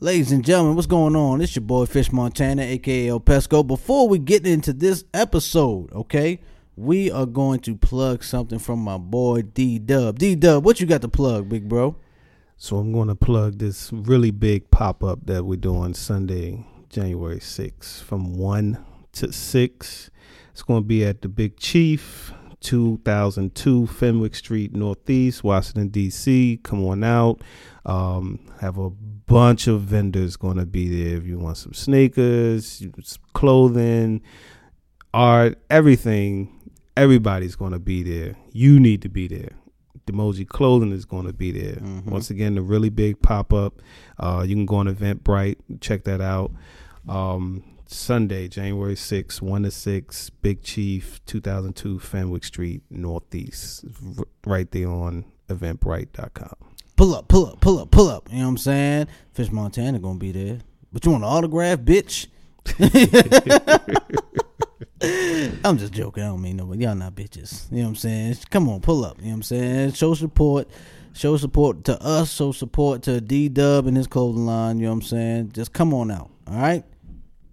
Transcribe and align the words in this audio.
Ladies 0.00 0.30
and 0.30 0.44
gentlemen, 0.44 0.76
what's 0.76 0.86
going 0.86 1.16
on? 1.16 1.40
It's 1.40 1.56
your 1.56 1.64
boy 1.64 1.84
Fish 1.84 2.12
Montana, 2.12 2.62
aka 2.62 3.08
El 3.08 3.18
Pesco. 3.18 3.66
Before 3.66 4.08
we 4.08 4.20
get 4.20 4.46
into 4.46 4.72
this 4.72 5.02
episode, 5.12 5.92
okay, 5.92 6.38
we 6.76 7.10
are 7.10 7.26
going 7.26 7.58
to 7.62 7.74
plug 7.74 8.22
something 8.22 8.60
from 8.60 8.78
my 8.78 8.96
boy 8.96 9.42
D 9.42 9.80
Dub. 9.80 10.20
D 10.20 10.36
Dub, 10.36 10.64
what 10.64 10.78
you 10.78 10.86
got 10.86 11.02
to 11.02 11.08
plug, 11.08 11.48
big 11.48 11.68
bro? 11.68 11.96
So 12.56 12.76
I'm 12.76 12.92
going 12.92 13.08
to 13.08 13.16
plug 13.16 13.58
this 13.58 13.92
really 13.92 14.30
big 14.30 14.70
pop 14.70 15.02
up 15.02 15.26
that 15.26 15.44
we're 15.44 15.56
doing 15.56 15.94
Sunday, 15.94 16.64
January 16.90 17.40
6th, 17.40 18.00
from 18.04 18.34
1 18.38 18.78
to 19.14 19.32
6. 19.32 20.10
It's 20.52 20.62
going 20.62 20.84
to 20.84 20.86
be 20.86 21.04
at 21.04 21.22
the 21.22 21.28
Big 21.28 21.56
Chief, 21.56 22.32
2002 22.60 23.88
Fenwick 23.88 24.36
Street, 24.36 24.76
Northeast, 24.76 25.42
Washington, 25.42 25.88
D.C. 25.88 26.60
Come 26.62 26.86
on 26.86 27.02
out. 27.02 27.40
Um, 27.84 28.38
have 28.60 28.78
a 28.78 28.92
bunch 29.28 29.68
of 29.68 29.82
vendors 29.82 30.36
going 30.36 30.56
to 30.56 30.66
be 30.66 30.88
there. 30.88 31.18
If 31.18 31.26
you 31.26 31.38
want 31.38 31.58
some 31.58 31.74
sneakers, 31.74 32.66
some 32.66 33.22
clothing, 33.34 34.22
art, 35.14 35.58
everything, 35.70 36.72
everybody's 36.96 37.54
going 37.54 37.72
to 37.72 37.78
be 37.78 38.02
there. 38.02 38.36
You 38.52 38.80
need 38.80 39.02
to 39.02 39.08
be 39.08 39.28
there. 39.28 39.52
Demoji 40.06 40.48
Clothing 40.48 40.92
is 40.92 41.04
going 41.04 41.26
to 41.26 41.34
be 41.34 41.52
there. 41.52 41.76
Mm-hmm. 41.76 42.10
Once 42.10 42.30
again, 42.30 42.54
the 42.54 42.62
really 42.62 42.88
big 42.88 43.20
pop 43.20 43.52
up. 43.52 43.74
Uh, 44.18 44.42
you 44.46 44.54
can 44.54 44.64
go 44.64 44.76
on 44.76 44.92
Eventbrite, 44.92 45.56
check 45.80 46.04
that 46.04 46.22
out. 46.22 46.50
Um, 47.06 47.62
Sunday, 47.86 48.48
January 48.48 48.94
6th, 48.94 49.42
1 49.42 49.62
to 49.62 49.70
6, 49.70 50.30
Big 50.30 50.62
Chief, 50.62 51.24
2002 51.26 51.98
Fenwick 51.98 52.44
Street, 52.44 52.82
Northeast. 52.90 53.84
Right 54.46 54.70
there 54.70 54.88
on 54.88 55.26
eventbrite.com. 55.48 56.67
Pull 56.98 57.14
up, 57.14 57.28
pull 57.28 57.46
up, 57.46 57.60
pull 57.60 57.78
up, 57.78 57.92
pull 57.92 58.08
up. 58.08 58.28
You 58.28 58.38
know 58.38 58.46
what 58.46 58.48
I'm 58.48 58.58
saying? 58.58 59.06
Fish 59.32 59.52
Montana 59.52 60.00
gonna 60.00 60.18
be 60.18 60.32
there. 60.32 60.58
But 60.92 61.04
you 61.04 61.12
want 61.12 61.22
an 61.22 61.30
autograph, 61.30 61.78
bitch? 61.78 62.26
I'm 65.64 65.78
just 65.78 65.92
joking. 65.92 66.24
I 66.24 66.26
don't 66.26 66.42
mean 66.42 66.56
no, 66.56 66.66
but 66.66 66.80
y'all 66.80 66.96
not 66.96 67.14
bitches. 67.14 67.70
You 67.70 67.76
know 67.76 67.82
what 67.84 67.88
I'm 67.90 67.94
saying? 67.94 68.38
Come 68.50 68.68
on, 68.68 68.80
pull 68.80 69.04
up. 69.04 69.18
You 69.18 69.26
know 69.26 69.30
what 69.30 69.36
I'm 69.36 69.42
saying? 69.44 69.92
Show 69.92 70.14
support. 70.14 70.66
Show 71.12 71.36
support 71.36 71.84
to 71.84 72.02
us. 72.02 72.32
Show 72.32 72.50
support 72.50 73.02
to 73.02 73.20
D 73.20 73.48
Dub 73.48 73.86
and 73.86 73.96
his 73.96 74.08
clothing 74.08 74.44
line. 74.44 74.80
You 74.80 74.86
know 74.86 74.90
what 74.90 74.96
I'm 74.96 75.02
saying? 75.02 75.52
Just 75.52 75.72
come 75.72 75.94
on 75.94 76.10
out. 76.10 76.30
All 76.48 76.58
right. 76.58 76.82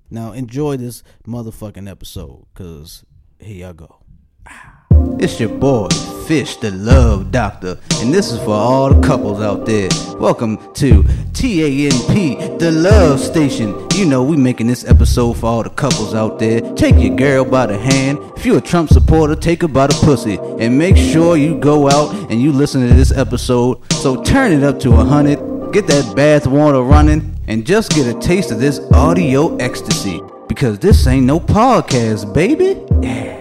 Now 0.09 0.31
enjoy 0.31 0.77
this 0.77 1.03
motherfucking 1.27 1.88
episode, 1.88 2.47
cause 2.55 3.05
here 3.39 3.67
y'all 3.67 3.73
go. 3.73 3.99
Ah. 4.47 4.74
It's 5.17 5.39
your 5.39 5.49
boy, 5.49 5.88
Fish 6.27 6.58
the 6.58 6.71
Love 6.71 7.31
Doctor, 7.31 7.77
and 8.02 8.13
this 8.13 8.33
is 8.33 8.39
for 8.39 8.52
all 8.52 8.94
the 8.94 9.08
couples 9.08 9.41
out 9.41 9.66
there. 9.66 9.88
Welcome 10.19 10.57
to 10.73 11.03
TANP, 11.31 12.59
the 12.59 12.72
Love 12.72 13.22
Station. 13.22 13.88
You 13.94 14.05
know, 14.05 14.23
we 14.23 14.35
making 14.35 14.67
this 14.67 14.83
episode 14.83 15.35
for 15.38 15.45
all 15.45 15.63
the 15.63 15.69
couples 15.69 16.13
out 16.13 16.38
there. 16.38 16.59
Take 16.75 16.97
your 16.97 17.16
girl 17.16 17.45
by 17.45 17.66
the 17.66 17.77
hand. 17.77 18.19
If 18.35 18.45
you're 18.45 18.57
a 18.57 18.61
Trump 18.61 18.89
supporter, 18.89 19.38
take 19.38 19.61
her 19.61 19.69
by 19.69 19.88
the 19.88 19.94
pussy. 20.05 20.38
And 20.59 20.77
make 20.77 20.97
sure 20.97 21.38
you 21.38 21.57
go 21.59 21.89
out 21.89 22.13
and 22.29 22.41
you 22.41 22.52
listen 22.52 22.85
to 22.85 22.94
this 22.94 23.13
episode. 23.13 23.79
So 23.94 24.22
turn 24.22 24.52
it 24.52 24.63
up 24.63 24.81
to 24.81 24.91
a 24.95 25.05
hundred, 25.05 25.39
get 25.72 25.88
that 25.88 26.13
bath 26.13 26.45
water 26.45 26.81
running, 26.81 27.38
and 27.47 27.66
just 27.66 27.94
get 27.94 28.13
a 28.13 28.19
taste 28.19 28.52
of 28.52 28.59
this 28.59 28.79
audio 28.91 29.55
ecstasy. 29.57 30.22
Because 30.50 30.77
this 30.79 31.07
ain't 31.07 31.25
no 31.25 31.39
podcast, 31.39 32.33
baby. 32.33 32.83
Yeah. 33.02 33.34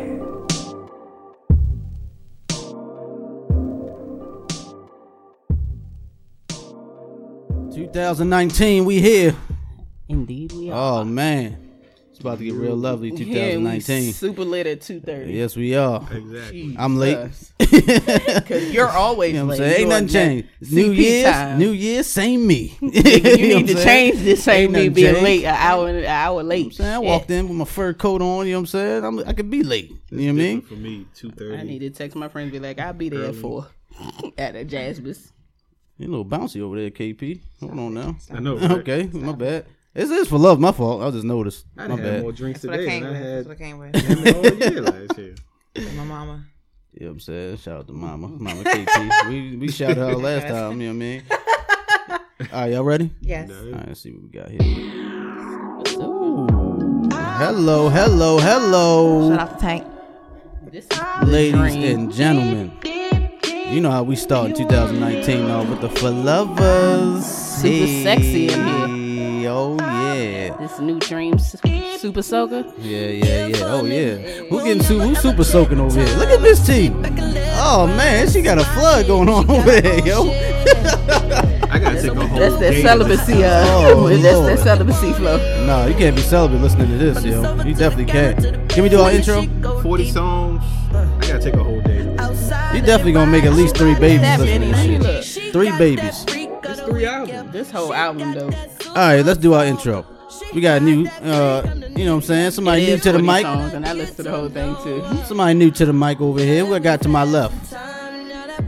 2019, 8.05 8.84
we 8.84 9.00
here. 9.00 9.37
Indeed, 10.09 10.50
we 10.53 10.69
are. 10.69 11.00
Oh 11.00 11.05
man, 11.05 11.56
it's 12.11 12.19
about 12.19 12.39
to 12.39 12.45
get 12.45 12.55
real 12.55 12.75
lovely. 12.75 13.11
Yeah, 13.11 13.14
we 13.14 13.25
2019. 13.78 14.12
super 14.12 14.42
lit 14.45 14.67
at 14.67 14.81
two 14.81 14.98
thirty. 14.98 15.33
Yes, 15.33 15.55
we 15.55 15.77
are. 15.77 16.05
Exactly. 16.11 16.75
I'm 16.77 16.97
late. 16.97 17.19
because 17.59 18.72
you're 18.72 18.88
always 18.88 19.33
You 19.34 19.38
know 19.38 19.47
what 19.47 19.60
I'm 19.60 19.60
late. 19.60 19.69
saying? 19.69 19.71
Ain't 19.72 19.78
You're 19.81 19.88
nothing 19.88 20.04
on 20.04 20.09
changed. 20.09 20.72
New 20.72 20.93
CP 20.93 20.97
Year's, 20.97 21.33
time. 21.33 21.59
New 21.60 21.71
Year's, 21.71 22.06
same 22.09 22.44
me. 22.49 22.69
Nigga, 22.83 23.38
You 23.38 23.47
you 23.47 23.54
need 23.59 23.66
to 23.69 23.75
change 23.84 24.19
this. 24.25 24.43
Same 24.43 24.62
Ain't 24.62 24.72
me 24.72 24.88
being 24.88 25.15
changed. 25.15 25.22
late 25.22 25.44
an 25.44 25.54
hour 25.56 25.88
an 25.88 26.04
hour 26.04 26.43
You 26.43 26.49
late. 26.49 26.62
know 26.62 26.66
I'm 26.66 26.72
saying? 26.72 26.91
I 26.91 26.97
Shit. 26.99 27.04
walked 27.06 27.31
in 27.31 27.49
with 27.49 27.56
my 27.59 27.65
fur 27.65 27.93
coat 27.94 28.21
on. 28.22 28.47
You 28.49 28.54
know 28.54 28.59
what 28.59 28.60
I'm 28.62 28.66
saying? 28.66 29.04
I'm, 29.04 29.19
I 29.21 29.33
could 29.34 29.50
be 29.50 29.62
late. 29.62 29.93
You 30.10 30.19
know 30.19 30.25
what 30.25 30.28
I 30.31 30.33
mean? 30.33 30.62
For 30.62 30.75
me, 30.75 31.06
2.30. 31.15 31.60
I 31.60 31.62
need 31.62 31.78
to 31.78 31.91
text 31.91 32.16
my 32.16 32.27
friends. 32.28 32.50
Be 32.50 32.59
like, 32.59 32.81
I'll 32.81 32.93
be 32.93 33.09
there 33.09 33.25
at 33.28 33.37
four 33.37 33.69
at 34.37 34.56
a 34.56 34.65
Jasper's. 34.65 35.31
You 35.97 36.09
a 36.09 36.10
little 36.10 36.25
bouncy 36.25 36.60
over 36.60 36.77
there, 36.81 36.91
KP. 36.91 37.41
Hold 37.60 37.78
on 37.78 37.94
now. 37.94 38.16
I 38.32 38.41
know. 38.41 38.56
Right? 38.56 38.71
Okay, 38.72 39.09
my 39.12 39.32
bad. 39.32 39.66
This 39.93 40.10
is 40.10 40.27
for 40.28 40.38
love. 40.38 40.59
My 40.59 40.72
fault. 40.72 41.03
I 41.03 41.10
just 41.12 41.25
noticed. 41.25 41.66
I 41.78 41.87
My 41.87 41.94
had 41.94 42.03
bad. 42.05 42.22
more 42.22 42.32
drinks 42.32 42.62
That's 42.62 42.71
what 42.71 42.75
I 42.75 42.82
today 42.82 42.91
came 42.91 43.03
than 43.05 43.16
I 43.16 43.21
with. 43.21 43.47
That's 43.47 43.49
what 43.49 43.60
I 43.60 43.65
had 43.65 43.69
came 43.69 43.78
with. 43.78 43.93
damn 43.93 44.25
near 44.25 44.34
all 44.34 44.72
year 44.72 44.81
last 44.83 45.19
year. 45.19 45.34
My 45.97 46.04
mama. 46.04 46.44
You 46.93 47.00
know 47.00 47.06
what 47.06 47.12
I'm 47.12 47.21
saying? 47.21 47.56
Shout 47.59 47.78
out 47.78 47.87
to 47.87 47.93
Mama. 47.93 48.28
Mama 48.28 48.62
KP. 48.65 49.28
we 49.28 49.56
we 49.56 49.69
shouted 49.71 49.97
her 49.99 50.10
out 50.10 50.21
last 50.21 50.49
time, 50.49 50.81
you 50.81 50.93
know 50.93 50.99
what 50.99 51.04
I 51.04 51.06
mean? 51.06 51.22
All 52.53 52.60
right, 52.60 52.72
y'all 52.72 52.83
ready? 52.84 53.10
Yes. 53.21 53.50
All 53.50 53.71
right, 53.71 53.87
let's 53.88 54.00
see 54.00 54.10
what 54.12 54.22
we 54.22 54.28
got 54.28 54.49
here. 54.50 54.60
Ooh. 56.03 57.09
Hello, 57.12 57.88
hello, 57.88 58.38
hello. 58.38 59.31
Shut 59.31 59.41
off 59.41 59.53
the 59.54 59.59
tank. 59.60 59.87
This 60.72 60.88
Ladies 61.25 61.75
and 61.77 62.12
gentlemen. 62.12 62.72
You 63.74 63.80
know 63.80 63.90
how 63.90 64.04
we 64.04 64.14
start 64.14 64.50
in 64.50 64.56
2019 64.56 65.50
off 65.50 65.68
with 65.68 65.80
the 65.80 65.88
for 65.88 66.10
lovers. 66.10 67.26
Super 67.26 67.86
sexy 68.04 68.48
in 68.52 68.66
here. 69.40 69.50
Oh 69.50 69.76
yeah. 69.80 70.56
This 70.58 70.78
new 70.78 71.00
dream 71.00 71.34
s- 71.34 71.56
super 72.00 72.22
soaker. 72.22 72.64
Yeah, 72.78 73.08
yeah, 73.08 73.46
yeah. 73.48 73.56
Oh 73.64 73.84
yeah. 73.84 74.14
Who 74.48 74.62
getting 74.62 74.82
super 74.82 75.04
who's 75.06 75.18
super 75.18 75.42
soaking 75.42 75.80
over 75.80 75.98
here? 76.00 76.16
Look 76.18 76.28
at 76.30 76.40
this 76.40 76.64
team. 76.64 77.02
Oh 77.56 77.86
man, 77.96 78.28
she 78.30 78.42
got 78.42 78.58
a 78.58 78.64
flood 78.64 79.06
going 79.08 79.28
on 79.28 79.50
over 79.50 79.80
there, 79.80 79.98
yo. 80.06 80.22
I 81.68 81.78
gotta 81.80 82.00
take 82.00 82.12
a 82.12 82.26
whole 82.26 82.38
That's 82.38 82.56
that 82.60 82.74
celibacy. 82.80 83.42
Uh, 83.44 83.64
Oh, 83.66 84.08
that's 84.22 84.22
that 84.46 84.58
celibacy 84.60 85.12
flow. 85.14 85.36
No, 85.66 85.86
you 85.86 85.94
can't 85.94 86.14
be 86.14 86.22
celibate 86.22 86.60
listening 86.60 86.88
to 86.91 86.96
this, 86.96 87.24
yo. 87.24 87.42
You 87.64 87.74
definitely 87.74 88.06
can't. 88.12 88.68
Can 88.70 88.84
we 88.84 88.88
do 88.88 89.00
our 89.00 89.10
intro? 89.10 89.41
You 89.41 89.48
listen 89.48 89.62
to 89.62 89.82
40 89.82 90.10
songs. 90.10 90.62
I 90.92 91.04
gotta 91.20 91.38
take 91.41 91.54
a 91.54 91.64
whole 91.64 91.80
day. 91.80 91.94
To 92.87 92.93
listen. 92.93 92.99
definitely 93.05 93.12
gonna 93.12 93.31
make 93.31 93.45
at 93.45 93.53
least 93.55 93.77
three 93.77 93.95
babies 93.95 94.21
That 94.21 94.41
listening 94.41 94.71
many. 94.71 94.99
Look. 94.99 95.25
Three 95.53 95.71
babies. 95.78 96.25
It's 96.28 96.81
three 96.81 97.06
albums. 97.06 97.53
this 97.53 97.71
whole 97.71 97.93
album 97.95 98.33
though. 98.34 98.50
All 98.89 98.95
right, 98.95 99.25
let's 99.25 99.39
do 99.39 99.55
our 99.55 99.65
intro. 99.65 100.06
We 100.53 100.61
got 100.61 100.81
a 100.83 100.84
new, 100.84 101.06
uh, 101.06 101.62
you 101.97 102.05
know 102.05 102.17
what 102.17 102.22
I'm 102.22 102.22
saying? 102.22 102.50
Somebody 102.53 102.83
It 102.84 102.87
new 102.89 102.95
is 102.95 103.03
to 103.03 103.12
the 103.12 103.19
40 103.19 103.27
mic. 103.27 103.43
songs, 103.43 103.72
and 103.75 103.87
I 103.87 103.93
listened 103.93 104.17
to 104.19 104.22
the 104.25 104.31
whole 104.31 104.49
thing 104.49 104.75
too. 104.83 105.05
Somebody 105.27 105.55
new 105.55 105.71
to 105.72 105.87
the 105.87 105.93
mic 105.93 106.21
over 106.21 106.41
here. 106.41 106.65
What 106.65 106.77
I 106.77 106.78
got 106.81 107.00
to 107.03 107.09
my 107.09 107.25
left? 107.25 107.55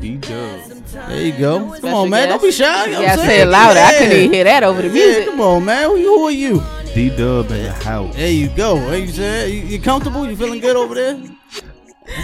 D-Dub. 0.01 0.61
There 1.09 1.21
you 1.23 1.33
go. 1.39 1.77
Come 1.81 1.95
on, 1.95 2.11
man. 2.11 2.29
guest. 2.29 2.41
Don't 2.41 2.43
be 2.43 2.53
shy. 2.53 2.85
You 2.87 2.91
know 2.93 2.99
what 2.99 3.07
Yeah, 3.07 3.13
I'm 3.15 3.19
I 3.21 3.27
saying? 3.27 3.43
it 3.43 3.51
louder. 3.51 3.81
I 3.81 3.93
couldn't 3.99 4.13
even 4.13 4.33
hear 4.33 4.45
that 4.45 4.63
over 4.65 4.83
the 4.83 4.89
Yeah, 4.89 4.95
music. 4.95 5.27
come 5.27 5.41
on, 5.41 5.65
man. 5.65 5.91
Who, 5.91 5.97
who 5.97 6.23
are 6.27 6.31
you? 6.31 6.63
D-Dub 6.95 7.51
in 7.51 7.63
the 7.65 7.73
house. 7.73 8.15
There 8.17 8.31
you 8.31 8.49
go. 8.49 8.75
What 8.77 9.01
you 9.01 9.09
saying? 9.09 9.55
You, 9.55 9.61
you 9.63 9.79
comfortable? 9.81 10.27
You 10.29 10.37
feeling 10.37 10.61
good 10.61 10.77
over 10.77 10.95
there? 10.95 11.19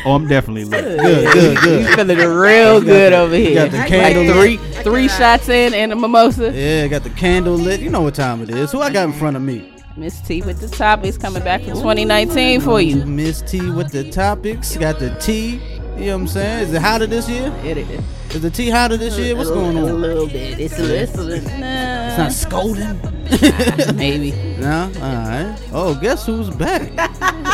Oh, 0.04 0.14
I'm 0.14 0.26
definitely 0.26 0.64
lit. 0.64 0.98
Good, 1.00 1.32
good, 1.32 1.58
good. 1.58 1.80
You 1.88 1.94
feeling 1.96 2.18
it 2.18 2.24
real 2.24 2.80
good 2.80 3.12
over 3.12 3.34
here. 3.34 3.54
got 3.54 3.70
the 3.70 3.78
Like 3.78 3.88
candle 3.88 4.34
three, 4.34 4.56
three 4.82 5.08
shots 5.08 5.48
in 5.48 5.74
and 5.74 5.92
a 5.92 5.96
mimosa. 5.96 6.52
Yeah, 6.52 6.86
got 6.88 7.02
the 7.04 7.10
candle 7.10 7.54
lit. 7.54 7.80
You 7.80 7.90
know 7.90 8.00
what 8.02 8.14
time 8.14 8.42
it 8.42 8.50
is. 8.50 8.72
Who 8.72 8.80
I 8.80 8.90
got 8.92 9.04
in 9.04 9.12
front 9.12 9.36
of 9.36 9.42
me? 9.42 9.72
Miss 9.96 10.20
T 10.22 10.40
with 10.42 10.58
the 10.60 10.68
topics 10.68 11.18
coming 11.18 11.44
back 11.44 11.60
for 11.60 11.68
2019 11.68 12.60
for 12.62 12.80
you. 12.80 13.04
Miss 13.04 13.42
T 13.42 13.70
with 13.70 13.92
the 13.92 14.10
topics. 14.10 14.76
Got 14.76 14.98
the 14.98 15.10
T. 15.20 15.60
You 15.98 16.06
know 16.06 16.14
what 16.14 16.20
I'm 16.22 16.26
saying? 16.28 16.62
Is 16.68 16.72
it 16.72 16.80
hotter 16.80 17.06
this 17.06 17.28
year? 17.28 17.54
It 17.62 17.76
is. 17.76 18.00
Is 18.34 18.40
the 18.40 18.48
tea 18.50 18.70
hotter 18.70 18.96
this 18.96 19.18
year? 19.18 19.36
What's 19.36 19.50
going 19.50 19.76
on? 19.76 19.84
A 19.90 19.92
little 19.92 20.26
bit. 20.26 20.58
It's 20.58 20.78
a 20.78 20.82
little. 20.82 21.28
It's 21.32 21.44
Nah, 21.46 22.16
not 22.16 22.32
scolding. 22.32 22.98
maybe. 23.96 24.32
no? 24.58 24.90
Alright. 24.96 25.62
Oh, 25.70 25.94
guess 26.00 26.24
who's 26.24 26.48
back? 26.48 26.90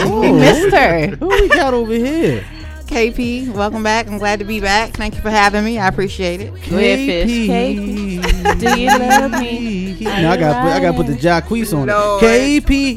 We 0.00 0.28
oh, 0.28 0.34
missed 0.34 0.74
her. 0.74 1.06
who 1.16 1.28
we 1.28 1.48
got 1.48 1.74
over 1.74 1.92
here? 1.92 2.44
KP, 2.86 3.52
welcome 3.54 3.82
back. 3.84 4.08
I'm 4.08 4.18
glad 4.18 4.40
to 4.40 4.44
be 4.44 4.60
back. 4.60 4.94
Thank 4.94 5.14
you 5.14 5.20
for 5.20 5.30
having 5.30 5.64
me. 5.64 5.78
I 5.78 5.86
appreciate 5.88 6.40
it. 6.40 6.50
Go 6.68 6.76
ahead, 6.76 7.28
Fish. 7.28 7.30
KP. 7.48 8.58
Do 8.58 8.80
you 8.80 8.88
love 8.88 9.30
me? 9.32 9.96
No, 10.00 10.30
I 10.30 10.36
got 10.36 10.62
put, 10.64 10.72
I 10.72 10.80
got 10.80 10.96
put 10.96 11.06
the 11.06 11.12
Jacquees 11.12 11.72
on 11.76 11.86
Lord. 11.86 12.22
it. 12.24 12.64
KP. 12.64 12.96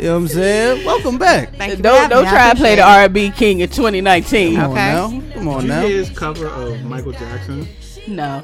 You 0.00 0.06
know 0.06 0.14
what 0.14 0.22
I'm 0.22 0.28
saying? 0.28 0.84
Welcome 0.86 1.18
back. 1.18 1.54
Thank 1.56 1.76
you 1.76 1.82
Don't 1.82 2.08
don't 2.08 2.24
me. 2.24 2.30
Try 2.30 2.50
to 2.50 2.56
play 2.56 2.76
the 2.76 2.82
R&B 2.82 3.30
king 3.32 3.60
in 3.60 3.68
2019. 3.68 4.56
Come 4.56 4.70
on 4.70 4.74
now. 4.74 5.08
Come 5.34 5.48
on 5.48 5.60
Did 5.60 5.62
you 5.64 5.68
now. 5.68 5.82
hear 5.82 5.96
his 5.98 6.10
cover 6.10 6.46
of 6.46 6.82
Michael 6.84 7.12
Jackson? 7.12 7.68
No. 8.08 8.42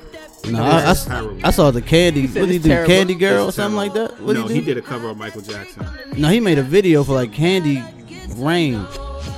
No, 0.50 0.62
I 0.64 1.50
saw 1.50 1.70
the 1.70 1.82
Candy. 1.82 2.26
What 2.26 2.34
did 2.34 2.48
he 2.48 2.58
do? 2.58 2.68
terrible. 2.68 2.88
Candy 2.88 3.14
Girl 3.14 3.46
or 3.46 3.52
something 3.52 3.76
like 3.76 3.92
that? 3.94 4.20
What 4.20 4.34
no, 4.34 4.46
he 4.46 4.56
he 4.56 4.60
did 4.60 4.78
a 4.78 4.82
cover 4.82 5.08
of 5.08 5.16
Michael 5.16 5.42
Jackson. 5.42 5.86
No, 6.16 6.28
he 6.28 6.40
made 6.40 6.58
a 6.58 6.62
video 6.62 7.04
for 7.04 7.14
like 7.14 7.32
Candy 7.32 7.82
Rain. 8.36 8.74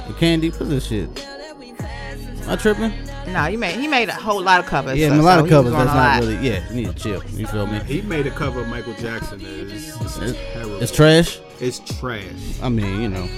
The 0.07 0.15
Candy, 0.19 0.51
what's 0.51 0.69
this 0.69 0.87
shit? 0.87 1.09
Am 1.25 2.51
I 2.51 2.57
tripping? 2.57 2.93
No, 3.33 3.47
you 3.47 3.59
made 3.59 3.79
he 3.79 3.87
made 3.87 4.09
a 4.09 4.15
whole 4.15 4.43
lot 4.43 4.61
of 4.61 4.67
covers. 4.67 4.99
Yeah, 4.99 5.09
so- 5.09 5.15
a 5.15 5.23
lot 5.23 5.35
so 5.35 5.41
of 5.41 5.47
he 5.47 5.51
covers. 5.51 5.73
That's 5.73 5.87
not 5.87 6.21
really. 6.21 6.37
Yeah, 6.49 6.69
you 6.71 6.77
need 6.77 6.87
to 6.87 6.95
chill. 6.95 7.23
You 7.31 7.47
feel 7.47 7.67
me? 7.67 7.79
He 7.81 8.01
made 8.03 8.27
a 8.27 8.31
cover 8.31 8.61
of 8.61 8.69
Michael 8.69 8.95
Jackson. 8.95 9.41
It's, 9.45 9.97
it's. 10.01 10.37
It's 10.83 10.93
trash. 10.93 11.41
It's 11.61 11.81
trash. 11.81 12.23
I 12.63 12.69
mean, 12.69 13.03
you 13.03 13.09
know, 13.09 13.29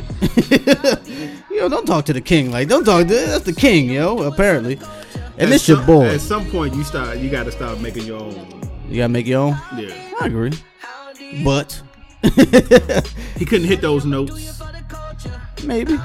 yo, 1.51 1.69
don't 1.69 1.87
talk 1.87 2.05
to 2.05 2.13
the 2.13 2.21
king 2.21 2.51
like 2.51 2.69
don't 2.69 2.85
talk. 2.85 3.09
To, 3.09 3.15
that's 3.15 3.45
the 3.45 3.53
king, 3.53 3.91
yo. 3.91 4.23
Apparently, 4.23 4.79
and 5.41 5.49
At 5.49 5.51
this 5.51 5.69
your 5.69 5.79
some- 5.79 5.87
boy. 5.87 6.07
At 6.09 6.21
some 6.21 6.47
point, 6.51 6.75
you 6.75 6.85
start. 6.85 7.19
You 7.19 7.31
got 7.31 7.45
to 7.45 7.53
stop 7.53 7.79
making 7.81 8.05
your 8.05 8.21
own. 8.21 8.35
You 8.89 8.97
gotta 8.97 9.09
make 9.09 9.27
your 9.27 9.41
own. 9.41 9.57
Yeah. 9.77 9.95
I 10.21 10.27
agree, 10.27 10.51
but 11.45 11.81
He 13.39 13.45
couldn't 13.45 13.69
hit 13.69 13.81
those 13.81 14.05
notes. 14.05 14.61
maybe 15.65 15.97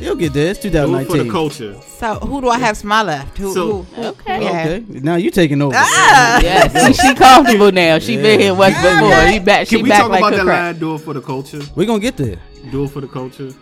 you'll 0.00 0.14
get 0.14 0.32
there. 0.32 0.50
It's 0.52 0.60
Do 0.60 0.68
it 0.68 1.06
for 1.06 1.16
the 1.18 1.28
culture. 1.30 1.74
So 1.82 2.14
who 2.20 2.40
do 2.40 2.48
I 2.48 2.58
have 2.58 2.78
to 2.78 2.86
my 2.86 3.02
left? 3.02 3.36
Who? 3.36 3.52
So- 3.52 3.82
who, 3.82 4.02
who 4.02 4.08
Okay. 4.10 4.42
Yeah. 4.44 4.62
Okay, 4.68 5.00
now 5.00 5.16
you 5.16 5.30
taking 5.30 5.60
over. 5.60 5.74
Ah! 5.76 6.40
Yeah, 6.42 6.68
see, 6.68 6.92
she 6.94 7.14
comfortable 7.14 7.72
now. 7.72 7.98
She 7.98 8.16
been 8.16 8.38
here 8.40 8.54
once 8.54 8.76
before. 8.80 9.26
He 9.26 9.38
back. 9.40 9.66
She 9.66 9.76
Can 9.76 9.82
we 9.82 9.88
back 9.90 10.02
talk 10.02 10.10
like 10.10 10.20
about 10.20 10.32
a 10.34 10.36
that 10.36 10.44
crack. 10.44 10.62
line? 10.74 10.78
Do 10.78 10.94
it 10.94 10.98
for 11.00 11.12
the 11.14 11.20
culture. 11.20 11.60
We're 11.74 11.86
gonna 11.86 11.98
get 12.00 12.16
there. 12.16 12.38
Do 12.70 12.84
it 12.84 12.90
for 12.90 13.00
the 13.00 13.08
culture. 13.08 13.52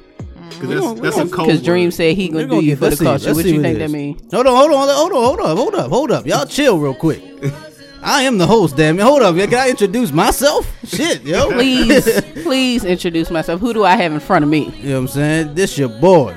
Mm-hmm. 0.50 0.60
Because 0.68 0.90
that's, 0.94 1.00
that's 1.00 1.16
a 1.16 1.18
gonna- 1.20 1.30
cold 1.30 1.48
Because 1.48 1.62
Dream 1.62 1.90
said 1.90 2.16
he 2.16 2.28
gonna 2.28 2.46
gonna 2.46 2.60
do 2.60 2.66
you 2.66 2.72
get- 2.72 2.78
for 2.78 2.84
the 2.84 2.90
let's 2.90 3.00
culture. 3.02 3.26
let's 3.26 3.36
What 3.36 3.44
you 3.46 3.50
think 3.52 3.62
that 3.62 3.78
that 3.78 3.84
is. 3.84 3.92
mean? 3.92 4.18
Hold 4.32 4.46
on, 4.46 4.56
hold 4.56 4.70
on, 4.72 4.88
hold 4.88 5.12
on, 5.12 5.24
hold 5.24 5.40
up, 5.40 5.56
hold 5.58 5.74
up, 5.74 5.90
hold 5.90 6.10
up. 6.12 6.26
Y'all 6.26 6.46
chill 6.46 6.78
real 6.78 6.94
quick. 6.94 7.22
I 8.02 8.22
am 8.22 8.38
the 8.38 8.46
host, 8.46 8.76
damn 8.76 8.98
it. 8.98 9.02
Hold 9.02 9.22
up, 9.22 9.34
can 9.36 9.52
I 9.54 9.70
introduce 9.70 10.12
myself? 10.12 10.70
Shit, 10.86 11.22
yo. 11.24 11.50
Please, 11.52 12.20
please 12.44 12.84
introduce 12.84 13.28
myself. 13.30 13.60
Who 13.60 13.72
do 13.74 13.84
I 13.84 13.96
have 13.96 14.12
in 14.12 14.20
front 14.20 14.44
of 14.44 14.48
me? 14.50 14.70
You 14.78 14.90
know 14.90 14.94
what 14.94 15.00
I'm 15.00 15.08
saying? 15.08 15.54
This 15.56 15.76
your 15.76 15.88
boy, 15.88 16.34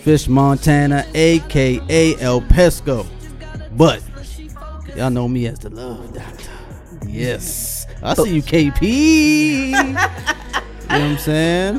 Fish 0.00 0.26
Montana, 0.26 1.06
aka 1.14 2.16
El 2.18 2.40
Pesco. 2.40 3.06
But 3.76 4.02
y'all 4.96 5.10
know 5.10 5.28
me 5.28 5.46
as 5.46 5.58
the 5.58 5.68
Love 5.68 6.14
Doctor. 6.14 6.50
Yes. 7.06 7.86
I 8.02 8.14
see 8.14 8.36
you, 8.36 8.42
KP. 8.42 8.80
you 9.68 9.70
know 9.72 9.92
what 9.92 10.90
I'm 10.90 11.18
saying? 11.18 11.78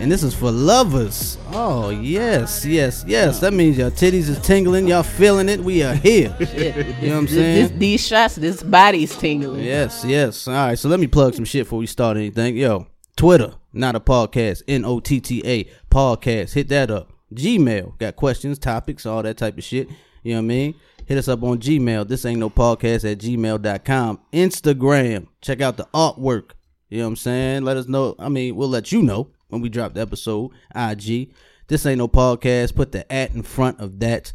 And 0.00 0.12
this 0.12 0.22
is 0.22 0.32
for 0.32 0.52
lovers. 0.52 1.38
Oh, 1.50 1.90
yes, 1.90 2.64
yes, 2.64 3.04
yes. 3.06 3.40
That 3.40 3.52
means 3.52 3.76
your 3.76 3.90
titties 3.90 4.28
is 4.28 4.38
tingling. 4.38 4.86
Y'all 4.86 5.02
feeling 5.02 5.48
it. 5.48 5.58
We 5.58 5.82
are 5.82 5.94
here. 5.94 6.34
You 6.38 7.08
know 7.08 7.14
what 7.14 7.18
I'm 7.18 7.28
saying? 7.28 7.68
this, 7.68 7.78
these 7.78 8.06
shots, 8.06 8.36
this 8.36 8.62
body's 8.62 9.16
tingling. 9.16 9.64
Yes, 9.64 10.04
yes. 10.04 10.46
All 10.46 10.54
right, 10.54 10.78
so 10.78 10.88
let 10.88 11.00
me 11.00 11.08
plug 11.08 11.34
some 11.34 11.44
shit 11.44 11.64
before 11.66 11.80
we 11.80 11.86
start 11.86 12.16
anything. 12.16 12.56
Yo, 12.56 12.86
Twitter, 13.16 13.54
not 13.72 13.96
a 13.96 14.00
podcast, 14.00 14.62
N 14.68 14.84
O 14.84 15.00
T 15.00 15.20
T 15.20 15.42
A 15.44 15.64
podcast. 15.90 16.52
Hit 16.54 16.68
that 16.68 16.90
up. 16.90 17.12
Gmail, 17.34 17.98
got 17.98 18.14
questions, 18.16 18.58
topics, 18.58 19.04
all 19.04 19.22
that 19.24 19.36
type 19.36 19.58
of 19.58 19.64
shit. 19.64 19.88
You 20.22 20.34
know 20.34 20.38
what 20.38 20.44
I 20.44 20.46
mean? 20.46 20.74
Hit 21.06 21.18
us 21.18 21.28
up 21.28 21.42
on 21.42 21.58
Gmail. 21.58 22.06
This 22.06 22.24
ain't 22.24 22.40
no 22.40 22.50
podcast 22.50 23.10
at 23.10 23.18
gmail.com. 23.18 24.20
Instagram, 24.32 25.26
check 25.40 25.60
out 25.60 25.76
the 25.76 25.88
artwork. 25.94 26.50
You 26.88 26.98
know 26.98 27.04
what 27.04 27.08
I'm 27.08 27.16
saying? 27.16 27.64
Let 27.64 27.76
us 27.76 27.88
know. 27.88 28.14
I 28.18 28.28
mean, 28.28 28.54
we'll 28.56 28.68
let 28.68 28.92
you 28.92 29.02
know 29.02 29.30
when 29.48 29.60
we 29.60 29.68
drop 29.68 29.94
the 29.94 30.00
episode. 30.00 30.50
IG. 30.74 31.32
This 31.66 31.84
ain't 31.84 31.98
no 31.98 32.08
podcast. 32.08 32.74
Put 32.74 32.92
the 32.92 33.10
at 33.12 33.34
in 33.34 33.42
front 33.42 33.80
of 33.80 34.00
that. 34.00 34.32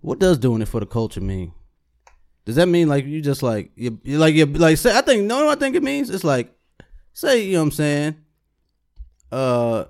What 0.00 0.18
does 0.18 0.38
doing 0.38 0.62
it 0.62 0.68
for 0.68 0.80
the 0.80 0.86
culture 0.86 1.20
mean? 1.20 1.52
Does 2.44 2.56
that 2.56 2.66
mean 2.66 2.88
like 2.88 3.04
you 3.04 3.22
just 3.22 3.42
like 3.42 3.70
you 3.76 3.98
like 4.04 4.34
you 4.34 4.46
like 4.46 4.76
say 4.76 4.96
I 4.96 5.00
think 5.00 5.24
no 5.24 5.48
I 5.48 5.54
think 5.54 5.76
it 5.76 5.82
means 5.82 6.10
it's 6.10 6.24
like 6.24 6.52
say 7.12 7.44
you 7.44 7.52
know 7.52 7.60
what 7.60 7.64
I'm 7.66 7.70
saying 7.70 8.16
uh 9.30 9.84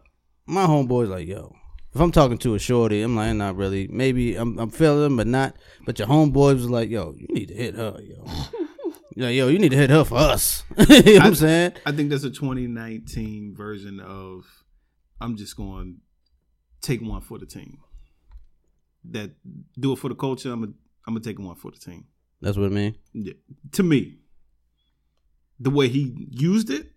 my 0.47 0.67
homeboy's 0.67 1.09
like 1.09 1.27
yo 1.27 1.57
if 1.95 2.01
I'm 2.01 2.13
talking 2.13 2.37
to 2.39 2.55
a 2.55 2.59
shorty 2.59 3.01
I'm 3.01 3.17
like 3.17 3.35
not 3.35 3.57
really 3.57 3.89
maybe 3.89 4.37
I'm 4.37 4.59
I'm 4.59 4.71
feeling 4.71 5.17
but 5.17 5.27
not 5.27 5.57
but 5.87 5.99
your 5.99 6.09
homeboy 6.09 6.55
was 6.55 6.69
like 6.69 6.91
yo 6.91 7.15
you 7.17 7.27
need 7.31 7.49
to 7.49 7.55
hit 7.55 7.75
her 7.75 7.99
yo 8.03 8.23
yeah 9.17 9.29
yo 9.29 9.49
you 9.49 9.59
need 9.59 9.71
to 9.71 9.77
hit 9.77 9.91
her 9.91 10.05
for 10.05 10.17
us 10.19 10.65
you 10.77 10.87
know 10.87 11.13
what 11.15 11.23
I'm 11.23 11.35
saying 11.35 11.73
I 11.87 11.93
think 11.93 12.11
that's 12.11 12.25
a 12.25 12.31
2019 12.31 13.55
version 13.55 14.01
of 14.01 14.45
I'm 15.21 15.37
just 15.37 15.57
going 15.57 15.97
to 16.83 16.89
take 16.89 17.01
one 17.01 17.21
for 17.21 17.39
the 17.39 17.47
team. 17.47 17.79
That 19.11 19.31
do 19.79 19.93
it 19.93 19.97
for 20.01 20.09
the 20.09 20.15
culture. 20.17 20.51
I'm 20.53 20.61
gonna 20.61 20.73
I'm 21.07 21.15
gonna 21.15 21.25
take 21.25 21.39
one 21.39 21.55
for 21.57 21.71
the 21.71 21.79
team. 21.79 22.07
that's 22.41 22.57
what 22.57 22.67
I 22.67 22.71
mean 22.71 22.97
Yeah. 23.13 23.35
To 23.73 23.83
me, 23.83 24.19
the 25.61 25.71
way 25.71 25.89
he 25.89 26.27
used 26.31 26.71
it 26.71 26.93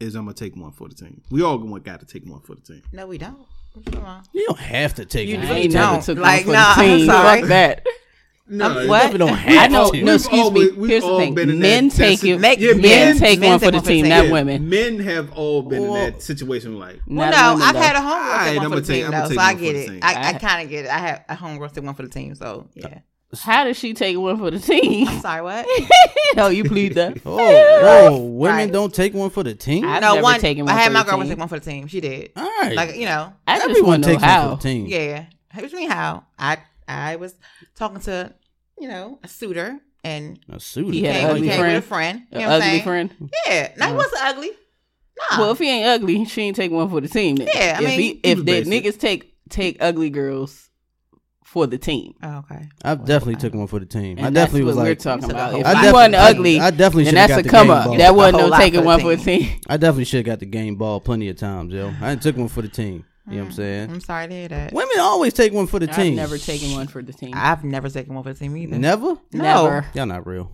is 0.00 0.14
I'm 0.14 0.24
gonna 0.24 0.34
take 0.34 0.56
one 0.56 0.72
for 0.72 0.88
the 0.88 0.94
team. 0.94 1.22
We 1.30 1.42
all 1.42 1.58
got 1.58 2.00
to 2.00 2.06
take 2.06 2.24
one 2.26 2.40
for 2.40 2.54
the 2.54 2.62
team. 2.62 2.82
No, 2.92 3.06
we 3.06 3.16
don't. 3.18 3.46
What's 3.74 3.96
on? 3.96 4.22
you 4.32 4.44
don't 4.46 4.58
have 4.58 4.94
to 4.94 5.04
take 5.04 5.28
You 5.28 5.36
it 5.36 5.44
I 5.44 5.66
don't. 5.66 5.72
never 5.72 6.02
took 6.02 6.18
Like, 6.18 6.46
one 6.46 6.54
nah, 6.54 6.74
I'm 6.76 7.04
sorry. 7.06 7.40
Fuck 7.40 7.48
that. 7.50 7.86
No, 8.48 8.78
Um, 8.78 8.86
what? 8.88 9.18
don't 9.18 9.30
I 9.32 9.66
know. 9.66 9.90
to. 9.90 10.02
No, 10.04 10.14
excuse 10.14 10.40
always- 10.40 10.70
me. 10.72 10.76
we've 10.78 10.90
Here's 10.90 11.02
the 11.02 11.08
all 11.10 11.18
thing: 11.18 11.34
been 11.34 11.50
in 11.50 11.58
men 11.58 11.88
that- 11.88 11.96
take 11.96 12.20
that's- 12.20 12.40
Make- 12.40 12.60
Yeah, 12.60 12.72
men 12.74 12.80
men- 12.82 13.18
take 13.18 13.40
men 13.40 13.50
one 13.50 13.58
take 13.58 13.66
for 13.66 13.70
the 13.72 13.76
one 13.78 13.82
for 13.82 13.88
the 13.88 13.94
team, 13.94 14.04
team. 14.04 14.08
not 14.10 14.24
Yeah, 14.26 14.32
women. 14.32 14.68
Men 14.68 14.98
have 15.00 15.32
all 15.32 15.62
been 15.62 15.82
Well- 15.82 15.96
in 15.96 16.12
that 16.12 16.22
situation. 16.22 16.78
Like, 16.78 17.00
Well, 17.08 17.28
Not 17.30 17.34
no, 17.36 17.52
women, 17.54 17.66
I've 17.68 17.74
though. 17.74 17.80
had 17.80 17.96
a 17.96 17.98
homegirl 17.98 18.44
take 18.46 18.60
one 18.60 18.70
for 18.70 18.80
the 18.80 18.92
team 18.92 19.06
I'ma 19.06 19.28
though, 19.28 19.34
so 19.34 19.40
I 19.40 19.54
get 19.54 19.74
it. 19.76 19.98
I, 20.00 20.14
I 20.14 20.28
I- 20.28 20.32
kind 20.34 20.62
of 20.64 20.70
get 20.70 20.84
it. 20.84 20.90
I 20.92 20.98
have 20.98 21.22
a 21.28 21.34
homegirl 21.34 21.72
take 21.74 21.84
one 21.84 21.94
for 21.94 22.02
the 22.02 22.08
team, 22.08 22.34
so 22.36 22.68
yeah. 22.74 22.98
How 23.40 23.64
does 23.64 23.76
she 23.76 23.92
take 23.92 24.16
one 24.16 24.38
for 24.38 24.52
the 24.52 24.60
team? 24.60 25.08
Sorry, 25.20 25.42
what? 25.42 25.66
oh, 26.36 26.48
you 26.48 26.62
plead 26.62 26.94
that? 26.94 27.18
oh 27.26 27.36
whoa 28.12 28.16
women 28.18 28.56
Right. 28.56 28.72
don't 28.72 28.94
take 28.94 29.12
one 29.12 29.30
for 29.30 29.42
the 29.42 29.54
team 29.54 29.84
I've 29.84 30.00
no, 30.00 30.12
never 30.14 30.22
one. 30.22 30.38
taken 30.40 30.68
I 30.68 30.72
had 30.74 30.86
for 30.86 30.92
my 30.92 31.02
the 31.02 31.10
girl 31.10 31.18
team. 31.18 31.28
take 31.30 31.38
one 31.38 31.48
for 31.48 31.58
the 31.58 31.68
team. 31.68 31.86
She 31.88 32.00
did. 32.00 32.30
all 32.36 32.44
right 32.62 32.76
Like 32.76 32.96
you 32.96 33.06
know, 33.06 33.32
I 33.46 33.56
everyone 33.58 33.82
want 33.88 34.04
to 34.04 34.08
know 34.10 34.14
takes 34.14 34.22
one 34.22 34.50
for 34.50 34.56
the 34.56 34.62
team 34.62 34.86
yeah. 34.86 35.24
What 35.52 35.72
you 35.72 35.78
mean 35.78 35.90
how? 35.90 36.22
I 36.38 36.58
I 36.88 37.16
was 37.16 37.34
talking 37.74 38.00
to 38.02 38.32
you 38.78 38.88
know 38.88 39.18
a 39.22 39.28
suitor 39.28 39.78
and 40.04 40.38
a 40.48 40.60
suit 40.60 40.94
He 40.94 41.02
had 41.04 41.14
came, 41.16 41.24
an 41.24 41.30
ugly 41.36 41.48
came 41.48 41.58
friend. 41.58 41.74
with 41.74 41.84
a 41.84 41.86
friend. 41.88 42.22
You 42.30 42.38
An 42.38 42.42
know 42.42 42.48
what 42.48 42.54
ugly 42.56 42.68
saying? 42.70 42.82
friend. 42.82 43.30
Yeah, 43.46 43.72
no, 43.76 43.86
he 43.86 43.90
uh-huh. 43.90 43.94
wasn't 43.96 44.22
ugly. 44.22 44.50
No. 45.32 45.38
Well, 45.38 45.50
if 45.52 45.58
he 45.58 45.70
ain't 45.70 45.86
ugly, 45.86 46.24
she 46.26 46.42
ain't 46.42 46.56
take 46.56 46.70
one 46.70 46.88
for 46.90 47.00
the 47.00 47.08
team. 47.08 47.36
Then. 47.36 47.48
Yeah, 47.54 47.76
I 47.78 47.82
if 47.82 47.88
mean, 47.88 48.00
he, 48.00 48.08
he 48.08 48.20
if 48.22 48.36
was 48.38 48.44
the 48.44 48.62
niggas 48.64 48.98
take 49.00 49.34
take 49.48 49.78
ugly 49.80 50.10
girls 50.10 50.68
for 51.42 51.66
the 51.66 51.78
team, 51.78 52.14
oh, 52.22 52.38
okay. 52.38 52.68
I've 52.84 53.04
definitely 53.04 53.36
took 53.36 53.54
one 53.54 53.66
for 53.66 53.78
the 53.80 53.86
team 53.86 54.18
and 54.18 54.26
I 54.26 54.30
that's 54.30 54.52
definitely 54.52 54.62
what 54.64 54.66
was 54.68 54.76
we're 54.76 54.82
like 54.90 54.98
talking 54.98 55.30
about. 55.30 55.54
If 55.58 55.64
I 55.66 55.86
you 55.86 55.92
wasn't 55.92 56.14
ugly, 56.16 56.60
I 56.60 56.70
definitely 56.70 57.04
then 57.04 57.14
should 57.14 57.18
have 57.18 57.28
got 57.30 57.40
a 57.40 57.42
the 57.44 57.48
come 57.48 57.66
game 57.68 57.76
up. 57.76 57.84
ball. 57.86 57.96
That 57.96 58.14
wasn't 58.14 58.38
no 58.50 58.56
taking 58.58 58.74
for 58.74 58.80
the 58.82 58.86
one 58.86 59.00
for 59.00 59.16
the 59.16 59.24
team. 59.24 59.40
team. 59.48 59.60
I 59.68 59.76
definitely 59.78 60.04
should 60.04 60.18
have 60.18 60.26
got 60.26 60.40
the 60.40 60.46
game 60.46 60.76
ball 60.76 61.00
plenty 61.00 61.28
of 61.30 61.36
times, 61.36 61.72
yo. 61.72 61.88
I 62.00 62.08
done 62.08 62.18
took 62.20 62.36
one 62.36 62.48
for 62.48 62.62
the 62.62 62.68
team. 62.68 63.04
You 63.28 63.32
know 63.36 63.38
what 63.42 63.46
I'm 63.46 63.52
saying? 63.52 63.90
I'm 63.90 64.00
sorry 64.00 64.28
to 64.28 64.34
hear 64.34 64.48
that. 64.48 64.72
Women 64.72 64.98
always 65.00 65.32
take 65.32 65.52
one 65.52 65.66
for 65.66 65.78
the 65.80 65.88
I've 65.90 65.96
team. 65.96 66.14
never 66.16 66.38
taken 66.38 66.72
one 66.72 66.86
for 66.86 67.02
the 67.02 67.12
team. 67.12 67.32
I've 67.34 67.64
never 67.64 67.88
taken 67.88 68.14
one 68.14 68.22
for 68.22 68.32
the 68.32 68.38
team 68.38 68.56
either. 68.56 68.78
Never? 68.78 69.16
No. 69.32 69.64
Never. 69.64 69.86
Y'all 69.94 70.06
not 70.06 70.26
real. 70.26 70.52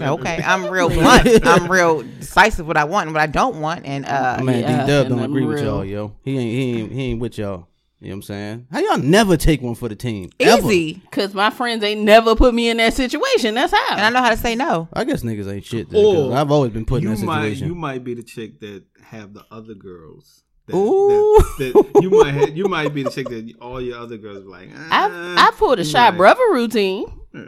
Okay, 0.00 0.40
I'm 0.44 0.66
real 0.70 0.88
blunt. 0.90 1.28
I'm 1.46 1.70
real 1.70 2.02
decisive 2.02 2.66
what 2.66 2.76
I 2.76 2.84
want 2.84 3.08
and 3.08 3.14
what 3.14 3.20
I 3.22 3.26
don't 3.26 3.60
want, 3.60 3.84
and 3.84 4.06
uh, 4.06 4.38
Man, 4.42 4.60
yeah, 4.60 4.80
D 4.82 4.86
Dub 4.86 5.06
and 5.06 5.08
don't 5.16 5.18
I'm 5.24 5.30
agree 5.30 5.44
with 5.44 5.56
real. 5.60 5.64
y'all, 5.64 5.84
yo. 5.84 6.12
He 6.22 6.38
ain't 6.38 6.52
he 6.52 6.80
ain't 6.82 6.92
he 6.92 7.02
ain't 7.10 7.20
with 7.20 7.36
y'all. 7.38 7.66
You 7.98 8.08
know 8.08 8.12
what 8.12 8.16
I'm 8.16 8.22
saying? 8.22 8.66
How 8.70 8.78
y'all 8.78 8.98
never 8.98 9.36
take 9.36 9.62
one 9.62 9.74
for 9.74 9.88
the 9.88 9.96
team? 9.96 10.30
Ever? 10.38 10.70
easy. 10.70 11.02
Cause 11.10 11.34
my 11.34 11.50
friends 11.50 11.82
ain't 11.82 12.02
never 12.02 12.36
put 12.36 12.54
me 12.54 12.68
in 12.68 12.76
that 12.76 12.92
situation. 12.94 13.54
That's 13.54 13.72
how. 13.72 13.96
And 13.96 14.02
I 14.02 14.10
know 14.10 14.20
how 14.20 14.30
to 14.30 14.36
say 14.36 14.54
no. 14.54 14.86
I 14.92 15.02
guess 15.04 15.22
niggas 15.22 15.50
ain't 15.52 15.64
shit. 15.64 15.88
Then, 15.90 16.04
'cause 16.04 16.30
Or 16.30 16.36
I've 16.36 16.50
always 16.52 16.72
been 16.72 16.84
put 16.84 17.02
in 17.02 17.08
you 17.08 17.16
that 17.16 17.24
might 17.24 17.42
situation. 17.44 17.66
you 17.68 17.74
might 17.74 18.04
be 18.04 18.14
the 18.14 18.22
chick 18.22 18.60
that 18.60 18.84
have 19.02 19.32
the 19.34 19.44
other 19.50 19.74
girls. 19.74 20.44
That, 20.66 20.76
Ooh. 20.76 21.38
that, 21.58 21.72
that 21.94 22.02
you 22.02 22.10
might 22.10 22.34
have, 22.34 22.56
you 22.56 22.64
might 22.66 22.92
be 22.92 23.02
the 23.04 23.10
chick 23.10 23.28
that 23.28 23.52
all 23.60 23.80
your 23.80 23.98
other 23.98 24.16
girls 24.16 24.42
be 24.44 24.48
like. 24.48 24.70
I 24.74 25.08
"Ah." 25.10 25.48
I 25.48 25.50
pulled 25.56 25.78
a 25.78 25.84
shy 25.84 26.10
might- 26.10 26.16
brother 26.16 26.42
routine 26.52 27.06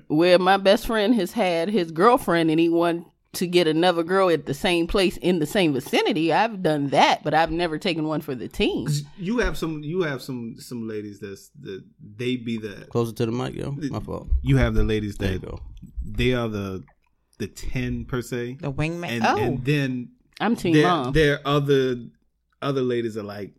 where 0.09 0.39
my 0.39 0.57
best 0.57 0.87
friend 0.87 1.15
has 1.15 1.33
had 1.33 1.69
his 1.71 1.91
girlfriend 1.91 2.51
and 2.51 2.61
he 2.61 2.69
wanted 2.69 3.05
to 3.35 3.47
get 3.47 3.67
another 3.67 4.03
girl 4.03 4.31
at 4.31 4.47
the 4.47 4.55
same 4.55 4.87
place 4.87 5.17
in 5.19 5.39
the 5.39 5.47
same 5.47 5.73
vicinity. 5.75 6.33
I've 6.33 6.63
done 6.63 6.89
that, 6.89 7.23
but 7.25 7.35
I've 7.35 7.51
never 7.51 7.79
taken 7.79 8.07
one 8.07 8.21
for 8.21 8.35
the 8.35 8.49
team. 8.49 8.89
You 9.19 9.39
have 9.39 9.57
some 9.59 9.83
you 9.83 10.03
have 10.03 10.23
some 10.23 10.55
some 10.59 10.87
ladies 10.89 11.19
that's 11.21 11.51
that 11.61 11.83
they 12.17 12.37
be 12.37 12.57
the 12.59 12.87
Closer 12.91 13.13
to 13.15 13.27
the 13.27 13.33
mic, 13.33 13.55
yo. 13.55 13.73
My 13.73 14.01
fault. 14.01 14.29
you 14.43 14.57
have 14.57 14.75
the 14.75 14.83
ladies 14.85 15.17
There 15.17 15.33
you 15.33 15.39
that 15.41 15.47
go. 15.47 15.61
they 16.05 16.33
are 16.35 16.49
the 16.49 16.85
the 17.39 17.47
ten 17.49 18.05
per 18.07 18.23
se, 18.23 18.59
The 18.61 18.73
wingman. 18.73 19.09
and 19.09 19.25
oh, 19.27 19.37
and 19.37 19.65
then 19.65 20.11
I'm 20.41 20.57
team 20.57 20.73
their 20.75 20.87
mom. 20.89 21.13
their 21.13 21.41
other 21.47 21.97
other 22.63 22.83
ladies 22.83 23.17
are 23.17 23.23
like 23.23 23.53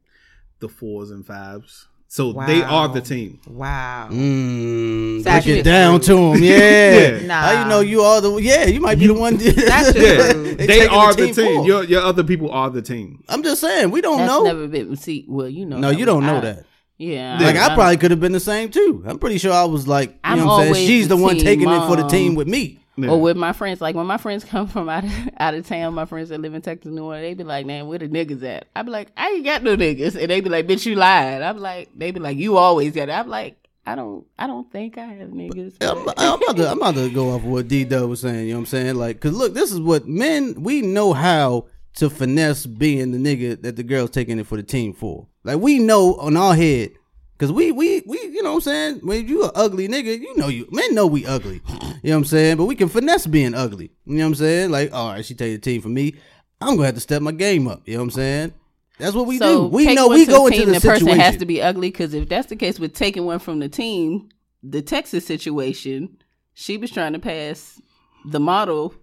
the 0.59 0.67
fours 0.69 1.11
and 1.11 1.25
fives, 1.25 1.87
so 2.07 2.33
they 2.33 2.61
are 2.61 2.87
the 2.87 3.01
team. 3.01 3.39
wow. 3.47 4.09
Mm, 4.11 5.23
break 5.23 5.47
it 5.47 5.63
down 5.63 5.99
true. 6.01 6.33
to 6.33 6.39
them. 6.39 6.43
yeah. 6.43 6.59
Yeah. 7.19 7.25
Nah. 7.27 7.41
How 7.41 7.63
you 7.63 7.69
know 7.69 7.79
you 7.81 8.01
are 8.01 8.19
the? 8.21 8.35
Yeah, 8.37 8.65
you 8.65 8.79
might 8.81 8.99
be 8.99 9.07
the 9.07 9.13
one. 9.13 9.37
That's 9.37 9.95
Yeah, 9.95 10.31
true. 10.33 10.55
they, 10.55 10.67
taking 10.67 10.89
are 10.89 11.13
the 11.13 11.31
team. 11.31 11.61
for. 11.61 11.65
Your 11.67 11.83
your 11.83 12.01
other 12.01 12.23
people 12.23 12.51
are 12.51 12.69
the 12.69 12.81
team. 12.81 13.23
I'm 13.29 13.43
just 13.43 13.61
saying 13.61 13.91
we 13.91 14.01
don't 14.01 14.17
That's 14.17 14.29
know. 14.31 14.43
never 14.43 14.67
been 14.67 14.95
see. 14.95 15.25
Well, 15.27 15.47
you 15.49 15.65
know. 15.65 15.77
no, 15.77 15.89
you 15.89 16.05
don't 16.05 16.25
know 16.25 16.37
I- 16.37 16.41
that. 16.41 16.65
Yeah, 17.01 17.37
Like 17.39 17.55
I 17.55 17.67
I'm- 17.67 17.75
probably 17.75 17.95
could 17.95 18.11
have 18.11 18.19
been 18.19 18.33
the 18.33 18.41
same 18.41 18.69
too. 18.71 19.03
I'm 19.07 19.19
pretty 19.19 19.37
sure 19.37 19.53
I 19.53 19.63
was 19.63 19.87
like, 19.87 20.09
you 20.09 20.15
I'm 20.25 20.39
know 20.39 20.47
what 20.47 20.67
I'm 20.67 20.73
saying? 20.73 20.85
She's 20.87 21.07
the, 21.07 21.15
the 21.15 21.21
one 21.23 21.35
team 21.35 21.45
taking 21.45 21.69
it 21.69 21.87
for 21.87 21.95
the 21.95 22.05
team 22.09 22.35
with 22.35 22.49
me. 22.49 22.78
Yeah. 23.03 23.09
Or 23.11 23.21
with 23.21 23.37
my 23.37 23.53
friends, 23.53 23.81
like 23.81 23.95
when 23.95 24.05
my 24.05 24.17
friends 24.17 24.43
come 24.45 24.67
from 24.67 24.89
out 24.89 25.03
of, 25.03 25.11
out 25.37 25.53
of 25.53 25.67
town, 25.67 25.93
my 25.93 26.05
friends 26.05 26.29
that 26.29 26.41
live 26.41 26.53
in 26.53 26.61
Texas, 26.61 26.91
New 26.91 27.03
Orleans, 27.03 27.23
they 27.23 27.33
be 27.33 27.43
like, 27.43 27.65
"Man, 27.65 27.87
where 27.87 27.99
the 27.99 28.07
niggas 28.07 28.43
at?" 28.43 28.67
I 28.75 28.81
be 28.81 28.91
like, 28.91 29.09
"I 29.17 29.29
ain't 29.29 29.45
got 29.45 29.63
no 29.63 29.75
niggas," 29.75 30.15
and 30.15 30.29
they 30.29 30.41
be 30.41 30.49
like, 30.49 30.67
"Bitch, 30.67 30.85
you 30.85 30.95
lied." 30.95 31.41
I'm 31.41 31.57
like, 31.57 31.89
they 31.95 32.11
be 32.11 32.19
like, 32.19 32.37
"You 32.37 32.57
always 32.57 32.93
got 32.93 33.09
it." 33.09 33.13
I'm 33.13 33.29
like, 33.29 33.57
I 33.85 33.95
don't. 33.95 34.25
I 34.37 34.45
don't 34.45 34.71
think 34.71 34.97
I 34.97 35.05
have 35.05 35.29
niggas. 35.29 35.77
I'm, 35.81 36.07
I'm 36.17 36.41
about 36.41 36.57
to, 36.57 36.69
I'm 36.69 36.77
about 36.77 36.95
to 36.95 37.09
go 37.09 37.31
off 37.31 37.41
of 37.41 37.47
what 37.47 37.67
D 37.67 37.85
Dub 37.85 38.09
was 38.09 38.21
saying. 38.21 38.47
You 38.47 38.53
know 38.53 38.59
what 38.59 38.61
I'm 38.61 38.65
saying? 38.67 38.95
Like, 38.95 39.19
cause 39.19 39.33
look, 39.33 39.53
this 39.53 39.71
is 39.71 39.79
what 39.79 40.07
men 40.07 40.61
we 40.61 40.81
know 40.81 41.13
how 41.13 41.67
to 41.95 42.09
finesse 42.09 42.65
being 42.65 43.11
the 43.11 43.17
nigga 43.17 43.61
that 43.63 43.75
the 43.75 43.83
girl's 43.83 44.11
taking 44.11 44.37
it 44.37 44.45
for 44.45 44.57
the 44.57 44.63
team 44.63 44.93
for. 44.93 45.27
Like 45.43 45.57
we 45.57 45.79
know 45.79 46.15
on 46.15 46.37
our 46.37 46.55
head, 46.55 46.91
cause 47.39 47.51
we 47.51 47.71
we 47.71 48.03
we 48.05 48.21
you 48.21 48.43
know 48.43 48.51
what 48.51 48.57
I'm 48.57 48.61
saying. 48.61 48.99
When 49.01 49.27
you 49.27 49.43
a 49.43 49.51
ugly 49.55 49.87
nigga, 49.87 50.19
you 50.19 50.37
know 50.37 50.47
you 50.47 50.67
men 50.71 50.93
know 50.93 51.07
we 51.07 51.25
ugly. 51.25 51.61
You 52.01 52.11
know 52.11 52.15
what 52.15 52.19
I'm 52.19 52.25
saying? 52.25 52.55
But 52.55 52.63
we 52.63 52.75
can 52.75 52.87
finesse 52.87 53.27
being 53.27 53.53
ugly. 53.53 53.91
You 54.05 54.15
know 54.15 54.23
what 54.23 54.27
I'm 54.27 54.35
saying? 54.35 54.71
Like, 54.71 54.93
all 54.93 55.09
right, 55.09 55.25
she 55.25 55.35
take 55.35 55.51
the 55.51 55.59
team 55.59 55.81
for 55.81 55.89
me. 55.89 56.15
I'm 56.61 56.75
gonna 56.77 56.85
have 56.85 56.95
to 56.95 57.01
step 57.01 57.21
my 57.21 57.33
game 57.33 57.67
up. 57.67 57.81
You 57.85 57.95
know 57.95 57.99
what 57.99 58.05
I'm 58.05 58.11
saying? 58.11 58.53
That's 58.99 59.15
what 59.15 59.27
we 59.27 59.37
so 59.37 59.63
do. 59.63 59.67
We 59.67 59.93
know 59.93 60.07
we 60.07 60.25
go 60.25 60.47
the 60.47 60.55
into 60.55 60.65
the, 60.67 60.79
the 60.79 60.81
person 60.81 60.99
situation. 61.07 61.19
has 61.19 61.37
to 61.37 61.45
be 61.45 61.61
ugly 61.61 61.89
because 61.89 62.13
if 62.13 62.29
that's 62.29 62.47
the 62.47 62.55
case 62.55 62.79
with 62.79 62.93
taking 62.93 63.25
one 63.25 63.39
from 63.39 63.59
the 63.59 63.67
team, 63.67 64.29
the 64.61 64.81
Texas 64.81 65.25
situation, 65.25 66.17
she 66.53 66.77
was 66.77 66.91
trying 66.91 67.13
to 67.13 67.19
pass 67.19 67.81
the 68.25 68.39
model 68.39 68.93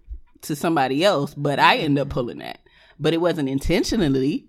to 0.41 0.55
somebody 0.55 1.03
else, 1.03 1.33
but 1.33 1.59
I 1.59 1.77
ended 1.77 2.03
up 2.03 2.09
pulling 2.09 2.37
that. 2.39 2.59
But 2.99 3.13
it 3.13 3.21
wasn't 3.21 3.49
intentionally. 3.49 4.47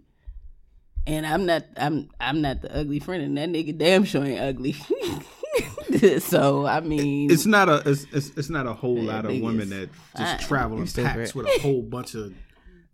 And 1.09 1.27
I'm 1.27 1.47
not 1.47 1.65
I'm 1.77 2.11
I'm 2.21 2.43
not 2.43 2.61
the 2.61 2.77
ugly 2.77 3.01
friend 3.01 3.23
and 3.23 3.37
that 3.39 3.49
nigga 3.49 3.77
damn 3.77 4.05
sure 4.05 4.25
ain't 4.25 4.41
ugly. 4.41 4.77
so 6.21 6.67
I 6.67 6.81
mean 6.81 7.31
It's 7.31 7.47
not 7.47 7.69
a 7.71 7.83
it's, 7.87 8.07
it's, 8.13 8.29
it's 8.37 8.51
not 8.51 8.67
a 8.67 8.75
whole 8.75 9.01
lot 9.01 9.25
of 9.25 9.41
women 9.41 9.71
that 9.71 9.89
just 10.17 10.37
fine. 10.37 10.39
travel 10.39 10.79
in 10.79 10.87
still 10.87 11.07
packs 11.07 11.35
with 11.35 11.47
a 11.47 11.61
whole 11.61 11.83
bunch 11.83 12.15
of 12.15 12.35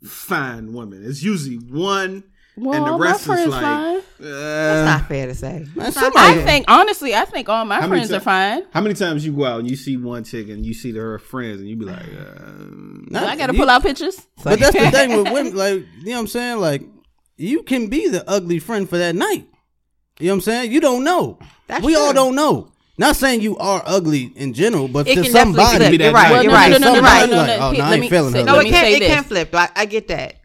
fine 0.04 0.73
women. 0.73 1.04
It's 1.04 1.23
usually 1.23 1.56
one, 1.56 2.23
well, 2.56 2.75
and 2.75 2.87
the 2.87 3.04
rest 3.04 3.26
my 3.26 3.40
is 3.40 3.49
like. 3.49 3.62
fine. 3.62 4.02
That's 4.21 4.78
uh, 4.78 4.85
not 4.85 5.09
fair 5.09 5.26
to 5.26 5.35
say. 5.35 5.66
Somebody- 5.90 6.40
I 6.40 6.44
think 6.44 6.66
honestly, 6.68 7.14
I 7.14 7.25
think 7.25 7.49
all 7.49 7.64
my 7.64 7.87
friends 7.88 8.11
ti- 8.11 8.14
are 8.16 8.21
fine. 8.21 8.62
How 8.73 8.80
many 8.80 8.94
times 8.94 9.26
you 9.26 9.33
go 9.33 9.44
out 9.44 9.59
and 9.59 9.68
you 9.68 9.76
see 9.76 9.97
one 9.97 10.23
chick 10.23 10.49
and 10.49 10.64
you 10.64 10.73
see 10.73 10.92
her 10.97 11.18
friends 11.18 11.61
and 11.61 11.68
you 11.68 11.76
be 11.76 11.85
like, 11.85 11.99
uh, 12.04 12.52
Not- 13.11 13.25
I 13.25 13.37
gotta 13.37 13.54
pull 13.54 13.68
out 13.68 13.83
pictures. 13.83 14.25
But 14.44 14.61
that's 14.61 14.73
the 14.73 14.90
thing 14.92 15.16
with 15.21 15.33
women, 15.33 15.56
like 15.56 15.85
you 15.99 16.04
know 16.06 16.12
what 16.12 16.18
I'm 16.21 16.26
saying. 16.28 16.61
Like 16.61 16.83
you 17.36 17.62
can 17.62 17.88
be 17.88 18.08
the 18.08 18.28
ugly 18.28 18.58
friend 18.58 18.88
for 18.88 18.98
that 18.98 19.14
night. 19.14 19.46
You 20.18 20.26
know 20.28 20.32
what 20.32 20.36
I'm 20.36 20.40
saying? 20.42 20.72
You 20.72 20.80
don't 20.80 21.04
know. 21.04 21.38
That's 21.66 21.84
we 21.84 21.94
all 21.96 22.12
don't 22.12 22.34
know. 22.34 22.70
Not 22.96 23.16
saying 23.16 23.40
you 23.40 23.56
are 23.58 23.82
ugly 23.84 24.32
in 24.36 24.52
general, 24.52 24.86
but 24.86 25.08
It 25.08 25.16
to 25.16 25.22
can 25.22 25.32
somebody, 25.32 25.76
flip. 25.78 25.90
Be 25.90 25.96
that 25.96 26.04
You're 26.04 26.12
right. 26.14 26.32
night. 26.32 26.44
You're 26.44 26.52
right. 26.52 26.70
no, 26.70 26.78
no, 26.78 26.86
no, 26.86 26.92
You're 26.92 27.02
no, 27.02 27.08
right. 27.08 27.30
no, 27.30 27.36
no, 27.36 27.42
Like, 27.42 27.60
oh, 27.60 27.72
no, 27.72 27.84
I 27.84 27.88
let 27.88 27.92
ain't 27.94 28.00
me 28.02 28.08
feeling 28.08 28.32
say- 28.32 28.38
her. 28.40 28.44
No, 28.44 28.58
it 28.60 28.64
can 28.64 28.72
say 28.84 28.94
it 28.94 29.00
can 29.02 29.24
flip. 29.24 29.54
I, 29.54 29.68
I 29.74 29.84
get 29.86 30.08
that. 30.08 30.36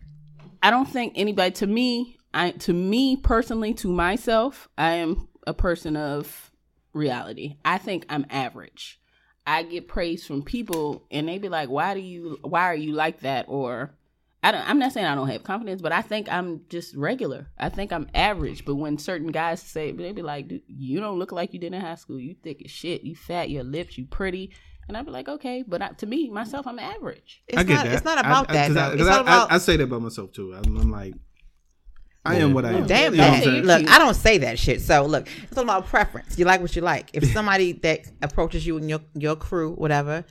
I 0.63 0.71
don't 0.71 0.87
think 0.89 1.13
anybody 1.15 1.51
to 1.51 1.67
me, 1.67 2.17
I 2.33 2.51
to 2.51 2.73
me 2.73 3.17
personally, 3.17 3.75
to 3.75 3.87
myself, 3.91 4.67
I 4.77 4.93
am 4.95 5.27
a 5.45 5.53
person 5.53 5.95
of 5.95 6.51
reality. 6.93 7.57
I 7.63 7.77
think 7.77 8.05
I'm 8.09 8.25
average. 8.31 8.99
I 9.45 9.63
get 9.63 9.87
praise 9.87 10.25
from 10.25 10.41
people 10.43 11.05
and 11.11 11.27
they 11.27 11.37
be 11.37 11.49
like, 11.49 11.69
Why 11.69 11.93
do 11.93 11.99
you 11.99 12.39
why 12.41 12.63
are 12.65 12.75
you 12.75 12.93
like 12.93 13.19
that? 13.21 13.45
Or 13.47 13.95
I 14.41 14.51
don't 14.51 14.69
I'm 14.69 14.79
not 14.79 14.93
saying 14.93 15.05
I 15.05 15.15
don't 15.15 15.27
have 15.29 15.43
confidence, 15.43 15.81
but 15.81 15.91
I 15.91 16.01
think 16.01 16.31
I'm 16.31 16.61
just 16.69 16.95
regular. 16.95 17.47
I 17.57 17.69
think 17.69 17.91
I'm 17.91 18.07
average. 18.13 18.63
But 18.65 18.75
when 18.75 18.97
certain 18.97 19.31
guys 19.31 19.61
say 19.61 19.91
they 19.91 20.11
be 20.13 20.21
like, 20.21 20.47
Dude, 20.47 20.61
you 20.67 20.99
don't 21.01 21.19
look 21.19 21.31
like 21.31 21.53
you 21.53 21.59
did 21.59 21.73
in 21.73 21.81
high 21.81 21.95
school. 21.95 22.19
You 22.19 22.35
thick 22.41 22.61
as 22.63 22.71
shit, 22.71 23.03
you 23.03 23.15
fat, 23.15 23.49
your 23.49 23.63
lips, 23.63 23.97
you 23.97 24.05
pretty. 24.05 24.51
And 24.87 24.97
I'd 24.97 25.05
be 25.05 25.11
like, 25.11 25.27
okay, 25.29 25.63
but 25.67 25.83
I, 25.83 25.89
to 25.89 26.07
me, 26.07 26.29
myself, 26.31 26.65
I'm 26.65 26.79
average. 26.79 27.43
It's 27.47 27.59
I 27.59 27.63
get 27.63 27.75
not. 27.75 27.83
that. 27.85 27.93
It's 27.93 28.05
not 28.05 28.17
about 28.19 28.49
I- 28.49 28.53
that. 28.53 28.67
'cause 28.69 28.77
I, 28.77 28.89
though. 28.89 28.91
'cause 28.97 29.01
It's 29.01 29.09
I, 29.09 29.11
not 29.11 29.21
about. 29.21 29.51
I, 29.51 29.55
I 29.55 29.57
say 29.59 29.77
that 29.77 29.85
by 29.87 29.97
myself 29.99 30.31
too. 30.31 30.55
I'm, 30.55 30.77
I'm 30.77 30.91
like, 30.91 31.13
I 32.25 32.35
am 32.37 32.53
what 32.53 32.65
I 32.65 32.71
am. 32.73 32.87
Damn, 32.87 33.13
You 33.13 33.19
know 33.19 33.61
that- 33.61 33.65
look, 33.81 33.89
I 33.89 33.99
don't 33.99 34.13
say 34.15 34.39
that 34.39 34.57
shit. 34.57 34.81
So 34.81 35.05
look, 35.05 35.27
it's 35.43 35.57
all 35.57 35.63
about 35.63 35.85
preference. 35.87 36.39
You 36.39 36.45
like 36.45 36.61
what 36.61 36.75
you 36.75 36.81
like. 36.81 37.09
If 37.13 37.25
somebody 37.33 37.73
that 37.73 38.01
approaches 38.21 38.65
you 38.65 38.77
and 38.77 38.89
your 38.89 38.99
your 39.15 39.35
crew, 39.35 39.73
whatever, 39.73 40.25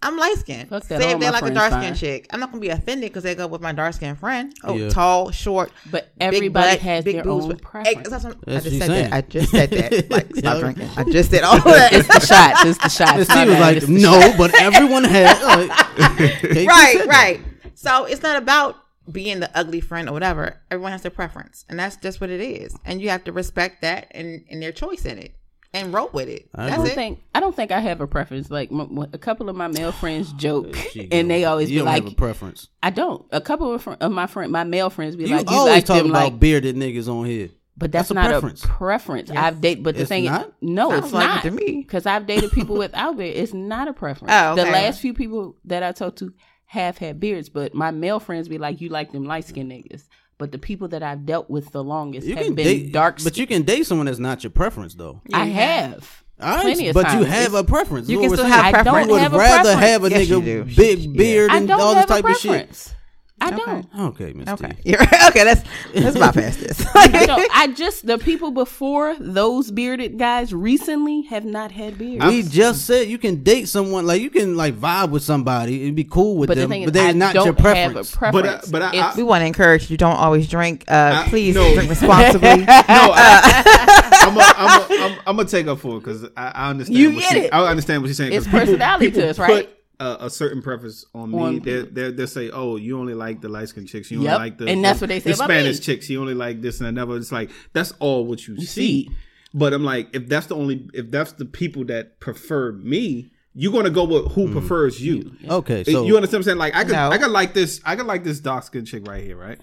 I'm 0.00 0.16
light 0.16 0.36
skinned. 0.38 0.68
Fuck 0.68 0.84
that, 0.84 1.00
Say 1.00 1.10
if 1.10 1.18
they're 1.18 1.32
like 1.32 1.42
a 1.42 1.50
dark 1.50 1.70
fine. 1.72 1.82
skinned 1.82 1.96
chick, 1.98 2.26
I'm 2.30 2.38
not 2.38 2.50
gonna 2.52 2.60
be 2.60 2.68
offended 2.68 3.10
because 3.10 3.24
they 3.24 3.34
go 3.34 3.48
with 3.48 3.60
my 3.60 3.72
dark 3.72 3.94
skinned 3.94 4.18
friend. 4.18 4.54
Oh, 4.62 4.76
Yeah. 4.76 4.90
tall, 4.90 5.32
short, 5.32 5.72
But 5.90 6.14
big 6.16 6.34
everybody 6.34 6.76
butt, 6.76 6.78
has 6.80 7.04
big 7.04 7.16
their 7.16 7.24
boobs. 7.24 7.46
own 7.46 7.50
Hey, 7.50 7.56
preference. 7.56 8.08
that's 8.08 8.24
what- 8.24 8.36
I 8.46 8.52
just 8.60 8.64
said 8.64 8.70
she's 8.72 8.86
that. 8.88 9.12
I 9.12 9.20
just 9.22 9.50
said 9.50 9.70
that. 9.70 10.10
Like, 10.10 10.36
stop 10.36 10.54
Yeah. 10.54 10.60
drinking. 10.60 10.88
I 10.96 11.04
just 11.04 11.30
said 11.30 11.42
all 11.42 11.58
that. 11.64 11.92
It's 11.92 12.06
the 12.06 12.20
shots. 12.20 12.64
It's 12.64 12.78
the 12.78 12.88
shots. 12.88 13.28
And 13.30 13.48
was 13.50 13.58
bad. 13.58 13.60
like, 13.60 13.76
It's 13.78 13.88
no, 13.88 14.34
but 14.38 14.54
everyone 14.60 15.02
has. 15.04 15.42
Like, 15.42 15.70
KP 15.98 16.66
right, 16.68 16.98
that. 16.98 17.06
right. 17.08 17.40
So 17.74 18.04
it's 18.04 18.22
not 18.22 18.36
about 18.36 18.76
being 19.10 19.40
the 19.40 19.50
ugly 19.58 19.80
friend 19.80 20.08
or 20.08 20.12
whatever. 20.12 20.60
Everyone 20.70 20.92
has 20.92 21.02
their 21.02 21.10
preference, 21.10 21.64
and 21.68 21.78
that's 21.78 21.96
just 21.96 22.20
what 22.20 22.30
it 22.30 22.40
is. 22.40 22.76
And 22.84 23.00
you 23.00 23.08
have 23.08 23.24
to 23.24 23.32
respect 23.32 23.82
that 23.82 24.06
and, 24.12 24.44
and 24.50 24.62
their 24.62 24.70
choice 24.72 25.04
in 25.06 25.18
it, 25.18 25.34
and 25.78 25.92
roll 25.94 26.10
with 26.12 26.28
it. 26.28 26.48
I 26.54 26.64
I 26.64 26.66
That's 26.66 26.76
don't 26.78 26.86
it. 26.88 26.94
think 26.94 27.20
I 27.34 27.40
don't 27.40 27.54
think 27.56 27.70
I 27.72 27.80
have 27.80 28.00
a 28.00 28.06
preference. 28.06 28.50
Like 28.50 28.70
m- 28.72 28.80
m- 28.80 29.10
a 29.12 29.18
couple 29.18 29.48
of 29.48 29.56
my 29.56 29.68
male 29.68 29.92
friends 29.92 30.32
joke, 30.36 30.76
and 31.12 31.30
they 31.30 31.44
always 31.44 31.70
you 31.70 31.76
be 31.76 31.78
don't 31.78 31.86
like, 31.86 32.02
have 32.04 32.12
a 32.12 32.16
preference. 32.16 32.68
"I 32.82 32.90
don't." 32.90 33.24
A 33.32 33.40
couple 33.40 33.72
of, 33.74 33.82
fr- 33.82 33.92
of 34.00 34.12
my 34.12 34.26
friend, 34.26 34.52
my 34.52 34.64
male 34.64 34.90
friends, 34.90 35.16
be 35.16 35.24
You 35.24 35.36
like, 35.36 35.50
"You 35.50 35.56
always 35.56 35.74
like 35.74 35.84
talk 35.86 35.98
them 36.02 36.10
about 36.10 36.32
like," 36.32 36.40
bearded 36.40 36.76
niggas 36.76 37.08
on 37.08 37.24
here. 37.26 37.48
but 37.76 37.92
that's, 37.92 38.08
that's 38.08 38.10
a 38.10 38.14
not 38.14 38.26
preference. 38.28 38.64
a 38.64 38.68
preference. 38.68 39.30
I've 39.30 39.60
dated, 39.60 39.84
but 39.84 39.94
the 39.94 40.00
It's 40.02 40.08
thing 40.08 40.24
not? 40.24 40.46
is, 40.48 40.52
no, 40.62 40.90
Sounds 40.90 41.04
it's 41.06 41.14
like 41.14 41.24
it 41.24 41.28
not 41.28 41.42
to 41.44 41.50
me. 41.52 41.76
because 41.82 42.06
I've 42.06 42.26
dated 42.26 42.50
people 42.52 42.76
without 42.76 43.16
beard. 43.16 43.36
It's 43.36 43.54
not 43.54 43.86
a 43.88 43.92
preference. 43.92 44.32
Oh, 44.34 44.54
The 44.56 44.64
last 44.64 45.00
few 45.00 45.14
people 45.14 45.56
that 45.64 45.82
I 45.82 45.92
talked 45.92 46.18
to 46.18 46.32
have 46.66 46.98
had 46.98 47.18
beards, 47.18 47.48
but 47.48 47.74
my 47.74 47.90
male 47.92 48.20
friends 48.20 48.46
be 48.48 48.58
like, 48.58 48.80
"You 48.80 48.88
like 48.90 49.12
them 49.12 49.24
light 49.24 49.44
skinned 49.46 49.70
niggas." 49.72 50.02
But 50.38 50.52
the 50.52 50.58
people 50.58 50.86
that 50.88 51.02
I've 51.02 51.26
dealt 51.26 51.50
with 51.50 51.72
the 51.72 51.82
longest 51.82 52.26
You 52.26 52.36
have 52.36 52.44
can 52.46 52.54
been 52.54 52.64
date, 52.64 52.92
dark. 52.92 53.22
but 53.24 53.36
you 53.36 53.46
can 53.46 53.62
date 53.62 53.86
someone 53.86 54.06
that's 54.06 54.20
not 54.20 54.44
your 54.44 54.50
preference 54.50 54.94
though. 54.94 55.20
I 55.32 55.46
you 55.46 55.52
have. 55.54 56.22
All 56.40 56.48
right, 56.54 56.62
Plenty 56.62 56.88
of 56.88 56.94
but 56.94 57.12
you 57.14 57.24
have 57.24 57.54
a 57.54 57.64
preference. 57.64 58.08
You 58.08 58.20
Is 58.22 58.28
can 58.28 58.36
still 58.36 58.48
saying. 58.48 58.52
have 58.62 58.74
I 58.76 58.82
don't 58.84 58.94
preference. 58.94 59.06
You 59.08 59.12
would 59.14 59.22
have 59.22 59.34
a 59.34 59.38
rather 59.38 59.62
preference. 59.74 59.90
have 59.90 60.04
a 60.04 60.10
Yes, 60.10 60.28
nigga 60.28 60.76
big 60.76 61.16
beard 61.16 61.50
I 61.50 61.56
and 61.56 61.70
all 61.72 61.94
this 61.94 62.08
have 62.08 62.10
a 62.10 62.22
type 62.22 62.24
of 62.30 62.36
shit. 62.36 62.94
Preference. 63.40 63.86
I 63.92 63.96
don't. 63.96 64.08
Okay, 64.20 64.32
Miss 64.32 64.48
Okay, 64.48 64.68
T. 64.68 64.90
You're, 64.90 65.02
okay. 65.02 65.44
Let's 65.44 65.62
let's 65.94 66.18
bypass 66.18 66.56
this. 66.58 66.84
I 66.94 67.72
just 67.76 68.06
the 68.06 68.18
people 68.18 68.50
before 68.50 69.16
those 69.18 69.70
bearded 69.70 70.18
guys 70.18 70.52
recently 70.52 71.22
have 71.22 71.44
not 71.44 71.72
had 71.72 71.98
beards. 71.98 72.24
We 72.26 72.42
just 72.42 72.86
said 72.86 73.08
you 73.08 73.18
can 73.18 73.42
date 73.42 73.68
someone 73.68 74.06
like 74.06 74.20
you 74.22 74.30
can 74.30 74.56
like 74.56 74.74
vibe 74.74 75.10
with 75.10 75.22
somebody 75.22 75.86
and 75.86 75.94
be 75.96 76.04
cool 76.04 76.36
with 76.36 76.48
but 76.48 76.56
them, 76.56 76.68
thing 76.70 76.84
but 76.84 76.94
they're 76.94 77.14
not 77.14 77.34
don't 77.34 77.44
your 77.46 77.54
have 77.54 77.60
a 77.60 77.62
preference. 77.62 78.14
preference. 78.14 78.42
But, 78.42 78.46
uh, 78.46 78.72
but 78.72 78.82
I- 78.82 78.88
It's- 78.98 79.16
we 79.16 79.22
want 79.22 79.42
to 79.42 79.46
encourage 79.46 79.90
you. 79.90 79.96
Don't 79.96 80.16
always 80.16 80.48
drink. 80.48 80.84
Uh, 80.88 81.22
I- 81.24 81.28
please 81.28 81.54
no. 81.54 81.72
drink 81.74 81.90
responsibly. 81.90 82.58
No, 82.58 82.64
I, 82.68 84.02
I'm 84.22 84.34
gonna 84.34 84.54
I'm 84.56 85.18
I'm 85.28 85.38
I'm 85.40 85.46
take 85.46 85.66
up 85.66 85.78
for 85.78 85.96
it 85.96 86.00
because 86.00 86.24
I, 86.36 86.48
I 86.54 86.70
understand. 86.70 86.98
You 86.98 87.10
what 87.12 87.20
get 87.20 87.32
she, 87.32 87.38
it. 87.40 87.54
I 87.54 87.66
understand 87.70 88.02
what 88.02 88.08
she's 88.08 88.16
saying. 88.16 88.32
'cause 88.32 88.44
It's 88.46 88.52
personality 88.52 89.10
to 89.12 89.30
us, 89.30 89.38
right? 89.38 89.68
Put 89.98 90.06
a, 90.06 90.26
a 90.26 90.30
certain 90.30 90.62
preference 90.62 91.04
on 91.14 91.30
me. 91.30 91.38
On- 91.38 91.60
They 91.60 91.82
they 91.82 92.10
they 92.10 92.26
say, 92.26 92.50
"Oh, 92.50 92.76
you 92.76 92.98
only 92.98 93.14
like 93.14 93.40
the 93.40 93.48
light 93.48 93.68
skinned 93.68 93.88
chicks. 93.88 94.10
You 94.10 94.22
Yep. 94.22 94.32
only 94.34 94.44
like 94.50 94.58
the 94.58 94.66
And 94.68 94.84
that's 94.84 95.00
the- 95.00 95.04
what 95.04 95.08
they 95.08 95.20
say 95.20 95.30
the 95.30 95.36
about 95.36 95.48
me. 95.48 95.54
Spanish 95.56 95.80
chicks. 95.80 96.08
You 96.08 96.20
only 96.20 96.34
like 96.34 96.62
this 96.62 96.80
and 96.80 96.88
another." 96.88 97.16
It's 97.16 97.32
like 97.32 97.50
that's 97.72 97.92
all 97.98 98.26
what 98.26 98.46
you, 98.46 98.56
see. 98.58 98.66
see. 98.66 99.10
But 99.54 99.72
I'm 99.72 99.82
like, 99.84 100.14
if 100.14 100.28
that's 100.28 100.46
the 100.46 100.56
only, 100.56 100.88
if 100.92 101.10
that's 101.10 101.32
the 101.32 101.46
people 101.46 101.84
that 101.86 102.20
prefer 102.20 102.72
me, 102.72 103.32
you're 103.54 103.72
gonna 103.72 103.90
go 103.90 104.04
with 104.04 104.32
who 104.32 104.46
hmm. 104.46 104.52
prefers 104.52 105.00
you. 105.00 105.34
Okay, 105.48 105.82
so 105.84 106.04
you 106.04 106.16
understand 106.16 106.22
what 106.22 106.34
I'm 106.38 106.42
saying? 106.44 106.58
Like 106.58 106.76
I 106.76 106.84
could, 106.84 106.92
No. 106.92 107.10
I 107.10 107.18
could 107.18 107.30
like 107.30 107.54
this, 107.54 107.80
I 107.84 107.96
could 107.96 108.06
like 108.06 108.24
this 108.24 108.40
dark 108.40 108.64
skinned 108.64 108.86
chick 108.86 109.06
right 109.08 109.24
here, 109.24 109.36
right? 109.36 109.58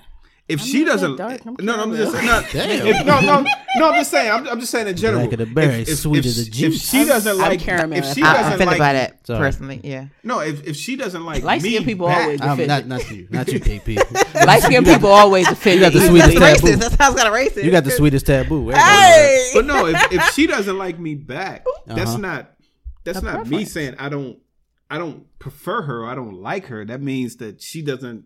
If 0.48 0.62
she 0.62 0.84
not 0.84 0.86
that 0.86 0.92
doesn't, 1.02 1.16
dark. 1.16 1.42
I'm 1.48 1.56
no, 1.60 1.76
no, 1.76 1.82
I'm 1.84 1.96
just 1.96 2.14
no, 2.14 2.44
Damn. 2.54 2.86
if, 2.88 3.06
no, 3.06 3.20
no, 3.20 3.46
no. 3.78 3.90
I'm 3.90 3.96
just 3.96 4.12
saying. 4.12 4.30
I'm, 4.32 4.48
I'm 4.48 4.60
just 4.60 4.72
saying 4.72 4.88
in 4.88 4.96
general. 4.96 5.22
Black 5.28 5.34
of 5.34 5.40
the 5.48 5.52
berry, 5.52 5.86
sweet 5.86 6.20
of 6.20 6.36
the 6.36 6.42
If 6.42 6.52
juice. 6.52 6.88
she 6.88 7.04
doesn't 7.04 7.32
I'm 7.32 7.38
like, 7.40 7.60
caramel. 7.62 7.98
if 7.98 8.06
she 8.14 8.22
I'm 8.22 8.28
I'm 8.28 8.36
doesn't 8.36 8.54
offended 8.54 8.68
like, 8.68 8.78
by 8.78 8.94
that 8.94 9.26
Sorry. 9.26 9.40
personally. 9.40 9.82
Yeah. 9.84 10.06
no, 10.24 10.42
if, 10.42 10.68
if 10.68 10.76
she 10.76 10.98
doesn't 10.98 11.26
like 11.26 11.42
Light 11.44 11.64
me, 11.64 11.70
skinned 11.72 11.86
people 11.86 12.06
back, 12.08 12.22
always 12.26 12.42
I'm 12.42 12.48
offended. 12.60 12.68
not 12.68 12.86
not 12.88 13.10
you, 13.10 13.28
not 13.32 13.48
you, 13.52 13.60
KP. 13.60 14.46
Light 14.46 14.62
skinned 14.62 14.86
people 14.86 15.10
always 15.10 15.48
offended. 15.48 15.82
got 15.82 15.94
the 15.94 16.08
sweetest 16.08 16.34
though 16.36 16.40
That's 16.40 16.62
they- 16.62 16.72
taboo. 16.72 16.78
racist. 16.78 16.90
That 16.92 16.98
sounds 17.00 17.16
kind 17.22 17.28
of 17.28 17.34
racist. 17.34 17.64
You 17.64 17.72
got 17.72 17.84
the 17.84 17.92
sweetest 17.92 18.26
taboo. 18.28 18.70
Hey. 18.70 19.50
But 19.56 19.66
no, 19.66 19.88
if, 19.88 20.12
if 20.14 20.24
she 20.34 20.46
doesn't 20.46 20.78
like 20.78 21.00
me 21.00 21.16
back, 21.16 21.66
that's 21.88 22.12
Uh-huh. 22.12 22.18
not 22.18 22.52
that's 23.04 23.24
not 23.24 23.48
me 23.48 23.66
saying 23.66 23.96
I 23.98 24.10
don't 24.10 24.38
I 24.92 25.00
don't 25.00 25.26
prefer 25.40 25.82
her. 25.82 26.06
I 26.06 26.14
don't 26.14 26.36
like 26.44 26.68
her. 26.68 26.86
That 26.86 27.02
means 27.02 27.38
that 27.38 27.64
she 27.64 27.82
doesn't. 27.82 28.26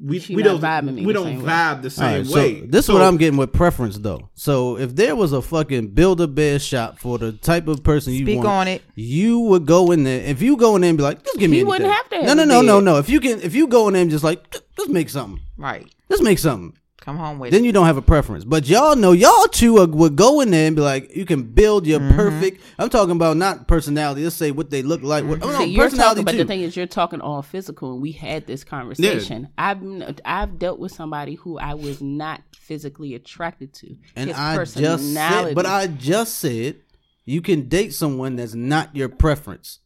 We 0.00 0.18
She 0.18 0.34
we 0.34 0.42
not 0.42 0.60
don't 0.60 0.60
vibing 0.62 0.94
me 0.94 1.06
we 1.06 1.12
the 1.12 1.20
don't 1.20 1.26
same 1.26 1.42
way. 1.42 1.48
vibe 1.50 1.82
the 1.82 1.90
same 1.90 2.16
right, 2.18 2.26
so 2.26 2.34
way. 2.34 2.60
this 2.66 2.86
is 2.88 2.92
what 2.92 3.02
I'm 3.02 3.16
getting 3.18 3.36
with 3.38 3.52
preference 3.52 3.98
though. 3.98 4.30
So 4.34 4.76
if 4.76 4.96
there 4.96 5.14
was 5.14 5.32
a 5.32 5.40
fucking 5.40 5.88
build 5.88 6.20
a 6.20 6.26
bear 6.26 6.58
shop 6.58 6.98
for 6.98 7.18
the 7.18 7.30
type 7.32 7.68
of 7.68 7.84
person 7.84 8.12
you 8.12 8.24
Speak 8.24 8.38
want, 8.38 8.48
on 8.48 8.68
it. 8.68 8.82
you 8.96 9.38
would 9.40 9.64
go 9.64 9.92
in 9.92 10.02
there. 10.02 10.20
If 10.22 10.42
you 10.42 10.56
go 10.56 10.74
in 10.74 10.82
there 10.82 10.88
and 10.88 10.98
be 10.98 11.04
like, 11.04 11.22
just 11.22 11.38
give 11.38 11.50
me 11.50 11.58
He 11.58 11.60
anything. 11.60 11.68
wouldn't 11.82 11.92
have 11.92 12.08
to 12.08 12.16
have 12.16 12.24
no, 12.26 12.34
no, 12.34 12.44
no, 12.44 12.62
no, 12.62 12.80
no. 12.80 12.98
If 12.98 13.08
you 13.08 13.20
can, 13.20 13.40
if 13.42 13.54
you 13.54 13.68
go 13.68 13.86
in 13.86 13.92
there 13.94 14.02
and 14.02 14.10
just 14.10 14.24
like, 14.24 14.50
just, 14.50 14.64
just 14.76 14.90
make 14.90 15.08
something. 15.08 15.40
Right. 15.56 15.86
Just 16.10 16.22
make 16.24 16.38
something. 16.40 16.76
Come 17.02 17.16
home 17.16 17.40
with 17.40 17.50
Then 17.50 17.64
you 17.64 17.72
don't 17.72 17.86
have 17.86 17.96
a 17.96 18.02
preference. 18.02 18.44
But 18.44 18.68
y'all 18.68 18.94
know, 18.94 19.10
y'all 19.10 19.48
two 19.48 19.78
are, 19.78 19.88
would 19.88 20.14
go 20.14 20.40
in 20.40 20.52
there 20.52 20.68
and 20.68 20.76
be 20.76 20.82
like, 20.82 21.16
you 21.16 21.24
can 21.24 21.42
build 21.42 21.84
your 21.84 21.98
Mm-hmm. 21.98 22.16
perfect. 22.16 22.62
I'm 22.78 22.88
talking 22.88 23.10
about 23.16 23.36
not 23.36 23.66
personality. 23.66 24.22
Let's 24.22 24.36
say 24.36 24.52
what 24.52 24.70
they 24.70 24.82
look 24.82 25.02
like. 25.02 25.24
What, 25.24 25.42
oh, 25.42 25.50
no, 25.50 25.58
See, 25.58 25.64
you're 25.66 25.84
personality 25.84 26.22
talking, 26.22 26.38
but 26.38 26.42
the 26.42 26.44
thing 26.46 26.60
is, 26.60 26.76
you're 26.76 26.86
talking 26.86 27.20
all 27.20 27.42
physical, 27.42 27.92
and 27.92 28.00
we 28.00 28.12
had 28.12 28.46
this 28.46 28.62
conversation. 28.62 29.48
I've 29.58 29.82
I've 30.24 30.58
dealt 30.60 30.78
with 30.78 30.92
somebody 30.92 31.34
who 31.34 31.58
I 31.58 31.74
was 31.74 32.00
not 32.00 32.40
physically 32.56 33.14
attracted 33.14 33.74
to, 33.74 33.96
and 34.14 34.28
His 34.30 34.38
I 34.38 34.64
just 34.64 35.12
said, 35.12 35.54
but 35.56 35.66
I 35.66 35.88
just 35.88 36.38
said 36.38 36.76
you 37.24 37.42
can 37.42 37.68
date 37.68 37.94
someone 37.94 38.36
that's 38.36 38.54
not 38.54 38.94
your 38.94 39.08
preference 39.08 39.80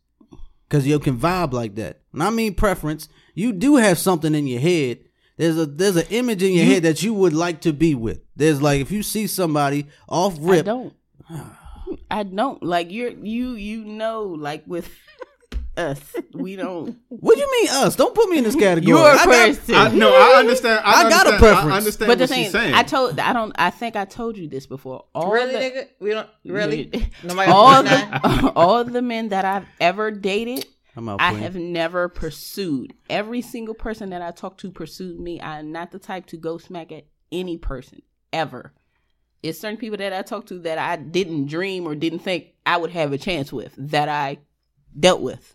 because 0.69 0.87
you 0.87 0.99
can 0.99 1.19
vibe 1.19 1.53
like 1.53 1.77
that. 1.77 2.01
And 2.13 2.23
I 2.23 2.31
mean 2.31 2.55
preference. 2.55 3.09
You 3.35 3.53
do 3.53 3.77
have 3.77 3.99
something 3.99 4.35
in 4.35 4.47
your 4.47 4.61
head. 4.61 5.01
There's 5.37 5.59
a 5.59 5.67
there's 5.67 5.97
an 5.97 6.07
image 6.11 6.43
in 6.43 6.53
your 6.53 6.65
head 6.65 6.83
that 6.85 7.03
you 7.03 7.13
would 7.15 7.33
like 7.35 7.61
to 7.63 7.73
be 7.73 7.95
with. 7.95 8.21
There's 8.37 8.63
like 8.63 8.81
if 8.81 8.91
you 8.91 9.03
see 9.03 9.27
somebody 9.27 9.87
off 10.09 10.37
rip. 10.41 10.61
I 10.61 10.63
don't. 10.63 10.95
I 12.11 12.23
don't 12.23 12.63
like 12.63 12.91
you're 12.91 13.11
you 13.11 13.53
you 13.53 13.85
know 13.85 14.23
like 14.25 14.65
with 14.67 14.91
us 15.77 16.01
we 16.33 16.57
don't. 16.57 16.97
what 17.09 17.35
do 17.35 17.41
you 17.41 17.51
mean 17.53 17.69
us? 17.85 17.97
Don't 17.97 18.15
put 18.15 18.29
me 18.31 18.39
in 18.39 18.45
this 18.45 18.55
category. 18.67 18.89
You're 18.89 18.99
I 18.99 19.25
got- 19.25 19.71
I, 19.71 19.95
no, 19.95 20.11
I 20.11 20.39
understand. 20.39 20.81
I, 20.85 21.05
I 21.05 21.11
got 21.11 21.27
a 21.27 21.39
preference. 21.39 21.73
I 21.73 21.77
understand 21.77 22.09
but 22.09 22.19
the 22.19 22.23
what 22.23 22.31
thing, 22.31 22.45
she's 22.45 22.53
saying. 22.53 22.75
I 22.75 22.83
told 22.83 23.21
I 23.21 23.33
don't. 23.33 23.53
I 23.59 23.71
think 23.71 23.95
I 23.95 24.05
told 24.07 24.37
you 24.39 24.49
this 24.49 24.67
before. 24.67 25.05
All 25.15 25.31
really, 25.31 25.53
the, 25.53 25.59
nigga? 25.59 25.89
We 26.01 26.11
don't 26.11 26.29
really. 26.47 26.91
Yeah. 26.93 27.05
Nobody 27.25 27.51
all 27.53 27.73
else 27.75 27.89
does 27.89 28.01
that? 28.01 28.23
the 28.23 28.53
all 28.57 28.85
the 28.85 29.03
men 29.03 29.29
that 29.29 29.45
I've 29.45 29.67
ever 29.81 30.11
dated, 30.11 30.65
I'm 30.65 30.71
out 31.09 31.21
I 31.21 31.31
playing. 31.31 31.43
have 31.43 31.57
never 31.57 32.09
pursued. 32.09 32.95
Every 33.11 33.43
single 33.43 33.75
person 33.75 34.11
that 34.11 34.23
I 34.23 34.31
talked 34.31 34.61
to 34.61 34.71
pursued 34.71 35.21
me. 35.21 35.41
I'm 35.41 35.73
not 35.73 35.91
the 35.91 35.99
type 35.99 36.27
to 36.27 36.37
go 36.37 36.59
smack 36.59 36.93
at 36.93 37.05
any 37.31 37.59
person 37.59 38.03
ever. 38.33 38.73
It's 39.43 39.61
certain 39.61 39.77
people 39.77 39.99
that 39.99 40.13
I 40.13 40.23
talked 40.23 40.49
to 40.49 40.59
that 40.61 40.79
I 40.79 40.97
didn't 40.97 41.47
dream 41.47 41.87
or 41.87 41.95
didn't 41.95 42.21
think 42.21 42.55
I 42.65 42.77
would 42.77 42.91
have 42.91 43.13
a 43.13 43.19
chance 43.19 43.53
with 43.53 43.75
that 43.77 44.09
I 44.09 44.39
dealt 44.99 45.21
with. 45.21 45.55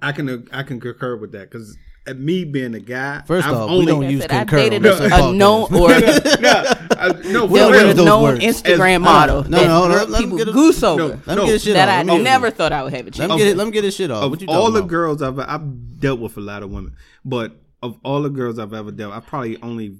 I 0.00 0.12
can 0.12 0.46
I 0.52 0.62
can 0.62 0.78
concur 0.78 1.16
with 1.16 1.32
that 1.32 1.50
because 1.50 1.76
me 2.16 2.44
being 2.44 2.74
a 2.74 2.80
guy, 2.80 3.22
First 3.26 3.46
I've 3.46 3.54
off, 3.54 3.70
only, 3.70 3.80
we 3.80 3.86
don't 3.86 4.00
Like 4.02 4.10
use 4.12 4.20
said, 4.22 4.32
I 4.32 4.38
concur. 4.40 4.56
dated 4.56 4.86
a, 4.86 5.32
known 5.32 5.62
or 5.74 5.88
no, 6.40 6.64
I, 6.96 7.12
no, 7.24 7.44
We 7.46 7.58
for 7.58 7.58
don't 7.58 7.72
there 7.72 7.72
use 7.72 7.72
was 7.72 7.72
real. 7.72 7.90
a 7.90 7.94
those 7.94 8.04
known 8.06 8.22
words. 8.22 8.44
Instagram 8.44 8.94
As- 8.96 9.00
model 9.00 9.42
no, 9.44 9.50
that 9.50 9.66
no, 9.68 9.86
let- 9.86 10.10
let 10.10 10.20
people 10.22 10.40
a- 10.40 10.52
goose 10.52 10.82
No, 10.82 10.88
over 10.94 11.20
Let 11.26 11.38
me 11.38 11.44
get 11.44 11.52
his 11.52 11.62
shit 11.64 11.74
that 11.74 11.88
off. 11.88 11.94
I 11.94 12.02
Let 12.02 12.16
me- 12.18 12.22
never 12.22 12.50
thought 12.50 12.72
I 12.72 12.82
would 12.82 12.92
have 12.92 13.02
a 13.02 13.04
Let 13.06 13.14
chance. 13.14 13.32
me, 13.32 13.38
get, 13.38 13.56
let 13.56 13.64
me 13.66 13.70
get 13.72 13.84
his 13.84 13.94
shit 13.94 14.10
off. 14.10 14.24
of 14.24 14.48
all 14.48 14.70
the 14.70 14.78
about? 14.80 14.88
girls 14.88 15.22
I've 15.22 15.38
I've 15.38 16.00
dealt 16.00 16.20
with 16.20 16.36
a 16.36 16.40
lot 16.40 16.62
of 16.62 16.70
women, 16.70 16.94
but 17.24 17.56
of 17.82 17.98
all 18.04 18.22
the 18.22 18.30
girls 18.30 18.58
I've 18.58 18.72
ever 18.74 18.90
dealt, 18.90 19.12
I 19.12 19.20
probably 19.20 19.60
only 19.62 19.98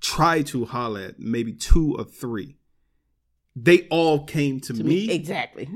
tried 0.00 0.46
to 0.48 0.64
holler 0.66 1.00
at 1.00 1.18
maybe 1.18 1.52
two 1.52 1.96
or 1.98 2.04
three. 2.04 2.56
They 3.56 3.88
all 3.90 4.24
came 4.24 4.60
to, 4.60 4.72
To 4.72 4.84
me, 4.84 5.08
me, 5.08 5.10
exactly. 5.12 5.68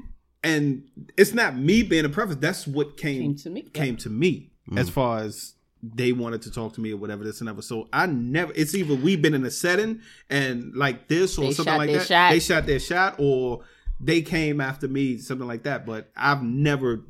and 0.45 0.85
it's 1.17 1.33
not 1.35 1.57
me 1.59 1.83
being 1.83 2.05
a 2.05 2.09
preference. 2.09 2.41
That's 2.41 2.67
what 2.67 2.97
came 2.97 3.23
Came 3.23 3.35
to 3.37 3.51
me, 3.51 3.63
Came 3.63 3.97
to 3.97 4.09
me 4.11 4.52
Mm. 4.71 4.79
as 4.79 4.89
far 4.89 5.19
as 5.19 5.55
they 5.83 6.13
wanted 6.13 6.43
to 6.43 6.51
talk 6.53 6.75
to 6.75 6.81
me 6.81 6.93
or 6.93 6.97
whatever 6.97 7.25
this 7.25 7.41
and 7.41 7.49
ever. 7.49 7.61
So 7.63 7.89
I 7.93 8.07
never. 8.07 8.53
It's 8.55 8.75
either 8.75 8.95
we've 8.95 9.21
been 9.21 9.35
in 9.35 9.45
a 9.45 9.51
setting 9.51 10.01
and 10.31 10.73
like 10.77 11.09
this 11.09 11.37
or 11.39 11.47
They 11.47 11.53
something 11.53 11.77
like 11.77 11.91
that. 11.91 12.07
shot. 12.07 12.31
They 12.31 12.39
shot 12.39 12.67
their 12.67 12.79
shot 12.79 13.17
or 13.19 13.63
they 13.99 14.23
came 14.23 14.61
after 14.61 14.87
me, 14.89 15.19
something 15.19 15.47
like 15.49 15.65
that. 15.65 15.85
But 15.87 16.11
I've 16.17 16.43
never 16.43 17.03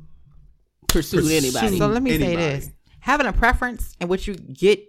Pursued 0.87 1.21
Pursue- 1.23 1.35
anybody. 1.37 1.77
So 1.79 1.87
let 1.87 2.03
me 2.03 2.17
say 2.19 2.35
this: 2.35 2.69
having 2.99 3.25
a 3.27 3.33
preference 3.33 3.95
and 3.99 4.09
what 4.09 4.27
you 4.27 4.35
get 4.35 4.79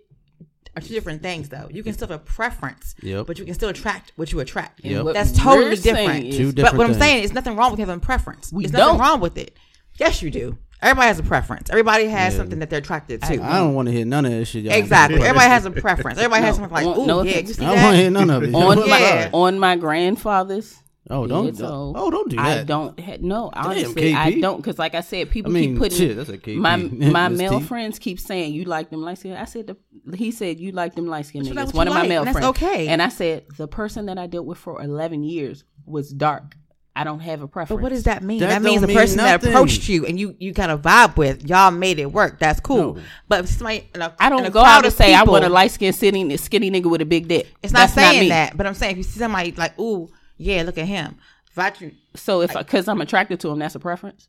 are 0.76 0.83
two 0.83 0.92
different 0.92 1.23
things. 1.23 1.49
Though 1.49 1.68
you 1.71 1.83
can 1.83 1.92
still 1.94 2.09
have 2.09 2.21
a 2.21 2.25
preference, 2.25 2.94
Yep. 3.02 3.26
but 3.26 3.38
you 3.38 3.44
can 3.44 3.54
still 3.54 3.68
attract 3.71 4.12
what 4.16 4.33
you 4.33 4.40
attract. 4.40 4.85
Yep. 4.85 5.04
What 5.04 5.14
That's 5.14 5.33
totally 5.33 5.71
we're 5.71 5.76
different. 5.76 6.25
is- 6.26 6.37
Two 6.37 6.47
But 6.49 6.56
different 6.56 6.76
what 6.78 6.85
I'm 6.87 6.92
things. 6.94 7.02
saying 7.02 7.25
is 7.25 7.33
nothing 7.33 7.56
wrong 7.56 7.71
with 7.71 7.80
having 7.80 7.97
a 7.97 8.00
preference. 8.00 8.52
We 8.52 8.64
There's 8.64 8.73
nothing 8.73 8.99
don't. 8.99 9.00
wrong 9.00 9.21
with 9.21 9.38
it. 9.38 9.56
Yes, 9.99 10.21
you 10.23 10.30
do. 10.30 10.59
Everybody 10.85 11.09
has 11.09 11.19
a 11.19 11.23
preference. 11.23 11.71
Everybody 11.71 12.07
has 12.07 12.33
Yeah. 12.35 12.38
something 12.38 12.59
that 12.61 12.71
they're 12.71 12.79
attracted 12.79 13.23
to. 13.23 13.43
I 13.43 13.59
don't 13.59 13.75
want 13.75 13.87
to 13.87 13.93
hear 13.93 14.05
none 14.05 14.25
of 14.25 14.33
this 14.33 14.49
shit. 14.49 14.64
Y'all 14.64 14.75
exactly. 14.75 15.21
Everybody 15.23 15.49
has 15.49 15.64
a 15.64 15.71
preference. 15.71 16.19
Everybody 16.19 16.43
has 16.43 16.57
something 16.57 16.73
like, 16.73 16.85
no, 16.85 16.95
oh, 16.95 17.05
no 17.07 17.23
yeah, 17.23 17.38
you 17.38 17.47
see 17.47 17.64
I 17.64 17.75
don't 17.75 17.83
want 17.85 17.95
to 17.97 18.00
hear 18.03 18.11
none 18.11 18.31
of 18.31 18.43
it. 18.45 18.55
on 18.55 18.79
Oh, 18.83 18.87
my 18.87 18.99
Yeah. 19.00 19.31
on 19.33 19.59
my 19.59 19.76
grandfather's. 19.76 20.76
Oh, 21.11 21.26
don't. 21.26 21.45
bed, 21.47 21.59
so 21.59 21.93
oh, 21.95 22.11
don't 22.11 22.31
do 22.31 22.37
that. 22.37 22.61
I 22.61 22.64
don't. 22.64 22.99
Ha- 22.99 23.19
no, 23.21 23.50
honestly, 23.53 24.12
KP. 24.12 24.14
I 24.17 24.41
don't. 24.41 24.57
Because, 24.57 24.79
like 24.79 24.95
I 24.95 25.03
said, 25.03 25.26
I 25.29 25.31
people 25.31 25.53
mean, 25.53 25.73
keep 25.73 25.79
putting 25.79 25.99
shit. 25.99 26.17
That's 26.17 26.31
a 26.31 26.38
KP. 26.38 26.57
my 26.57 26.76
my 27.11 27.29
male 27.29 27.59
T. 27.61 27.67
friends 27.67 27.99
keep 27.99 28.18
saying 28.18 28.55
you 28.55 28.64
like 28.64 28.88
them 28.88 29.03
light 29.03 29.18
skin. 29.18 29.37
I 29.37 29.44
said 29.44 29.66
the, 29.66 30.16
he 30.16 30.31
said 30.31 30.59
you 30.59 30.73
like 30.73 30.94
them 30.94 31.07
light 31.07 31.27
skin 31.27 31.42
That's 31.44 31.73
niggas. 31.73 31.75
One 31.75 31.88
you 31.88 31.92
of 31.92 31.99
my 31.99 32.09
male 32.09 32.25
that's 32.25 32.38
friends. 32.38 32.49
okay. 32.57 32.88
And 32.88 33.03
I 33.03 33.09
said 33.11 33.44
the 33.59 33.68
person 33.68 34.07
that 34.07 34.16
I 34.16 34.27
dealt 34.27 34.47
with 34.47 34.57
for 34.57 34.81
eleven 34.81 35.23
years 35.25 35.64
was 35.85 36.09
dark. 36.11 36.57
I 36.96 37.02
don't 37.02 37.20
have 37.20 37.42
a 37.42 37.48
preference. 37.48 37.78
But 37.78 37.83
what 37.83 37.88
does 37.88 38.04
that 38.04 38.22
mean? 38.22 38.40
That 38.40 38.48
That, 38.48 38.62
means 38.62 38.76
don't 38.76 38.83
the 38.83 38.87
mean 38.88 38.96
person 38.96 39.16
that 39.18 39.42
approached 39.44 39.88
you 39.88 40.07
and 40.07 40.18
you 40.18 40.37
you 40.38 40.52
got 40.52 40.70
a 40.70 40.78
vibe 40.78 41.16
with, 41.16 41.48
y'all 41.48 41.72
made 41.72 41.98
it 41.98 42.12
work. 42.12 42.38
That's 42.38 42.61
cool. 42.61 42.94
No. 42.94 43.02
But 43.28 43.40
if 43.40 43.50
somebody, 43.50 43.88
in 43.94 44.00
a, 44.00 44.14
I 44.20 44.28
don't 44.28 44.46
a 44.46 44.50
go 44.50 44.62
crowd 44.62 44.70
out 44.70 44.76
and 44.78 44.87
of 44.87 44.92
say 44.92 45.12
I 45.14 45.24
want 45.24 45.44
a 45.44 45.48
light 45.48 45.72
skinned 45.72 45.96
skinny 45.96 46.37
skinny 46.37 46.70
nigga 46.70 46.88
with 46.88 47.00
a 47.00 47.07
big 47.07 47.26
dick. 47.26 47.52
It's 47.62 47.72
not 47.72 47.80
That's 47.80 47.94
saying 47.94 48.20
me. 48.20 48.28
that, 48.28 48.57
but 48.57 48.66
I'm 48.66 48.74
saying 48.74 48.92
if 48.92 48.96
you 48.98 49.02
see 49.02 49.18
somebody 49.18 49.52
like, 49.52 49.78
ooh, 49.78 50.09
yeah, 50.37 50.62
look 50.62 50.78
at 50.78 50.87
him. 50.87 51.16
If 51.50 51.59
I 51.59 51.72
So 52.14 52.42
if 52.42 52.52
because 52.52 52.87
I'm 52.87 53.00
attracted 53.00 53.40
to 53.40 53.50
him, 53.50 53.59
that's 53.59 53.74
a 53.74 53.80
preference. 53.80 54.28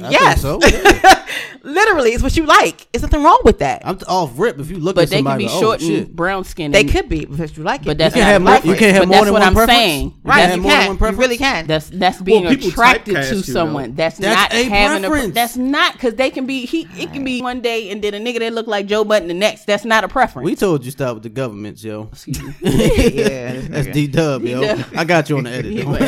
I 0.00 0.10
yes, 0.10 0.42
think 0.42 0.62
so. 0.62 1.22
literally, 1.62 2.10
it's 2.10 2.22
what 2.22 2.36
you 2.36 2.44
like. 2.46 2.86
It's 2.92 3.02
nothing 3.02 3.22
wrong 3.22 3.40
with 3.44 3.58
that. 3.58 3.82
I'm 3.84 3.98
t- 3.98 4.04
off 4.06 4.38
rip. 4.38 4.58
If 4.58 4.70
you 4.70 4.78
look 4.78 4.96
at 4.98 5.08
the 5.10 5.16
biggest. 5.16 5.24
But 5.24 5.30
at 5.32 5.38
they 5.38 5.38
can 5.38 5.38
be 5.38 5.44
like, 5.54 5.60
short 5.62 5.82
oh, 5.82 5.94
and 5.94 6.16
brown 6.16 6.44
skin. 6.44 6.70
They 6.72 6.84
could 6.84 7.08
be 7.08 7.24
because 7.24 7.56
you 7.56 7.62
like 7.62 7.82
it. 7.82 7.86
But 7.86 7.98
that's 7.98 8.14
You 8.16 8.22
can't 8.22 8.32
have 8.32 8.64
more- 8.64 8.72
you 8.72 8.78
can't 8.78 8.92
have 8.94 9.02
But 9.02 9.08
more 9.08 9.14
that's 9.16 9.24
than 9.26 9.32
what 9.32 9.40
one 9.40 9.48
I'm 9.48 9.54
preference? 9.54 9.78
saying. 9.78 10.14
right. 10.24 10.40
have 10.40 10.48
That's, 10.50 10.56
You 10.56 10.62
more 10.62 10.70
than 10.70 10.78
can. 10.80 10.86
one 10.88 10.94
You 10.94 10.98
preference? 10.98 11.18
really 11.20 11.38
can. 11.38 11.66
that's 11.66 11.90
that's 11.90 12.20
being 12.22 12.46
people 12.48 12.68
attracted 12.68 13.14
to 13.14 13.36
you, 13.36 13.42
someone. 13.42 13.90
though. 13.90 13.96
That's, 13.96 14.18
That's 14.18 14.52
not 14.52 14.60
a 14.60 14.64
having 14.68 15.02
preference. 15.02 15.28
a. 15.30 15.32
That's 15.32 15.56
not 15.56 15.92
because 15.94 16.14
they 16.14 16.30
can 16.30 16.46
be. 16.46 16.64
He 16.66 16.88
it 16.96 17.12
can 17.12 17.24
be 17.24 17.42
one 17.42 17.60
day 17.60 17.90
and 17.90 18.02
then 18.02 18.14
a 18.14 18.18
nigga 18.18 18.38
that 18.40 18.52
look 18.52 18.66
like 18.66 18.86
Joe 18.86 19.04
Budden 19.04 19.28
the 19.28 19.34
next. 19.34 19.66
That's 19.66 19.84
not 19.84 20.04
a 20.04 20.08
preference. 20.08 20.44
We 20.46 20.56
told 20.56 20.84
you 20.84 20.90
stop 20.90 21.14
with 21.14 21.22
the 21.24 21.28
governments, 21.28 21.82
yo. 21.84 22.08
Excuse 22.12 22.38
yeah, 22.60 23.60
That's 23.60 23.88
D 23.88 24.06
Dub, 24.06 24.42
yo. 24.44 24.62
I 24.96 25.04
got 25.04 25.28
you 25.28 25.38
on 25.38 25.44
the 25.44 25.50
edit. 25.50 25.72
Yeah, 25.72 25.84
though. 25.84 25.92
but 25.92 26.02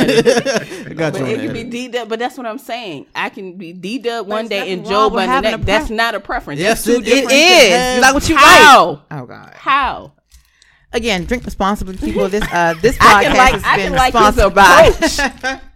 I 0.90 0.94
got 0.94 1.14
you 1.14 1.20
on 1.24 1.28
the 1.28 1.34
edit. 1.34 1.44
it 1.44 1.46
the 1.46 1.46
can 1.46 1.52
be 1.52 1.60
edit. 1.60 1.70
D 1.70 1.88
Dub, 1.88 2.08
but 2.08 2.18
that's 2.18 2.36
what 2.36 2.46
I'm 2.46 2.58
saying. 2.58 3.06
I 3.14 3.28
can 3.28 3.56
be 3.56 3.72
D 3.80 3.98
Dub 3.98 4.26
one 4.26 4.48
day 4.48 4.58
nothing 4.60 4.72
and 4.72 4.86
Joe 4.86 5.04
with 5.08 5.14
Budden 5.26 5.42
the 5.42 5.50
next. 5.50 5.66
That's 5.66 5.90
not 5.90 6.14
a 6.14 6.20
preference. 6.20 6.60
Yes, 6.60 6.84
That's 6.84 6.96
two 6.96 7.02
it- 7.02 7.08
it 7.08 7.12
It 7.12 7.14
different 7.14 7.32
is. 7.32 7.94
You 7.96 8.00
like 8.02 8.14
what 8.14 8.28
you 8.28 8.36
How? 8.36 8.88
like. 8.90 8.98
Oh 9.10 9.26
God. 9.26 9.52
How? 9.56 10.12
Again, 10.92 11.24
drink 11.24 11.44
responsibly, 11.44 11.96
people. 11.96 12.28
This 12.28 12.44
uh 12.52 12.74
this 12.80 12.96
podcast 12.98 13.22
can 13.22 13.36
like- 13.36 13.52
has 13.54 13.64
I 13.64 13.76
been 13.76 13.92
like 13.94 14.12
sponsored 14.12 14.54
by. 14.54 15.60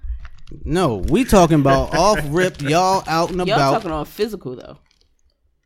No, 0.64 0.96
we 0.96 1.24
talking 1.24 1.60
about 1.60 1.94
off 1.94 2.20
rip, 2.28 2.62
y'all 2.62 3.02
out 3.06 3.30
and 3.30 3.40
about. 3.40 3.48
Y'all 3.48 3.56
about. 3.58 3.70
talking 3.72 3.90
on 3.90 4.06
physical 4.06 4.56
though. 4.56 4.78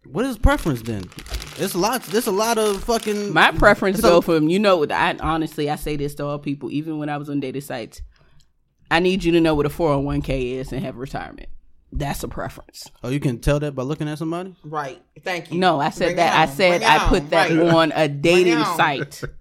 What 0.07 0.25
is 0.25 0.37
preference 0.38 0.83
then? 0.83 1.05
It's 1.59 1.77
lots. 1.77 2.09
There's 2.09 2.27
a 2.27 2.33
lot 2.33 2.59
of 2.59 2.83
fucking. 2.83 3.33
My 3.33 3.53
preference 3.53 4.01
So- 4.01 4.09
go 4.09 4.21
from 4.21 4.49
you 4.49 4.59
know. 4.59 4.85
I 4.90 5.16
honestly 5.21 5.71
I 5.71 5.77
say 5.77 5.95
this 5.97 6.16
to 6.16 6.27
all 6.27 6.38
people, 6.40 6.71
even 6.73 6.99
when 6.99 7.09
I 7.09 7.16
was 7.16 7.31
on 7.31 7.38
dating 7.38 7.61
sites. 7.62 8.03
I 8.90 8.99
need 8.99 9.23
you 9.25 9.33
to 9.33 9.40
know 9.40 9.55
what 9.55 9.66
a 9.66 9.71
four 9.71 9.90
hundred 9.90 10.03
one 10.05 10.23
k 10.23 10.53
is 10.55 10.73
and 10.73 10.85
have 10.85 10.97
retirement. 10.97 11.49
That's 11.94 12.24
a 12.24 12.28
preference. 12.28 12.90
Oh, 13.05 13.11
you 13.11 13.20
can 13.20 13.38
tell 13.38 13.61
that 13.61 13.74
by 13.74 13.83
looking 13.83 14.09
at 14.09 14.16
somebody. 14.18 14.55
right. 14.64 15.00
Thank 15.22 15.52
you. 15.52 15.59
No, 15.59 15.78
I 15.78 15.90
said 15.90 16.07
Bring 16.07 16.16
that. 16.16 16.35
I 16.37 16.46
said 16.50 16.81
Bring 16.81 16.83
it 16.83 16.88
I 16.90 16.98
on. 17.05 17.09
put 17.11 17.31
that 17.31 17.50
Right. 17.50 17.61
on 17.74 17.92
a 17.94 18.09
dating 18.09 18.64
site. 18.64 19.22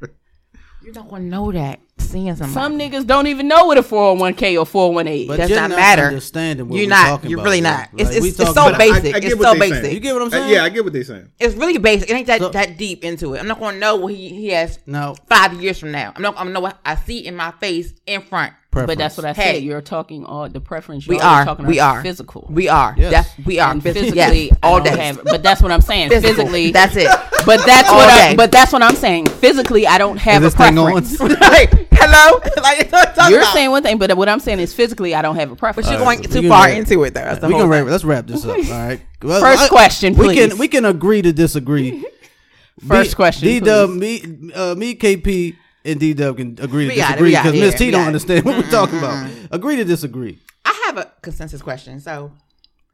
You 0.84 0.92
don't 0.92 1.12
want 1.12 1.26
to 1.26 1.28
know 1.28 1.52
that. 1.52 1.80
Seeing 2.02 2.36
somebody. 2.36 2.54
Some 2.54 2.78
niggas 2.78 3.06
don't 3.08 3.28
even 3.28 3.48
know 3.48 3.66
what 3.66 3.78
a 3.78 3.84
four 3.84 4.10
hundred 4.10 4.20
one 4.22 4.34
k 4.34 4.58
or 4.58 4.66
four 4.66 4.94
one 4.94 5.08
eight. 5.08 5.28
But 5.28 5.38
Does 5.38 5.50
you're 5.50 5.60
not 5.60 5.70
not 5.70 5.76
matter. 5.78 6.04
understanding 6.04 6.68
what 6.68 6.80
You're 6.80 6.90
not. 6.90 7.08
talking 7.08 7.30
You're 7.30 7.44
really 7.44 7.58
yo. 7.60 7.64
not. 7.64 7.90
It's- 7.94 8.08
Like, 8.08 8.18
it's- 8.18 8.22
we 8.24 8.30
it's 8.30 8.38
talking 8.38 8.54
so 8.54 8.68
about- 8.68 8.78
basic. 8.80 9.16
It's 9.24 9.42
so 9.42 9.54
basic. 9.60 9.82
saying. 9.84 9.94
You 9.94 10.00
get 10.00 10.14
what 10.14 10.22
I'm 10.24 10.28
Uh, 10.28 10.32
saying? 10.32 10.50
yeah, 10.54 10.64
I 10.64 10.70
get 10.70 10.84
what 10.84 10.94
they're 10.94 11.04
saying. 11.04 11.30
It's 11.40 11.56
really 11.56 11.78
basic. 11.78 12.10
It 12.10 12.14
ain't 12.14 12.28
that 12.28 12.40
So- 12.42 12.50
that 12.50 12.78
deep 12.78 13.04
into 13.04 13.34
it. 13.34 13.40
I'm 13.40 13.48
not 13.48 13.60
going 13.60 13.76
to 13.76 13.80
know 13.80 13.96
what 13.96 14.14
he, 14.14 14.30
he 14.30 14.50
has 14.50 14.80
no 14.86 15.16
five 15.30 15.54
years 15.62 15.80
from 15.80 15.92
now. 15.92 16.12
I'm 16.16 16.22
not. 16.22 16.34
I'm 16.38 16.44
gonna 16.46 16.52
know 16.54 16.60
what 16.60 16.78
I 16.86 16.96
see 16.96 17.20
in 17.26 17.36
my 17.36 17.52
face 17.60 17.94
in 18.06 18.22
front. 18.22 18.54
preference. 18.72 18.88
But 18.88 18.98
that's 19.00 19.18
what 19.18 19.26
I 19.26 19.34
Hey. 19.34 19.56
said. 19.56 19.64
You're 19.64 19.82
talking 19.82 20.24
all 20.24 20.48
the 20.48 20.62
preference. 20.62 21.06
We 21.06 21.18
Y'all 21.18 21.26
are 21.26 21.42
are. 21.42 21.46
talking 21.46 21.66
We 21.66 21.80
about 21.80 21.98
are 21.98 22.04
physical. 22.04 22.48
We 22.50 22.70
are. 22.70 22.96
Yes. 22.98 23.12
That's, 23.12 23.46
we 23.46 23.60
are. 23.60 23.70
and 23.70 23.84
physically, 23.84 24.16
yes, 24.48 24.58
all 24.64 24.80
day. 24.80 24.96
have- 24.98 25.20
but 25.26 25.44
that's 25.44 25.62
what 25.62 25.74
I'm 25.74 25.82
saying. 25.82 26.08
Physical. 26.08 26.36
Physically, 26.46 26.72
That's 26.72 26.96
it. 26.96 27.10
But 27.46 27.66
that's 27.66 27.90
All 27.90 27.98
what. 27.98 28.08
I, 28.10 28.34
but 28.38 28.50
that's 28.54 28.72
what 28.72 28.82
I'm 28.82 28.96
saying. 28.96 29.26
Physically, 29.28 29.86
I 29.88 29.98
don't 29.98 30.16
have 30.18 30.42
a 30.42 30.46
this 30.46 30.56
thing 30.56 30.78
on? 30.78 30.92
preference. 31.04 31.20
Like, 31.42 31.91
hello. 32.12 32.40
like, 32.64 32.92
what 32.92 33.20
I'm 33.20 33.32
You're 33.32 33.42
about. 33.42 33.54
saying 33.54 33.72
one 33.72 33.84
thing, 33.84 33.98
but 33.98 34.16
what 34.18 34.30
I'm 34.30 34.40
saying 34.40 34.60
is 34.60 34.74
physically, 34.74 35.16
I 35.16 35.22
don't 35.22 35.36
have 35.36 35.52
a 35.52 35.56
preference. 35.56 35.88
But 35.88 35.94
you're 35.94 36.02
All 36.02 36.08
right, 36.08 36.18
going 36.20 36.32
so 36.32 36.42
too 36.42 36.50
far 36.50 36.66
wrap- 36.68 36.78
into 36.78 37.04
it, 37.04 37.14
though. 37.14 37.22
That's 37.22 37.40
the 37.40 37.48
we 37.48 37.54
whole 37.54 37.64
can 37.64 37.70
wrap, 37.70 37.86
let's 37.88 38.04
wrap 38.04 38.28
this 38.28 38.44
up. 38.46 38.58
All 38.58 38.64
right. 38.64 39.02
Well, 39.24 39.40
First 39.40 39.70
question, 39.70 40.16
We 40.16 40.34
can 40.34 40.58
we 40.58 40.68
can 40.68 40.84
agree 40.84 41.22
to 41.22 41.32
disagree. 41.32 42.04
First 42.88 43.16
question, 43.16 43.48
D 43.48 43.60
Dub, 43.60 43.92
me, 43.92 44.20
uh, 44.56 44.74
me, 44.74 44.96
KP, 44.96 45.56
and 45.86 46.00
D 46.00 46.16
Dub 46.16 46.38
can 46.38 46.58
agree 46.60 46.86
to 46.86 46.90
We 46.90 46.96
disagree 46.96 47.30
because 47.30 47.54
it, 47.54 47.60
Miss 47.60 47.76
T 47.76 47.86
we 47.86 47.92
don't 47.92 48.08
understand 48.08 48.46
what 48.46 48.58
we're 48.58 48.72
talking 48.72 48.98
about. 48.98 49.30
Agree 49.52 49.76
to 49.76 49.84
disagree. 49.84 50.40
I 50.66 50.82
have 50.88 50.98
a 50.98 51.12
consensus 51.22 51.62
question. 51.62 52.00
So, 52.00 52.32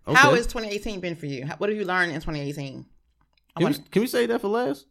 Okay. 0.05 0.17
how 0.17 0.33
has 0.35 0.47
2018 0.47 0.99
been 0.99 1.15
for 1.15 1.27
you? 1.27 1.45
How- 1.45 1.55
What 1.57 1.69
have 1.69 1.77
you 1.79 1.85
learned 1.85 2.11
in 2.11 2.19
2018? 2.19 2.85
I 3.55 3.59
Can 3.61 3.69
we, 3.71 3.77
can 3.89 4.01
we 4.01 4.07
say 4.07 4.25
that 4.25 4.41
for 4.41 4.49
last? 4.49 4.85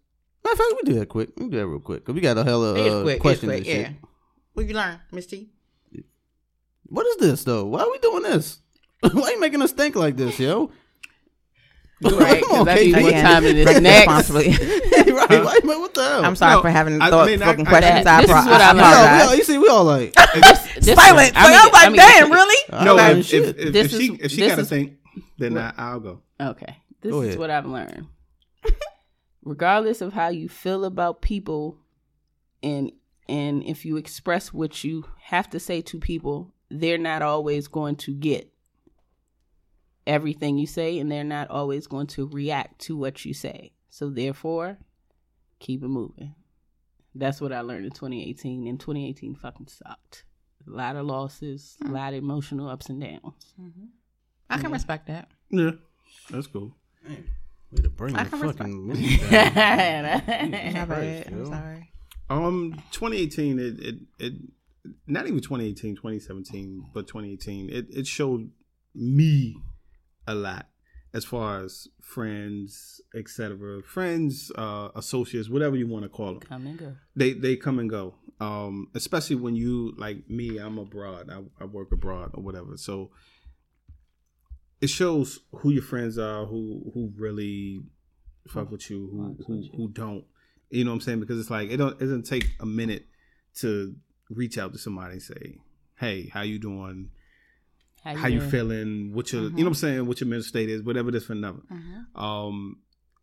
Matter 0.44 0.52
of 0.54 0.58
fact, 0.58 0.74
we 0.82 0.92
do 0.92 0.98
that 1.00 1.08
quick. 1.10 1.30
We 1.36 1.48
do 1.48 1.56
that 1.58 1.66
real 1.66 1.80
quick 1.80 2.00
because 2.00 2.14
we 2.14 2.20
got 2.22 2.38
a 2.38 2.44
hell 2.44 2.64
of 2.64 2.76
it's 2.78 2.94
uh, 2.94 3.02
quick. 3.02 3.16
It's 3.24 3.40
quick. 3.40 3.56
and 3.58 3.66
shit. 3.66 3.88
Yeah. 4.56 4.62
What 4.62 4.62
have 4.62 4.70
you 4.70 4.76
learned, 4.76 5.00
Miss 5.12 5.26
T? 5.26 5.50
What 6.88 7.06
is 7.06 7.16
this 7.16 7.44
though? 7.44 7.66
Why 7.66 7.80
are 7.82 7.90
we 7.90 7.98
doing 7.98 8.22
this? 8.22 8.58
Why 9.00 9.22
are 9.22 9.30
you 9.32 9.40
making 9.40 9.60
us 9.62 9.72
think 9.72 9.96
like 9.96 10.16
this, 10.16 10.38
yo? 10.38 10.70
Right, 12.02 12.42
Come 12.44 12.52
on, 12.60 12.64
because 12.66 12.68
I 12.68 12.74
need 12.84 12.94
KG. 12.94 13.00
more 13.00 13.08
Again, 13.08 13.24
time 13.24 13.44
in 13.46 13.56
this 13.56 13.64
drink 13.64 13.82
next. 13.82 14.06
responsibly. 14.30 14.48
right? 15.14 15.42
Like, 15.44 15.64
man, 15.64 15.80
what 15.80 15.94
the 15.94 16.02
hell? 16.04 16.24
I'm 16.26 16.36
sorry 16.36 16.56
No, 16.56 16.60
for 16.60 16.68
having 16.68 17.00
I 17.00 17.08
thought 17.08 17.26
mean, 17.26 17.40
I- 17.40 17.44
provoking 17.46 17.66
I- 17.66 17.70
questions. 17.70 17.98
This 18.04 18.06
I, 18.06 18.20
is 18.20 18.26
pro- 18.26 18.52
what 18.52 18.60
I 18.60 18.68
I 18.70 18.72
We 18.74 18.80
learned. 18.80 18.84
all, 18.84 18.92
we 18.92 18.98
all, 18.98 19.16
apologize. 19.16 19.38
you 19.38 19.44
see, 19.44 19.58
we 19.58 19.68
all 19.68 19.84
like. 19.84 20.12
This 20.14 20.94
Silent. 20.94 21.34
one- 21.34 21.42
So 21.42 21.48
I 21.48 21.64
was 21.64 21.72
like, 21.72 21.88
mean, 21.92 21.96
damn, 21.96 22.30
really? 22.30 22.84
No, 22.84 22.98
I 22.98 23.10
if, 23.12 23.32
if, 23.32 23.56
if, 23.58 23.72
This 23.72 23.94
if 23.94 23.98
she 24.00 24.12
if 24.20 24.30
she 24.30 24.40
got 24.46 24.56
to 24.56 24.60
is- 24.60 24.68
think, 24.68 24.92
then 25.38 25.56
I, 25.56 25.72
I'll 25.78 26.00
go. 26.00 26.20
Okay. 26.38 26.76
This 27.00 27.12
Go 27.12 27.22
is 27.22 27.28
ahead. 27.28 27.38
what 27.38 27.50
I've 27.50 27.64
learned. 27.66 28.06
Regardless 29.42 30.02
of 30.02 30.12
how 30.12 30.28
you 30.28 30.48
feel 30.50 30.84
about 30.84 31.22
people 31.22 31.78
and 32.62 32.92
and 33.28 33.62
if 33.64 33.84
you 33.84 33.96
express 33.96 34.52
what 34.52 34.84
you 34.84 35.04
have 35.22 35.48
to 35.50 35.60
say 35.60 35.80
to 35.82 35.98
people, 35.98 36.52
they're 36.70 36.98
not 36.98 37.22
always 37.22 37.68
going 37.68 37.96
to 37.96 38.12
get 38.14 38.52
everything 40.06 40.58
you 40.58 40.66
say 40.66 40.98
and 40.98 41.10
they're 41.10 41.24
not 41.24 41.50
always 41.50 41.86
going 41.86 42.06
to 42.08 42.28
react 42.28 42.80
to 42.82 42.96
what 42.96 43.24
you 43.24 43.34
say. 43.34 43.72
So 43.90 44.10
therefore, 44.10 44.78
keep 45.58 45.82
it 45.82 45.88
moving. 45.88 46.34
That's 47.14 47.40
what 47.40 47.52
I 47.52 47.60
learned 47.60 47.86
in 47.86 47.92
2018 47.92 48.66
and 48.66 48.78
2018 48.78 49.34
fucking 49.36 49.68
sucked. 49.68 50.24
A 50.66 50.70
lot 50.70 50.96
of 50.96 51.06
losses, 51.06 51.76
a 51.84 51.88
lot 51.88 52.12
of 52.12 52.18
emotional 52.18 52.68
ups 52.68 52.88
and 52.88 53.00
downs. 53.00 53.54
Mm-hmm. 53.60 53.86
I 54.50 54.58
can 54.58 54.70
respect 54.70 55.06
that. 55.08 55.28
Yeah, 55.50 55.72
that's 56.30 56.46
cool. 56.46 56.76
Way 57.08 57.82
to 57.82 57.88
bring 57.88 58.14
I 58.16 58.24
the 58.24 58.30
can 58.30 58.40
respect- 58.40 58.58
fucking 58.58 58.86
minute 58.86 59.30
down. 59.30 60.10
My 60.88 60.94
Christ, 60.94 61.28
I'm 61.28 61.46
sorry. 61.46 61.92
Um, 62.28 62.82
2018, 62.90 63.58
it, 63.58 63.80
it, 63.80 63.94
it, 64.18 64.32
not 65.06 65.26
even 65.26 65.40
2018, 65.40 65.96
2017, 65.96 66.90
but 66.92 67.06
2018, 67.06 67.70
it, 67.70 67.86
it 67.90 68.06
showed 68.06 68.50
me 68.94 69.56
a 70.26 70.34
lot 70.34 70.66
as 71.14 71.24
far 71.24 71.64
as 71.64 71.88
friends, 72.02 73.00
etc. 73.14 73.82
Friends, 73.82 74.52
uh, 74.56 74.88
associates, 74.94 75.48
whatever 75.48 75.76
you 75.76 75.86
want 75.86 76.02
to 76.02 76.08
call 76.08 76.34
them. 76.34 76.40
Come 76.40 76.66
and 76.66 76.78
go. 76.78 76.94
They 77.14 77.32
they 77.32 77.56
come 77.56 77.78
and 77.78 77.88
go. 77.88 78.16
Um, 78.38 78.88
especially 78.94 79.36
when 79.36 79.56
you 79.56 79.94
like 79.96 80.28
me, 80.28 80.58
I'm 80.58 80.78
abroad. 80.78 81.30
I, 81.30 81.42
I 81.62 81.64
work 81.64 81.90
abroad 81.92 82.32
or 82.34 82.42
whatever. 82.42 82.76
So 82.76 83.12
it 84.80 84.88
shows 84.88 85.40
who 85.52 85.70
your 85.70 85.82
friends 85.82 86.18
are, 86.18 86.44
who 86.44 86.90
who 86.92 87.12
really 87.16 87.80
fuck 88.48 88.70
with 88.70 88.90
you, 88.90 89.08
who 89.10 89.44
who 89.46 89.64
who 89.74 89.88
don't. 89.88 90.24
You 90.70 90.84
know 90.84 90.90
what 90.90 90.96
I'm 90.96 91.00
saying? 91.02 91.20
Because 91.20 91.38
it's 91.38 91.50
like 91.50 91.70
it 91.70 91.76
don't 91.76 91.94
it 91.94 92.04
doesn't 92.04 92.24
take 92.24 92.48
a 92.60 92.66
minute 92.66 93.06
to 93.56 93.94
reach 94.30 94.58
out 94.58 94.72
to 94.72 94.78
somebody 94.78 95.14
and 95.14 95.22
say, 95.22 95.58
"Hey, 95.98 96.28
how 96.32 96.42
you 96.42 96.58
doing? 96.58 97.10
How 98.02 98.28
you 98.28 98.38
doing? 98.40 98.50
feeling? 98.50 99.14
What 99.14 99.32
your 99.32 99.42
you 99.42 99.48
know 99.48 99.54
what 99.54 99.60
I'm 99.60 99.66
uh-huh. 99.68 99.74
saying? 99.74 100.06
What 100.06 100.20
your 100.20 100.28
mental 100.28 100.44
state 100.44 100.68
is? 100.68 100.82
Whatever 100.82 101.10
this 101.10 101.24
for 101.24 101.32
another." 101.32 101.60
Uh-huh. 101.70 102.24
Um, 102.24 102.78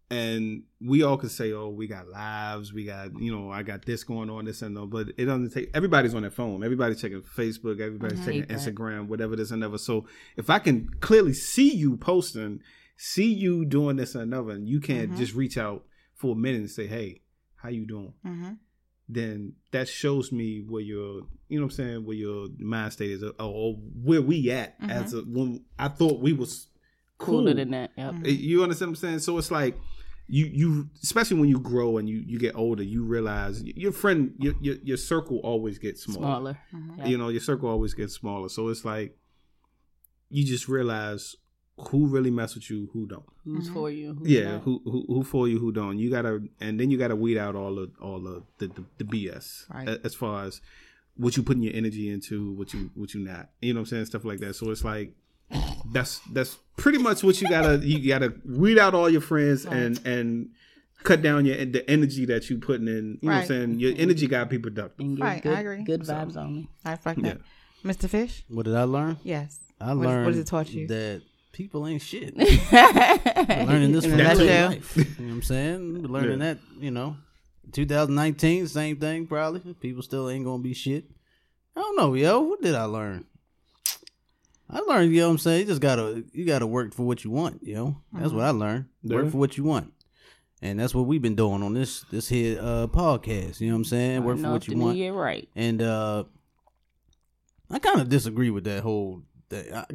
and 0.09 0.63
we 0.79 1.03
all 1.03 1.17
could 1.17 1.31
say, 1.31 1.51
"Oh, 1.53 1.69
we 1.69 1.87
got 1.87 2.07
lives, 2.07 2.71
we 2.71 2.85
got 2.85 3.19
you 3.19 3.35
know, 3.35 3.51
I 3.51 3.63
got 3.63 3.85
this 3.85 4.03
going 4.03 4.29
on, 4.29 4.45
this 4.45 4.61
and 4.61 4.77
that." 4.77 4.85
But 4.85 5.09
it 5.17 5.25
doesn't 5.25 5.51
take. 5.51 5.71
Everybody's 5.73 6.13
on 6.13 6.21
their 6.21 6.31
phone. 6.31 6.63
Everybody's 6.63 7.01
checking 7.01 7.21
Facebook. 7.21 7.79
Everybody's 7.79 8.23
checking 8.23 8.41
that. 8.41 8.49
Instagram. 8.49 9.07
Whatever 9.07 9.35
this 9.35 9.51
and 9.51 9.63
another. 9.63 9.77
So 9.77 10.05
if 10.37 10.49
I 10.49 10.59
can 10.59 10.89
clearly 11.01 11.33
see 11.33 11.73
you 11.73 11.97
posting, 11.97 12.61
see 12.95 13.33
you 13.33 13.65
doing 13.65 13.95
this 13.95 14.13
and 14.15 14.23
another, 14.23 14.51
and 14.51 14.69
you 14.69 14.79
can't 14.79 15.09
uh-huh. 15.09 15.19
just 15.19 15.33
reach 15.33 15.57
out 15.57 15.83
for 16.13 16.33
a 16.33 16.37
minute 16.37 16.61
and 16.61 16.69
say, 16.69 16.85
"Hey, 16.85 17.22
how 17.63 17.69
you 17.69 17.87
doing?" 17.87 18.13
Mm-hmm. 18.25 18.51
Then 19.09 19.53
that 19.71 19.87
shows 19.89 20.31
me 20.31 20.63
where 20.67 20.81
your, 20.81 21.23
you 21.49 21.59
know, 21.59 21.65
what 21.65 21.73
I'm 21.73 21.77
saying, 21.77 22.05
where 22.05 22.15
your 22.15 22.47
mind 22.59 22.93
state 22.93 23.11
is, 23.11 23.23
or, 23.23 23.33
or 23.39 23.73
where 24.01 24.21
we 24.21 24.49
at 24.51 24.75
as 24.81 25.13
a 25.13 25.21
when 25.21 25.65
I 25.77 25.87
thought 25.89 26.21
we 26.21 26.33
was 26.33 26.67
cool. 27.17 27.39
cooler 27.39 27.53
than 27.53 27.71
that. 27.71 27.91
Yep. 27.97 28.13
Uh, 28.13 28.27
You 28.27 28.63
understand 28.63 28.91
what 28.91 28.97
I'm 28.97 29.01
saying? 29.01 29.19
So 29.19 29.37
it's 29.37 29.51
like 29.51 29.77
you 30.27 30.45
you 30.45 30.89
especially 31.03 31.37
when 31.39 31.49
you 31.49 31.59
grow 31.59 31.97
and 31.97 32.07
you 32.07 32.23
you 32.25 32.39
get 32.39 32.55
older, 32.55 32.81
you 32.81 33.03
realize 33.03 33.61
your 33.63 33.91
friend 33.91 34.33
your 34.39 34.53
your, 34.61 34.75
your 34.83 34.97
circle 34.97 35.39
always 35.43 35.77
gets 35.79 36.03
smaller. 36.03 36.57
Smaller. 36.69 36.97
Yeah. 36.99 37.05
You 37.07 37.17
know, 37.17 37.27
your 37.27 37.41
circle 37.41 37.69
always 37.69 37.93
gets 37.93 38.13
smaller. 38.13 38.47
So 38.47 38.69
it's 38.69 38.85
like 38.85 39.17
you 40.29 40.45
just 40.45 40.69
realize 40.69 41.35
who 41.77 42.05
really 42.07 42.29
mess 42.31 42.53
with 42.55 42.69
you, 42.69 42.89
who 42.93 43.07
don't. 43.07 43.25
Who's 43.43 43.65
Mm-hmm. 43.65 43.73
for 43.73 43.89
you? 43.89 44.13
Who's 44.13 44.29
Yeah, 44.29 44.51
not. 44.53 44.61
who, 44.63 44.81
who 44.85 45.05
who 45.07 45.23
for 45.23 45.47
you, 45.47 45.57
who 45.59 45.71
don't. 45.71 45.97
You 45.97 46.09
gotta 46.11 46.41
and 46.61 46.79
then 46.79 46.91
you 46.91 46.97
gotta 46.97 47.15
weed 47.15 47.37
out 47.37 47.55
all 47.55 47.73
the 47.75 47.91
all 48.01 48.19
the 48.19 48.43
the, 48.59 48.67
the, 48.67 48.83
the 48.99 49.03
BS 49.05 49.69
Right. 49.73 49.87
as 50.03 50.13
far 50.13 50.45
as 50.45 50.61
what 51.15 51.35
you 51.37 51.43
putting 51.43 51.63
your 51.63 51.75
energy 51.75 52.09
into, 52.09 52.51
what 52.53 52.73
you 52.73 52.91
what 52.95 53.13
you 53.13 53.21
not. 53.21 53.49
You 53.61 53.73
know 53.73 53.79
what 53.79 53.87
I'm 53.87 53.89
saying? 53.89 54.05
Stuff 54.05 54.23
like 54.25 54.39
that. 54.39 54.55
So 54.55 54.69
it's 54.71 54.83
like 54.83 55.13
that's 55.91 56.19
that's 56.31 56.57
pretty 56.77 56.97
much 56.99 57.23
what 57.23 57.41
you 57.41 57.49
gotta 57.49 57.77
you 57.85 58.07
gotta 58.07 58.33
weed 58.45 58.77
out 58.79 58.93
all 58.95 59.09
your 59.09 59.21
friends 59.21 59.65
and 59.65 59.99
and 60.05 60.49
cut 61.03 61.21
down 61.21 61.45
your 61.45 61.57
the 61.65 61.87
energy 61.89 62.25
that 62.25 62.49
you 62.49 62.57
putting 62.59 62.87
in. 62.87 63.17
You 63.21 63.29
know 63.29 63.35
what 63.35 63.41
I'm 63.41 63.47
saying? 63.47 63.79
Your 63.79 63.93
energy 63.97 64.27
gotta 64.27 64.45
be 64.45 64.59
productive. 64.59 64.99
And 65.05 65.17
get 65.17 65.23
Right, 65.23 65.37
I 65.37 65.39
good, 65.41 65.57
agree. 65.59 65.83
Good 65.83 66.01
vibes 66.01 66.37
only. 66.37 66.69
I 66.85 66.91
respect 66.91 67.21
that. 67.23 67.39
Mr. 67.83 68.07
Fish? 68.07 68.45
What 68.47 68.63
did 68.65 68.75
I 68.75 68.83
learn? 68.83 69.17
Yes. 69.23 69.59
I 69.81 69.93
What- 69.93 70.05
learned 70.07 70.25
what 70.25 70.33
has 70.35 70.39
it 70.41 70.47
taught 70.47 70.71
you? 70.71 70.87
that 70.87 71.21
people 71.53 71.87
ain't 71.87 72.01
shit. 72.01 72.33
I'm 72.71 73.67
learning 73.67 73.93
this 73.93 74.03
In 74.03 74.11
from 74.11 74.19
a 74.19 74.35
real 74.35 74.69
life. 74.69 74.97
You 74.97 75.03
know 75.05 75.09
what 75.27 75.33
I'm 75.35 75.41
saying? 75.43 76.03
Learning 76.03 76.39
Yeah. 76.41 76.53
that, 76.55 76.59
you 76.79 76.91
know, 76.91 77.15
2019, 77.71 78.67
same 78.67 78.97
thing 78.97 79.25
probably. 79.27 79.73
People 79.75 80.01
still 80.03 80.29
ain't 80.29 80.43
gonna 80.43 80.61
be 80.61 80.73
shit. 80.73 81.05
I 81.77 81.79
don't 81.79 81.95
know, 81.95 82.13
yo. 82.13 82.41
What 82.41 82.61
did 82.61 82.75
I 82.75 82.83
learn? 82.83 83.25
I 84.69 84.79
learned, 84.79 85.13
you 85.13 85.21
know 85.21 85.27
what 85.27 85.33
I'm 85.33 85.37
saying? 85.37 85.59
You 85.61 85.65
just 85.67 85.81
gotta 85.81 86.23
you 86.33 86.45
gotta 86.45 86.67
work 86.67 86.93
for 86.93 87.03
what 87.03 87.23
you 87.23 87.31
want, 87.31 87.61
you 87.63 87.75
know. 87.75 87.97
That's 88.11 88.33
what 88.33 88.43
I 88.43 88.49
learned. 88.49 88.85
Work 89.03 89.31
for 89.31 89.37
what 89.37 89.57
you 89.57 89.63
want. 89.63 89.93
And 90.61 90.79
that's 90.79 90.95
what 90.95 91.05
we've 91.05 91.21
been 91.21 91.35
doing 91.35 91.61
on 91.61 91.73
this 91.73 92.01
this 92.11 92.27
here 92.29 92.57
uh 92.59 92.87
podcast. 92.87 93.59
You 93.61 93.67
know 93.67 93.75
what 93.75 93.79
I'm 93.79 93.85
saying? 93.85 94.23
Work 94.23 94.39
for 94.39 94.51
what 94.51 94.67
you 94.67 94.73
to 94.75 94.79
want. 94.79 94.97
get 94.97 95.13
right. 95.13 95.47
And 95.55 95.81
uh 95.81 96.23
I 97.69 97.79
kind 97.79 98.01
of 98.01 98.09
disagree 98.09 98.49
with 98.49 98.63
that 98.65 98.83
whole 98.83 99.15
thing. 99.15 99.25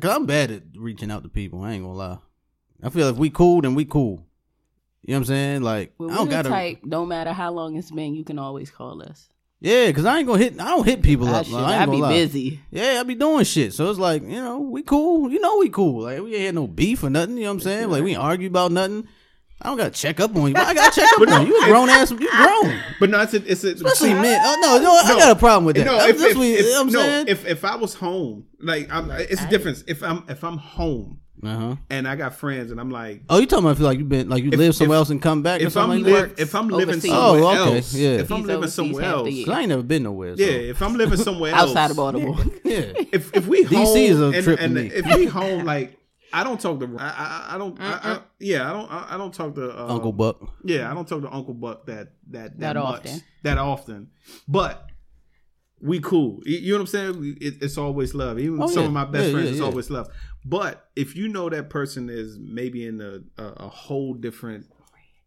Cause 0.01 0.11
I'm 0.11 0.27
bad 0.27 0.51
at 0.51 0.63
reaching 0.77 1.11
out 1.11 1.23
to 1.25 1.29
people. 1.29 1.63
I 1.63 1.73
ain't 1.73 1.83
gonna 1.85 1.95
lie. 1.95 2.19
I 2.83 2.91
feel 2.91 3.09
if 3.09 3.17
we 3.17 3.31
cool, 3.31 3.61
then 3.63 3.75
we 3.75 3.85
cool. 3.85 4.25
You 5.03 5.13
know 5.15 5.19
what 5.19 5.23
I'm 5.23 5.25
saying? 5.27 5.63
Like 5.63 5.95
Well, 5.99 6.11
I 6.11 6.15
don't 6.15 6.29
the 6.29 6.31
gotta. 6.37 6.49
type. 6.49 6.81
No 6.85 7.07
matter 7.07 7.33
how 7.33 7.51
long 7.53 7.77
it's 7.77 7.91
been, 7.91 8.15
you 8.15 8.25
can 8.25 8.39
always 8.39 8.71
call 8.71 9.03
us. 9.03 9.29
Yeah, 9.61 9.91
cause 9.91 10.05
I 10.05 10.19
ain't 10.19 10.27
gonna 10.29 10.39
hit. 10.39 10.61
I 10.61 10.69
don't 10.69 10.85
hit 10.87 11.03
people 11.03 11.27
I 11.29 11.41
up. 11.41 11.47
should. 11.47 11.55
like, 11.55 11.65
I 11.65 11.81
ain't 11.83 11.89
I 11.89 11.93
be 11.93 12.01
lie. 12.01 12.13
busy. 12.13 12.61
Yeah, 12.71 12.99
I 13.01 13.03
be 13.03 13.17
doing 13.17 13.45
shit. 13.45 13.73
So 13.73 13.91
it's 13.91 13.99
like 13.99 14.23
you 14.23 14.37
know 14.37 14.61
we 14.61 14.83
cool. 14.83 15.33
You 15.33 15.41
know 15.41 15.59
we 15.59 15.69
cool. 15.71 16.03
Like 16.03 16.21
we 16.23 16.35
ain't 16.37 16.45
had 16.47 16.55
no 16.55 16.67
beef 16.69 17.03
or 17.03 17.11
nothing. 17.11 17.37
You 17.39 17.45
know 17.45 17.49
what 17.51 17.55
I'm 17.55 17.61
saying? 17.61 17.91
Like 17.91 18.05
we 18.05 18.11
ain't 18.13 18.21
argue 18.21 18.47
about 18.49 18.71
nothing. 18.71 19.09
I 19.61 19.69
don't 19.69 19.77
gotta 19.77 19.91
check 19.91 20.21
up 20.21 20.35
on 20.37 20.51
you. 20.51 20.57
I 20.57 20.73
gotta 20.73 20.95
check 21.01 21.09
up 21.21 21.29
on 21.29 21.47
you. 21.47 21.55
You 21.57 21.63
a 21.63 21.67
grown 21.67 21.89
ass. 21.91 22.11
You 22.13 22.19
grown. 22.31 22.81
But 23.01 23.11
no, 23.11 23.21
it's 23.23 23.35
a, 23.35 23.51
it's 23.51 23.65
a, 23.65 23.71
Especially 23.73 24.15
men. 24.15 24.41
Oh 24.43 24.59
no, 24.63 24.79
no, 24.83 24.93
I 24.93 25.19
got 25.19 25.33
a 25.33 25.39
problem 25.39 25.65
with 25.65 25.77
that. 25.77 25.85
No, 25.85 25.97
That's 25.99 26.11
if, 26.11 26.17
just 26.19 26.31
if, 26.31 26.37
what- 26.37 26.47
if- 26.47 26.59
you 26.65 26.71
know 26.73 26.79
what 26.79 26.81
I'm 26.87 26.93
no, 26.93 27.01
saying? 27.01 27.29
if 27.29 27.47
if 27.47 27.65
I 27.65 27.75
was 27.77 27.95
home, 27.95 28.47
like 28.61 28.89
I'm, 28.93 29.11
it's 29.11 29.43
a 29.43 29.49
difference. 29.49 29.83
If 29.89 30.03
I'm 30.03 30.25
if 30.29 30.45
I'm 30.45 30.59
home 30.59 31.21
uh 31.43 31.55
huh. 31.57 31.77
and 31.91 32.07
I 32.09 32.17
got 32.17 32.35
friends 32.35 32.73
and 32.73 32.81
I'm 32.81 32.91
like, 32.91 33.23
Oh, 33.29 33.39
you 33.39 33.47
talking 33.47 33.65
about 33.65 33.77
feel 33.79 33.87
like 33.87 33.99
you've 33.99 34.09
been 34.09 34.29
like 34.29 34.43
you 34.45 34.51
If- 34.53 34.59
live 34.59 34.75
somewhere 34.77 34.97
if- 34.97 35.01
else 35.01 35.11
and 35.11 35.21
come 35.23 35.43
back 35.43 35.61
or 35.61 35.65
if 35.67 35.77
I'm 35.77 35.91
something 35.91 36.03
live, 36.05 36.15
like 36.29 36.37
that? 36.37 36.43
if 36.43 36.55
I'm 36.55 36.69
living 36.69 36.89
Overseas. 36.95 37.11
somewhere 37.11 37.43
Oh, 37.43 37.63
okay, 37.63 37.77
else, 37.77 37.95
yeah. 37.95 38.09
if 38.11 38.31
I'm 38.33 38.39
He's 38.39 38.47
living 38.47 38.69
somewhere 38.71 39.05
else, 39.05 39.29
year. 39.31 39.45
'Cause 39.47 39.55
I 39.55 39.61
ain't 39.61 39.69
never 39.69 39.83
been 39.83 40.03
nowhere. 40.05 40.37
So. 40.37 40.43
yeah, 40.43 40.51
if 40.51 40.81
I'm 40.83 40.95
living 40.97 41.19
somewhere 41.19 41.53
else 41.55 41.71
Outside 41.71 41.91
of 41.91 41.97
Baltimore. 41.97 42.37
yeah. 42.65 42.93
if 43.13 43.35
if 43.37 43.47
we 43.49 43.63
home, 43.65 43.87
DC 43.87 44.09
is 44.09 44.21
a 44.21 44.25
and, 44.27 44.45
trip 44.45 44.59
to 44.59 44.65
and 44.65 44.75
me. 44.75 44.87
if 44.93 45.05
we 45.17 45.27
home 45.27 45.65
like 45.65 45.97
I 46.33 46.45
don't 46.45 46.61
talk 46.61 46.79
to 46.81 46.97
I 46.99 47.07
I, 47.09 47.55
I 47.55 47.59
don't 47.59 47.81
I, 47.81 47.85
I, 48.03 48.21
yeah 48.39 48.69
I 48.69 48.73
don't 48.73 48.91
I, 48.91 49.15
I 49.15 49.17
don't 49.17 49.33
talk 49.33 49.55
to 49.55 49.71
uh, 49.71 49.87
Uncle 49.95 50.13
Buck. 50.13 50.37
yeah 50.65 50.91
I 50.91 50.95
don't 50.95 51.09
talk 51.09 51.23
to 51.23 51.31
Uncle 51.33 51.55
Buck 51.55 51.87
that 51.87 52.13
that 52.31 52.59
that, 52.59 52.75
That 52.75 52.77
much 52.77 53.07
often. 53.07 53.23
that 53.45 53.59
often 53.59 54.11
but 54.47 54.87
we 55.81 56.01
cool 56.01 56.41
you, 56.45 56.59
you 56.59 56.69
know 56.73 56.79
what 56.79 56.81
I'm 56.83 56.87
saying 56.89 57.37
it, 57.41 57.55
it's 57.63 57.79
always 57.79 58.15
love 58.15 58.39
even 58.39 58.63
Oh, 58.63 58.67
some 58.67 58.83
yeah. 58.83 58.87
of 58.89 58.93
my 58.93 59.05
best 59.05 59.27
Yeah, 59.27 59.33
friends 59.33 59.47
yeah, 59.47 59.53
it's 59.53 59.61
yeah. 59.61 59.67
always 59.67 59.91
love 59.91 60.09
but 60.45 60.89
if 60.97 61.15
you 61.17 61.29
know 61.29 61.49
that 61.49 61.71
person 61.71 62.11
is 62.11 62.39
maybe 62.39 62.85
in 62.87 63.01
a 63.01 63.21
a, 63.43 63.47
a 63.65 63.69
whole 63.69 64.15
different 64.15 64.67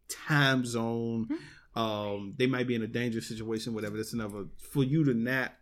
time 0.09 0.65
zone 0.65 1.29
um 1.75 2.33
they 2.37 2.47
might 2.47 2.67
be 2.67 2.75
in 2.75 2.81
a 2.83 2.87
dangerous 2.87 3.27
situation 3.27 3.73
whatever 3.73 3.95
That's 3.97 4.13
another 4.13 4.45
for 4.71 4.83
you 4.83 5.05
to 5.05 5.13
not 5.13 5.53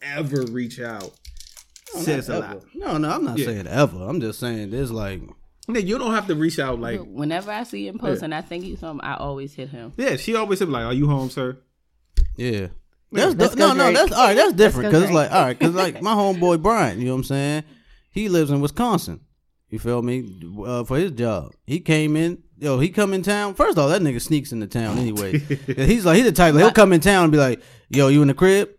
ever 0.00 0.42
reach 0.46 0.80
out 0.80 1.12
says 1.98 2.28
a 2.28 2.38
lot 2.40 2.64
No, 2.74 2.96
no, 2.98 3.10
I'm 3.10 3.24
not 3.24 3.38
Yeah. 3.38 3.46
saying 3.46 3.66
ever. 3.66 3.96
I'm 3.98 4.20
just 4.20 4.38
saying 4.40 4.70
there's 4.70 4.90
like 4.92 5.20
Yeah, 5.68 5.78
you 5.80 5.98
don't 5.98 6.12
have 6.14 6.26
to 6.28 6.34
reach 6.34 6.58
out 6.58 6.80
like. 6.80 7.00
Whenever 7.04 7.50
I 7.52 7.62
see 7.64 7.86
him 7.86 7.98
post 7.98 8.22
and 8.22 8.34
I 8.34 8.40
think 8.42 8.64
he's 8.64 8.80
something, 8.80 9.04
I 9.06 9.14
always 9.16 9.54
hit 9.54 9.68
him. 9.68 9.92
Yeah, 9.96 10.16
she 10.16 10.34
always 10.34 10.58
said 10.58 10.68
like, 10.68 10.84
"Are 10.84 10.92
you 10.92 11.06
home, 11.06 11.30
sir?" 11.30 11.58
yeah. 12.36 12.68
That's 13.12 13.34
Let's 13.34 13.54
di- 13.56 13.58
no, 13.58 13.72
no. 13.72 13.92
That's 13.92 14.12
all 14.12 14.24
right. 14.28 14.36
That's 14.36 14.52
different 14.52 14.88
because 14.90 15.04
it's 15.04 15.12
like 15.12 15.32
all 15.32 15.42
right, 15.42 15.58
because 15.58 15.74
like 15.74 16.00
my 16.08 16.14
homeboy 16.14 16.62
Brian, 16.62 17.00
you 17.00 17.06
know 17.06 17.12
what 17.14 17.18
I'm 17.18 17.24
saying? 17.24 17.64
He 18.10 18.28
lives 18.28 18.50
in 18.50 18.60
Wisconsin. 18.60 19.20
You 19.68 19.78
feel 19.78 20.02
me? 20.02 20.40
Uh, 20.64 20.82
for 20.84 20.96
his 20.96 21.12
job, 21.12 21.52
he 21.64 21.80
came 21.80 22.16
in. 22.16 22.42
Yo, 22.58 22.78
he 22.78 22.88
come 22.88 23.14
in 23.14 23.22
town. 23.22 23.54
First 23.54 23.78
of 23.78 23.82
all, 23.84 23.88
that 23.88 24.02
nigga 24.02 24.20
sneaks 24.20 24.52
in 24.52 24.60
the 24.60 24.66
town 24.66 24.98
anyway. 24.98 25.38
he's 25.66 26.04
like 26.04 26.16
he 26.16 26.22
the 26.22 26.32
type. 26.32 26.54
Like, 26.54 26.62
he'll 26.62 26.72
come 26.72 26.92
in 26.92 27.00
town 27.00 27.24
and 27.24 27.32
be 27.32 27.38
like, 27.38 27.62
"Yo, 27.88 28.08
you 28.08 28.22
in 28.22 28.28
the 28.28 28.34
crib?" 28.34 28.70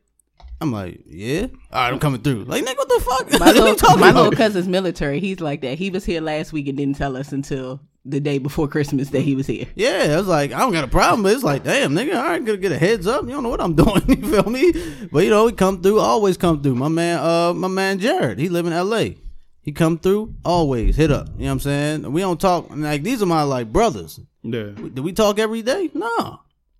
I'm 0.61 0.71
like, 0.71 1.01
"Yeah." 1.07 1.47
All 1.71 1.81
right, 1.83 1.91
I'm 1.93 1.99
coming 1.99 2.21
through. 2.21 2.43
Like, 2.45 2.63
nigga, 2.63 2.77
what 2.77 2.87
the 2.89 2.99
fuck? 3.03 3.39
My 3.39 3.45
What 3.47 3.55
little, 3.55 3.75
talking 3.75 3.99
my 3.99 4.09
about? 4.11 4.23
little 4.25 4.37
cousin's 4.37 4.67
military. 4.67 5.19
He's 5.19 5.39
like 5.41 5.61
that. 5.61 5.77
He 5.77 5.89
was 5.89 6.05
here 6.05 6.21
last 6.21 6.53
week 6.53 6.67
and 6.67 6.77
didn't 6.77 6.97
tell 6.97 7.17
us 7.17 7.31
until 7.31 7.81
the 8.05 8.19
day 8.19 8.37
before 8.39 8.67
Christmas 8.67 9.09
that 9.09 9.21
he 9.21 9.35
was 9.35 9.45
here. 9.47 9.65
Yeah, 9.75 10.07
I 10.13 10.17
was 10.17 10.27
like 10.27 10.51
I 10.53 10.59
don't 10.59 10.71
got 10.71 10.83
a 10.83 10.87
problem, 10.87 11.23
but 11.23 11.33
it's 11.33 11.43
like, 11.43 11.63
damn, 11.63 11.93
nigga, 11.93 12.13
I 12.15 12.35
ain't 12.35 12.45
gonna 12.45 12.57
get 12.57 12.71
a 12.71 12.77
heads 12.77 13.05
up. 13.07 13.23
You 13.25 13.31
don't 13.31 13.43
know 13.43 13.49
what 13.49 13.61
I'm 13.61 13.75
doing. 13.83 14.01
You 14.07 14.15
feel 14.29 14.49
me? 14.49 14.71
But 15.11 15.23
you 15.23 15.29
know, 15.29 15.47
he 15.47 15.53
come 15.53 15.81
through, 15.81 15.99
always 15.99 16.37
come 16.37 16.61
through. 16.61 16.75
My 16.75 16.87
man, 16.87 17.19
uh, 17.19 17.53
my 17.53 17.67
man 17.67 17.99
Jared, 17.99 18.39
he 18.39 18.49
live 18.49 18.65
in 18.65 18.73
L.A. 18.73 19.17
He 19.63 19.71
come 19.71 19.99
through, 19.99 20.33
always 20.43 20.95
hit 20.95 21.11
up. 21.11 21.27
You 21.37 21.41
know 21.41 21.45
what 21.45 21.51
I'm 21.51 21.59
saying? 21.59 22.11
We 22.11 22.21
don't 22.21 22.41
talk 22.41 22.67
like 22.69 23.03
these 23.03 23.21
are 23.21 23.27
my 23.27 23.43
like 23.43 23.71
brothers. 23.71 24.19
Yeah. 24.43 24.71
Do 24.93 25.03
we 25.03 25.13
talk 25.13 25.37
every 25.37 25.61
day? 25.61 25.91
No. 25.93 26.39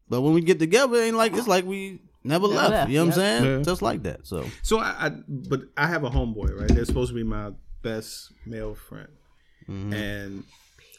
But 0.09 0.21
when 0.21 0.33
we 0.33 0.41
get 0.41 0.57
together, 0.57 0.95
it 0.97 1.05
ain't 1.05 1.15
like 1.17 1.33
it's 1.37 1.47
like 1.47 1.63
we 1.65 2.01
never 2.23 2.47
left. 2.47 2.71
left, 2.71 2.89
You 2.91 2.97
know 2.99 3.05
what 3.05 3.13
I'm 3.13 3.19
saying? 3.19 3.43
Yeah. 3.45 3.61
Just 3.63 3.81
like 3.81 4.03
that. 4.03 4.25
So 4.27 4.45
So 4.63 4.79
I, 4.79 5.07
I, 5.07 5.09
but 5.27 5.61
I 5.77 5.87
have 5.87 6.03
a 6.03 6.09
homeboy, 6.09 6.59
right? 6.59 6.69
They're 6.69 6.85
supposed 6.85 7.09
to 7.11 7.15
be 7.15 7.23
my 7.23 7.51
best 7.81 8.31
male 8.45 8.75
friend, 8.75 9.09
Mm-hmm. 9.69 9.93
and 9.93 10.43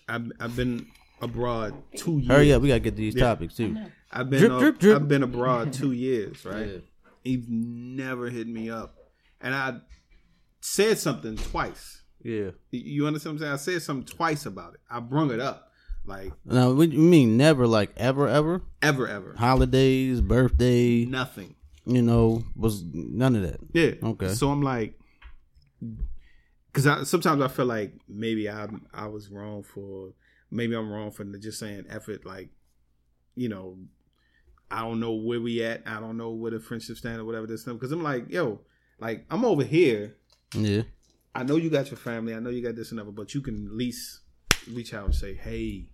I've 0.08 0.30
I've 0.40 0.56
been 0.56 0.86
abroad 1.20 1.74
two 1.96 2.18
years. 2.18 2.28
hurry 2.28 2.52
up, 2.52 2.62
we 2.62 2.68
gotta 2.68 2.80
get 2.80 2.96
these 2.96 3.14
topics 3.14 3.54
too. 3.56 3.76
I've 4.10 4.28
been 4.30 4.40
Drip, 4.40 4.52
up- 4.52 4.60
drip, 4.60 4.78
drip. 4.78 4.96
I've 4.96 5.08
been 5.08 5.22
abroad 5.22 5.72
two 5.72 5.92
years, 6.06 6.44
right? 6.44 6.66
Yeah. 6.66 6.78
He's 7.24 7.44
never 7.48 8.28
hit 8.30 8.46
me 8.48 8.68
up, 8.70 8.96
and 9.40 9.54
I 9.54 9.76
said 10.60 10.98
something 10.98 11.36
twice. 11.36 12.02
Yeah. 12.22 12.50
You- 12.70 12.80
You 12.94 13.06
understand 13.06 13.34
what 13.40 13.46
I'm 13.46 13.58
saying? 13.58 13.74
I 13.74 13.78
said 13.78 13.82
something 13.82 14.06
twice 14.16 14.46
about 14.46 14.74
it. 14.74 14.80
I 14.90 15.00
brung 15.00 15.30
it 15.30 15.40
up, 15.40 15.70
like 16.04 16.32
Now, 16.44 16.72
what 16.72 16.90
you 16.92 16.98
mean 16.98 17.36
never 17.36 17.66
like 17.66 17.92
ever 17.96 18.28
ever? 18.28 18.62
ever, 18.82 19.06
ever, 19.08 19.34
Holidays, 19.38 20.20
birthday, 20.20 21.04
nothing. 21.04 21.54
you 21.86 22.02
know, 22.02 22.44
was 22.56 22.82
none 22.92 23.36
of 23.36 23.42
that. 23.42 23.60
Yeah. 23.72 23.92
Okay. 24.10 24.28
So 24.34 24.50
I'm 24.50 24.62
like, 24.62 24.98
because 26.66 26.86
I, 26.86 27.02
sometimes 27.04 27.42
I 27.42 27.48
feel 27.48 27.66
like 27.66 27.94
maybe 28.08 28.48
I 28.48 28.68
I 28.92 29.06
was 29.06 29.30
wrong 29.30 29.62
for 29.62 30.12
maybe 30.50 30.74
I'm 30.74 30.90
wrong 30.90 31.10
for 31.10 31.24
just 31.38 31.58
saying 31.58 31.84
effort. 31.88 32.24
Like, 32.26 32.50
you 33.34 33.48
know, 33.48 33.78
I 34.70 34.80
don't 34.82 35.00
know 35.00 35.12
where 35.12 35.40
we 35.40 35.62
at. 35.62 35.82
I 35.86 36.00
don't 36.00 36.16
know 36.16 36.30
where 36.30 36.50
the 36.50 36.60
friendship 36.60 36.96
stand 36.96 37.20
or 37.20 37.24
whatever 37.24 37.46
this 37.46 37.62
stuff. 37.62 37.74
Because 37.74 37.92
I'm 37.92 38.02
like, 38.02 38.30
yo, 38.30 38.60
like 38.98 39.24
I'm 39.30 39.44
over 39.44 39.64
here. 39.64 40.16
Yeah. 40.54 40.82
I 41.34 41.44
know 41.44 41.56
you 41.56 41.70
got 41.70 41.90
your 41.90 41.96
family. 41.98 42.34
I 42.34 42.40
know 42.40 42.50
you 42.50 42.62
got 42.62 42.76
this 42.76 42.90
and 42.90 42.98
that, 42.98 43.04
but 43.04 43.34
you 43.34 43.40
can 43.40 43.66
at 43.66 43.72
least 43.72 44.20
reach 44.70 44.92
out 44.92 45.06
and 45.06 45.14
say, 45.14 45.34
hey, 45.34 45.88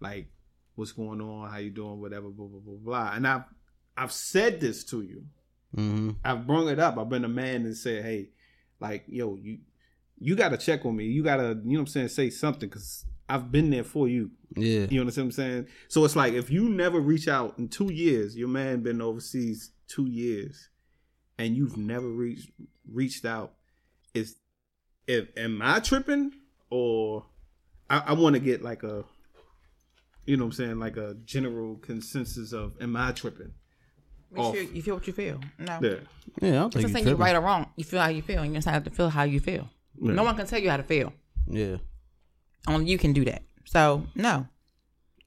like, 0.00 0.28
what's 0.74 0.92
going 0.92 1.20
on? 1.20 1.50
How 1.50 1.58
you 1.58 1.70
doing? 1.70 2.00
Whatever, 2.00 2.28
blah 2.28 2.46
blah 2.46 2.60
blah 2.60 2.74
blah. 2.76 3.12
And 3.14 3.26
I've 3.26 3.44
I've 3.96 4.12
said 4.12 4.60
this 4.60 4.84
to 4.84 5.02
you. 5.02 5.24
Mm-hmm. 5.76 6.10
I've 6.24 6.46
brung 6.46 6.68
it 6.68 6.78
up. 6.78 6.98
I've 6.98 7.08
been 7.08 7.24
a 7.24 7.28
man 7.28 7.66
and 7.66 7.76
said, 7.76 8.04
hey, 8.04 8.30
like, 8.80 9.04
yo, 9.06 9.36
you 9.36 9.58
you 10.18 10.34
got 10.34 10.50
to 10.50 10.56
check 10.56 10.84
on 10.84 10.96
me. 10.96 11.04
You 11.04 11.22
got 11.22 11.36
to, 11.36 11.42
you 11.42 11.52
know 11.54 11.60
what 11.64 11.78
I'm 11.80 11.86
saying, 11.86 12.08
say 12.08 12.30
something 12.30 12.68
because 12.68 13.04
I've 13.28 13.52
been 13.52 13.70
there 13.70 13.84
for 13.84 14.08
you. 14.08 14.30
Yeah. 14.56 14.86
You 14.90 15.00
understand 15.00 15.26
what 15.26 15.30
I'm 15.30 15.32
saying? 15.32 15.66
So 15.88 16.04
it's 16.04 16.16
like 16.16 16.32
if 16.32 16.50
you 16.50 16.68
never 16.68 17.00
reach 17.00 17.28
out 17.28 17.58
in 17.58 17.68
two 17.68 17.92
years, 17.92 18.36
your 18.36 18.48
man 18.48 18.82
been 18.82 19.02
overseas 19.02 19.72
two 19.86 20.06
years, 20.06 20.68
and 21.38 21.56
you've 21.56 21.76
never 21.76 22.08
reached 22.08 22.50
reached 22.90 23.24
out. 23.24 23.52
Is 24.14 24.36
if 25.06 25.28
am 25.36 25.60
I 25.62 25.80
tripping 25.80 26.32
or 26.70 27.26
I, 27.90 28.02
I 28.06 28.12
want 28.14 28.34
to 28.34 28.40
get 28.40 28.62
like 28.62 28.82
a, 28.82 29.04
you 30.28 30.36
know 30.36 30.44
what 30.44 30.48
I'm 30.48 30.52
saying, 30.52 30.78
like 30.78 30.96
a 30.96 31.14
general 31.24 31.76
consensus 31.76 32.52
of 32.52 32.74
am 32.80 32.96
I 32.96 33.12
tripping? 33.12 33.52
Off. 34.36 34.54
sure 34.54 34.62
you 34.62 34.82
feel 34.82 34.94
what 34.96 35.06
you 35.06 35.12
feel. 35.14 35.40
No. 35.58 35.78
Yeah. 35.82 35.94
Yeah, 36.42 36.48
I 36.48 36.52
don't 36.52 36.66
It's 36.66 36.74
think 36.74 36.82
not 36.82 36.88
you 36.88 36.88
saying 36.94 37.06
you're 37.06 37.16
right 37.16 37.34
or 37.34 37.40
wrong. 37.40 37.70
You 37.76 37.84
feel 37.84 38.00
how 38.00 38.08
you 38.08 38.20
feel. 38.20 38.42
and 38.42 38.48
You 38.52 38.58
just 38.58 38.68
have 38.68 38.84
to 38.84 38.90
feel 38.90 39.08
how 39.08 39.22
you 39.22 39.40
feel. 39.40 39.70
Yeah. 40.00 40.12
No 40.12 40.22
one 40.22 40.36
can 40.36 40.46
tell 40.46 40.58
you 40.60 40.68
how 40.68 40.76
to 40.76 40.82
feel. 40.82 41.14
Yeah. 41.50 41.76
Only 42.66 42.90
you 42.90 42.98
can 42.98 43.14
do 43.14 43.24
that. 43.24 43.42
So 43.64 44.06
no. 44.14 44.46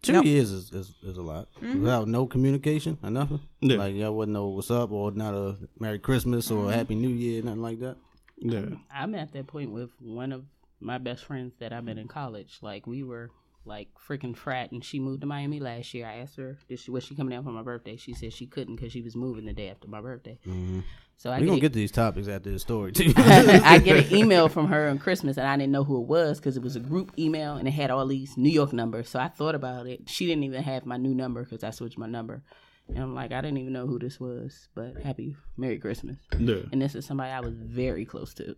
Two 0.04 0.14
Nope. 0.14 0.26
years 0.26 0.52
is, 0.52 0.72
is, 0.72 0.94
is 1.04 1.18
a 1.18 1.22
lot. 1.22 1.48
Mm-hmm. 1.56 1.82
Without 1.82 2.08
no 2.08 2.28
communication 2.28 2.98
or 3.04 3.10
nothing. 3.10 3.40
Yeah. 3.60 3.78
Like 3.78 3.96
y'all 3.96 4.16
wouldn't 4.16 4.34
know 4.34 4.48
what's 4.50 4.70
up 4.72 4.92
or 4.92 5.12
not 5.12 5.34
a 5.34 5.58
Merry 5.80 5.98
Christmas 6.00 6.52
or 6.52 6.70
a 6.72 6.74
Happy 6.74 6.94
New 6.96 7.10
Year, 7.10 7.42
nothing 7.42 7.62
like 7.64 7.80
that. 7.80 7.98
Yeah. 8.38 8.66
I'm 8.94 9.16
at 9.16 9.34
that 9.34 9.48
point 9.48 9.72
with 9.72 9.90
one 10.00 10.32
of 10.32 10.44
my 10.80 10.98
best 11.00 11.26
friends 11.26 11.54
that 11.60 11.74
I 11.74 11.82
met 11.82 11.98
in 11.98 12.08
college. 12.08 12.60
Like 12.62 12.86
we 12.88 13.02
were 13.04 13.30
like 13.66 13.90
freaking 14.08 14.36
frat, 14.36 14.72
and 14.72 14.84
she 14.84 15.00
moved 15.00 15.22
to 15.22 15.28
Miami 15.28 15.60
last 15.60 15.94
year. 15.94 16.08
I 16.08 16.18
asked 16.18 16.38
her, 16.38 16.58
"Did 16.68 16.80
she 16.80 16.92
was 16.92 17.04
she 17.04 17.16
coming 17.16 17.32
down 17.32 17.44
for 17.44 17.52
my 17.52 17.62
birthday?" 17.62 17.96
She 17.96 18.14
said 18.14 18.34
she 18.34 18.48
couldn't 18.48 18.76
because 18.76 18.92
she 18.92 19.02
was 19.02 19.16
moving 19.16 19.46
the 19.46 19.54
day 19.54 19.70
after 19.70 19.88
my 19.88 20.02
birthday. 20.02 20.40
Mm-hmm. 20.48 20.80
So 21.18 21.32
I 21.32 21.40
gonna 21.40 21.60
get, 21.60 21.74
to 21.74 21.78
these 21.78 21.92
topics 21.92 22.28
after 22.28 22.50
this 22.50 22.64
story 22.64 22.92
too. 22.92 23.14
I 23.18 23.78
get 23.78 24.08
an 24.08 24.16
email 24.16 24.50
from 24.50 24.68
her 24.70 24.90
on 24.90 24.98
Christmas, 24.98 25.38
and 25.38 25.48
I 25.48 25.56
didn't 25.56 25.72
know 25.72 25.84
who 25.84 26.02
it 26.02 26.08
was 26.08 26.40
because 26.40 26.58
it 26.58 26.64
was 26.64 26.76
a 26.76 26.80
group 26.80 27.12
email 27.20 27.58
and 27.58 27.68
it 27.68 27.72
had 27.72 27.92
all 27.92 28.08
these 28.08 28.38
New 28.38 28.50
York 28.50 28.74
numbers. 28.74 29.10
So 29.10 29.20
I 29.20 29.28
thought 29.28 29.54
about 29.54 29.86
it. 29.86 30.10
She 30.10 30.26
didn't 30.26 30.46
even 30.46 30.64
have 30.64 30.88
my 30.88 30.98
new 30.98 31.14
number 31.14 31.44
because 31.44 31.64
I 31.64 31.70
switched 31.70 32.00
my 32.00 32.08
number, 32.08 32.42
and 32.88 32.98
I'm 32.98 33.14
like, 33.14 33.32
I 33.32 33.42
didn't 33.42 33.60
even 33.60 33.72
know 33.72 33.86
who 33.86 34.00
this 34.00 34.20
was. 34.20 34.68
But 34.74 34.98
happy 35.04 35.36
Merry 35.58 35.78
Christmas. 35.78 36.18
Yeah. 36.40 36.64
And 36.72 36.82
this 36.82 36.96
is 36.96 37.06
somebody 37.06 37.30
I 37.30 37.42
was 37.42 37.54
very 37.54 38.04
close 38.04 38.34
to, 38.36 38.56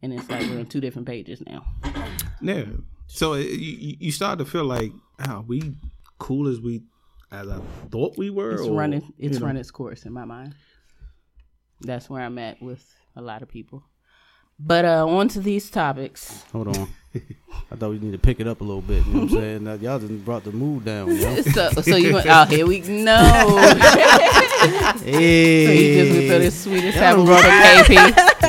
and 0.00 0.12
it's 0.12 0.30
like 0.30 0.48
we're 0.48 0.60
on 0.60 0.66
two 0.66 0.80
different 0.80 1.08
pages 1.08 1.42
now. 1.44 1.64
Yeah. 2.40 2.66
So 3.12 3.32
it, 3.32 3.48
you 3.48 3.96
you 3.98 4.12
start 4.12 4.38
to 4.38 4.44
feel 4.44 4.64
like, 4.64 4.92
oh, 5.28 5.44
we 5.46 5.74
cool 6.18 6.46
as 6.46 6.60
we 6.60 6.82
as 7.32 7.48
I 7.48 7.58
thought 7.90 8.16
we 8.16 8.30
were. 8.30 8.52
It's 8.52 8.62
or, 8.62 8.78
running. 8.78 9.12
It's 9.18 9.34
you 9.34 9.40
know? 9.40 9.46
run 9.46 9.56
its 9.56 9.70
course 9.72 10.06
in 10.06 10.12
my 10.12 10.24
mind. 10.24 10.54
That's 11.80 12.08
where 12.08 12.22
I'm 12.22 12.38
at 12.38 12.62
with 12.62 12.84
a 13.16 13.20
lot 13.20 13.42
of 13.42 13.48
people. 13.48 13.82
But 14.60 14.84
uh 14.84 15.06
on 15.08 15.28
to 15.28 15.40
these 15.40 15.70
topics. 15.70 16.44
Hold 16.52 16.76
on. 16.76 16.88
I 17.72 17.76
thought 17.76 17.90
we 17.90 17.98
need 17.98 18.12
to 18.12 18.18
pick 18.18 18.38
it 18.38 18.46
up 18.46 18.60
a 18.60 18.64
little 18.64 18.82
bit. 18.82 19.04
You 19.06 19.12
know 19.12 19.20
what 19.22 19.32
I'm 19.32 19.36
saying? 19.36 19.64
Now, 19.64 19.74
y'all 19.74 19.98
just 19.98 20.24
brought 20.24 20.44
the 20.44 20.52
mood 20.52 20.84
down. 20.84 21.14
Yo. 21.16 21.42
So, 21.42 21.70
so 21.70 21.96
you 21.96 22.14
went, 22.14 22.26
oh 22.28 22.44
here 22.44 22.66
we 22.66 22.80
no. 22.80 23.16
hey, 25.02 25.66
so 25.66 25.72
you 25.72 25.94
just 25.94 26.12
went 26.12 26.28
through 26.28 26.38
this 26.38 26.62
sweetest 26.62 26.96
Y'all 26.96 27.24
happy 27.24 27.24
brought 27.24 27.42
birthday, 27.42 28.39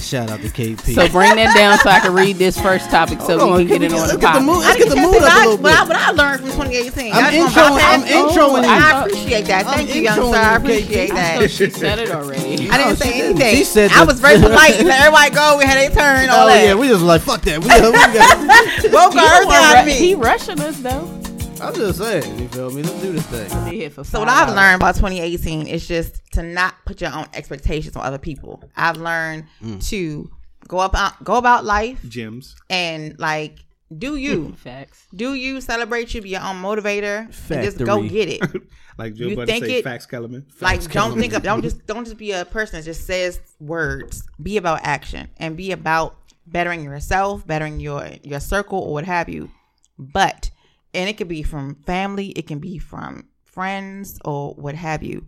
KP. 0.00 0.10
shout 0.10 0.30
out 0.30 0.40
to 0.40 0.48
KP. 0.48 0.94
So 0.94 1.08
bring 1.08 1.36
that 1.36 1.54
down 1.56 1.78
so 1.78 1.90
I 1.90 2.00
can 2.00 2.12
read 2.14 2.36
this 2.36 2.60
first 2.60 2.90
topic 2.90 3.20
so 3.20 3.38
Hold 3.38 3.56
we 3.58 3.62
on, 3.62 3.68
can 3.68 3.68
get 3.68 3.72
can 3.80 3.82
it 3.82 3.92
on 3.92 4.08
get- 4.08 4.20
the 4.20 4.26
let's 4.26 4.26
get 4.26 4.34
the 4.34 4.40
mood- 4.40 4.58
let's 4.64 4.78
get 4.78 4.88
the 4.88 4.96
mood 4.96 5.14
up 5.22 5.22
a 5.22 5.38
little 5.48 5.56
What 5.58 5.72
I, 5.72 5.80
bit. 5.84 5.88
what 5.88 5.96
I 5.96 6.10
learned 6.10 6.40
from 6.40 6.50
2018. 6.50 7.12
I'm 7.12 7.34
Y'all 7.34 7.44
just 7.44 7.54
gonna 7.56 7.80
introing- 7.80 7.84
I'm 7.84 8.02
introing 8.02 8.62
you. 8.64 8.68
I 8.70 9.00
appreciate 9.04 9.44
that. 9.46 9.66
I'm 9.66 9.74
Thank 9.74 9.94
you, 9.94 10.02
young 10.02 10.32
sir. 10.32 10.38
I 10.38 10.56
appreciate 10.56 11.10
KP. 11.10 11.14
that. 11.14 11.50
She 11.60 11.70
said 11.70 11.98
it 11.98 12.10
already. 12.10 12.70
I 12.70 12.76
didn't 12.76 12.80
oh, 12.80 12.94
she 12.94 12.96
say 12.96 13.22
anything. 13.22 13.56
She 13.56 13.64
said 13.64 13.90
I 13.92 14.04
was 14.04 14.18
very 14.20 14.40
polite 14.40 14.74
and 14.80 14.88
let 14.88 15.00
everybody 15.00 15.30
go. 15.34 15.56
We 15.58 15.64
had 15.64 15.76
their 15.76 15.90
turn. 15.90 16.28
Oh 16.30 16.48
yeah, 16.48 16.74
we 16.74 16.88
just 16.88 17.02
like 17.02 17.20
fuck 17.22 17.42
that. 17.42 17.58
We, 17.60 17.66
we 17.66 17.70
got, 17.70 18.92
Woke 18.92 19.12
He, 19.14 19.18
our 19.18 19.52
out 19.52 19.78
of 19.80 19.86
ru- 19.86 19.92
he 19.92 20.14
rushing 20.14 20.60
us 20.60 20.78
though. 20.80 21.19
I'm 21.60 21.74
just 21.74 21.98
saying. 21.98 22.38
You 22.38 22.48
feel 22.48 22.70
me? 22.70 22.82
Let's 22.82 23.00
do 23.02 23.12
this 23.12 23.26
thing. 23.26 23.64
They 23.64 23.76
here 23.76 23.90
for 23.90 24.04
So 24.04 24.18
what 24.20 24.28
five 24.28 24.42
I've 24.42 24.48
hours. 24.48 24.56
learned 24.56 24.76
about 24.76 24.94
2018 24.96 25.66
is 25.66 25.86
just 25.86 26.20
to 26.32 26.42
not 26.42 26.74
put 26.86 27.00
your 27.00 27.12
own 27.14 27.26
expectations 27.34 27.96
on 27.96 28.04
other 28.04 28.18
people. 28.18 28.62
I've 28.76 28.96
learned 28.96 29.44
Mm. 29.62 29.86
to 29.90 30.30
go 30.68 30.78
up 30.78 30.94
go 31.24 31.36
about 31.36 31.64
life 31.64 31.98
Gems. 32.08 32.54
and 32.70 33.18
like 33.18 33.58
do 33.96 34.16
you. 34.16 34.52
facts. 34.56 35.06
do 35.14 35.34
you 35.34 35.60
celebrate 35.60 36.14
you 36.14 36.22
be 36.22 36.28
your 36.30 36.42
own 36.42 36.56
motivator 36.62 37.26
and 37.50 37.64
just 37.64 37.78
go 37.78 38.00
Factory. 38.00 38.08
get 38.08 38.28
it 38.28 38.62
Like 38.98 39.14
Joe 39.14 39.26
You 39.28 39.36
Budden 39.36 39.46
think 39.48 39.64
say, 39.64 39.78
it- 39.78 39.84
facts, 39.84 40.06
Kellerman. 40.06 40.46
like 40.60 40.88
don't 40.92 41.18
think 41.18 41.32
of 41.32 41.42
don't 41.42 41.62
just 41.68 41.84
don't 41.86 42.04
just 42.04 42.16
be 42.18 42.32
a 42.32 42.44
person 42.44 42.78
that 42.78 42.84
just 42.84 43.04
says 43.06 43.40
words 43.58 44.22
be 44.42 44.56
about 44.58 44.80
action 44.84 45.28
and 45.38 45.56
be 45.56 45.72
about 45.72 46.16
bettering 46.46 46.84
yourself 46.84 47.44
bettering 47.46 47.80
your 47.80 48.08
your 48.22 48.40
circle 48.40 48.78
or 48.78 48.92
what 48.92 49.04
have 49.04 49.28
you 49.28 49.50
but 49.98 50.50
and 50.94 51.08
it 51.08 51.16
could 51.16 51.28
be 51.28 51.42
from 51.42 51.74
family 51.86 52.28
it 52.30 52.46
can 52.46 52.58
be 52.58 52.78
from 52.78 53.28
friends 53.44 54.18
or 54.24 54.54
what 54.54 54.74
have 54.74 55.02
you 55.02 55.26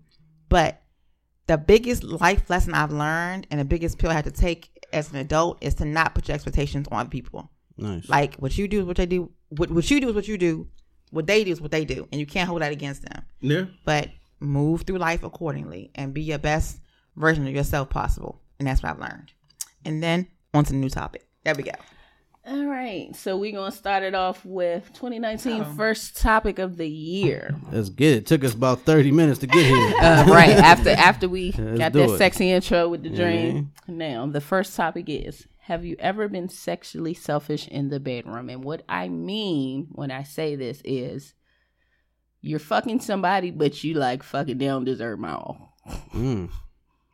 but 0.48 0.83
the 1.46 1.59
biggest 1.59 2.03
life 2.05 2.48
lesson 2.51 2.75
i've 2.75 2.92
learned 2.92 3.46
and 3.51 3.59
the 3.61 3.64
biggest 3.64 3.98
pill 3.98 4.11
i 4.11 4.14
had 4.14 4.25
to 4.25 4.31
take 4.31 4.70
as 4.92 5.11
an 5.11 5.16
adult 5.16 5.59
is 5.62 5.75
to 5.75 5.85
not 5.85 6.14
put 6.14 6.29
your 6.29 6.35
expectations 6.35 6.87
on 6.92 7.09
people 7.09 7.51
Nice. 7.77 8.09
like 8.09 8.37
what 8.37 8.57
you 8.59 8.68
do 8.68 8.81
is 8.81 8.85
what 8.87 8.96
they 8.96 9.07
do 9.07 9.31
what, 9.48 9.70
what 9.70 9.90
you 9.90 10.01
do 10.01 10.09
is 10.09 10.14
what 10.14 10.29
you 10.29 10.37
do 10.38 10.68
what 11.11 11.27
they 11.27 11.42
do 11.44 11.51
is 11.51 11.61
what 11.61 11.70
they 11.70 11.85
do 11.85 12.07
and 12.12 12.20
you 12.20 12.27
can't 12.27 12.48
hold 12.48 12.62
that 12.62 12.72
against 12.72 13.03
them 13.03 13.22
Yeah. 13.40 13.64
but 13.85 14.09
move 14.40 14.83
through 14.83 14.98
life 14.98 15.22
accordingly 15.22 15.90
and 15.94 16.12
be 16.14 16.22
your 16.22 16.38
best 16.38 16.81
version 17.16 17.46
of 17.46 17.53
yourself 17.55 17.90
possible. 17.90 18.40
And 18.59 18.66
that's 18.66 18.83
what 18.83 18.90
I've 18.90 18.98
learned. 18.98 19.33
And 19.85 20.03
then 20.03 20.27
on 20.53 20.64
to 20.64 20.72
the 20.72 20.79
new 20.79 20.88
topic. 20.88 21.29
There 21.44 21.55
we 21.55 21.62
go. 21.62 21.70
All 22.45 22.67
right, 22.67 23.15
so 23.15 23.37
we're 23.37 23.53
gonna 23.53 23.71
start 23.71 24.03
it 24.03 24.17
off 24.17 24.45
with 24.45 24.93
2019 24.95 25.61
Oh. 25.63 25.75
first 25.77 26.17
topic 26.21 26.59
of 26.59 26.77
the 26.77 26.89
year. 26.89 27.55
Let's 27.71 27.89
get 27.89 28.17
it. 28.17 28.27
Took 28.27 28.43
us 28.43 28.53
about 28.53 28.81
30 28.81 29.13
minutes 29.13 29.39
to 29.41 29.47
get 29.47 29.65
here. 29.65 29.95
Uh, 30.03 30.25
right 30.29 30.51
after 30.51 30.91
after 30.99 31.29
we 31.29 31.53
Let's 31.53 31.79
got 31.79 31.93
that 31.93 32.11
it. 32.11 32.19
sexy 32.19 32.51
intro 32.51 32.89
with 32.89 33.05
the 33.05 33.11
Yeah. 33.11 33.17
dream. 33.17 33.73
Now 33.87 34.27
the 34.27 34.41
first 34.41 34.75
topic 34.75 35.05
is: 35.09 35.47
Have 35.61 35.85
you 35.85 35.95
ever 36.01 36.27
been 36.29 36.49
sexually 36.49 37.15
selfish 37.15 37.69
in 37.69 37.91
the 37.91 38.01
bedroom? 38.01 38.49
And 38.51 38.65
what 38.65 38.83
I 38.89 39.09
mean 39.09 39.87
when 39.93 40.11
I 40.11 40.25
say 40.25 40.57
this 40.57 40.83
is, 40.85 41.35
you're 42.41 42.59
fucking 42.59 42.99
somebody, 43.01 43.53
but 43.53 43.85
you 43.85 43.95
like 43.95 44.25
fucking 44.25 44.59
they 44.59 44.67
don't 44.67 44.85
deserve 44.85 45.21
my 45.21 45.33
all. 45.35 45.77
Mm. 46.13 46.51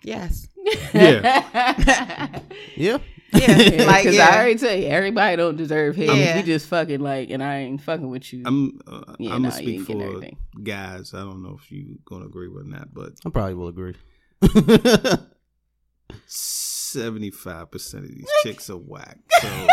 Yes. 0.03 0.49
Yeah. 0.95 2.41
Yeah. 2.77 2.99
Yeah, 3.33 3.85
like 3.85 4.05
Because 4.05 4.17
yeah. 4.17 4.29
I 4.29 4.37
already 4.37 4.59
tell 4.59 4.75
you, 4.75 4.87
everybody 4.89 5.37
don't 5.37 5.57
deserve 5.57 5.97
head. 5.97 6.17
Yeah. 6.17 6.39
You 6.39 6.43
just 6.43 6.67
fucking 6.69 7.01
like, 7.01 7.29
and 7.29 7.43
I 7.43 7.59
ain't 7.59 7.83
fucking 7.83 8.09
with 8.09 8.33
you. 8.33 8.43
I'm 8.47 8.81
uh, 8.87 9.15
Yeah, 9.19 9.35
I'm 9.35 9.43
nah, 9.43 9.51
gonna 9.51 9.63
you 9.63 9.85
speak 9.85 9.97
for 9.97 10.63
guys. 10.63 11.13
I 11.13 11.19
don't 11.19 11.43
know 11.43 11.59
if 11.63 11.71
you 11.71 11.99
gonna 12.07 12.25
agree 12.25 12.49
with 12.49 12.71
that, 12.73 12.95
but 12.95 13.13
I 13.27 13.31
probably 13.31 13.55
will 13.55 13.69
agree. 13.69 13.95
seventy 16.27 17.31
five 17.31 17.71
percent 17.71 18.05
of 18.05 18.11
these 18.11 18.29
chicks 18.43 18.71
are 18.71 18.77
whack. 18.79 19.19
So 19.41 19.49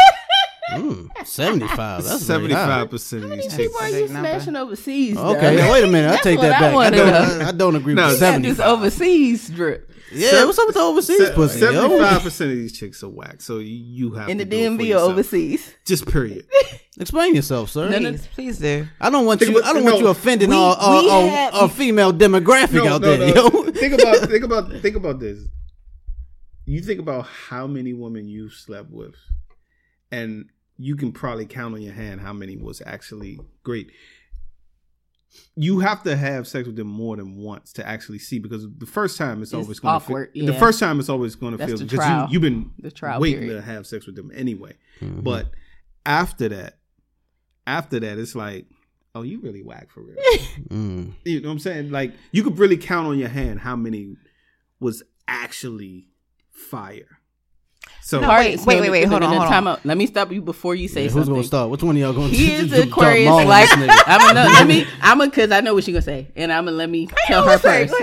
Mm, 0.73 1.09
75. 1.25 2.03
That's 2.03 2.21
seventy 2.25 2.53
very 2.53 2.59
high. 2.59 2.79
five 2.81 2.89
percent 2.89 3.23
of 3.25 3.29
these 3.31 3.45
People 3.55 3.57
chicks. 3.65 3.81
are 3.81 3.85
a 3.85 3.89
you 3.89 3.95
big 4.07 4.11
number. 4.11 4.29
smashing 4.29 4.55
overseas? 4.55 5.17
Okay, 5.17 5.55
now 5.57 5.71
wait 5.71 5.83
a 5.83 5.87
minute. 5.87 6.11
I 6.11 6.17
take 6.21 6.39
that 6.41 6.49
back. 6.59 6.61
I 6.63 6.73
wanna 6.73 6.97
don't, 6.97 7.07
know. 7.39 7.45
I 7.45 7.51
don't 7.51 7.75
agree 7.75 7.93
No, 7.93 8.07
with 8.07 8.19
Got 8.19 8.41
this 8.41 8.57
75. 8.57 8.67
overseas 8.79 9.49
drip 9.49 9.91
Yeah, 10.11 10.43
what's 10.45 10.57
up 10.57 10.65
with 10.67 10.75
the 10.75 10.81
overseas 10.81 11.29
pussy, 11.31 11.59
Seventy 11.59 11.93
yo? 11.95 11.99
five 11.99 12.21
percent 12.23 12.51
of 12.51 12.57
these 12.57 12.73
chicks 12.77 13.03
are 13.03 13.09
whack. 13.09 13.41
So 13.41 13.59
you, 13.59 13.75
you 13.75 14.13
have 14.15 14.27
in 14.29 14.37
the 14.39 14.45
to 14.45 14.49
do 14.49 14.57
it 14.57 14.77
for 14.77 14.83
DMV 14.83 14.95
or 14.95 15.11
overseas. 15.11 15.71
Just 15.85 16.07
period. 16.07 16.47
Explain 16.99 17.35
yourself, 17.35 17.69
sir. 17.69 17.89
No, 17.89 17.99
no, 17.99 18.09
Please, 18.11 18.27
please 18.33 18.57
do. 18.57 18.87
I 19.01 19.09
don't 19.11 19.25
want 19.25 19.41
Think 19.41 19.51
you. 19.51 19.59
about- 19.59 19.69
I 19.69 19.73
don't 19.73 19.83
no, 19.83 19.91
want 19.91 20.01
you 20.01 20.07
offending 20.07 20.49
we- 20.49 20.55
our, 20.55 20.75
our, 20.77 21.01
we 21.03 21.09
our, 21.09 21.27
have- 21.27 21.53
our 21.53 21.69
female 21.69 22.11
demographic 22.13 22.87
out 22.87 23.01
there, 23.01 23.35
yo. 23.35 23.49
think 23.71 23.93
about 24.01 24.17
think 24.29 24.43
about 24.43 24.71
think 24.81 24.95
about 24.95 25.19
this. 25.19 25.39
You 26.65 26.81
think 26.81 26.99
about 26.99 27.27
how 27.27 27.67
many 27.67 27.93
women 27.93 28.27
you've 28.27 28.53
slept 28.53 28.89
with, 28.89 29.13
and 30.11 30.45
you 30.77 30.95
can 30.95 31.11
probably 31.11 31.45
count 31.45 31.73
on 31.73 31.81
your 31.81 31.93
hand 31.93 32.21
how 32.21 32.33
many 32.33 32.57
was 32.57 32.81
actually 32.85 33.39
great. 33.63 33.91
You 35.55 35.79
have 35.79 36.03
to 36.03 36.15
have 36.15 36.47
sex 36.47 36.65
with 36.65 36.77
them 36.77 36.87
more 36.87 37.17
than 37.17 37.35
once 37.37 37.73
to 37.73 37.85
actually 37.87 38.19
see 38.19 38.39
because 38.39 38.65
the 38.77 38.85
first 38.85 39.17
time 39.17 39.41
it's, 39.41 39.51
It's 39.51 39.53
always 39.53 39.79
going 39.79 39.91
to 39.99 40.05
awkward, 40.05 40.31
feel. 40.33 40.45
The 40.45 40.53
first 40.53 40.79
time 40.79 40.99
it's 40.99 41.09
always 41.09 41.35
going 41.35 41.51
to 41.51 41.57
That's 41.57 41.71
feel 41.71 41.79
because 41.79 41.97
trial. 41.99 42.27
you, 42.27 42.33
you've 42.33 42.41
been 42.41 42.71
The 42.79 42.91
trial 42.91 43.19
waiting 43.19 43.39
period. 43.41 43.55
to 43.55 43.61
have 43.61 43.85
sex 43.85 44.05
with 44.05 44.15
them 44.15 44.31
anyway. 44.33 44.73
Mhm. 45.01 45.23
But 45.23 45.51
after 46.05 46.47
that, 46.49 46.77
after 47.67 47.99
that, 47.99 48.17
it's 48.17 48.35
like, 48.35 48.65
oh, 49.13 49.23
you 49.23 49.41
really 49.41 49.61
whack 49.61 49.89
for 49.91 50.01
real. 50.03 50.15
Mm. 50.69 51.13
You 51.25 51.41
know 51.41 51.49
what 51.49 51.53
I'm 51.53 51.59
saying? 51.59 51.91
Like 51.91 52.13
you 52.31 52.41
could 52.43 52.57
really 52.57 52.77
count 52.77 53.07
on 53.07 53.19
your 53.19 53.29
hand 53.29 53.59
how 53.59 53.75
many 53.75 54.15
was 54.79 55.03
actually 55.27 56.07
fire. 56.51 57.19
So 58.07 58.19
No, 58.19 58.29
wait, 58.29 58.59
wait, 58.67 58.81
wait, 58.81 58.91
wait, 58.91 59.05
hold 59.05 59.23
on, 59.23 59.31
no, 59.31 59.37
hold 59.39 59.49
time 59.49 59.65
on. 59.65 59.77
out. 59.77 59.83
Let 59.85 59.97
me 59.97 60.05
stop 60.05 60.31
you 60.31 60.39
before 60.39 60.75
you 60.75 60.87
say 60.87 61.05
Yeah, 61.05 61.07
who's 61.07 61.13
something. 61.13 61.33
gonna 61.33 61.43
start? 61.43 61.71
Which 61.71 61.81
one 61.81 61.95
of 61.95 61.99
y'all 61.99 62.13
gonna? 62.13 62.27
He 62.27 62.51
is 62.53 62.71
Aquarius, 62.71 63.31
like? 63.31 63.67
I'm 64.07 64.19
gonna 64.19 64.43
let 64.47 64.67
me. 64.67 64.85
I'm 65.01 65.17
gonna 65.17 65.31
because 65.31 65.49
I 65.51 65.61
know 65.61 65.73
what 65.73 65.85
she 65.85 65.91
gonna 65.91 66.03
say, 66.03 66.27
and 66.35 66.53
I'm 66.53 66.65
gonna 66.65 66.77
let 66.77 66.87
me 66.87 67.07
tell 67.25 67.47
her 67.47 67.57
first. 67.57 67.95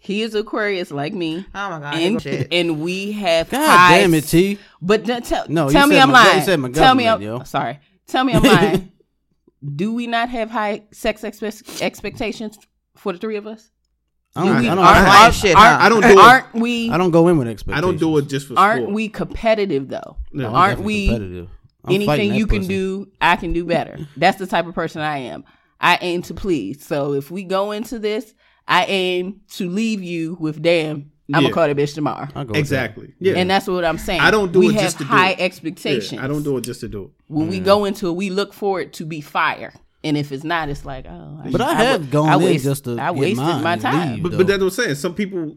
He 0.00 0.22
is 0.22 0.34
Aquarius, 0.34 0.90
like 0.90 1.12
me, 1.12 1.44
Oh 1.54 1.70
my 1.70 1.78
god. 1.78 1.94
and 1.94 2.48
and 2.52 2.80
we 2.80 3.12
have 3.12 3.50
God 3.50 3.66
high 3.66 3.98
damn 4.00 4.14
it, 4.14 4.22
T. 4.24 4.58
But 4.80 5.04
don't 5.04 5.22
tell, 5.24 5.44
No, 5.50 5.68
tell 5.68 5.86
me 5.88 5.98
I'm 6.00 6.10
my- 6.10 6.24
lying. 6.26 6.42
said 6.42 6.58
my 6.60 6.70
tell 6.70 6.94
me 6.94 7.06
I'm 7.06 7.20
yo. 7.20 7.42
sorry. 7.44 7.80
Tell 8.06 8.24
me 8.24 8.32
I'm 8.32 8.42
lying. 8.42 8.92
Do 9.76 9.92
we 9.92 10.06
not 10.06 10.30
have 10.30 10.50
high 10.50 10.84
sex 10.90 11.20
expe- 11.20 11.82
expectations 11.82 12.58
for 12.96 13.12
the 13.12 13.18
three 13.18 13.36
of 13.36 13.46
us? 13.46 13.70
I 14.36 14.44
don't. 14.44 14.60
we, 14.60 14.68
I 14.68 14.74
don't, 14.74 14.84
aren't, 14.84 14.98
I, 14.98 15.10
high 15.10 15.30
shit, 15.30 15.54
huh? 15.56 15.78
I 15.80 15.88
don't 15.88 16.02
do. 16.02 16.18
Aren't 16.18 16.54
we? 16.54 16.90
I 16.90 16.98
don't 16.98 17.10
go 17.12 17.28
in 17.28 17.38
with 17.38 17.46
expectations. 17.48 17.78
I 17.78 17.86
don't 17.86 17.98
do 17.98 18.16
it 18.18 18.28
just 18.28 18.48
for 18.48 18.58
Aren't 18.58 18.82
sport. 18.82 18.94
we 18.94 19.08
competitive 19.08 19.88
though? 19.88 20.16
No, 20.32 20.48
aren't 20.48 20.80
we? 20.80 21.06
competitive. 21.08 21.48
I'm 21.84 21.94
Anything 21.94 22.30
that 22.30 22.36
you 22.36 22.46
can 22.46 22.58
pussy. 22.60 22.68
do, 22.68 23.12
I 23.20 23.36
can 23.36 23.52
do 23.52 23.64
better. 23.64 23.98
That's 24.16 24.38
the 24.38 24.46
type 24.46 24.66
of 24.66 24.74
person 24.74 25.02
I 25.02 25.18
am. 25.18 25.44
I 25.80 25.98
aim 26.00 26.22
to 26.22 26.34
please. 26.34 26.84
So 26.84 27.12
if 27.12 27.30
we 27.30 27.44
go 27.44 27.72
into 27.72 27.98
this, 27.98 28.32
I 28.66 28.86
aim 28.86 29.42
to 29.56 29.68
leave 29.68 30.02
you 30.02 30.36
with 30.40 30.62
damn. 30.62 30.96
I'm 30.96 31.10
Yeah. 31.28 31.40
gonna 31.42 31.52
call 31.54 31.66
that 31.68 31.76
bitch 31.76 31.94
tomorrow. 31.94 32.26
I'll 32.34 32.44
go 32.46 32.54
Exactly. 32.54 33.12
Yeah. 33.20 33.34
And 33.34 33.48
that's 33.50 33.66
what 33.66 33.84
I'm 33.84 33.98
saying. 33.98 34.20
I 34.20 34.30
don't 34.30 34.50
do 34.52 34.60
we 34.60 34.68
it 34.68 34.72
have 34.74 34.82
just 34.82 34.98
to 34.98 35.04
do 35.04 35.08
high 35.10 35.30
it. 35.32 35.40
expectations. 35.40 36.12
Yeah, 36.12 36.24
I 36.24 36.26
don't 36.28 36.42
do 36.42 36.56
it 36.56 36.62
just 36.64 36.80
to 36.80 36.88
do 36.88 37.04
it. 37.04 37.10
when 37.28 37.48
we 37.48 37.60
go 37.60 37.84
into 37.84 38.08
it, 38.08 38.12
we 38.12 38.30
look 38.30 38.52
for 38.54 38.80
it 38.80 38.92
to 38.94 39.04
be 39.06 39.20
fire. 39.20 39.72
And 40.04 40.16
if 40.16 40.30
it's 40.32 40.44
not, 40.44 40.68
it's 40.68 40.84
like, 40.84 41.06
oh. 41.08 41.40
But 41.50 41.60
I 41.62 41.74
have 41.74 42.00
wa- 42.02 42.10
gone 42.10 42.28
I 42.28 42.34
in 42.36 42.42
waste- 42.42 42.64
just 42.64 42.84
to 42.84 42.98
I 42.98 43.10
wasted 43.10 43.38
mine 43.38 43.62
my 43.62 43.76
time. 43.76 44.14
leave. 44.14 44.22
But, 44.22 44.36
but 44.36 44.46
that's 44.46 44.58
what 44.60 44.66
I'm 44.66 44.70
saying. 44.70 44.94
Some 44.96 45.14
people, 45.14 45.56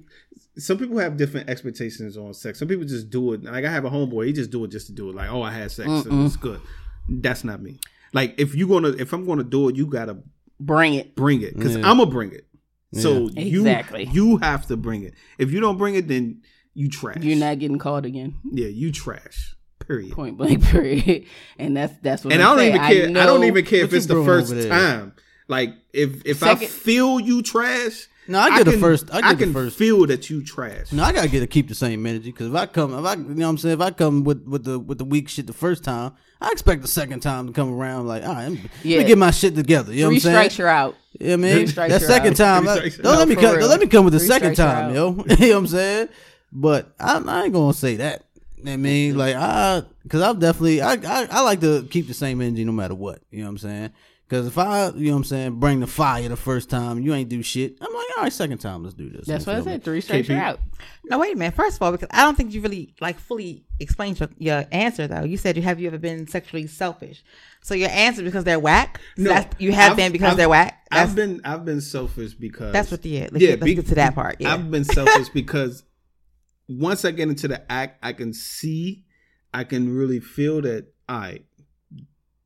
some 0.57 0.77
people 0.77 0.97
have 0.99 1.17
different 1.17 1.49
expectations 1.49 2.17
on 2.17 2.33
sex. 2.33 2.57
Some 2.59 2.67
people 2.67 2.85
just 2.85 3.09
do 3.09 3.33
it. 3.33 3.43
Like 3.43 3.65
I 3.65 3.69
have 3.69 3.85
a 3.85 3.89
homeboy, 3.89 4.27
he 4.27 4.33
just 4.33 4.49
do 4.49 4.63
it 4.63 4.69
just 4.71 4.87
to 4.87 4.93
do 4.93 5.09
it. 5.09 5.15
Like 5.15 5.29
oh, 5.29 5.41
I 5.41 5.51
had 5.51 5.69
sex, 5.71 5.87
and 5.89 6.25
it's 6.25 6.37
good. 6.37 6.61
That's 7.09 7.43
not 7.43 7.61
me. 7.61 7.79
Like 8.13 8.35
if 8.39 8.55
you 8.55 8.67
gonna, 8.67 8.89
if 8.89 9.11
I'm 9.13 9.25
gonna 9.25 9.43
do 9.43 9.69
it, 9.69 9.75
you 9.75 9.85
gotta 9.85 10.17
Bring 10.59 10.93
it. 10.95 11.13
bring 11.15 11.41
it 11.41 11.55
because 11.55 11.75
Yeah. 11.75 11.87
I'm 11.89 11.97
gonna 11.97 12.09
bring 12.09 12.31
it. 12.31 12.47
So 12.93 13.27
Yeah. 13.33 13.41
you 13.41 13.59
Exactly. 13.61 14.05
you 14.05 14.37
have 14.37 14.65
to 14.67 14.77
bring 14.77 15.03
it. 15.03 15.13
If 15.37 15.51
you 15.51 15.59
don't 15.59 15.77
bring 15.77 15.95
it, 15.95 16.07
then 16.07 16.41
you 16.73 16.89
trash. 16.89 17.17
You're 17.21 17.37
not 17.37 17.59
getting 17.59 17.77
called 17.79 18.05
again. 18.05 18.35
Yeah, 18.49 18.67
you 18.67 18.91
trash. 18.91 19.55
Period. 19.87 20.11
Point 20.11 20.37
blank. 20.37 20.63
Period. 20.69 21.25
And 21.57 21.75
that's 21.77 21.93
that's 22.01 22.23
what. 22.25 22.33
and 22.33 22.41
I'm 22.43 22.47
I 22.47 22.51
don't 22.51 22.57
saying. 22.59 22.75
even 22.75 22.87
care. 22.87 23.05
I, 23.07 23.11
know- 23.25 23.25
don't 23.33 23.43
even 23.45 23.65
care 23.65 23.83
if 23.85 23.93
it's 23.93 24.05
the 24.05 24.23
first 24.23 24.53
time. 24.69 25.13
Like 25.47 25.73
if 25.93 26.25
if 26.25 26.43
I 26.43 26.55
feel 26.55 27.21
you 27.21 27.41
trash, 27.41 28.07
No, 28.27 28.37
I 28.39 28.49
get 28.57 28.65
the 28.65 28.71
can- 28.71 28.81
first- 28.81 29.09
I 29.13 29.21
get 29.21 29.37
the 29.37 29.43
can 29.45 29.53
first- 29.53 29.77
feel 29.77 30.05
that 30.07 30.29
you 30.29 30.43
trash. 30.43 30.91
No, 30.91 31.03
I 31.03 31.13
gotta 31.13 31.29
get 31.29 31.39
to 31.39 31.47
keep 31.47 31.69
the 31.69 31.75
same 31.75 32.05
energy 32.05 32.31
because 32.31 32.47
if 32.47 32.53
I 32.55 32.65
come, 32.65 32.93
if 32.93 33.05
I, 33.05 33.13
you 33.13 33.23
know, 33.23 33.45
what 33.45 33.51
I'm 33.51 33.57
saying, 33.57 33.75
if 33.75 33.79
I 33.81 33.91
come 33.91 34.25
with 34.25 34.45
with 34.45 34.65
the 34.65 34.77
with 34.77 34.97
the 34.97 35.05
weak 35.05 35.29
shit 35.29 35.47
the 35.47 35.53
first 35.53 35.85
time, 35.85 36.11
I 36.41 36.51
expect 36.51 36.81
the 36.81 36.89
second 36.89 37.21
time 37.21 37.47
to 37.47 37.53
come 37.53 37.71
around 37.73 38.07
like, 38.07 38.23
all 38.23 38.33
right, 38.33 38.43
let 38.49 38.51
me, 38.51 38.61
Yeah. 38.83 38.97
let 38.97 39.03
me 39.03 39.07
get 39.07 39.17
my 39.17 39.31
shit 39.31 39.55
together. 39.55 39.93
You 39.93 40.01
know 40.01 40.07
what 40.07 40.09
Three 40.09 40.17
I'm 40.17 40.19
saying? 40.19 40.35
strikes 40.35 40.57
you're 40.57 40.67
out. 40.67 40.95
Yeah, 41.17 41.35
man. 41.37 41.55
Three 41.59 41.67
strikes 41.67 41.93
That 41.93 42.01
second 42.01 42.33
out. 42.41 42.63
time, 42.63 42.67
I- 42.67 42.75
don't 42.79 42.97
you're 42.97 43.15
let 43.15 43.27
me 43.29 43.35
come. 43.35 43.53
For 43.53 43.59
Don't 43.61 43.69
let 43.69 43.79
me 43.79 43.87
come 43.87 44.03
with 44.03 44.13
the 44.15 44.19
real. 44.19 44.27
second 44.27 44.55
time, 44.57 44.93
you're 44.93 44.97
yo. 44.97 45.09
you 45.29 45.35
know 45.47 45.47
what 45.53 45.57
I'm 45.59 45.67
saying? 45.67 46.09
But 46.51 46.93
I, 46.99 47.19
I 47.25 47.43
ain't 47.45 47.53
gonna 47.53 47.73
say 47.73 47.95
that. 47.97 48.25
I 48.65 48.75
mean, 48.77 49.17
like 49.17 49.35
I, 49.35 49.83
because 50.03 50.21
I've 50.21 50.39
definitely, 50.39 50.81
I, 50.81 50.93
I, 50.93 51.27
I 51.29 51.41
like 51.43 51.61
to 51.61 51.87
keep 51.89 52.07
the 52.07 52.13
same 52.13 52.41
energy 52.41 52.63
no 52.63 52.71
matter 52.71 52.95
what. 52.95 53.21
You 53.29 53.39
know 53.39 53.45
what 53.45 53.51
I'm 53.51 53.57
saying? 53.59 53.91
Because 54.27 54.45
if 54.47 54.57
I, 54.57 54.89
you 54.89 55.05
know 55.05 55.11
what 55.11 55.17
I'm 55.19 55.23
saying, 55.23 55.59
bring 55.59 55.79
the 55.79 55.87
fire 55.87 56.27
the 56.27 56.35
first 56.35 56.69
time, 56.69 56.99
you 56.99 57.13
ain't 57.13 57.29
do 57.29 57.41
shit. 57.41 57.77
I'm 57.79 57.93
like, 57.93 58.05
all 58.17 58.23
right, 58.23 58.33
second 58.33 58.57
time, 58.57 58.83
let's 58.83 58.93
do 58.95 59.09
this. 59.09 59.25
That's 59.25 59.45
what 59.45 59.55
I 59.55 59.61
said. 59.61 59.83
Three 59.85 60.01
strikes 60.01 60.27
KP. 60.27 60.31
you're 60.31 60.41
out. 60.41 60.59
No, 61.05 61.17
wait 61.17 61.33
a 61.33 61.37
minute. 61.37 61.55
First 61.55 61.77
of 61.77 61.81
all, 61.83 61.91
because 61.93 62.09
I 62.11 62.23
don't 62.23 62.35
think 62.35 62.53
you 62.53 62.59
really 62.59 62.93
like 62.99 63.19
fully 63.19 63.63
explained 63.79 64.19
your, 64.19 64.27
your 64.37 64.65
answer 64.73 65.07
though. 65.07 65.23
You 65.23 65.37
said 65.37 65.55
you 65.55 65.63
have 65.63 65.79
you 65.79 65.87
ever 65.87 65.97
been 65.97 66.27
sexually 66.27 66.67
selfish? 66.67 67.23
So 67.61 67.73
your 67.73 67.89
answer 67.89 68.21
because 68.21 68.43
they're 68.43 68.59
whack. 68.59 68.99
So 69.15 69.23
No, 69.23 69.29
that's, 69.29 69.61
you 69.61 69.71
have 69.71 69.93
I've- 69.93 70.01
been 70.01 70.11
because 70.11 70.29
I've- 70.31 70.37
they're 70.37 70.49
whack. 70.49 70.85
That's 70.91 71.09
I've 71.11 71.15
been 71.15 71.41
I've 71.45 71.63
been 71.63 71.79
selfish 71.81 72.33
because 72.33 72.73
that's 72.73 72.91
what 72.91 73.01
the 73.03 73.09
yeah. 73.09 73.21
Let's, 73.31 73.37
get, 73.37 73.49
let's 73.61 73.63
be- 73.63 73.75
get 73.75 73.87
to 73.87 73.95
that 73.95 74.13
part. 74.15 74.37
Yeah. 74.41 74.53
I've 74.53 74.69
been 74.69 74.83
selfish 74.83 75.29
because 75.33 75.83
once 76.67 77.05
I 77.05 77.11
get 77.11 77.29
into 77.29 77.47
the 77.47 77.69
act, 77.71 77.99
I 78.03 78.13
can 78.13 78.33
see, 78.33 79.05
I 79.53 79.63
can 79.63 79.93
really 79.95 80.19
feel 80.19 80.61
that 80.61 80.87
I 81.07 81.41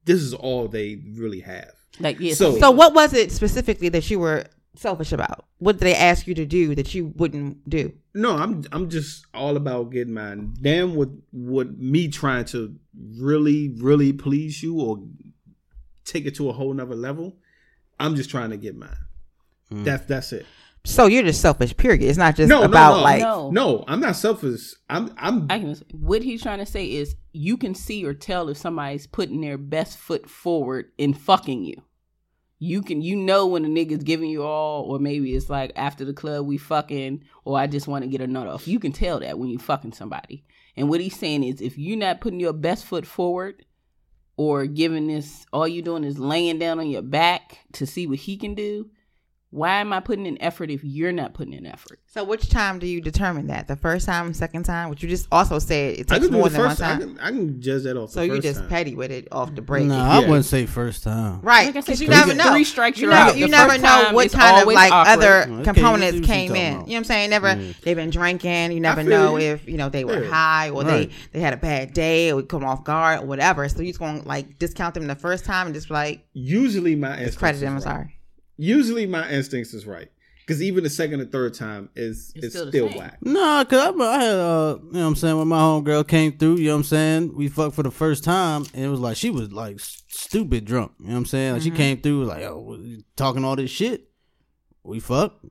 this 0.06 0.22
is 0.22 0.34
all 0.34 0.68
they 0.68 1.02
really 1.16 1.42
have. 1.42 1.72
Like 2.00 2.20
yeah. 2.20 2.34
So- 2.34 2.58
so 2.60 2.72
what 2.72 2.94
was 2.94 3.14
it 3.14 3.32
specifically 3.32 3.90
that 3.90 4.10
you 4.10 4.20
were 4.20 4.46
selfish 4.76 5.12
about? 5.12 5.46
What 5.60 5.74
did 5.74 5.82
they 5.82 5.96
ask 5.96 6.26
you 6.28 6.34
to 6.36 6.46
do 6.46 6.74
that 6.76 6.96
you 6.96 7.14
wouldn't 7.18 7.70
do? 7.70 7.94
No, 8.14 8.36
I'm 8.38 8.64
I'm 8.72 8.90
just 8.90 9.26
all 9.34 9.58
about 9.58 9.92
getting 9.92 10.14
mine. 10.14 10.54
Damn, 10.62 10.96
with 10.96 11.22
what 11.32 11.78
me 11.78 12.08
trying 12.08 12.46
to 12.46 12.76
really 13.20 13.76
really 13.78 14.14
please 14.14 14.62
you 14.64 14.80
or 14.80 15.04
take 16.06 16.26
it 16.26 16.36
to 16.36 16.50
a 16.50 16.54
whole 16.54 16.74
nother 16.74 16.96
level. 16.96 17.38
I'm 18.00 18.16
just 18.16 18.30
trying 18.32 18.50
to 18.50 18.58
get 18.58 18.76
mine. 18.76 18.98
Mm. 19.72 19.84
That's 19.84 20.06
that's 20.06 20.34
it. 20.34 20.46
So 20.84 21.06
you're 21.06 21.24
just 21.24 21.42
selfish. 21.42 21.76
Period. 21.78 22.02
It's 22.02 22.18
not 22.18 22.36
just 22.36 22.50
No, 22.50 22.64
about 22.64 22.92
no, 22.92 22.98
no, 22.98 23.04
like 23.04 23.22
No. 23.22 23.52
no. 23.52 23.84
I'm 23.88 24.00
not 24.00 24.16
selfish. 24.16 24.74
I'm 24.90 25.14
I'm 25.18 25.46
I 25.50 25.60
can. 25.60 25.76
What 25.92 26.24
he's 26.24 26.42
trying 26.42 26.60
to 26.60 26.66
say 26.66 26.86
is, 26.86 27.16
you 27.34 27.56
can 27.58 27.76
see 27.76 28.04
or 28.04 28.14
tell 28.14 28.50
if 28.50 28.58
somebody's 28.58 29.08
putting 29.08 29.42
their 29.42 29.58
best 29.58 29.98
foot 29.98 30.30
forward 30.30 30.92
in 30.98 31.14
fucking 31.14 31.64
you. 31.64 31.84
You 32.58 32.82
can, 32.84 33.02
you 33.02 33.16
know, 33.16 33.48
when 33.48 33.66
a 33.66 33.68
nigga's 33.68 34.04
giving 34.04 34.30
you 34.30 34.44
all, 34.44 34.84
or 34.84 35.00
maybe 35.00 35.36
it's 35.36 35.50
like 35.50 35.72
after 35.76 36.06
the 36.06 36.14
club 36.14 36.46
we 36.46 36.58
fucking, 36.58 37.24
or 37.44 37.58
I 37.58 37.66
just 37.68 37.88
want 37.88 38.04
to 38.04 38.10
get 38.10 38.22
a 38.22 38.28
nut 38.28 38.48
off. 38.48 38.68
You 38.68 38.80
can 38.80 38.92
tell 38.92 39.20
that 39.20 39.40
when 39.40 39.50
you 39.50 39.58
fucking 39.58 39.94
somebody. 39.94 40.46
And 40.76 40.88
what 40.90 41.02
he's 41.02 41.18
saying 41.18 41.44
is, 41.44 41.60
if 41.62 41.78
you're 41.78 41.98
not 41.98 42.22
putting 42.22 42.40
your 42.40 42.54
best 42.54 42.86
foot 42.86 43.06
forward, 43.06 43.66
or 44.38 44.66
giving 44.66 45.08
this, 45.08 45.46
all 45.54 45.68
you're 45.68 45.84
doing 45.84 46.04
is 46.04 46.18
laying 46.18 46.58
down 46.58 46.80
on 46.80 46.88
your 46.90 47.02
back 47.02 47.60
to 47.74 47.86
see 47.86 48.08
what 48.08 48.18
he 48.20 48.38
can 48.38 48.56
do. 48.56 48.90
Why 49.54 49.82
am 49.82 49.92
I 49.92 50.00
putting 50.00 50.26
in 50.26 50.42
effort 50.42 50.70
if 50.72 50.82
you're 50.82 51.12
not 51.12 51.34
putting 51.34 51.52
in 51.54 51.66
effort? 51.66 52.00
So 52.08 52.24
which 52.24 52.50
time 52.50 52.80
do 52.80 52.88
you 52.88 53.02
determine 53.02 53.48
that? 53.48 53.68
The 53.68 53.76
first 53.76 54.06
time, 54.06 54.34
second 54.34 54.64
time? 54.64 54.90
Which 54.90 55.04
you 55.04 55.10
just 55.10 55.28
also 55.30 55.60
said 55.60 56.00
it 56.00 56.08
takes 56.08 56.30
more 56.30 56.48
than 56.50 56.62
one 56.62 56.70
first. 56.70 56.82
I 56.82 56.92
time. 56.92 57.00
can, 57.00 57.20
I 57.20 57.30
can 57.32 57.62
judge 57.62 57.84
that 57.84 57.98
off. 57.98 58.12
so 58.12 58.22
the 58.22 58.28
you 58.28 58.32
first 58.36 58.44
just 58.44 58.60
time. 58.62 58.70
petty 58.70 58.96
with 58.96 59.12
it 59.12 59.28
off 59.30 59.54
the 59.54 59.62
break. 59.62 59.88
No, 59.88 59.98
I 59.98 60.20
wouldn't 60.20 60.46
say 60.46 60.66
first 60.66 61.04
time. 61.04 61.42
Right, 61.42 61.68
because 61.68 61.86
said, 61.86 62.00
you 62.00 62.08
never 62.08 62.34
know. 62.34 62.50
three 62.54 62.64
strikes, 62.64 62.98
you 63.00 63.08
you're 63.08 63.14
never, 63.14 63.38
you 63.38 63.48
never 63.50 63.78
know 63.78 63.84
time 64.06 64.16
what 64.16 64.28
is 64.28 64.34
kind 64.34 64.62
of 64.62 64.74
like 64.74 64.92
awkward. 64.92 65.12
other 65.18 65.42
Okay, 65.54 65.64
components 65.66 66.26
came 66.26 66.56
you're 66.56 66.56
in. 66.56 66.72
You 66.74 66.78
know 66.80 66.82
what 66.86 66.96
I'm 66.96 67.04
saying? 67.04 67.30
Never 67.32 67.48
Yeah. 67.50 67.74
they've 67.84 67.96
been 67.98 68.10
drinking. 68.10 68.72
You 68.72 68.80
never 68.80 69.04
know 69.04 69.36
you. 69.36 69.48
if 69.48 69.68
you 69.68 69.76
know 69.76 69.90
they 69.90 70.06
were 70.06 70.24
Yeah. 70.24 70.30
high 70.32 70.70
or 70.70 70.84
Right. 70.84 71.10
they 71.10 71.16
they 71.34 71.40
had 71.42 71.54
a 71.54 71.58
bad 71.58 71.92
day 71.94 72.32
or 72.32 72.38
we 72.38 72.44
come 72.44 72.64
off 72.64 72.86
guard 72.86 73.24
or 73.24 73.26
whatever. 73.26 73.68
So 73.68 73.82
you 73.82 73.88
just 73.88 74.00
gonna 74.00 74.22
like 74.24 74.60
discount 74.60 74.94
them 74.94 75.08
the 75.08 75.16
first 75.16 75.44
time 75.44 75.66
and 75.68 75.76
just 75.76 75.90
like 75.90 76.24
Usually 76.32 76.96
my 76.96 77.10
instincts 77.10 77.32
discredit 77.36 77.60
them. 77.60 77.76
I'm 77.76 77.82
sorry. 77.82 78.16
Usually 78.64 79.08
my 79.08 79.28
instincts 79.30 79.74
is 79.74 79.88
right 79.88 80.10
Because 80.42 80.62
even 80.62 80.84
the 80.84 80.90
second 80.90 81.20
and 81.22 81.32
third 81.32 81.54
time 81.56 81.90
is 81.96 82.32
It's 82.36 82.46
is 82.46 82.52
still 82.54 82.68
still, 82.70 82.90
the 82.90 82.98
whack. 83.00 83.18
Nah, 83.22 83.64
cause 83.64 83.80
I, 83.80 83.90
I 84.04 84.24
had 84.24 84.36
uh, 84.36 84.78
you 84.84 84.92
know 84.94 85.00
what 85.02 85.08
I'm 85.08 85.16
saying 85.16 85.38
when 85.40 85.48
my 85.48 85.60
homegirl 85.60 86.08
came 86.08 86.38
through, 86.38 86.58
you 86.58 86.66
know 86.68 86.74
what 86.74 86.78
I'm 86.78 86.84
saying. 86.84 87.36
We 87.36 87.48
fucked 87.48 87.76
for 87.76 87.84
the 87.84 87.92
first 87.92 88.24
time, 88.24 88.66
and 88.76 88.86
it 88.86 88.90
was 88.90 89.00
like 89.00 89.18
she 89.18 89.30
was 89.32 89.52
like 89.52 89.80
stupid 89.80 90.66
drunk. 90.66 90.92
You 91.00 91.08
know 91.08 91.12
what 91.14 91.18
I'm 91.20 91.26
saying? 91.26 91.54
Like 91.54 91.62
she 91.64 91.72
came 91.72 92.02
through 92.02 92.26
like, 92.26 92.44
oh, 92.44 92.78
talking 93.16 93.44
all 93.44 93.56
this 93.56 93.72
shit. 93.72 94.10
We 94.84 95.00
fucked, 95.00 95.44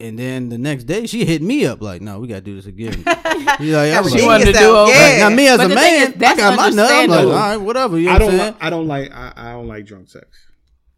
and 0.00 0.18
then 0.18 0.48
the 0.48 0.58
next 0.58 0.84
day 0.84 1.06
she 1.06 1.24
hit 1.24 1.42
me 1.42 1.66
up 1.66 1.82
like, 1.82 2.00
no, 2.02 2.20
we 2.20 2.28
gotta 2.28 2.40
do 2.40 2.56
this 2.56 2.66
again. 2.66 2.92
He's 3.58 3.74
like, 3.74 3.92
I 3.92 4.00
was 4.00 4.12
She 4.12 4.18
like, 4.20 4.26
wanted 4.28 4.46
to 4.46 4.52
do 4.52 4.58
yourself. 4.58 4.88
over. 4.88 4.92
Yeah. 4.92 5.18
now 5.28 5.34
me 5.34 5.48
as 5.48 5.56
But 5.58 5.66
a 5.66 5.68
the 5.68 5.74
thing 5.76 6.00
man, 6.00 6.14
that's 6.18 6.40
I 6.40 6.42
got 6.42 6.56
my 6.56 6.68
nut. 6.70 6.90
I'm 6.90 7.08
like, 7.10 7.18
all 7.20 7.32
understandable. 7.32 7.32
right, 7.32 7.56
whatever. 7.56 7.98
You 7.98 8.06
know 8.06 8.10
I 8.12 8.14
what 8.14 8.22
I'm 8.22 8.36
don't. 8.38 8.46
Li- 8.52 8.56
I 8.60 8.70
don't 8.70 8.86
like. 8.88 9.12
I, 9.12 9.32
I 9.36 9.52
don't 9.52 9.66
like 9.68 9.84
drunk 9.86 10.08
sex. 10.08 10.26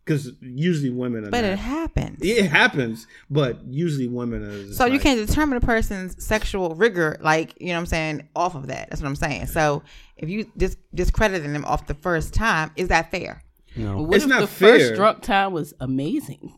Because 0.06 0.30
usually 0.40 0.90
women 0.90 1.24
are. 1.26 1.30
But 1.30 1.40
not. 1.40 1.50
it 1.50 1.58
happens. 1.58 2.18
it 2.22 2.46
happens, 2.46 3.08
but 3.28 3.58
usually 3.66 4.06
women 4.06 4.44
are. 4.44 4.62
just 4.66 4.78
So 4.78 4.86
you 4.86 5.00
can't 5.00 5.26
determine 5.26 5.56
a 5.58 5.60
person's 5.60 6.24
sexual 6.24 6.76
rigor, 6.76 7.18
like 7.20 7.60
you 7.60 7.68
know 7.68 7.72
what 7.74 7.78
I'm 7.80 7.86
saying, 7.86 8.28
off 8.36 8.54
of 8.54 8.68
that. 8.68 8.88
That's 8.88 9.02
what 9.02 9.08
I'm 9.08 9.16
saying. 9.16 9.46
So 9.46 9.82
if 10.16 10.28
you 10.28 10.50
dis- 10.56 10.76
discrediting 10.94 11.52
them 11.52 11.64
off 11.64 11.88
the 11.88 11.94
first 11.94 12.32
time, 12.34 12.70
is 12.76 12.86
that 12.88 13.10
fair? 13.10 13.42
No. 13.74 14.02
What 14.02 14.14
It's 14.14 14.24
if 14.24 14.30
not 14.30 14.40
the 14.42 14.46
fair. 14.46 14.78
first 14.78 14.94
drunk 14.94 15.22
time 15.22 15.52
was 15.52 15.74
amazing? 15.80 16.56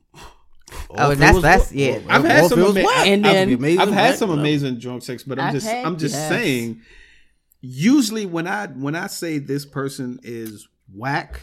Oh, 0.90 1.12
if 1.12 1.18
that's- 1.18 1.34
was- 1.34 1.42
that's- 1.42 1.72
yeah. 1.72 2.00
I've 2.08 2.24
had 2.24 2.46
some 2.50 2.60
it 2.60 2.68
ama- 2.68 2.82
whack, 2.84 3.06
And 3.06 3.24
that 3.24 3.28
would 3.30 3.34
then- 3.34 3.48
be 3.48 3.54
amazing, 3.54 3.80
I've 3.80 3.88
had 3.94 4.18
some 4.18 4.28
Whatever. 4.28 4.42
amazing 4.46 4.78
drunk 4.78 5.02
sex, 5.02 5.22
but 5.22 5.38
I'm 5.38 5.46
I've 5.46 5.54
just 5.54 5.66
had- 5.66 5.86
I'm 5.86 5.96
just 5.96 6.14
yes. 6.14 6.28
saying. 6.28 6.82
Usually, 7.60 8.26
when 8.26 8.46
I 8.46 8.66
when 8.66 8.94
I 8.94 9.06
say 9.08 9.38
this 9.38 9.64
person 9.64 10.20
is 10.22 10.68
whack, 10.94 11.40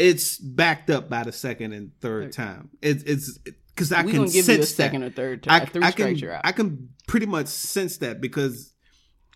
it's 0.00 0.38
backed 0.38 0.88
up 0.88 1.10
by 1.10 1.24
the 1.24 1.32
second 1.32 1.72
and 1.72 1.92
third 2.00 2.32
time. 2.32 2.70
It's 2.80 3.02
it's 3.04 3.38
because 3.38 3.92
I 3.92 4.02
We 4.02 4.12
can 4.12 4.24
give 4.24 4.44
sense 4.46 4.48
you 4.58 4.62
a 4.62 4.66
second 4.66 5.00
that. 5.02 5.08
or 5.08 5.14
third 5.14 5.42
time. 5.42 5.62
I, 5.62 5.64
three 5.66 5.82
I 5.82 5.92
can 5.92 6.16
you're 6.16 6.32
out. 6.32 6.40
I 6.44 6.52
can 6.52 6.88
pretty 7.06 7.26
much 7.26 7.48
sense 7.48 7.98
that 7.98 8.20
because 8.20 8.72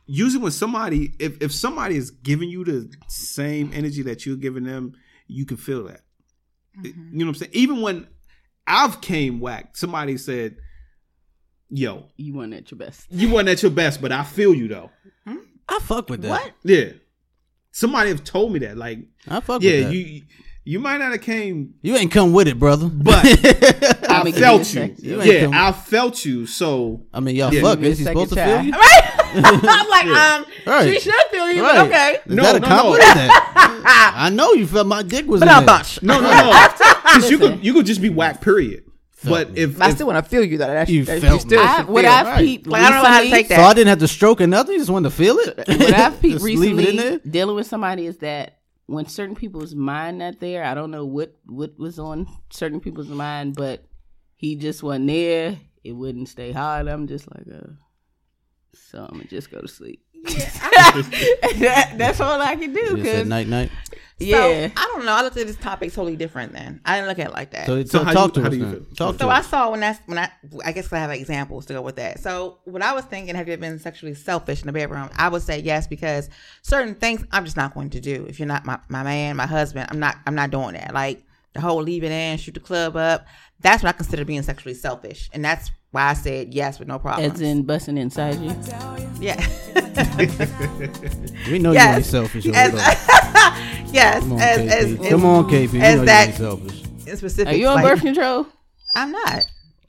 usually 0.06 0.42
when 0.42 0.52
somebody 0.52 1.14
if 1.18 1.40
if 1.42 1.52
somebody 1.52 1.96
is 1.96 2.10
giving 2.10 2.48
you 2.48 2.64
the 2.64 2.90
same 3.08 3.72
energy 3.74 4.02
that 4.02 4.24
you're 4.24 4.36
giving 4.36 4.64
them, 4.64 4.94
you 5.28 5.44
can 5.44 5.58
feel 5.58 5.84
that. 5.84 6.00
Mm-hmm. 6.78 7.12
You 7.12 7.18
know 7.18 7.26
what 7.26 7.28
I'm 7.28 7.34
saying? 7.34 7.52
Even 7.54 7.82
when 7.82 8.06
I've 8.66 9.00
came 9.02 9.40
whack, 9.40 9.76
somebody 9.76 10.16
said, 10.16 10.56
"Yo, 11.68 12.06
you 12.16 12.34
weren't 12.34 12.54
at 12.54 12.70
your 12.70 12.78
best. 12.78 13.06
you 13.10 13.32
weren't 13.32 13.48
at 13.48 13.62
your 13.62 13.70
best, 13.70 14.00
but 14.00 14.12
I 14.12 14.24
feel 14.24 14.54
you 14.54 14.68
though." 14.68 14.90
Hmm? 15.26 15.36
I 15.68 15.78
fuck 15.80 16.08
with 16.08 16.22
that. 16.22 16.30
What? 16.30 16.52
Yeah, 16.64 16.92
somebody 17.70 18.08
have 18.10 18.24
told 18.24 18.52
me 18.52 18.60
that. 18.60 18.76
Like, 18.76 19.00
I 19.28 19.40
fuck 19.40 19.62
yeah, 19.62 19.72
with 19.72 19.84
that. 19.84 19.94
you 19.94 20.22
you 20.64 20.78
might 20.80 20.98
not 20.98 21.12
have 21.12 21.20
came, 21.20 21.74
You 21.82 21.96
ain't 21.96 22.10
come 22.10 22.32
with 22.32 22.48
it, 22.48 22.58
brother. 22.58 22.88
but 22.88 23.24
I 23.24 24.06
I'ma 24.08 24.24
give 24.24 24.36
you 24.36 24.40
felt 24.42 24.74
you. 24.74 24.94
You 24.98 25.22
Yeah, 25.22 25.44
come- 25.44 25.54
I 25.54 25.72
felt 25.72 26.24
you. 26.24 26.46
So 26.46 27.02
I 27.12 27.20
mean, 27.20 27.36
y'all 27.36 27.52
Yeah. 27.52 27.60
fuck. 27.62 27.74
Give 27.78 27.82
me 27.82 27.88
Is 27.88 27.98
he 27.98 28.04
supposed 28.04 28.32
to 28.32 28.36
feel 28.44 28.62
you? 28.62 28.72
Right? 28.72 29.10
I'm 29.36 29.88
like, 29.90 30.06
um, 30.06 30.46
Right. 30.66 30.92
she 30.94 31.00
should 31.00 31.14
feel 31.30 31.50
you, 31.52 31.62
Right. 31.62 31.76
but 31.76 31.86
okay. 31.88 32.18
Is 32.26 32.34
No, 32.36 32.42
that 32.44 32.56
a 32.56 32.60
no, 32.60 32.68
no. 32.68 32.74
compliment? 32.76 33.00
That- 33.14 34.12
I 34.16 34.30
know 34.30 34.52
you 34.52 34.66
felt 34.66 34.86
my 34.86 35.02
dick 35.02 35.26
was 35.26 35.40
But 35.40 35.48
in 35.48 35.54
I'm 35.54 35.66
there. 35.66 35.76
bunch. 35.76 36.02
no, 36.02 36.20
no, 36.20 36.30
no, 36.30 36.68
because 37.04 37.30
you 37.30 37.38
could 37.38 37.64
you 37.64 37.72
could 37.74 37.84
just 37.86 38.00
be 38.00 38.08
whack. 38.10 38.40
Period. 38.40 38.84
But 39.26 39.56
if, 39.56 39.80
I 39.80 39.90
still 39.90 40.06
want 40.06 40.22
to 40.22 40.28
feel 40.30 40.44
you 40.44 40.58
though. 40.58 40.66
That's, 40.66 40.90
You 40.90 41.04
that's, 41.04 41.22
felt 41.22 41.34
you 41.34 41.40
still 41.40 41.60
me. 41.62 41.66
I, 41.66 41.76
should 41.78 41.88
what 41.88 42.04
feel. 42.04 42.12
I've 42.12 42.26
right. 42.26 42.38
peeped 42.44 42.66
Like, 42.66 42.82
I 42.82 42.90
don't 42.90 43.02
know 43.02 43.08
how 43.08 43.16
to 43.18 43.22
recently- 43.22 43.38
take 43.38 43.48
that. 43.48 43.56
So 43.56 43.62
I 43.62 43.72
didn't 43.74 43.88
have 43.88 43.98
to 44.00 44.08
stroke 44.08 44.40
or 44.42 44.46
nothing. 44.46 44.74
You 44.74 44.78
just 44.80 44.90
wanted 44.90 45.08
to 45.08 45.14
feel 45.16 45.36
it. 45.38 45.56
what 45.66 45.94
I've 45.94 46.20
peeped 46.20 46.40
it 46.40 46.42
recently 46.44 47.20
dealing 47.28 47.56
with 47.56 47.66
somebody 47.66 48.06
is 48.06 48.18
that 48.18 48.58
when 48.86 49.06
certain 49.06 49.34
people's 49.34 49.74
mind 49.74 50.18
not 50.18 50.40
there, 50.40 50.64
I 50.64 50.74
don't 50.74 50.90
know 50.90 51.06
what 51.06 51.34
what 51.46 51.78
was 51.78 51.98
on 51.98 52.26
certain 52.50 52.80
people's 52.80 53.08
mind, 53.08 53.54
but 53.56 53.84
he 54.36 54.56
just 54.56 54.82
wasn't 54.82 55.06
there. 55.06 55.58
It 55.82 55.92
wouldn't 55.92 56.28
stay 56.28 56.52
hard. 56.52 56.88
I'm 56.88 57.06
just 57.06 57.30
like, 57.30 57.46
uh, 57.48 57.72
so 58.74 59.04
I'm 59.04 59.18
gonna 59.18 59.24
just 59.24 59.50
go 59.50 59.60
to 59.60 59.68
sleep. 59.68 60.03
that, 61.58 61.94
that's 61.96 62.20
all 62.20 62.40
I 62.40 62.56
can 62.56 62.72
do. 62.72 63.02
Cause 63.02 63.26
night 63.26 63.46
night. 63.48 63.70
yeah, 64.18 64.70
I 64.76 64.90
don't 64.94 65.04
know. 65.04 65.12
I 65.12 65.22
looked 65.22 65.36
at 65.36 65.46
this 65.46 65.56
topic 65.56 65.92
totally 65.92 66.16
different 66.16 66.52
then. 66.52 66.80
I 66.84 66.96
didn't 66.96 67.08
look 67.08 67.18
at 67.18 67.26
it 67.28 67.32
like 67.32 67.50
that. 67.50 67.66
So, 67.66 67.82
So 67.84 67.98
so 67.98 68.04
how 68.04 68.12
talk 68.12 68.28
you- 68.28 68.34
to 68.34 68.40
how 68.42 68.46
us 68.46 68.52
do 68.52 68.58
you 68.58 68.70
feel? 68.70 68.84
Talk 68.96 69.18
So 69.18 69.26
to 69.26 69.32
I 69.32 69.38
us. 69.38 69.48
saw 69.48 69.70
when 69.70 69.80
that's 69.80 70.00
when 70.06 70.18
I 70.18 70.30
I 70.64 70.72
guess 70.72 70.92
I 70.92 70.98
have 70.98 71.10
examples 71.10 71.66
to 71.66 71.74
go 71.74 71.82
with 71.82 71.96
that. 71.96 72.20
So 72.20 72.58
what 72.64 72.82
I 72.82 72.92
was 72.92 73.04
thinking, 73.04 73.34
have 73.34 73.48
you 73.48 73.56
been 73.56 73.78
sexually 73.78 74.14
selfish 74.14 74.60
in 74.60 74.66
the 74.66 74.72
bedroom? 74.72 75.10
I 75.16 75.28
would 75.28 75.42
say 75.42 75.60
yes 75.60 75.86
because 75.86 76.30
certain 76.62 76.94
things 76.94 77.24
I'm 77.32 77.44
just 77.44 77.56
not 77.56 77.74
going 77.74 77.90
to 77.90 78.00
do. 78.00 78.24
If 78.28 78.38
you're 78.38 78.48
not 78.48 78.64
my, 78.64 78.78
my 78.88 79.02
man, 79.02 79.36
my 79.36 79.46
husband, 79.46 79.88
I'm 79.90 79.98
not 80.00 80.16
I'm 80.26 80.34
not 80.34 80.50
doing 80.50 80.74
that. 80.74 80.94
Like 80.94 81.22
the 81.52 81.60
whole 81.60 81.82
leave 81.82 82.02
it 82.04 82.10
in, 82.12 82.38
shoot 82.38 82.54
the 82.54 82.60
club 82.60 82.96
up. 82.96 83.26
That's 83.64 83.82
what 83.82 83.88
I 83.88 83.92
consider 83.92 84.24
being 84.24 84.42
sexually 84.42 84.74
selfish, 84.74 85.28
and 85.32 85.44
that's 85.44 85.72
why 85.90 86.10
I 86.10 86.12
said 86.14 86.52
yes 86.54 86.78
with 86.78 86.86
no 86.86 86.98
problem. 87.00 87.30
as 87.32 87.40
in 87.40 87.62
busting 87.64 87.96
inside 87.98 88.38
you. 88.40 88.54
yeah, 89.20 89.36
We 91.50 91.58
know 91.58 91.72
Yes. 91.72 91.90
you 91.90 91.96
ain't 91.96 92.04
selfish. 92.04 92.46
As- 92.46 92.74
As, 92.74 93.92
yes. 93.92 94.20
Come 94.22 94.32
on, 94.34 94.40
as, 94.40 94.58
KP. 94.60 94.66
as, 94.68 95.00
as, 95.00 95.08
Come 95.08 95.24
on, 95.24 95.44
KP. 95.44 95.72
We 95.72 95.80
as 95.80 95.94
know 95.96 96.00
you 96.02 96.06
that- 96.06 96.28
ain't 96.28 96.36
selfish. 96.36 96.82
in 97.06 97.16
specific. 97.16 97.54
Are 97.54 97.56
you 97.56 97.68
on 97.68 97.76
like, 97.76 97.84
birth 97.84 98.00
control? 98.02 98.46
I'm 98.94 99.12
not. 99.12 99.44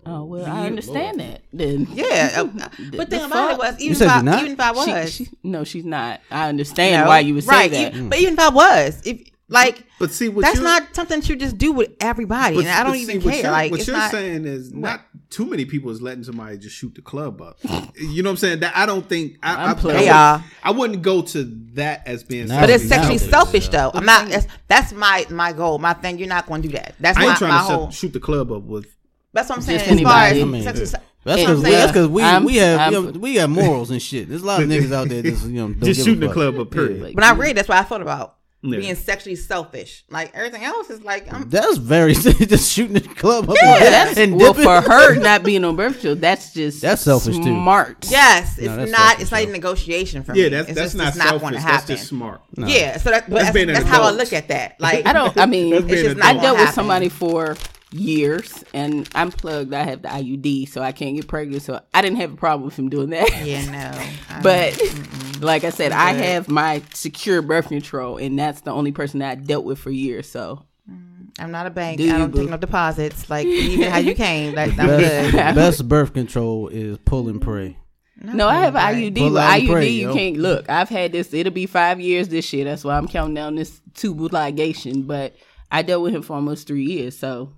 Oh 0.08 0.24
well, 0.24 0.46
I 0.46 0.68
understand 0.68 1.20
that. 1.20 1.42
Then 1.52 1.88
Yeah, 1.92 2.32
uh, 2.38 2.44
The- 2.92 2.98
but 2.98 3.10
thing 3.10 3.24
about 3.24 3.54
it 3.54 3.58
was 3.58 3.80
even 3.80 3.96
said 3.96 4.06
if 4.06 4.12
I, 4.12 4.16
you're 4.18 4.24
not? 4.24 4.40
even 4.42 4.52
if 4.54 4.60
I 4.60 4.72
was, 4.72 5.14
she- 5.14 5.30
no, 5.44 5.64
she's 5.64 5.84
not. 5.86 6.22
I 6.32 6.48
understand 6.50 7.04
No. 7.04 7.10
why 7.10 7.20
you 7.20 7.34
would 7.34 7.44
say 7.44 7.52
right, 7.52 7.72
that. 7.72 7.96
e- 7.96 8.02
but 8.08 8.20
even 8.20 8.34
if 8.36 8.40
I 8.40 8.50
was, 8.50 9.02
if 9.06 9.22
like 9.48 9.86
but 10.00 10.12
see 10.12 10.28
what 10.28 10.42
that's 10.42 10.60
not 10.60 10.96
something 10.96 11.20
that 11.20 11.30
you 11.30 11.36
just 11.36 11.58
do 11.58 11.72
with 11.72 11.92
everybody, 12.02 12.56
But, 12.56 12.66
and 12.66 12.70
I 12.74 12.84
don't 12.84 12.94
but 12.94 13.00
even 13.00 13.22
see, 13.22 13.26
what 13.28 13.32
care. 13.34 13.42
you're- 13.44 13.52
Like 13.52 13.72
what 13.72 13.80
it's 13.80 13.88
you're 13.88 13.96
not. 13.98 14.12
saying 14.12 14.46
is 14.46 14.74
not 14.74 15.02
too 15.30 15.46
many 15.46 15.66
people 15.66 15.92
is 15.92 16.02
letting 16.02 16.24
somebody 16.24 16.58
just 16.58 16.76
shoot 16.76 16.96
the 16.96 17.02
club 17.04 17.42
up. 17.42 17.58
you 17.96 18.24
know 18.24 18.30
what 18.30 18.34
I'm 18.34 18.38
saying? 18.38 18.60
That 18.62 18.76
I 18.76 18.86
don't 18.88 19.08
think 19.08 19.38
I, 19.44 19.56
I, 19.56 19.70
I'm 19.70 19.76
playing. 19.76 20.10
I, 20.10 20.32
wouldn't- 20.34 20.52
I 20.64 20.72
wouldn't 20.72 21.02
go 21.04 21.22
to 21.22 21.44
that 21.74 22.08
as 22.08 22.24
being. 22.24 22.48
Now 22.48 22.62
but 22.62 22.70
it's 22.72 22.84
sexually 22.88 23.16
Nowadays, 23.18 23.30
selfish 23.30 23.66
yeah. 23.66 23.72
though. 23.72 23.92
I'm 23.94 24.06
not. 24.06 24.30
That's, 24.30 24.48
that's 24.68 24.94
my 24.94 25.26
my 25.30 25.54
goal, 25.54 25.78
my 25.78 25.94
thing. 25.94 26.18
You're 26.18 26.28
not 26.28 26.48
going 26.48 26.62
to 26.64 26.68
do 26.68 26.74
that. 26.78 26.96
That's 27.00 27.18
I 27.18 27.22
my, 27.22 27.28
ain't 27.30 27.38
trying 27.38 27.52
my 27.52 27.58
to 27.60 27.64
whole. 27.64 27.92
shoot 27.92 28.14
the 28.14 28.20
club 28.20 28.52
up 28.52 28.64
with. 28.64 28.88
That's 29.34 29.50
what 29.50 29.58
I'm 29.58 29.62
saying. 29.62 29.80
Just 29.80 29.92
As 29.92 30.02
far 30.02 30.24
as. 30.24 30.42
I 30.42 30.46
mean, 30.46 30.64
sexually, 30.64 30.86
se- 30.88 30.98
That's 31.26 31.42
because 31.42 31.58
we, 31.62 31.70
that's 31.70 31.92
saying? 31.92 31.94
'cause 31.94 32.08
we, 32.08 32.24
I'm- 32.24 32.44
we 32.46 32.56
have 32.58 32.80
I'm- 32.80 32.94
you 32.94 33.12
know, 33.12 33.20
we 33.20 33.34
got 33.36 33.50
morals 33.50 33.92
and 33.92 34.02
shit. 34.02 34.28
There's 34.30 34.42
a 34.42 34.46
lot 34.46 34.64
of 34.64 34.70
niggas 34.70 34.92
out 34.92 35.10
there 35.10 35.22
just 35.22 35.46
you 35.46 35.52
know 35.54 35.68
don't 35.68 35.84
Just 35.84 36.00
give 36.00 36.08
a 36.08 36.10
shooting 36.10 36.28
the 36.28 36.34
club 36.34 36.58
up, 36.60 36.72
period. 36.72 36.98
Yeah. 36.98 37.04
Like, 37.04 37.16
When 37.16 37.24
I 37.24 37.32
read, 37.34 37.58
that's 37.58 37.68
what 37.68 37.78
I 37.78 37.84
thought 37.84 38.02
about 38.02 38.35
Yeah. 38.66 38.80
being 38.80 38.96
sexually 38.96 39.36
selfish. 39.36 40.04
Like 40.10 40.32
everything 40.34 40.64
else 40.64 40.90
is 40.90 41.02
like 41.04 41.32
I'm. 41.34 41.50
That's 41.50 41.78
very 41.78 42.14
just 42.14 42.72
shooting 42.72 42.94
the 42.94 43.02
club 43.02 43.50
up 43.50 43.56
Yeah, 43.62 43.76
and, 43.76 43.84
that's 43.94 44.18
and 44.18 44.36
well 44.40 44.54
dipping. 44.54 44.66
for 44.66 44.82
her 44.82 45.16
not 45.20 45.44
being 45.44 45.64
on 45.64 45.76
birth 45.76 45.94
control. 45.94 46.16
That's 46.16 46.54
just 46.54 46.82
That's 46.82 47.02
selfish, 47.02 47.36
too. 47.38 47.44
Smart. 47.44 48.06
Yes, 48.10 48.58
it's 48.58 48.68
No, 48.68 48.76
not. 48.86 48.88
selfish, 48.90 49.22
It's 49.22 49.32
not 49.32 49.38
though. 49.38 49.42
even 49.44 49.54
negotiation 49.54 50.24
for 50.24 50.34
me. 50.34 50.44
Yeah, 50.44 50.50
that's 50.50 50.70
it's 50.70 50.76
that's 50.78 50.86
just, 50.94 50.98
not 50.98 51.08
it's 51.10 51.18
not 51.18 51.40
going 51.42 51.54
to 51.54 51.60
That's 51.60 51.64
happen. 51.64 51.96
just 51.96 52.08
smart. 52.10 52.42
Yeah, 52.58 52.98
so 52.98 53.12
that, 53.12 53.30
but 53.30 53.42
That's 53.44 53.54
that's, 53.54 53.66
that's 53.80 53.86
how 53.90 54.04
I 54.04 54.12
look 54.12 54.34
at 54.34 54.48
that. 54.50 54.80
Like 54.80 55.06
I 55.06 55.14
don't. 55.14 55.38
I 55.38 55.46
mean, 55.46 55.74
it's 55.74 55.88
just 56.02 56.18
not 56.18 56.36
I 56.36 56.40
dealt 56.42 56.58
with 56.58 56.70
somebody 56.72 57.10
for 57.10 57.56
years, 58.00 58.64
and 58.74 59.08
I'm 59.16 59.32
plugged. 59.32 59.74
I 59.74 59.84
have 59.84 60.02
the 60.02 60.08
IUD, 60.10 60.70
so 60.70 60.82
I 60.82 60.92
can't 60.92 61.16
get 61.16 61.28
pregnant. 61.28 61.64
So 61.64 61.82
I 61.94 62.02
didn't 62.02 62.18
have 62.18 62.34
a 62.34 62.38
problem 62.38 62.66
with 62.66 62.78
him 62.78 62.90
doing 62.90 63.10
that. 63.12 63.30
Yeah, 63.46 63.66
no. 63.72 64.40
But 64.44 64.78
don't- 64.78 65.42
like 65.42 65.64
I 65.64 65.70
said, 65.70 65.92
I 65.92 66.14
have 66.14 66.48
my 66.50 66.82
secure 66.94 67.42
birth 67.42 67.68
control, 67.70 68.18
and 68.18 68.38
that's 68.38 68.62
the 68.62 68.72
only 68.72 68.92
person 68.92 69.20
that 69.20 69.32
I 69.32 69.36
dealt 69.36 69.66
with 69.66 69.80
for 69.80 69.92
years. 69.92 70.30
So 70.30 70.66
mm, 70.90 71.30
I'm 71.40 71.52
not 71.52 71.68
a 71.68 71.70
bank. 71.70 71.98
Do 71.98 72.04
I 72.04 72.08
you, 72.14 72.18
don't 72.18 72.34
take 72.36 72.50
no 72.50 72.58
deposits. 72.58 73.30
Like 73.30 73.46
even 73.48 73.90
how 73.92 73.98
you 74.00 74.14
came. 74.16 74.56
Like 74.56 74.72
I'm 74.78 74.88
Best, 74.88 75.32
good. 75.32 75.34
best 75.56 75.88
birth 75.88 76.14
control 76.14 76.68
is 76.70 76.98
pull 77.00 77.30
and 77.30 77.42
pray. 77.42 77.78
no, 78.22 78.48
I 78.48 78.56
have 78.62 78.76
an. 78.76 78.82
IUD. 78.96 79.18
Pull 79.18 79.34
But 79.34 79.60
IUD, 79.60 79.72
pray, 79.72 79.90
you 79.90 80.08
yo. 80.10 80.14
can't 80.14 80.38
look. 80.38 80.70
I've 80.70 80.90
had 80.90 81.12
this. 81.12 81.34
It'll 81.34 81.52
be 81.54 81.66
five 81.66 82.00
years 82.00 82.30
this 82.30 82.52
year. 82.54 82.66
That's 82.66 82.84
why 82.84 82.98
I'm 82.98 83.08
counting 83.08 83.36
down 83.36 83.56
this 83.56 83.82
tubal 83.94 84.30
ligation. 84.30 85.06
But 85.08 85.36
I 85.72 85.82
dealt 85.82 86.04
with 86.04 86.14
him 86.16 86.22
for 86.22 86.34
almost 86.34 86.68
three 86.68 86.86
years. 86.86 87.18
So 87.18 87.52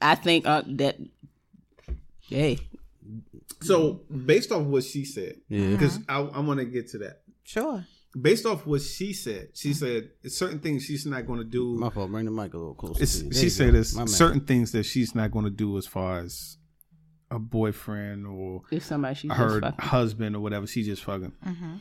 I 0.00 0.14
think 0.14 0.46
uh, 0.46 0.62
that. 0.66 0.96
Hey, 2.20 2.58
So 3.60 4.02
based 4.24 4.52
off 4.52 4.62
what 4.62 4.84
she 4.84 5.04
said, 5.04 5.36
Yeah. 5.48 5.70
because 5.70 5.98
I, 6.08 6.20
I 6.20 6.40
want 6.40 6.60
to 6.60 6.64
get 6.66 6.88
to 6.90 6.98
that. 6.98 7.22
Sure. 7.44 7.84
Based 8.20 8.46
off 8.46 8.66
what 8.66 8.82
she 8.82 9.12
said, 9.12 9.48
she 9.54 9.72
said 9.72 10.10
certain 10.26 10.58
things 10.60 10.84
she's 10.84 11.06
not 11.06 11.26
going 11.26 11.38
to 11.40 11.44
do. 11.44 11.76
My 11.76 11.90
fault. 11.90 12.10
Bring 12.10 12.24
the 12.24 12.30
mic 12.30 12.54
a 12.54 12.58
little 12.58 12.74
closer. 12.74 13.02
It's, 13.02 13.18
to 13.18 13.24
you. 13.24 13.30
There 13.30 13.38
she 13.38 13.44
you 13.44 13.50
said 13.50 13.72
go. 13.72 13.78
it's 13.80 13.94
My 13.94 14.00
man. 14.00 14.08
certain 14.08 14.40
things 14.40 14.72
that 14.72 14.84
she's 14.84 15.14
not 15.14 15.30
going 15.30 15.44
to 15.44 15.50
do 15.50 15.76
as 15.78 15.86
far 15.86 16.18
as 16.20 16.56
a 17.30 17.38
boyfriend 17.38 18.26
or 18.26 18.62
if 18.72 18.84
somebody 18.84 19.14
she 19.14 19.28
just 19.28 19.38
her 19.38 19.60
fucking 19.60 19.78
husband 19.84 20.34
or 20.36 20.40
whatever. 20.40 20.66
She 20.66 20.82
just 20.82 21.04
fucking. 21.04 21.32
Mm-hmm. 21.46 21.74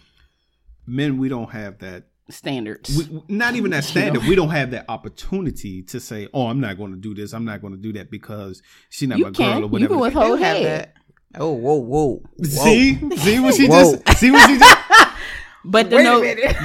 Men, 0.85 1.17
we 1.17 1.29
don't 1.29 1.49
have 1.51 1.79
that. 1.79 2.05
Standards. 2.29 2.95
We, 2.97 3.03
we- 3.17 3.23
not 3.35 3.55
even 3.55 3.71
that 3.71 3.83
standard. 3.93 4.23
We 4.23 4.35
don't 4.35 4.49
have 4.49 4.71
that 4.71 4.85
opportunity 4.89 5.81
to 5.83 5.99
say, 5.99 6.27
"Oh, 6.33 6.47
I'm 6.47 6.59
not 6.59 6.77
going 6.77 6.91
to 6.91 6.97
do 6.97 7.13
this. 7.13 7.33
I'm 7.33 7.45
not 7.45 7.61
going 7.61 7.73
to 7.73 7.79
do 7.79 7.93
that 7.93 8.09
because 8.11 8.61
she's 8.89 9.07
not 9.09 9.17
you 9.19 9.25
my 9.25 9.31
girl 9.31 9.47
can. 9.47 9.57
or 9.57 9.59
You 9.61 9.67
whatever." 9.67 9.87
can 9.89 9.97
the 9.97 10.01
withhold 10.03 10.37
do 10.39 10.43
have 10.43 10.63
that. 10.63 10.93
Oh, 11.35 11.51
whoa, 11.51 11.75
whoa. 11.75 12.23
whoa. 12.41 12.43
See, 12.43 12.95
see 13.17 13.39
what 13.39 13.53
she 13.53 13.67
Whoa. 13.67 13.95
just, 14.03 14.17
see 14.17 14.31
what 14.31 14.49
she 14.49 14.57
just. 14.57 14.77
But 15.65 15.89
the 15.89 15.97
Wait 15.97 16.03
no, 16.03 16.21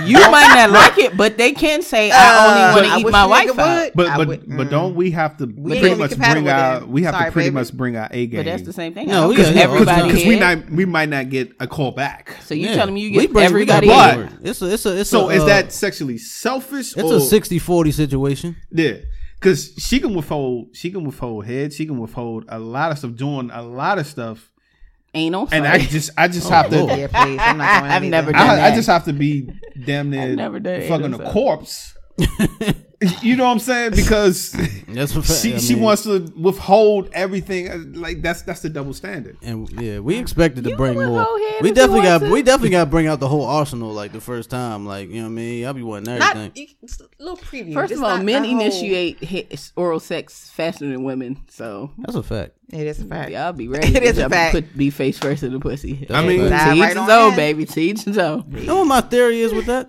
you 0.07 0.19
might 0.31 0.55
not 0.55 0.71
like 0.81 0.99
it, 0.99 1.17
but 1.17 1.37
they 1.37 1.51
can 1.51 1.83
say 1.83 2.13
I 2.13 2.15
Uh, 2.15 2.49
only 2.77 2.83
want 2.93 3.03
to 3.03 3.09
eat 3.09 3.13
my 3.13 3.27
wife 3.27 3.51
out. 3.51 3.57
would. 3.57 3.93
But 3.95 4.17
but 4.17 4.29
would- 4.29 4.57
but 4.57 4.71
don't 4.71 4.95
we 4.95 5.11
have 5.11 5.37
to 5.39 5.45
ain't 5.45 5.65
pretty 5.67 5.95
much 5.97 6.17
bring 6.17 6.45
with 6.45 6.53
our 6.53 6.87
we 6.87 7.03
have 7.03 7.15
Sorry, 7.15 7.27
to 7.27 7.33
pretty 7.33 7.49
baby. 7.51 7.55
much 7.55 7.73
bring 7.73 7.97
our 7.97 8.09
A 8.13 8.27
game. 8.27 8.39
But 8.39 8.45
that's 8.47 8.63
the 8.63 8.73
same 8.73 8.95
thing. 8.95 9.09
No, 9.09 9.29
because 9.31 9.49
got- 9.49 9.57
everybody 9.57 10.09
because 10.13 10.25
we 10.27 10.39
not 10.39 10.71
we 10.71 10.85
might 10.85 11.09
not 11.09 11.29
get 11.29 11.53
a 11.59 11.67
call 11.67 11.91
back. 11.91 12.37
So 12.45 12.55
you 12.55 12.69
Yeah. 12.69 12.77
telling 12.77 12.95
me 12.95 13.01
you 13.01 13.11
get 13.11 13.33
bring- 13.33 13.53
we 13.53 13.65
got 13.65 13.83
everybody? 13.83 13.87
But- 13.89 14.31
both. 14.31 14.47
It's 14.47 14.63
a, 14.63 14.73
it's 14.73 14.87
a, 14.87 15.01
it's 15.01 15.11
So 15.11 15.29
a, 15.29 15.35
is 15.35 15.43
uh, 15.43 15.47
that 15.47 15.73
sexually 15.73 16.19
selfish? 16.19 16.97
It's 16.97 17.03
or, 17.03 17.17
a 17.17 17.21
60-40 17.21 17.93
situation. 17.93 18.55
Yeah, 18.71 18.93
because 19.41 19.73
she 19.77 19.99
can 19.99 20.15
withhold 20.15 20.69
she 20.73 20.93
can 20.93 21.03
withhold 21.05 21.47
head. 21.47 21.73
She 21.73 21.85
can 21.85 21.99
withhold 21.99 22.45
a 22.49 22.61
lot 22.61 22.93
of 22.93 22.99
stuff, 22.99 23.17
doing 23.17 23.51
a 23.53 23.61
lot 23.63 23.99
of 23.99 24.07
stuff, 24.07 24.51
anal. 25.15 25.49
and 25.53 25.67
I 25.67 25.79
just 25.79 26.11
I 26.17 26.29
just 26.29 26.49
oh. 26.49 26.51
have 26.51 26.71
to. 26.71 26.77
Yeah, 26.77 27.07
please. 27.07 27.39
I'm 27.41 27.59
not 27.59 27.59
doing 27.59 27.59
that 27.59 27.85
I've 27.85 28.03
never 28.03 28.33
done 28.33 28.59
I, 28.59 28.67
I 28.69 28.75
just 28.75 28.89
have 28.89 29.05
to 29.05 29.13
be 29.13 29.49
damn 29.85 30.11
near 30.11 30.35
never 30.35 30.61
fucking 30.61 31.15
a 31.15 31.31
corpse. 31.31 31.97
you 33.23 33.37
know 33.37 33.45
what 33.45 33.51
I'm 33.53 33.59
saying? 33.59 33.93
Because 33.93 34.53
That's 34.89 35.15
a 35.17 35.23
she 35.23 35.55
I 35.55 35.59
she 35.59 35.75
wants 35.75 36.03
to 36.05 36.21
withhold 36.37 37.11
everything. 37.13 37.95
Like 37.95 38.23
that's 38.23 38.43
that's 38.43 38.61
the 38.61 38.69
double 38.71 38.93
standard. 38.95 39.37
And 39.43 39.69
yeah, 39.81 39.99
we 39.99 40.17
expected 40.19 40.65
to 40.65 40.71
You 40.71 40.77
bring 40.77 40.95
more. 40.97 41.27
We 41.61 41.73
definitely 41.73 42.03
got 42.03 42.19
to. 42.21 42.31
we 42.31 42.43
definitely 42.43 42.71
got 42.71 42.85
to 42.85 42.91
bring 42.91 43.07
out 43.07 43.19
the 43.21 43.29
whole 43.29 43.45
arsenal 43.45 43.93
like 43.93 44.13
the 44.13 44.21
first 44.21 44.51
time. 44.51 44.87
Like 44.87 45.09
you 45.09 45.17
know 45.17 45.23
what 45.23 45.27
I 45.27 45.31
mean? 45.33 45.67
I'll 45.67 45.75
be 45.75 45.83
wanting 45.83 46.19
Not 46.19 46.37
everything. 46.37 46.53
you- 46.69 46.75
just 46.87 47.01
a 47.01 47.09
little 47.19 47.37
preview. 47.37 47.75
First 47.75 47.91
Just 47.91 48.03
of 48.03 48.09
all, 48.09 48.19
men 48.19 48.43
the 48.43 48.49
whole- 48.51 48.61
initiate 48.61 49.23
hit, 49.25 49.71
oral 49.77 50.01
sex 50.01 50.51
faster 50.51 50.87
than 50.87 51.03
women, 51.05 51.39
so 51.49 51.91
That's 51.99 52.15
a 52.17 52.23
fact. 52.23 52.53
It 52.73 52.87
is 52.87 53.01
a 53.01 53.05
fact. 53.05 53.31
y'all 53.31 53.53
be 53.53 53.69
ready. 53.75 53.95
It 53.97 54.15
to 54.17 54.27
a 54.27 54.29
fact. 54.29 54.55
Put 54.55 54.77
be 54.77 54.91
face 54.91 55.19
first 55.19 55.43
in 55.43 55.53
the 55.53 55.61
pussy. 55.61 56.07
I 56.11 56.27
mean, 56.27 56.41
to 56.45 56.49
Dive 56.51 56.77
each 56.77 56.83
right 56.83 56.89
his 56.91 56.97
on 56.99 57.37
baby. 57.37 57.65
To 57.67 57.81
each 57.81 58.03
his. 58.03 58.17
You 58.17 58.67
know 58.67 58.77
what 58.79 58.85
my 58.87 59.01
theory 59.01 59.41
is 59.41 59.53
with 59.53 59.67
that? 59.67 59.89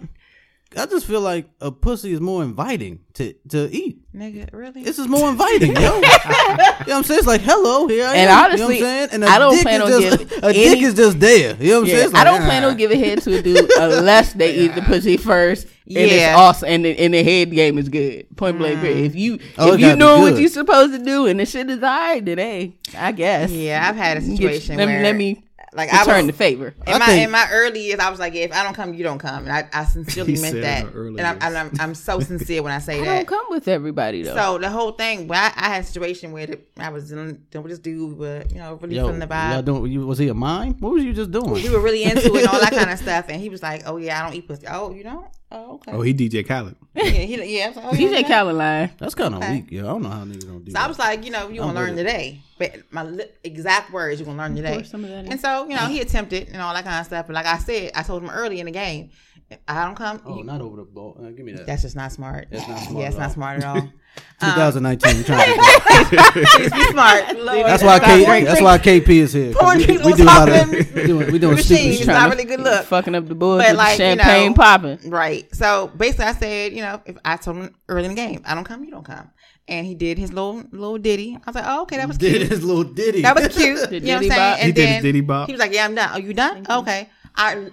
I 0.78 0.86
just 0.88 1.05
feel 1.05 1.22
like 1.22 1.47
a 1.61 1.72
pussy 1.72 2.11
is 2.11 2.20
more 2.20 2.43
inviting 2.43 2.99
to 3.13 3.34
to 3.49 3.70
eat. 3.74 3.99
Nigga, 4.13 4.51
really? 4.53 4.84
This 4.84 4.99
is 4.99 5.07
more 5.07 5.30
inviting, 5.30 5.74
yo. 5.74 5.82
you 5.82 6.01
know 6.01 6.01
what 6.01 6.89
I'm 6.91 7.03
saying? 7.03 7.20
It's 7.20 7.28
like, 7.28 7.41
hello, 7.41 7.88
here 7.88 8.05
I 8.05 8.16
And 8.16 8.30
am. 8.30 8.45
honestly, 8.45 8.78
you 8.78 8.82
know 8.84 8.88
what 8.89 8.93
I'm 9.03 9.09
saying? 9.09 9.09
And 9.13 9.24
a 9.24 9.28
I 9.28 9.39
don't 9.39 9.53
dick 9.53 9.61
plan 9.63 9.82
on 9.82 9.88
just, 9.89 10.18
giving 10.20 10.43
a 10.43 10.53
dick 10.53 10.82
is 10.82 10.93
just 10.95 11.20
there. 11.22 11.55
You 11.59 11.70
know 11.72 11.76
what 11.76 11.80
I'm 11.82 11.86
saying? 11.88 11.99
Yeah, 11.99 12.05
It's 12.07 12.13
I 12.13 12.24
don't 12.26 12.41
plan 12.43 12.63
ah. 12.63 12.68
on 12.70 12.78
giving 12.78 12.99
head 12.99 13.22
to 13.22 13.38
a 13.38 13.41
dude 13.41 13.72
unless 13.80 14.34
they 14.34 14.53
eat 14.55 14.76
the 14.76 14.82
pussy 14.91 15.16
first. 15.18 15.68
And 15.88 15.97
it's 15.97 16.13
Yeah. 16.13 16.36
awesome, 16.38 16.68
and 16.68 16.84
the, 16.84 16.97
and 16.99 17.13
the 17.13 17.24
head 17.24 17.51
game 17.51 17.78
is 17.78 17.88
good. 17.88 18.26
Point 18.36 18.57
blank. 18.57 18.82
period. 18.82 19.05
If 19.05 19.16
you 19.16 19.39
Oh, 19.57 19.74
if 19.74 19.80
you 19.80 19.95
know 19.95 20.20
what 20.20 20.38
you're 20.38 20.49
supposed 20.49 20.93
to 20.93 20.99
do 21.03 21.28
and 21.28 21.39
the 21.39 21.45
shit 21.45 21.70
is 21.70 21.78
alright, 21.78 22.26
then 22.26 22.38
hey, 22.39 22.76
I 22.97 23.11
guess. 23.13 23.49
yeah, 23.51 23.88
I've 23.88 23.95
had 23.95 24.18
a 24.18 24.22
You 24.22 24.38
get- 24.38 24.53
situation 24.55 24.78
let, 24.78 24.88
me- 24.89 25.03
let 25.03 25.16
me 25.16 25.43
like 25.76 25.93
I 25.93 25.99
return 25.99 26.26
was, 26.26 26.28
the 26.28 26.34
favor. 26.34 26.73
in 26.88 26.93
I 26.93 26.97
my 26.99 27.05
think- 27.05 27.23
in 27.26 27.32
my 27.32 27.47
early 27.51 27.82
years, 27.82 27.99
I 27.99 28.09
was 28.09 28.19
like, 28.19 28.34
if 28.34 28.51
I 28.53 28.63
don't 28.63 28.73
come, 28.73 28.93
you 28.93 29.03
don't 29.03 29.19
come, 29.19 29.43
and 29.45 29.51
I, 29.51 29.67
I 29.73 29.86
sincerely 29.86 30.36
He 30.36 30.41
meant 30.41 30.61
that, 30.61 30.82
in 30.82 30.88
her 30.88 30.93
early 30.99 31.19
and 31.19 31.28
I'm, 31.28 31.38
and 31.41 31.57
I'm 31.57 31.71
I'm 31.80 31.95
so 31.95 32.19
sincere 32.32 32.63
when 32.63 32.71
I 32.71 32.80
say 32.80 33.01
I 33.01 33.05
that. 33.05 33.15
don't 33.15 33.28
come 33.28 33.45
with 33.49 33.67
everybody 33.67 34.23
though. 34.23 34.36
So 34.36 34.57
the 34.57 34.69
whole 34.69 34.93
thing, 34.93 35.28
when 35.28 35.38
I, 35.38 35.51
I 35.55 35.69
had 35.69 35.84
a 35.84 35.86
situation 35.86 36.32
where 36.32 36.47
the, 36.47 36.59
I 36.78 36.89
was 36.89 37.09
dealing, 37.09 37.43
dealing 37.51 37.63
with 37.63 37.71
this 37.71 37.80
dude, 37.80 38.17
but 38.17 38.51
you 38.51 38.57
know, 38.57 38.76
really 38.76 38.95
Yo, 38.95 39.03
feeling 39.05 39.19
the 39.19 39.28
y'all 39.28 39.61
vibe. 39.61 39.65
doing, 39.65 39.91
you, 39.91 40.07
was 40.07 40.17
he 40.17 40.28
a 40.30 40.34
mime? 40.34 40.76
What 40.80 40.93
was 40.93 41.03
you 41.03 41.13
just 41.13 41.32
doing? 41.32 41.51
We 41.51 41.69
were 41.69 41.80
really 41.80 42.03
into 42.03 42.34
it 42.34 42.39
and 42.39 42.47
all 42.47 42.59
that 42.59 42.71
kind 42.73 42.89
of 42.89 42.97
stuff, 42.97 43.26
and 43.30 43.41
he 43.41 43.49
was 43.49 43.61
like, 43.61 43.84
"Oh 43.86 43.97
yeah, 43.97 44.19
I 44.21 44.26
don't 44.26 44.36
eat 44.36 44.47
pussy. 44.47 44.65
Oh, 44.69 44.91
you 44.91 45.03
don't? 45.03 45.28
Oh 45.51 45.75
okay. 45.75 45.91
Oh, 45.91 46.01
he 46.01 46.13
DJ 46.13 46.45
Khaled. 46.45 46.75
yeah, 46.95 47.03
he, 47.03 47.57
yeah. 47.57 47.65
I 47.65 47.67
was 47.67 47.75
like, 47.77 47.85
oh, 47.85 47.89
DJ 47.91 48.11
yeah. 48.21 48.21
Caroline. 48.27 48.91
That's 48.97 49.13
kind 49.13 49.35
of 49.35 49.41
Okay. 49.43 49.53
weak, 49.57 49.71
yo. 49.71 49.83
I 49.83 49.87
don't 49.89 50.01
know 50.01 50.09
how 50.09 50.23
niggas 50.25 50.47
don't 50.47 50.65
do 50.65 50.71
So 50.71 50.79
I 50.79 50.87
was 50.87 50.97
like, 50.97 51.23
you 51.23 51.31
know, 51.31 51.49
you 51.49 51.61
I'm 51.61 51.67
gonna 51.67 51.79
learn 51.79 51.95
today, 51.95 52.39
but 52.57 52.77
my 52.91 53.03
li- 53.03 53.25
exact 53.43 53.91
words 53.93 54.19
you 54.19 54.25
gonna 54.25 54.37
learn 54.39 54.55
today. 54.55 54.81
some 54.83 55.03
of 55.03 55.09
that. 55.11 55.25
And 55.25 55.39
so 55.39 55.63
you 55.69 55.75
know, 55.75 55.85
he 55.87 56.01
attempted 56.01 56.49
and 56.49 56.61
all 56.61 56.73
that 56.73 56.83
kind 56.83 56.99
of 56.99 57.05
stuff. 57.05 57.27
But 57.27 57.33
like 57.35 57.45
I 57.45 57.59
said, 57.59 57.91
I 57.95 58.01
told 58.01 58.23
him 58.23 58.29
early 58.31 58.59
in 58.59 58.65
the 58.65 58.71
game, 58.71 59.11
if 59.34 59.34
I 59.67 59.85
don't 59.85 59.95
come. 59.95 60.21
oh, 60.25 60.37
you- 60.37 60.43
not 60.43 60.61
over 60.61 60.77
the 60.77 60.83
ball. 60.83 61.17
Uh, 61.19 61.29
give 61.29 61.45
me 61.45 61.51
that. 61.53 61.65
that's 61.67 61.83
just 61.83 61.95
not 61.95 62.11
smart. 62.11 62.47
That's 62.51 62.67
not 62.67 62.79
smart 62.87 63.01
Yeah, 63.01 63.07
it's 63.07 63.15
at 63.15 63.19
not 63.19 63.27
all. 63.27 63.33
smart 63.33 63.57
at 63.59 63.65
all. 63.65 63.89
2019. 64.39 65.17
we 65.17 65.23
trying 65.23 65.53
to 65.53 66.41
Please 66.55 66.71
be 66.71 66.83
smart. 66.91 67.25
That's 67.27 67.83
why 67.83 67.99
K, 67.99 68.43
that's 68.45 68.61
why 68.61 68.77
KP 68.77 69.09
is 69.09 69.33
here. 69.33 69.51
'cause 69.53 69.61
Pouring 69.61 69.79
We, 69.79 69.85
drinks 69.85 70.05
we 70.05 70.13
do 70.13 70.23
a 70.23 70.25
lot 70.25 70.49
of 70.49 70.69
we 70.69 70.83
doing, 71.05 71.31
we 71.33 71.39
doing 71.39 71.55
machine. 71.55 71.77
stupid 71.77 71.85
It's 71.89 71.97
shit. 71.99 72.07
not 72.07 72.29
really 72.29 72.45
good 72.45 72.61
look. 72.61 72.85
Fucking 72.85 73.13
up 73.13 73.27
the 73.27 73.35
boys 73.35 73.59
But 73.63 73.69
with 73.71 73.77
like, 73.77 73.97
the 73.97 74.09
you 74.09 74.15
know- 74.15 74.23
champagne 74.23 74.53
popping. 74.53 75.09
Right. 75.09 75.53
So 75.53 75.91
basically, 75.97 76.25
I 76.25 76.33
said, 76.33 76.71
you 76.73 76.81
know, 76.81 77.01
if 77.05 77.17
I 77.25 77.35
told 77.37 77.57
him 77.57 77.75
early 77.89 78.05
in 78.05 78.11
the 78.11 78.15
game, 78.15 78.41
I 78.45 78.55
don't 78.55 78.63
come, 78.63 78.83
you 78.85 78.91
don't 78.91 79.05
come, 79.05 79.29
and 79.67 79.85
he 79.85 79.95
did 79.95 80.17
his 80.17 80.31
little 80.31 80.63
little 80.71 80.97
ditty. 80.97 81.35
I 81.35 81.41
was 81.45 81.55
like, 81.55 81.65
oh, 81.67 81.81
okay, 81.83 81.97
that 81.97 82.07
was 82.07 82.17
cute. 82.17 82.31
Did 82.31 82.37
cute. 82.39 82.51
his 82.51 82.63
little 82.63 82.83
ditty. 82.85 83.21
That 83.21 83.35
was 83.35 83.49
cute. 83.55 83.91
You 83.91 83.99
know 83.99 84.13
what 84.15 84.23
I'm 84.23 84.29
saying? 84.29 84.29
bop. 84.29 84.57
And 84.59 84.65
He 84.67 84.71
did 84.71 84.81
his 84.85 84.89
then 84.95 85.03
diddy 85.03 85.21
bop. 85.21 85.47
He 85.47 85.53
was 85.53 85.59
like, 85.59 85.73
yeah, 85.73 85.83
I'm 85.85 85.93
done. 85.95 86.09
Are 86.09 86.19
you 86.21 86.33
done? 86.33 86.65
Okay. 86.69 87.09
I 87.35 87.67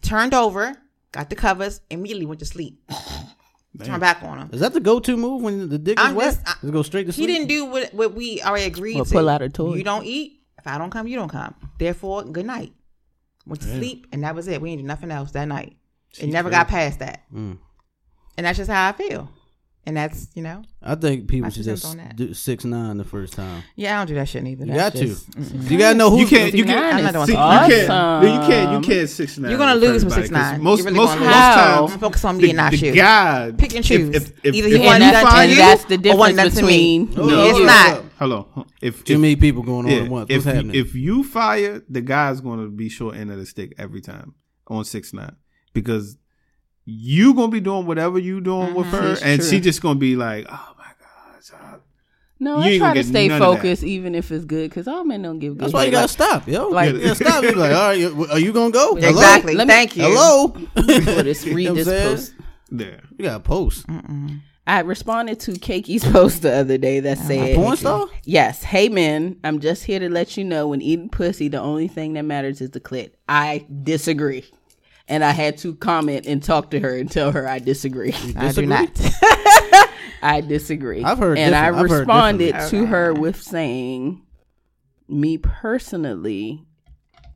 turned 0.00 0.32
over, 0.34 0.74
got 1.12 1.30
the 1.30 1.36
covers, 1.36 1.80
immediately 1.90 2.26
went 2.26 2.40
to 2.40 2.46
sleep. 2.46 2.80
Turned 3.82 4.00
back 4.00 4.22
on 4.22 4.38
him. 4.38 4.50
Is 4.52 4.60
that 4.60 4.74
the 4.74 4.80
go-to 4.80 5.16
move 5.16 5.40
when 5.42 5.68
the 5.70 5.78
dick 5.78 5.98
is 5.98 6.04
I'm 6.04 6.14
wet? 6.14 6.34
just- 6.34 6.46
I- 6.46 6.54
Just 6.60 6.72
go 6.72 6.82
straight 6.82 7.06
to 7.06 7.12
sleep. 7.12 7.28
He 7.28 7.34
didn't 7.34 7.48
do 7.48 7.64
what, 7.64 7.94
what 7.94 8.12
we 8.14 8.42
already 8.42 8.66
agreed 8.66 8.98
Or 8.98 9.04
to. 9.06 9.10
pull 9.10 9.28
out 9.30 9.40
a 9.40 9.48
toy. 9.48 9.74
You 9.76 9.82
don't 9.84 10.04
eat. 10.04 10.40
If 10.58 10.66
I 10.66 10.76
don't 10.78 10.90
come, 10.90 11.06
you 11.08 11.16
don't 11.16 11.30
come. 11.30 11.54
Therefore, 11.78 12.22
good 12.22 12.44
night. 12.46 12.72
Went 13.46 13.62
to 13.62 13.68
sleep, 13.68 14.06
and 14.12 14.22
that 14.24 14.34
was 14.34 14.46
it. 14.46 14.60
We 14.60 14.70
didn't 14.70 14.82
do 14.82 14.86
nothing 14.86 15.10
else 15.10 15.32
that 15.32 15.46
night. 15.48 15.76
It 16.20 16.28
never 16.28 16.50
got 16.50 16.68
past 16.68 16.98
that. 17.00 17.22
Mm. 17.34 17.58
And 18.36 18.46
that's 18.46 18.58
just 18.58 18.70
how 18.70 18.88
I 18.88 18.92
feel. 18.92 19.28
And 19.84 19.96
that's, 19.96 20.28
you 20.34 20.42
know, 20.42 20.62
I 20.80 20.94
think 20.94 21.26
people 21.26 21.50
should 21.50 21.64
just 21.64 21.96
do 22.14 22.34
six 22.34 22.64
nine 22.64 22.98
the 22.98 23.04
first 23.04 23.32
time. 23.32 23.64
yeah, 23.74 23.96
I 23.96 23.98
don't 23.98 24.06
do 24.06 24.14
that 24.14 24.28
shit 24.28 24.46
either. 24.46 24.64
You 24.64 24.74
got 24.74 24.92
to. 24.92 25.06
You 25.06 25.76
gotta 25.76 25.98
know 25.98 26.08
who 26.08 26.20
You 26.20 26.26
can't. 26.28 26.54
You 26.54 26.64
can't. 26.64 26.94
I'm 26.94 27.02
not 27.02 27.08
is 27.08 27.12
doing 27.14 27.26
See, 27.26 27.32
you 27.32 27.38
can't. 27.88 28.22
You 28.22 28.48
can't. 28.48 28.72
You 28.72 28.80
can't 28.94 29.08
six 29.08 29.38
nine. 29.38 29.50
You're 29.50 29.58
gonna 29.58 29.74
lose 29.74 30.04
with 30.04 30.14
six 30.14 30.30
nine. 30.30 30.62
Most 30.62 30.78
You're 30.78 30.86
really 30.86 30.98
most 30.98 31.18
most 31.18 31.28
times. 31.28 31.96
Focus 31.96 32.24
on 32.24 32.36
me 32.36 32.44
the, 32.44 32.48
and 32.50 32.56
not 32.58 32.70
the 32.70 32.76
you. 32.78 32.94
guy 32.94 33.52
Pick 33.58 33.74
and 33.74 33.84
choose. 33.84 34.14
If, 34.14 34.28
if, 34.28 34.44
if, 34.44 34.54
Either 34.54 34.68
if 34.68 34.72
he 34.74 34.78
you 34.78 34.84
want 34.86 35.02
And, 35.02 35.08
it 35.08 35.12
done 35.12 35.24
that, 35.24 35.30
to 35.34 35.36
and 35.40 35.50
you 35.50 35.56
that's 35.56 35.84
the 35.86 35.98
difference 35.98 36.18
one 36.18 36.36
me. 36.36 37.04
between. 37.04 37.10
No, 37.14 37.44
It's 37.46 37.58
not. 37.58 38.04
Hello. 38.20 38.66
If 38.80 39.02
Too 39.04 39.14
if, 39.14 39.20
many 39.20 39.34
people 39.34 39.64
going 39.64 39.86
on 39.86 39.90
yeah, 39.92 40.02
at 40.02 40.08
once. 40.08 40.30
if 40.30 40.36
What's 40.36 40.46
you, 40.46 40.52
happening? 40.52 40.76
if 40.76 40.94
you 40.94 41.24
fire, 41.24 41.82
the 41.88 42.00
guy's 42.02 42.40
gonna 42.40 42.68
be 42.68 42.88
short 42.88 43.16
end 43.16 43.32
of 43.32 43.38
the 43.38 43.46
stick 43.46 43.74
every 43.78 44.00
time 44.00 44.34
on 44.68 44.84
six 44.84 45.12
nine 45.12 45.34
because 45.72 46.16
you 46.84 47.34
gonna 47.34 47.48
be 47.52 47.60
doing 47.60 47.86
whatever 47.86 48.18
you 48.18 48.40
doing 48.40 48.74
with 48.74 48.86
mm-hmm. 48.86 48.96
her, 48.96 49.12
It's 49.12 49.22
and 49.22 49.40
true. 49.40 49.50
she 49.50 49.60
just 49.60 49.80
gonna 49.82 49.98
be 49.98 50.16
like, 50.16 50.46
oh 50.48 50.74
my 50.78 50.84
god. 51.60 51.80
No, 52.40 52.58
You 52.58 52.74
I 52.74 52.78
try 52.78 52.88
gonna 52.88 53.04
stay 53.04 53.28
none 53.28 53.40
of 53.40 53.48
that. 53.48 53.56
focused, 53.56 53.84
even 53.84 54.16
if 54.16 54.32
it's 54.32 54.44
good, 54.44 54.68
because 54.68 54.88
all 54.88 55.04
men 55.04 55.22
don't 55.22 55.38
give 55.38 55.52
good. 55.54 55.60
That's 55.64 55.72
why 55.72 55.82
you 55.84 55.92
head. 55.92 55.92
gotta 55.92 56.08
stop, 56.08 56.48
yo. 56.48 56.68
like- 56.68 56.92
you 56.94 57.14
stop. 57.14 57.44
You 57.44 57.52
like, 57.52 57.72
all 57.72 57.88
right, 57.88 57.98
you- 57.98 58.26
are 58.30 58.38
you 58.40 58.52
gonna 58.52 58.72
go? 58.72 58.96
Hello? 58.96 59.08
Exactly. 59.10 59.54
Let 59.54 59.68
me- 59.68 59.74
Thank 59.74 59.96
you. 59.96 60.02
Hello. 60.04 60.46
Like, 60.74 61.02
for 61.04 61.22
this, 61.22 61.44
You 61.46 61.54
read 61.56 61.64
know 61.66 61.74
this 61.74 61.86
post. 61.88 62.34
There. 62.70 63.02
You 63.16 63.24
gotta 63.26 63.40
post. 63.40 63.86
I 64.66 64.80
responded 64.80 65.40
to 65.40 65.52
Keki's 65.52 66.04
post 66.04 66.42
the 66.42 66.52
other 66.54 66.78
day 66.78 67.00
that 67.00 67.18
said, 67.18 67.56
Porn 67.56 67.76
star? 67.76 68.06
Yes, 68.24 68.62
hey 68.62 68.88
men, 68.88 69.36
I'm 69.44 69.58
just 69.60 69.84
here 69.84 69.98
to 69.98 70.08
let 70.08 70.36
you 70.36 70.44
know 70.44 70.68
when 70.68 70.80
eating 70.80 71.08
pussy, 71.08 71.48
the 71.48 71.60
only 71.60 71.86
thing 71.88 72.12
that 72.14 72.22
matters 72.24 72.60
is 72.60 72.70
the 72.70 72.80
clit. 72.80 73.10
I 73.28 73.66
disagree. 73.82 74.44
And 75.08 75.24
I 75.24 75.30
had 75.32 75.58
to 75.58 75.74
comment 75.74 76.26
and 76.26 76.42
talk 76.42 76.70
to 76.70 76.80
her 76.80 76.96
and 76.96 77.10
tell 77.10 77.32
her 77.32 77.48
I 77.48 77.58
disagree. 77.58 78.12
I 78.12 78.20
do 78.20 78.32
Disagree? 78.32 78.66
not. 78.66 78.90
I 80.22 80.40
disagree. 80.40 81.02
I've 81.02 81.18
heard 81.18 81.38
and 81.38 81.54
I 81.54 81.70
different- 81.70 81.90
I've 81.92 81.98
responded 81.98 82.52
differently. 82.52 82.78
to 82.78 82.86
her 82.86 83.12
with 83.14 83.42
saying, 83.42 84.22
"Me 85.08 85.36
personally, 85.38 86.64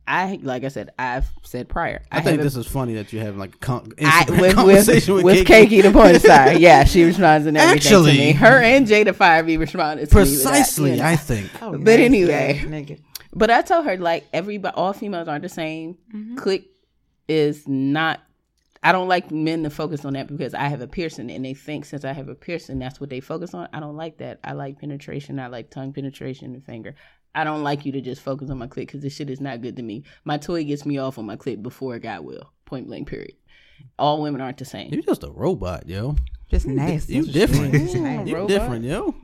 I 0.07 0.39
like 0.41 0.63
I 0.63 0.69
said, 0.69 0.91
I've 0.97 1.29
said 1.43 1.67
prior. 1.67 2.01
I, 2.09 2.21
think 2.21 2.41
this 2.41 2.55
is 2.55 2.65
funny 2.65 2.93
that 2.93 3.11
you 3.11 3.19
have 3.19 3.35
like 3.35 3.55
a 3.55 3.57
con- 3.57 3.91
I, 4.01 4.23
Instagram 4.23 4.41
with 4.41 4.55
conversation 4.55 5.13
with, 5.15 5.23
with, 5.25 5.39
with 5.39 5.47
Keiki 5.47 5.83
the 5.83 5.91
porn 5.91 6.17
star. 6.19 6.53
Yeah, 6.53 6.85
she 6.85 7.03
responds 7.03 7.45
and 7.45 7.57
everything 7.57 7.77
Actually- 7.77 8.11
to 8.13 8.17
me. 8.17 8.31
Her 8.31 8.61
and 8.63 8.87
Jada 8.87 9.13
Fireby 9.13 9.59
responded 9.59 10.09
to 10.09 10.15
me 10.15 10.21
with 10.21 10.43
that, 10.43 10.49
Precisely, 10.49 10.91
you 10.91 10.97
know. 10.97 11.05
I 11.05 11.15
think. 11.17 11.51
Oh, 11.61 11.71
But 11.71 11.79
nasty 11.99 12.05
anyway. 12.05 12.61
ass. 12.93 12.99
But 13.33 13.49
I 13.51 13.61
told 13.61 13.85
her 13.85 13.97
like 13.97 14.25
everybody, 14.31 14.73
all 14.77 14.93
females 14.93 15.27
aren't 15.27 15.43
the 15.43 15.49
same. 15.49 15.97
Mm-hmm. 16.15 16.37
Click 16.37 16.67
is 17.27 17.67
not. 17.67 18.21
I 18.83 18.91
don't 18.91 19.07
like 19.07 19.31
men 19.31 19.63
to 19.63 19.69
focus 19.69 20.05
on 20.05 20.13
that 20.13 20.27
because 20.27 20.53
I 20.53 20.67
have 20.67 20.81
a 20.81 20.87
piercing 20.87 21.31
and 21.31 21.43
they 21.43 21.55
think 21.55 21.83
since 21.83 22.05
I 22.05 22.13
have 22.13 22.29
a 22.29 22.35
piercing 22.35 22.77
that's 22.77 23.01
what 23.01 23.09
they 23.09 23.19
focus 23.19 23.53
on. 23.53 23.67
I 23.73 23.79
don't 23.79 23.97
like 23.97 24.19
that. 24.19 24.39
I 24.43 24.53
like 24.53 24.79
penetration. 24.79 25.39
I 25.39 25.47
like 25.47 25.71
tongue 25.71 25.93
penetration 25.93 26.53
and 26.53 26.63
finger. 26.63 26.95
I 27.33 27.43
don't 27.43 27.63
like 27.63 27.85
you 27.85 27.91
to 27.93 28.01
just 28.01 28.21
focus 28.21 28.49
on 28.49 28.59
my 28.59 28.67
clit 28.67 28.87
because 28.87 29.01
this 29.01 29.15
shit 29.15 29.29
is 29.29 29.41
not 29.41 29.61
good 29.61 29.75
to 29.77 29.83
me. 29.83 30.03
My 30.25 30.37
toy 30.37 30.63
gets 30.63 30.85
me 30.85 30.97
off 30.99 31.17
on 31.17 31.25
my 31.25 31.35
clit 31.35 31.61
before 31.61 31.95
a 31.95 31.99
guy 31.99 32.19
will. 32.19 32.51
Point 32.65 32.87
blank. 32.87 33.07
Period. 33.07 33.35
All 33.99 34.21
women 34.21 34.41
aren't 34.41 34.57
the 34.57 34.65
same. 34.65 34.91
You're 34.91 35.03
just 35.03 35.23
a 35.23 35.29
robot, 35.29 35.87
yo. 35.87 36.15
Just 36.49 36.65
nasty. 36.65 37.15
You 37.15 37.25
different. 37.25 37.73
Just. 37.73 37.95
You 37.95 38.35
robot. 38.35 38.47
different, 38.47 38.85
yo. 38.85 39.15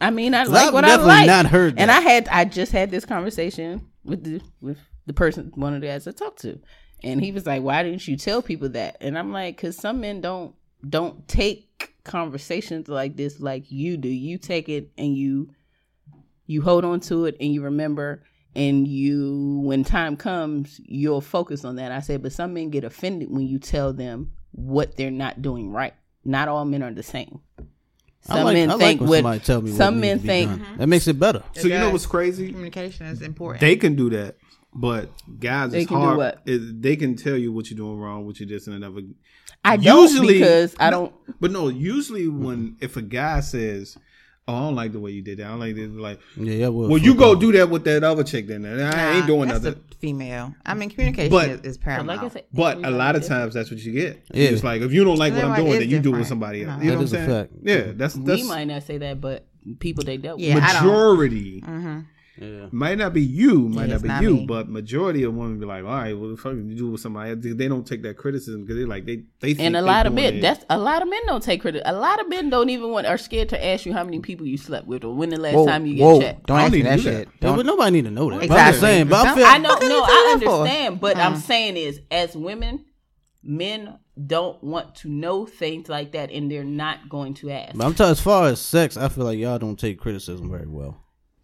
I 0.00 0.10
mean, 0.10 0.34
I 0.34 0.40
I've 0.42 0.48
like 0.48 0.72
what 0.72 0.84
I 0.84 0.96
like. 0.96 1.26
not 1.26 1.46
heard 1.46 1.78
And. 1.78 1.90
I 1.90 2.00
had, 2.00 2.28
I 2.28 2.44
just 2.46 2.72
had 2.72 2.90
this 2.90 3.04
conversation 3.04 3.88
with 4.04 4.24
the 4.24 4.40
with 4.60 4.78
the 5.06 5.12
person, 5.12 5.52
one 5.54 5.74
of 5.74 5.80
the 5.80 5.86
guys 5.88 6.06
I 6.06 6.12
talked 6.12 6.40
to, 6.42 6.58
and 7.04 7.20
he 7.20 7.32
was 7.32 7.46
like, 7.46 7.62
"Why 7.62 7.82
didn't 7.82 8.06
you 8.06 8.16
tell 8.16 8.42
people 8.42 8.70
that?" 8.70 8.96
And 9.00 9.18
I'm 9.18 9.32
like, 9.32 9.56
"Cause 9.56 9.76
some 9.76 10.00
men 10.00 10.20
don't 10.20 10.54
don't 10.88 11.26
take 11.28 11.94
conversations 12.04 12.88
like 12.88 13.16
this 13.16 13.40
like 13.40 13.70
you 13.70 13.96
do. 13.96 14.08
You 14.08 14.38
take 14.38 14.68
it 14.68 14.90
and 14.98 15.16
you 15.16 15.50
you 16.46 16.62
hold 16.62 16.84
on 16.84 17.00
to 17.00 17.26
it 17.26 17.36
and 17.40 17.52
you 17.52 17.62
remember." 17.62 18.22
and 18.54 18.86
you 18.86 19.62
when 19.64 19.82
time 19.82 20.14
comes 20.14 20.78
you'll 20.84 21.22
focus 21.22 21.64
on 21.64 21.76
that 21.76 21.90
i 21.90 22.00
said 22.00 22.22
but 22.22 22.30
some 22.30 22.52
men 22.52 22.68
get 22.68 22.84
offended 22.84 23.30
when 23.30 23.46
you 23.46 23.58
tell 23.58 23.94
them 23.94 24.30
what 24.50 24.94
they're 24.94 25.10
not 25.10 25.40
doing 25.40 25.72
right 25.72 25.94
not 26.22 26.48
all 26.48 26.66
men 26.66 26.82
are 26.82 26.92
the 26.92 27.02
same 27.02 27.40
some 28.22 28.44
like, 28.44 28.54
men 28.54 28.70
I 28.70 28.74
like 28.74 28.98
think 28.98 29.00
when 29.00 29.24
what 29.24 29.44
tell 29.44 29.60
me 29.60 29.72
some 29.72 29.96
what 29.96 30.00
men 30.00 30.10
needs 30.18 30.22
to 30.22 30.22
be 30.22 30.28
think 30.28 30.50
done. 30.50 30.60
Mm-hmm. 30.60 30.76
that 30.78 30.86
makes 30.86 31.08
it 31.08 31.18
better. 31.18 31.42
So 31.54 31.66
you 31.66 31.78
know 31.78 31.90
what's 31.90 32.06
crazy? 32.06 32.52
Communication 32.52 33.06
is 33.06 33.20
important. 33.20 33.60
They 33.60 33.74
can 33.76 33.96
do 33.96 34.10
that, 34.10 34.36
but 34.74 35.10
guys, 35.38 35.70
They 35.72 35.80
it's 35.82 35.88
can 35.88 35.98
do 35.98 36.04
hard. 36.04 36.16
what? 36.18 36.42
It- 36.46 36.80
they 36.82 36.96
can 36.96 37.14
tell 37.16 37.36
you 37.36 37.52
what 37.52 37.70
you're 37.70 37.76
doing 37.76 37.98
wrong, 37.98 38.26
what 38.26 38.40
you 38.40 38.46
this 38.46 38.66
and 38.66 38.76
another. 38.76 39.02
i 39.64 39.76
don't 39.76 40.02
Usually- 40.02 40.38
because 40.38 40.74
i 40.80 40.90
don't 40.90 41.12
But 41.40 41.50
no, 41.50 41.68
usually 41.68 42.26
when 42.28 42.76
if 42.80 42.96
a 42.96 43.02
guy 43.02 43.40
says, 43.40 43.96
"Oh, 44.48 44.54
I 44.54 44.60
don't 44.60 44.74
like 44.74 44.92
the 44.92 44.98
way 45.00 45.10
you 45.12 45.22
did 45.22 45.38
that," 45.38 45.46
I 45.46 45.48
don't 45.50 45.60
like 45.60 45.74
this, 45.76 45.88
like, 45.90 46.18
Yeah, 46.36 46.52
yeah. 46.54 46.68
well, 46.68 46.98
you 46.98 47.14
go 47.14 47.34
do 47.34 47.52
that 47.52 47.68
with 47.70 47.84
that 47.84 48.02
other 48.02 48.24
chick. 48.24 48.46
Then 48.48 48.64
I 48.64 49.16
ain't 49.18 49.26
doing 49.26 49.48
that's 49.48 49.62
nothing. 49.64 49.80
a 49.92 49.94
female. 50.00 50.54
I 50.66 50.74
mean, 50.74 50.90
communication 50.90 51.30
But- 51.30 51.50
is, 51.50 51.60
is 51.62 51.76
but 51.78 51.84
paramount. 51.84 52.08
like 52.22 52.22
i 52.22 52.28
said 52.34 52.44
But 52.52 52.78
a 52.84 52.90
lot 52.90 53.14
of 53.14 53.22
different. 53.22 53.42
times 53.42 53.54
that's 53.54 53.70
what 53.70 53.78
you 53.80 53.92
get. 53.92 54.24
Yeah. 54.32 54.48
It's 54.48 54.64
like 54.64 54.82
if 54.82 54.92
you 54.92 55.04
don't 55.04 55.18
like 55.18 55.32
what 55.34 55.44
I'm 55.44 55.56
doing, 55.56 55.72
is 55.74 55.78
then 55.80 55.90
you 55.90 56.00
do 56.00 56.14
it 56.14 56.18
with 56.18 56.26
somebody 56.26 56.64
else. 56.64 56.78
No. 56.78 56.84
You 56.84 56.90
know 56.90 56.90
That 56.92 56.98
what 56.98 57.04
is 57.04 57.12
a 57.12 57.20
I'm 57.20 57.26
saying? 57.28 57.48
fact. 57.48 57.52
Yeah, 57.62 57.92
that's 57.94 58.16
we 58.16 58.24
that's 58.24 58.48
might 58.48 58.64
not 58.64 58.82
say 58.84 58.98
that 58.98 59.20
but 59.20 59.46
people 59.78 60.02
they 60.02 60.16
dealt 60.16 60.38
with 60.40 60.48
Yeah, 60.48 60.58
I 60.60 60.72
don't. 60.72 60.86
majority. 60.86 61.60
Mm-hmm. 61.60 61.98
Yeah. 62.42 62.66
Might 62.72 62.98
not 62.98 63.12
be 63.14 63.22
you, 63.22 63.68
might 63.68 63.86
Yeah, 63.88 63.94
not 63.94 64.02
be 64.02 64.08
not 64.08 64.22
you, 64.22 64.34
me. 64.38 64.46
but 64.46 64.68
majority 64.68 65.22
of 65.22 65.34
women 65.34 65.58
be 65.60 65.66
like, 65.66 65.84
all 65.84 65.90
right, 65.90 66.12
well, 66.12 66.30
the 66.30 66.36
fuck 66.36 66.54
you 66.54 66.74
do 66.74 66.88
it 66.88 66.90
with 66.92 67.00
somebody. 67.00 67.30
else." 67.30 67.38
They 67.42 67.68
don't 67.68 67.86
take 67.86 68.02
that 68.02 68.16
criticism 68.16 68.62
because 68.62 68.76
they're 68.76 68.86
like 68.86 69.06
they 69.06 69.24
they 69.40 69.54
think 69.54 69.60
and 69.66 69.76
a 69.76 69.82
lot 69.82 70.06
of 70.06 70.12
men 70.12 70.34
it. 70.36 70.40
that's 70.40 70.64
a 70.70 70.78
lot 70.78 71.02
of 71.02 71.08
men 71.08 71.20
don't 71.26 71.42
take 71.42 71.60
credit 71.62 71.82
a 71.84 71.92
lot 71.94 72.20
of 72.20 72.28
men 72.28 72.50
don't 72.50 72.68
even 72.70 72.90
want 72.90 73.06
are 73.06 73.18
scared 73.18 73.48
to 73.50 73.64
ask 73.64 73.86
you 73.86 73.92
how 73.92 74.02
many 74.04 74.18
people 74.20 74.46
you 74.46 74.56
slept 74.58 74.86
with 74.86 75.04
or 75.04 75.14
when 75.14 75.28
the 75.28 75.38
last 75.38 75.54
Whoa, 75.54 75.66
time 75.66 75.86
you 75.86 75.94
get 75.94 76.04
whoa, 76.04 76.20
checked 76.20 76.46
Don't 76.46 76.56
I 76.58 76.62
ask 76.62 76.72
don't 76.72 76.78
me 76.78 76.82
that 76.82 77.00
shit. 77.00 77.28
Yeah, 77.28 77.48
Don't- 77.48 77.56
but 77.56 77.66
nobody 77.66 77.90
need 77.92 78.04
to 78.06 78.10
know 78.10 78.30
that. 78.30 78.36
But 78.40 78.50
I'm 78.50 78.68
Exactly. 78.68 78.80
saying. 78.80 79.08
But 79.08 79.16
I 79.16 79.24
Don't- 79.24 79.36
feel 79.36 79.46
I 79.46 79.58
know, 79.58 79.68
no, 79.68 79.74
I 79.76 79.78
doing 79.78 79.90
that 79.90 80.40
for? 80.44 80.50
understand, 80.60 81.00
but 81.00 81.16
I'm 81.16 81.34
Uh. 81.34 81.38
saying 81.38 81.76
is, 81.76 82.00
as 82.10 82.36
women, 82.36 82.84
men 83.42 83.94
don't 84.26 84.62
want 84.62 84.94
to 84.96 85.08
know 85.08 85.46
things 85.46 85.88
like 85.88 86.12
that, 86.12 86.30
and 86.30 86.50
they're 86.50 86.64
not 86.64 87.08
going 87.08 87.34
to 87.34 87.50
ask. 87.50 87.76
But 87.76 87.84
I'm 87.86 87.94
talking 87.94 88.10
as 88.12 88.20
far 88.20 88.46
as 88.48 88.60
sex, 88.60 88.96
I 88.96 89.08
feel 89.08 89.24
like 89.24 89.38
y'all 89.38 89.58
don't 89.58 89.78
take 89.78 89.98
criticism 89.98 90.50
very 90.50 90.66
well. 90.68 90.98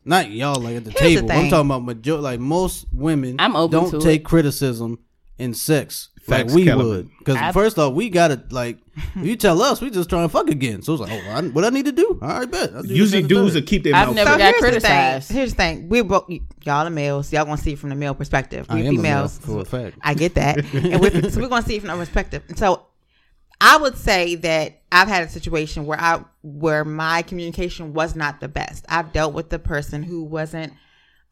Not 0.09 0.30
y'all 0.30 0.61
like 0.61 0.76
at 0.76 0.84
the 0.84 0.90
Here's 0.90 1.20
the 1.20 1.28
table. 1.28 1.32
I'm 1.32 1.50
talking 1.50 1.70
about 1.70 1.84
major 1.84 2.16
like 2.16 2.40
most 2.40 2.86
women 2.92 3.36
I'm 3.38 3.54
open 3.54 3.78
don't 3.78 3.90
to 3.90 4.00
take 4.00 4.22
it. 4.22 4.24
criticism 4.24 4.98
in 5.38 5.54
sex 5.54 6.09
Facts, 6.22 6.50
like 6.52 6.54
we 6.56 6.64
Kelvin. 6.64 6.86
would. 6.86 7.11
Because 7.18 7.54
first 7.54 7.78
off, 7.78 7.94
we 7.94 8.11
gotta 8.11 8.42
like 8.50 8.78
you 9.16 9.36
tell 9.36 9.61
us 9.62 9.80
we 9.80 9.90
just 9.90 10.11
trying 10.11 10.24
to 10.26 10.28
fuck 10.30 10.48
again. 10.48 10.82
So 10.82 10.94
it's 10.94 11.00
like, 11.02 11.12
oh, 11.12 11.30
I, 11.30 11.42
what 11.42 11.64
I 11.64 11.68
need 11.70 11.84
to 11.86 11.92
do? 11.92 12.18
All 12.20 12.28
right, 12.28 12.50
bet. 12.50 12.74
I'll 12.74 12.84
usually 12.86 13.22
dudes 13.22 13.54
that. 13.54 13.61
will 13.61 13.66
keep 13.66 13.84
their 13.84 13.94
I've 13.94 14.09
mouth 14.09 14.16
never 14.16 14.30
shut. 14.30 14.38
got 14.38 14.48
here's 14.54 14.61
criticized. 14.61 15.28
The 15.28 15.32
thing. 15.32 15.36
Here's 15.38 15.50
the 15.50 15.56
thing. 15.56 15.88
We 15.88 16.02
both 16.02 16.28
y'all 16.64 16.86
are 16.86 16.90
males. 16.90 17.32
Y'all 17.32 17.44
gonna 17.44 17.56
see 17.59 17.72
it 17.74 17.78
from 17.78 17.90
the 17.90 17.94
male 17.94 18.14
perspective. 18.14 18.66
I 18.68 18.74
We 18.74 18.86
am 18.86 18.96
male, 18.96 19.28
females. 19.28 19.38
for 19.38 19.64
fact. 19.64 19.98
I 20.02 20.14
get 20.14 20.34
that. 20.34 20.59
and 20.74 21.00
we 21.00 21.11
so 21.30 21.40
we're 21.40 21.48
gonna 21.48 21.62
see 21.62 21.76
it 21.76 21.80
from 21.80 21.90
our 21.90 21.96
perspective. 21.96 22.42
So 22.56 22.86
I 23.61 23.76
would 23.76 23.96
say 23.96 24.36
that 24.36 24.80
I've 24.92 25.09
had 25.09 25.24
a 25.24 25.28
situation 25.28 25.84
where 25.86 26.00
I 26.00 26.22
where 26.42 26.84
my 26.84 27.22
communication 27.22 27.92
was 27.92 28.14
not 28.14 28.40
the 28.40 28.48
best. 28.48 28.84
I've 28.88 29.12
dealt 29.12 29.34
with 29.34 29.50
the 29.50 29.59
person 29.59 30.02
who 30.02 30.22
wasn't 30.22 30.72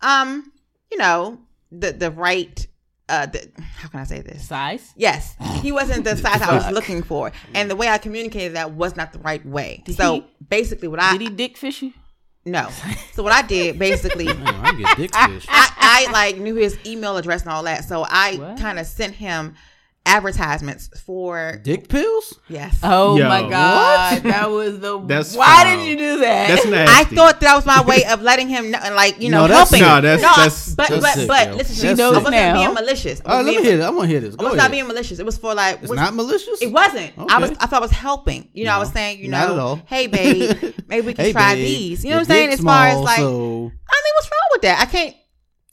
um, 0.02 0.52
you 0.90 0.98
know, 0.98 1.38
the 1.70 1.92
the 1.92 2.10
right 2.10 2.66
uh 3.08 3.26
the, 3.26 3.48
how 3.78 3.88
can 3.88 4.00
I 4.00 4.04
say 4.04 4.20
this? 4.20 4.46
Size? 4.48 4.92
Yes, 4.96 5.36
he 5.62 5.70
wasn't 5.70 6.04
the 6.04 6.16
size 6.16 6.42
I 6.42 6.54
was 6.54 6.70
looking 6.72 7.02
for, 7.02 7.30
and 7.54 7.70
the 7.70 7.76
way 7.76 7.88
I 7.88 7.98
communicated 7.98 8.56
that 8.56 8.72
was 8.72 8.96
not 8.96 9.12
the 9.12 9.20
right 9.20 9.44
way. 9.46 9.84
so 9.96 10.14
he- 10.14 10.24
basically, 10.48 10.88
what 10.88 11.00
I 11.00 11.12
Did 11.12 11.20
he 11.20 11.28
dick 11.28 11.56
fish 11.56 11.82
you? 11.82 11.92
no, 12.44 12.68
so 13.12 13.22
what 13.22 13.32
I 13.32 13.42
did 13.42 13.78
basically, 13.88 14.26
Man, 14.26 14.46
I 14.46 14.72
get 14.72 14.96
dick 14.96 15.14
fish. 15.14 15.46
I, 15.48 16.06
I 16.08 16.12
like 16.12 16.38
knew 16.38 16.56
his 16.56 16.76
email 16.84 17.16
address 17.16 17.42
and 17.42 17.52
all 17.52 17.62
that, 17.62 17.84
so 17.84 18.04
I 18.08 18.56
kind 18.58 18.78
of 18.80 18.86
sent 18.86 19.14
him 19.14 19.54
advertisements 20.07 20.88
for 21.04 21.61
dick 21.62 21.88
pills? 21.88 22.38
yes. 22.48 22.78
Oh 22.82 23.16
Yo. 23.18 23.28
my 23.28 23.42
god, 23.48 24.22
that 24.22 24.50
was 24.50 24.80
the. 24.80 24.98
That's 25.07 25.36
why 25.36 25.64
foul. 25.64 25.76
did 25.76 25.88
you 25.90 25.96
do 25.96 26.20
that? 26.20 26.48
That's 26.48 26.66
nasty. 26.66 26.94
I 26.94 27.16
thought 27.16 27.40
that 27.40 27.54
was 27.54 27.66
my 27.66 27.82
way 27.84 28.04
of 28.04 28.22
letting 28.22 28.48
him 28.48 28.70
know, 28.70 28.78
like 28.94 29.20
you 29.20 29.30
know, 29.30 29.42
No, 29.42 29.48
that's- 29.48 29.70
helping. 29.70 29.80
no, 29.86 30.00
that's- 30.00 30.22
that's- 30.36 30.74
but 30.74 30.88
that's 30.88 31.00
but 31.02 31.14
sick, 31.14 31.28
but 31.28 31.48
yo. 31.48 31.54
listen, 31.57 31.74
She 31.76 31.94
knows 31.94 32.00
I 32.00 32.07
it 32.18 32.22
wasn't 32.24 32.30
now. 32.36 32.54
being 32.62 32.74
malicious. 32.74 33.20
I 33.24 33.28
All 33.28 33.36
right, 33.36 33.44
was 33.44 33.54
let 33.54 33.61
me 33.62 33.68
hear 33.68 33.76
this. 33.78 33.86
I 33.86 33.90
want 33.90 34.02
to 34.02 34.09
hear 34.09 34.20
this. 34.20 34.36
I 34.38 34.42
was 34.42 34.46
ahead. 34.52 34.57
not 34.59 34.70
being 34.70 34.86
malicious. 34.86 35.18
It 35.18 35.26
was 35.26 35.36
for 35.38 35.54
like 35.54 35.80
it's 35.80 35.90
was- 35.90 35.96
not 35.96 36.14
malicious. 36.14 36.62
It 36.62 36.72
wasn't. 36.72 37.12
I 37.28 37.38
was. 37.38 37.50
I 37.61 37.66
thought 37.66 37.74
I 37.74 37.80
was 37.80 37.90
helping. 37.90 38.48
You 38.52 38.64
know, 38.64 38.72
I 38.72 38.78
was 38.78 38.92
saying, 38.92 39.18
you 39.20 39.28
know, 39.28 39.80
hey 39.86 40.07
babe, 40.07 40.57
maybe 40.88 41.07
we 41.07 41.14
can 41.14 41.24
Hey, 41.26 41.32
try 41.32 41.54
babe, 41.54 41.64
these. 41.66 42.04
You 42.04 42.11
know 42.11 42.16
what 42.16 42.20
I'm 42.20 42.26
saying? 42.26 42.50
As 42.52 42.61
far 42.61 42.86
as 42.88 42.98
like, 43.00 43.18
I 43.18 43.22
mean, 43.22 43.72
what's 44.14 44.30
wrong 44.30 44.48
with 44.52 44.62
that? 44.62 44.80
I 44.80 44.86
can't 44.86 45.14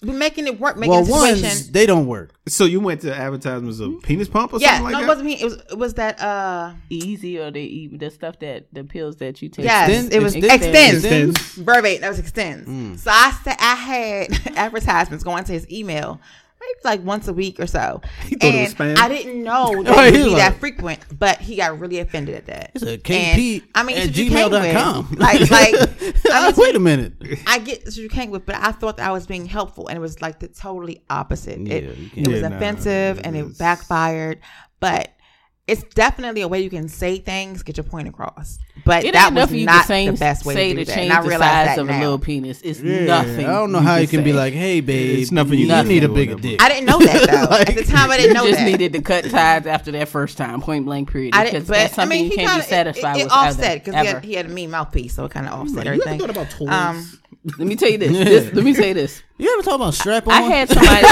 be 0.06 0.12
making 0.12 0.48
it 0.48 0.60
work. 0.60 0.78
Making 0.78 0.92
well, 0.92 1.04
the 1.04 1.12
situation. 1.12 1.44
ones 1.44 1.72
they 1.72 1.86
don't 1.86 2.08
work. 2.08 2.32
So 2.48 2.66
you 2.66 2.80
went 2.80 3.02
to 3.02 3.16
advertisements 3.16 3.80
of 3.80 4.02
penis 4.04 4.28
pump 4.28 4.54
or 4.54 4.60
yeah, 4.60 4.78
something 4.78 4.84
like 4.84 4.94
that? 4.94 5.00
no, 5.00 5.00
that? 5.00 5.04
it 5.04 5.08
wasn't 5.08 5.26
me. 5.26 5.34
It 5.42 5.44
was. 5.46 5.54
It 5.72 5.78
was 5.78 5.94
that. 5.96 6.22
uh 6.22 6.74
easy 6.90 7.40
or 7.40 7.52
the 7.52 7.60
e- 7.60 7.96
the 7.98 8.10
stuff 8.10 8.40
that 8.40 8.66
the 8.74 8.84
pills 8.84 9.18
that 9.18 9.42
you 9.42 9.50
take. 9.50 9.66
Yes, 9.66 9.90
Extend- 9.90 10.14
it 10.14 10.22
was 10.22 10.36
extend- 10.36 10.62
ExtenZe. 10.62 11.32
ExtenZe? 11.32 11.64
Verbatim, 11.64 12.02
that 12.02 12.10
was 12.10 12.22
ExtenZe. 12.22 12.66
Mm. 12.66 13.00
So 13.00 13.12
I 13.12 13.32
said 13.44 13.56
I 13.60 13.76
had 13.76 14.28
advertisements 14.58 15.24
going 15.24 15.44
to 15.46 15.52
his 15.54 15.70
email. 15.72 16.20
Maybe 16.66 16.80
like 16.98 17.04
once 17.06 17.28
a 17.28 17.34
week 17.34 17.60
or 17.60 17.68
so, 17.68 18.02
He 18.28 18.36
thought 18.36 18.54
it 18.54 18.62
was 18.62 18.74
spam? 18.74 18.98
I 18.98 19.10
didn't 19.10 19.44
know 19.44 19.84
that 19.84 20.08
it 20.14 20.18
would 20.20 20.24
be 20.26 20.36
that 20.36 20.60
frequent. 20.60 21.00
But 21.18 21.40
he 21.40 21.56
got 21.58 21.80
really 21.80 22.00
offended 22.00 22.36
at 22.36 22.46
that. 22.48 22.72
He 22.74 22.80
said 22.80 22.88
And, 22.90 23.04
KP 23.04 23.64
I 23.76 23.84
mean, 23.84 23.98
at 23.98 24.08
it's 24.08 24.18
you 24.18 24.30
gmail.com. 24.32 25.16
Like, 25.18 25.52
like 25.52 25.76
I 26.32 26.48
mean, 26.48 26.54
wait 26.58 26.76
a 26.76 26.80
minute. 26.80 27.14
I 27.48 27.60
get 27.60 27.86
what 27.86 27.96
you 27.98 28.10
came 28.10 28.32
with, 28.32 28.46
but 28.46 28.56
I 28.56 28.72
thought 28.72 28.98
that 28.98 29.08
I 29.08 29.12
was 29.12 29.28
being 29.28 29.46
helpful, 29.46 29.88
and 29.88 29.98
it 29.98 30.02
was 30.02 30.22
like 30.22 30.40
the 30.40 30.48
totally 30.48 31.04
opposite. 31.10 31.60
Yeah, 31.60 31.76
it, 31.76 31.98
it 32.16 32.28
was 32.28 32.42
nah, 32.42 32.56
offensive, 32.56 33.20
and 33.24 33.36
it's- 33.36 33.52
it 33.52 33.58
backfired. 33.58 34.40
But 34.80 35.10
it's 35.66 35.84
definitely 35.96 36.42
a 36.42 36.48
way 36.48 36.62
you 36.62 36.70
can 36.70 36.90
say 36.90 37.20
things, 37.20 37.64
get 37.64 37.78
your 37.78 37.86
point 37.86 38.08
across. 38.10 38.60
But 38.86 39.06
It 39.06 39.14
that 39.14 39.34
was 39.34 39.50
you 39.54 39.66
not 39.66 39.86
can 39.86 39.88
say, 39.88 40.10
the 40.10 40.18
best 40.18 40.46
way 40.46 40.54
say 40.56 40.70
to 40.74 40.80
do 40.80 40.84
to 40.84 40.86
that. 40.92 40.94
change 40.96 41.10
And 41.12 41.20
I 41.20 41.22
the 41.22 41.30
realize 41.30 41.50
size 41.68 41.76
that 41.78 41.80
of 41.80 41.90
a 41.90 42.00
little 42.00 42.20
penis. 42.20 42.60
It's 42.62 42.82
Yeah, 42.82 43.06
nothing. 43.06 43.46
I 43.46 43.54
don't 43.54 43.72
know 43.72 43.80
how 43.80 43.96
you 43.96 44.08
can 44.10 44.26
be 44.26 44.34
like, 44.34 44.54
hey, 44.54 44.82
babe, 44.82 45.20
It's 45.20 45.32
nothing 45.32 45.54
you 45.60 45.68
you, 45.68 45.84
need 45.84 46.04
a 46.04 46.10
bigger 46.10 46.36
dick. 46.36 46.62
I 46.62 46.68
didn't 46.68 46.86
know 46.86 47.00
that 47.00 47.30
though. 47.50 47.56
Like- 47.56 47.70
At 47.70 47.76
the 47.78 47.84
time, 47.86 48.12
I 48.12 48.18
didn't 48.18 48.34
know 48.34 48.46
just 48.46 48.60
that. 48.60 48.66
Just 48.66 48.72
needed 48.80 48.92
to 48.94 49.02
cut 49.02 49.24
ties 49.24 49.66
after 49.66 49.92
that 49.94 50.10
first 50.10 50.38
time, 50.38 50.60
point 50.62 50.84
blank 50.84 51.10
period. 51.12 51.34
I 51.34 51.46
because 51.46 51.54
didn't, 51.54 51.68
that's 51.70 51.96
but 51.96 52.02
I 52.02 52.04
something 52.04 52.18
mean, 52.20 52.26
you 52.26 52.32
he 52.32 52.36
can't 52.36 52.50
kind 52.50 52.60
be 52.60 52.64
of 52.66 52.70
satisfied 52.70 53.16
it, 53.16 53.20
it 53.22 53.24
with. 53.24 53.32
offset 53.32 53.84
because 53.86 53.94
because 53.94 54.08
he 54.08 54.14
had, 54.14 54.26
he 54.26 54.34
had 54.34 54.46
a 54.48 54.50
mean 54.50 54.70
mouthpiece, 54.72 55.14
so 55.16 55.24
it 55.24 55.32
kind 55.32 55.48
of 55.48 55.54
offset 55.54 55.88
everything. 55.88 56.20
You 56.20 56.26
ever 56.26 56.40
everything. 56.40 56.58
thought 56.60 56.68
about 56.68 56.98
toys? 56.98 57.06
Um, 57.06 57.20
Let 57.58 57.68
me 57.70 57.76
tell 57.78 57.90
you 57.90 57.98
this. 58.00 58.12
this. 58.12 58.54
Let 58.54 58.66
me 58.66 58.74
say 58.74 58.92
this. 58.92 59.24
You 59.38 59.50
ever 59.54 59.62
talk 59.64 59.76
about 59.76 59.94
strap 59.94 60.28
on? 60.28 60.34
I 60.34 60.42
had 60.42 60.68
somebody. 60.74 61.04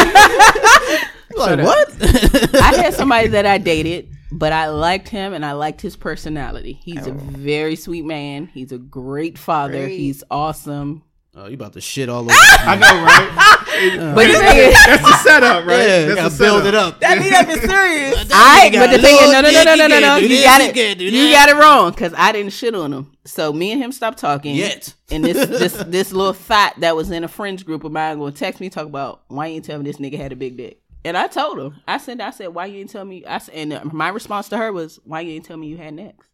like 1.37 1.65
what? 1.65 2.55
I 2.61 2.73
had 2.83 2.93
somebody 2.93 3.27
that 3.29 3.45
I 3.45 3.57
dated, 3.57 4.09
but 4.31 4.53
I 4.53 4.67
liked 4.69 5.09
him 5.09 5.33
and 5.33 5.45
I 5.45 5.53
liked 5.53 5.81
his 5.81 5.95
personality. 5.95 6.73
He's 6.83 7.05
a 7.07 7.11
oh. 7.11 7.13
very 7.13 7.75
sweet 7.75 8.05
man. 8.05 8.47
He's 8.47 8.71
a 8.71 8.77
great 8.77 9.37
father. 9.37 9.73
Great. 9.85 9.97
He's 9.97 10.23
awesome. 10.31 11.03
oh, 11.35 11.47
you 11.47 11.55
about 11.55 11.73
to 11.73 11.81
shit 11.81 12.09
all 12.09 12.21
over? 12.25 12.31
I 12.31 12.75
know, 12.75 13.03
right? 13.03 13.57
But 13.81 14.27
the 14.27 14.33
thing 14.33 14.57
is, 14.57 14.73
That's 14.85 15.01
the 15.01 15.17
setup, 15.23 15.65
right? 15.65 15.77
yeah, 15.79 16.05
That's 16.05 16.15
gotta 16.15 16.29
the 16.35 16.43
build 16.43 16.63
setup. 16.63 16.67
it 16.67 16.75
up. 16.75 16.99
that 16.99 17.17
need 17.17 17.31
to 17.33 17.61
be 17.61 17.67
serious. 17.67 18.29
I 18.33 18.69
You 18.71 18.79
but 18.79 18.91
the 18.91 18.99
thing 18.99 19.15
is, 19.15 19.31
no, 19.31 19.41
no, 19.41 19.49
no, 19.49 19.63
no, 19.63 19.75
no, 19.75 19.87
no, 19.87 19.99
no. 19.99 20.15
you 20.17 20.27
You 20.27 20.43
got 20.43 20.61
it. 20.61 20.65
this, 20.65 20.67
you 20.67 20.73
can't 20.83 20.99
do 20.99 21.05
You 21.05 21.27
that. 21.29 21.47
got 21.47 21.49
it 21.49 21.59
wrong 21.59 21.89
because 21.91 22.13
I 22.15 22.31
didn't 22.31 22.51
shit 22.53 22.75
on 22.75 22.93
him. 22.93 23.11
So 23.25 23.51
me 23.53 23.71
and 23.71 23.81
him 23.81 23.91
stopped 23.91 24.19
talking. 24.19 24.55
Yet. 24.55 24.93
And 25.09 25.23
this 25.23 25.47
this 25.47 25.73
this 25.87 26.11
little 26.11 26.33
thought 26.33 26.79
that 26.81 26.95
was 26.95 27.09
in 27.09 27.23
a 27.23 27.27
friends 27.27 27.63
group 27.63 27.83
of 27.85 27.91
mine 27.91 28.17
going 28.19 28.33
to 28.33 28.37
text 28.39 28.59
me 28.61 28.69
talk 28.69 28.85
about 28.85 29.21
why 29.29 29.47
you 29.47 29.55
ain't 29.55 29.65
tell 29.65 29.79
me 29.79 29.85
this 29.85 29.97
nigga 29.97 30.17
had 30.17 30.31
a 30.31 30.35
big 30.35 30.57
dick. 30.57 30.80
And 31.03 31.17
I 31.17 31.27
told 31.27 31.59
him. 31.59 31.81
I 31.87 31.97
said 31.97 32.21
I 32.21 32.29
said 32.31 32.49
why 32.49 32.67
you 32.67 32.79
ain't 32.79 32.89
tell 32.89 33.05
me. 33.05 33.25
I 33.25 33.39
said, 33.39 33.55
and 33.55 33.73
uh, 33.73 33.81
my 33.85 34.09
response 34.09 34.49
to 34.49 34.57
her 34.57 34.71
was 34.71 34.99
why 35.03 35.21
you 35.21 35.33
ain't 35.33 35.45
tell 35.45 35.57
me 35.57 35.67
you 35.67 35.77
had 35.77 35.93
next. 35.93 36.29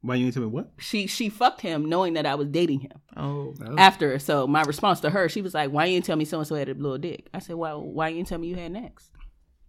Why 0.00 0.14
you 0.14 0.26
ain't 0.26 0.34
tell 0.34 0.44
me 0.44 0.48
what? 0.48 0.70
She 0.78 1.06
she 1.08 1.28
fucked 1.28 1.60
him 1.60 1.88
knowing 1.88 2.14
that 2.14 2.26
I 2.26 2.36
was 2.36 2.48
dating 2.48 2.80
him. 2.80 2.92
Oh, 3.16 3.54
after. 3.76 4.18
So 4.20 4.46
my 4.46 4.62
response 4.62 5.00
to 5.00 5.10
her, 5.10 5.28
she 5.28 5.42
was 5.42 5.54
like, 5.54 5.70
"Why 5.70 5.86
you 5.86 5.96
didn't 5.96 6.06
tell 6.06 6.16
me 6.16 6.24
so 6.24 6.38
and 6.38 6.46
so 6.46 6.54
had 6.54 6.68
a 6.68 6.74
little 6.74 6.98
dick?" 6.98 7.28
I 7.34 7.40
said, 7.40 7.56
"Well, 7.56 7.82
why 7.82 8.08
you 8.08 8.16
didn't 8.16 8.28
tell 8.28 8.38
me 8.38 8.48
you 8.48 8.56
had 8.56 8.72
next?" 8.72 9.10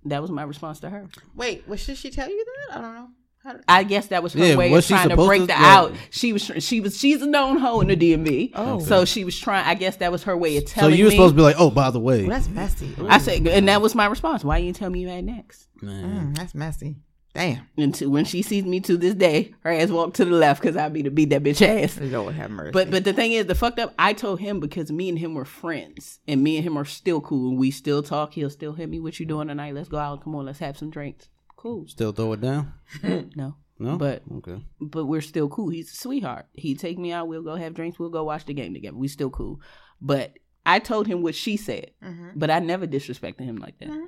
That 0.05 0.21
was 0.21 0.31
my 0.31 0.43
response 0.43 0.79
to 0.81 0.89
her. 0.89 1.09
wait, 1.35 1.63
what 1.67 1.79
should 1.79 1.97
she 1.97 2.09
tell 2.09 2.29
you 2.29 2.45
that? 2.45 2.77
I 2.77 2.81
don't 2.81 2.95
know. 2.95 3.09
How 3.43 3.53
did- 3.53 3.63
I 3.67 3.83
guess 3.83 4.07
that 4.07 4.21
was 4.21 4.33
her 4.33 4.45
Yeah, 4.45 4.55
way 4.55 4.73
of 4.73 4.85
trying 4.85 5.09
to 5.09 5.15
break 5.15 5.41
to- 5.41 5.47
the 5.47 5.53
yeah. 5.53 5.77
out. 5.77 5.93
She 6.09 6.33
was 6.33 6.51
she 6.59 6.81
was 6.81 6.97
she's 6.97 7.21
a 7.21 7.25
known 7.27 7.57
hoe 7.57 7.79
in 7.81 7.87
the 7.87 7.95
DMV. 7.95 8.51
Oh. 8.55 8.79
so 8.79 9.05
she 9.05 9.23
was 9.23 9.39
trying. 9.39 9.65
I 9.65 9.75
guess 9.75 9.97
that 9.97 10.11
was 10.11 10.23
her 10.23 10.35
way 10.37 10.57
of 10.57 10.65
telling. 10.65 10.91
Me. 10.91 10.97
So 10.97 10.99
you 10.99 11.03
were 11.05 11.09
me. 11.11 11.15
supposed 11.15 11.33
to 11.33 11.37
be 11.37 11.41
like, 11.43 11.55
oh, 11.57 11.69
by 11.71 11.89
the 11.91 11.99
way, 11.99 12.21
Well, 12.25 12.31
that's 12.37 12.49
messy. 12.49 12.93
I 13.07 13.17
said, 13.17 13.47
and 13.47 13.67
that 13.69 13.81
was 13.81 13.95
my 13.95 14.05
response. 14.07 14.43
Why 14.43 14.57
you 14.57 14.65
didn't 14.65 14.77
tell 14.77 14.89
me 14.89 14.99
you 15.01 15.07
had 15.07 15.23
next? 15.23 15.67
man. 15.81 16.33
Mm, 16.33 16.37
that's 16.37 16.53
messy. 16.53 16.97
Damn. 17.35 17.61
And 17.77 17.93
to, 17.95 18.07
when 18.07 18.25
she 18.25 18.41
sees 18.41 18.65
me 18.65 18.79
to 18.81 18.97
this 18.97 19.13
day, 19.13 19.53
her 19.61 19.71
ass 19.71 19.89
walk 19.89 20.15
to 20.15 20.25
the 20.25 20.31
left 20.31 20.61
because 20.61 20.75
I'll 20.75 20.89
be 20.89 21.03
to 21.03 21.11
beat 21.11 21.29
that 21.29 21.43
bitch 21.43 21.61
ass. 21.61 21.97
Lord 22.01 22.33
have 22.33 22.49
mercy. 22.49 22.71
But 22.71 22.89
but 22.91 23.03
the 23.05 23.13
thing 23.13 23.31
is, 23.33 23.45
the 23.45 23.53
fucked 23.55 23.79
up. 23.79 23.93
I 23.99 24.13
told 24.13 24.39
him 24.39 24.59
because 24.59 24.91
me 24.91 25.07
and 25.09 25.17
him 25.17 25.35
were 25.35 25.45
friends, 25.45 26.19
and 26.27 26.41
me 26.43 26.57
and 26.57 26.65
him 26.65 26.75
are 26.77 26.85
still 26.85 27.21
cool. 27.21 27.49
And 27.51 27.57
we 27.59 27.71
still 27.71 28.01
talk. 28.03 28.33
He'll 28.33 28.49
still 28.49 28.73
hit 28.73 28.89
me. 28.89 28.99
What 28.99 29.19
you 29.19 29.25
doing 29.25 29.47
tonight? 29.47 29.75
Let's 29.75 29.89
go 29.89 29.97
out. 29.99 30.23
Come 30.23 30.35
on, 30.35 30.45
let's 30.47 30.59
have 30.59 30.77
some 30.77 30.89
drinks. 30.89 31.29
Cool. 31.59 31.87
Still 31.87 32.13
throw 32.13 32.31
it 32.33 32.39
down? 32.41 32.71
No, 33.35 33.55
No, 33.77 33.97
But- 33.97 34.23
okay. 34.37 34.63
but 34.79 35.05
we're 35.07 35.19
still 35.19 35.49
cool. 35.49 35.67
He's 35.69 35.91
a 35.91 35.95
sweetheart. 35.95 36.45
He 36.53 36.73
take 36.75 36.97
me 36.97 37.11
out. 37.11 37.27
We'll 37.27 37.43
go 37.43 37.55
have 37.55 37.73
drinks. 37.73 37.99
We'll 37.99 38.09
go 38.09 38.23
watch 38.23 38.45
the 38.45 38.53
game 38.53 38.73
together. 38.73 38.95
We 38.95 39.09
still 39.09 39.29
cool. 39.29 39.59
But 39.99 40.39
I 40.65 40.79
told 40.79 41.05
him 41.07 41.21
what 41.21 41.35
she 41.35 41.57
said, 41.57 41.91
Mhm. 42.01 42.31
but 42.35 42.49
I 42.49 42.59
never 42.59 42.87
disrespected 42.87 43.41
him 43.41 43.57
like 43.57 43.77
that 43.79 43.89
Mhm. 43.89 44.07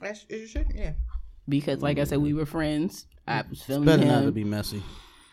That's, 0.00 0.24
you 0.30 0.46
should, 0.46 0.66
yeah. 0.74 0.92
because, 1.48 1.82
like 1.82 1.98
I 1.98 2.04
said, 2.04 2.18
we 2.18 2.34
were 2.34 2.46
friends. 2.46 3.06
I 3.26 3.42
was 3.50 3.62
feeling 3.62 3.84
Better 3.84 4.02
him. 4.02 4.08
not 4.08 4.22
to 4.26 4.32
be 4.32 4.44
messy. 4.44 4.80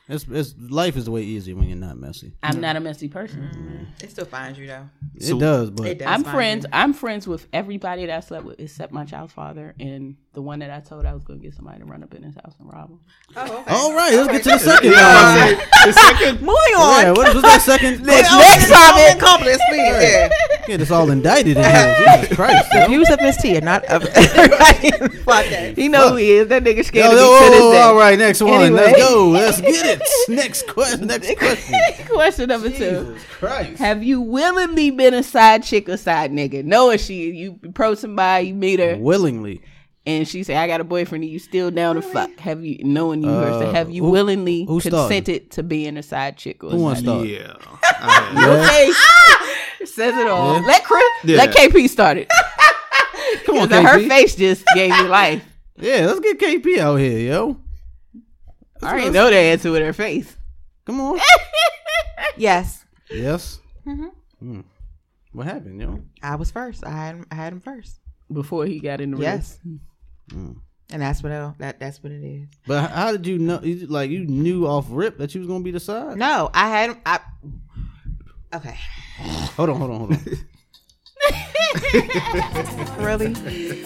It's, 0.10 0.26
it's 0.32 0.56
life 0.70 0.96
is 0.96 1.10
way 1.10 1.24
easier 1.24 1.56
when 1.56 1.68
you're 1.68 1.78
not 1.78 1.98
messy. 1.98 2.32
I'm 2.42 2.62
not 2.62 2.78
a 2.78 2.80
messy 2.80 3.10
person. 3.10 3.50
Mm-hmm. 3.54 3.84
It 4.06 4.12
still 4.12 4.26
finds 4.26 4.58
you 4.58 4.68
though. 4.68 4.90
So- 5.20 5.36
it 5.36 5.40
does, 5.40 5.70
but 5.72 5.88
It 5.88 6.00
does 6.00 6.08
I'm 6.08 6.24
friends. 6.24 6.64
you. 6.66 6.70
I'm 6.72 6.94
friends 6.94 7.28
with 7.28 7.46
everybody 7.52 8.06
that 8.06 8.16
I 8.16 8.20
slept 8.22 8.46
with 8.46 8.60
except 8.60 8.94
my 8.94 9.04
child's 9.04 9.34
father 9.34 9.76
and 9.80 10.16
the 10.34 10.42
one 10.42 10.60
that 10.60 10.70
I 10.72 10.80
told 10.80 11.06
I 11.06 11.14
was 11.14 11.24
going 11.24 11.40
to 11.40 11.44
get 11.46 11.56
somebody 11.56 11.80
to 11.80 11.86
run 11.86 12.04
up 12.04 12.14
in 12.14 12.24
his 12.24 12.36
house 12.36 12.54
and 12.60 12.72
rob 12.72 12.90
him. 12.92 13.00
Oh, 13.36 13.42
okay. 13.62 13.74
all 13.74 13.94
right, 13.96 14.14
let's 14.14 14.32
get 14.32 14.44
to 14.44 14.50
the 14.50 14.60
second. 14.60 14.92
Yeah, 14.92 15.56
the 15.86 15.92
second 15.94 16.36
Moving 16.42 16.76
on. 16.78 17.02
Yeah, 17.02 17.12
what 17.12 17.34
was 17.34 17.44
that 17.44 17.62
second? 17.62 18.06
Next, 18.06 18.32
next 18.32 18.70
topic. 18.70 19.20
Confidence, 19.20 19.62
please. 19.68 19.80
Yeah. 19.80 20.30
Get 20.68 20.82
us 20.82 20.92
all 20.92 21.10
indicted 21.10 21.56
in 21.58 21.64
here. 21.64 21.96
Jesus 22.22 22.36
Christ. 22.36 22.70
The 22.72 22.80
yo. 22.82 22.88
views 22.88 23.10
of 23.10 23.22
Miss 23.22 23.38
T 23.42 23.58
are 23.58 23.62
not 23.62 23.86
of 23.86 24.04
everybody 24.04 24.88
in 24.88 25.00
the 25.00 25.22
podcast. 25.26 25.78
He 25.78 25.88
know 25.88 26.10
who 26.10 26.16
he 26.18 26.32
is. 26.32 26.50
That 26.50 26.64
nigga 26.64 26.84
scared 26.84 27.12
yo, 27.14 27.36
of 27.36 27.40
me 27.42 27.46
to 27.48 27.52
this 27.54 27.62
whoa, 27.62 27.72
day. 27.72 27.82
all 27.82 27.96
right, 27.96 28.20
next 28.20 28.42
one. 28.42 28.54
Anyway. 28.62 28.82
Let's 28.82 28.98
go. 29.00 29.28
Let's 29.32 29.62
get 29.62 30.02
it. 30.02 30.02
Next 30.30 30.68
question. 30.68 31.08
Next 31.08 31.36
question. 31.38 31.76
Question 32.08 32.50
number 32.50 32.70
two. 32.70 32.76
Jesus 33.14 33.24
Christ. 33.40 33.80
Have 33.80 34.04
you 34.04 34.20
willingly 34.22 34.92
been 34.92 35.14
a 35.14 35.24
side 35.24 35.64
chick 35.64 35.88
or 35.88 35.96
side 35.96 36.32
nigga? 36.32 36.66
Knowing 36.66 36.98
she, 36.98 37.32
you 37.32 37.60
approach 37.64 38.00
somebody, 38.00 38.48
you 38.50 38.54
meet 38.54 38.80
her, 38.82 38.98
Willingly. 38.98 39.62
and 40.06 40.28
she 40.28 40.44
say, 40.44 40.56
"I 40.58 40.68
got 40.68 40.82
a 40.82 40.84
boyfriend," 40.84 41.24
and 41.24 41.32
you 41.32 41.40
still 41.40 41.72
down 41.72 41.96
to 41.96 42.02
fuck. 42.02 42.38
Have 42.40 42.66
you, 42.66 42.80
knowing 42.84 43.24
you 43.24 43.30
her, 43.30 43.52
so 43.60 43.68
Uh, 43.70 43.72
have 43.74 43.90
you 43.90 44.04
who- 44.04 44.10
willingly 44.12 44.66
who 44.66 44.82
started? 44.82 44.98
consented 44.98 45.52
to 45.52 45.64
being 45.64 45.96
a 45.98 46.04
side 46.04 46.38
chick 46.38 46.62
or 46.64 46.72
Who 46.72 46.78
a 46.78 46.82
wants 46.82 47.02
to 47.02 47.08
start? 47.08 47.28
Yeah. 47.28 47.54
I 47.84 48.12
had- 48.12 48.34
Yeah. 48.36 48.64
Okay, 48.66 48.94
says 49.86 50.16
it 50.18 50.28
all. 50.28 50.56
Yeah. 50.56 50.66
Let 50.66 50.84
Chris, 50.84 51.04
Yeah. 51.24 51.38
let 51.38 51.52
KP 51.56 51.88
start 51.90 52.18
it. 52.18 52.30
Come 53.46 53.58
on, 53.60 53.70
'Cause 53.70 53.84
her 53.84 54.00
face 54.08 54.36
just 54.36 54.64
gave 54.74 54.92
me 54.92 55.02
life. 55.04 55.44
Yeah, 55.80 56.08
let's 56.08 56.20
get 56.22 56.40
KP 56.40 56.80
out 56.80 56.96
here, 56.96 57.20
yo. 57.20 57.60
I 58.82 58.94
already 58.94 59.12
know 59.12 59.30
the 59.30 59.36
answer 59.36 59.70
with 59.72 59.84
her 59.84 59.94
face. 59.94 60.36
Come 60.88 61.00
on. 61.00 61.20
Yes, 62.36 62.84
yes. 63.12 63.60
Mhm. 63.86 64.10
Hmm. 64.40 64.62
What 65.34 65.46
happened, 65.46 65.80
yo? 65.80 66.02
I 66.24 66.36
was 66.36 66.50
first. 66.50 66.84
I 66.84 66.90
had 66.90 67.16
him, 67.16 67.26
I 67.32 67.36
had 67.36 67.54
him 67.54 67.60
first. 67.60 68.00
Before 68.32 68.66
he 68.66 68.80
got 68.80 69.02
in 69.02 69.12
the 69.12 69.18
Yes, 69.22 69.60
Mm. 70.34 70.56
and 70.92 71.02
that's 71.02 71.22
what 71.22 71.32
it, 71.32 71.54
that 71.60 71.80
that's 71.80 72.02
what 72.04 72.12
it 72.12 72.24
is. 72.24 72.48
But 72.66 72.90
how 72.90 73.12
did 73.12 73.28
you 73.28 73.38
know? 73.38 73.62
Like 73.88 74.10
you 74.10 74.26
knew 74.26 74.66
off 74.66 74.86
rip 74.90 75.18
that 75.20 75.36
you 75.36 75.42
was 75.42 75.48
gonna 75.48 75.64
be 75.64 75.70
the 75.72 75.80
side? 75.80 76.18
No, 76.18 76.50
I 76.56 76.70
had 76.70 76.90
him. 76.90 76.98
I 77.06 77.20
okay. 78.58 78.78
Hold 79.56 79.70
on, 79.70 79.78
hold 79.78 79.92
on, 79.92 79.98
hold 80.00 80.14
on. 80.14 80.20
Really? 83.00 83.36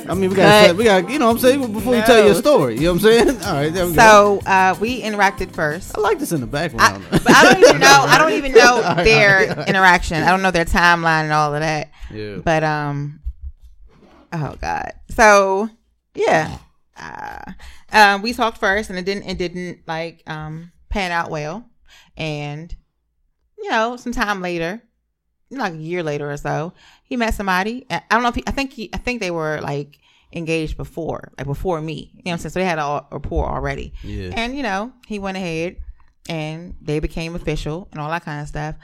I 0.08 0.14
mean, 0.14 0.30
we 0.30 0.36
got, 0.36 0.76
we 0.76 0.84
got, 0.86 1.10
you 1.10 1.20
know, 1.20 1.28
what 1.28 1.34
I'm 1.34 1.40
saying 1.40 1.74
before 1.74 1.96
you 1.96 2.02
tell 2.02 2.26
your 2.26 2.36
story. 2.36 2.76
You 2.76 2.82
know 2.82 2.94
what 2.94 3.04
I'm 3.04 3.28
saying? 3.28 3.30
All 3.44 3.54
right, 3.54 3.74
there 3.74 3.86
we 3.86 3.94
go. 3.94 4.40
So 4.42 4.50
uh, 4.50 4.76
we 4.80 5.02
interacted 5.02 5.52
first. 5.52 5.98
I 5.98 6.02
like 6.02 6.18
this 6.18 6.32
in 6.32 6.42
the 6.42 6.48
I, 6.48 6.50
background. 6.50 7.06
but 7.12 7.30
I 7.30 7.44
don't 7.44 7.64
even 7.64 7.80
know. 7.80 8.06
I 8.08 8.18
don't 8.18 8.34
even 8.34 8.54
know 8.54 8.82
right, 8.82 9.04
their 9.04 9.30
all 9.30 9.40
right, 9.40 9.50
all 9.50 9.56
right. 9.58 9.70
interaction. 9.70 10.24
I 10.24 10.30
don't 10.30 10.42
know 10.42 10.52
their 10.52 10.66
timeline 10.66 11.24
and 11.24 11.34
all 11.34 11.54
of 11.54 11.62
that. 11.62 11.90
yeah. 12.12 12.38
But 12.38 12.64
um, 12.64 13.20
oh 14.34 14.56
god. 14.60 14.94
So 15.10 15.70
yeah, 16.16 16.58
uh, 16.98 17.52
um, 17.92 18.22
we 18.22 18.34
talked 18.34 18.58
first, 18.58 18.90
and 18.90 18.98
it 18.98 19.06
didn't. 19.06 19.24
It 19.24 19.38
didn't 19.38 19.82
like 19.88 20.24
um 20.28 20.72
pan 20.90 21.12
out 21.12 21.30
well, 21.30 21.70
and 22.18 22.74
you 23.62 23.70
know, 23.70 23.96
some 23.98 24.12
time 24.12 24.42
later, 24.42 24.82
like 25.50 25.74
a 25.74 25.78
year 25.78 26.04
later 26.04 26.32
or 26.32 26.38
so, 26.38 26.74
he 27.04 27.18
met 27.18 27.34
somebody. 27.34 27.86
I 27.90 28.02
don't 28.10 28.24
know 28.24 28.30
if 28.30 28.36
he, 28.36 28.44
I 28.48 28.52
think 28.52 28.74
he. 28.74 28.90
I 28.94 28.98
think 28.98 29.20
they 29.20 29.32
were 29.32 29.60
like 29.62 30.00
engaged 30.34 30.78
before, 30.78 31.32
like 31.38 31.48
before 31.48 31.82
me. 31.82 32.12
You 32.14 32.24
know 32.26 32.32
what 32.32 32.32
I'm 32.32 32.38
saying? 32.40 32.52
So 32.52 32.60
they 32.60 32.66
had 32.66 32.80
a 32.80 33.06
rapport 33.12 33.50
already. 33.50 33.94
Yeah. 34.04 34.32
And 34.36 34.56
you 34.56 34.64
know, 34.64 34.94
he 35.08 35.20
went 35.20 35.38
ahead 35.38 35.78
and 36.30 36.76
they 36.82 37.00
became 37.00 37.36
official 37.36 37.88
and 37.92 38.00
all 38.00 38.10
that 38.10 38.24
kind 38.24 38.42
of 38.42 38.48
stuff. 38.48 38.76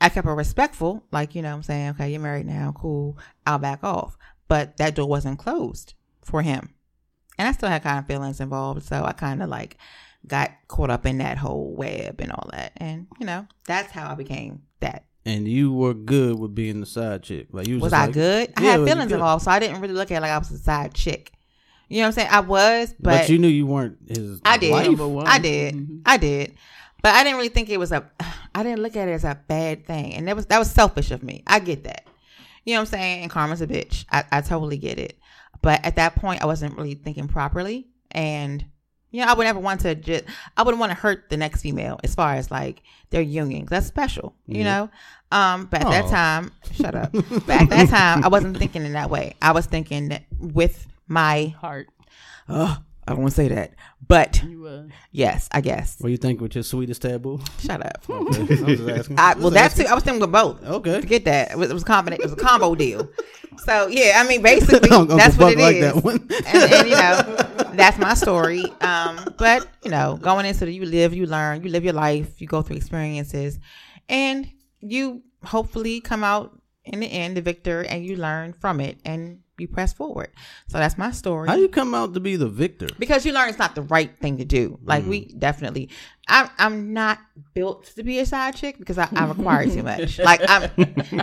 I 0.00 0.08
kept 0.08 0.26
her 0.26 0.34
respectful, 0.34 1.04
like, 1.12 1.34
you 1.34 1.42
know, 1.42 1.50
what 1.50 1.56
I'm 1.56 1.62
saying, 1.62 1.88
okay, 1.90 2.10
you're 2.10 2.20
married 2.20 2.46
now, 2.46 2.72
cool, 2.74 3.18
I'll 3.46 3.58
back 3.58 3.84
off. 3.84 4.16
But 4.48 4.78
that 4.78 4.94
door 4.94 5.06
wasn't 5.06 5.38
closed 5.38 5.94
for 6.24 6.42
him. 6.42 6.74
And 7.38 7.46
I 7.46 7.52
still 7.52 7.68
had 7.68 7.82
kind 7.82 7.98
of 7.98 8.06
feelings 8.06 8.40
involved. 8.40 8.82
So 8.82 9.04
I 9.04 9.12
kind 9.12 9.42
of 9.42 9.48
like 9.48 9.76
got 10.26 10.50
caught 10.68 10.90
up 10.90 11.06
in 11.06 11.18
that 11.18 11.38
whole 11.38 11.74
web 11.74 12.20
and 12.20 12.30
all 12.32 12.48
that. 12.52 12.72
And, 12.76 13.06
you 13.18 13.26
know, 13.26 13.46
that's 13.66 13.90
how 13.92 14.10
I 14.10 14.14
became 14.14 14.62
that. 14.80 15.04
And 15.26 15.46
you 15.46 15.72
were 15.72 15.94
good 15.94 16.38
with 16.38 16.54
being 16.54 16.80
the 16.80 16.86
side 16.86 17.22
chick. 17.22 17.48
Like 17.52 17.66
you 17.68 17.74
was, 17.76 17.84
Was 17.84 17.92
I 17.92 18.06
like- 18.06 18.14
good? 18.14 18.52
I 18.56 18.62
Yeah, 18.62 18.70
had 18.72 18.84
feelings 18.86 19.08
good? 19.08 19.14
involved. 19.14 19.44
So 19.44 19.50
I 19.50 19.58
didn't 19.58 19.80
really 19.80 19.94
look 19.94 20.10
at 20.10 20.18
it 20.18 20.20
like 20.20 20.30
I 20.30 20.38
was 20.38 20.50
a 20.50 20.58
side 20.58 20.94
chick. 20.94 21.32
You 21.88 21.98
know 21.98 22.02
what 22.02 22.06
I'm 22.06 22.12
saying? 22.12 22.28
I 22.30 22.40
was, 22.40 22.94
But, 23.00 23.20
but, 23.22 23.28
you 23.28 23.38
knew 23.38 23.48
you 23.48 23.66
weren't 23.66 23.98
his. 24.08 24.40
I 24.44 24.56
did. 24.58 24.70
wife. 24.98 25.26
I 25.26 25.38
did. 25.40 25.74
Mhm. 25.74 26.00
I 26.06 26.16
did. 26.16 26.54
But 27.02 27.14
I 27.14 27.24
didn't 27.24 27.36
really 27.36 27.48
think 27.48 27.68
it 27.68 27.78
was 27.78 27.92
a 27.92 28.08
I 28.54 28.62
didn't 28.62 28.80
look 28.82 28.96
at 28.96 29.08
it 29.08 29.12
as 29.12 29.24
a 29.24 29.38
bad 29.48 29.86
thing. 29.86 30.14
And 30.14 30.28
that 30.28 30.36
was 30.36 30.46
that 30.46 30.58
was 30.58 30.70
selfish 30.70 31.10
of 31.10 31.22
me. 31.22 31.42
I 31.46 31.58
get 31.58 31.84
that. 31.84 32.04
You 32.64 32.74
know 32.74 32.80
what 32.80 32.88
I'm 32.88 32.98
saying? 32.98 33.22
And 33.22 33.30
karma's 33.30 33.60
a 33.60 33.66
bitch. 33.66 34.04
I, 34.10 34.24
I 34.30 34.40
totally 34.42 34.76
get 34.78 34.98
it. 34.98 35.18
But 35.62 35.84
at 35.84 35.96
that 35.96 36.14
point 36.14 36.42
I 36.42 36.46
wasn't 36.46 36.76
really 36.76 36.94
thinking 36.94 37.26
properly. 37.28 37.88
And 38.12 38.64
you 39.10 39.24
know, 39.24 39.30
I 39.30 39.34
would 39.34 39.44
never 39.44 39.58
want 39.60 39.80
to 39.82 39.94
just 39.94 40.24
I 40.56 40.62
wouldn't 40.62 40.80
want 40.80 40.90
to 40.90 40.96
hurt 40.98 41.28
the 41.30 41.36
next 41.36 41.62
female 41.62 41.98
as 42.04 42.14
far 42.14 42.34
as 42.34 42.50
like 42.50 42.82
their 43.10 43.22
union. 43.22 43.66
That's 43.68 43.86
special, 43.86 44.34
you 44.46 44.58
Yeah. 44.58 44.64
know? 44.64 44.90
Um, 45.32 45.66
but 45.66 45.82
at 45.82 45.90
that 45.90 46.08
time, 46.10 46.50
shut 46.72 46.94
up. 46.94 47.12
but 47.12 47.50
at 47.50 47.70
that 47.70 47.88
time 47.88 48.24
I 48.24 48.28
wasn't 48.28 48.56
thinking 48.58 48.84
in 48.84 48.92
that 48.94 49.10
way. 49.10 49.34
I 49.40 49.52
was 49.52 49.66
thinking 49.66 50.08
that 50.08 50.24
with 50.38 50.86
my 51.08 51.54
Heart. 51.60 51.88
oh, 52.48 52.78
I 53.10 53.14
won't 53.14 53.32
say 53.32 53.48
that. 53.48 53.72
But 54.06 54.42
You 54.42 54.66
uh, 54.66 54.82
yes, 55.12 55.48
I 55.52 55.60
guess. 55.60 55.96
What 55.98 56.08
do 56.08 56.12
you 56.12 56.16
think 56.18 56.40
with 56.40 56.54
your 56.54 56.64
sweetest 56.64 57.02
taboo? 57.02 57.40
Shut 57.60 57.84
up. 57.84 58.02
Okay. 58.10 58.38
I 58.38 58.62
was 58.62 58.78
just 58.78 58.88
asking. 58.88 59.18
I, 59.18 59.32
Just 59.32 59.40
well, 59.40 59.50
that's 59.50 59.72
asking. 59.74 59.86
too. 59.86 59.90
I 59.90 59.94
was 59.94 60.04
thinking 60.04 60.20
with 60.20 60.32
both. 60.32 60.62
Okay. 60.64 61.00
Forget 61.00 61.24
that. 61.24 61.50
It 61.52 61.58
was, 61.58 61.70
it 61.70 61.74
was 61.74 61.82
a 61.82 61.86
combination. 61.86 62.22
It 62.22 62.30
was 62.30 62.32
a 62.32 62.36
combo 62.44 62.74
deal. 62.74 63.08
So 63.64 63.88
yeah, 63.88 64.22
I 64.22 64.28
mean, 64.28 64.42
basically, 64.42 64.90
Uncle 64.92 65.16
that's 65.16 65.36
what 65.36 65.56
Buck 65.56 65.58
it 65.58 65.58
like 65.58 65.76
is. 65.76 65.94
that 65.94 66.04
one. 66.04 66.28
and, 66.46 66.72
and 66.72 66.88
you 66.88 66.94
know, 66.96 67.72
that's 67.74 67.98
my 67.98 68.14
story. 68.14 68.64
Um, 68.80 69.18
but 69.38 69.66
you 69.84 69.90
know, 69.90 70.18
going 70.20 70.46
into 70.46 70.64
the, 70.64 70.72
you 70.72 70.84
live, 70.86 71.12
you 71.14 71.26
learn, 71.26 71.62
you 71.62 71.70
live 71.70 71.84
your 71.84 71.92
life, 71.94 72.40
you 72.40 72.46
go 72.46 72.62
through 72.62 72.76
experiences, 72.76 73.58
and 74.08 74.48
you 74.80 75.22
hopefully 75.44 76.00
come 76.00 76.22
out 76.24 76.58
in 76.84 77.00
the 77.00 77.06
end 77.06 77.36
the 77.36 77.42
victor, 77.42 77.82
and 77.82 78.04
you 78.04 78.16
learn 78.16 78.52
from 78.52 78.80
it, 78.80 78.98
and 79.04 79.40
you 79.60 79.68
press 79.68 79.92
forward. 79.92 80.30
So 80.68 80.78
that's 80.78 80.96
my 80.98 81.10
story 81.12 81.48
How 81.48 81.54
do 81.56 81.62
you 81.62 81.68
come 81.68 81.94
out 81.94 82.14
to 82.14 82.20
be 82.20 82.36
the 82.36 82.48
victor? 82.48 82.88
because 82.98 83.24
you 83.26 83.32
learn 83.32 83.48
it's 83.48 83.58
not 83.58 83.74
the 83.74 83.82
right 83.82 84.10
thing 84.18 84.38
to 84.38 84.44
do. 84.44 84.78
Like 84.84 85.04
Mm. 85.04 85.08
we 85.08 85.24
definitely, 85.38 85.90
I'm 86.30 86.48
I'm 86.58 86.92
not 86.92 87.18
built 87.54 87.84
to 87.96 88.02
be 88.04 88.18
a 88.20 88.26
side 88.26 88.54
chick 88.54 88.78
because 88.78 88.96
I, 88.98 89.08
I 89.14 89.26
require 89.26 89.64
too 89.66 89.82
much. 89.92 90.18
Like 90.18 90.40
I'm, 90.48 90.70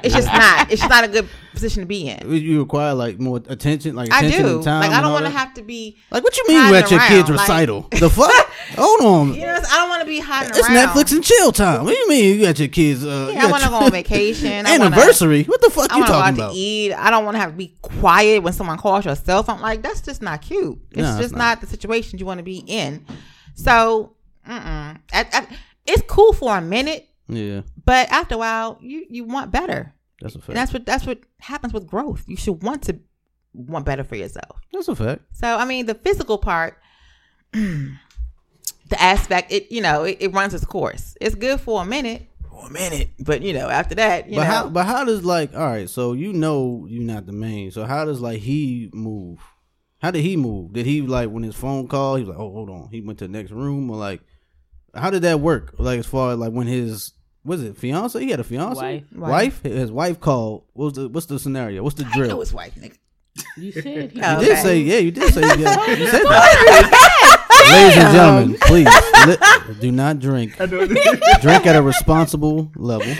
it's 0.03 0.14
just 0.14 0.28
not. 0.28 0.72
It's 0.72 0.82
just 0.82 0.89
not 0.89 1.03
a 1.03 1.08
good 1.08 1.28
position 1.53 1.82
to 1.84 1.88
be 1.88 2.10
in. 2.10 2.30
You 2.32 2.60
require 2.60 2.93
like 2.93 3.20
more 3.20 3.38
attention, 3.47 3.95
like 3.95 4.12
I 4.12 4.20
attention 4.20 4.45
do. 4.45 4.55
and 4.55 4.64
time. 4.64 4.82
Like 4.82 4.91
I 4.91 5.01
don't 5.01 5.14
want 5.14 5.26
to 5.26 5.32
have 5.32 5.53
to 5.55 5.62
be. 5.62 5.97
Like 6.12 6.24
what 6.24 6.36
you 6.38 6.43
mean 6.47 6.58
you 6.58 6.64
hiding 6.64 6.84
at 6.84 6.91
your 6.91 6.99
kid's 7.01 7.30
around, 7.30 7.38
like- 7.38 7.47
recital? 7.49 7.82
the 7.91 8.10
fuck? 8.10 8.51
Hold 8.76 9.01
on. 9.01 9.34
You 9.34 9.41
know, 9.45 9.53
I 9.55 9.78
don't 9.78 9.89
want 9.89 10.01
to 10.01 10.08
be 10.08 10.20
hiding 10.20 10.49
It's 10.49 10.60
around. 10.70 10.88
Netflix 10.89 11.12
and 11.14 11.24
chill 11.24 11.51
time. 11.53 11.86
What 11.86 11.91
do 11.93 11.97
you 11.97 12.10
mean 12.10 12.36
you 12.39 12.45
got 12.45 12.60
your 12.60 12.68
kids? 12.68 13.05
Uh, 13.05 13.32
Yeah, 13.34 13.45
I 13.45 13.51
want 13.51 13.64
to 13.64 13.70
go 13.70 13.76
on 13.76 13.91
vacation. 14.03 14.66
I 14.66 14.78
wanna- 14.78 14.86
Anniversary? 14.95 15.43
what 15.43 15.62
the 15.62 15.70
fuck 15.70 15.91
I 15.91 15.95
you 15.95 16.01
want 16.01 16.08
to 16.08 16.12
go 16.14 16.18
out 16.18 16.22
talking 16.22 16.36
to 16.38 16.43
about? 16.43 16.55
eat. 16.55 16.93
I 16.93 17.10
don't 17.10 17.24
want 17.26 17.36
to 17.36 17.39
have 17.39 17.51
to 17.51 17.55
be 17.58 17.74
quiet 17.82 18.43
when 18.43 18.51
someone 18.53 18.78
calls 18.78 19.05
your 19.05 19.16
cell 19.16 19.43
phone. 19.43 19.62
Like 19.62 19.82
that's 19.82 20.01
just 20.01 20.22
not 20.22 20.41
cute. 20.41 20.78
It's 20.91 20.97
No, 20.97 21.10
it's 21.12 21.20
just 21.22 21.32
not. 21.34 21.39
not. 21.39 21.62
the 21.62 21.68
situation 21.68 22.20
you 22.20 22.26
want 22.26 22.39
to 22.39 22.43
be 22.43 22.58
in. 22.68 23.05
So. 23.55 24.14
I, 24.48 24.98
I, 25.14 25.48
it's 25.86 26.04
cool 26.08 26.34
for 26.34 26.58
a 26.58 26.62
minute, 26.62 27.08
Yeah, 27.28 27.62
but 27.86 28.10
after 28.12 28.36
a 28.36 28.38
while, 28.38 28.78
you 28.82 29.06
you 29.10 29.24
want 29.26 29.52
better. 29.52 29.93
that's 30.22 30.36
a 30.36 30.39
fact. 30.39 30.50
And 30.50 30.58
that's 30.58 30.74
what 30.74 30.86
that's 30.86 31.06
what 31.06 31.20
happens 31.39 31.74
with 31.74 31.88
growth. 31.88 32.24
You 32.28 32.38
should 32.38 32.64
want 32.64 32.84
to 32.84 33.00
want 33.54 33.86
better 33.86 34.04
for 34.04 34.16
yourself. 34.16 34.60
That's 34.72 34.88
a 34.88 34.95
fact. 34.95 35.22
So 35.34 35.48
I 35.58 35.66
mean, 35.66 35.86
the 35.86 35.95
physical 35.95 36.38
part, 36.38 36.78
the 37.52 37.98
aspect, 39.02 39.52
it 39.52 39.72
you 39.72 39.82
know, 39.82 40.04
it, 40.04 40.18
it 40.20 40.34
runs 40.34 40.54
its 40.54 40.66
course. 40.66 41.16
It's 41.22 41.36
good 41.36 41.60
for 41.60 41.82
a 41.82 41.86
minute, 41.86 42.24
for 42.50 42.68
a 42.68 42.70
minute, 42.72 43.10
but 43.20 43.41
you 43.41 43.54
know, 43.54 43.70
after 43.70 43.95
that, 43.95 44.30
you 44.30 44.36
but 44.36 44.43
know, 44.43 44.50
how? 44.50 44.70
But 44.70 44.86
how 44.86 45.04
does 45.06 45.24
like? 45.26 45.54
All 45.56 45.66
right, 45.66 45.89
so 45.89 46.14
you 46.14 46.34
know 46.34 46.86
you're 46.89 47.04
not 47.04 47.26
the 47.26 47.34
main. 47.34 47.72
So 47.72 47.86
how 47.86 48.06
does 48.06 48.22
like 48.22 48.39
he 48.39 48.89
move? 48.93 49.39
How 50.00 50.12
did 50.12 50.22
he 50.22 50.38
move? 50.38 50.74
Did 50.74 50.86
he 50.86 51.02
like 51.02 51.30
when 51.30 51.43
his 51.43 51.56
phone 51.56 51.88
called? 51.88 52.20
He 52.20 52.24
was 52.26 52.30
like, 52.30 52.39
"Oh, 52.39 52.52
hold 52.52 52.70
on." 52.70 52.89
He 52.91 53.02
went 53.02 53.20
to 53.20 53.26
the 53.28 53.32
next 53.34 53.52
room, 53.52 53.89
or 53.89 53.98
like, 53.98 54.22
how 54.98 55.10
did 55.10 55.22
that 55.24 55.39
work? 55.39 55.74
Like 55.78 56.00
as 56.00 56.06
far 56.06 56.32
as 56.34 56.38
like 56.39 56.52
when 56.52 56.68
his 56.68 57.14
was 57.45 57.64
it 57.64 57.78
fiance? 57.78 58.20
He 58.20 58.30
had 58.32 58.39
a 58.39 58.43
fiance, 58.43 58.80
Wife. 58.82 59.04
wife. 59.14 59.64
His 59.64 59.91
wife 59.91 60.20
called. 60.20 60.66
What 60.74 60.86
was 60.86 60.93
the 60.93 61.08
what's 61.10 61.26
the 61.28 61.39
scenario? 61.39 61.84
What's 61.84 61.95
the 61.95 62.06
I 62.06 62.14
drill? 62.14 62.30
know 62.30 62.39
his 62.41 62.54
wife, 62.54 62.76
nigga. 62.76 62.98
you 63.58 63.72
said 63.72 64.12
he 64.12 64.20
You 64.20 64.39
did 64.39 64.58
say, 64.58 64.80
yeah, 64.80 64.98
you 64.98 65.12
did 65.12 65.34
say, 65.34 65.41
yeah, 65.41 65.54
you 65.95 66.08
said 66.08 66.24
that. 66.24 67.14
Ladies 67.72 67.98
and 68.04 68.14
gentlemen, 68.16 68.58
please 68.62 68.88
li- 69.28 69.76
do 69.82 69.91
not 69.91 70.20
drink. 70.20 70.56
drink 70.58 71.66
at 71.66 71.76
a 71.76 71.82
responsible 71.82 72.72
level. 72.76 73.12
Um. 73.12 73.16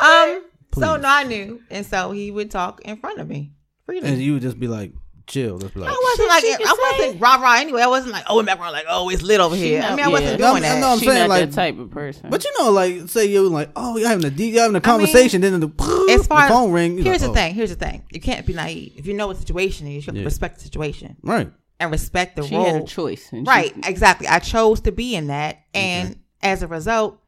Please. 0.00 0.42
Please. 0.70 0.84
So 0.84 0.96
no, 0.98 1.08
I 1.08 1.24
knew, 1.24 1.62
and 1.70 1.84
so 1.86 2.10
he 2.12 2.30
would 2.30 2.50
talk 2.50 2.82
in 2.82 2.98
front 2.98 3.18
of 3.20 3.26
me 3.26 3.52
freely. 3.86 4.06
and 4.06 4.18
you 4.20 4.34
would 4.34 4.42
just 4.42 4.60
be 4.60 4.68
like, 4.68 4.92
chill. 5.28 5.56
Let's 5.58 5.72
be 5.74 5.80
like, 5.80 5.90
I 5.90 5.92
wasn't 6.02 6.18
Shit, 6.18 6.28
like 6.28 6.42
she 6.44 6.52
I 6.54 6.56
can 6.56 7.00
wasn't 7.00 7.20
rah 7.20 7.36
rah 7.36 7.54
anyway. 7.56 7.82
I 7.82 7.86
wasn't 7.86 8.12
like 8.12 8.24
oh 8.28 8.40
in 8.40 8.46
background 8.46 8.72
like 8.72 8.86
oh 8.88 9.08
it's 9.10 9.22
lit 9.22 9.40
over 9.40 9.54
She 9.54 9.62
here. 9.68 9.82
I 9.82 9.94
mean 9.94 10.04
I 10.04 10.08
wasn't 10.08 10.40
yeah. 10.40 10.50
doing 10.50 10.62
No, 10.62 10.68
that. 10.68 10.80
no, 10.80 10.88
I'm 10.88 10.98
She 10.98 11.06
saying, 11.06 11.18
not 11.20 11.28
like- 11.28 11.50
that 11.50 11.54
type 11.54 11.78
of 11.78 11.90
person. 11.90 12.30
But 12.30 12.44
you 12.44 12.52
know, 12.58 12.70
like, 12.70 13.08
say 13.08 13.26
you're 13.26 13.42
like, 13.48 13.70
oh, 13.76 13.96
you're 13.96 14.08
having 14.08 14.24
a 14.24 14.30
deep, 14.30 14.54
you're 14.54 14.62
having 14.62 14.76
a 14.76 14.80
conversation, 14.80 15.40
then 15.42 15.60
the, 15.60 16.06
as 16.10 16.26
far 16.26 16.48
the 16.48 16.54
phone 16.54 16.72
ring. 16.72 16.98
here's 16.98 17.06
like, 17.06 17.20
the 17.20 17.28
oh. 17.28 17.34
thing. 17.34 17.54
Here's 17.54 17.70
the 17.70 17.76
thing. 17.76 18.02
You 18.10 18.20
can't 18.20 18.44
be 18.46 18.54
naive. 18.54 18.94
If 18.96 19.06
you 19.06 19.14
know 19.14 19.26
what 19.28 19.36
situation 19.36 19.86
is, 19.86 20.06
you 20.06 20.10
have 20.10 20.14
to 20.14 20.20
Yeah. 20.20 20.24
respect 20.24 20.56
the 20.58 20.64
situation 20.64 21.16
oh, 21.24 21.28
right. 21.28 21.52
and 21.78 21.90
respect 21.92 22.36
the 22.36 22.42
she 22.46 22.56
role. 22.56 22.64
had 22.64 22.82
a 22.82 22.84
choice, 22.86 23.30
and 23.32 23.46
she- 23.46 23.48
Right, 23.50 23.72
exactly. 23.86 24.26
I 24.26 24.38
chose 24.40 24.80
to 24.82 24.92
be 24.92 25.14
in 25.14 25.28
that, 25.28 25.60
and 25.74 26.18
as 26.42 26.62
a 26.62 26.66
result, 26.66 27.20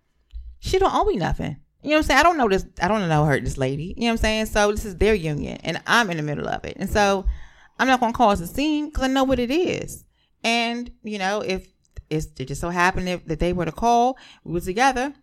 she 0.59 0.79
don't 0.79 0.95
owe 0.95 1.05
me 1.05 1.17
nothing. 1.17 1.57
You 1.83 1.91
know 1.91 1.97
what 1.97 1.99
I'm 2.01 2.03
saying? 2.09 2.21
I 2.21 2.23
don't 2.23 2.37
know 2.37 2.49
this. 2.49 2.67
I 2.83 2.89
don't 2.89 3.09
know 3.09 3.25
her, 3.25 3.41
this 3.41 3.57
lady. 3.57 3.95
You 3.97 4.03
know 4.03 4.07
what 4.09 4.11
I'm 4.13 4.17
saying? 4.19 4.47
So 4.47 4.71
this 4.71 4.85
is 4.85 4.97
their 4.97 5.15
union, 5.15 5.59
and 5.65 5.81
I'm 5.87 6.11
in 6.11 6.19
the 6.19 6.23
middle 6.23 6.47
of 6.47 6.65
it, 6.67 6.77
and 6.79 6.91
so 6.91 7.25
I'm 7.81 7.87
not 7.89 7.99
gonna 8.01 8.13
cause 8.13 8.41
a 8.41 8.47
scene 8.47 8.87
because 8.87 9.05
I 9.05 9.09
know 9.09 9.25
what 9.25 9.39
it 9.39 9.51
is. 9.51 10.05
And 10.45 10.91
you 11.03 11.19
know, 11.19 11.41
if 11.41 11.67
it's, 12.11 12.27
it 12.39 12.47
just 12.47 12.61
so 12.61 12.69
happened 12.71 13.09
if, 13.09 13.25
that 13.27 13.39
they 13.41 13.53
were 13.53 13.65
to 13.65 13.73
call, 13.73 14.19
we 14.45 14.53
were 14.53 14.61
together, 14.61 15.15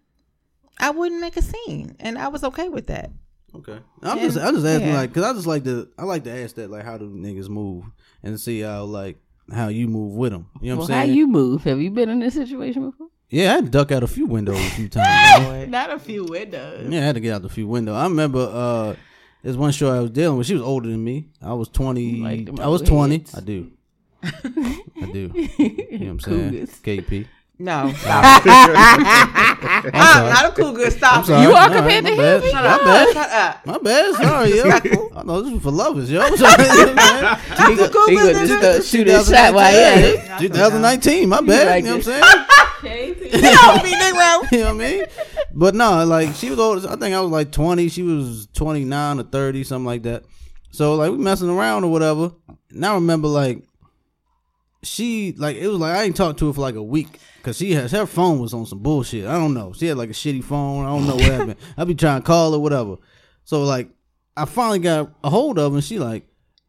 I 0.79 0.89
wouldn't 0.91 1.21
make 1.21 1.37
a 1.37 1.41
scene, 1.41 1.95
and 1.99 2.17
I 2.17 2.27
was 2.29 2.43
okay 2.43 2.69
with 2.69 2.87
that. 2.87 3.11
Okay. 3.55 3.79
I'm 4.03 4.17
And- 4.19 4.21
just, 4.21 4.37
I'm 4.45 4.53
just 4.55 4.65
asking, 4.65 4.89
yeah. 4.89 4.95
like, 4.97 5.13
cause 5.13 5.23
I 5.23 5.33
just 5.33 5.47
like 5.47 5.63
to, 5.65 5.87
I 5.97 6.03
like 6.03 6.23
to 6.25 6.31
ask 6.31 6.55
that, 6.55 6.69
like, 6.69 6.83
how 6.83 6.97
do 6.97 7.09
niggas 7.09 7.49
move 7.49 7.85
and 8.23 8.39
see 8.39 8.61
how, 8.61 8.83
like, 8.83 9.17
how 9.53 9.67
you 9.69 9.87
move 9.87 10.13
with 10.13 10.31
them. 10.33 10.47
You 10.61 10.71
know 10.71 10.77
what 10.77 10.89
well, 10.89 10.97
I'm 10.97 11.03
saying? 11.03 11.09
how 11.09 11.15
you 11.15 11.27
move? 11.27 11.63
Have 11.63 11.79
you 11.79 11.89
been 11.91 12.09
in 12.09 12.19
this 12.19 12.33
situation 12.35 12.89
before? 12.89 13.07
yeah, 13.29 13.51
I 13.51 13.55
had 13.55 13.65
to 13.65 13.71
duck 13.71 13.91
out 13.91 14.03
a 14.03 14.07
few 14.07 14.25
windows 14.25 14.57
a 14.59 14.69
few 14.71 14.89
times. 14.89 15.69
Not 15.69 15.91
a 15.91 15.99
few 15.99 16.25
windows. 16.25 16.89
yeah, 16.91 16.99
I 17.01 17.03
had 17.03 17.15
to 17.15 17.21
get 17.21 17.33
out 17.33 17.41
the 17.41 17.49
few 17.49 17.67
windows. 17.67 17.95
I 17.95 18.03
remember, 18.03 18.39
uh, 18.51 18.95
there's 19.47 19.55
one 19.55 19.71
show 19.71 19.95
I 19.95 20.01
was 20.01 20.11
dealing 20.11 20.37
with. 20.37 20.45
She 20.45 20.55
was 20.55 20.61
older 20.61 20.89
than 20.89 21.01
me. 21.01 21.29
I 21.41 21.53
was 21.53 21.69
20. 21.69 22.15
Like 22.17 22.59
I 22.59 22.67
was 22.67 22.81
20. 22.81 23.23
I 23.33 23.39
do. 23.39 23.71
I 24.21 25.09
do. 25.13 25.31
You 25.57 25.99
know 25.99 26.05
what 26.05 26.11
I'm 26.11 26.19
saying? 26.19 26.49
Cougars. 26.51 26.69
KP. 26.81 27.27
No, 27.59 27.91
stop. 27.97 28.43
I'm 28.45 29.91
I'm 29.93 30.29
not 30.33 30.45
a 30.45 30.51
cool 30.55 30.73
good. 30.73 30.93
Stop. 30.93 31.27
You 31.27 31.33
are 31.33 31.37
All 31.45 31.51
right, 31.53 31.71
compared 31.73 32.03
my 32.03 32.09
to 32.11 32.17
bad. 32.17 32.43
him? 32.43 32.51
My 32.53 32.61
Shut 32.61 32.63
bad. 32.83 33.07
up. 33.07 33.13
Shut 33.13 33.31
up. 33.31 33.65
My 33.65 33.77
bad. 33.79 34.15
Sorry, 34.15 34.49
yo. 34.49 34.63
Disrespectful. 34.63 35.11
I 35.17 35.23
know 35.23 35.41
this 35.41 35.53
is 35.53 35.61
for 35.63 35.71
lovers, 35.71 36.11
yo. 36.11 36.21
I'm 36.21 36.37
sorry. 36.37 36.63
He 36.63 37.75
go- 37.75 38.07
he 38.07 38.15
gonna 38.15 38.33
just 38.33 38.63
uh, 38.63 38.81
shoot 38.83 39.07
his 39.07 39.27
shot 39.27 39.53
while 39.55 39.71
he 39.71 39.79
at 39.79 40.39
it. 40.41 40.47
2019, 40.51 41.29
my 41.29 41.41
bad. 41.41 41.67
like 41.67 41.83
you 41.83 41.89
know 41.89 41.97
what. 41.97 42.07
I'm 42.07 42.11
saying? 42.83 43.21
Don't 43.41 43.83
be 43.83 43.89
Negro. 43.89 44.51
you 44.51 44.57
know 44.59 44.65
what 44.65 44.67
I 44.67 44.73
mean? 44.73 45.05
But 45.53 45.73
no, 45.73 46.05
like 46.05 46.35
she 46.35 46.51
was 46.51 46.59
old. 46.59 46.85
I 46.85 46.95
think 46.95 47.15
I 47.15 47.21
was 47.21 47.31
like 47.31 47.51
20. 47.51 47.89
She 47.89 48.03
was 48.03 48.47
29 48.53 49.19
or 49.19 49.23
30, 49.23 49.63
something 49.63 49.85
like 49.85 50.03
that. 50.03 50.23
So 50.69 50.93
like 50.93 51.09
we 51.11 51.17
messing 51.17 51.49
around 51.49 51.85
or 51.85 51.91
whatever. 51.91 52.31
And 52.69 52.85
I 52.85 52.93
remember 52.93 53.27
like 53.27 53.63
she 54.83 55.33
like 55.37 55.55
it 55.57 55.67
was 55.67 55.79
like 55.79 55.95
I 55.95 56.03
ain't 56.03 56.15
talked 56.15 56.37
to 56.39 56.47
her 56.47 56.53
for 56.53 56.61
like 56.61 56.75
a 56.75 56.83
week 56.83 57.17
because 57.47 57.57
she 57.59 57.71
has 57.71 57.93
her 57.93 58.05
phone 58.05 58.39
was 58.39 58.53
on 58.53 58.65
some 58.65 58.79
bullshit. 58.79 59.25
I 59.25 59.37
don't 59.37 59.53
know. 59.53 59.71
She 59.71 59.85
had 59.85 59.97
like 59.97 60.09
a 60.09 60.13
shitty 60.13 60.43
phone. 60.43 60.85
I 60.85 60.89
don't 60.89 61.07
know 61.07 61.15
what 61.15 61.23
happened. 61.23 61.55
I 61.77 61.85
be 61.85 61.95
trying 61.95 62.21
to 62.21 62.27
call 62.27 62.51
her, 62.51 62.59
whatever. 62.59 62.97
So 63.45 63.63
like 63.63 63.89
I 64.35 64.43
finally 64.43 64.79
got 64.79 65.11
a 65.23 65.29
hold 65.29 65.57
of 65.57 65.71
her 65.71 65.77
and 65.77 65.83
she 65.83 65.97
like 65.97 66.27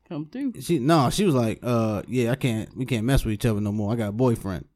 Come 0.08 0.26
through. 0.26 0.52
she 0.60 0.78
no, 0.78 1.10
she 1.10 1.24
was 1.24 1.34
like, 1.34 1.58
uh, 1.64 2.02
yeah, 2.06 2.30
I 2.30 2.36
can't 2.36 2.76
we 2.76 2.86
can't 2.86 3.04
mess 3.04 3.24
with 3.24 3.34
each 3.34 3.44
other 3.44 3.60
no 3.60 3.72
more. 3.72 3.92
I 3.92 3.96
got 3.96 4.10
a 4.10 4.12
boyfriend. 4.12 4.66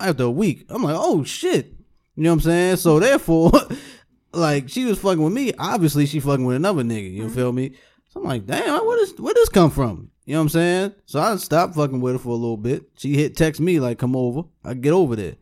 After 0.00 0.22
a 0.24 0.30
week, 0.30 0.64
I'm 0.70 0.82
like, 0.82 0.96
oh 0.98 1.24
shit. 1.24 1.74
You 2.16 2.22
know 2.22 2.30
what 2.30 2.34
I'm 2.36 2.40
saying? 2.40 2.76
So 2.76 2.98
therefore, 2.98 3.52
like 4.32 4.70
she 4.70 4.86
was 4.86 4.98
fucking 4.98 5.22
with 5.22 5.34
me. 5.34 5.52
Obviously 5.58 6.06
she 6.06 6.20
fucking 6.20 6.46
with 6.46 6.56
another 6.56 6.84
nigga, 6.84 7.12
you 7.12 7.28
feel 7.28 7.52
me? 7.52 7.74
So 8.08 8.20
I'm 8.20 8.26
like, 8.26 8.46
damn, 8.46 8.86
where 8.86 8.96
does 8.96 9.12
where 9.18 9.34
this 9.34 9.50
come 9.50 9.70
from? 9.70 10.10
You 10.26 10.32
know 10.34 10.40
what 10.40 10.42
I'm 10.44 10.48
saying? 10.50 10.94
So 11.06 11.20
I 11.20 11.36
stopped 11.36 11.74
fucking 11.74 12.00
with 12.00 12.14
her 12.14 12.18
for 12.18 12.30
a 12.30 12.36
little 12.36 12.56
bit. 12.56 12.84
She 12.96 13.14
hit 13.14 13.36
text 13.36 13.60
me 13.60 13.78
like, 13.78 13.98
come 13.98 14.16
over. 14.16 14.44
I 14.64 14.74
get 14.74 14.92
over 14.92 15.16
there. 15.16 15.34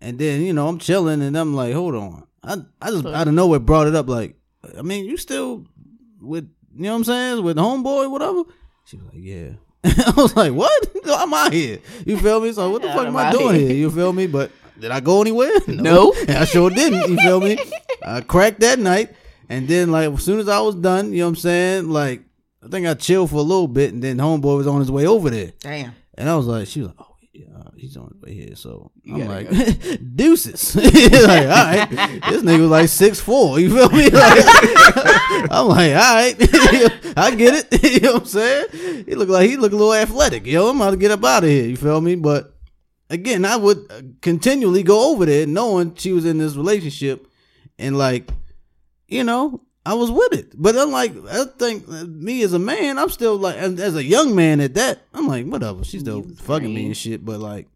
And 0.00 0.18
then, 0.18 0.42
you 0.42 0.52
know, 0.52 0.68
I'm 0.68 0.78
chilling 0.78 1.22
and 1.22 1.36
I'm 1.36 1.54
like, 1.56 1.74
hold 1.74 1.94
on. 1.96 2.26
I 2.44 2.58
I 2.80 2.90
just 2.90 3.04
out 3.06 3.26
of 3.26 3.34
nowhere 3.34 3.58
brought 3.58 3.88
it 3.88 3.96
up 3.96 4.08
like, 4.08 4.36
I 4.78 4.82
mean, 4.82 5.06
you 5.06 5.16
still 5.16 5.66
with 6.20 6.48
you 6.74 6.82
know 6.82 6.90
what 6.92 6.96
I'm 6.98 7.04
saying? 7.04 7.44
With 7.44 7.56
homeboy, 7.56 8.10
whatever. 8.10 8.42
She 8.84 8.96
was 8.96 9.06
like, 9.06 9.16
Yeah. 9.16 9.50
I 9.84 10.12
was 10.16 10.36
like, 10.36 10.52
What? 10.52 10.88
I'm 11.06 11.34
out 11.34 11.52
here. 11.52 11.78
You 12.04 12.18
feel 12.18 12.40
me? 12.40 12.52
So 12.52 12.70
what 12.70 12.82
the 12.82 12.88
fuck 12.88 13.06
I'm 13.06 13.16
I 13.16 13.32
doing 13.32 13.56
here. 13.56 13.68
here? 13.68 13.76
You 13.76 13.90
feel 13.90 14.12
me? 14.12 14.28
But 14.28 14.52
did 14.78 14.90
I 14.92 15.00
go 15.00 15.20
anywhere? 15.20 15.50
No. 15.66 16.14
I 16.28 16.44
sure 16.44 16.70
didn't. 16.70 17.10
You 17.10 17.16
feel 17.16 17.40
me? 17.40 17.58
I 18.02 18.20
cracked 18.20 18.60
that 18.60 18.78
night. 18.78 19.14
And 19.48 19.66
then 19.66 19.90
like 19.90 20.12
as 20.12 20.22
soon 20.22 20.38
as 20.38 20.48
I 20.48 20.60
was 20.60 20.74
done, 20.76 21.12
you 21.12 21.20
know 21.20 21.24
what 21.26 21.30
I'm 21.30 21.36
saying? 21.36 21.88
Like 21.88 22.22
I 22.66 22.68
think 22.68 22.86
I 22.86 22.94
chilled 22.94 23.30
for 23.30 23.36
a 23.36 23.42
little 23.42 23.68
bit 23.68 23.92
and 23.92 24.02
then 24.02 24.16
homeboy 24.16 24.56
was 24.56 24.66
on 24.66 24.80
his 24.80 24.90
way 24.90 25.06
over 25.06 25.30
there. 25.30 25.52
Damn. 25.60 25.94
And 26.14 26.28
I 26.28 26.36
was 26.36 26.46
like, 26.46 26.66
she 26.66 26.80
was 26.80 26.88
like, 26.88 26.96
oh, 26.98 27.14
yeah, 27.32 27.46
he's 27.76 27.96
on 27.96 28.10
his 28.12 28.20
way 28.20 28.34
here. 28.34 28.56
So 28.56 28.90
I'm 29.08 29.28
like, 29.28 29.48
deuces. 30.16 30.74
like, 30.76 30.94
all 30.94 31.48
right. 31.48 31.88
This 32.28 32.42
nigga 32.42 32.60
was 32.62 32.70
like 32.70 32.88
six 32.88 33.20
four. 33.20 33.60
You 33.60 33.70
feel 33.74 33.90
me? 33.90 34.10
Like, 35.36 35.52
I'm 35.52 35.66
like, 35.68 35.92
all 35.92 36.14
right. 36.14 36.36
I 37.16 37.34
get 37.36 37.66
it. 37.72 37.82
you 37.84 38.00
know 38.00 38.14
what 38.14 38.22
I'm 38.22 38.26
saying? 38.28 39.04
He 39.06 39.14
looked 39.14 39.30
like 39.30 39.48
he 39.48 39.56
looked 39.56 39.74
a 39.74 39.76
little 39.76 39.94
athletic. 39.94 40.46
Yo, 40.46 40.68
I'm 40.68 40.76
about 40.80 40.92
to 40.92 40.96
get 40.96 41.10
up 41.10 41.24
out 41.24 41.44
of 41.44 41.50
here. 41.50 41.66
You 41.66 41.76
feel 41.76 42.00
me? 42.00 42.14
But 42.14 42.54
again, 43.10 43.44
I 43.44 43.56
would 43.56 43.78
uh, 43.90 44.00
continually 44.22 44.82
go 44.82 45.12
over 45.12 45.26
there 45.26 45.46
knowing 45.46 45.94
she 45.96 46.12
was 46.12 46.24
in 46.24 46.38
this 46.38 46.56
relationship 46.56 47.28
and 47.78 47.98
like, 47.98 48.30
you 49.08 49.24
know, 49.24 49.60
I 49.86 49.94
was 49.94 50.10
with 50.10 50.32
it. 50.32 50.52
But 50.54 50.74
unlike 50.76 51.12
I 51.30 51.44
think 51.58 51.86
me 51.88 52.42
as 52.42 52.52
a 52.52 52.58
man, 52.58 52.98
I'm 52.98 53.08
still 53.10 53.36
like 53.36 53.56
as, 53.56 53.78
as 53.80 53.94
a 53.96 54.04
young 54.04 54.34
man 54.34 54.60
at 54.60 54.74
that, 54.74 54.98
I'm 55.14 55.26
like, 55.28 55.46
whatever. 55.46 55.84
She's 55.84 56.00
still 56.02 56.26
You 56.26 56.34
fucking 56.36 56.74
me 56.74 56.86
and 56.86 56.96
shit. 56.96 57.24
But 57.24 57.40
like, 57.40 57.68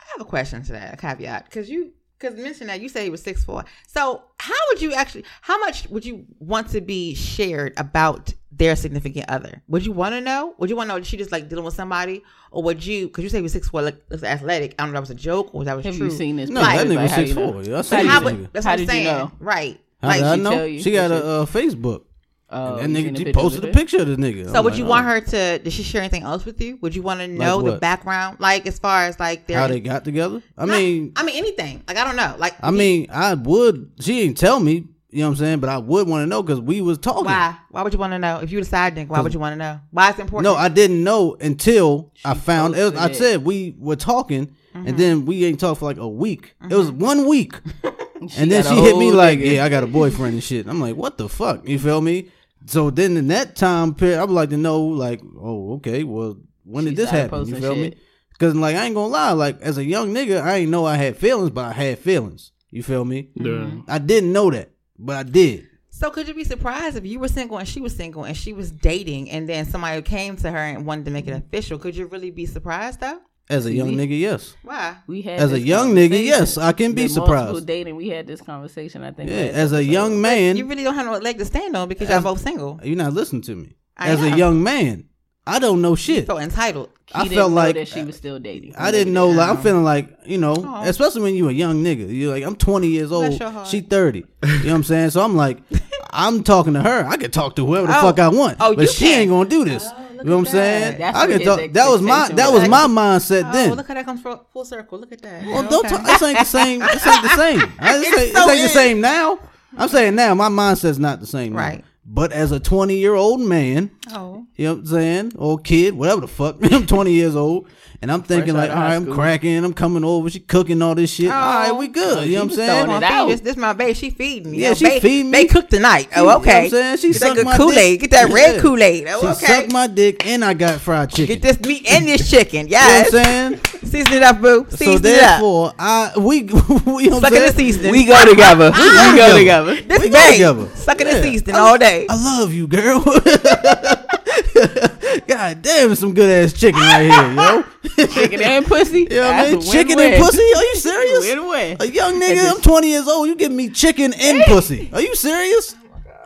I 0.00 0.04
have 0.16 0.20
a 0.26 0.28
question 0.28 0.62
to 0.64 0.72
that, 0.72 0.94
a 0.94 0.96
caveat, 0.96 1.44
because 1.46 1.68
you 1.68 1.92
because 2.18 2.36
mention 2.36 2.66
that 2.66 2.80
you 2.80 2.88
said 2.88 3.04
he 3.04 3.10
was 3.10 3.22
six 3.22 3.44
four. 3.44 3.64
So 3.86 4.22
how 4.40 4.54
would 4.70 4.80
you 4.82 4.92
actually? 4.94 5.24
How 5.40 5.58
much 5.60 5.88
would 5.88 6.04
you 6.04 6.24
want 6.38 6.70
to 6.70 6.80
be 6.80 7.14
shared 7.14 7.74
about 7.76 8.32
their 8.50 8.74
significant 8.74 9.26
other? 9.28 9.62
Would 9.68 9.84
you 9.86 9.92
want 9.92 10.14
to 10.14 10.20
know? 10.20 10.54
Would 10.58 10.68
you 10.70 10.74
want 10.76 10.88
to 10.88 10.94
know? 10.94 11.00
Is 11.00 11.06
she 11.06 11.16
just 11.16 11.30
like 11.30 11.48
dealing 11.48 11.64
with 11.64 11.74
somebody, 11.74 12.22
or 12.50 12.62
would 12.64 12.84
you? 12.84 13.06
Because 13.08 13.22
you 13.24 13.30
say 13.30 13.38
he 13.38 13.42
was 13.42 13.52
six 13.52 13.68
four, 13.68 13.82
like 13.82 14.00
looks 14.10 14.22
athletic. 14.24 14.74
I 14.78 14.84
don't 14.84 14.92
know 14.92 14.98
if 15.00 15.06
that 15.08 15.14
was 15.14 15.18
a 15.22 15.22
joke 15.22 15.54
or 15.54 15.62
if 15.62 15.66
that 15.66 15.76
was 15.76 15.84
Have 15.84 15.96
true. 15.96 16.06
you 16.06 16.12
seen 16.12 16.36
this? 16.36 16.50
no, 16.50 16.60
picture? 16.64 16.84
that 16.84 16.86
nigga 16.86 16.96
Like, 16.96 17.02
was 17.02 17.10
how 17.12 17.16
six 17.18 17.28
you 17.30 17.34
know? 17.36 17.52
four. 17.52 17.60
I 17.62 17.76
How 17.76 17.82
seen 17.82 18.06
How 18.06 18.20
this 18.20 18.24
would, 18.32 18.34
nigga. 18.40 18.52
that's 18.52 18.66
How 18.66 18.72
what 18.72 18.80
I'm 18.80 18.86
did 18.86 18.96
you 18.96 19.04
know? 19.04 19.32
Right. 19.38 19.80
How 20.00 20.08
Like, 20.08 20.18
did 20.20 20.26
I 20.26 20.36
she 20.36 20.42
know? 20.42 20.50
tell 20.50 20.66
you? 20.66 20.80
She 20.82 20.90
got 20.92 21.10
a 21.10 21.14
Did 21.14 21.24
uh, 21.24 21.46
Facebook. 21.46 22.02
Oh, 22.50 22.76
and 22.76 22.96
you 22.96 23.02
that 23.02 23.02
seen 23.02 23.06
nigga, 23.06 23.12
the 23.12 23.18
she 23.18 23.24
pictures 23.26 23.42
posted 23.42 23.58
of 23.58 23.64
a 23.64 23.68
it? 23.68 23.74
picture 23.74 23.98
of 24.00 24.06
the 24.08 24.16
nigga. 24.16 24.44
So 24.50 24.54
I'm 24.58 24.64
would 24.64 24.72
like, 24.72 24.78
you 24.78 24.86
oh. 24.86 24.88
want 24.88 25.06
her 25.06 25.20
to? 25.20 25.58
Did 25.58 25.70
she 25.72 25.82
share 25.82 26.00
anything 26.00 26.22
else 26.22 26.46
with 26.46 26.58
you? 26.62 26.78
Would 26.80 26.94
you 26.96 27.02
want 27.02 27.20
to 27.20 27.28
know 27.28 27.60
the 27.60 27.72
what? 27.72 27.80
background, 27.80 28.40
like 28.40 28.66
as 28.66 28.78
far 28.78 29.02
as 29.04 29.20
like 29.20 29.46
their? 29.46 29.58
how 29.58 29.66
they 29.66 29.80
got 29.80 30.04
together? 30.04 30.40
I 30.56 30.64
Not- 30.64 30.78
mean, 30.78 31.12
I 31.16 31.24
mean 31.24 31.36
anything. 31.36 31.82
Like 31.86 31.98
I 31.98 32.04
don't 32.04 32.16
know. 32.16 32.36
Like 32.38 32.54
I 32.62 32.70
mean, 32.70 33.08
I 33.10 33.34
would. 33.34 33.92
She 34.00 34.20
didn't 34.22 34.38
tell 34.38 34.60
me. 34.60 34.86
You 35.10 35.20
know 35.20 35.26
what 35.28 35.30
I'm 35.32 35.36
saying? 35.36 35.60
But 35.60 35.70
I 35.70 35.78
would 35.78 36.06
want 36.06 36.22
to 36.22 36.26
know 36.26 36.42
because 36.42 36.60
we 36.60 36.80
was 36.82 36.96
talking. 36.98 37.24
why? 37.26 37.56
Why 37.70 37.82
would 37.82 37.92
you 37.92 37.98
want 37.98 38.12
to 38.14 38.18
know? 38.18 38.38
If 38.40 38.50
you 38.52 38.58
decide, 38.60 38.94
then 38.94 39.08
why 39.08 39.20
would 39.20 39.32
you 39.34 39.40
want 39.40 39.52
to 39.54 39.56
know? 39.58 39.80
Why 39.90 40.10
it's 40.10 40.18
important? 40.18 40.44
No, 40.44 40.54
I 40.58 40.68
didn't 40.68 41.02
know 41.04 41.36
until 41.40 42.12
I 42.24 42.32
found. 42.34 42.76
It 42.76 42.82
was, 42.84 42.92
I 42.94 43.08
posted 43.08 43.10
it. 43.10 43.16
said 43.18 43.44
we 43.44 43.74
were 43.78 43.96
talking, 43.96 44.54
Mm-hmm. 44.74 44.86
and 44.86 44.98
then 44.98 45.24
we 45.24 45.44
ain't 45.46 45.58
talked 45.58 45.80
for 45.80 45.86
like 45.86 45.96
a 45.96 46.06
week. 46.08 46.54
It 46.70 46.74
was 46.74 46.90
one 46.92 47.26
week, 47.26 47.54
She 47.82 47.88
and 48.36 48.50
then 48.50 48.64
she 48.64 48.74
hit 48.74 48.96
me 48.96 49.10
like, 49.12 49.38
nigga. 49.38 49.54
"Yeah, 49.54 49.64
I 49.64 49.68
got 49.68 49.84
a 49.84 49.86
boyfriend 49.86 50.34
and 50.34 50.42
shit." 50.42 50.66
I'm 50.66 50.80
like, 50.80 50.96
"What 50.96 51.18
the 51.18 51.28
fuck?" 51.28 51.66
You 51.68 51.78
feel 51.78 52.00
me? 52.00 52.30
So 52.66 52.90
then 52.90 53.16
in 53.16 53.28
that 53.28 53.56
time 53.56 53.94
period, 53.94 54.18
I 54.18 54.24
would 54.24 54.32
like 54.32 54.50
to 54.50 54.56
know, 54.56 54.82
like, 54.82 55.20
oh, 55.40 55.74
okay, 55.74 56.04
well, 56.04 56.38
when 56.64 56.84
She 56.84 56.90
did 56.90 56.98
this 56.98 57.10
happen? 57.10 57.46
You 57.46 57.54
posting 57.54 57.60
feel 57.60 57.76
me? 57.76 57.94
Because 58.30 58.54
like 58.54 58.76
I 58.76 58.84
ain't 58.84 58.94
gonna 58.94 59.08
lie, 59.08 59.32
like 59.32 59.60
as 59.60 59.78
a 59.78 59.84
young 59.84 60.14
nigga, 60.14 60.40
I 60.42 60.56
ain't 60.56 60.70
know 60.70 60.86
I 60.86 60.96
had 60.96 61.16
feelings, 61.16 61.50
but 61.50 61.64
I 61.64 61.72
had 61.72 61.98
feelings. 61.98 62.52
You 62.70 62.82
feel 62.82 63.04
me? 63.04 63.30
Yeah. 63.34 63.46
Mm-hmm. 63.46 63.80
I 63.88 63.98
didn't 63.98 64.32
know 64.32 64.50
that, 64.50 64.70
but 64.98 65.16
I 65.16 65.22
did. 65.22 65.66
So 65.90 66.10
could 66.10 66.28
you 66.28 66.34
be 66.34 66.44
surprised 66.44 66.96
if 66.96 67.04
you 67.04 67.18
were 67.18 67.26
single 67.26 67.58
and 67.58 67.66
she 67.66 67.80
was 67.80 67.96
single 67.96 68.22
and 68.22 68.36
she 68.36 68.52
was 68.52 68.70
dating 68.70 69.30
and 69.30 69.48
then 69.48 69.64
somebody 69.64 70.00
came 70.02 70.36
to 70.36 70.50
her 70.50 70.56
and 70.56 70.86
wanted 70.86 71.06
to 71.06 71.10
make 71.10 71.26
it 71.26 71.32
official? 71.32 71.78
Could 71.78 71.96
you 71.96 72.06
really 72.06 72.30
be 72.30 72.46
surprised 72.46 73.00
though? 73.00 73.20
As 73.50 73.64
a 73.64 73.72
young 73.72 73.88
we- 73.88 73.96
nigga, 73.96 74.18
yes. 74.18 74.54
Why? 74.62 74.96
We 75.06 75.22
had 75.22 75.40
As 75.40 75.52
a 75.52 75.60
young 75.60 75.94
nigga, 75.94 76.22
yes, 76.22 76.58
I 76.58 76.72
can 76.72 76.92
be 76.92 77.08
surprised. 77.08 77.66
dating, 77.66 77.96
we 77.96 78.08
had 78.08 78.26
this 78.26 78.42
conversation. 78.42 79.02
I 79.02 79.10
think. 79.12 79.30
Yeah, 79.30 79.36
as 79.36 79.72
a 79.72 79.82
young 79.82 80.20
man, 80.20 80.56
You 80.58 80.66
really 80.66 80.84
don't 80.84 80.94
have 80.94 81.06
no 81.06 81.16
leg 81.16 81.38
to 81.38 81.44
stand 81.46 81.74
on 81.76 81.88
because 81.88 82.10
y'all 82.10 82.20
both 82.20 82.40
single. 82.42 82.78
You're 82.82 82.96
not 82.96 83.14
listening 83.14 83.42
to 83.42 83.54
me. 83.56 83.74
I 83.96 84.10
As 84.10 84.22
a 84.22 84.36
young 84.36 84.62
man, 84.62 85.04
I 85.46 85.58
don't 85.58 85.80
know 85.80 85.90
You 85.92 85.96
shit. 85.96 86.26
feel 86.26 86.36
entitled. 86.38 86.90
He 87.06 87.14
I 87.14 87.28
felt 87.28 87.52
like 87.52 87.74
that 87.76 87.88
she 87.88 88.02
was 88.02 88.16
still 88.16 88.38
dating. 88.38 88.74
I 88.76 88.90
didn't 88.90 89.14
know. 89.14 89.30
Like 89.30 89.48
I'm 89.48 89.56
Oh. 89.56 89.60
feeling 89.62 89.82
like 89.84 90.10
you 90.26 90.36
know, 90.36 90.54
Aw. 90.54 90.82
especially 90.84 91.22
when 91.22 91.34
you 91.34 91.48
a 91.48 91.52
young 91.52 91.82
nigga. 91.82 92.06
You're 92.14 92.34
like 92.34 92.44
I'm 92.44 92.54
20 92.54 92.86
years 92.88 93.10
old. 93.10 93.28
Bless 93.28 93.40
your 93.40 93.48
heart. 93.50 93.66
She 93.66 93.80
30. 93.80 94.18
You 94.18 94.24
know 94.48 94.56
what 94.64 94.70
I'm 94.74 94.84
saying? 94.84 95.10
So 95.10 95.22
I'm 95.22 95.34
like, 95.36 95.56
I'm 96.10 96.42
talking 96.42 96.74
to 96.74 96.82
her. 96.82 97.06
I 97.06 97.16
can 97.16 97.30
talk 97.30 97.56
to 97.56 97.64
whoever 97.66 97.86
the 97.86 97.96
Oh. 97.98 98.02
fuck 98.02 98.18
I 98.18 98.28
want. 98.28 98.58
Oh, 98.60 98.76
but 98.76 98.90
she 98.90 99.06
can. 99.06 99.20
ain't 99.22 99.30
gonna 99.30 99.48
do 99.48 99.64
this. 99.64 99.86
Oh, 99.90 100.04
you 100.24 100.30
know 100.30 100.36
what 100.38 100.48
I'm 100.48 100.52
saying? 100.52 100.80
that. 100.82 100.98
That's 100.98 101.18
I 101.18 101.26
can 101.26 101.40
talk. 101.40 101.72
That 101.72 101.88
was 101.88 102.02
my 102.02 102.28
that 102.28 102.52
was 102.52 102.60
was. 102.62 102.68
my 102.68 102.86
mindset 102.86 103.48
Oh, 103.48 103.52
then. 103.52 103.74
look 103.74 103.88
how 103.88 103.94
that 103.94 104.04
comes 104.04 104.20
full, 104.22 104.46
full 104.52 104.64
circle. 104.64 104.98
Look 104.98 105.12
at 105.12 105.22
that. 105.22 105.44
Well, 105.44 105.62
Yeah, 105.64 105.68
don't 105.70 105.88
talk, 105.88 106.04
this 106.04 106.22
ain't 106.22 106.38
the 106.38 106.44
same. 106.44 106.80
This 106.80 107.06
ain't 107.06 107.22
the 107.22 107.28
same. 107.36 107.60
I- 107.78 107.98
This 107.98 108.08
It's 108.08 108.18
ain't, 108.18 108.36
so 108.36 108.46
this 108.46 108.50
ain't 108.58 108.62
the 108.62 108.68
same 108.68 109.00
now. 109.00 109.38
I'm 109.76 109.88
saying 109.88 110.14
now 110.14 110.34
my 110.34 110.48
mindset's 110.48 110.98
not 110.98 111.20
the 111.20 111.26
same. 111.26 111.52
now. 111.52 111.58
Right. 111.58 111.84
But 112.10 112.32
as 112.32 112.52
a 112.52 112.58
20 112.60 112.96
year 112.96 113.14
old 113.14 113.40
man, 113.40 113.90
Oh. 114.12 114.46
you 114.56 114.64
know 114.64 114.72
what 114.74 114.80
I'm 114.80 114.86
saying, 114.86 115.32
or 115.36 115.58
kid, 115.58 115.92
whatever 115.94 116.22
the 116.22 116.28
fuck, 116.28 116.56
I'm 116.72 116.86
20 116.86 117.12
years 117.12 117.36
old, 117.36 117.68
and 118.00 118.12
I'm 118.12 118.22
thinking 118.22 118.54
like, 118.54 118.70
out 118.70 118.76
all 118.76 118.82
of 118.82 118.82
high 118.84 118.88
right, 118.90 118.96
I'm 118.96 119.02
school. 119.04 119.14
cracking, 119.14 119.64
I'm 119.64 119.72
coming 119.74 120.04
over, 120.04 120.30
she 120.30 120.38
cooking 120.40 120.80
all 120.82 120.94
this 120.94 121.10
shit. 121.12 121.30
all 121.30 121.34
right, 121.40 121.72
we 121.72 121.86
oh, 121.88 121.90
good. 121.90 122.28
You 122.28 122.36
know 122.36 122.42
what 122.44 122.50
I'm 122.52 122.56
saying? 122.56 122.68
throwing 122.70 122.86
Come 122.86 123.02
it 123.02 123.06
on, 123.06 123.12
out. 123.12 123.26
feed 123.26 123.32
This, 123.32 123.40
this 123.40 123.56
my 123.56 123.72
babe. 123.72 123.96
She 123.96 124.10
feeding 124.10 124.52
me. 124.52 124.58
Yeah, 124.58 124.70
Oh, 124.70 124.74
she 124.74 124.84
babe, 124.84 125.02
feeding 125.02 125.30
me. 125.32 125.38
They 125.38 125.44
cook 125.46 125.68
tonight. 125.68 126.08
You 126.10 126.16
know 126.16 126.22
Oh, 126.22 126.26
what 126.26 126.34
I'm 126.36 126.40
okay. 126.42 126.68
saying? 126.68 126.96
She 126.98 127.12
Get 127.12 127.20
that 127.22 127.34
good 127.36 127.44
my 127.44 127.56
Kool 127.56 127.72
Aid. 127.72 128.00
dick. 128.00 128.10
Get 128.10 128.10
that 128.12 128.32
red 128.32 128.60
Kool 128.60 128.80
Aid. 128.82 129.06
She 129.08 129.12
Oh, 129.12 129.28
okay. 129.32 129.46
sucked 129.46 129.72
my 129.72 129.86
dick, 129.88 130.24
and 130.26 130.44
I 130.44 130.54
got 130.54 130.80
fried 130.80 131.10
chicken. 131.10 131.26
Get 131.26 131.42
this 131.42 131.60
meat 131.66 131.86
and 131.90 132.06
this 132.06 132.30
chicken. 132.30 132.68
Yeah. 132.68 132.82
you 132.82 132.88
know 132.88 132.98
what 132.98 133.06
I'm 133.06 133.24
saying? 133.24 133.60
Season 133.82 134.12
it 134.12 134.22
up, 134.22 134.40
boo. 134.40 134.66
So 134.70 134.76
Season 134.76 135.06
it 135.06 135.22
up. 135.22 135.30
therefore, 135.30 135.72
I 135.78 136.12
we, 136.18 136.42
we 136.86 137.04
you 137.04 137.10
know 137.10 137.18
what 137.18 137.30
the 137.30 137.36
saying? 137.36 137.52
seasoning. 137.54 137.90
We 137.92 138.04
go 138.04 138.24
together. 138.28 138.70
Ah! 138.74 139.10
we 139.12 139.18
go 139.18 139.28
go 139.28 139.38
together. 139.38 139.74
together. 139.76 139.88
This 139.88 140.02
we 140.02 140.08
go 140.10 140.14
babe. 140.18 140.32
together. 140.32 140.68
Sucking 140.76 141.06
Yeah. 141.06 141.14
the 141.14 141.22
seasoning 141.22 141.54
all 141.56 141.78
day. 141.78 142.06
I 142.08 142.14
love 142.38 142.52
you, 142.52 142.66
girl. 142.68 143.02
God 145.26 145.62
damn, 145.62 145.94
some 145.94 146.14
good 146.14 146.30
ass 146.30 146.52
chicken 146.52 146.80
right 146.80 147.02
here, 147.02 147.32
yo. 147.32 147.64
Chicken 148.06 148.42
and 148.42 148.66
pussy. 148.66 149.00
You 149.00 149.08
know 149.08 149.30
I 149.30 149.52
mean? 149.52 149.60
Chicken 149.60 149.96
win-win. 149.96 150.14
and 150.14 150.24
pussy? 150.24 150.52
Are 150.56 150.62
you 150.62 150.76
serious? 150.76 151.26
Win-win. 151.26 151.76
A 151.80 151.86
young 151.86 152.20
nigga, 152.20 152.50
I'm 152.50 152.60
20 152.60 152.88
years 152.88 153.08
old. 153.08 153.28
You 153.28 153.36
give 153.36 153.52
me 153.52 153.70
chicken 153.70 154.12
and 154.14 154.42
pussy. 154.44 154.90
Are 154.92 155.00
you 155.00 155.14
serious? 155.14 155.74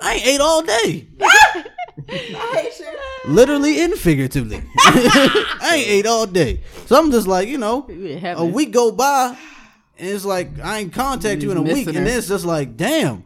I 0.00 0.14
ain't 0.14 0.26
ate 0.26 0.40
all 0.40 0.62
day. 0.62 1.08
Literally 3.26 3.82
and 3.82 3.94
figuratively. 3.94 4.62
I 4.78 5.70
ain't 5.74 5.88
ate 5.88 6.06
all 6.06 6.26
day. 6.26 6.60
So 6.86 6.98
I'm 6.98 7.10
just 7.12 7.26
like, 7.26 7.48
you 7.48 7.58
know, 7.58 7.86
You 7.88 8.20
a 8.24 8.44
week 8.44 8.72
go 8.72 8.90
by 8.90 9.36
and 9.98 10.08
it's 10.08 10.24
like 10.24 10.58
I 10.60 10.80
ain't 10.80 10.92
contact 10.92 11.42
you 11.42 11.50
in 11.52 11.56
a 11.56 11.62
week. 11.62 11.86
missing 11.86 11.96
And 11.96 12.06
then 12.06 12.18
it's 12.18 12.28
just 12.28 12.44
like, 12.44 12.76
damn. 12.76 13.24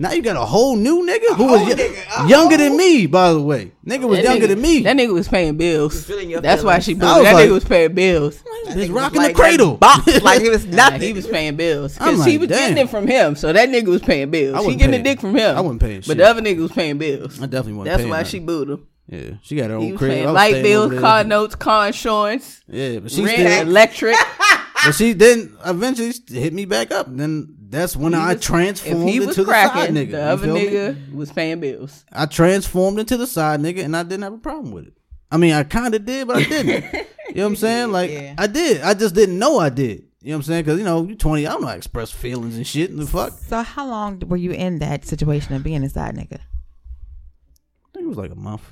Now 0.00 0.12
you 0.12 0.22
got 0.22 0.36
a 0.36 0.44
whole 0.44 0.76
new 0.76 1.04
nigga 1.04 1.34
who 1.34 1.46
was 1.46 1.60
nigga, 1.62 2.24
a 2.24 2.28
younger 2.28 2.56
than 2.56 2.76
me, 2.76 3.06
by 3.06 3.32
the 3.32 3.42
way. 3.42 3.72
Nigga 3.84 4.04
was 4.08 4.18
That 4.18 4.24
younger 4.26 4.46
nigga- 4.46 4.48
than 4.50 4.60
me. 4.60 4.80
That 4.84 4.96
nigga 4.96 5.12
was 5.12 5.26
paying 5.26 5.56
bills. 5.56 6.04
feeling 6.04 6.30
your 6.30 6.40
That's 6.40 6.62
why 6.62 6.78
she 6.78 6.92
I 6.92 6.94
blew. 6.94 7.08
That 7.24 7.34
like- 7.34 7.48
nigga 7.48 7.52
was 7.52 7.64
paying 7.64 7.94
bills. 7.94 8.40
He's 8.68 8.74
Nigga 8.90 8.94
rocking 8.94 9.22
like 9.22 9.34
the 9.34 9.42
cradle. 9.42 9.76
Box, 9.76 10.06
like 10.22 10.42
it 10.42 10.50
was 10.50 10.66
Nah, 10.66 10.92
he 10.92 11.12
was 11.12 11.26
paying 11.26 11.56
bills 11.56 11.96
I'm 12.00 12.12
because 12.12 12.26
he 12.26 12.32
like, 12.38 12.40
was 12.42 12.48
getting 12.58 12.76
damn. 12.76 12.86
it 12.86 12.90
from 12.90 13.06
him. 13.08 13.34
So 13.34 13.52
that 13.52 13.68
nigga 13.70 13.86
was 13.88 14.02
paying 14.02 14.30
bills. 14.30 14.56
She 14.60 14.64
wasn't 14.66 14.78
getting 14.78 15.02
the 15.02 15.02
dick 15.02 15.20
from 15.20 15.34
him. 15.34 15.56
I 15.56 15.60
wasn't 15.60 15.80
paying 15.80 15.96
But 16.00 16.04
shit. 16.06 16.16
the 16.18 16.26
other 16.28 16.42
nigga 16.42 16.58
was 16.58 16.70
paying 16.72 16.98
bills. 16.98 17.42
I 17.42 17.46
definitely 17.46 17.72
wasn't 17.74 17.96
That's 17.96 18.08
why 18.08 18.18
nothing. 18.18 18.30
she 18.30 18.38
booed 18.38 18.70
him. 18.70 18.86
Yeah, 19.08 19.30
she 19.42 19.56
got 19.56 19.70
her 19.70 19.76
own 19.76 19.90
was 19.92 19.98
crib. 19.98 20.10
Paying 20.12 20.32
light 20.32 20.62
bills, 20.62 21.00
car 21.00 21.24
notes, 21.24 21.54
car 21.56 21.86
insurance, 21.88 22.60
Yeah, 22.68 22.98
but 23.00 23.10
she 23.10 23.24
rent, 23.24 23.66
electric. 23.68 24.14
but 24.84 24.92
she 24.92 25.14
then 25.14 25.56
eventually 25.64 26.12
hit 26.30 26.52
me 26.52 26.66
back 26.66 26.92
up. 26.92 27.06
Then 27.08 27.56
that's 27.68 27.96
when 27.96 28.14
I 28.14 28.34
was- 28.34 28.42
transformed 28.42 29.08
if 29.08 29.12
he 29.14 29.20
was 29.20 29.28
into 29.30 29.44
the 29.44 29.52
side 29.52 29.70
cracking, 29.70 29.94
nigga. 29.94 30.10
the 30.12 30.22
other 30.22 30.44
feel 30.46 30.54
me? 30.54 30.66
nigga 30.66 31.14
was 31.14 31.30
paying 31.32 31.60
bills. 31.60 32.04
I 32.12 32.26
transformed 32.26 32.98
into 32.98 33.16
the 33.16 33.26
side 33.26 33.60
nigga, 33.60 33.84
and 33.84 33.96
I 33.96 34.02
didn't 34.02 34.22
have 34.22 34.32
a 34.34 34.38
problem 34.38 34.72
with 34.72 34.86
it. 34.88 34.94
I 35.30 35.36
mean, 35.36 35.52
I 35.52 35.62
kind 35.64 35.94
of 35.94 36.04
did, 36.06 36.26
but 36.26 36.36
I 36.38 36.42
didn't. 36.44 36.84
you 37.28 37.34
know 37.34 37.42
what 37.42 37.46
I'm 37.46 37.56
saying? 37.56 37.92
Like 37.92 38.10
Yeah. 38.10 38.34
I 38.38 38.46
did. 38.46 38.80
I 38.82 38.94
just 38.94 39.14
didn't 39.14 39.38
know 39.38 39.58
I 39.58 39.68
did. 39.68 40.04
You 40.22 40.30
know 40.30 40.36
what 40.36 40.36
I'm 40.36 40.42
saying? 40.44 40.64
Because 40.64 40.78
you 40.78 40.84
know, 40.84 41.04
you're 41.04 41.16
20. 41.16 41.46
I 41.46 41.50
don't 41.52 41.60
know 41.60 41.66
how 41.68 41.74
to 41.74 41.78
express 41.78 42.10
feelings 42.10 42.56
and 42.56 42.66
shit. 42.66 42.90
And 42.90 42.98
the 42.98 43.06
fuck, 43.06 43.32
So 43.34 43.62
how 43.62 43.86
long 43.86 44.20
were 44.26 44.36
you 44.36 44.50
in 44.52 44.78
that 44.80 45.04
situation 45.04 45.54
of 45.54 45.62
being 45.62 45.84
a 45.84 45.88
side 45.90 46.16
nigga? 46.16 46.38
I 46.40 47.88
think 47.92 48.04
it 48.04 48.08
was 48.08 48.16
like 48.18 48.32
a 48.32 48.34
month. 48.36 48.62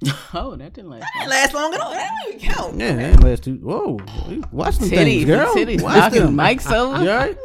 Oh, 0.34 0.54
that 0.56 0.74
didn't 0.74 0.90
last. 0.90 1.04
That 1.18 1.28
last 1.28 1.54
long 1.54 1.74
at 1.74 1.80
all. 1.80 1.90
That 1.90 2.10
don't 2.24 2.34
even 2.34 2.48
count. 2.54 2.78
Yeah, 2.78 2.94
that 2.96 3.02
ain't 3.12 3.24
last 3.24 3.42
two. 3.44 3.54
Whoa, 3.56 3.98
watch 4.52 4.76
them 4.78 4.88
Titties, 4.90 4.92
things, 4.92 5.24
girl. 5.24 5.54
titties, 5.54 5.82
Watch 5.82 5.96
knocking 5.96 6.20
them. 6.22 6.36
mics 6.36 6.70
over. 6.70 7.02
You 7.02 7.10
all 7.10 7.16
right? 7.16 7.36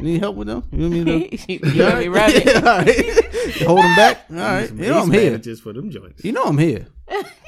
Need 0.00 0.20
help 0.20 0.36
with 0.36 0.46
them? 0.46 0.62
You 0.72 0.80
want 0.82 0.92
me 0.92 1.28
to? 1.28 1.52
you 1.52 1.84
want 1.84 1.98
me 1.98 2.08
running? 2.08 2.48
all 2.56 2.62
right. 2.62 3.24
Hold 3.66 3.78
them 3.84 3.96
back. 3.96 4.24
All 4.30 4.36
right. 4.36 4.70
You 4.72 4.86
know 4.86 5.00
I'm 5.02 5.10
here. 5.10 5.36
Just 5.38 5.62
for 5.62 5.72
them 5.74 5.90
joints. 5.90 6.24
You 6.24 6.32
know 6.32 6.44
I'm 6.44 6.56
here. 6.56 6.86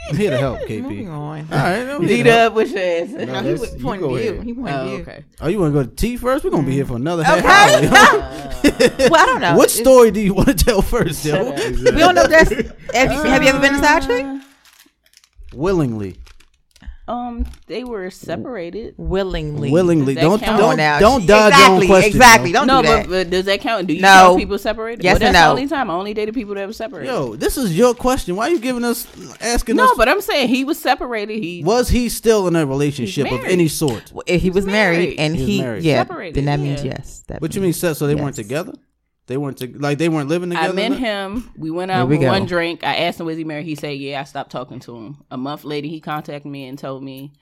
I'm 0.09 0.17
here 0.17 0.31
to 0.31 0.39
help, 0.39 0.61
KP. 0.63 0.83
Moving 0.83 1.09
on. 1.09 1.41
All 1.53 1.59
right. 1.59 1.77
I'm 1.89 2.01
here 2.01 2.09
Beat 2.09 2.23
to 2.25 2.33
help. 2.33 2.51
up 2.53 2.57
with 2.57 2.71
your 2.73 2.81
ass. 2.83 3.09
No, 3.11 3.19
he 3.21 3.27
that's- 3.27 3.61
was 3.61 3.75
you 3.75 3.81
pointing 3.81 4.09
go 4.09 4.17
to 4.17 4.25
you. 4.25 4.31
ahead. 4.33 4.45
He 4.45 4.55
pointed 4.55 4.75
Oh, 4.75 4.85
to 4.85 4.91
you. 4.91 5.03
okay. 5.03 5.25
Oh, 5.41 5.49
you 5.49 5.59
want 5.61 5.75
to 5.75 5.85
go 5.85 5.89
to 5.89 5.95
T 5.97 6.17
first? 6.17 6.45
We're 6.45 6.51
gonna 6.51 6.67
be 6.67 6.73
here 6.73 6.85
for 6.85 6.97
another 6.97 7.23
mm. 7.23 7.27
half 7.41 7.77
Okay. 7.77 7.87
hour. 7.87 9.09
well, 9.11 9.23
I 9.23 9.27
don't 9.27 9.41
know. 9.41 9.57
what 9.57 9.65
It's- 9.67 9.79
story 9.81 10.11
do 10.11 10.21
you 10.21 10.35
want 10.35 10.49
to 10.49 10.55
tell 10.55 10.83
first, 10.83 11.25
yo? 11.25 11.53
We 11.53 11.83
don't 11.93 12.15
know 12.17 12.23
if 12.25 12.31
that's. 12.31 12.51
Have 12.95 13.13
you, 13.13 13.23
have 13.23 13.43
you 13.43 13.49
ever 13.51 13.61
been 13.61 13.75
a 13.77 13.79
side 13.79 14.03
chick? 14.03 14.25
Uh, 14.25 14.39
Willingly, 15.55 16.17
Um, 17.09 17.47
they 17.67 17.83
were 17.83 18.11
separated. 18.11 18.95
Willingly. 18.97 19.73
willingly. 19.73 20.15
Does 20.15 20.23
that 20.23 20.29
Don't 20.29 20.39
count? 20.41 20.59
don't 20.59 20.61
Come 20.61 20.71
on 20.71 20.77
now. 20.77 20.99
don't 21.01 21.21
She- 21.23 21.27
dodge 21.27 21.53
your 21.53 21.61
own 21.63 21.83
exactly, 21.83 21.87
question. 21.89 22.11
Exactly. 22.13 22.51
yo. 22.51 22.53
Don't 22.53 22.67
no, 22.69 22.83
do 22.83 22.89
but, 22.89 22.97
that. 22.97 23.09
but 23.09 23.31
does 23.31 23.45
that 23.47 23.61
count? 23.61 23.87
Do 23.89 23.95
you 23.95 24.01
No. 24.03 24.29
know 24.33 24.37
people 24.37 24.57
separated? 24.59 25.03
Yes 25.03 25.15
well, 25.19 25.27
and 25.29 25.35
that's 25.35 25.43
the 25.43 25.47
no. 25.47 25.51
only 25.51 25.67
time 25.67 25.91
I 25.91 25.95
only 25.95 26.15
dated 26.15 26.33
people 26.35 26.55
that 26.55 26.67
were 26.67 26.73
separated. 26.73 27.09
Yo, 27.11 27.35
this 27.35 27.57
is 27.59 27.77
your 27.77 27.95
question. 27.95 28.37
Why 28.37 28.47
are 28.47 28.51
you 28.51 28.61
giving 28.61 28.85
us 28.85 29.07
asking 29.41 29.77
no, 29.77 29.87
us? 29.87 29.95
but 29.97 30.09
I'm 30.09 30.21
saying 30.21 30.49
he 30.49 30.65
was 30.65 30.79
separated. 30.79 31.43
He 31.43 31.65
was 31.65 31.89
he 31.89 32.09
still 32.09 32.47
in 32.47 32.55
a 32.55 32.65
relationship 32.65 33.31
of 33.33 33.45
any 33.47 33.67
sort? 33.67 34.13
if 34.27 34.41
he 34.41 34.51
was 34.51 34.65
married, 34.65 34.99
married. 35.17 35.19
and 35.19 35.35
He 35.37 35.45
he, 35.45 35.61
married. 35.61 35.83
yeah, 35.83 36.03
Separated, 36.03 36.35
then 36.37 36.45
that 36.45 36.61
means 36.61 36.85
yes. 36.85 37.25
That 37.27 37.43
What 37.43 37.55
you 37.57 37.61
mean? 37.63 37.73
So 37.73 37.95
so 37.95 38.07
they 38.07 38.15
weren't 38.15 38.37
together? 38.37 38.75
They 39.27 39.37
weren't 39.37 39.59
to, 39.59 39.69
like 39.79 39.99
they 39.99 40.09
weren't 40.09 40.29
living 40.29 40.51
together. 40.51 40.69
I 40.69 40.89
met 40.89 40.99
him. 40.99 41.51
We 41.57 41.71
went 41.71 41.91
Here 41.91 42.01
out 42.01 42.09
we 42.09 42.17
for 42.17 42.23
go. 42.23 42.29
one 42.29 42.47
drink. 42.47 42.83
I 42.85 42.97
asked 42.97 43.21
him 43.21 43.27
was 43.27 43.37
he 43.37 43.45
married. 43.45 43.67
He 43.67 43.77
said 43.77 43.97
yeah. 43.99 44.21
I 44.21 44.25
stopped 44.25 44.51
talking 44.51 44.81
to 44.81 44.97
him. 44.97 45.25
A 45.31 45.37
month 45.37 45.65
later, 45.65 45.87
he 45.87 46.01
contacted 46.01 46.51
me 46.51 46.67
and 46.67 46.77
told 46.79 47.05
me, 47.05 47.33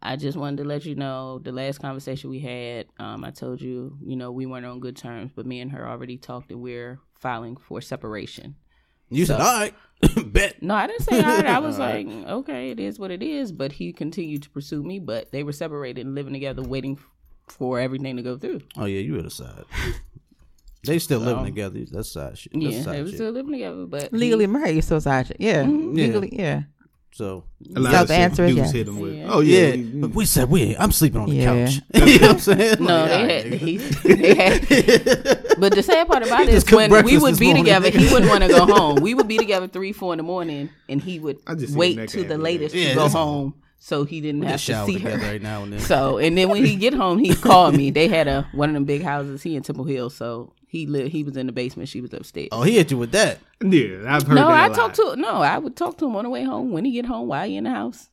"I 0.00 0.16
just 0.16 0.38
wanted 0.38 0.58
to 0.58 0.64
let 0.64 0.84
you 0.84 0.94
know 0.94 1.40
the 1.40 1.50
last 1.52 1.80
conversation 1.80 2.30
we 2.30 2.38
had. 2.38 2.86
Um, 2.98 3.24
I 3.24 3.30
told 3.30 3.60
you, 3.60 3.98
you 4.00 4.14
know, 4.14 4.30
we 4.30 4.46
weren't 4.46 4.64
on 4.64 4.78
good 4.78 4.96
terms, 4.96 5.32
but 5.34 5.44
me 5.44 5.60
and 5.60 5.72
her 5.72 5.88
already 5.88 6.18
talked 6.18 6.52
and 6.52 6.60
we're 6.62 7.00
filing 7.14 7.56
for 7.56 7.80
separation." 7.80 8.54
You 9.10 9.24
said, 9.24 9.40
all 9.40 9.58
right, 9.58 9.74
bet. 10.32 10.62
No, 10.62 10.74
I 10.74 10.86
didn't 10.86 11.02
say 11.02 11.20
all 11.20 11.36
right. 11.36 11.46
I 11.46 11.58
was 11.60 11.78
like, 11.78 12.06
okay, 12.06 12.70
it 12.70 12.78
is 12.78 12.98
what 12.98 13.10
it 13.10 13.22
is. 13.22 13.52
But 13.52 13.72
he 13.72 13.92
continued 13.92 14.42
to 14.42 14.50
pursue 14.50 14.82
me. 14.82 14.98
But 14.98 15.32
they 15.32 15.42
were 15.42 15.52
separated 15.52 16.04
and 16.04 16.14
living 16.14 16.34
together, 16.34 16.62
waiting 16.62 16.98
for 17.46 17.80
everything 17.80 18.16
to 18.16 18.22
go 18.22 18.36
through. 18.36 18.60
Oh 18.76 18.84
yeah, 18.84 19.00
you 19.00 19.18
at 19.18 19.24
a 19.24 19.30
side. 19.30 19.64
They 20.84 20.98
still 20.98 21.20
living 21.20 21.44
together. 21.44 21.80
That's 21.90 22.10
side 22.12 22.38
shit. 22.38 22.52
That's 22.52 22.64
Yeah, 22.64 22.82
side 22.82 22.94
they 22.96 23.02
were 23.02 23.08
shit. 23.08 23.16
still 23.16 23.30
living 23.32 23.52
together. 23.52 23.86
But 23.86 24.12
legally 24.12 24.46
married, 24.46 24.72
you're 24.74 24.82
still 24.82 24.98
a 24.98 25.00
side 25.00 25.26
chick. 25.26 25.36
Yeah, 25.40 25.64
Mm-hmm. 25.64 25.98
Yeah. 25.98 26.06
legally, 26.06 26.36
yeah. 26.36 26.62
So 27.10 27.44
A 27.74 27.80
lot 27.80 27.92
So 27.94 28.02
of 28.02 28.08
the 28.08 28.14
shit 28.14 28.20
answer 28.20 28.44
is 28.44 28.54
yes. 28.54 28.70
hit 28.72 28.86
him 28.86 29.00
with. 29.00 29.14
Yeah. 29.14 29.26
Oh 29.32 29.40
yeah, 29.40 29.58
yeah, 29.68 29.74
you- 29.74 30.00
but 30.02 30.10
we 30.14 30.24
said 30.24 30.48
we. 30.50 30.76
I'm 30.76 30.92
sleeping 30.92 31.20
on 31.22 31.30
the 31.30 31.36
Yeah. 31.36 31.66
couch. 31.66 31.80
you 31.94 32.18
know 32.20 32.26
what 32.28 32.30
I'm 32.34 32.38
saying? 32.38 32.76
No, 32.84 32.84
Like, 32.86 33.08
they 33.08 33.14
all 33.22 33.28
had, 33.28 33.44
he, 33.54 33.76
they 33.78 34.34
had. 34.34 35.44
But 35.58 35.74
the 35.74 35.82
sad 35.82 36.06
part 36.06 36.22
about 36.24 36.42
He 36.42 36.48
it 36.48 36.50
just 36.52 36.68
is 36.68 36.74
when 36.74 36.90
we 37.04 37.18
would 37.18 37.36
be 37.38 37.46
morning. 37.46 37.64
together, 37.64 37.90
he 37.90 38.04
wouldn't 38.12 38.30
want 38.30 38.44
to 38.44 38.48
go 38.48 38.64
home. 38.72 39.00
We 39.00 39.14
would 39.14 39.26
be 39.26 39.38
together 39.38 39.66
three, 39.66 39.92
four 39.92 40.12
in 40.12 40.18
the 40.18 40.22
morning, 40.22 40.70
and 40.88 41.02
he 41.02 41.18
would 41.18 41.38
just 41.56 41.74
wait 41.74 42.08
to 42.10 42.22
the 42.22 42.38
latest. 42.38 42.74
Yeah, 42.76 42.90
to 42.90 42.94
go 42.94 43.08
home, 43.08 43.54
so 43.80 44.04
he 44.04 44.20
didn't 44.20 44.42
We 44.42 44.46
have 44.46 44.60
just 44.60 44.86
to 44.86 44.92
see 44.92 44.98
her. 45.00 45.16
right 45.18 45.42
now 45.42 45.64
and 45.64 45.72
then. 45.72 45.80
So, 45.80 46.18
and 46.18 46.38
then 46.38 46.48
when 46.50 46.64
he 46.64 46.76
get 46.76 46.94
home, 46.94 47.18
he 47.18 47.34
called 47.34 47.74
me. 47.74 47.90
They 47.90 48.06
had 48.06 48.28
a 48.28 48.46
one 48.52 48.68
of 48.68 48.74
them 48.74 48.84
big 48.84 49.02
houses. 49.02 49.42
He 49.42 49.56
in 49.56 49.62
Temple 49.64 49.84
Hill, 49.84 50.10
so 50.10 50.52
he 50.68 50.86
lived. 50.86 51.10
He 51.12 51.24
was 51.24 51.36
in 51.36 51.46
the 51.46 51.52
basement. 51.52 51.88
She 51.88 52.00
was 52.00 52.12
upstairs. 52.12 52.48
oh, 52.52 52.62
he 52.62 52.76
hit 52.76 52.90
you 52.90 52.98
with 52.98 53.12
that. 53.12 53.38
yeah, 53.62 54.04
I've 54.06 54.26
heard. 54.26 54.34
no, 54.36 54.48
that 54.48 54.54
a 54.54 54.62
I 54.62 54.66
lot. 54.68 54.76
talked 54.76 54.96
to 54.96 55.16
no. 55.16 55.36
I 55.42 55.58
would 55.58 55.76
talk 55.76 55.98
to 55.98 56.06
him 56.06 56.16
on 56.16 56.24
the 56.24 56.30
way 56.30 56.44
home 56.44 56.70
when 56.70 56.84
he 56.84 56.92
get 56.92 57.06
home. 57.06 57.26
While 57.28 57.46
he 57.48 57.56
in 57.56 57.64
the 57.64 57.70
house, 57.70 58.10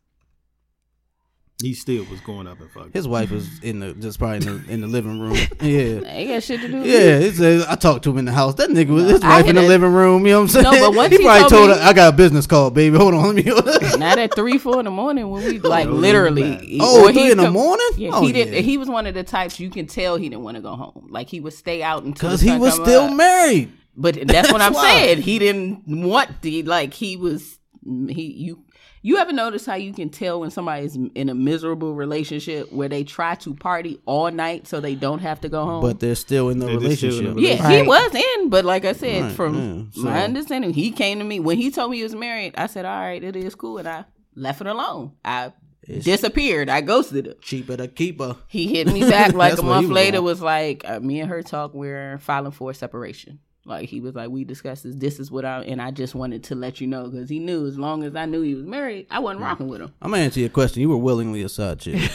He 1.61 1.73
still 1.73 2.03
was 2.11 2.19
going 2.19 2.47
up 2.47 2.59
and 2.59 2.69
fucking. 2.69 2.91
His 2.93 3.07
wife 3.07 3.31
was 3.31 3.47
in 3.63 3.79
the 3.79 3.93
just 3.93 4.19
probably 4.19 4.45
in 4.45 4.63
the, 4.65 4.71
in 4.73 4.81
the 4.81 4.87
living 4.87 5.21
room. 5.21 5.37
Yeah. 5.61 6.01
I 6.05 6.09
ain't 6.09 6.29
got 6.29 6.43
shit 6.43 6.59
to 6.59 6.67
do. 6.67 6.79
Yeah, 6.79 7.19
me. 7.19 7.23
he 7.25 7.31
said, 7.31 7.65
I 7.69 7.75
talked 7.75 8.03
to 8.03 8.11
him 8.11 8.17
in 8.17 8.25
the 8.25 8.33
house. 8.33 8.55
That 8.55 8.69
nigga 8.71 8.89
was 8.89 9.09
his 9.09 9.23
I 9.23 9.37
wife 9.39 9.47
in 9.47 9.55
the 9.55 9.61
had 9.61 9.65
a- 9.67 9.69
living 9.69 9.93
room. 9.93 10.25
You 10.25 10.33
know 10.33 10.39
what 10.39 10.43
I'm 10.43 10.47
saying? 10.49 10.63
No, 10.65 10.71
but 10.91 10.95
once 10.97 11.11
he 11.13 11.17
he 11.19 11.23
probably 11.23 11.39
told 11.41 11.51
told 11.51 11.69
me- 11.69 11.75
her, 11.77 11.81
"I 11.81 11.93
got 11.93 12.13
a 12.13 12.17
business 12.17 12.45
call, 12.45 12.71
baby. 12.71 12.97
Hold 12.97 13.13
on, 13.13 13.23
let 13.23 13.35
me." 13.35 13.43
Not 13.97 14.19
at 14.19 14.35
three, 14.35 14.57
four 14.57 14.79
in 14.79 14.85
the 14.85 14.91
morning 14.91 15.29
when 15.29 15.45
we 15.45 15.61
oh, 15.61 15.69
like 15.69 15.87
no, 15.87 15.93
literally. 15.93 16.77
Oh, 16.81 17.05
or 17.07 17.11
he'd 17.11 17.31
in 17.31 17.37
the 17.37 17.49
morning? 17.49 17.87
Yeah, 17.95 18.09
Oh, 18.13 18.21
he 18.21 18.33
did. 18.33 18.53
yeah. 18.53 18.59
He 18.59 18.77
was 18.77 18.89
one 18.89 19.07
of 19.07 19.13
the 19.13 19.23
types 19.23 19.57
you 19.57 19.69
can 19.69 19.87
tell 19.87 20.17
he 20.17 20.27
didn't 20.27 20.43
want 20.43 20.55
to 20.57 20.61
go 20.61 20.75
home. 20.75 21.07
Like 21.09 21.29
he 21.29 21.39
would 21.39 21.53
stay 21.53 21.81
out 21.81 22.03
until 22.03 22.29
Because 22.31 22.41
he 22.41 22.57
was 22.57 22.73
still 22.73 23.03
up. 23.05 23.13
married. 23.15 23.71
But 23.95 24.27
that's 24.27 24.51
what 24.51 24.59
I'm 24.61 24.73
why. 24.73 24.91
saying. 24.91 25.21
He 25.21 25.39
didn't 25.39 25.83
want 25.87 26.41
the 26.41 26.63
like 26.63 26.93
he 26.93 27.15
was 27.15 27.59
he 27.85 28.33
you 28.33 28.64
you 29.07 29.17
ever 29.17 29.31
notice 29.31 29.65
how 29.65 29.75
you 29.75 29.93
can 29.93 30.09
tell 30.09 30.39
when 30.39 30.49
somebody's 30.49 30.95
in 30.95 31.29
a 31.29 31.35
miserable 31.35 31.93
relationship 31.93 32.71
where 32.71 32.89
they 32.89 33.03
try 33.03 33.35
to 33.35 33.53
party 33.53 34.01
all 34.05 34.31
night 34.31 34.67
so 34.67 34.79
they 34.79 34.95
don't 34.95 35.19
have 35.19 35.39
to 35.41 35.49
go 35.49 35.63
home? 35.63 35.81
But 35.81 35.99
they're 35.99 36.15
still 36.15 36.49
in 36.49 36.59
the 36.59 36.65
They're 36.65 36.79
just 36.79 36.97
still 36.97 37.19
in 37.19 37.35
relationship. 37.35 37.59
yeah, 37.59 37.63
Right. 37.67 37.81
he 37.83 37.87
was 37.87 38.15
in, 38.15 38.49
but 38.49 38.65
like 38.65 38.83
I 38.85 38.93
said, 38.93 39.23
Right, 39.23 39.31
from 39.31 39.89
yeah, 39.93 40.01
so- 40.01 40.07
my 40.09 40.23
understanding, 40.23 40.73
he 40.73 40.91
came 40.91 41.19
to 41.19 41.25
me 41.25 41.39
when 41.39 41.57
he 41.57 41.69
told 41.71 41.91
me 41.91 41.97
he 41.97 42.03
was 42.03 42.15
married. 42.15 42.53
I 42.57 42.65
said, 42.67 42.85
"All 42.85 42.99
right, 42.99 43.23
it 43.23 43.35
is 43.35 43.53
cool," 43.55 43.77
and 43.77 43.87
I 43.87 44.05
left 44.35 44.61
it 44.61 44.67
alone. 44.67 45.11
I 45.23 45.53
disappeared. 45.87 46.69
I 46.69 46.81
ghosted 46.81 47.27
him. 47.27 47.35
Cheaper 47.41 47.77
to 47.77 47.87
keep 47.87 48.19
her. 48.19 48.35
He 48.47 48.67
hit 48.67 48.87
me 48.91 49.01
back 49.01 49.33
like 49.43 49.57
a 49.57 49.61
month 49.61 49.87
was 49.87 49.93
later. 49.95 50.17
on. 50.17 50.23
Was 50.23 50.41
like 50.41 50.83
uh, 50.85 50.99
me 50.99 51.19
and 51.19 51.29
her 51.29 51.41
talk. 51.43 51.73
We're 51.73 52.17
filing 52.17 52.51
for 52.51 52.73
separation. 52.73 53.39
Like 53.65 53.89
he 53.89 53.99
was 53.99 54.13
like, 54.13 54.29
we 54.29 54.43
discussed 54.43 54.83
this. 54.83 54.95
This 54.95 55.19
is 55.19 55.31
what 55.31 55.43
I 55.43 55.61
and 55.63 55.81
I 55.81 55.91
just 55.91 56.13
wanted 56.13 56.43
to 56.45 56.55
let 56.55 56.79
you 56.79 56.87
know 56.87 57.09
because 57.09 57.29
he 57.29 57.39
knew 57.39 57.65
as 57.65 57.79
long 57.79 58.03
as 58.03 58.15
I 58.15 58.25
knew 58.25 58.41
he 58.41 58.53
was 58.53 58.65
married, 58.65 59.07
I 59.09 59.19
wasn't 59.19 59.41
mm. 59.41 59.45
rocking 59.45 59.67
with 59.67 59.81
him. 59.81 59.91
I'm 60.01 60.11
gonna 60.11 60.23
answer 60.23 60.39
your 60.39 60.49
question. 60.49 60.81
You 60.81 60.89
were 60.89 60.97
willingly 60.97 61.41
a 61.41 61.49
side 61.49 61.79
chick. 61.79 62.11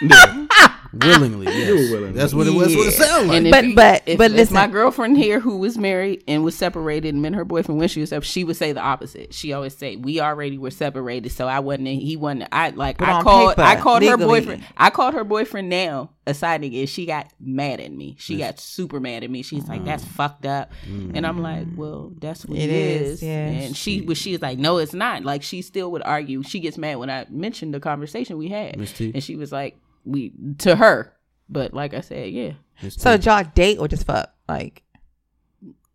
willingly. 0.92 1.46
Ah, 1.46 1.50
yes. 1.50 1.68
You 1.68 1.74
were 1.74 1.96
willingly. 1.98 2.18
That's 2.18 2.34
what 2.34 2.46
it 2.46 2.54
was. 2.54 2.74
What 2.76 2.86
it 2.88 2.92
sounded 2.92 3.28
like. 3.28 3.36
And 3.38 3.46
if 3.46 3.52
But- 3.52 3.64
you- 3.64 3.74
but- 3.74 4.02
if, 4.06 4.18
but 4.18 4.30
if 4.30 4.36
listen. 4.36 4.54
my 4.54 4.66
girlfriend 4.66 5.16
here 5.16 5.40
who 5.40 5.58
was 5.58 5.78
married 5.78 6.24
and 6.28 6.44
was 6.44 6.54
separated, 6.56 7.14
and 7.14 7.22
met 7.22 7.34
her 7.34 7.44
boyfriend 7.44 7.78
when 7.78 7.88
she 7.88 8.00
was 8.00 8.12
up, 8.12 8.22
she 8.22 8.44
would 8.44 8.56
say 8.56 8.72
the 8.72 8.80
opposite. 8.80 9.32
She 9.34 9.52
always 9.52 9.76
say, 9.76 9.96
"We 9.96 10.20
already 10.20 10.58
were 10.58 10.70
separated, 10.70 11.30
so 11.32 11.48
I 11.48 11.60
wasn't. 11.60 11.88
He 11.88 12.16
wasn't. 12.16 12.48
I 12.52 12.70
like. 12.70 12.98
But 12.98 13.08
I 13.08 13.22
called. 13.22 13.56
paper, 13.56 13.62
I 13.62 13.76
called 13.76 14.02
her 14.02 14.16
boyfriend. 14.16 14.64
I 14.76 14.90
called 14.90 15.14
her 15.14 15.24
boyfriend 15.24 15.68
now 15.68 16.10
a 16.26 16.34
sighting, 16.34 16.74
and 16.76 16.88
she 16.88 17.04
got 17.04 17.32
mad 17.40 17.80
at 17.80 17.90
me. 17.90 18.14
She 18.18 18.36
got 18.36 18.60
super 18.60 19.00
mad 19.00 19.24
at 19.24 19.30
me. 19.30 19.42
She's 19.42 19.66
like, 19.68 19.84
"That's 19.84 20.04
mm. 20.04 20.08
fucked 20.08 20.46
up," 20.46 20.70
and 20.86 21.26
I'm 21.26 21.42
like, 21.42 21.66
mm. 21.66 21.76
"Well, 21.76 22.12
that's 22.20 22.46
what 22.46 22.58
It 22.58 22.64
it 22.64 22.70
is, 22.70 23.10
is." 23.14 23.22
yeah. 23.22 23.46
And 23.46 23.76
she 23.76 24.02
was. 24.02 24.18
She 24.18 24.32
was 24.32 24.42
like, 24.42 24.58
"No, 24.58 24.78
it's 24.78 24.94
not." 24.94 25.24
Like 25.24 25.42
she 25.42 25.62
still 25.62 25.90
would 25.92 26.02
argue. 26.02 26.42
She 26.42 26.60
gets 26.60 26.78
mad 26.78 26.96
when 26.98 27.10
I 27.10 27.26
mentioned 27.30 27.74
the 27.74 27.80
conversation 27.80 28.38
we 28.38 28.48
had, 28.48 28.76
and 28.76 29.22
she 29.22 29.36
was 29.36 29.50
like, 29.52 29.76
"We 30.04 30.32
to 30.58 30.76
her." 30.76 31.12
But 31.48 31.74
like 31.74 31.92
I 31.94 32.00
said, 32.00 32.30
yeah. 32.32 32.52
So 32.88 33.16
did 33.16 33.26
y'all 33.26 33.44
date 33.54 33.78
or 33.78 33.86
just 33.88 34.06
fuck? 34.06 34.32
Like, 34.48 34.82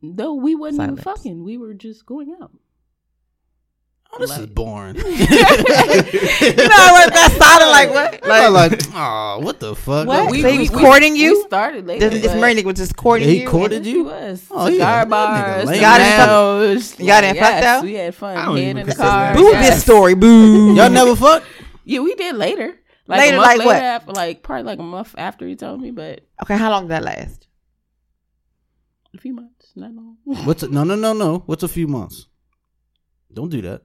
No, 0.01 0.35
we 0.35 0.55
wasn't 0.55 0.83
even 0.91 0.97
fucking. 1.03 1.43
We 1.43 1.57
were 1.57 1.73
just 1.73 2.05
going 2.05 2.35
out. 2.41 2.51
Oh, 4.13 4.19
this 4.19 4.37
is 4.37 4.45
boring. 4.47 4.95
you 4.95 5.03
know 5.03 5.13
what? 5.13 5.19
That 7.13 7.35
sounded 7.37 7.69
like 7.69 7.89
what? 7.89 8.25
like, 8.25 8.71
like, 8.71 8.81
oh, 8.95 9.39
what 9.41 9.59
the 9.59 9.75
fuck? 9.75 10.07
What? 10.07 10.31
we, 10.31 10.41
So 10.41 10.49
he 10.49 10.59
was 10.59 10.71
we- 10.71 10.77
courting 10.79 11.13
we 11.13 11.19
you? 11.19 11.43
started 11.45 11.85
later. 11.85 12.09
This, 12.09 12.21
this 12.21 12.31
but- 12.31 12.39
nigga 12.41 12.63
was 12.63 12.75
just 12.77 12.95
courting 12.95 13.27
He 13.27 13.41
you. 13.41 13.47
courted 13.49 13.83
He 13.83 13.91
you? 13.91 14.03
was. 14.05 14.45
Oh, 14.49 14.69
Cigar 14.69 14.77
yeah, 14.77 15.05
that 15.05 15.07
nigga 15.07 15.09
bars. 15.09 15.65
lame. 15.67 15.81
Y'all 15.81 15.97
didn't 15.97 16.17
fuck- 16.19 16.29
lounge. 16.29 16.99
y'all 16.99 17.21
didn't 17.21 17.39
fuck 17.39 17.61
though? 17.61 17.81
We 17.85 17.93
had 17.95 18.15
fun. 18.15 18.37
I 18.37 18.45
don't 18.45 18.55
Head 18.57 18.63
even 18.63 18.77
in 18.77 18.87
the 18.87 18.95
car. 18.95 19.33
Boo 19.35 19.43
yes. 19.51 19.73
this 19.75 19.83
story. 19.83 20.13
Boo. 20.15 20.73
Y'all 20.75 20.89
never 20.89 21.15
fuck? 21.15 21.43
Yeah, 21.83 21.99
we 21.99 22.15
did 22.15 22.35
later. 22.35 22.79
Like 23.07 23.19
Later, 23.19 23.33
a 23.35 23.37
month 23.37 23.47
like 23.47 23.57
later 23.59 23.67
what? 23.69 23.81
After, 23.83 24.11
like 24.11 24.43
probably 24.43 24.63
like 24.63 24.79
a 24.79 24.83
month 24.83 25.15
after 25.17 25.47
he 25.47 25.55
told 25.55 25.81
me, 25.81 25.91
but 25.91 26.27
Okay, 26.43 26.57
how 26.57 26.69
long 26.69 26.83
did 26.83 26.91
that 26.91 27.03
last? 27.03 27.47
a 29.15 29.17
few 29.19 29.33
months, 29.33 29.71
not 29.75 29.93
long. 29.93 30.17
What's 30.45 30.63
a, 30.63 30.67
no, 30.67 30.83
no, 30.83 30.95
no, 30.95 31.13
no. 31.13 31.39
What's 31.45 31.63
a 31.63 31.67
few 31.67 31.87
months? 31.87 32.27
Don't 33.33 33.49
do 33.49 33.61
that. 33.61 33.83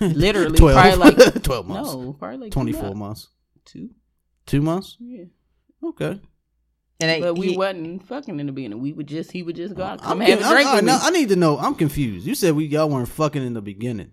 Literally, 0.00 0.56
12. 0.58 0.74
probably 0.98 1.24
like 1.24 1.42
12 1.42 1.66
months. 1.66 1.92
no, 1.92 2.12
probably 2.14 2.36
like 2.38 2.50
two 2.52 2.54
24 2.54 2.82
months. 2.82 2.96
months. 2.96 3.28
Two, 3.64 3.90
Two 4.46 4.62
months? 4.62 4.96
yeah. 5.00 5.24
Okay. 5.84 6.20
And 7.02 7.10
they, 7.10 7.20
But 7.20 7.34
we 7.38 7.48
he- 7.52 7.56
wasn't 7.56 8.06
fucking 8.06 8.38
in 8.38 8.46
the 8.46 8.52
beginning. 8.52 8.80
We 8.80 8.92
would 8.92 9.06
just 9.06 9.32
he 9.32 9.42
would 9.42 9.56
just 9.56 9.74
go 9.74 9.82
out, 9.82 10.00
I'm 10.02 10.18
come 10.18 10.20
have 10.20 10.40
a 10.40 10.48
drink 10.48 10.68
I, 10.68 10.74
with 10.76 10.84
me. 10.84 10.92
I, 10.92 10.98
I 11.02 11.10
need 11.10 11.28
to 11.30 11.36
know. 11.36 11.58
I'm 11.58 11.74
confused. 11.74 12.26
You 12.26 12.34
said 12.34 12.54
we 12.54 12.66
y'all 12.66 12.88
weren't 12.90 13.08
fucking 13.08 13.42
in 13.44 13.54
the 13.54 13.62
beginning. 13.62 14.12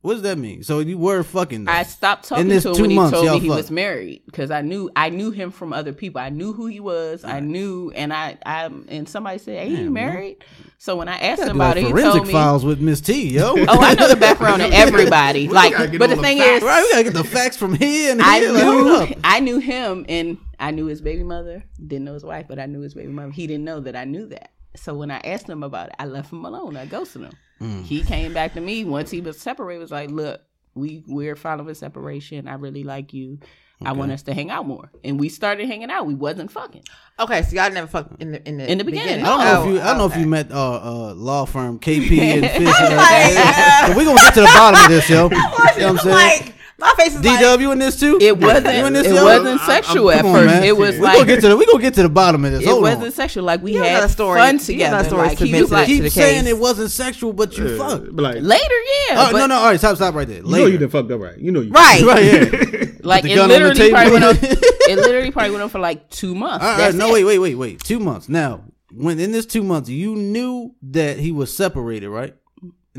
What 0.00 0.12
does 0.14 0.22
that 0.22 0.38
mean? 0.38 0.62
So 0.62 0.78
you 0.78 0.96
were 0.96 1.24
fucking. 1.24 1.64
though. 1.64 1.72
I 1.72 1.82
stopped 1.82 2.28
talking 2.28 2.48
to 2.48 2.60
him 2.60 2.72
when 2.80 2.90
he 2.90 2.96
months, 2.96 3.10
told 3.12 3.26
me 3.32 3.40
he 3.40 3.50
was 3.50 3.68
married 3.68 4.22
because 4.26 4.52
I 4.52 4.60
knew 4.60 4.88
I 4.94 5.10
knew 5.10 5.32
him 5.32 5.50
from 5.50 5.72
other 5.72 5.92
people. 5.92 6.20
I 6.20 6.28
knew 6.28 6.52
who 6.52 6.66
he 6.66 6.78
was. 6.78 7.24
I 7.24 7.40
knew, 7.40 7.90
and 7.96 8.12
I 8.12 8.38
I 8.46 8.66
and 8.88 9.08
somebody 9.08 9.38
said, 9.38 9.58
"Hey, 9.58 9.70
he 9.70 9.76
Damn, 9.76 9.92
man. 9.92 10.12
married?" 10.14 10.44
So 10.78 10.94
when 10.94 11.08
I 11.08 11.18
asked 11.18 11.42
him 11.42 11.56
about 11.56 11.76
it, 11.76 11.84
he 11.84 11.90
forensic 11.90 12.12
told 12.12 12.26
me, 12.28 12.32
files 12.32 12.64
with 12.64 12.80
Miss 12.80 13.00
T, 13.00 13.28
yo. 13.30 13.54
"Oh, 13.56 13.64
I 13.80 13.94
know 13.94 14.06
the 14.06 14.14
background 14.14 14.62
of 14.62 14.70
everybody." 14.72 15.48
Like, 15.48 15.76
but 15.76 15.90
the 16.10 16.14
the 16.14 16.22
thing 16.22 16.38
facts. 16.38 16.58
is, 16.58 16.62
right, 16.62 16.82
we 16.82 16.92
gotta 16.92 17.04
get 17.04 17.14
the 17.14 17.24
facts 17.24 17.56
from 17.56 17.74
here 17.74 18.12
and 18.12 18.22
I 18.22 18.38
here. 18.38 18.52
Knew. 18.52 19.14
I 19.24 19.40
knew 19.40 19.58
him, 19.58 20.06
and 20.08 20.38
I 20.60 20.70
knew 20.70 20.86
his 20.86 21.00
baby 21.00 21.24
mother. 21.24 21.64
Didn't 21.84 22.04
know 22.04 22.14
his 22.14 22.24
wife, 22.24 22.46
but 22.48 22.60
I 22.60 22.66
knew 22.66 22.82
his 22.82 22.94
baby 22.94 23.08
mother. 23.08 23.32
He 23.32 23.48
didn't 23.48 23.64
know 23.64 23.80
that 23.80 23.96
I 23.96 24.04
knew 24.04 24.26
that. 24.26 24.52
So 24.78 24.94
when 24.94 25.10
I 25.10 25.18
asked 25.24 25.48
him 25.48 25.62
about 25.62 25.88
it, 25.88 25.94
I 25.98 26.06
left 26.06 26.32
him 26.32 26.44
alone. 26.44 26.76
I 26.76 26.86
ghosted 26.86 27.22
him. 27.22 27.32
Mm. 27.60 27.84
He 27.84 28.02
came 28.02 28.32
back 28.32 28.54
to 28.54 28.60
me 28.60 28.84
once 28.84 29.10
he 29.10 29.20
was 29.20 29.40
separated. 29.40 29.80
Was 29.80 29.90
like, 29.90 30.10
look, 30.10 30.40
we 30.74 31.02
we're 31.06 31.36
filing 31.36 31.68
a 31.68 31.74
separation. 31.74 32.46
I 32.48 32.54
really 32.54 32.84
like 32.84 33.12
you. 33.12 33.38
I 33.80 33.92
want 33.92 34.10
us 34.10 34.22
to 34.24 34.34
hang 34.34 34.50
out 34.50 34.66
more, 34.66 34.90
and 35.04 35.20
we 35.20 35.28
started 35.28 35.68
hanging 35.68 35.88
out. 35.88 36.04
We 36.04 36.16
wasn't 36.16 36.50
fucking. 36.50 36.82
okay, 37.20 37.42
so 37.42 37.54
y'all 37.54 37.70
never 37.70 37.86
fucked 37.86 38.20
in 38.20 38.32
the 38.32 38.48
in 38.48 38.56
the, 38.58 38.72
In 38.72 38.78
the 38.78 38.82
beginning. 38.84 39.24
I 39.24 39.28
don't 39.28 39.38
know 39.38 39.60
Oh, 39.62 39.68
if 39.68 39.74
you. 39.74 39.80
I 39.80 39.84
don't 39.84 39.98
know 39.98 40.06
if 40.06 40.16
you 40.16 40.26
met 40.26 40.50
uh, 40.50 41.10
uh 41.10 41.14
law 41.14 41.44
firm 41.44 41.78
KP 41.78 42.18
and 42.18 42.44
Fish. 42.44 42.74
uh, 42.76 43.94
we 43.96 44.04
gonna 44.04 44.18
get 44.18 44.34
to 44.34 44.40
the 44.40 44.46
bottom 44.46 44.80
of 44.84 44.88
this, 44.90 45.08
yo. 45.08 45.28
You 45.30 45.36
know 45.36 45.48
what 45.48 45.82
I'm 45.82 45.98
saying? 45.98 46.14
Like 46.42 46.54
my 46.78 46.92
face 46.96 47.14
is 47.14 47.24
like 47.24 47.40
DW 47.40 47.72
in 47.72 47.78
this 47.80 47.98
too. 47.98 48.18
It 48.20 48.38
wasn't. 48.38 48.66
You 48.66 48.86
in 48.86 48.94
It 48.96 49.02
this, 49.02 49.14
yo? 49.14 49.24
wasn't 49.24 49.60
sexual 49.62 50.10
I'm- 50.10 50.18
at 50.20 50.24
on, 50.24 50.32
first. 50.32 50.46
man. 50.46 50.62
It 50.64 50.76
was 50.76 50.94
we 50.96 51.00
like 51.02 51.14
gonna 51.14 51.26
get 51.26 51.40
to 51.40 51.48
the. 51.48 51.56
We 51.56 51.66
gonna 51.66 51.82
get 51.82 51.94
to 51.94 52.02
the 52.04 52.08
bottom 52.08 52.44
of 52.44 52.52
this. 52.52 52.62
it 52.62 52.68
Hold 52.68 52.82
wasn't 52.82 53.04
on. 53.06 53.12
sexual. 53.12 53.44
Like 53.44 53.62
we 53.62 53.74
You 53.74 53.82
had 53.82 54.04
a 54.04 54.08
story- 54.08 54.38
fun 54.38 54.54
you 54.54 54.60
together. 54.60 54.94
another 54.94 55.08
story 55.08 55.28
like 55.28 55.38
he 55.38 55.44
submit 55.46 55.60
was 55.62 55.70
to 55.70 55.74
like 55.74 55.86
the- 55.88 56.00
Keep 56.00 56.12
saying 56.12 56.42
case. 56.44 56.50
it 56.50 56.58
wasn't 56.58 56.90
sexual, 56.92 57.32
but 57.32 57.58
you 57.58 57.68
Yeah, 57.68 57.78
fucked. 57.78 58.14
but 58.14 58.22
like, 58.22 58.36
later, 58.42 58.62
yeah. 59.08 59.16
Oh 59.28 59.32
but 59.32 59.38
no, 59.38 59.46
no. 59.46 59.54
All 59.56 59.64
right, 59.70 59.78
stop, 59.78 59.96
stop 59.96 60.14
right 60.14 60.28
there. 60.28 60.36
you 60.38 60.42
know 60.44 60.48
Later. 60.50 60.68
you 60.68 60.78
done 60.78 60.88
fucked 60.90 61.10
up, 61.10 61.20
right? 61.20 61.36
You 61.38 61.50
know 61.50 61.60
you 61.60 61.72
right. 61.72 62.02
Right, 62.02 62.24
yeah. 62.24 62.84
Like 63.02 63.24
it 63.24 63.36
gun 63.36 63.44
on 63.44 63.48
the 63.48 63.58
literally 63.68 63.90
probably 63.90 64.12
went 64.12 64.24
on. 64.24 64.36
it 64.42 64.96
literally 64.96 65.30
probably 65.30 65.50
went 65.52 65.62
on 65.62 65.68
for 65.70 65.78
like 65.78 66.10
two 66.10 66.34
months. 66.34 66.64
Uh, 66.64 66.68
uh, 66.68 66.72
all 66.72 66.78
right, 66.78 66.94
no, 66.94 67.12
wait, 67.12 67.24
wait, 67.24 67.38
wait, 67.38 67.54
wait. 67.54 67.80
Two 67.82 67.98
months. 68.00 68.28
Now, 68.28 68.64
when 68.92 69.18
in 69.18 69.32
this 69.32 69.46
two 69.46 69.62
months, 69.62 69.88
you 69.88 70.14
knew 70.14 70.74
that 70.82 71.18
he 71.18 71.32
was 71.32 71.54
separated, 71.56 72.08
right? 72.10 72.34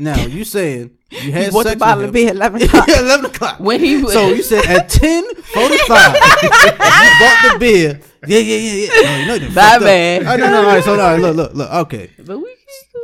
Now 0.00 0.18
you 0.24 0.44
saying 0.44 0.90
you 1.10 1.32
had 1.32 1.44
He 1.46 1.50
bought 1.50 1.64
sex 1.64 1.74
the 1.74 1.78
bottle 1.78 1.98
with 2.02 2.08
of 2.10 2.14
him. 2.16 2.20
beer 2.22 2.28
at 2.30 2.36
eleven 2.36 2.62
o'clock. 2.66 2.88
Yeah, 2.88 3.00
eleven 3.00 3.26
o'clock. 3.26 3.60
When 3.60 3.80
he 3.80 4.02
was, 4.02 4.12
So 4.12 4.28
you 4.28 4.42
said 4.42 4.64
at 4.66 4.88
ten 4.88 5.22
forty 5.36 5.78
five, 5.86 6.14
you 6.14 6.50
bought 6.78 7.52
the 7.52 7.56
beer. 7.60 8.00
Yeah, 8.26 8.38
yeah, 8.38 8.56
yeah, 8.56 8.72
yeah. 8.72 9.02
No, 9.02 9.16
you 9.18 9.26
know 9.26 9.34
you 9.34 9.40
done 9.40 9.54
My 9.54 9.62
fucked 9.62 9.74
up. 9.76 9.80
bad. 9.82 10.22
All 10.22 10.28
right, 10.28 10.40
no, 10.40 10.50
no, 10.50 10.56
all 10.58 10.62
right. 10.64 10.84
So, 10.84 10.92
all 10.92 10.98
right, 10.98 11.20
look, 11.20 11.36
look, 11.36 11.54
look. 11.54 11.70
Okay, 11.72 12.10
but 12.24 12.38
we, 12.38 12.54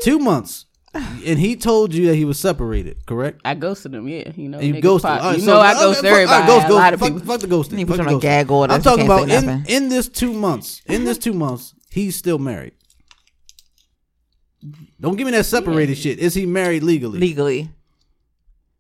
two 0.03 0.19
months, 0.19 0.67
and 0.95 1.39
he 1.39 1.57
told 1.57 1.95
you 1.95 2.07
that 2.09 2.15
he 2.17 2.25
was 2.27 2.39
separated, 2.39 3.05
correct? 3.07 3.41
I 3.45 3.55
ghosted 3.55 3.95
him. 3.95 4.07
Yeah, 4.09 4.31
you 4.37 4.49
know, 4.49 4.59
And 4.59 4.67
you 4.69 4.75
niggas 4.75 4.83
ghosted. 4.83 5.09
pop- 5.09 5.23
All 5.23 5.31
right, 5.31 5.39
you 5.39 5.45
so- 5.45 5.55
know, 5.55 5.61
I 5.61 5.71
okay, 5.73 5.81
ghost 5.81 5.97
fuck- 6.01 6.05
all 6.05 6.11
right, 6.11 6.23
everybody. 6.23 6.47
ghost, 6.47 6.69
a 6.69 6.75
lot 6.75 6.95
of 6.95 7.01
fuck, 7.01 7.09
people. 7.13 7.27
Fuck 7.27 7.41
the 7.41 7.47
ghosting. 7.47 7.79
He 7.79 7.85
Fuck 7.85 7.97
put 7.97 7.97
the 7.97 8.03
you 8.03 8.09
on 8.09 8.15
a 8.15 8.19
ghosting. 8.19 8.21
gag 8.23 8.51
order, 8.51 8.73
I'm 8.75 8.83
so 8.83 8.91
talking 8.91 9.07
can't 9.07 9.19
about 9.21 9.29
say 9.31 9.37
in, 9.39 9.47
nothing. 9.47 9.75
in 9.75 9.89
this 9.89 10.09
two 10.09 10.33
months. 10.35 10.83
In 10.87 11.05
this 11.05 11.19
two 11.19 11.33
months, 11.35 11.75
he's 11.91 12.15
still 12.17 12.39
married. 12.39 12.73
Don't 15.01 15.17
give 15.17 15.27
me 15.27 15.33
that 15.33 15.45
separated 15.45 15.97
shit. 15.97 16.19
Is 16.19 16.35
he 16.35 16.47
married 16.47 16.83
legally? 16.83 17.19
Legally. 17.19 17.71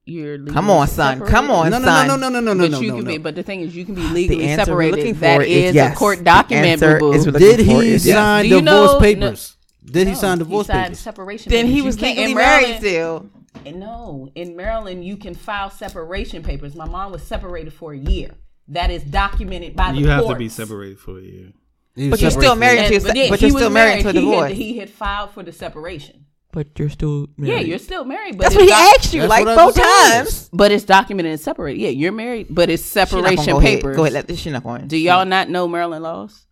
You're 0.04 0.38
legally 0.38 0.52
Come 0.54 0.70
on, 0.70 0.86
son. 0.86 1.14
separated. 1.18 1.32
Come 1.34 1.50
on, 1.50 1.70
no, 1.70 1.78
no, 1.78 1.84
son. 1.84 2.06
no, 2.08 2.16
no, 2.16 2.28
no, 2.28 2.40
no, 2.40 2.52
no, 2.54 2.62
But 2.64 2.70
no, 2.70 2.80
you 2.80 2.88
no, 2.90 2.96
can 2.96 3.04
no. 3.04 3.10
be. 3.10 3.18
But 3.18 3.34
the 3.34 3.42
thing 3.42 3.60
is, 3.62 3.74
you 3.74 3.84
can 3.84 3.94
be 3.96 4.02
legally 4.08 4.44
answer 4.46 4.74
we're 4.74 4.90
looking 4.90 5.14
separated. 5.14 5.16
for 5.16 5.20
That 5.20 5.48
is 5.48 5.64
is 5.70 5.74
yes. 5.74 5.92
a 5.94 5.98
court 5.98 6.24
document. 6.24 6.66
answer 6.82 7.14
is 7.14 7.24
Did 7.24 7.34
looking 7.34 7.56
for 7.66 7.82
he 7.82 7.88
is 7.92 8.04
sign 8.10 8.42
Do 8.44 8.48
you 8.48 8.60
divorce 8.62 8.92
know- 8.92 9.00
papers? 9.00 9.56
Did 9.84 10.06
he 10.08 10.12
No, 10.14 10.18
sign 10.18 10.38
divorce 10.38 10.66
signed 10.68 10.82
papers? 10.84 10.98
Separation. 11.00 11.50
Then 11.50 11.66
he 11.66 11.72
papers. 11.72 11.76
You 11.78 11.84
was 11.84 12.00
legally 12.00 12.34
married 12.34 12.76
still. 12.78 13.26
And 13.64 13.80
No, 13.80 14.28
in 14.34 14.54
Maryland, 14.56 15.04
you 15.04 15.16
can 15.16 15.34
file 15.34 15.70
separation 15.70 16.42
papers. 16.42 16.74
My 16.76 16.86
mom 16.88 17.12
was 17.12 17.22
separated 17.22 17.72
for 17.72 17.92
a 17.92 17.98
year. 17.98 18.30
That 18.68 18.90
is 18.90 19.02
documented 19.04 19.74
by 19.76 19.92
the 19.92 19.98
You 19.98 20.08
have 20.08 20.26
to 20.26 20.34
be 20.36 20.48
separated 20.48 20.98
for 20.98 21.18
a 21.18 21.22
year. 21.22 21.52
He 21.96 22.10
was 22.10 22.10
But 22.10 22.22
you're 22.22 22.30
still 22.30 22.54
married 22.56 22.78
And- 22.80 22.88
to 22.88 22.92
your, 22.94 23.02
but 23.02 23.16
yeah, 23.16 23.28
but 23.30 23.40
you're 23.40 23.50
still 23.50 23.70
married 23.70 24.02
to 24.02 24.08
a 24.10 24.12
He 24.12 24.18
had- 24.18 24.24
divorce. 24.24 24.52
He 24.52 24.78
had, 24.78 24.90
filed 24.90 25.30
for 25.30 25.42
the 25.42 25.52
separation. 25.52 26.26
but 26.52 26.78
you're 26.78 26.88
still 26.90 27.28
married. 27.36 27.52
Yeah, 27.52 27.60
you're 27.66 27.78
still 27.78 28.04
married. 28.04 28.36
But 28.38 28.44
That's 28.44 28.54
what 28.54 28.64
he 28.64 28.70
doc- 28.70 28.94
asked 29.00 29.12
you 29.14 29.26
like 29.26 29.44
what 29.46 29.58
four 29.58 29.72
times. 29.84 30.48
But 30.52 30.72
it's 30.72 30.84
documented 30.84 31.32
and 31.32 31.40
separated. 31.40 31.80
Yeah, 31.80 31.88
you're 31.90 32.12
married, 32.12 32.46
but 32.50 32.70
it's 32.70 32.82
She 32.92 32.98
not 32.98 33.10
gonna 33.10 33.22
separation 33.36 33.52
go 33.52 33.58
ahead. 33.58 33.78
papers. 33.78 33.96
Go 33.96 34.02
ahead. 34.04 34.12
Let 34.14 34.26
this. 34.28 34.38
She 34.40 34.50
not 34.50 34.62
going. 34.62 34.86
Do 34.88 34.96
y'all 34.96 35.24
not 35.26 35.48
know 35.50 35.66
Maryland 35.68 36.02
laws? 36.02 36.44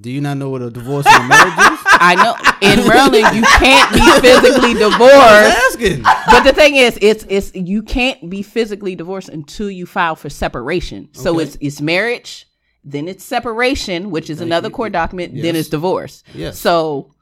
Do 0.00 0.10
you 0.10 0.22
not 0.22 0.38
know 0.38 0.48
what 0.48 0.62
a 0.62 0.70
divorce 0.70 1.04
and 1.06 1.24
a 1.24 1.28
marriage 1.28 1.52
is? 1.52 1.78
I 1.84 2.14
know 2.14 2.34
in 2.66 2.88
Maryland 2.88 3.36
you 3.36 3.42
can't 3.42 3.92
be 3.92 4.00
physically 4.26 4.70
I'm 4.82 4.90
divorced. 4.90 5.58
asking. 5.68 6.02
But 6.02 6.44
the 6.44 6.52
thing 6.54 6.76
is, 6.76 6.98
it's 7.02 7.26
it's 7.28 7.54
you 7.54 7.82
can't 7.82 8.30
be 8.30 8.40
physically 8.42 8.94
divorced 8.96 9.28
until 9.28 9.70
you 9.70 9.84
file 9.84 10.16
for 10.16 10.30
separation. 10.30 11.08
So 11.12 11.34
Okay. 11.34 11.42
it's 11.44 11.58
it's 11.60 11.80
marriage, 11.82 12.46
then 12.84 13.08
it's 13.08 13.24
separation, 13.24 14.10
which 14.10 14.28
is 14.30 14.40
another 14.40 14.70
court 14.70 14.92
document, 14.92 15.34
then 15.34 15.56
it's 15.56 15.68
divorce. 15.68 16.24
Yes. 16.34 16.58
So 16.58 17.14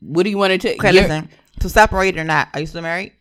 what 0.00 0.22
do 0.22 0.30
you 0.30 0.38
want 0.38 0.52
to 0.52 0.58
take? 0.58 0.78
Okay, 0.78 0.92
listen. 0.92 1.28
To 1.60 1.68
separate 1.68 2.18
or 2.18 2.24
not? 2.24 2.48
Are 2.54 2.60
you 2.60 2.66
still 2.66 2.82
married? 2.82 3.12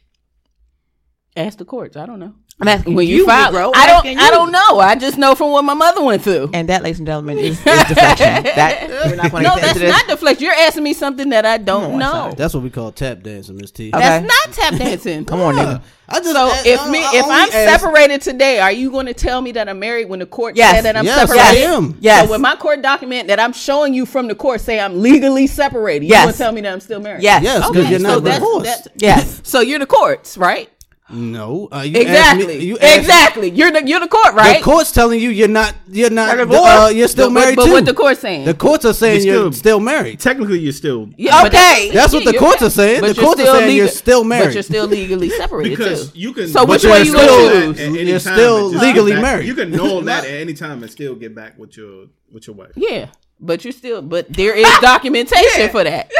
Ask 1.35 1.57
the 1.57 1.65
courts. 1.65 1.97
I 1.97 2.05
don't 2.05 2.19
know. 2.19 2.35
I'm 2.61 2.67
asking 2.67 2.93
When 2.93 3.07
you, 3.07 3.17
you, 3.17 3.25
file, 3.25 3.53
Negro. 3.53 3.71
I 3.73 3.85
don't. 3.87 3.95
Asking 4.05 4.17
I 4.19 4.29
don't 4.31 4.51
know. 4.51 4.79
I 4.79 4.95
just 4.95 5.17
know 5.17 5.33
from 5.33 5.51
what 5.51 5.63
my 5.63 5.73
mother 5.73 6.03
went 6.03 6.21
through. 6.23 6.49
And 6.53 6.67
that, 6.67 6.83
ladies 6.83 6.99
and 6.99 7.07
gentlemen, 7.07 7.37
is, 7.37 7.57
is 7.57 7.63
deflection. 7.63 8.43
that 8.43 8.87
we're 9.07 9.15
not 9.15 9.31
going 9.31 9.43
to 9.45 9.49
No, 9.49 9.55
that's 9.59 9.79
this. 9.79 9.89
not 9.89 10.07
deflection. 10.07 10.43
You're 10.43 10.53
asking 10.55 10.83
me 10.83 10.93
something 10.93 11.29
that 11.29 11.45
I 11.45 11.57
don't 11.57 11.83
Come 11.83 11.93
on, 11.93 11.99
know. 11.99 12.33
That's 12.35 12.53
what 12.53 12.63
we 12.63 12.69
call 12.69 12.91
tap 12.91 13.23
dancing, 13.23 13.55
Miss 13.55 13.71
T. 13.71 13.91
Okay. 13.93 13.99
That's 13.99 14.27
not 14.27 14.53
tap 14.53 14.73
dancing. 14.79 15.23
Come 15.23 15.39
on, 15.39 15.55
nigga. 15.55 15.81
I 16.09 16.19
just 16.19 16.31
So 16.33 16.47
I- 16.47 16.63
if 16.65 16.79
I- 16.81 16.91
me 16.91 16.99
I 17.01 17.11
if 17.13 17.25
I'm 17.25 17.31
asked- 17.31 17.51
separated 17.81 18.21
today, 18.23 18.59
are 18.59 18.71
you 18.73 18.91
going 18.91 19.05
to 19.05 19.13
tell 19.13 19.39
me 19.41 19.53
that 19.53 19.69
I'm 19.69 19.79
married 19.79 20.09
when 20.09 20.19
the 20.19 20.25
court 20.25 20.57
Yes. 20.57 20.75
said 20.75 20.81
that 20.85 20.97
I'm 20.97 21.05
Yes, 21.05 21.29
separated? 21.29 21.65
I 21.65 21.73
am. 21.75 21.97
Yes. 22.01 22.25
So 22.25 22.31
when 22.31 22.41
my 22.41 22.57
court 22.57 22.81
document 22.81 23.29
that 23.29 23.39
I'm 23.39 23.53
showing 23.53 23.93
you 23.93 24.05
from 24.05 24.27
the 24.27 24.35
court 24.35 24.59
say 24.59 24.81
I'm 24.81 25.01
legally 25.01 25.47
separated, 25.47 26.07
yes. 26.07 26.09
you 26.09 26.15
Yes. 26.15 26.25
going 26.25 26.33
to 26.33 26.37
tell 26.39 26.51
me 26.51 26.61
that 26.61 26.73
I'm 26.73 26.79
still 26.81 26.99
married? 26.99 27.23
Yes. 27.23 27.41
Yes, 27.43 27.59
because 27.59 27.83
Okay, 27.83 27.89
you're 27.91 27.99
so 27.99 28.07
not 28.15 28.23
that's- 28.25 28.39
divorced. 28.41 28.65
that's- 28.65 28.87
Yes. 28.97 29.41
So 29.49 29.61
you're 29.61 29.79
the 29.79 29.85
courts, 29.85 30.37
right? 30.37 30.69
No, 31.11 31.67
uh, 31.71 31.81
you 31.81 31.99
Exactly. 32.01 32.45
Me, 32.59 32.65
you 32.65 32.77
asked- 32.77 32.97
exactly. 32.99 33.49
You're 33.49 33.71
the 33.71 33.83
you're 33.87 33.99
the 33.99 34.07
court, 34.07 34.35
right? 34.35 34.57
The 34.57 34.63
court's 34.63 34.91
telling 34.91 35.19
you 35.19 35.29
you're 35.31 35.47
not. 35.47 35.73
You're 35.87 36.11
not. 36.11 36.37
You're 36.37 36.47
Uh, 36.55 36.89
you're 36.89 37.07
still 37.07 37.27
but, 37.29 37.33
married 37.41 37.55
but 37.55 37.65
too. 37.65 37.71
what 37.71 37.85
the 37.85 37.93
court's 37.95 38.19
saying? 38.21 38.45
The 38.45 38.53
courts 38.53 38.85
are 38.85 38.93
saying 38.93 39.23
You're 39.25 39.33
you're 39.35 39.51
still- 39.51 39.59
still 39.59 39.79
married. 39.79 40.19
Technically, 40.19 40.59
you're 40.59 40.71
still 40.73 41.09
Yeah, 41.17 41.45
Okay. 41.47 41.89
That's 41.93 42.13
what 42.13 42.25
the 42.25 42.33
courts 42.33 42.61
are 42.61 42.69
saying. 42.69 43.01
But 43.01 43.15
The 43.15 43.21
courts 43.21 43.41
are 43.41 43.45
still 43.45 43.55
saying 43.59 43.75
you're 43.77 43.87
still 43.87 44.23
married. 44.23 44.45
But 44.45 44.53
you're 44.53 44.63
still 44.63 44.85
legally 44.87 45.29
separated 45.41 45.69
because 45.77 46.11
too. 46.11 46.19
you 46.19 46.33
can. 46.33 46.47
So 46.47 46.65
which 46.65 46.83
But 46.83 46.89
one 46.89 47.05
you're 47.05 47.15
still- 47.17 47.49
gonna 47.49 47.65
choose? 47.65 47.79
at 47.79 47.85
any 47.87 48.03
You're 48.09 48.19
still 48.19 48.67
legally 48.67 49.11
back- 49.13 49.21
married. 49.21 49.47
You 49.47 49.55
can 49.55 49.71
null 49.71 50.01
that 50.11 50.25
at 50.25 50.31
any 50.31 50.53
time 50.53 50.83
and 50.83 50.91
still 50.91 51.15
get 51.15 51.33
back 51.33 51.57
with 51.57 51.75
your 51.75 52.05
with 52.31 52.45
your 52.45 52.55
wife. 52.55 52.71
Yeah, 52.75 53.07
but 53.39 53.63
you're 53.65 53.71
still. 53.73 54.03
But 54.03 54.31
there 54.31 54.53
is 54.55 54.67
documentation 54.81 55.69
for 55.75 55.83
that. 55.83 56.11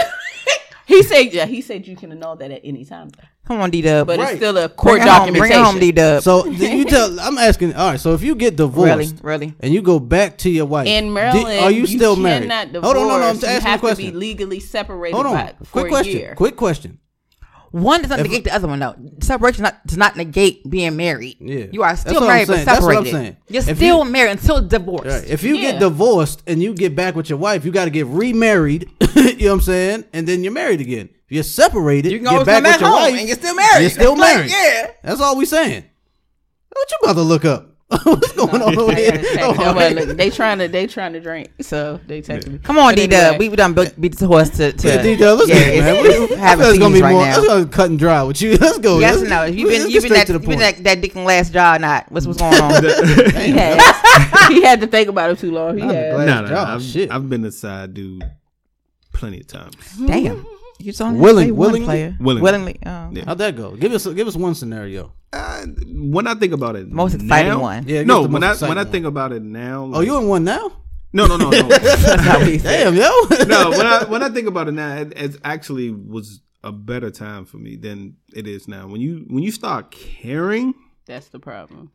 He 0.87 1.03
said, 1.03 1.31
yeah, 1.33 1.45
he 1.45 1.61
said 1.61 1.85
you 1.87 1.95
can 1.95 2.11
annul 2.11 2.35
that 2.37 2.49
at 2.49 2.61
any 2.63 2.83
time, 2.83 3.11
Come 3.49 3.61
on, 3.61 3.71
D 3.71 3.81
Dub. 3.81 4.05
but 4.05 4.19
Right. 4.19 4.29
it's 4.29 4.37
still 4.37 4.55
a 4.57 4.67
Bring 4.69 4.75
court 4.77 4.97
it 5.01 5.07
home. 5.07 5.33
Bring 5.33 5.51
documentation. 5.51 5.61
it 5.61 5.65
home, 5.65 5.79
D 5.79 5.91
Dub. 5.91 6.21
So 6.23 6.43
did 6.43 6.77
you 6.77 6.85
tell? 6.85 7.19
I'm 7.19 7.37
asking. 7.39 7.73
All 7.73 7.89
right. 7.91 7.99
So 7.99 8.13
if 8.13 8.21
you 8.21 8.35
get 8.35 8.55
divorced, 8.55 9.15
Really, 9.23 9.47
really. 9.47 9.53
and 9.59 9.73
you 9.73 9.81
go 9.81 9.99
back 9.99 10.37
to 10.39 10.49
your 10.51 10.67
wife 10.67 10.85
In 10.87 11.05
di- 11.05 11.09
Maryland, 11.09 11.59
are 11.59 11.71
you 11.71 11.87
still 11.87 12.15
married? 12.15 12.43
Cannot 12.43 12.73
divorce. 12.73 12.93
Hold 12.95 12.97
on, 13.11 13.19
no, 13.19 13.19
no. 13.19 13.29
I'm 13.29 13.35
you 13.39 13.47
asking 13.47 13.49
a 13.49 13.61
have 13.69 13.79
to 13.81 13.87
question. 13.87 14.11
be 14.11 14.15
legally 14.17 14.59
separated 14.59 15.15
Hold 15.15 15.25
on. 15.25 15.33
by, 15.33 15.53
for 15.63 15.71
Quick 15.81 15.85
a 15.85 15.89
question. 15.89 16.17
year. 16.17 16.33
Quick 16.37 16.55
question. 16.57 16.99
One 17.71 18.01
does 18.01 18.09
not 18.09 18.19
negate 18.21 18.43
the 18.45 18.53
other 18.53 18.67
one 18.67 18.79
though. 18.79 18.95
Separation 19.21 19.63
not, 19.63 19.85
does 19.85 19.97
not 19.97 20.15
negate 20.15 20.67
being 20.69 20.95
married. 20.95 21.37
Yeah. 21.39 21.65
You 21.71 21.83
are 21.83 21.89
That's 21.89 22.01
still 22.01 22.13
what 22.15 22.23
I'm 22.23 22.27
married 22.29 22.47
but 22.47 22.53
saying. 22.55 22.65
That's 22.65 22.81
what 22.81 22.97
I'm 22.97 23.05
separated. 23.05 23.11
saying. 23.25 23.37
You're 23.49 23.69
If 23.69 23.77
still 23.77 24.05
you- 24.05 24.11
married 24.11 24.31
until 24.31 24.61
divorce. 24.67 25.07
Right. 25.07 25.27
If 25.27 25.43
you 25.43 25.55
Yeah. 25.55 25.71
get 25.71 25.79
divorced 25.79 26.41
and 26.47 26.63
you 26.63 26.73
get 26.73 26.95
back 26.95 27.15
with 27.15 27.29
your 27.29 27.37
wife, 27.39 27.65
you 27.65 27.71
got 27.71 27.85
to 27.85 27.91
get 27.91 28.05
remarried. 28.07 28.89
you 29.15 29.23
know 29.23 29.45
what 29.47 29.53
I'm 29.53 29.61
saying? 29.61 30.03
And 30.13 30.27
then 30.27 30.43
you're 30.43 30.53
married 30.53 30.81
again. 30.81 31.09
If 31.29 31.35
you're 31.35 31.43
separated, 31.43 32.11
You 32.11 32.17
can 32.17 32.25
get 32.25 32.31
always 32.33 32.45
back 32.47 32.55
come 32.55 32.63
back 32.63 32.79
your 32.81 32.89
home 32.89 33.01
wife, 33.01 33.19
and 33.19 33.27
you're 33.27 33.37
still 33.37 33.55
married. 33.55 33.81
You're 33.81 33.89
still 33.91 34.17
Like, 34.17 34.35
married. 34.37 34.51
yeah. 34.51 34.91
That's 35.03 35.21
all 35.21 35.35
we 35.37 35.45
saying. 35.45 35.83
What 36.75 36.91
you 36.91 36.97
about 37.03 37.13
to 37.13 37.21
look 37.21 37.45
up? 37.45 37.65
What's 38.03 38.31
going 38.33 38.61
on 38.61 38.77
over 38.77 38.93
here? 38.95 39.11
they, 39.17 40.05
they, 40.13 40.29
trying 40.29 40.59
to 40.59 40.67
they 40.67 40.85
trying 40.85 41.13
to 41.13 41.19
drink, 41.19 41.49
so 41.61 41.99
they 42.05 42.21
texted 42.21 42.47
me. 42.51 42.57
Come 42.59 42.77
on, 42.77 42.91
But 42.93 42.95
D 42.97 43.07
Dub. 43.07 43.19
anyway, 43.21 43.37
We 43.39 43.49
we 43.49 43.55
done 43.55 43.73
beat, 43.73 43.99
beat 43.99 44.15
the 44.17 44.27
horse 44.27 44.49
to. 44.57 44.71
to 44.73 44.87
Yeah, 44.87 45.01
DJ, 45.03 45.35
let's 45.37 45.49
yeah, 45.49 45.55
get 45.55 45.73
it, 45.75 45.81
man. 45.81 46.03
We- 46.03 46.09
it's 46.09 46.33
I 46.41 46.53
it's 46.69 46.77
gonna 46.79 46.93
be 46.95 47.01
right 47.01 47.11
more. 47.11 47.25
now. 47.25 47.35
Let's 47.37 47.47
go 47.47 47.65
cut 47.65 47.89
and 47.89 47.97
dry 47.99 48.21
with 48.23 48.41
you. 48.43 48.57
Let's 48.61 48.77
go. 48.77 48.99
Yes 48.99 49.15
Let's- 49.17 49.25
or 49.25 49.29
no? 49.29 49.35
Have 49.45 49.55
you 49.55 49.67
let's 49.67 49.79
been 49.85 49.87
get 49.91 49.95
you 49.95 50.01
been 50.09 50.13
that, 50.13 50.27
to 50.27 50.33
the 50.33 50.39
you 50.41 50.47
been 50.47 50.59
that, 50.59 50.83
that 50.83 51.01
dick 51.01 51.15
and 51.15 51.25
last 51.25 51.51
jaw 51.53 51.77
not? 51.77 52.11
What's 52.11 52.27
what's 52.27 52.39
going 52.39 52.53
on? 52.61 52.83
he 52.83 53.51
had, 53.51 54.49
he 54.49 54.61
had 54.63 54.81
to 54.81 54.87
think 54.87 55.09
about 55.09 55.31
it 55.31 55.39
too 55.39 55.51
long. 55.51 55.75
He 55.77 55.81
had. 55.83 56.13
glass 56.13 56.27
No, 56.27 56.41
no, 56.41 56.47
no. 56.51 56.57
I've, 56.61 56.83
shit. 56.83 57.11
I've 57.11 57.27
been 57.29 57.43
a 57.45 57.51
side 57.51 57.93
dude 57.95 58.23
plenty 59.13 59.39
of 59.41 59.47
times. 59.47 59.75
Damn. 60.05 60.45
You 60.79 60.85
just 60.85 61.01
only 61.01 61.19
Willing- 61.19 61.47
say 61.47 61.51
one 61.51 61.59
willingly? 61.67 61.85
player. 61.85 62.17
Willingly. 62.19 62.41
Willingly. 62.41 62.79
Oh. 62.85 63.09
Yeah. 63.11 63.23
How'd 63.25 63.37
that 63.39 63.55
go? 63.57 63.75
Give 63.75 63.91
us 63.91 64.07
give 64.07 64.27
us 64.27 64.35
one 64.35 64.55
scenario. 64.55 65.11
Uh, 65.33 65.65
when 65.87 66.25
I 66.25 66.33
think 66.35 66.53
about 66.53 66.75
it, 66.75 66.89
Most 66.89 67.15
exciting 67.15 67.51
now- 67.51 67.61
one. 67.61 67.85
Yeah, 67.87 68.03
no, 68.03 68.23
when 68.25 68.43
I 68.43 68.51
exciting 68.53 68.75
when 68.75 68.77
I 68.87 68.89
think 68.89 69.05
about 69.05 69.31
it 69.33 69.43
now, 69.43 69.91
Oh, 69.93 69.99
you 69.99 70.17
in 70.17 70.27
one 70.27 70.43
now? 70.45 70.71
no, 71.13 71.27
no, 71.27 71.37
no, 71.37 71.49
no. 71.49 71.61
That's 71.67 72.03
how. 72.21 72.39
Damn, 72.39 72.95
yo. 72.95 73.03
no, 73.47 73.69
when 73.71 73.85
I 73.85 74.05
when 74.05 74.23
I 74.23 74.29
think 74.29 74.47
about 74.47 74.67
it 74.69 74.71
now, 74.73 74.95
it, 74.97 75.13
it 75.15 75.37
actually 75.43 75.91
was 75.91 76.39
a 76.63 76.71
better 76.71 77.09
time 77.11 77.45
for 77.45 77.57
me 77.57 77.75
than 77.75 78.15
it 78.33 78.47
is 78.47 78.67
now. 78.67 78.87
When 78.87 79.01
you 79.01 79.25
when 79.29 79.43
you 79.43 79.51
start 79.51 79.91
caring, 79.91 80.73
That's 81.05 81.27
the 81.29 81.39
problem. 81.39 81.91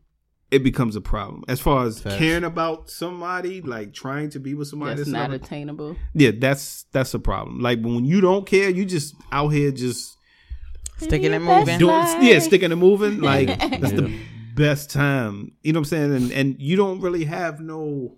It 0.51 0.63
becomes 0.63 0.95
a 0.95 1.01
problem. 1.01 1.43
As 1.47 1.59
far 1.59 1.85
as 1.85 1.99
Facts. 2.01 2.15
caring 2.17 2.43
about 2.43 2.89
somebody, 2.89 3.61
like 3.61 3.93
trying 3.93 4.29
to 4.31 4.39
be 4.39 4.53
with 4.53 4.67
somebody, 4.67 4.91
That's 4.95 5.01
that's 5.09 5.09
not 5.13 5.31
never- 5.31 5.43
attainable. 5.43 5.95
yeah, 6.13 6.31
that's 6.37 6.83
that's 6.91 7.13
a 7.13 7.19
problem. 7.19 7.59
Like 7.59 7.81
when 7.81 8.05
you 8.05 8.21
don't 8.21 8.45
care, 8.45 8.69
you 8.69 8.85
just 8.85 9.15
out 9.31 9.49
here 9.49 9.71
just 9.71 10.17
Sticking 10.97 11.33
and 11.33 11.43
moving. 11.43 11.77
doing 11.77 12.05
yeah, 12.21 12.39
sticking 12.39 12.71
and 12.71 12.79
moving. 12.79 13.19
Like 13.19 13.47
that's 13.59 13.91
the 13.91 14.17
best 14.55 14.89
time. 14.91 15.51
You 15.61 15.73
know 15.73 15.79
what 15.79 15.87
I'm 15.87 15.89
saying? 15.89 16.15
And 16.15 16.31
and 16.31 16.55
you 16.61 16.77
don't 16.77 17.01
really 17.01 17.25
have 17.25 17.59
no. 17.59 18.15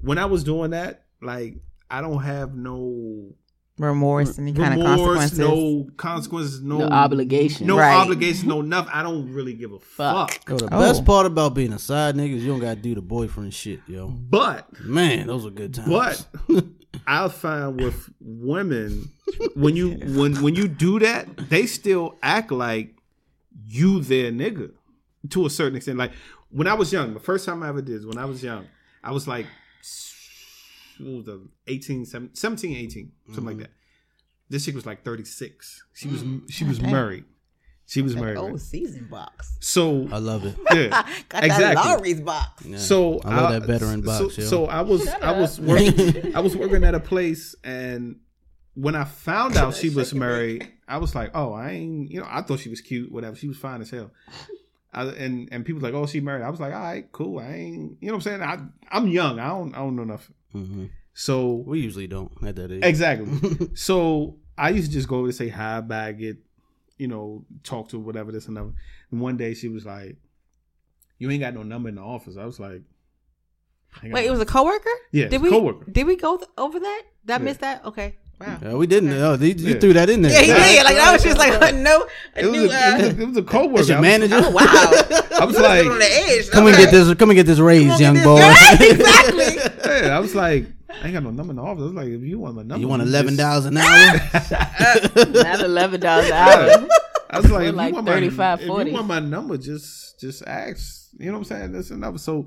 When 0.00 0.16
I 0.18 0.24
was 0.24 0.42
doing 0.42 0.70
that, 0.70 1.04
like 1.20 1.56
I 1.90 2.00
don't 2.00 2.22
have 2.22 2.54
no 2.54 3.34
Remorse, 3.78 4.38
any 4.38 4.52
kind 4.52 4.78
of 4.80 4.86
consequences. 4.86 5.38
no 5.38 5.88
consequences, 5.96 6.60
no, 6.62 6.78
No 6.78 6.88
obligation. 6.88 7.66
no 7.66 7.78
Right. 7.78 7.94
obligation, 7.96 8.48
no 8.48 8.60
nothing. 8.60 8.92
I 8.94 9.02
don't 9.02 9.32
really 9.32 9.54
give 9.54 9.72
a 9.72 9.78
Fuck. 9.78 10.30
fuck. 10.32 10.48
Yo, 10.48 10.56
the 10.58 10.66
Oh. 10.74 10.78
best 10.80 11.04
part 11.06 11.24
about 11.26 11.54
being 11.54 11.72
a 11.72 11.78
side 11.78 12.14
nigga 12.14 12.34
is 12.34 12.42
you 12.44 12.50
don't 12.50 12.60
gotta 12.60 12.80
do 12.80 12.94
the 12.94 13.00
boyfriend 13.00 13.54
shit, 13.54 13.80
yo. 13.88 14.08
But 14.08 14.68
Man, 14.84 15.26
those 15.26 15.46
are 15.46 15.50
good 15.50 15.72
times. 15.74 15.88
but 15.88 16.64
I 17.06 17.28
find 17.28 17.80
with 17.80 18.10
women 18.20 19.08
when 19.54 19.74
you 19.74 19.92
when 20.14 20.34
when 20.42 20.54
you 20.54 20.68
do 20.68 20.98
that, 20.98 21.48
they 21.48 21.64
still 21.66 22.18
act 22.22 22.52
like 22.52 22.94
you 23.66 24.00
their 24.00 24.30
nigga 24.30 24.70
to 25.30 25.46
a 25.46 25.50
certain 25.50 25.76
extent. 25.76 25.96
Like 25.96 26.12
when 26.50 26.66
I 26.68 26.74
was 26.74 26.92
young, 26.92 27.14
the 27.14 27.20
first 27.20 27.46
time 27.46 27.62
I 27.62 27.68
ever 27.70 27.80
did 27.80 27.96
is 27.96 28.06
when 28.06 28.18
I 28.18 28.26
was 28.26 28.42
young, 28.42 28.66
I 29.02 29.12
was 29.12 29.26
like 29.26 29.46
what 30.98 31.10
was 31.16 31.24
the 31.24 31.40
18, 31.66 32.04
17, 32.04 32.34
17 32.34 32.76
18, 32.76 33.12
something 33.26 33.44
like 33.44 33.54
mm-hmm. 33.54 33.62
that. 33.62 33.70
This 34.48 34.64
chick 34.64 34.74
was 34.74 34.84
like 34.84 35.04
36. 35.04 35.84
She 35.94 36.08
was 36.08 36.22
mm. 36.22 36.50
she 36.50 36.64
was 36.64 36.78
damn. 36.78 36.92
married. 36.92 37.24
She 37.86 38.00
was 38.00 38.16
married. 38.16 38.38
Oh, 38.38 38.50
right? 38.50 38.60
season 38.60 39.06
box. 39.10 39.56
So 39.60 40.08
I 40.10 40.18
love 40.18 40.44
it. 40.44 40.56
yeah. 40.72 40.88
Got 41.28 41.44
Exactly. 41.44 41.74
that 41.74 41.96
Lawry's 41.96 42.20
box. 42.20 42.64
Yeah. 42.64 42.78
So 42.78 43.20
I 43.20 43.36
love 43.36 43.44
uh, 43.44 43.58
that 43.58 43.66
veteran 43.66 44.02
so, 44.02 44.06
box, 44.06 44.38
yo. 44.38 44.44
So 44.44 44.66
I 44.66 44.80
was 44.82 45.06
I 45.08 45.38
was 45.38 45.60
working 45.60 46.34
I 46.36 46.40
was 46.40 46.56
working 46.56 46.84
at 46.84 46.94
a 46.94 47.00
place 47.00 47.54
and 47.64 48.16
when 48.74 48.94
I 48.94 49.04
found 49.04 49.56
out 49.56 49.74
she 49.74 49.90
was 49.90 50.14
married, 50.14 50.70
I 50.88 50.96
was 50.98 51.14
like, 51.14 51.32
oh, 51.34 51.52
I 51.52 51.72
ain't 51.72 52.10
you 52.10 52.20
know, 52.20 52.26
I 52.30 52.42
thought 52.42 52.60
she 52.60 52.70
was 52.70 52.80
cute, 52.80 53.12
whatever. 53.12 53.36
She 53.36 53.48
was 53.48 53.58
fine 53.58 53.82
as 53.82 53.90
hell. 53.90 54.10
I, 54.94 55.04
and 55.04 55.48
and 55.52 55.64
people 55.64 55.82
like, 55.82 55.94
oh, 55.94 56.06
she 56.06 56.20
married. 56.20 56.42
I 56.42 56.50
was 56.50 56.60
like, 56.60 56.72
all 56.72 56.80
right, 56.80 57.10
cool. 57.12 57.38
I 57.38 57.52
ain't, 57.52 57.98
you 58.00 58.08
know 58.08 58.14
what 58.16 58.26
I'm 58.26 58.40
saying? 58.40 58.42
I 58.42 58.58
I'm 58.90 59.08
young. 59.08 59.38
I 59.38 59.48
don't 59.48 59.74
I 59.74 59.78
don't 59.78 59.96
know 59.96 60.04
nothing. 60.04 60.34
hmm 60.52 60.86
So 61.14 61.62
We 61.66 61.80
usually 61.80 62.06
don't 62.06 62.32
at 62.44 62.56
that 62.56 62.72
age. 62.72 62.82
exactly. 62.84 63.68
so 63.74 64.36
I 64.56 64.70
used 64.70 64.88
to 64.90 64.92
just 64.92 65.08
go 65.08 65.16
over 65.18 65.28
to 65.28 65.32
say 65.32 65.48
hi, 65.48 65.80
bag 65.80 66.22
it, 66.22 66.38
you 66.98 67.08
know, 67.08 67.44
talk 67.64 67.88
to 67.90 67.98
whatever 67.98 68.32
this 68.32 68.46
and 68.48 68.56
that. 68.56 68.72
And 69.10 69.20
one 69.20 69.36
day 69.36 69.54
she 69.54 69.68
was 69.68 69.84
like, 69.84 70.16
"You 71.18 71.30
ain't 71.30 71.40
got 71.42 71.54
no 71.54 71.62
number 71.62 71.88
in 71.88 71.96
the 71.96 72.02
office." 72.02 72.36
I 72.36 72.44
was 72.46 72.58
like, 72.60 72.82
I 74.02 74.08
Wait, 74.08 74.26
it 74.26 74.30
was 74.30 74.40
a 74.40 74.46
coworker? 74.46 74.88
Yeah, 75.10 75.26
Did 75.28 75.42
we 75.42 75.50
coworker. 75.50 75.90
did 75.90 76.06
we 76.06 76.16
go 76.16 76.36
th- 76.38 76.48
over 76.56 76.78
that? 76.80 77.02
Did 77.26 77.32
I 77.34 77.36
Yeah. 77.38 77.44
miss 77.44 77.56
that? 77.58 77.84
Okay. 77.84 78.16
Wow. 78.40 78.58
Yeah, 78.62 78.74
we 78.74 78.86
didn't. 78.86 79.12
Oh, 79.12 79.34
you, 79.34 79.48
you 79.54 79.74
Yeah. 79.74 79.78
threw 79.78 79.92
that 79.92 80.08
in 80.10 80.22
there. 80.22 80.32
Yeah, 80.32 80.40
he 80.40 80.76
did. 80.76 80.84
Like 80.84 80.96
I 80.96 81.12
was 81.12 81.22
just 81.22 81.38
like, 81.38 81.52
a 81.62 81.72
no, 81.76 82.06
It 82.34 82.46
was, 82.46 82.52
new. 82.52 82.58
a, 82.60 82.64
it, 82.64 82.66
was 82.66 82.72
Uh, 82.72 83.16
a, 83.18 83.22
it 83.22 83.28
was 83.28 83.36
a 83.36 83.42
coworker. 83.42 83.76
That's 83.76 83.88
your 83.90 83.98
I 83.98 84.00
was- 84.00 84.08
manager. 84.08 84.40
oh 84.42 84.50
wow. 84.50 84.64
I 85.40 85.44
was 85.44 85.58
like, 85.58 85.86
on 85.86 85.98
the 85.98 86.08
edge. 86.10 86.50
Come 86.50 86.66
and 86.66 86.76
get 86.76 86.90
this. 86.90 87.14
Come 87.14 87.30
and 87.30 87.36
get 87.36 87.46
this 87.46 87.58
raise, 87.58 88.00
young 88.00 88.14
get 88.14 88.24
boy. 88.24 88.38
this- 88.38 88.92
exactly. 88.98 89.56
yeah, 90.06 90.16
I 90.16 90.18
was 90.20 90.34
like, 90.34 90.66
I 91.00 91.04
ain't 91.06 91.14
got 91.14 91.22
no 91.22 91.30
number 91.30 91.50
in 91.52 91.56
the 91.56 91.62
office. 91.62 91.82
I 91.82 91.84
was 91.86 91.94
like, 91.94 92.08
if 92.08 92.22
you 92.22 92.38
want 92.38 92.56
my 92.56 92.62
number, 92.62 92.78
You 92.80 92.88
want 92.88 93.02
just- 93.02 93.10
eleven 93.10 93.36
dollars 93.36 93.64
an 93.66 93.76
hour? 93.78 94.14
Not 95.32 95.60
eleven 95.60 96.00
dollars 96.00 96.26
an 96.26 96.32
hour. 96.32 96.88
I 97.30 97.38
was 97.38 97.50
like, 97.50 97.68
if 97.68 97.74
like 97.74 97.88
you 97.90 97.94
want 97.94 98.06
35, 98.06 98.60
my, 98.60 98.66
40. 98.66 98.82
If 98.82 98.86
you 98.88 98.94
want 98.94 99.06
my 99.08 99.20
number, 99.20 99.56
just 99.56 100.20
just 100.20 100.42
ask. 100.46 101.08
You 101.18 101.26
know 101.26 101.32
what 101.32 101.38
I'm 101.38 101.44
saying? 101.44 101.72
This 101.72 101.90
and 101.90 102.02
that. 102.02 102.18
So 102.20 102.46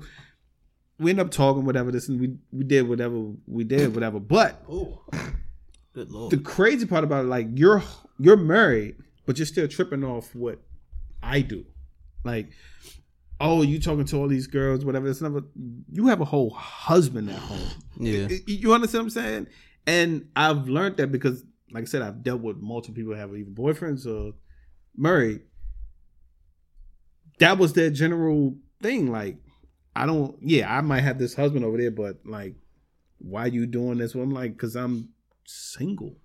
we 0.98 1.10
end 1.10 1.20
up 1.20 1.30
talking, 1.30 1.64
whatever. 1.64 1.90
This 1.90 2.08
and 2.08 2.20
we 2.20 2.36
we 2.52 2.64
did 2.64 2.88
whatever 2.88 3.32
we 3.46 3.64
did, 3.64 3.94
whatever. 3.94 4.20
But 4.20 4.64
Good 5.92 6.10
lord. 6.10 6.30
the 6.30 6.38
crazy 6.38 6.86
part 6.86 7.02
about 7.04 7.24
it, 7.24 7.28
like 7.28 7.48
you're 7.54 7.82
you're 8.18 8.36
married, 8.36 8.96
but 9.26 9.38
you're 9.38 9.46
still 9.46 9.66
tripping 9.68 10.04
off 10.04 10.34
what 10.34 10.60
I 11.22 11.40
do. 11.40 11.64
Like, 12.24 12.50
oh, 13.40 13.62
you 13.62 13.78
talking 13.80 14.04
to 14.06 14.16
all 14.18 14.28
these 14.28 14.46
girls, 14.46 14.84
whatever. 14.84 15.08
It's 15.08 15.20
never. 15.20 15.42
You 15.92 16.06
have 16.08 16.20
a 16.20 16.24
whole 16.24 16.50
husband 16.50 17.30
at 17.30 17.38
home. 17.38 17.68
Yeah. 17.98 18.26
Y- 18.30 18.40
You 18.46 18.72
understand 18.74 19.02
what 19.04 19.06
I'm 19.06 19.10
saying? 19.10 19.46
And 19.86 20.28
I've 20.34 20.68
learned 20.68 20.96
that 20.96 21.12
because, 21.12 21.44
like 21.70 21.82
I 21.82 21.86
said, 21.86 22.02
I've 22.02 22.22
dealt 22.22 22.40
with 22.42 22.56
multiple 22.56 22.94
people 22.94 23.12
who 23.12 23.18
have 23.18 23.34
either 23.36 23.50
boyfriends 23.50 24.06
or 24.06 24.32
married. 24.96 25.42
That 27.38 27.58
was 27.58 27.72
their 27.74 27.90
general 27.90 28.56
thing. 28.82 29.10
Like, 29.12 29.36
I 29.94 30.06
don't. 30.06 30.36
Yeah, 30.40 30.74
I 30.74 30.80
might 30.80 31.00
have 31.02 31.18
this 31.18 31.34
husband 31.34 31.64
over 31.64 31.76
there, 31.76 31.90
but 31.90 32.20
like, 32.24 32.54
why 33.18 33.46
you 33.46 33.66
doing 33.66 33.98
this? 33.98 34.14
Well, 34.14 34.24
I'm 34.24 34.30
like, 34.30 34.52
because 34.52 34.74
I'm 34.76 35.10
single. 35.46 36.16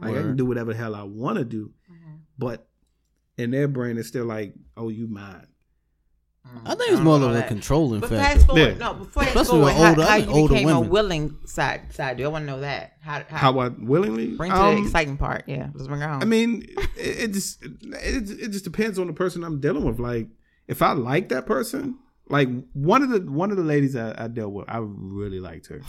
Like, 0.00 0.12
I 0.16 0.22
can 0.22 0.36
do 0.36 0.46
whatever 0.46 0.72
the 0.72 0.78
hell 0.78 0.94
I 0.94 1.02
want 1.02 1.36
to 1.36 1.44
do, 1.44 1.70
Mm-hmm. 1.92 2.14
but 2.38 2.66
in 3.36 3.50
their 3.50 3.68
brain, 3.68 3.98
it's 3.98 4.08
still 4.08 4.24
like, 4.24 4.54
oh, 4.78 4.88
you 4.88 5.06
mine. 5.06 5.46
I 6.66 6.74
think 6.74 6.92
it's 6.92 7.00
more 7.00 7.16
of 7.16 7.22
a 7.34 7.42
controlling 7.42 8.00
But 8.00 8.10
factor. 8.10 8.24
fast 8.34 8.46
forward, 8.46 8.60
Yeah. 8.62 8.74
no, 8.74 8.94
before 8.94 9.22
fast 9.24 9.36
Especially 9.36 9.50
forward, 9.50 9.64
with 9.66 9.74
how, 9.76 9.88
older- 9.90 10.02
I 10.02 10.06
how 10.06 10.16
you 10.16 10.30
older 10.30 10.54
became 10.54 10.68
a 10.68 10.80
willing 10.80 11.36
side 11.46 11.92
side 11.92 12.16
dude. 12.16 12.26
I 12.26 12.28
want 12.28 12.42
to 12.42 12.46
know 12.46 12.60
that. 12.60 12.92
How, 13.00 13.22
how, 13.28 13.36
How 13.52 13.58
I 13.60 13.68
willingly 13.68 14.36
bring 14.36 14.50
to 14.52 14.56
Um, 14.56 14.74
the 14.76 14.82
exciting 14.82 15.16
part? 15.16 15.44
Yeah, 15.46 15.68
let's 15.74 15.88
bring 15.88 16.00
her 16.00 16.08
home. 16.08 16.22
I 16.22 16.26
mean, 16.26 16.64
it, 16.96 17.18
it 17.24 17.32
just 17.32 17.62
it, 17.62 18.30
it 18.30 18.48
just 18.50 18.64
depends 18.64 18.98
on 18.98 19.06
the 19.08 19.12
person 19.12 19.42
I'm 19.42 19.60
dealing 19.60 19.84
with. 19.84 19.98
Like, 19.98 20.28
if 20.68 20.80
I 20.82 20.92
like 20.92 21.28
that 21.30 21.46
person, 21.46 21.98
like 22.28 22.48
one 22.72 23.02
of 23.02 23.08
the 23.10 23.20
one 23.20 23.50
of 23.50 23.56
the 23.56 23.64
ladies 23.64 23.96
I, 23.96 24.14
I 24.16 24.28
dealt 24.28 24.52
with, 24.52 24.66
I 24.68 24.78
really 24.82 25.40
liked 25.40 25.66
her. 25.68 25.80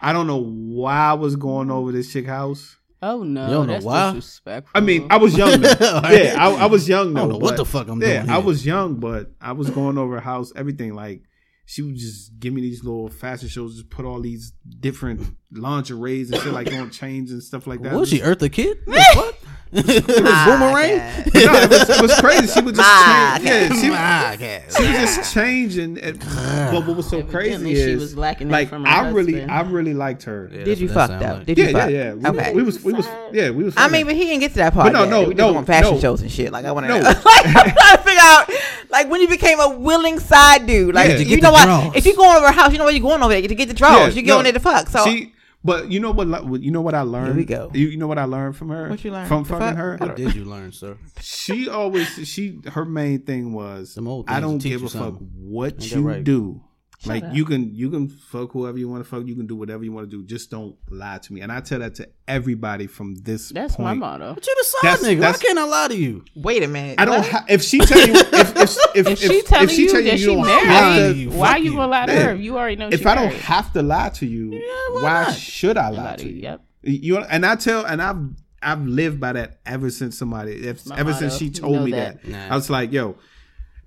I 0.00 0.12
don't 0.12 0.26
know 0.26 0.42
why 0.42 0.96
I 1.10 1.12
was 1.14 1.36
going 1.36 1.70
over 1.70 1.90
this 1.90 2.12
chick 2.12 2.26
house. 2.26 2.76
Oh 3.02 3.22
no, 3.22 3.46
You 3.46 3.52
don't 3.52 3.66
know 3.66 3.72
that's 3.74 3.84
why? 3.84 4.12
disrespectful. 4.12 4.72
I 4.74 4.80
mean, 4.80 5.06
I 5.10 5.18
was 5.18 5.36
young. 5.36 5.60
Though. 5.60 5.68
yeah, 6.10 6.34
I, 6.38 6.52
I 6.62 6.66
was 6.66 6.88
young. 6.88 7.12
Though, 7.12 7.20
I 7.20 7.22
don't 7.24 7.32
know 7.32 7.38
what 7.38 7.56
the 7.56 7.64
fuck 7.64 7.88
I'm 7.88 8.00
yeah, 8.00 8.08
doing 8.08 8.26
Yeah, 8.26 8.34
I 8.34 8.38
was 8.38 8.64
young, 8.64 8.94
but 8.94 9.30
I 9.40 9.52
was 9.52 9.70
going 9.70 9.98
over 9.98 10.18
house. 10.20 10.52
Everything 10.56 10.94
like 10.94 11.22
she 11.66 11.82
would 11.82 11.96
just 11.96 12.38
give 12.38 12.54
me 12.54 12.60
these 12.62 12.84
little 12.84 13.08
fashion 13.08 13.48
shows, 13.48 13.74
just 13.74 13.90
put 13.90 14.04
all 14.06 14.20
these 14.20 14.52
different 14.80 15.36
lingeries 15.50 16.30
and 16.30 16.40
shit, 16.40 16.52
like 16.52 16.72
on 16.72 16.90
chains 16.90 17.32
and 17.32 17.42
stuff 17.42 17.66
like 17.66 17.82
that. 17.82 17.92
Was 17.92 18.08
she, 18.08 18.20
Eartha 18.20 18.50
Kitt? 18.50 18.78
what? 18.86 19.35
It 19.72 20.06
was 20.06 20.44
Boomerang? 20.46 20.98
God. 20.98 21.34
No, 21.34 21.54
it 21.54 21.70
was, 21.70 21.90
it 21.90 22.02
was 22.02 22.14
crazy. 22.20 22.46
She 22.46 22.60
was 22.62 22.72
just 22.72 22.76
My 22.76 23.38
change. 23.42 23.72
Yeah, 23.72 23.80
she, 23.80 23.90
My 23.90 24.36
she 24.70 24.82
was 25.02 25.16
just 25.16 25.34
changing. 25.34 25.98
And, 25.98 26.18
but 26.20 26.86
what 26.86 26.96
was 26.96 27.08
so 27.10 27.22
crazy 27.22 27.52
Evidently 27.54 27.72
is 27.72 27.84
she 27.84 27.96
was 27.96 28.16
lacking 28.16 28.48
like 28.48 28.68
from 28.68 28.84
her 28.84 28.90
I 28.90 29.10
really, 29.10 29.32
husband. 29.34 29.50
I 29.50 29.60
really 29.62 29.94
liked 29.94 30.22
her. 30.24 30.48
Yeah, 30.52 30.58
Yeah, 30.60 30.64
Did 30.64 30.78
you 30.78 30.88
that's 30.88 30.96
what 30.96 31.08
fuck 31.10 31.20
that 31.20 31.26
though? 31.28 31.36
like. 31.38 31.46
Did 31.46 31.58
yeah, 31.58 31.66
you 31.66 31.72
fuck? 31.72 31.90
yeah. 31.90 32.12
We, 32.14 32.26
Okay. 32.40 32.54
we 32.54 32.62
was, 32.62 32.84
we 32.84 32.92
was, 32.92 33.06
yeah, 33.32 33.50
we 33.50 33.64
was. 33.64 33.74
I 33.76 33.88
mean, 33.88 34.06
but 34.06 34.14
he 34.14 34.24
didn't 34.24 34.40
get 34.40 34.50
to 34.52 34.58
that 34.58 34.72
part. 34.72 34.86
But 34.86 34.92
no, 34.92 35.00
yet. 35.02 35.10
no, 35.10 35.28
we 35.28 35.34
no, 35.34 35.52
doing 35.52 35.64
fashion 35.64 35.94
no. 35.94 36.00
shows 36.00 36.22
and 36.22 36.30
shit. 36.30 36.52
Like 36.52 36.64
I 36.64 36.72
want 36.72 36.86
to 36.86 36.88
No. 36.88 37.00
know. 37.00 37.08
like, 37.24 37.46
I'm 37.46 37.52
trying 37.52 37.96
to 37.96 38.02
figure 38.02 38.20
out, 38.22 38.50
like 38.90 39.08
when 39.10 39.20
you 39.20 39.28
became 39.28 39.58
a 39.60 39.68
willing 39.68 40.18
side 40.20 40.66
dude. 40.66 40.94
Like 40.94 41.10
Yeah. 41.10 41.16
To 41.16 41.24
you 41.24 41.40
know 41.40 41.50
what? 41.52 41.96
If 41.96 42.06
you 42.06 42.14
going 42.16 42.36
over 42.36 42.46
her 42.46 42.52
house, 42.52 42.72
you 42.72 42.78
know 42.78 42.84
where 42.84 42.92
you're 42.94 43.02
going 43.02 43.22
over 43.22 43.32
there 43.32 43.42
to 43.42 43.54
get 43.54 43.68
the 43.68 43.74
draws. 43.74 44.14
Yeah, 44.14 44.20
you 44.20 44.26
going 44.26 44.38
no. 44.38 44.42
there 44.44 44.52
to 44.52 44.60
fuck. 44.60 44.88
So 44.88 45.04
See, 45.04 45.32
but 45.66 45.90
you 45.92 46.00
know 46.00 46.12
what? 46.12 46.26
You 46.62 46.70
know 46.70 46.80
what 46.80 46.94
I 46.94 47.02
learned. 47.02 47.36
we 47.36 47.44
go. 47.44 47.70
You, 47.74 47.88
you 47.88 47.96
know 47.98 48.06
what 48.06 48.18
I 48.18 48.24
learned 48.24 48.56
from 48.56 48.68
her. 48.70 48.88
What 48.88 49.04
you 49.04 49.10
learned? 49.10 49.28
from 49.28 49.42
The 49.42 49.48
fucking 49.50 49.66
fuck? 49.68 49.76
her? 49.76 49.96
What 50.00 50.16
did 50.16 50.34
you 50.34 50.44
learn, 50.44 50.72
sir? 50.72 50.96
She 51.20 51.68
always 51.68 52.08
she 52.28 52.60
her 52.72 52.84
main 52.84 53.22
thing 53.22 53.52
was 53.52 53.94
Them 53.94 54.08
old 54.08 54.28
I 54.28 54.40
don't 54.40 54.58
give 54.58 54.80
you 54.80 54.86
a 54.86 54.90
fuck 54.90 55.14
what 55.36 55.90
you 55.90 56.02
right? 56.08 56.24
do. 56.24 56.62
Like 57.06 57.24
up. 57.24 57.34
you 57.34 57.44
can 57.44 57.74
you 57.74 57.90
can 57.90 58.08
fuck 58.08 58.52
whoever 58.52 58.78
you 58.78 58.88
want 58.88 59.02
to 59.04 59.08
fuck. 59.08 59.26
You 59.26 59.34
can 59.34 59.46
do 59.46 59.56
whatever 59.56 59.84
you 59.84 59.92
want 59.92 60.10
to 60.10 60.16
do. 60.16 60.24
Just 60.24 60.50
don't 60.50 60.76
lie 60.90 61.18
to 61.18 61.32
me. 61.32 61.40
And 61.40 61.50
I 61.52 61.60
tell 61.60 61.78
that 61.80 61.94
to 61.96 62.08
everybody 62.28 62.86
from 62.86 63.16
this. 63.16 63.50
That's 63.50 63.78
my 63.78 63.94
motto. 63.94 64.34
But 64.34 64.46
you 64.46 64.54
the 64.58 64.64
side 64.64 64.80
That's- 64.82 65.02
nigga. 65.04 65.20
Why 65.20 65.32
can't 65.38 65.58
I 65.58 65.64
lie 65.64 65.88
to 65.88 65.96
you? 65.96 66.24
wait 66.34 66.62
a 66.62 66.68
minute. 66.68 67.00
I 67.00 67.04
don't. 67.04 67.18
What? 67.18 67.30
Ha- 67.30 67.44
if 67.48 67.62
she 67.62 67.78
tell 67.78 68.06
you, 68.06 68.14
if 68.14 68.56
if 68.56 68.76
if, 68.94 69.06
If 69.06 69.18
she 69.20 69.42
telling 69.42 69.68
you 69.70 69.88
tell 69.90 70.02
that 70.02 70.18
she 70.18 70.26
don't 70.26 70.42
married, 70.46 70.66
have 70.66 71.12
to- 71.12 71.16
you 71.18 71.30
Why 71.30 71.48
fuck 71.54 71.58
you 71.58 71.64
you. 71.64 71.76
gonna 71.76 71.86
lie 71.90 72.06
to 72.06 72.12
her 72.12 72.34
you 72.34 72.56
already 72.58 72.76
know 72.76 72.88
if 72.90 73.00
she 73.00 73.06
I 73.06 73.14
don't 73.14 73.24
married? 73.26 73.40
have 73.40 73.72
to 73.72 73.82
lie 73.82 74.08
to 74.10 74.26
you, 74.26 74.50
why 74.92 75.24
why, 75.24 75.32
should 75.32 75.76
I 75.76 75.90
lie 75.90 76.02
Lie 76.10 76.16
to 76.16 76.24
to 76.24 76.28
you? 76.28 76.34
you, 76.36 76.42
yep. 76.42 76.60
You 76.82 77.14
know, 77.14 77.26
and 77.28 77.44
I 77.44 77.56
tell, 77.56 77.84
and 77.84 78.00
I've 78.00 78.18
I've 78.62 78.86
lived 78.86 79.20
by 79.20 79.32
that 79.34 79.58
ever 79.66 79.90
since 79.90 80.16
somebody, 80.18 80.52
if, 80.52 80.90
ever 80.92 81.10
motto. 81.10 81.18
since 81.20 81.36
she 81.38 81.46
You 81.46 81.50
told 81.52 81.74
know 81.76 81.84
me 81.84 81.90
that. 81.92 82.22
that. 82.22 82.28
Nah. 82.30 82.48
I 82.52 82.54
was 82.54 82.70
like, 82.70 82.92
yo, 82.92 83.16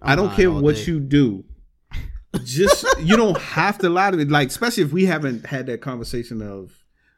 I 0.02 0.12
I'm 0.14 0.18
don't 0.18 0.34
care 0.34 0.52
what 0.52 0.76
day. 0.76 0.84
you 0.84 1.00
do. 1.00 1.44
Just 2.44 2.86
you 3.00 3.18
don't 3.18 3.38
have 3.38 3.80
to 3.80 3.90
lie 3.90 4.12
to 4.12 4.18
me. 4.18 4.26
Like, 4.26 4.50
especially 4.50 4.84
if 4.84 4.92
we 4.92 5.06
haven't 5.06 5.46
had 5.46 5.66
that 5.68 5.82
conversation 5.82 6.42
of, 6.42 6.72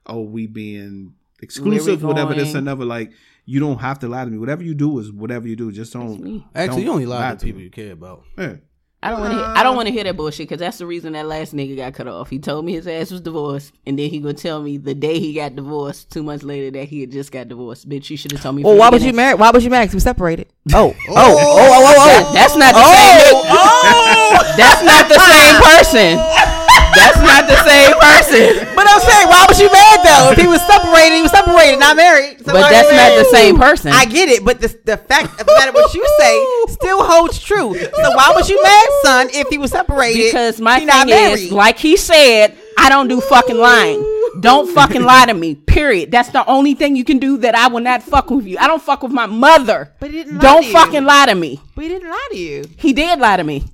oh, 0.05 0.21
we 0.21 0.47
being 0.47 1.13
exclusive, 1.41 2.03
whatever 2.03 2.33
this 2.33 2.49
and 2.49 2.67
another. 2.67 2.85
Like, 2.85 3.11
you 3.45 3.59
don't 3.59 3.79
have 3.79 3.99
to 3.99 4.07
lie 4.07 4.23
to 4.23 4.31
me. 4.31 4.37
Whatever 4.37 4.63
you 4.63 4.73
do 4.73 4.99
is 4.99 5.11
whatever 5.11 5.47
you 5.47 5.55
do. 5.55 5.71
Just 5.71 5.93
don't. 5.93 6.45
Actually, 6.55 6.77
don't 6.77 6.85
you 6.85 6.91
only 6.91 7.05
lie 7.05 7.31
to 7.31 7.37
to 7.37 7.45
people 7.45 7.59
me. 7.59 7.65
you 7.65 7.71
care 7.71 7.91
about. 7.91 8.23
Yeah. 8.37 8.55
I 9.03 9.09
don't 9.09 9.19
want 9.19 9.33
to. 9.33 9.39
I 9.43 9.63
don't 9.63 9.75
want 9.75 9.87
to 9.87 9.91
hear 9.91 10.03
that 10.03 10.15
bullshit 10.15 10.47
because 10.47 10.59
that's 10.59 10.77
the 10.77 10.85
reason 10.85 11.13
that 11.13 11.25
last 11.25 11.55
nigga 11.55 11.75
got 11.75 11.93
cut 11.95 12.07
off. 12.07 12.29
He 12.29 12.37
told 12.37 12.65
me 12.65 12.73
his 12.73 12.85
ass 12.87 13.09
was 13.09 13.19
divorced, 13.21 13.73
and 13.87 13.97
then 13.97 14.09
he 14.11 14.19
gonna 14.19 14.35
tell 14.35 14.61
me 14.61 14.77
the 14.77 14.93
day 14.93 15.19
he 15.19 15.33
got 15.33 15.55
divorced, 15.55 16.11
two 16.11 16.21
months 16.21 16.43
later, 16.43 16.69
that 16.77 16.85
he 16.87 17.01
had 17.01 17.11
just 17.11 17.31
got 17.31 17.47
divorced. 17.47 17.89
Bitch, 17.89 18.11
you 18.11 18.17
should 18.17 18.31
have 18.31 18.41
told 18.43 18.57
me. 18.57 18.63
Well, 18.63 18.77
why 18.77 18.91
the 18.91 18.95
was 18.97 19.01
you 19.03 19.07
beginning. 19.07 19.15
married? 19.25 19.39
Why 19.39 19.49
was 19.49 19.63
you 19.63 19.71
married? 19.71 19.87
'Cause 19.87 19.95
we 19.95 19.99
separated. 20.01 20.47
Oh, 20.73 20.93
oh, 20.93 20.93
oh, 20.93 20.95
Oh. 21.09 21.15
oh, 21.15 21.15
oh, 21.17 21.95
oh. 21.97 22.05
That- 22.05 22.31
that's 22.35 22.55
not 22.55 22.73
the 22.75 22.83
same. 22.83 23.35
Oh, 23.35 23.47
oh. 23.49 24.53
That's 24.57 24.83
not 24.83 25.07
the 25.09 25.17
same 25.17 25.55
person. 25.65 26.60
That's 26.95 27.19
not 27.21 27.47
the 27.47 27.57
same 27.63 27.93
person. 27.97 28.67
But 28.75 28.85
I'm 28.89 28.99
saying, 29.01 29.27
why 29.27 29.45
was 29.47 29.59
you 29.59 29.71
mad 29.71 29.99
though? 30.03 30.31
If 30.31 30.37
he 30.39 30.47
was 30.47 30.61
separated, 30.67 31.15
he 31.15 31.21
was 31.21 31.31
separated, 31.31 31.79
not 31.79 31.95
married. 31.95 32.37
But 32.43 32.53
that's 32.69 32.89
you 32.91 32.97
not 32.97 33.17
the 33.17 33.29
same 33.31 33.57
person. 33.57 33.91
I 33.91 34.05
get 34.05 34.29
it, 34.29 34.43
but 34.43 34.59
the 34.59 34.67
the 34.85 34.97
fact 34.97 35.39
of 35.39 35.45
the 35.47 35.53
matter 35.57 35.71
what 35.71 35.93
you 35.93 36.05
say 36.19 36.73
still 36.73 37.03
holds 37.03 37.39
true. 37.39 37.73
So 37.75 38.11
why 38.15 38.33
was 38.35 38.49
you 38.49 38.61
mad, 38.61 38.87
son, 39.03 39.27
if 39.31 39.47
he 39.49 39.57
was 39.57 39.71
separated? 39.71 40.25
Because 40.31 40.59
my 40.59 40.79
he 40.79 40.85
not 40.85 41.07
thing 41.07 41.33
is, 41.33 41.51
like 41.51 41.77
he 41.77 41.97
said, 41.97 42.57
I 42.77 42.89
don't 42.89 43.07
do 43.07 43.21
fucking 43.21 43.57
lying. 43.57 44.01
Don't 44.39 44.73
fucking 44.73 45.03
lie 45.03 45.25
to 45.25 45.33
me. 45.33 45.55
Period. 45.55 46.09
That's 46.09 46.29
the 46.29 46.45
only 46.45 46.73
thing 46.73 46.95
you 46.95 47.03
can 47.03 47.19
do 47.19 47.37
that 47.39 47.53
I 47.53 47.67
will 47.67 47.81
not 47.81 48.01
fuck 48.01 48.29
with 48.29 48.47
you. 48.47 48.57
I 48.59 48.67
don't 48.67 48.81
fuck 48.81 49.03
with 49.03 49.11
my 49.11 49.25
mother. 49.25 49.93
But 49.99 50.11
he 50.11 50.17
didn't 50.23 50.35
lie 50.37 50.41
Don't 50.41 50.61
to 50.61 50.67
you. 50.67 50.73
fucking 50.73 51.03
lie 51.03 51.25
to 51.25 51.35
me. 51.35 51.59
But 51.75 51.83
he 51.83 51.89
didn't 51.89 52.09
lie 52.09 52.27
to 52.31 52.37
you. 52.37 52.63
He 52.77 52.93
did 52.93 53.19
lie 53.19 53.35
to 53.37 53.43
me. 53.43 53.65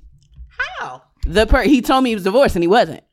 How? 0.78 1.04
The 1.24 1.46
per- 1.46 1.62
he 1.62 1.80
told 1.80 2.02
me 2.04 2.10
he 2.10 2.16
was 2.16 2.24
divorced 2.24 2.56
and 2.56 2.62
he 2.64 2.68
wasn't. 2.68 3.04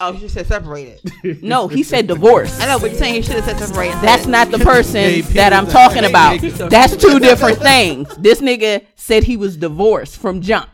Oh, 0.00 0.12
you 0.12 0.28
said 0.28 0.46
separated. 0.46 1.00
No, 1.42 1.68
he 1.68 1.82
said 1.82 2.06
divorce. 2.06 2.60
I 2.60 2.66
know, 2.66 2.78
but 2.78 2.90
you're 2.90 2.98
saying 2.98 3.14
he 3.14 3.22
should 3.22 3.36
have 3.36 3.44
said 3.44 3.58
separated. 3.58 3.94
That's 4.00 4.26
not 4.26 4.50
the 4.50 4.58
person 4.58 5.22
that 5.34 5.52
I'm 5.52 5.66
talking 5.66 6.04
about. 6.04 6.40
That's 6.70 6.96
two 6.96 7.18
different 7.18 7.58
things. 7.58 8.14
This 8.16 8.40
nigga 8.40 8.84
said 8.96 9.24
he 9.24 9.36
was 9.36 9.56
divorced 9.56 10.18
from 10.18 10.40
jump. 10.42 10.68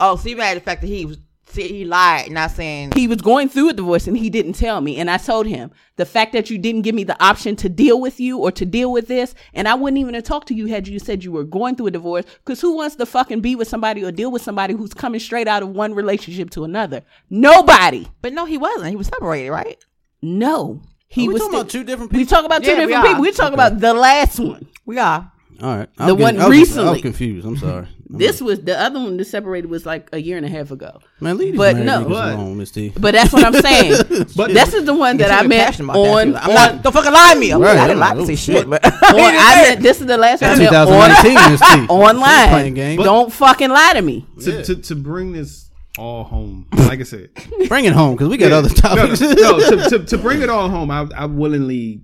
Oh, 0.00 0.16
so 0.16 0.28
you 0.28 0.36
mad 0.36 0.56
at 0.56 0.60
the 0.60 0.64
fact 0.64 0.80
that 0.80 0.88
he 0.88 1.04
was 1.04 1.16
see, 1.16 1.22
he 1.54 1.84
lied, 1.84 2.30
not 2.30 2.50
saying 2.52 2.92
He 2.94 3.06
was 3.08 3.20
going 3.20 3.48
through 3.48 3.70
a 3.70 3.72
divorce 3.72 4.06
and 4.06 4.16
he 4.16 4.30
didn't 4.30 4.54
tell 4.54 4.80
me. 4.80 4.96
And 4.98 5.10
I 5.10 5.16
told 5.18 5.46
him 5.46 5.70
the 5.96 6.06
fact 6.06 6.32
that 6.32 6.50
you 6.50 6.58
didn't 6.58 6.82
give 6.82 6.94
me 6.94 7.04
the 7.04 7.22
option 7.22 7.56
to 7.56 7.68
deal 7.68 8.00
with 8.00 8.18
you 8.20 8.38
or 8.38 8.50
to 8.52 8.64
deal 8.64 8.90
with 8.92 9.08
this, 9.08 9.34
and 9.54 9.68
I 9.68 9.74
wouldn't 9.74 9.98
even 9.98 10.14
have 10.14 10.24
talked 10.24 10.48
to 10.48 10.54
you 10.54 10.66
had 10.66 10.88
you 10.88 10.98
said 10.98 11.22
you 11.24 11.32
were 11.32 11.44
going 11.44 11.76
through 11.76 11.88
a 11.88 11.90
divorce. 11.90 12.24
Because 12.44 12.60
who 12.60 12.74
wants 12.76 12.96
to 12.96 13.06
fucking 13.06 13.40
be 13.40 13.54
with 13.56 13.68
somebody 13.68 14.04
or 14.04 14.10
deal 14.12 14.30
with 14.30 14.42
somebody 14.42 14.74
who's 14.74 14.94
coming 14.94 15.20
straight 15.20 15.48
out 15.48 15.62
of 15.62 15.68
one 15.70 15.94
relationship 15.94 16.50
to 16.50 16.64
another? 16.64 17.02
Nobody. 17.28 18.06
But 18.22 18.32
no, 18.32 18.44
he 18.44 18.58
wasn't. 18.58 18.90
He 18.90 18.96
was 18.96 19.08
separated, 19.08 19.50
right? 19.50 19.76
No. 20.22 20.80
He 21.08 21.24
Are 21.24 21.28
we 21.28 21.32
was 21.34 21.42
talking 21.42 21.50
still- 21.50 21.60
about 21.60 21.70
two 21.70 21.84
different 21.84 22.12
We 22.12 22.24
talk 22.24 22.44
about 22.44 22.62
two 22.62 22.70
Yeah, 22.70 22.76
different 22.76 23.04
are. 23.04 23.06
people. 23.08 23.22
We 23.22 23.32
talk 23.32 23.52
about 23.52 23.80
the 23.80 23.92
last 23.92 24.38
one. 24.38 24.66
We 24.86 24.98
are. 24.98 25.30
All 25.60 25.76
right. 25.78 25.88
The 25.96 26.14
one 26.14 26.36
I 26.36 26.38
was, 26.38 26.46
I 26.46 26.48
recently. 26.50 26.90
was 26.92 27.02
confused. 27.02 27.46
I'm 27.46 27.56
sorry. 27.56 27.88
This 28.14 28.42
was 28.42 28.60
the 28.60 28.78
other 28.78 29.00
one 29.00 29.16
that 29.16 29.24
separated 29.24 29.70
was 29.70 29.86
like 29.86 30.10
a 30.12 30.18
year 30.20 30.36
and 30.36 30.44
a 30.44 30.48
half 30.50 30.70
ago. 30.70 31.00
Man, 31.20 31.38
leave 31.38 31.56
but 31.56 31.76
no. 31.76 32.04
niggas 32.04 32.08
But- 32.10 32.34
alone, 32.34 32.58
Miss 32.58 32.70
T. 32.70 32.92
But 32.94 33.12
that's 33.14 33.32
what 33.32 33.42
I'm 33.42 33.54
saying. 33.54 34.02
But 34.36 34.52
this 34.52 34.74
is 34.74 34.84
the 34.84 34.92
one 34.92 35.16
that 35.16 35.30
I 35.30 35.46
met 35.46 35.64
passionate 35.68 35.92
about 35.92 36.02
that, 36.04 36.10
on. 36.28 36.36
I'm 36.36 36.52
not, 36.52 36.82
don't 36.82 36.92
fucking 36.92 37.10
lie 37.10 37.32
to 37.32 37.40
me. 37.40 37.52
I'm 37.52 37.62
Right, 37.62 37.74
I 37.74 37.86
didn't 37.86 38.00
right. 38.02 38.14
lie 38.14 38.20
to 38.20 38.26
say 38.26 38.36
shit, 38.36 38.68
but 38.68 38.84
on- 38.84 38.92
I 39.02 39.62
met, 39.70 39.80
this 39.80 40.02
is 40.02 40.06
the 40.08 40.18
last 40.18 40.42
one 40.42 40.50
I 40.50 40.56
met 40.58 40.74
on, 40.74 40.86
2019, 40.88 41.52
Miss 41.52 41.60
T. 41.60 41.66
Playing 41.66 41.88
online. 41.88 42.74
games. 42.74 43.02
Don't 43.02 43.32
fucking 43.32 43.70
lie 43.70 43.92
to 43.94 44.02
me. 44.02 44.26
to, 44.42 44.62
to 44.62 44.76
to 44.76 44.94
bring 44.94 45.32
this 45.32 45.70
all 45.96 46.24
home, 46.24 46.66
like 46.76 47.00
I 47.00 47.04
said, 47.04 47.30
Bring 47.68 47.86
it 47.86 47.94
home 47.94 48.14
because 48.14 48.28
we 48.28 48.36
got 48.36 48.50
Yeah. 48.50 48.56
other 48.58 48.68
topics. 48.68 49.22
No, 49.22 49.32
no, 49.32 49.56
no, 49.56 49.70
to, 49.70 49.88
to, 49.98 50.04
to 50.04 50.18
bring 50.18 50.42
it 50.42 50.50
all 50.50 50.68
home, 50.68 50.90
I, 50.90 51.08
I 51.16 51.24
willingly 51.24 52.02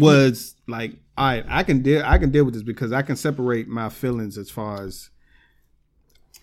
was 0.00 0.54
like, 0.66 0.96
all 1.18 1.26
right, 1.26 1.44
I 1.48 1.64
can 1.64 1.82
deal, 1.82 2.02
I 2.04 2.16
can 2.18 2.30
deal 2.30 2.44
with 2.44 2.54
this 2.54 2.62
because 2.62 2.92
I 2.92 3.02
can 3.02 3.16
separate 3.16 3.66
my 3.66 3.88
feelings 3.88 4.38
as 4.38 4.50
far 4.50 4.84
as 4.84 5.10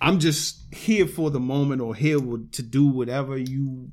I'm 0.02 0.19
just 0.19 0.73
here 0.73 1.07
for 1.07 1.31
the 1.31 1.39
moment 1.39 1.80
or 1.80 1.95
here 1.95 2.19
to 2.19 2.61
do 2.61 2.85
whatever 2.85 3.38
you 3.38 3.91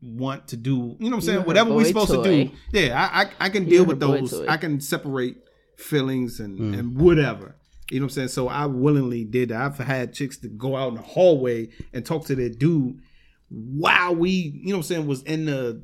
want 0.00 0.48
to 0.48 0.56
do. 0.56 0.96
You 0.98 1.10
know 1.10 1.10
what 1.10 1.14
I'm 1.16 1.20
saying? 1.20 1.38
You're 1.40 1.46
Whatever 1.46 1.74
we're 1.74 1.82
boy 1.82 1.88
supposed 1.88 2.12
to 2.12 2.22
do. 2.22 2.50
Yeah, 2.72 2.98
I 2.98 3.22
I, 3.22 3.30
I 3.40 3.48
can 3.50 3.64
You're 3.64 3.80
deal 3.80 3.84
with 3.84 4.00
those. 4.00 4.30
toy. 4.30 4.46
I 4.48 4.56
can 4.56 4.80
separate 4.80 5.36
feelings 5.76 6.40
and 6.40 6.58
mm. 6.58 6.78
and 6.78 6.98
whatever. 6.98 7.56
You 7.90 8.00
know 8.00 8.04
what 8.04 8.12
I'm 8.12 8.14
saying? 8.14 8.28
So 8.28 8.48
I 8.48 8.64
willingly 8.64 9.24
did 9.24 9.50
that. 9.50 9.60
I've 9.60 9.76
had 9.76 10.14
chicks 10.14 10.38
to 10.38 10.48
go 10.48 10.76
out 10.76 10.88
in 10.88 10.94
the 10.94 11.02
hallway 11.02 11.68
and 11.92 12.06
talk 12.06 12.24
to 12.28 12.34
their 12.34 12.48
dude 12.48 13.02
while 13.50 14.14
we, 14.14 14.30
you 14.30 14.70
know 14.70 14.78
what 14.78 14.78
I'm 14.78 14.82
saying, 14.84 15.06
was 15.06 15.22
in 15.24 15.44
the 15.44 15.82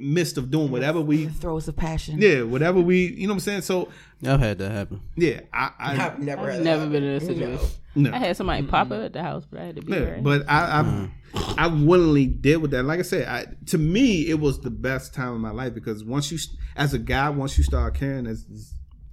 midst 0.00 0.38
of 0.38 0.50
doing 0.50 0.70
whatever 0.70 1.00
we 1.00 1.26
throws 1.42 1.66
of 1.68 1.76
passion. 1.76 2.20
yeah, 2.20 2.42
whatever 2.42 2.80
we 2.80 3.06
you 3.06 3.26
know 3.26 3.32
what 3.32 3.36
I'm 3.36 3.40
saying? 3.40 3.62
So 3.62 3.88
I've 4.24 4.40
had 4.40 4.58
that 4.58 4.70
happen. 4.72 5.00
yeah, 5.16 5.40
I, 5.52 5.70
I 5.78 6.06
I've 6.06 6.18
never, 6.20 6.50
I've 6.50 6.62
never 6.62 6.86
been 6.86 7.02
in 7.04 7.14
a 7.16 7.20
situation. 7.20 7.68
no. 7.94 8.12
I 8.12 8.18
had 8.18 8.36
somebody 8.36 8.64
pop 8.66 8.90
up 8.90 9.02
at 9.02 9.12
the 9.12 9.22
house, 9.22 9.44
but 9.50 9.60
I 9.60 9.64
had 9.66 9.76
to 9.76 9.82
be 9.82 9.92
Yeah, 9.92 9.98
there. 10.00 10.20
but 10.22 10.44
I 10.48 11.08
I, 11.34 11.64
I 11.64 11.66
willingly 11.66 12.26
did 12.26 12.56
with 12.58 12.70
that. 12.72 12.84
Like 12.84 13.00
I 13.00 13.02
said, 13.02 13.28
I, 13.28 13.46
to 13.66 13.78
me 13.78 14.28
it 14.28 14.38
was 14.40 14.60
the 14.60 14.70
best 14.70 15.14
time 15.14 15.32
of 15.34 15.40
my 15.40 15.50
life 15.50 15.74
because 15.74 16.04
once 16.04 16.30
you, 16.32 16.38
as 16.76 16.94
a 16.94 16.98
guy, 16.98 17.28
once 17.30 17.58
you 17.58 17.64
start 17.64 17.94
caring, 17.94 18.26
it's 18.26 18.44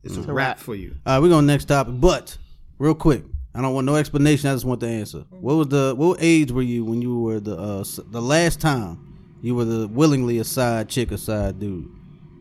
it's 0.03 0.17
a 0.17 0.21
wrap 0.21 0.29
wrap. 0.35 0.59
for 0.59 0.75
you. 0.75 0.95
All 1.05 1.15
right, 1.15 1.19
we're 1.21 1.29
going 1.29 1.43
to 1.47 1.51
next 1.51 1.65
topic. 1.65 1.95
But 1.99 2.37
real 2.77 2.93
quick, 2.93 3.23
I 3.55 3.61
don't 3.61 3.73
want 3.73 3.85
no 3.85 3.95
explanation. 3.95 4.49
I 4.49 4.53
just 4.53 4.65
want 4.65 4.79
the 4.81 4.87
answer. 4.87 5.25
What 5.31 5.55
was 5.55 5.67
the 5.69 5.93
what 5.97 6.19
age 6.21 6.51
were 6.51 6.61
you 6.61 6.85
when 6.85 7.01
you 7.01 7.19
were 7.19 7.39
the 7.39 7.57
uh, 7.57 7.83
the 8.11 8.21
last 8.21 8.61
time 8.61 9.14
you 9.45 9.53
were 9.53 9.65
the 9.65 9.87
willingly 9.87 10.39
a 10.39 10.43
side 10.43 10.89
chick, 10.89 11.11
a 11.11 11.17
side 11.17 11.59
dude? 11.59 11.87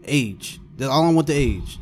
Age. 0.06 0.58
That's 0.76 0.90
all 0.90 1.04
I 1.04 1.12
want 1.12 1.26
the 1.26 1.34
age. 1.34 1.78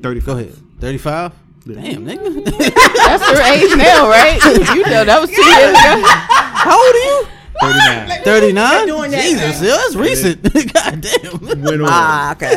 Thirty. 0.00 0.20
Go 0.20 0.32
ahead. 0.38 0.54
Thirty 0.80 0.98
five. 0.98 1.32
Damn, 1.66 2.04
nigga. 2.06 2.44
That's 2.44 3.22
her 3.24 3.52
age 3.52 3.74
now, 3.76 4.06
right? 4.08 4.38
you 4.74 4.84
know 4.84 5.04
that 5.04 5.18
was 5.20 5.30
two 5.30 5.42
years 5.42 5.70
ago. 5.70 6.02
How 6.06 6.76
old 6.76 6.94
are 6.94 6.98
you? 6.98 7.26
Thirty 7.60 7.78
nine. 7.88 8.22
Thirty 8.22 8.52
nine. 8.52 8.86
doing 8.86 9.10
that. 9.12 9.22
Jesus, 9.22 9.62
yeah, 9.62 9.76
that's 9.76 9.94
recent. 9.94 10.42
God 10.74 11.00
damn. 11.00 11.62
Went 11.62 11.82
on. 11.82 11.88
Ah, 11.90 12.32
okay. 12.32 12.54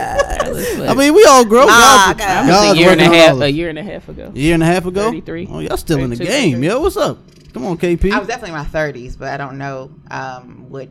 I 0.87 0.93
mean, 0.93 1.13
we 1.13 1.23
all 1.25 1.45
grow. 1.45 1.65
Ah, 1.69 2.07
Y'all- 2.09 2.15
okay. 2.15 2.23
I 2.25 2.47
y'all 2.47 2.69
was 2.69 2.77
a 2.77 2.79
year 2.81 2.89
and 2.91 3.01
a 3.01 3.05
half, 3.05 3.29
hard. 3.31 3.41
a 3.43 3.51
year 3.51 3.69
and 3.69 3.79
a 3.79 3.83
half 3.83 4.09
ago. 4.09 4.31
A 4.35 4.37
year 4.37 4.53
and 4.55 4.63
a 4.63 4.65
half 4.65 4.85
ago. 4.85 5.03
33. 5.05 5.47
Oh, 5.51 5.59
y'all 5.59 5.77
still 5.77 5.99
in 5.99 6.09
the 6.09 6.15
game, 6.17 6.53
33. 6.61 6.67
yo. 6.67 6.81
What's 6.81 6.97
up? 6.97 7.17
Come 7.53 7.65
on, 7.65 7.77
KP. 7.77 8.11
I 8.11 8.19
was 8.19 8.27
definitely 8.27 8.49
in 8.51 8.55
my 8.57 8.65
thirties, 8.65 9.15
but 9.15 9.29
I 9.29 9.37
don't 9.37 9.57
know 9.57 9.91
um 10.11 10.65
what 10.69 10.89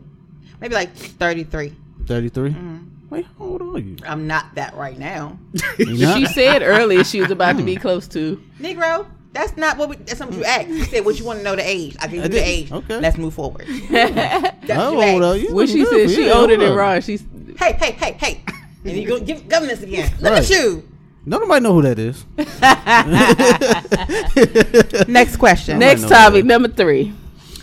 maybe 0.60 0.74
like 0.74 0.94
thirty 0.94 1.44
three. 1.44 1.74
33. 2.06 2.50
Mm-hmm. 2.50 2.78
Wait, 3.10 3.26
how 3.36 3.44
old 3.44 3.62
are 3.62 3.78
you? 3.80 3.96
I'm 4.06 4.28
not 4.28 4.54
that 4.54 4.74
right 4.76 4.96
now. 4.98 5.38
She 5.78 6.24
said 6.26 6.62
earlier 6.62 7.02
she 7.02 7.20
was 7.20 7.32
about 7.32 7.56
to 7.56 7.64
be 7.64 7.74
close 7.74 8.06
to. 8.08 8.40
Negro, 8.60 9.06
that's 9.32 9.56
not 9.56 9.76
what 9.76 9.88
we, 9.88 9.96
that's 9.96 10.18
something 10.18 10.38
you 10.38 10.44
asked. 10.44 10.68
You 10.68 10.84
said 10.84 11.04
what 11.04 11.18
you 11.18 11.24
want 11.24 11.40
to 11.40 11.44
know 11.44 11.56
the 11.56 11.68
age. 11.68 11.96
I 12.00 12.06
give 12.06 12.20
I 12.20 12.22
you 12.24 12.28
the 12.28 12.38
age. 12.38 12.70
Okay. 12.72 13.00
Let's 13.00 13.18
move 13.18 13.34
forward. 13.34 13.66
That's 13.90 14.70
How 14.72 14.94
what 14.94 15.04
you 15.06 15.12
old 15.14 15.22
are 15.24 15.36
you? 15.36 15.52
When 15.54 15.66
she 15.66 15.78
Good 15.84 15.88
said 15.88 16.02
for 16.08 16.14
she 16.14 16.24
you. 16.26 16.32
older 16.32 16.56
than 16.56 16.70
up. 16.70 16.76
Ron, 16.78 17.00
she's 17.02 17.24
Hey, 17.58 17.72
hey, 17.72 17.92
hey, 17.92 18.12
hey. 18.12 18.40
And 18.84 18.96
you 18.96 19.06
go 19.08 19.18
give 19.20 19.48
governance 19.48 19.82
again. 19.82 20.12
Look 20.20 20.32
Right. 20.32 20.42
at 20.44 20.50
you. 20.50 20.88
No, 21.24 21.38
nobody 21.38 21.60
know 21.64 21.72
who 21.74 21.82
that 21.82 21.98
is. 21.98 22.24
Next 25.08 25.36
question. 25.38 25.80
next 25.80 26.02
know 26.02 26.08
topic 26.08 26.44
number 26.44 26.68
three. 26.68 27.12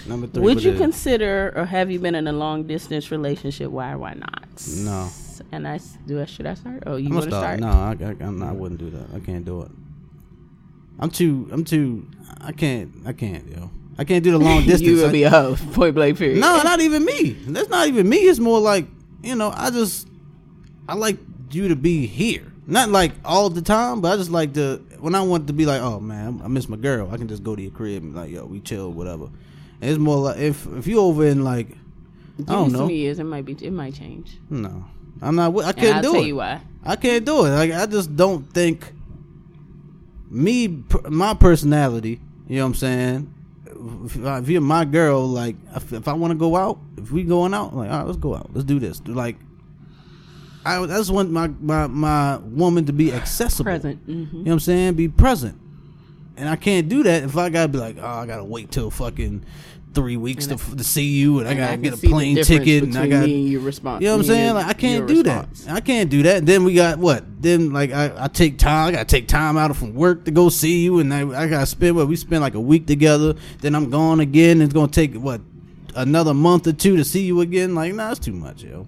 Number 0.08 0.28
three. 0.28 0.44
Would 0.44 0.64
you 0.64 0.74
consider 0.74 1.54
or 1.56 1.66
have 1.66 1.90
you 1.92 2.00
been 2.00 2.16
in 2.16 2.28
a 2.28 2.34
long 2.34 2.64
distance 2.68 3.12
relationship? 3.12 3.72
Why 3.72 3.92
or 3.94 3.98
why 3.98 4.14
not? 4.14 4.48
No. 4.78 5.10
And 5.52 5.68
I 5.68 5.80
do. 6.06 6.22
I 6.22 6.26
should 6.26 6.46
I 6.46 6.54
start? 6.56 6.84
Oh, 6.86 6.96
you 6.96 7.10
want 7.10 7.30
gonna 7.30 7.42
start. 7.42 7.60
No, 7.60 7.68
I, 7.68 7.98
I, 8.02 8.16
I'm 8.26 8.40
not- 8.40 8.50
I 8.50 8.52
wouldn't 8.52 8.80
do 8.80 8.90
that. 8.92 9.08
I 9.16 9.20
can't 9.20 9.44
do 9.46 9.62
it. 9.64 9.72
I'm 11.00 11.10
too. 11.10 11.50
I'm 11.52 11.64
too. 11.64 12.08
I 12.42 12.52
can't. 12.52 12.92
I 13.06 13.14
can't. 13.14 13.48
Yo, 13.50 13.72
I 13.98 14.04
can't 14.04 14.24
do 14.24 14.32
the 14.32 14.38
long 14.50 14.60
distance. 14.64 14.82
you 14.82 15.06
I- 15.06 15.12
be 15.12 15.24
a 15.24 15.30
hoe. 15.30 15.56
Point 15.74 15.96
blank. 15.96 16.18
Period. 16.18 16.40
No, 16.40 16.62
not 16.64 16.82
even 16.82 17.04
me. 17.04 17.32
That's 17.48 17.70
not 17.70 17.88
even 17.88 18.08
me. 18.08 18.18
It's 18.18 18.40
more 18.40 18.60
like 18.60 18.86
you 19.24 19.36
know. 19.36 19.52
I 19.56 19.70
just 19.72 20.08
I 20.88 20.94
like 20.96 21.18
you 21.52 21.68
to 21.70 21.76
be 21.76 22.06
here. 22.06 22.46
Not 22.66 22.90
like 22.90 23.12
all 23.26 23.50
the 23.50 23.62
time, 23.62 24.02
but 24.02 24.14
I 24.14 24.18
just 24.18 24.30
like 24.32 24.54
to 24.54 24.78
when 25.00 25.16
I 25.16 25.22
want 25.22 25.48
to 25.48 25.54
be 25.54 25.66
like, 25.66 25.82
oh 25.82 26.00
man, 26.00 26.42
I 26.44 26.48
miss 26.48 26.70
my 26.70 26.78
girl. 26.78 27.10
I 27.12 27.18
can 27.18 27.28
just 27.28 27.44
go 27.44 27.56
to 27.56 27.62
your 27.62 27.72
crib 27.72 28.04
and 28.04 28.16
like, 28.16 28.32
yo, 28.32 28.46
we 28.46 28.60
chill, 28.60 28.92
whatever. 28.92 29.30
It's 29.84 30.00
more 30.00 30.18
like 30.18 30.38
if 30.38 30.66
if 30.78 30.88
you 30.88 31.00
over 31.00 31.26
in 31.26 31.44
like, 31.44 31.68
Give 32.38 32.50
I 32.50 32.54
don't 32.54 32.72
me 32.72 32.78
some 32.78 32.88
know. 32.88 32.90
years. 32.90 33.20
It 33.20 33.24
might 33.26 33.46
be. 33.46 33.54
It 33.62 33.72
might 33.72 33.94
change. 33.94 34.38
No, 34.50 34.86
I'm 35.22 35.36
not. 35.36 35.56
I 35.64 35.72
can't 35.74 36.02
do 36.04 36.14
tell 36.14 36.24
it. 36.24 36.28
you 36.28 36.36
why. 36.38 36.62
I 36.84 36.96
can't 36.96 37.26
do 37.26 37.46
it. 37.46 37.50
Like 37.50 37.72
I 37.72 37.86
just 37.86 38.16
don't 38.16 38.44
think 38.54 38.92
me, 40.30 40.84
my 41.10 41.34
personality. 41.34 42.20
You 42.48 42.58
know 42.58 42.64
what 42.64 42.68
I'm 42.70 42.74
saying? 42.76 43.34
If, 44.06 44.16
if 44.18 44.50
you're 44.50 44.62
my 44.62 44.86
girl, 44.86 45.28
like 45.28 45.56
if, 45.76 45.94
if 45.94 46.08
I 46.08 46.14
want 46.14 46.32
to 46.32 46.38
go 46.38 46.56
out, 46.56 46.80
if 46.98 47.12
we 47.12 47.24
going 47.24 47.54
out, 47.54 47.76
like 47.76 47.90
all 47.90 47.98
right, 48.00 48.06
let's 48.06 48.18
go 48.18 48.36
out, 48.36 48.50
let's 48.54 48.66
do 48.66 48.80
this. 48.80 49.02
Like 49.08 49.38
I, 50.66 50.82
I 50.82 50.88
just 50.88 51.12
want 51.12 51.32
my 51.32 51.48
my 51.60 51.88
my 51.88 52.38
woman 52.38 52.86
to 52.86 52.94
be 52.94 53.12
accessible. 53.14 53.66
Present. 53.66 54.00
hmm 54.06 54.12
You 54.12 54.26
know 54.26 54.40
what 54.44 54.52
I'm 54.54 54.60
saying? 54.60 54.94
Be 54.96 55.08
present. 55.08 55.60
And 56.36 56.50
I 56.50 56.56
can't 56.56 56.90
do 56.90 57.04
that 57.04 57.24
if 57.24 57.38
I 57.38 57.50
gotta 57.50 57.68
be 57.68 57.78
like, 57.78 57.98
oh, 58.00 58.06
I 58.08 58.26
gotta 58.26 58.44
wait 58.44 58.72
till 58.72 58.90
fucking 58.90 59.46
three 59.94 60.18
weeks 60.18 60.48
to, 60.48 60.56
to 60.57 60.84
see 60.84 61.06
you, 61.06 61.40
and 61.40 61.48
I 61.48 61.53
gotta 61.53 61.74
can 61.74 61.82
get 61.82 61.94
a 61.94 61.98
plane 61.98 62.36
ticket, 62.44 62.84
and 62.84 62.98
I 62.98 63.07
got 63.07 63.26
me 63.26 63.36
and 63.44 63.49
your 63.49 63.61
response. 63.61 64.02
you 64.02 64.07
know 64.07 64.14
what 64.18 64.22
I'm 64.22 64.28
saying? 64.28 64.53
Like 64.56 64.65
I 64.68 64.74
can't 64.74 65.07
do 65.07 65.22
response. 65.24 65.65
that. 65.65 65.76
I 65.76 65.80
can't 65.82 66.10
do 66.10 66.24
that. 66.24 66.45
Then 66.45 66.64
we 66.64 66.74
got 66.74 66.99
what? 66.99 67.24
Then 67.41 67.72
like 67.74 67.91
I, 67.91 68.11
I 68.26 68.28
take 68.28 68.57
time. 68.57 68.90
I 68.90 68.91
gotta 68.91 69.06
take 69.06 69.28
time 69.28 69.57
out 69.57 69.72
of 69.72 69.78
from 69.78 69.94
work 69.94 70.26
to 70.26 70.32
go 70.32 70.49
see 70.49 70.84
you, 70.84 70.99
and 70.99 71.14
I, 71.14 71.44
I 71.44 71.48
gotta 71.48 71.65
spend 71.65 71.95
what 71.95 72.07
we 72.07 72.15
spend 72.15 72.41
like 72.41 72.56
a 72.56 72.60
week 72.61 72.88
together. 72.88 73.36
Then 73.61 73.76
I'm 73.76 73.90
gone 73.90 74.20
again. 74.20 74.61
It's 74.61 74.74
gonna 74.74 74.91
take 74.91 75.14
what 75.15 75.41
another 75.95 76.34
month 76.34 76.65
or 76.68 76.74
two 76.74 76.98
to 76.98 77.03
see 77.06 77.24
you 77.24 77.41
again. 77.41 77.76
Like 77.76 77.94
nah, 77.94 78.11
it's 78.11 78.20
too 78.20 78.34
much, 78.34 78.64
yo. 78.64 78.88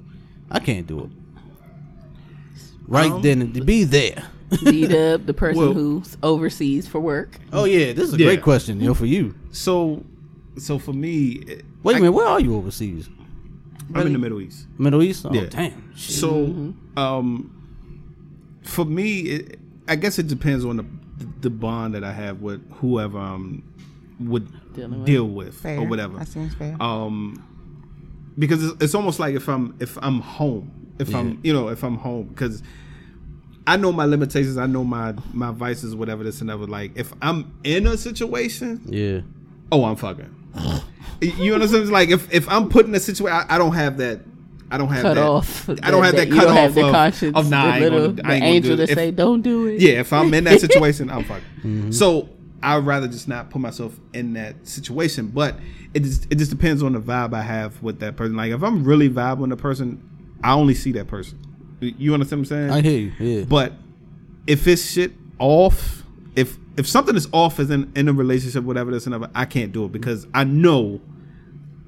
I 0.50 0.60
can't 0.60 0.88
do 0.88 1.02
it. 1.06 1.10
Right 2.88 3.12
Um, 3.12 3.22
then, 3.22 3.52
to 3.54 3.62
be 3.62 3.84
there. 3.84 4.24
Beat 4.64 4.92
up 4.94 5.26
the 5.26 5.34
person 5.34 5.60
Well- 5.62 5.74
who's 5.74 6.18
overseas 6.22 6.88
for 6.88 7.00
work. 7.00 7.40
Oh 7.52 7.66
yeah, 7.66 7.94
this 7.94 8.10
is 8.10 8.14
a 8.14 8.18
Yeah. 8.18 8.26
great 8.28 8.42
question, 8.44 8.80
yo, 8.80 8.94
for 8.94 9.08
you. 9.08 9.34
So, 9.52 10.04
so 10.58 10.80
for 10.80 10.94
me, 10.94 11.44
Wait 11.84 11.94
a 11.94 11.98
I- 11.98 12.00
minute, 12.00 12.12
where 12.14 12.28
are 12.28 12.40
you 12.40 12.56
overseas? 12.56 13.10
I'm 13.94 14.08
in 14.08 14.14
the 14.14 14.20
Middle 14.20 14.42
East. 14.42 14.68
Middle 14.80 15.04
East? 15.04 15.26
Oh 15.26 15.34
Yeah. 15.34 15.46
damn. 15.48 15.94
Shit. 15.96 16.16
So, 16.16 16.74
um, 16.98 17.52
for 18.64 18.84
me, 18.86 19.20
it, 19.22 19.60
I 19.88 19.96
guess 19.96 20.18
it 20.20 20.28
depends 20.28 20.66
on 20.66 20.78
the 20.78 20.86
the 21.42 21.50
bond 21.50 21.94
that 21.94 22.04
I 22.04 22.12
have 22.12 22.42
with 22.42 22.62
whoever 22.76 23.18
I'm 23.20 23.64
would 24.20 24.50
with. 24.76 25.06
deal 25.06 25.28
with 25.28 25.54
Fair. 25.56 25.80
or 25.80 25.86
whatever. 25.88 26.18
That 26.18 26.28
seems 26.28 26.54
fair. 26.56 26.76
Um, 26.82 27.42
because 28.38 28.64
it's, 28.64 28.84
it's 28.84 28.96
almost 28.96 29.20
like 29.20 29.36
if 29.36 29.48
I'm 29.48 29.76
if 29.80 29.98
I'm 30.02 30.20
home, 30.20 30.72
if 31.00 31.10
Yeah. 31.10 31.20
I'm 31.20 31.40
you 31.44 31.54
know 31.54 31.68
if 31.70 31.84
I'm 31.84 31.98
home 31.98 32.28
because. 32.28 32.64
I 33.68 33.78
know 33.78 33.92
my 33.92 34.06
limitations. 34.06 34.58
I 34.58 34.68
know 34.68 34.84
my 34.84 35.16
my 35.34 35.50
vices, 35.52 35.96
whatever 35.96 36.24
this 36.24 36.40
and 36.40 36.52
ever. 36.52 36.68
Like 36.68 36.92
if 36.96 37.12
I'm 37.24 37.52
in 37.64 37.88
a 37.88 37.98
situation, 37.98 38.82
Yeah. 38.86 39.22
oh, 39.72 39.86
I'm 39.86 39.96
fucking. 39.96 40.30
You 41.22 41.54
understand? 41.54 41.84
It's 41.84 41.92
Like 41.92 42.10
if 42.10 42.34
if 42.34 42.50
I'm 42.50 42.70
put 42.70 42.86
in 42.86 42.96
a 42.96 43.00
situation, 43.00 43.36
I, 43.36 43.56
I 43.56 43.58
don't 43.58 43.74
have 43.74 43.98
that. 43.98 44.22
I 44.72 44.78
don't 44.80 44.90
have 44.90 45.04
Cut 45.04 45.14
that. 45.14 45.24
off. 45.24 45.70
I 45.70 45.92
don't 45.92 46.04
have 46.04 46.16
that, 46.16 46.28
you 46.28 46.34
cut 46.34 46.42
don't 46.42 46.52
off 46.52 46.58
have 46.58 46.76
the 46.76 46.86
of, 46.88 46.92
conscience. 46.92 47.38
of 47.38 47.50
nah, 47.52 47.66
I 47.66 47.80
the 47.80 47.86
ain't 47.86 47.94
little 47.94 48.00
gonna, 48.00 48.14
the 48.24 48.28
I 48.28 48.34
ain't 48.34 48.42
gonna 48.42 48.54
angel 48.56 48.78
do 48.78 48.86
to 48.88 48.92
it. 48.92 48.96
Say, 48.96 49.12
"Don't 49.12 49.42
do 49.44 49.68
it." 49.68 49.80
yeah, 49.80 50.00
if 50.00 50.12
I'm 50.12 50.34
in 50.34 50.44
that 50.46 50.60
situation, 50.68 51.10
I'm 51.12 51.24
fucking. 51.24 51.44
Mm-hmm. 51.60 51.92
So 51.92 52.30
I'd 52.64 52.78
rather 52.86 53.08
just 53.08 53.28
not 53.28 53.52
put 53.52 53.62
myself 53.62 53.98
in 54.14 54.34
that 54.34 54.68
situation. 54.68 55.28
But 55.28 55.56
it 55.94 56.02
just 56.02 56.26
it 56.32 56.36
just 56.40 56.50
depends 56.52 56.82
on 56.82 56.94
the 56.94 57.00
vibe 57.00 57.34
I 57.34 57.44
have 57.44 57.82
with 57.84 58.00
that 58.00 58.16
person. 58.18 58.36
Like 58.36 58.52
if 58.52 58.64
I'm 58.64 58.84
really 58.84 59.10
vibing 59.10 59.38
with 59.40 59.52
a 59.52 59.58
person, 59.58 60.02
I 60.44 60.54
only 60.54 60.74
see 60.74 60.92
that 60.94 61.08
person. 61.08 61.40
You 61.80 62.14
understand 62.16 62.42
what 62.42 62.52
I'm 62.52 62.70
saying? 62.70 62.72
I 62.72 62.82
hear 62.82 63.00
you. 63.00 63.12
Yeah. 63.20 63.46
But 63.46 63.74
if 64.48 64.68
it's 64.68 64.92
shit 64.92 65.12
off, 65.38 66.04
if 66.36 66.58
if 66.78 66.88
something 66.88 67.16
is 67.16 67.28
off 67.32 67.60
as 67.60 67.70
in 67.70 67.92
in 67.96 68.08
a 68.08 68.14
relationship, 68.14 68.64
whatever 68.64 68.92
this 68.92 69.06
and 69.06 69.16
whatever, 69.16 69.32
I 69.36 69.46
can't 69.46 69.72
do 69.72 69.86
it 69.86 69.92
because 69.92 70.28
I 70.34 70.44
know 70.44 71.02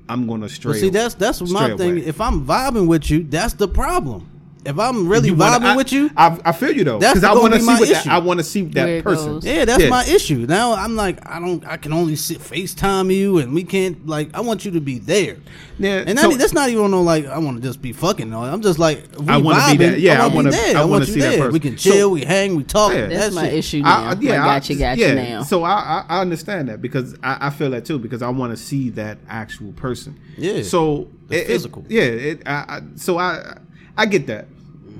I'm 0.09 0.27
gonna 0.27 0.49
stray. 0.49 0.73
But 0.73 0.79
see, 0.79 0.89
that's 0.89 1.15
that's 1.15 1.41
my 1.41 1.65
stray 1.65 1.77
thing. 1.77 1.91
away. 1.93 2.05
If 2.05 2.21
I'm 2.21 2.45
vibing 2.45 2.87
with 2.87 3.09
you, 3.09 3.23
that's 3.23 3.53
the 3.53 3.67
problem. 3.67 4.29
If 4.67 4.77
I'm 4.77 5.07
really 5.07 5.31
wanna- 5.31 5.59
vibing 5.59 5.69
I- 5.69 5.75
with 5.77 5.91
you, 5.93 6.11
I, 6.17 6.37
I 6.45 6.51
feel 6.51 6.71
you 6.71 6.83
though, 6.83 6.99
That's 6.99 7.13
because 7.19 7.23
I 7.23 7.27
gonna 7.29 7.41
want 7.41 7.53
to 7.53 7.59
be 7.59 7.61
see 7.61 7.71
my 7.71 7.79
what 7.79 7.87
that, 7.89 8.01
issue. 8.01 8.09
I 8.09 8.17
want 8.19 8.39
to 8.39 8.43
see 8.43 8.61
that 8.63 9.03
person. 9.03 9.25
goes. 9.33 9.45
yeah, 9.45 9.63
that's 9.65 9.83
Yeah. 9.83 9.89
my 9.89 10.03
issue. 10.05 10.45
Now 10.47 10.73
I'm 10.73 10.95
like, 10.95 11.19
I 11.25 11.39
don't, 11.39 11.65
I 11.65 11.77
can 11.77 11.93
only 11.93 12.15
sit 12.17 12.39
FaceTime 12.39 13.13
you, 13.15 13.37
and 13.37 13.53
we 13.53 13.63
can't 13.63 14.05
like. 14.05 14.29
I 14.35 14.41
want 14.41 14.65
you 14.65 14.71
to 14.71 14.81
be 14.81 14.99
there. 14.99 15.37
Yeah, 15.79 16.03
And 16.05 16.19
so- 16.19 16.29
that, 16.31 16.39
that's 16.39 16.53
not 16.53 16.69
even 16.69 16.91
no 16.91 17.01
like. 17.01 17.25
I 17.27 17.37
want 17.37 17.57
to 17.57 17.63
just 17.63 17.81
be 17.81 17.93
fucking. 17.93 18.29
No, 18.29 18.43
I'm 18.43 18.61
just 18.61 18.77
like, 18.79 19.05
we 19.19 19.27
I 19.29 19.37
wanna 19.37 19.71
be 19.71 19.77
there. 19.77 19.97
Yeah, 19.97 20.13
I 20.13 20.15
I 20.17 20.21
want 20.23 20.35
wanna- 20.35 20.49
be 20.51 20.55
there. 20.57 20.65
I 20.65 20.71
I, 20.71 20.81
wanna 20.81 20.91
want 20.91 21.07
you 21.07 21.13
see 21.13 21.19
that 21.21 21.29
there. 21.29 21.37
person. 21.39 21.53
We 21.53 21.59
can 21.59 21.77
So- 21.77 21.91
chill, 21.91 22.11
we 22.11 22.25
hang, 22.25 22.55
we 22.55 22.63
talk. 22.63 22.93
Yeah. 22.93 23.07
That's 23.07 23.33
my 23.35 23.45
shit. 23.45 23.53
issue 23.53 23.81
now. 23.83 23.89
I, 24.03 24.09
I- 24.11 24.15
yeah, 24.19 24.43
I 24.43 24.49
I- 24.49 24.53
got 24.59 24.69
you, 24.69 24.75
got 24.77 24.97
yeah. 24.97 25.07
you 25.09 25.15
now. 25.15 25.43
So 25.43 25.63
I, 25.63 25.71
I 25.71 26.05
I 26.09 26.21
understand 26.21 26.67
that 26.69 26.81
because 26.81 27.15
I, 27.23 27.47
I 27.47 27.49
feel 27.51 27.69
that 27.71 27.85
too 27.85 27.99
because 27.99 28.21
I 28.21 28.29
want 28.29 28.51
to 28.51 28.57
see 28.57 28.89
that 28.91 29.17
actual 29.29 29.71
person. 29.73 30.19
Yeah. 30.37 30.63
So 30.63 31.07
The 31.29 31.37
it- 31.37 31.41
it- 31.41 31.47
physical. 31.47 31.85
yeah. 31.87 32.01
It, 32.01 32.41
I, 32.45 32.51
I, 32.51 32.81
so 32.95 33.17
I 33.17 33.57
I 33.97 34.05
get 34.05 34.27
that. 34.27 34.47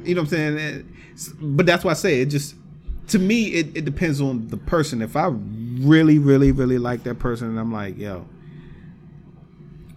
You 0.07 0.15
know 0.15 0.21
what 0.21 0.33
I'm 0.33 0.55
saying? 0.55 0.57
It- 0.57 0.85
but 1.39 1.65
that's 1.65 1.83
why 1.83 1.91
I 1.91 1.95
say 1.95 2.21
it 2.21 2.27
just 2.27 2.55
to 3.07 3.19
me 3.19 3.45
it, 3.47 3.77
it 3.77 3.85
depends 3.85 4.21
on 4.21 4.47
the 4.49 4.57
person. 4.57 5.01
If 5.01 5.15
I 5.15 5.27
really 5.27 6.19
really 6.19 6.51
really 6.51 6.77
like 6.77 7.03
that 7.03 7.15
person 7.15 7.49
and 7.49 7.59
I'm 7.59 7.71
like 7.71 7.97
yo, 7.97 8.27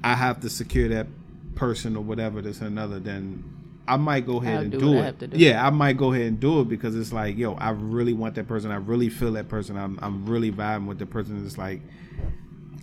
I 0.03 0.15
have 0.15 0.41
to 0.41 0.51
secure 0.51 0.89
that 0.89 1.07
person 1.55 1.97
or 1.97 2.03
whatever 2.03 2.41
this 2.41 2.61
and 2.61 2.69
another, 2.69 2.99
then 2.99 3.45
I 3.87 3.97
might 3.97 4.25
go 4.25 4.41
ahead 4.41 4.57
I'll 4.57 4.63
and 4.63 4.73
do 4.73 4.79
do, 4.79 4.87
what 4.93 4.97
I 4.97 5.01
it. 5.01 5.05
have 5.05 5.19
to 5.19 5.27
do. 5.27 5.37
Yeah, 5.37 5.67
I 5.67 5.71
might 5.71 5.97
go 5.97 6.13
ahead 6.13 6.27
and 6.27 6.41
do 6.41 6.61
it 6.61 6.69
because 6.69 6.97
it's 6.97 7.13
like, 7.13 7.37
yo, 7.37 7.55
I 7.55 7.71
really 7.71 8.13
want 8.13 8.37
that 8.37 8.47
person. 8.47 8.71
I 8.71 8.77
really 8.77 9.09
feel 9.09 9.33
that 9.33 9.49
person. 9.49 9.77
I'm 9.77 9.99
I'm 10.01 10.25
really 10.27 10.53
vibing 10.53 10.87
with 10.87 10.99
the 10.99 11.07
person. 11.07 11.45
It's 11.45 11.59
like 11.59 11.83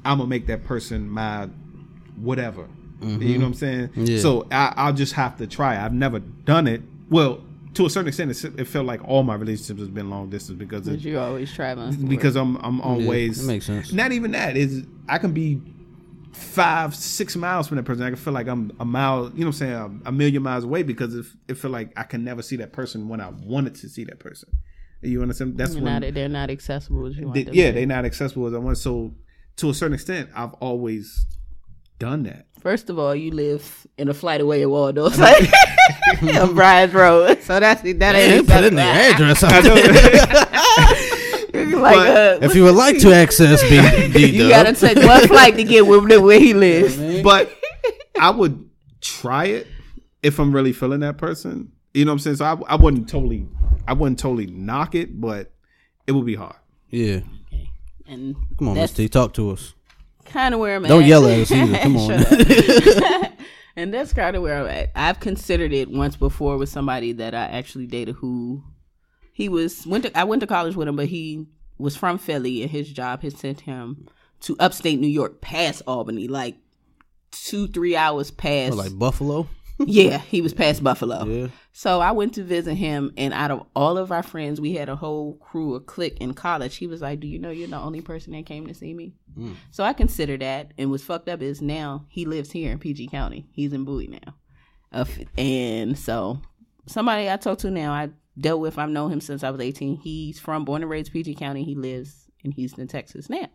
I'm 0.06 0.20
gonna 0.20 0.30
make 0.30 0.48
that 0.48 0.64
person 0.64 1.10
my 1.10 1.49
whatever. 2.18 2.68
You 2.99 3.08
know 3.08 3.18
mm-hmm. 3.18 3.41
what 3.41 3.48
I'm 3.48 3.54
saying? 3.54 3.90
Yeah. 3.95 4.20
So 4.20 4.48
I, 4.52 4.74
I'll 4.76 4.94
just 4.94 5.14
have 5.14 5.38
to 5.38 5.48
try. 5.48 5.84
I've 5.84 5.94
never 5.94 6.20
done 6.20 6.68
it. 6.68 6.82
Well, 7.09 7.43
to 7.73 7.85
a 7.85 7.89
certain 7.89 8.07
extent, 8.07 8.31
it's, 8.31 8.43
it 8.43 8.67
felt 8.67 8.85
like 8.85 9.03
all 9.07 9.23
my 9.23 9.35
relationships 9.35 9.79
has 9.79 9.89
been 9.89 10.09
long 10.09 10.29
distance 10.29 10.57
because 10.57 10.85
But 10.85 10.95
it, 10.95 11.01
you 11.01 11.19
always 11.19 11.53
traveling. 11.53 12.07
because. 12.07 12.35
I'm 12.35 12.55
I'm 12.57 12.81
always 12.81 13.41
that 13.41 13.47
makes 13.47 13.65
sense. 13.65 13.93
Not 13.93 14.11
even 14.11 14.31
that 14.31 14.57
is 14.57 14.85
I 15.07 15.17
can 15.17 15.31
be 15.31 15.61
five 16.34 16.93
six 16.95 17.35
miles 17.35 17.67
from 17.67 17.77
that 17.77 17.84
person. 17.84 18.03
I 18.03 18.09
can 18.09 18.15
feel 18.15 18.34
like 18.34 18.47
I'm 18.47 18.71
a 18.79 18.85
mile. 18.85 19.31
You 19.34 19.41
know 19.41 19.47
what 19.47 19.47
I'm 19.47 19.51
saying? 19.53 20.01
A, 20.05 20.09
a 20.09 20.11
million 20.11 20.43
miles 20.43 20.63
away 20.63 20.84
because 20.84 21.15
it, 21.15 21.25
it 21.47 21.57
feel 21.57 21.71
like 21.71 21.91
I 21.97 22.03
can 22.03 22.23
never 22.23 22.41
see 22.41 22.55
that 22.57 22.73
person 22.73 23.07
when 23.09 23.21
I 23.21 23.29
wanted 23.29 23.75
to 23.75 23.89
see 23.89 24.03
that 24.05 24.19
person. 24.19 24.49
You 25.01 25.21
understand? 25.21 25.57
That's 25.57 25.75
You're 25.75 25.84
when 25.84 26.01
not, 26.01 26.13
they're 26.13 26.27
not 26.27 26.49
accessible 26.49 27.05
as 27.05 27.17
you 27.17 27.25
want 27.25 27.35
they, 27.35 27.43
them 27.43 27.53
yeah 27.53 27.67
be. 27.71 27.77
they're 27.77 27.85
not 27.85 28.05
accessible 28.05 28.47
as 28.47 28.53
I 28.53 28.57
want. 28.57 28.77
So 28.79 29.13
to 29.57 29.69
a 29.69 29.73
certain 29.73 29.93
extent, 29.93 30.29
I've 30.35 30.53
always 30.55 31.25
done 31.99 32.23
that. 32.23 32.47
First 32.59 32.89
of 32.89 32.99
all, 32.99 33.15
you 33.15 33.31
live 33.31 33.88
in 33.97 34.09
a 34.09 34.13
flight 34.13 34.41
away 34.41 34.61
in 34.63 34.69
Waldorf, 34.69 35.17
like 35.17 35.49
on 36.35 36.55
Bryans 36.55 36.93
Road. 36.93 37.41
So 37.43 37.59
that's 37.59 37.81
that 37.81 37.99
They 37.99 38.35
ain't 38.38 38.47
put 38.47 38.63
in 38.63 38.75
the 38.75 38.81
address. 38.81 39.43
out 39.43 39.63
there. 39.63 40.47
like 41.79 41.97
uh, 41.97 42.39
if 42.41 42.55
you 42.55 42.63
would 42.63 42.75
like 42.75 42.99
to 42.99 43.13
access 43.13 43.61
B, 43.63 44.09
B 44.13 44.25
you 44.38 44.49
gotta 44.49 44.73
take 44.73 44.97
one 44.97 45.27
flight 45.27 45.55
to 45.55 45.63
get 45.63 45.85
where, 45.88 46.01
where 46.21 46.39
he 46.39 46.53
lives. 46.53 46.97
but 47.23 47.51
I 48.19 48.29
would 48.31 48.69
try 49.01 49.45
it 49.45 49.67
if 50.23 50.39
I'm 50.39 50.53
really 50.53 50.73
feeling 50.73 51.01
that 51.01 51.17
person. 51.17 51.71
You 51.93 52.05
know 52.05 52.11
what 52.11 52.15
I'm 52.15 52.19
saying? 52.19 52.35
So 52.38 52.45
I, 52.45 52.73
I 52.73 52.75
wouldn't 52.75 53.09
totally, 53.09 53.47
I 53.88 53.93
wouldn't 53.93 54.19
totally 54.19 54.47
knock 54.47 54.93
it, 54.95 55.19
but 55.19 55.51
it 56.05 56.11
would 56.11 56.25
be 56.25 56.35
hard. 56.35 56.55
yeah. 56.89 57.21
Okay. 57.47 57.69
And 58.05 58.35
Come 58.57 58.69
on, 58.69 58.75
that's 58.75 58.91
Miss 58.91 58.97
T, 58.97 59.09
talk 59.09 59.34
to 59.34 59.51
us. 59.51 59.73
Kind 60.28 60.54
of 60.54 60.60
where 60.60 60.76
I'm 60.76 60.86
at. 60.86 60.90
Don't 60.90 61.06
yell 61.06 61.26
at 61.28 61.40
us 61.40 61.52
either. 61.52 61.78
Come 61.82 61.98
on. 61.98 63.34
And 63.78 63.94
that's 63.94 64.12
kind 64.12 64.36
of 64.36 64.41
where 64.41 64.60
I'm 64.60 64.68
at. 64.68 64.90
I've 64.95 65.20
considered 65.20 65.72
it 65.72 65.91
once 65.91 66.16
before 66.16 66.58
with 66.58 66.68
somebody 66.68 67.12
that 67.12 67.36
I 67.36 67.44
actually 67.44 67.86
dated 67.86 68.16
who 68.16 68.64
he 69.32 69.49
was 69.49 69.86
went 69.86 70.04
to 70.06 70.18
I 70.18 70.24
went 70.24 70.40
to 70.40 70.48
college 70.48 70.76
with 70.76 70.88
him, 70.88 70.95
but 70.95 71.06
he 71.06 71.45
was 71.78 71.95
from 71.95 72.18
Philly 72.18 72.64
and 72.64 72.72
his 72.72 72.91
job 72.91 73.22
had 73.22 73.38
sent 73.38 73.62
him 73.62 74.08
to 74.41 74.56
upstate 74.60 74.99
New 74.99 75.08
York 75.08 75.41
past 75.41 75.84
Albany, 75.86 76.28
like 76.28 76.58
two, 77.30 77.68
three 77.68 77.95
hours 77.95 78.32
past 78.32 78.76
What, 78.76 78.86
like 78.86 78.98
Buffalo. 78.98 79.48
Yeah, 79.80 80.18
he 80.18 80.41
was 80.41 80.54
past 80.54 80.84
Buffalo. 80.84 81.26
Yeah. 81.26 81.48
So 81.72 82.02
I 82.02 82.12
went 82.12 82.34
to 82.36 82.44
visit 82.44 82.76
him, 82.76 83.14
and 83.18 83.34
out 83.34 83.52
of 83.52 83.68
all 83.76 83.98
of 83.98 84.12
our 84.12 84.24
friends, 84.24 84.60
we 84.60 84.74
had 84.74 84.90
a 84.90 84.95
whole 84.95 85.36
crew, 85.36 85.76
a 85.76 85.80
clique 85.80 86.18
in 86.20 86.34
college. 86.34 86.78
He 86.78 86.88
was 86.88 87.02
like, 87.02 87.20
"Do 87.20 87.28
you 87.28 87.38
know 87.38 87.52
you're 87.52 87.68
the 87.68 87.78
only 87.78 88.02
person 88.02 88.34
that 88.34 88.45
came 88.45 88.66
to 88.68 88.74
see 88.74 88.94
me?" 88.94 89.14
Mm. 89.38 89.56
So 89.72 89.84
I 89.84 89.94
consider 89.94 90.38
that. 90.38 90.72
And 90.78 90.90
what's 90.90 91.04
fucked 91.04 91.30
up 91.30 91.41
is 91.41 91.62
now 91.62 92.06
he 92.10 92.26
lives 92.26 92.52
here 92.52 92.72
in 92.72 92.80
PG 92.80 93.10
County. 93.10 93.48
He's 93.52 93.74
in 93.74 93.86
Bowie 93.86 94.08
now, 94.08 94.36
uh, 94.91 95.06
and 95.38 95.98
so 95.98 96.41
somebody 96.88 97.30
I 97.30 97.38
talk 97.38 97.60
to 97.60 97.70
now, 97.70 97.94
I 97.94 98.10
dealt 98.40 98.62
with. 98.62 98.80
I've 98.80 98.90
known 98.90 99.12
him 99.12 99.22
since 99.22 99.44
I 99.44 99.52
was 99.52 99.62
18. 99.62 99.98
He's 99.98 100.40
from 100.40 100.66
born 100.66 100.82
and 100.82 100.90
raised 100.90 101.14
PG 101.14 101.36
County. 101.36 101.64
He 101.64 101.76
lives 101.76 102.26
in 102.44 102.52
Houston, 102.52 102.88
Texas 102.88 103.30
now, 103.30 103.49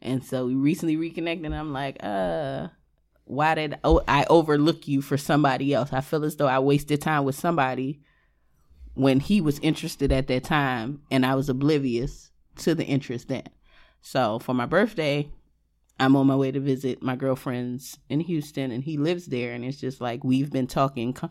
and 0.00 0.24
so 0.24 0.46
we 0.46 0.54
recently 0.54 0.96
reconnected. 0.96 1.44
And 1.44 1.54
I'm 1.54 1.74
like, 1.74 1.98
uh 2.02 2.68
why 3.24 3.54
did 3.54 3.78
I 3.84 4.26
overlook 4.28 4.88
you 4.88 5.00
for 5.00 5.16
somebody 5.16 5.72
else? 5.72 5.92
I 5.92 6.00
feel 6.00 6.24
as 6.24 6.36
though 6.36 6.48
I 6.48 6.58
wasted 6.58 7.00
time 7.00 7.24
with 7.24 7.34
somebody 7.34 8.00
when 8.94 9.20
he 9.20 9.40
was 9.40 9.58
interested 9.60 10.12
at 10.12 10.26
that 10.26 10.44
time 10.44 11.02
and 11.10 11.24
I 11.24 11.34
was 11.34 11.48
oblivious 11.48 12.30
to 12.58 12.74
the 12.74 12.84
interest 12.84 13.28
then. 13.28 13.44
So 14.00 14.38
for 14.38 14.54
my 14.54 14.66
birthday, 14.66 15.30
I'm 15.98 16.16
on 16.16 16.26
my 16.26 16.36
way 16.36 16.50
to 16.50 16.60
visit 16.60 17.02
my 17.02 17.16
girlfriend's 17.16 17.98
in 18.08 18.20
Houston 18.20 18.70
and 18.70 18.82
he 18.82 18.98
lives 18.98 19.26
there 19.26 19.52
and 19.52 19.64
it's 19.64 19.78
just 19.78 20.00
like 20.00 20.24
we've 20.24 20.50
been 20.50 20.66
talking 20.66 21.12
co- 21.12 21.30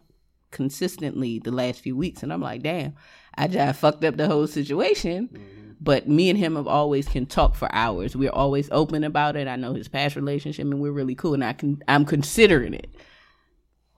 consistently 0.49 1.39
the 1.39 1.51
last 1.51 1.81
few 1.81 1.95
weeks 1.95 2.23
and 2.23 2.31
I'm 2.31 2.41
like, 2.41 2.63
damn, 2.63 2.95
I 3.35 3.47
just 3.47 3.80
fucked 3.80 4.03
up 4.05 4.18
the 4.18 4.27
whole 4.27 4.47
situation. 4.47 5.30
Mm-hmm. 5.31 5.70
But 5.83 6.07
me 6.07 6.29
and 6.29 6.37
him 6.37 6.55
have 6.55 6.67
always 6.67 7.07
can 7.07 7.25
talk 7.25 7.55
for 7.55 7.67
hours. 7.73 8.15
We're 8.15 8.29
always 8.29 8.69
open 8.71 9.03
about 9.03 9.35
it. 9.35 9.47
I 9.47 9.55
know 9.55 9.73
his 9.73 9.87
past 9.87 10.15
relationship 10.15 10.63
and 10.65 10.79
we're 10.79 10.91
really 10.91 11.15
cool 11.15 11.33
and 11.33 11.43
I 11.43 11.53
can 11.53 11.81
I'm 11.87 12.05
considering 12.05 12.75
it. 12.75 12.93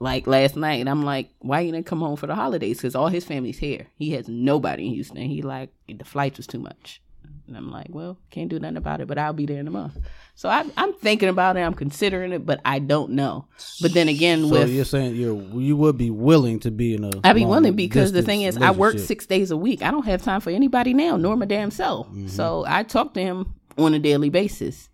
Like 0.00 0.26
last 0.26 0.56
night, 0.56 0.88
I'm 0.88 1.02
like, 1.02 1.30
why 1.38 1.60
you 1.60 1.72
didn't 1.72 1.86
come 1.86 2.00
home 2.00 2.16
for 2.16 2.26
the 2.26 2.34
holidays? 2.34 2.78
Because 2.78 2.94
all 2.94 3.08
his 3.08 3.24
family's 3.24 3.58
here. 3.58 3.86
He 3.96 4.12
has 4.12 4.28
nobody 4.28 4.86
in 4.86 4.94
Houston. 4.94 5.18
He 5.18 5.42
like 5.42 5.70
the 5.86 6.04
flights 6.04 6.38
was 6.38 6.46
too 6.46 6.58
much. 6.58 7.02
And 7.46 7.56
I'm 7.56 7.70
like, 7.70 7.88
well, 7.90 8.18
can't 8.30 8.48
do 8.48 8.58
nothing 8.58 8.78
about 8.78 9.00
it, 9.00 9.06
but 9.06 9.18
I'll 9.18 9.34
be 9.34 9.44
there 9.44 9.60
in 9.60 9.68
a 9.68 9.70
month. 9.70 9.98
So 10.34 10.48
I, 10.48 10.64
I'm 10.76 10.94
thinking 10.94 11.28
about 11.28 11.56
it. 11.56 11.60
I'm 11.60 11.74
considering 11.74 12.32
it, 12.32 12.46
but 12.46 12.60
I 12.64 12.78
don't 12.78 13.12
know. 13.12 13.46
But 13.82 13.92
then 13.92 14.08
again, 14.08 14.48
So 14.48 14.50
with 14.50 14.70
you're 14.70 14.84
saying 14.84 15.14
you 15.14 15.50
you 15.54 15.76
would 15.76 15.98
be 15.98 16.10
willing 16.10 16.58
to 16.60 16.70
be 16.70 16.94
in 16.94 17.04
a 17.04 17.10
I'd 17.22 17.34
be 17.34 17.44
willing 17.44 17.76
because 17.76 18.12
the 18.12 18.22
thing 18.22 18.42
is, 18.42 18.56
I 18.56 18.70
work 18.70 18.98
six 18.98 19.26
days 19.26 19.50
a 19.50 19.56
week. 19.56 19.82
I 19.82 19.90
don't 19.90 20.06
have 20.06 20.22
time 20.22 20.40
for 20.40 20.50
anybody 20.50 20.94
now, 20.94 21.16
nor 21.16 21.36
my 21.36 21.46
damn 21.46 21.70
self. 21.70 22.08
Mm-hmm. 22.08 22.28
So 22.28 22.64
I 22.66 22.82
talk 22.82 23.14
to 23.14 23.20
him 23.20 23.54
on 23.76 23.94
a 23.94 23.98
daily 23.98 24.30
basis, 24.30 24.88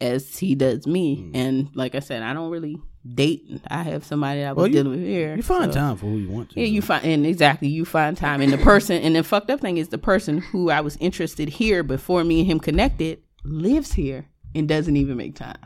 as 0.00 0.38
he 0.38 0.54
does 0.54 0.86
me. 0.86 1.18
Mm. 1.18 1.30
And 1.34 1.68
like 1.76 1.94
I 1.94 2.00
said, 2.00 2.22
I 2.22 2.32
don't 2.32 2.50
really 2.50 2.78
date. 3.14 3.60
I 3.70 3.82
have 3.84 4.04
somebody 4.04 4.42
I 4.42 4.52
was 4.52 4.56
Well, 4.56 4.66
you- 4.68 4.72
dealing 4.74 4.90
with 4.92 5.00
here. 5.08 5.34
You 5.36 5.42
find 5.42 5.72
so- 5.72 5.78
time 5.80 5.96
for 5.96 6.06
who 6.06 6.16
you 6.18 6.28
want 6.28 6.50
to. 6.50 6.60
Yeah, 6.60 6.66
you 6.66 6.82
find 6.82 7.04
and 7.04 7.24
exactly 7.26 7.68
you 7.68 7.84
find 7.84 8.16
time, 8.16 8.40
and 8.40 8.52
the 8.52 8.58
person, 8.58 9.00
and 9.02 9.16
the 9.16 9.22
fucked 9.22 9.50
up 9.50 9.60
thing 9.60 9.76
is 9.78 9.88
the 9.88 9.98
person 9.98 10.38
who 10.38 10.70
I 10.70 10.80
was 10.80 10.96
interested 11.00 11.48
here 11.48 11.82
before 11.82 12.24
me 12.24 12.40
and 12.40 12.50
him 12.50 12.60
connected 12.60 13.20
lives 13.44 13.92
here 13.94 14.26
and 14.54 14.68
doesn't 14.68 14.96
even 14.96 15.16
make 15.16 15.34
time. 15.36 15.56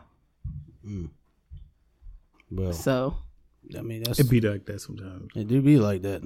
Mm. 0.86 1.09
Well, 2.51 2.73
So 2.73 3.16
I 3.76 3.82
mean 3.82 4.02
that's 4.02 4.18
It 4.20 4.28
be 4.30 4.40
like 4.40 4.64
that 4.66 4.80
sometimes. 4.80 5.30
it 5.34 5.48
do 5.48 5.60
be 5.62 5.78
like 5.78 6.02
that. 6.02 6.22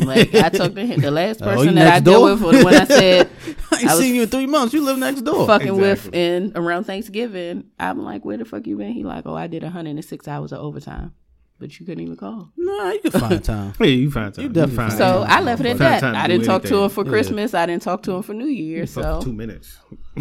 like 0.00 0.34
I 0.34 0.48
talked 0.48 0.74
to 0.76 0.86
him, 0.86 1.00
the 1.00 1.10
last 1.22 1.42
Oh, 1.42 1.46
person 1.46 1.74
that 1.76 1.86
I 1.86 1.90
next 1.90 2.04
dealt 2.04 2.16
door? 2.40 2.48
with 2.48 2.56
was 2.56 2.64
when 2.64 2.74
I 2.74 2.84
said 2.84 3.30
I 3.72 3.76
ain't 3.80 3.88
I 3.90 3.94
seen 3.98 4.14
you 4.14 4.22
in 4.22 4.28
three 4.28 4.46
months. 4.46 4.72
You 4.74 4.82
live 4.84 4.98
next 4.98 5.22
door. 5.22 5.46
fucking 5.46 5.76
with 5.76 6.06
Exactly. 6.06 6.20
in 6.22 6.52
around 6.56 6.84
Thanksgiving. 6.84 7.64
I'm 7.78 8.02
like, 8.02 8.24
where 8.24 8.36
the 8.36 8.44
fuck 8.44 8.66
you 8.66 8.76
been? 8.76 8.92
He 8.92 9.04
like, 9.04 9.26
oh, 9.26 9.34
I 9.34 9.46
did 9.46 9.62
106 9.62 10.28
hours 10.28 10.52
of 10.52 10.58
overtime, 10.60 11.12
but 11.58 11.78
you 11.78 11.86
couldn't 11.86 12.02
even 12.02 12.16
call. 12.16 12.50
Nah, 12.56 12.90
you 12.92 13.00
can 13.00 13.10
find 13.12 13.44
time. 13.52 13.72
Yeah, 13.80 13.86
you 13.86 14.10
find 14.10 14.32
time. 14.34 14.44
You 14.44 14.48
definitely 14.50 14.76
find 14.76 14.92
find 14.92 14.98
So 14.98 15.24
time. 15.24 15.30
I 15.30 15.40
left 15.42 15.60
it 15.62 15.66
at 15.66 15.78
that. 15.78 16.02
I 16.04 16.26
didn't 16.26 16.44
talk 16.46 16.62
to 16.62 16.68
anything. 16.68 16.84
him 16.84 16.90
for 16.90 17.04
Christmas. 17.04 17.54
I 17.54 17.66
didn't 17.66 17.82
talk 17.82 18.02
to 18.04 18.12
him 18.12 18.22
for 18.22 18.34
New 18.34 18.46
Year. 18.46 18.86
Fuck 18.86 19.04
So, 19.04 19.20
two 19.22 19.32
minutes. 19.32 19.76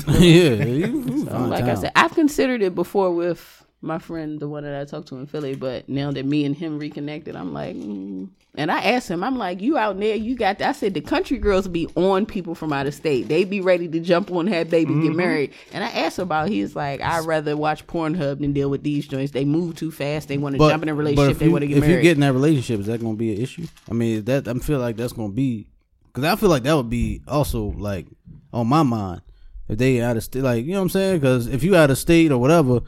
yeah, 0.07 0.53
you 0.65 0.87
can 0.87 1.19
so 1.25 1.31
find 1.31 1.49
like 1.49 1.63
I 1.65 1.75
said, 1.75 1.91
I've 1.95 2.13
considered 2.13 2.61
it 2.61 2.75
before 2.75 3.13
with 3.13 3.64
my 3.85 3.99
friend, 3.99 4.39
the 4.39 4.47
one 4.47 4.63
that 4.63 4.79
I 4.79 4.85
talked 4.85 5.07
to 5.09 5.17
in 5.17 5.25
Philly. 5.27 5.55
But 5.55 5.87
now 5.87 6.11
that 6.11 6.25
me 6.25 6.45
and 6.45 6.55
him 6.55 6.79
reconnected, 6.79 7.35
I'm 7.35 7.53
like, 7.53 7.75
mm. 7.75 8.27
and 8.55 8.71
I 8.71 8.81
asked 8.81 9.09
him, 9.09 9.23
I'm 9.23 9.37
like, 9.37 9.61
you 9.61 9.77
out 9.77 9.99
there, 9.99 10.15
you 10.15 10.35
got. 10.35 10.61
I 10.61 10.71
said 10.71 10.93
the 10.93 11.01
country 11.01 11.37
girls 11.37 11.67
be 11.67 11.87
on 11.95 12.25
people 12.25 12.55
from 12.55 12.73
out 12.73 12.87
of 12.87 12.93
state. 12.93 13.27
They 13.27 13.43
be 13.43 13.61
ready 13.61 13.87
to 13.87 13.99
jump 13.99 14.31
on, 14.31 14.47
have 14.47 14.69
babies, 14.69 15.03
get 15.03 15.15
married. 15.15 15.53
And 15.71 15.83
I 15.83 15.89
asked 15.89 16.19
him 16.19 16.23
about. 16.23 16.49
He's 16.49 16.75
like, 16.75 17.01
I'd 17.01 17.25
rather 17.25 17.55
watch 17.55 17.85
Pornhub 17.87 18.39
than 18.39 18.53
deal 18.53 18.69
with 18.69 18.83
these 18.83 19.07
joints. 19.07 19.31
They 19.31 19.45
move 19.45 19.75
too 19.75 19.91
fast. 19.91 20.27
They 20.27 20.37
want 20.37 20.55
to 20.55 20.59
jump 20.59 20.83
in 20.83 20.89
a 20.89 20.95
relationship. 20.95 21.31
if 21.31 21.39
They 21.39 21.45
you, 21.45 21.51
want 21.51 21.61
to 21.61 21.67
get 21.67 21.77
if 21.77 21.83
you 21.83 21.89
married. 21.89 22.03
get 22.03 22.11
in 22.13 22.21
that 22.21 22.33
relationship, 22.33 22.79
is 22.79 22.85
that 22.87 22.99
going 22.99 23.13
to 23.13 23.17
be 23.19 23.33
an 23.35 23.41
issue? 23.41 23.67
I 23.89 23.93
mean, 23.93 24.25
that 24.25 24.47
I 24.47 24.53
feel 24.55 24.79
like 24.79 24.97
that's 24.97 25.13
going 25.13 25.29
to 25.29 25.35
be 25.35 25.67
because 26.15 26.23
I 26.23 26.35
feel 26.37 26.49
like 26.49 26.63
that 26.63 26.75
would 26.75 26.89
be 26.89 27.21
also 27.27 27.73
like 27.77 28.07
on 28.53 28.67
my 28.67 28.83
mind 28.83 29.21
if 29.67 29.77
they 29.77 30.01
out 30.01 30.17
of 30.17 30.23
state, 30.23 30.43
like 30.43 30.65
you 30.65 30.71
know 30.71 30.79
what 30.79 30.83
I'm 30.83 30.89
saying? 30.89 31.19
Because 31.19 31.47
if 31.47 31.63
you 31.63 31.75
out 31.75 31.91
of 31.91 31.97
state 31.97 32.31
or 32.31 32.37
whatever, 32.37 32.81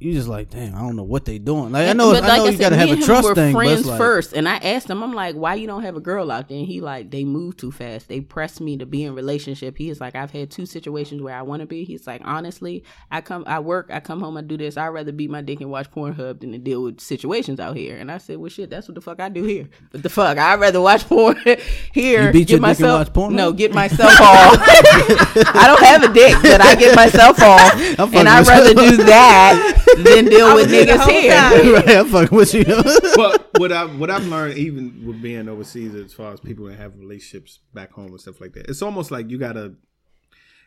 you 0.00 0.12
just 0.12 0.28
like, 0.28 0.50
damn, 0.50 0.76
I 0.76 0.78
don't 0.78 0.94
know 0.94 1.02
what 1.02 1.24
they 1.24 1.38
doing. 1.38 1.72
Like 1.72 1.88
I 1.88 1.92
know, 1.92 2.14
I 2.14 2.36
know 2.36 2.46
you 2.46 2.56
got 2.56 2.68
to 2.68 2.76
have 2.76 2.90
a 2.90 2.96
trust 3.02 3.34
thing, 3.34 3.52
friends 3.52 3.84
like, 3.84 3.98
first, 3.98 4.32
and 4.32 4.48
I 4.48 4.56
asked 4.58 4.88
him, 4.88 5.02
I'm 5.02 5.12
like, 5.12 5.34
why 5.34 5.54
you 5.54 5.66
don't 5.66 5.82
have 5.82 5.96
a 5.96 6.00
girl 6.00 6.30
out 6.30 6.48
there? 6.48 6.58
And 6.58 6.68
he 6.68 6.80
like, 6.80 7.10
they 7.10 7.24
move 7.24 7.56
too 7.56 7.72
fast. 7.72 8.08
They 8.08 8.20
press 8.20 8.60
me 8.60 8.76
to 8.76 8.86
be 8.86 9.02
in 9.02 9.16
relationship. 9.16 9.76
He 9.76 9.90
is 9.90 10.00
like, 10.00 10.14
I've 10.14 10.30
had 10.30 10.52
two 10.52 10.66
situations 10.66 11.20
where 11.20 11.34
I 11.34 11.42
want 11.42 11.60
to 11.60 11.66
be. 11.66 11.82
He's 11.82 12.06
like, 12.06 12.22
honestly, 12.24 12.84
I 13.10 13.20
come, 13.22 13.42
I 13.48 13.58
work, 13.58 13.90
I 13.92 13.98
come 13.98 14.20
home, 14.20 14.36
I 14.36 14.42
do 14.42 14.56
this. 14.56 14.76
I'd 14.76 14.86
rather 14.86 15.10
beat 15.10 15.30
my 15.30 15.42
dick 15.42 15.60
and 15.60 15.70
watch 15.70 15.90
Pornhub 15.90 16.40
than 16.40 16.52
to 16.52 16.58
deal 16.58 16.84
with 16.84 17.00
situations 17.00 17.58
out 17.58 17.76
here. 17.76 17.96
And 17.96 18.12
I 18.12 18.18
said, 18.18 18.36
well, 18.36 18.50
shit, 18.50 18.70
that's 18.70 18.86
what 18.86 18.94
the 18.94 19.00
fuck 19.00 19.18
I 19.18 19.28
do 19.28 19.42
here. 19.42 19.68
But 19.90 20.04
the 20.04 20.10
fuck, 20.10 20.38
I'd 20.38 20.60
rather 20.60 20.80
watch 20.80 21.04
porn 21.08 21.38
here. 21.44 21.56
Get 21.92 22.04
your 22.04 22.32
dick 22.32 22.50
and 22.50 22.60
myself? 22.60 23.16
No, 23.16 23.52
get 23.52 23.74
myself 23.74 24.12
off. 24.20 24.58
I 24.62 25.64
don't 25.66 25.82
have 25.84 26.04
a 26.04 26.14
dick, 26.14 26.36
but 26.40 26.60
I 26.60 26.76
get 26.76 26.94
myself 26.94 27.42
off, 27.42 27.74
and 28.14 28.28
I'd 28.28 28.46
rather 28.46 28.74
do 28.74 28.98
that 28.98 29.87
than 30.04 30.24
deal 30.26 30.54
with 30.54 30.70
niggas 30.70 30.96
whole 30.98 31.10
here. 31.10 31.72
right, 31.74 31.88
I'm 31.96 32.06
fucking 32.08 32.36
with 32.36 32.54
you. 32.54 32.64
but 33.16 33.48
what 33.58 33.72
I 33.72 33.84
what 33.86 34.10
I've 34.10 34.26
learned 34.26 34.58
even 34.58 35.06
with 35.06 35.20
being 35.22 35.48
overseas 35.48 35.94
as 35.94 36.12
far 36.12 36.32
as 36.32 36.40
people 36.40 36.66
that 36.66 36.76
have 36.78 36.98
relationships 36.98 37.60
back 37.74 37.92
home 37.92 38.08
and 38.08 38.20
stuff 38.20 38.40
like 38.40 38.52
that, 38.54 38.68
it's 38.68 38.82
almost 38.82 39.10
like 39.10 39.30
you 39.30 39.38
gotta 39.38 39.74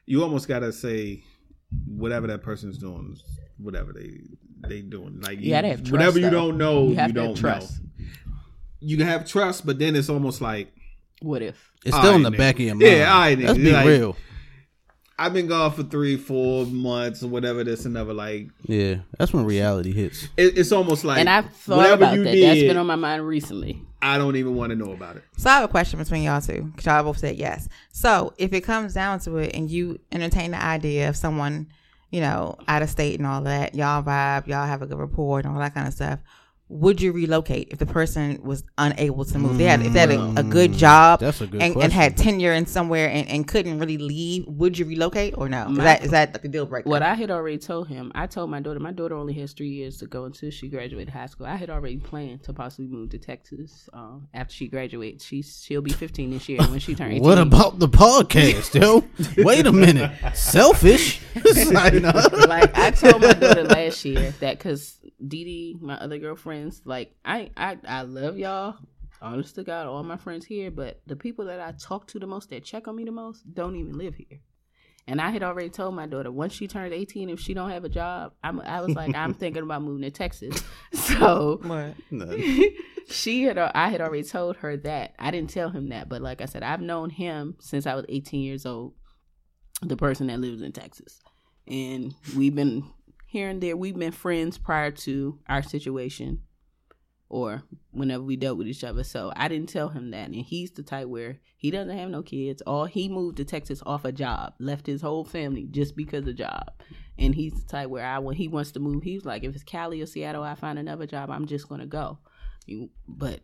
you 0.05 0.23
almost 0.23 0.47
gotta 0.47 0.71
say 0.73 1.23
whatever 1.85 2.27
that 2.27 2.41
person's 2.41 2.77
doing, 2.77 3.15
whatever 3.57 3.93
they 3.93 4.19
they 4.67 4.81
doing. 4.81 5.21
Like 5.21 5.39
You 5.39 5.51
gotta 5.51 5.69
have 5.69 5.79
trust, 5.79 5.91
whatever 5.91 6.19
you 6.19 6.25
though. 6.25 6.49
don't 6.49 6.57
know, 6.57 6.83
You 6.83 6.89
you, 6.89 6.95
have 6.95 7.07
to 7.09 7.13
don't 7.13 7.35
trust. 7.35 7.81
know. 7.81 8.05
You 8.79 8.97
can 8.97 9.07
have 9.07 9.27
trust, 9.27 9.65
but 9.65 9.79
then 9.79 9.95
it's 9.95 10.09
almost 10.09 10.41
like 10.41 10.73
What 11.21 11.41
if? 11.41 11.71
It's 11.85 11.95
still 11.95 12.15
in 12.15 12.21
the 12.23 12.27
Alright, 12.27 12.37
back 12.37 12.55
of 12.55 12.61
your 12.61 12.75
mind. 12.75 12.81
Yeah, 12.83 13.13
alright, 13.13 13.39
Let's 13.39 13.57
nigga. 13.59 13.63
be 13.63 13.71
Like- 13.71 13.87
real. 13.87 14.15
I've 15.21 15.33
been 15.33 15.45
gone 15.47 15.71
for 15.71 15.83
three, 15.83 16.17
four 16.17 16.65
months 16.65 17.21
or 17.21 17.27
whatever. 17.27 17.63
This 17.63 17.85
and 17.85 17.93
never 17.93 18.11
like 18.13 18.47
Yeah, 18.63 18.95
that's 19.19 19.31
when 19.31 19.45
reality 19.45 19.91
hits. 19.91 20.23
it, 20.35 20.57
it's 20.57 20.71
almost 20.71 21.03
like 21.05 21.19
And 21.19 21.29
I've 21.29 21.51
thought 21.53 21.77
whatever 21.77 21.93
about 22.03 22.15
you 22.15 22.23
that. 22.23 22.31
did, 22.31 22.49
That's 22.49 22.61
been 22.61 22.77
on 22.77 22.87
my 22.87 22.95
mind 22.95 23.27
recently. 23.27 23.81
I 24.01 24.17
don't 24.17 24.35
even 24.35 24.55
want 24.55 24.71
to 24.71 24.75
know 24.75 24.93
about 24.93 25.17
it. 25.17 25.23
So 25.37 25.49
I 25.49 25.53
have 25.55 25.63
a 25.65 25.67
question 25.67 25.99
between 25.99 26.23
y'all 26.23 26.41
two. 26.41 26.63
Because 26.63 26.87
y'all 26.87 27.03
both 27.03 27.19
said 27.19 27.35
yes. 27.35 27.69
So 27.91 28.33
if 28.39 28.51
it 28.51 28.61
comes 28.61 28.95
down 28.95 29.19
to 29.21 29.37
it 29.37 29.55
and 29.55 29.69
you 29.69 29.99
entertain 30.11 30.51
the 30.51 30.63
idea 30.63 31.07
of 31.07 31.15
someone, 31.15 31.67
you 32.09 32.19
know, 32.19 32.57
out 32.67 32.81
of 32.81 32.89
state 32.89 33.19
and 33.19 33.27
all 33.27 33.41
that, 33.41 33.75
y'all 33.75 34.01
vibe, 34.01 34.47
y'all 34.47 34.65
have 34.65 34.81
a 34.81 34.87
good 34.87 34.97
rapport 34.97 35.37
and 35.37 35.47
all 35.47 35.59
that 35.59 35.75
kind 35.75 35.87
of 35.87 35.93
stuff, 35.93 36.19
would 36.71 37.01
you 37.01 37.11
relocate 37.11 37.67
if 37.71 37.79
the 37.79 37.85
person 37.85 38.41
was 38.43 38.63
unable 38.77 39.25
to 39.25 39.37
move? 39.37 39.57
They 39.57 39.65
had 39.65 39.81
if 39.85 39.91
they 39.93 39.99
had 39.99 40.11
a, 40.11 40.33
a 40.37 40.43
good 40.43 40.71
job 40.71 41.19
That's 41.19 41.41
a 41.41 41.47
good 41.47 41.61
and, 41.61 41.75
and 41.75 41.91
had 41.91 42.15
tenure 42.15 42.53
in 42.53 42.65
somewhere 42.65 43.09
and, 43.09 43.27
and 43.27 43.47
couldn't 43.47 43.77
really 43.77 43.97
leave, 43.97 44.45
would 44.47 44.77
you 44.77 44.85
relocate 44.85 45.33
or 45.37 45.49
no? 45.49 45.69
Is 45.69 45.77
that 45.77 46.03
is 46.05 46.11
that 46.11 46.33
like 46.33 46.45
a 46.45 46.47
deal 46.47 46.65
breaker? 46.65 46.89
What 46.89 47.03
I 47.03 47.13
had 47.13 47.29
already 47.29 47.57
told 47.57 47.89
him, 47.89 48.11
I 48.15 48.25
told 48.25 48.49
my 48.49 48.61
daughter, 48.61 48.79
my 48.79 48.91
daughter 48.91 49.15
only 49.15 49.33
has 49.33 49.51
three 49.51 49.69
years 49.69 49.97
to 49.97 50.07
go 50.07 50.23
until 50.25 50.49
she 50.49 50.69
graduated 50.69 51.13
high 51.13 51.25
school. 51.25 51.45
I 51.45 51.55
had 51.55 51.69
already 51.69 51.97
planned 51.97 52.43
to 52.43 52.53
possibly 52.53 52.87
move 52.87 53.09
to 53.09 53.19
Texas 53.19 53.89
um, 53.91 54.29
after 54.33 54.53
she 54.53 54.69
graduates. 54.69 55.25
She's 55.25 55.61
she'll 55.65 55.81
be 55.81 55.91
15 55.91 56.31
this 56.31 56.47
year 56.47 56.59
when 56.61 56.79
she 56.79 56.95
turns 56.95 57.11
18. 57.15 57.21
What 57.21 57.37
about 57.37 57.79
the 57.79 57.89
podcast, 57.89 58.79
yo? 58.79 59.03
Wait 59.43 59.65
a 59.65 59.73
minute. 59.73 60.11
Selfish. 60.33 61.21
Like, 61.71 61.93
no. 61.93 62.11
like 62.47 62.77
I 62.77 62.91
told 62.91 63.21
my 63.21 63.33
daughter 63.33 63.63
last 63.63 64.03
year 64.03 64.33
that 64.39 64.57
because 64.57 64.97
Dee 65.25 65.43
Dee, 65.43 65.77
my 65.79 65.95
other 65.95 66.17
girlfriends, 66.61 66.81
like 66.85 67.15
I, 67.25 67.51
I, 67.57 67.77
I 67.87 68.01
love 68.03 68.37
y'all. 68.37 68.75
Honest 69.21 69.55
to 69.55 69.63
God, 69.63 69.85
all 69.85 70.03
my 70.03 70.17
friends 70.17 70.45
here, 70.45 70.71
but 70.71 70.99
the 71.05 71.15
people 71.15 71.45
that 71.45 71.59
I 71.59 71.73
talk 71.73 72.07
to 72.07 72.19
the 72.19 72.25
most, 72.25 72.49
that 72.49 72.63
check 72.63 72.87
on 72.87 72.95
me 72.95 73.03
the 73.03 73.11
most, 73.11 73.53
don't 73.53 73.75
even 73.75 73.95
live 73.97 74.15
here. 74.15 74.39
And 75.07 75.21
I 75.21 75.29
had 75.29 75.43
already 75.43 75.69
told 75.69 75.93
my 75.93 76.07
daughter 76.07 76.31
once 76.31 76.53
she 76.53 76.67
turns 76.67 76.91
18, 76.91 77.29
if 77.29 77.39
she 77.39 77.53
don't 77.53 77.69
have 77.69 77.83
a 77.83 77.89
job, 77.89 78.33
I'm, 78.43 78.59
I 78.61 78.81
was 78.81 78.95
like, 78.95 79.15
I'm 79.15 79.33
thinking 79.35 79.61
about 79.61 79.83
moving 79.83 80.03
to 80.03 80.11
Texas. 80.11 80.63
So 80.93 81.59
she 83.09 83.43
had, 83.43 83.57
I 83.57 83.89
had 83.89 84.01
already 84.01 84.23
told 84.23 84.57
her 84.57 84.77
that. 84.77 85.13
I 85.19 85.29
didn't 85.29 85.49
tell 85.49 85.69
him 85.69 85.89
that, 85.89 86.09
but 86.09 86.21
like 86.21 86.41
I 86.41 86.45
said, 86.45 86.63
I've 86.63 86.81
known 86.81 87.09
him 87.09 87.57
since 87.59 87.85
I 87.85 87.95
was 87.95 88.05
18 88.07 88.41
years 88.41 88.65
old. 88.65 88.93
The 89.81 89.97
person 89.97 90.27
that 90.27 90.39
lives 90.39 90.61
in 90.61 90.71
Texas, 90.71 91.19
and 91.67 92.13
we've 92.35 92.53
been 92.53 92.83
here 93.31 93.47
and 93.47 93.63
there. 93.63 93.77
We've 93.77 93.97
been 93.97 94.11
friends 94.11 94.57
prior 94.57 94.91
to 94.91 95.39
our 95.47 95.63
situation, 95.63 96.39
or 97.31 97.63
whenever 97.91 98.21
we 98.21 98.35
dealt 98.35 98.57
with 98.57 98.67
each 98.67 98.83
other. 98.83 99.05
So 99.05 99.31
I 99.37 99.47
didn't 99.47 99.69
tell 99.69 99.87
him 99.87 100.11
that, 100.11 100.27
and 100.27 100.35
he's 100.35 100.69
the 100.71 100.83
type 100.83 101.07
where 101.07 101.39
he 101.55 101.71
doesn't 101.71 101.97
have 101.97 102.09
no 102.09 102.21
kids. 102.21 102.61
All 102.63 102.85
he 102.85 103.07
moved 103.07 103.37
to 103.37 103.45
Texas 103.45 103.81
off 103.85 104.03
a 104.03 104.11
job, 104.11 104.53
left 104.59 104.85
his 104.85 105.01
whole 105.01 105.23
family 105.23 105.65
just 105.71 105.95
because 105.95 106.27
of 106.27 106.35
job. 106.35 106.73
And 107.17 107.33
he's 107.33 107.53
the 107.53 107.69
type 107.69 107.89
where 107.89 108.05
I 108.05 108.19
when 108.19 108.35
he 108.35 108.49
wants 108.49 108.73
to 108.73 108.81
move, 108.81 109.03
he's 109.03 109.23
like, 109.23 109.45
if 109.45 109.55
it's 109.55 109.63
Cali 109.63 110.01
or 110.01 110.07
Seattle, 110.07 110.43
I 110.43 110.55
find 110.55 110.77
another 110.77 111.07
job, 111.07 111.29
I'm 111.29 111.45
just 111.45 111.69
gonna 111.69 111.85
go. 111.85 112.17
You, 112.65 112.89
but 113.07 113.39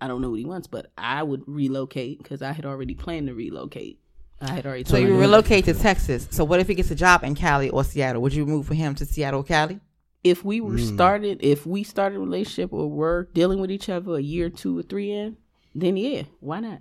I 0.00 0.08
don't 0.08 0.22
know 0.22 0.30
what 0.30 0.38
he 0.38 0.46
wants. 0.46 0.66
But 0.66 0.90
I 0.96 1.22
would 1.22 1.42
relocate 1.46 2.22
because 2.22 2.40
I 2.40 2.52
had 2.52 2.64
already 2.64 2.94
planned 2.94 3.26
to 3.26 3.34
relocate. 3.34 4.00
I 4.40 4.54
had 4.54 4.64
already 4.64 4.84
So 4.84 4.96
told 4.96 5.06
you 5.06 5.18
relocate 5.18 5.66
to 5.66 5.74
Texas. 5.74 6.26
So 6.30 6.42
what 6.44 6.58
if 6.60 6.68
he 6.68 6.74
gets 6.74 6.90
a 6.90 6.94
job 6.94 7.22
in 7.22 7.34
Cali 7.34 7.68
or 7.68 7.84
Seattle? 7.84 8.22
Would 8.22 8.32
you 8.32 8.46
move 8.46 8.66
for 8.66 8.74
him 8.74 8.94
to 8.94 9.04
Seattle, 9.04 9.40
or 9.40 9.44
Cali? 9.44 9.78
If 10.22 10.44
we 10.44 10.60
were 10.60 10.74
Mm. 10.76 10.94
started, 10.94 11.38
if 11.42 11.66
we 11.66 11.82
started 11.82 12.16
a 12.16 12.20
relationship 12.20 12.72
or 12.72 12.88
were 12.88 13.28
dealing 13.32 13.60
with 13.60 13.70
each 13.70 13.88
other 13.88 14.16
a 14.16 14.20
year, 14.20 14.50
two 14.50 14.78
or 14.78 14.82
three 14.82 15.10
in, 15.12 15.36
then 15.74 15.96
yeah, 15.96 16.22
why 16.40 16.60
not? 16.60 16.80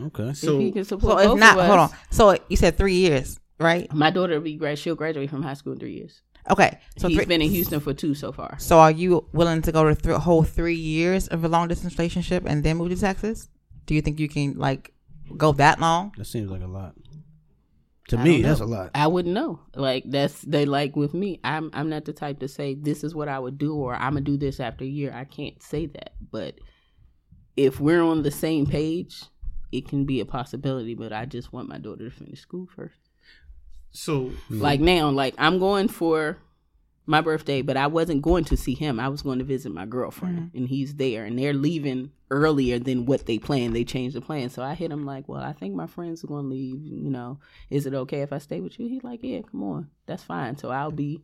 Okay. 0.00 0.28
if 0.30 0.36
So 0.36 0.58
he 0.58 0.72
can 0.72 0.84
support 0.84 1.20
So 1.20 1.32
if 1.34 1.38
not, 1.40 1.58
us, 1.58 1.66
hold 1.66 1.78
on. 1.80 1.90
So 2.10 2.36
you 2.48 2.56
said 2.56 2.76
three 2.76 2.94
years, 2.96 3.38
right? 3.58 3.92
My 3.94 4.10
daughter 4.10 4.34
will 4.34 4.42
be 4.42 4.56
grad. 4.56 4.78
She'll 4.78 4.94
graduate 4.94 5.30
from 5.30 5.42
high 5.42 5.54
school 5.54 5.72
in 5.72 5.78
three 5.78 5.94
years. 5.94 6.20
Okay. 6.50 6.78
So 6.98 7.08
He's 7.08 7.16
three, 7.16 7.24
been 7.26 7.42
in 7.42 7.50
Houston 7.50 7.80
for 7.80 7.92
two 7.92 8.14
so 8.14 8.30
far. 8.30 8.56
So 8.58 8.78
are 8.78 8.90
you 8.90 9.26
willing 9.32 9.62
to 9.62 9.72
go 9.72 9.88
to 9.88 9.94
th- 10.00 10.16
whole 10.18 10.44
three 10.44 10.76
years 10.76 11.26
of 11.28 11.44
a 11.44 11.48
long 11.48 11.66
distance 11.68 11.98
relationship 11.98 12.44
and 12.46 12.62
then 12.62 12.76
move 12.76 12.90
to 12.90 12.96
Texas? 12.96 13.48
Do 13.86 13.94
you 13.94 14.02
think 14.02 14.20
you 14.20 14.28
can 14.28 14.54
like 14.56 14.92
go 15.36 15.52
that 15.52 15.80
long? 15.80 16.12
That 16.18 16.26
seems 16.26 16.50
like 16.50 16.62
a 16.62 16.66
lot. 16.66 16.94
To 18.08 18.18
I 18.18 18.22
me, 18.22 18.42
that's 18.42 18.60
a 18.60 18.66
lot. 18.66 18.92
I 18.94 19.08
wouldn't 19.08 19.34
know. 19.34 19.60
Like 19.74 20.04
that's 20.06 20.40
they 20.42 20.64
like 20.64 20.94
with 20.94 21.12
me. 21.12 21.40
I'm 21.42 21.70
I'm 21.72 21.88
not 21.88 22.04
the 22.04 22.12
type 22.12 22.38
to 22.40 22.48
say 22.48 22.74
this 22.74 23.02
is 23.02 23.14
what 23.14 23.28
I 23.28 23.38
would 23.38 23.58
do 23.58 23.74
or 23.74 23.94
I'm 23.94 24.12
gonna 24.12 24.20
do 24.20 24.36
this 24.36 24.60
after 24.60 24.84
a 24.84 24.88
year. 24.88 25.12
I 25.12 25.24
can't 25.24 25.60
say 25.62 25.86
that. 25.86 26.12
But 26.30 26.58
if 27.56 27.80
we're 27.80 28.02
on 28.02 28.22
the 28.22 28.30
same 28.30 28.66
page, 28.66 29.24
it 29.72 29.88
can 29.88 30.04
be 30.04 30.20
a 30.20 30.24
possibility. 30.24 30.94
But 30.94 31.12
I 31.12 31.24
just 31.24 31.52
want 31.52 31.68
my 31.68 31.78
daughter 31.78 32.08
to 32.08 32.14
finish 32.14 32.40
school 32.40 32.68
first. 32.76 33.00
so 33.90 34.30
Like 34.50 34.80
now, 34.80 35.10
like 35.10 35.34
I'm 35.38 35.58
going 35.58 35.88
for 35.88 36.38
my 37.06 37.20
birthday, 37.20 37.62
but 37.62 37.76
I 37.76 37.86
wasn't 37.86 38.22
going 38.22 38.44
to 38.44 38.56
see 38.56 38.74
him. 38.74 38.98
I 38.98 39.08
was 39.08 39.22
going 39.22 39.38
to 39.38 39.44
visit 39.44 39.72
my 39.72 39.86
girlfriend, 39.86 40.38
mm. 40.38 40.54
and 40.54 40.68
he's 40.68 40.96
there, 40.96 41.24
and 41.24 41.38
they're 41.38 41.54
leaving 41.54 42.10
earlier 42.30 42.80
than 42.80 43.06
what 43.06 43.26
they 43.26 43.38
planned. 43.38 43.76
They 43.76 43.84
changed 43.84 44.16
the 44.16 44.20
plan, 44.20 44.50
so 44.50 44.62
I 44.62 44.74
hit 44.74 44.90
him 44.90 45.06
like, 45.06 45.28
"Well, 45.28 45.42
I 45.42 45.52
think 45.52 45.74
my 45.74 45.86
friends 45.86 46.24
are 46.24 46.26
going 46.26 46.44
to 46.44 46.50
leave. 46.50 46.82
You 46.82 47.10
know, 47.10 47.38
is 47.70 47.86
it 47.86 47.94
okay 47.94 48.22
if 48.22 48.32
I 48.32 48.38
stay 48.38 48.60
with 48.60 48.78
you?" 48.78 48.88
He's 48.88 49.04
like, 49.04 49.20
"Yeah, 49.22 49.42
come 49.42 49.62
on, 49.62 49.90
that's 50.06 50.24
fine." 50.24 50.58
So 50.58 50.70
I'll 50.70 50.90
be 50.90 51.22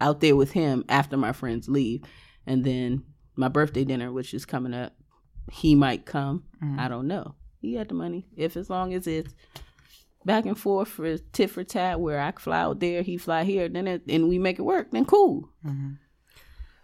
out 0.00 0.20
there 0.20 0.36
with 0.36 0.52
him 0.52 0.84
after 0.88 1.16
my 1.16 1.32
friends 1.32 1.68
leave, 1.68 2.02
and 2.46 2.64
then 2.64 3.04
my 3.36 3.48
birthday 3.48 3.84
dinner, 3.84 4.12
which 4.12 4.34
is 4.34 4.44
coming 4.44 4.74
up, 4.74 4.92
he 5.52 5.74
might 5.74 6.04
come. 6.04 6.44
Mm. 6.62 6.78
I 6.78 6.88
don't 6.88 7.06
know. 7.06 7.34
He 7.60 7.74
had 7.74 7.88
the 7.88 7.94
money. 7.94 8.26
If 8.36 8.56
as 8.56 8.70
long 8.70 8.92
as 8.94 9.06
it's 9.06 9.34
back 10.24 10.46
and 10.46 10.58
forth 10.58 10.88
for 10.88 11.16
tit 11.32 11.50
for 11.50 11.64
tat, 11.64 12.00
where 12.00 12.20
I 12.20 12.32
fly 12.32 12.60
out 12.60 12.80
there, 12.80 13.02
he 13.02 13.16
fly 13.16 13.44
here, 13.44 13.68
then 13.68 13.86
it, 13.86 14.02
and 14.08 14.28
we 14.28 14.38
make 14.38 14.58
it 14.58 14.62
work, 14.62 14.90
then 14.90 15.04
cool. 15.04 15.48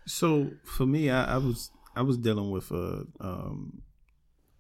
So 0.07 0.51
for 0.65 0.87
me, 0.87 1.11
I, 1.11 1.35
I 1.35 1.39
was 1.39 1.71
I 1.95 2.03
was 2.03 2.17
dealing 2.19 2.51
with 2.51 2.71
a 2.71 3.05
um, 3.21 3.83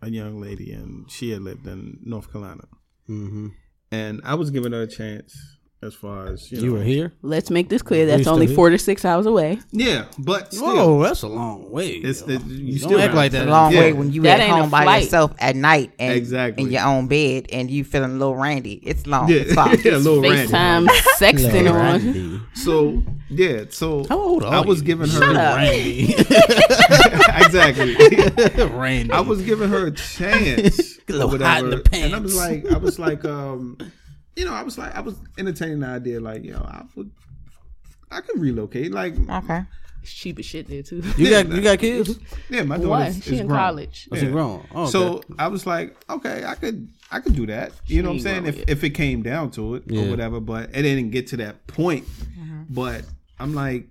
a 0.02 0.10
young 0.10 0.40
lady, 0.40 0.72
and 0.72 1.10
she 1.10 1.30
had 1.30 1.42
lived 1.42 1.66
in 1.66 1.98
North 2.04 2.30
Carolina, 2.32 2.64
Mm-hmm. 3.08 3.48
and 3.92 4.20
I 4.24 4.34
was 4.34 4.50
giving 4.50 4.72
her 4.72 4.82
a 4.82 4.86
chance 4.88 5.55
as 5.86 5.94
far 5.94 6.26
as 6.26 6.50
you, 6.52 6.58
You 6.60 6.66
know. 6.66 6.72
were 6.74 6.82
here. 6.82 7.12
Let's 7.22 7.48
make 7.50 7.68
this 7.68 7.80
clear. 7.82 8.04
That's 8.06 8.26
only 8.26 8.46
four 8.46 8.70
to 8.70 8.78
six 8.78 9.04
hours 9.04 9.24
away. 9.26 9.60
Yeah, 9.72 10.06
but 10.18 10.52
still, 10.52 10.66
Whoa, 10.98 11.02
that's 11.02 11.22
a 11.22 11.28
long 11.28 11.70
way. 11.70 11.90
it's 11.90 12.20
yo. 12.22 12.26
the, 12.26 12.32
you 12.54 12.78
Don't 12.78 12.88
still 12.88 12.98
act 12.98 13.06
have- 13.08 13.14
like 13.14 13.32
that. 13.32 13.42
It's 13.42 13.48
a 13.48 13.50
long 13.50 13.72
Yeah. 13.72 13.80
way 13.80 13.92
when 13.92 14.12
you 14.12 14.22
That 14.22 14.40
at 14.40 14.50
home 14.50 14.68
by 14.70 14.82
flight. 14.82 15.02
yourself 15.04 15.32
at 15.38 15.56
night 15.56 15.92
and 15.98 16.12
Exactly. 16.14 16.64
in 16.64 16.70
your 16.70 16.82
own 16.84 17.06
bed 17.06 17.46
and 17.52 17.70
you 17.70 17.84
feeling 17.84 18.10
a 18.10 18.14
little 18.14 18.36
randy. 18.36 18.80
It's 18.84 19.06
long. 19.06 19.28
Yeah, 19.30 19.36
It's 19.38 19.54
far. 19.54 19.74
yeah, 19.84 19.96
a 19.96 19.98
little 19.98 20.20
randy. 20.22 20.52
FaceTime 20.52 20.86
sexting 21.18 21.52
Little 21.52 21.72
on. 21.76 21.82
Randy. 22.02 22.40
So 22.54 23.02
yeah, 23.28 23.64
so 23.70 24.04
How 24.08 24.18
old 24.18 24.42
are 24.44 24.54
I 24.54 24.60
was 24.60 24.80
you? 24.80 24.86
giving 24.86 25.08
her 25.08 25.22
up. 25.24 25.56
Randy. 25.56 26.14
exactly. 27.36 27.94
Randy. 28.66 29.12
I 29.12 29.20
was 29.20 29.42
giving 29.42 29.68
her 29.70 29.86
a 29.86 29.90
chance 29.92 30.96
Get 31.06 31.16
a 31.16 31.22
or 31.22 31.26
little 31.26 31.46
hot 31.46 31.58
in 31.60 31.64
whatever, 31.70 31.82
the 31.82 31.96
and 31.96 32.14
I 32.14 32.18
was 32.18 32.36
like, 32.36 32.66
I 32.72 32.76
was 32.78 32.98
like, 32.98 33.24
um, 33.24 33.76
you 34.36 34.44
know, 34.44 34.52
I 34.54 34.62
was 34.62 34.76
like, 34.78 34.94
I 34.94 35.00
was 35.00 35.16
entertaining 35.38 35.80
the 35.80 35.86
idea, 35.86 36.20
like, 36.20 36.44
you 36.44 36.52
know, 36.52 36.62
I 36.62 36.84
would, 36.94 37.10
I 38.10 38.20
could 38.20 38.38
relocate, 38.40 38.92
like, 38.92 39.14
Okay. 39.28 39.62
It's 40.02 40.12
cheap 40.14 40.38
as 40.38 40.46
shit 40.46 40.68
there 40.68 40.84
too. 40.84 41.02
You 41.16 41.30
got 41.30 41.48
you 41.56 41.60
got 41.60 41.80
kids? 41.80 42.16
yeah, 42.48 42.62
my 42.62 42.76
daughter 42.76 42.88
One, 42.90 43.06
is, 43.08 43.24
she 43.24 43.34
is 43.34 43.40
in 43.40 43.48
grown. 43.48 43.58
college. 43.58 44.08
Oh, 44.12 44.16
she 44.16 44.26
grown. 44.28 44.64
Oh, 44.72 44.82
okay. 44.82 44.90
So 44.92 45.20
I 45.36 45.48
was 45.48 45.66
like, 45.66 45.96
okay, 46.08 46.44
I 46.44 46.54
could, 46.54 46.88
I 47.10 47.18
could 47.18 47.34
do 47.34 47.44
that. 47.46 47.72
You 47.86 48.02
know 48.02 48.10
what 48.10 48.14
I'm 48.16 48.20
saying? 48.20 48.46
If 48.46 48.56
yet. 48.58 48.70
if 48.70 48.84
it 48.84 48.90
came 48.90 49.22
down 49.22 49.50
to 49.52 49.74
it 49.74 49.82
Yeah. 49.88 50.02
or 50.04 50.10
whatever, 50.10 50.38
but 50.38 50.70
it 50.70 50.82
didn't 50.82 51.10
get 51.10 51.26
to 51.28 51.36
that 51.38 51.66
point. 51.66 52.04
Uh-huh. 52.04 52.62
But 52.70 53.02
I'm 53.40 53.52
like, 53.52 53.88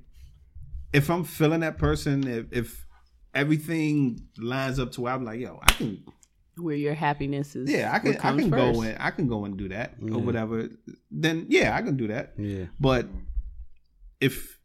if 0.94 1.10
I'm 1.10 1.26
feeling 1.26 1.60
that 1.62 1.78
person, 1.78 2.26
if 2.26 2.46
if 2.54 2.86
everything 3.34 4.22
lines 4.38 4.80
up 4.80 4.94
to 4.94 5.02
where 5.02 5.12
I'm 5.14 5.26
like, 5.26 5.42
yo, 5.42 5.60
I 5.62 5.72
can 5.74 6.02
Where 6.58 6.76
your 6.76 6.94
happiness 6.94 7.56
is. 7.56 7.70
Yeah, 7.70 7.92
I 7.94 8.00
can 8.00 8.14
I 8.18 8.32
can 8.36 8.50
first. 8.50 8.76
go 8.76 8.82
and 8.82 8.98
I 9.00 9.12
can 9.12 9.28
go 9.28 9.46
and 9.46 9.58
do 9.58 9.70
that 9.70 9.96
Yeah. 10.02 10.16
or 10.16 10.20
whatever. 10.20 10.70
Then 11.12 11.48
yeah, 11.50 11.76
I 11.76 11.82
can 11.82 11.98
do 11.98 12.08
that. 12.08 12.34
yeah. 12.38 12.66
But 12.80 13.08
if 14.22 14.58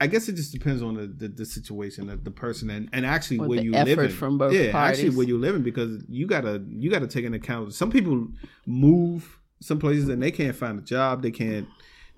I 0.00 0.08
guess 0.08 0.28
it 0.28 0.34
just 0.34 0.52
depends 0.52 0.82
on 0.82 0.94
the, 0.94 1.06
the, 1.06 1.28
the 1.28 1.46
situation, 1.46 2.08
the, 2.08 2.16
the 2.16 2.32
person, 2.32 2.70
and, 2.70 2.88
and 2.92 3.06
actually 3.06 3.38
Or 3.38 3.46
where 3.46 3.60
you 3.62 3.70
live 3.70 4.12
from 4.14 4.36
both 4.36 4.52
yeah, 4.52 4.76
actually 4.76 5.10
where 5.10 5.26
you 5.26 5.38
living 5.38 5.62
because 5.62 6.02
you 6.08 6.26
gotta 6.26 6.62
you 6.68 6.90
gotta 6.90 7.06
take 7.06 7.24
into 7.24 7.38
account. 7.38 7.72
Some 7.74 7.90
people 7.90 8.28
move 8.66 9.38
some 9.60 9.78
places 9.78 10.08
and 10.08 10.20
they 10.22 10.32
can't 10.32 10.56
find 10.56 10.78
a 10.78 10.82
job. 10.82 11.22
They 11.22 11.30
can't. 11.30 11.68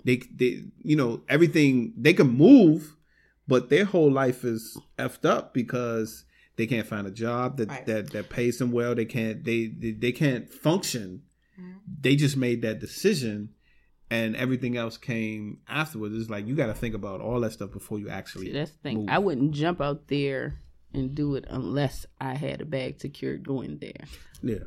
They 0.03 0.17
they 0.35 0.63
you 0.83 0.95
know 0.95 1.21
everything 1.29 1.93
they 1.97 2.13
can 2.13 2.27
move, 2.27 2.95
but 3.47 3.69
their 3.69 3.85
whole 3.85 4.11
life 4.11 4.43
is 4.43 4.77
effed 4.97 5.25
up 5.27 5.53
because 5.53 6.25
they 6.57 6.67
can't 6.67 6.87
find 6.87 7.05
a 7.07 7.11
job 7.11 7.57
that 7.57 7.69
Right. 7.69 7.85
that 7.85 8.11
that 8.11 8.29
pays 8.29 8.57
them 8.59 8.71
well. 8.71 8.95
They 8.95 9.05
can't 9.05 9.43
they 9.43 9.67
they, 9.67 9.91
they 9.91 10.11
can't 10.11 10.49
function. 10.49 11.23
Mm-hmm. 11.59 11.71
They 12.01 12.15
just 12.15 12.37
made 12.37 12.61
that 12.63 12.79
decision 12.79 13.49
and 14.11 14.35
everything 14.35 14.77
else 14.77 14.97
came 14.97 15.59
afterwards. 15.67 16.15
It's 16.15 16.29
like 16.29 16.45
you 16.47 16.55
got 16.55 16.67
to 16.67 16.73
think 16.73 16.93
about 16.95 17.21
all 17.21 17.39
that 17.41 17.51
stuff 17.53 17.71
before 17.71 17.99
you 17.99 18.09
actually. 18.09 18.47
See, 18.47 18.51
that's 18.53 18.71
the 18.71 18.77
thing. 18.79 18.97
move. 18.99 19.09
I 19.09 19.17
wouldn't 19.19 19.51
jump 19.51 19.81
out 19.81 20.07
there 20.07 20.59
and 20.93 21.13
do 21.15 21.35
it 21.35 21.45
unless 21.49 22.05
I 22.21 22.35
had 22.35 22.61
a 22.61 22.65
bag 22.65 23.01
secured 23.01 23.45
going 23.45 23.79
there. 23.79 24.05
yeah, 24.41 24.63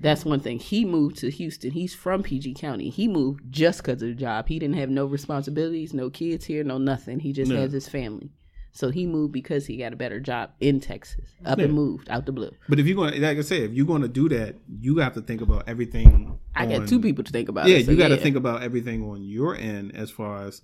That's 0.00 0.24
one 0.24 0.38
thing. 0.40 0.58
He 0.60 0.84
moved 0.84 1.16
to 1.18 1.30
Houston. 1.30 1.70
He's 1.72 1.94
from 1.94 2.22
PG 2.22 2.54
County. 2.54 2.88
He 2.90 3.08
moved 3.08 3.40
just 3.50 3.78
because 3.82 4.00
of 4.02 4.08
the 4.08 4.14
job. 4.14 4.46
He 4.46 4.58
didn't 4.60 4.76
have 4.76 4.90
no 4.90 5.06
responsibilities, 5.06 5.92
no 5.94 6.08
kids 6.10 6.44
here, 6.44 6.62
no 6.62 6.78
nothing. 6.78 7.18
He 7.20 7.32
just 7.32 7.50
Yeah. 7.50 7.60
has 7.60 7.72
his 7.72 7.88
family. 7.88 8.30
So 8.74 8.88
he 8.90 9.04
moved 9.06 9.32
because 9.32 9.66
he 9.66 9.76
got 9.76 9.92
a 9.92 9.96
better 9.96 10.18
job 10.18 10.50
in 10.60 10.80
Texas. 10.80 11.26
Up 11.44 11.58
and 11.58 11.74
moved 11.74 12.08
out 12.08 12.24
the 12.24 12.32
blue. 12.32 12.50
but 12.70 12.80
if 12.80 12.86
you're 12.86 12.96
going, 12.96 13.12
to 13.12 13.20
like 13.20 13.36
I 13.36 13.42
said, 13.42 13.62
if 13.62 13.72
you're 13.72 13.84
going 13.86 14.00
to 14.02 14.08
do 14.08 14.28
that, 14.30 14.56
you 14.80 14.96
have 14.98 15.12
to 15.14 15.20
think 15.20 15.42
about 15.42 15.68
everything. 15.68 16.38
I 16.54 16.64
on- 16.64 16.70
got 16.70 16.88
two 16.88 16.98
people 17.00 17.22
to 17.24 17.30
think 17.32 17.48
about. 17.50 17.66
Yeah, 17.68 17.76
it, 17.76 17.84
so 17.86 17.90
you 17.92 17.98
got 17.98 18.08
to 18.08 18.16
yeah. 18.16 18.22
think 18.22 18.36
about 18.36 18.62
everything 18.62 19.04
on 19.04 19.22
your 19.24 19.54
end 19.54 19.94
as 19.94 20.10
far 20.10 20.46
as 20.46 20.62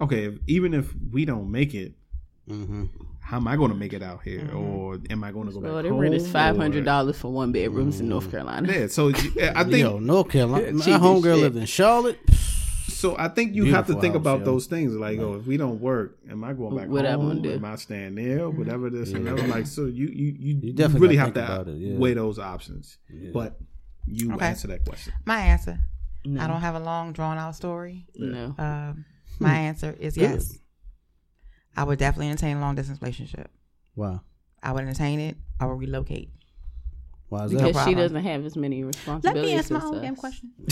okay, 0.00 0.26
if, 0.26 0.34
even 0.46 0.72
if 0.74 0.94
we 1.12 1.24
don't 1.24 1.50
make 1.50 1.74
it, 1.74 1.94
Mm-hmm. 2.48 2.84
how 3.20 3.36
am 3.36 3.46
I 3.46 3.56
going 3.56 3.70
to 3.72 3.76
make 3.76 3.92
it 3.92 4.02
out 4.02 4.22
here, 4.22 4.48
or 4.54 4.98
am 5.10 5.22
I 5.22 5.32
going 5.32 5.48
to 5.48 5.52
go 5.52 5.60
back 5.60 5.70
Well, 5.70 5.82
the 5.82 5.90
home? 5.90 5.98
rent 5.98 6.14
is 6.14 6.30
five 6.30 6.56
hundred 6.56 6.80
or- 6.82 6.84
dollars 6.86 7.18
for 7.18 7.30
one 7.30 7.52
bedrooms 7.52 8.00
in 8.00 8.08
North 8.08 8.30
Carolina. 8.30 8.72
Yeah, 8.72 8.86
so 8.86 9.10
I 9.10 9.64
think 9.64 9.76
Yo, 9.78 9.98
North 9.98 10.30
Carolina. 10.30 10.72
My 10.72 10.84
homegirl 10.84 11.24
shit. 11.34 11.42
lived 11.42 11.56
in 11.58 11.66
Charlotte. 11.66 12.18
So 12.98 13.14
I 13.16 13.28
think 13.28 13.54
you 13.54 13.66
have 13.66 13.86
to 13.86 13.94
think 14.00 14.14
house, 14.14 14.20
about 14.22 14.38
yo. 14.40 14.44
those 14.46 14.66
things. 14.66 14.92
Like, 14.92 15.18
oh, 15.20 15.34
if 15.36 15.46
we 15.46 15.56
don't 15.56 15.80
work, 15.80 16.18
am 16.28 16.42
I 16.42 16.52
going 16.52 16.76
back 16.76 16.88
What 16.88 17.06
I'm 17.06 17.20
home? 17.20 17.28
gonna 17.28 17.40
do. 17.42 17.52
Am 17.52 17.64
I 17.64 17.76
staying 17.76 18.16
there? 18.16 18.50
Whatever 18.50 18.90
this 18.90 19.12
and 19.12 19.24
Yeah. 19.24 19.34
that. 19.34 19.48
Like, 19.48 19.66
so 19.68 19.84
you 19.86 20.06
you 20.08 20.34
you, 20.38 20.58
You 20.62 20.72
definitely 20.72 21.00
really 21.08 21.16
have 21.16 21.34
to 21.34 21.60
it, 21.68 21.76
yeah. 21.78 21.96
weigh 21.96 22.14
those 22.14 22.38
options. 22.40 22.98
Yeah. 23.08 23.30
But 23.32 23.58
you 24.06 24.32
Okay. 24.34 24.46
answer 24.46 24.66
that 24.68 24.84
question. 24.84 25.12
My 25.24 25.38
answer. 25.38 25.78
No. 26.24 26.42
I 26.42 26.48
don't 26.48 26.60
have 26.60 26.74
a 26.74 26.80
long 26.80 27.12
drawn 27.12 27.38
out 27.38 27.54
story. 27.54 28.06
No. 28.16 28.54
Um, 28.58 29.04
my 29.38 29.54
answer 29.68 29.94
is 30.00 30.14
Good. 30.16 30.22
yes. 30.22 30.58
I 31.76 31.84
would 31.84 32.00
definitely 32.00 32.30
entertain 32.30 32.56
a 32.56 32.60
long 32.60 32.74
distance 32.74 33.00
relationship. 33.00 33.48
Wow. 33.94 34.22
I 34.60 34.72
would 34.72 34.82
entertain 34.82 35.20
it. 35.20 35.36
I 35.60 35.66
would 35.66 35.78
relocate. 35.78 36.32
Why 37.28 37.44
is 37.44 37.52
because 37.52 37.74
that? 37.74 37.86
she 37.86 37.94
doesn't 37.94 38.22
have 38.22 38.44
as 38.46 38.56
many 38.56 38.84
responsibilities. 38.84 39.42
Let 39.42 39.44
me 39.44 39.52
answer 39.58 39.74
my 39.74 39.84
own 39.84 39.96
us. 39.96 40.02
damn 40.02 40.16
question. 40.16 40.50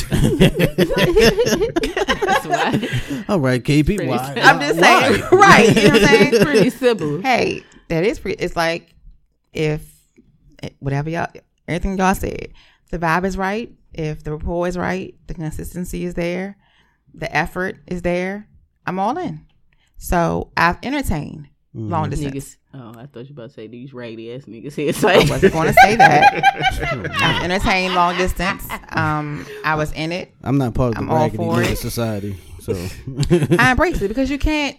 That's 2.24 2.46
why. 2.46 3.24
All 3.28 3.40
right, 3.40 3.62
KP. 3.62 3.84
Pretty 3.84 4.06
Why? 4.06 4.34
I'm 4.42 4.60
just 4.60 4.80
why? 4.80 5.08
saying, 5.08 5.22
right? 5.32 5.76
You 5.76 5.82
know 5.82 5.90
what 5.90 6.02
I'm 6.02 6.08
saying? 6.08 6.44
Pretty 6.44 6.70
simple. 6.70 7.20
hey, 7.20 7.62
that 7.88 8.04
is 8.04 8.18
pretty. 8.18 8.42
It's 8.42 8.56
like 8.56 8.94
if 9.52 9.82
eh, 10.62 10.70
whatever 10.78 11.10
y'all, 11.10 11.28
everything 11.68 11.98
y'all 11.98 12.14
said, 12.14 12.48
the 12.90 12.98
vibe 12.98 13.26
is 13.26 13.36
right. 13.36 13.70
If 13.92 14.24
the 14.24 14.32
rapport 14.32 14.66
is 14.66 14.78
right, 14.78 15.14
the 15.26 15.34
consistency 15.34 16.04
is 16.04 16.14
there, 16.14 16.56
the 17.12 17.34
effort 17.34 17.78
is 17.86 18.00
there. 18.02 18.48
I'm 18.86 18.98
all 18.98 19.18
in. 19.18 19.44
So 19.98 20.50
I've 20.56 20.78
entertained 20.82 21.48
Mm-hmm. 21.76 21.90
long 21.90 22.08
distance. 22.08 22.34
Niggas. 22.34 22.56
Oh, 22.74 22.98
I 22.98 23.04
thought 23.06 23.28
you 23.28 23.34
were 23.34 23.42
about 23.42 23.48
to 23.50 23.54
say 23.54 23.66
these 23.66 23.92
raggedy 23.92 24.32
ass 24.32 24.42
niggas 24.46 24.74
here. 24.74 24.88
It's 24.90 25.04
I 25.04 25.18
wasn't 25.28 25.52
going 25.52 25.66
to 25.68 25.74
say 25.74 25.96
that. 25.96 27.12
I've 27.20 27.42
entertained 27.44 27.94
long 27.94 28.16
distance. 28.16 28.66
Um, 28.90 29.44
I 29.62 29.74
was 29.74 29.92
in 29.92 30.10
it. 30.10 30.32
I'm 30.42 30.56
not 30.56 30.72
part 30.74 30.90
of 30.90 30.94
the 30.94 31.00
I'm 31.00 31.10
all 31.10 31.16
raggedy 31.24 31.36
for 31.36 31.56
nigga 31.56 31.72
it. 31.72 31.76
society, 31.76 32.36
so 32.60 32.72
I 33.58 33.72
embrace 33.72 34.00
it 34.00 34.08
because 34.08 34.30
you 34.30 34.38
can't 34.38 34.76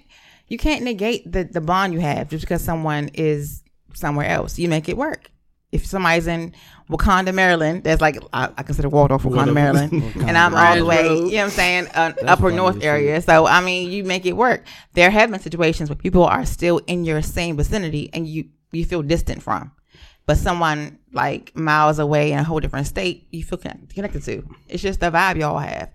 you 0.48 0.58
can't 0.58 0.84
negate 0.84 1.32
the 1.32 1.44
the 1.44 1.62
bond 1.62 1.94
you 1.94 2.00
have 2.00 2.30
just 2.30 2.42
because 2.42 2.64
someone 2.64 3.10
is 3.14 3.62
somewhere 3.94 4.28
else. 4.28 4.58
You 4.58 4.68
make 4.68 4.90
it 4.90 4.98
work. 4.98 5.30
If 5.72 5.86
somebody's 5.86 6.28
in 6.28 6.54
Wakanda, 6.90 7.34
Maryland, 7.34 7.84
that's 7.84 8.00
like 8.00 8.18
I, 8.32 8.50
I 8.58 8.64
consider 8.64 8.88
Waldorf 8.88 9.24
Wakanda, 9.24 9.36
Waldorf. 9.36 9.54
Maryland, 9.54 9.92
and 10.16 10.38
I'm 10.38 10.56
all 10.56 10.76
the 10.78 10.86
way, 10.86 11.04
you 11.10 11.16
know 11.16 11.24
what 11.26 11.44
I'm 11.44 11.50
saying, 11.50 11.88
uh, 11.94 12.14
upper 12.26 12.52
north 12.52 12.82
area. 12.82 13.22
So 13.22 13.46
I 13.46 13.60
mean, 13.62 13.92
you 13.92 14.06
make 14.06 14.26
it 14.26 14.34
work. 14.34 14.64
There 14.94 15.10
have 15.10 15.30
been 15.30 15.42
situations 15.42 15.90
where 15.90 15.98
people 15.98 16.24
are 16.24 16.46
still 16.46 16.80
in 16.88 17.04
your 17.04 17.22
same 17.22 17.58
vicinity 17.58 18.10
and 18.14 18.28
you 18.28 18.46
you 18.72 18.86
feel 18.86 19.02
distant 19.02 19.44
from, 19.44 19.72
but 20.26 20.38
someone 20.38 21.00
like 21.12 21.54
miles 21.56 22.00
away 22.00 22.32
in 22.32 22.40
a 22.40 22.44
whole 22.44 22.62
different 22.62 22.88
state, 22.88 23.28
you 23.32 23.44
feel 23.44 23.58
connect- 23.58 23.94
connected 23.94 24.24
to. 24.24 24.48
It's 24.70 24.82
just 24.82 25.02
the 25.02 25.12
vibe 25.12 25.38
y'all 25.38 25.60
have, 25.60 25.92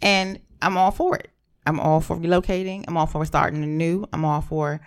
and 0.00 0.38
I'm 0.62 0.76
all 0.76 0.92
for 0.92 1.16
it. 1.16 1.30
I'm 1.66 1.80
all 1.80 2.00
for 2.00 2.16
relocating. 2.16 2.84
I'm 2.86 2.96
all 2.96 3.06
for 3.06 3.24
starting 3.24 3.64
anew. 3.64 4.06
I'm 4.12 4.24
all 4.24 4.42
for 4.42 4.80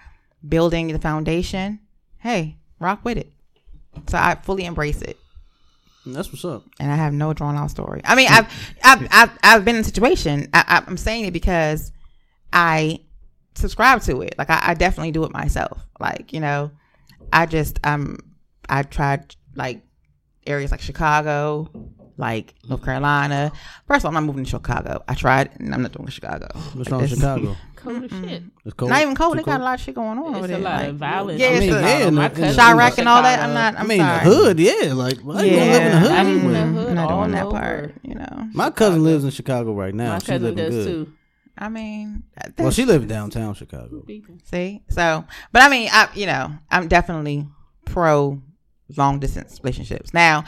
building 0.48 0.88
the 0.88 1.00
foundation. 1.00 1.80
Hey, 2.20 2.58
rock 2.80 3.02
with 3.04 3.18
it. 3.18 3.34
So 4.08 4.18
I 4.18 4.36
fully 4.36 4.66
embrace 4.66 5.02
it, 5.02 5.18
that's 6.06 6.32
what's 6.32 6.46
up. 6.46 6.64
and 6.80 6.92
I 6.92 6.96
have 6.96 7.14
no 7.14 7.34
drawn 7.34 7.56
out 7.56 7.70
story. 7.72 8.02
I 8.06 8.16
mean, 8.16 8.28
I've 8.30 8.48
I've 8.84 9.08
I've, 9.12 9.40
I've 9.44 9.66
been 9.66 9.76
in 9.76 9.82
a 9.82 9.86
situation. 9.86 10.50
I, 10.54 10.64
I- 10.68 10.84
I'm 10.88 10.98
saying 10.98 11.26
it 11.26 11.32
because 11.34 11.92
I 12.54 13.00
subscribe 13.56 14.02
to 14.04 14.22
it. 14.22 14.36
Like 14.38 14.50
I, 14.50 14.60
I 14.68 14.74
definitely 14.74 15.12
do 15.12 15.24
it 15.26 15.32
myself. 15.34 15.80
Like 16.00 16.34
you 16.34 16.40
know, 16.40 16.72
I 17.32 17.46
just 17.46 17.80
um 17.84 18.18
I 18.68 18.84
tried 18.84 19.36
like 19.56 19.82
areas 20.48 20.72
like 20.72 20.82
Chicago, 20.82 21.70
like 22.22 22.54
North 22.70 22.80
mm-hmm. 22.80 22.86
Carolina. 22.86 23.52
First 23.88 24.00
of 24.02 24.06
all, 24.06 24.10
I'm 24.10 24.14
not 24.14 24.24
moving 24.24 24.46
to 24.46 24.50
Chicago. 24.50 25.04
I 25.08 25.16
tried, 25.16 25.50
and 25.60 25.74
I'm 25.74 25.82
not 25.82 25.92
doing 25.92 26.08
Chicago. 26.08 26.48
What's 26.74 26.90
wrong 26.90 27.02
with 27.02 27.10
Chicago? 27.10 27.58
cold 27.76 28.04
as 28.04 28.12
shit. 28.12 28.44
It's 28.64 28.74
cold. 28.76 28.92
Not 28.92 29.02
even 29.02 29.16
cold. 29.16 29.34
Too 29.34 29.38
They 29.38 29.44
got 29.44 29.60
a 29.60 29.64
lot 29.64 29.80
of 29.80 29.84
shit 29.84 29.96
going 29.96 30.20
on 30.20 30.36
over 30.36 30.38
It's 30.40 30.48
there. 30.48 30.58
a 30.58 30.62
lot 30.62 30.80
like, 30.82 30.90
of 30.90 30.96
violence. 30.98 31.42
Yeah, 31.42 31.48
I 31.48 31.52
it's 31.52 31.60
mean, 31.62 31.74
a- 31.74 31.82
yeah, 31.82 32.08
in 32.08 32.16
My 32.16 32.30
cousin 32.30 32.46
Chiraq 32.64 32.94
in 32.94 33.00
and 33.00 33.10
all 33.10 33.24
that. 33.24 33.40
I'm 33.40 33.54
not. 33.54 33.76
I'm 33.76 33.86
I 33.86 33.88
mean, 33.88 34.00
sorry. 34.00 34.24
the 34.30 34.36
hood, 34.36 34.60
yeah. 34.60 34.94
Like, 34.94 35.18
why 35.20 35.44
you 35.44 35.52
gonna 35.58 35.72
live 35.72 35.82
in 35.82 35.88
the 35.88 35.92
Yeah, 35.92 36.00
hood? 36.00 36.12
I 36.12 36.24
mean, 36.24 36.38
anyway? 36.40 36.54
the 36.54 36.60
I'm 36.60 36.74
hood 36.76 36.94
not 36.94 37.08
doing 37.08 37.20
all 37.20 37.28
that 37.30 37.46
over. 37.46 37.58
part. 37.60 37.96
You 38.04 38.16
know. 38.16 38.48
My 38.54 38.70
cousin 38.70 39.04
lives 39.04 39.24
in 39.24 39.32
Chicago 39.32 39.74
right 39.74 39.94
now. 39.94 40.14
My 40.14 40.20
She 40.20 40.26
cousin 40.28 40.44
living 40.44 40.58
does 40.58 40.86
good. 40.86 41.06
too. 41.06 41.14
I 41.58 41.70
mean, 41.70 42.24
Well, 42.38 42.52
that's- 42.56 42.76
she 42.76 42.86
lives 42.86 43.06
downtown 43.06 43.54
Chicago. 43.56 44.06
See, 44.46 44.84
so, 44.90 45.26
but 45.52 45.62
I 45.64 45.70
mean, 45.70 45.90
I 45.92 46.10
you 46.14 46.28
know, 46.28 46.52
I'm 46.70 46.88
definitely 46.88 47.48
pro 47.86 48.42
long 48.98 49.20
distance 49.20 49.60
relationships. 49.64 50.14
Now, 50.14 50.44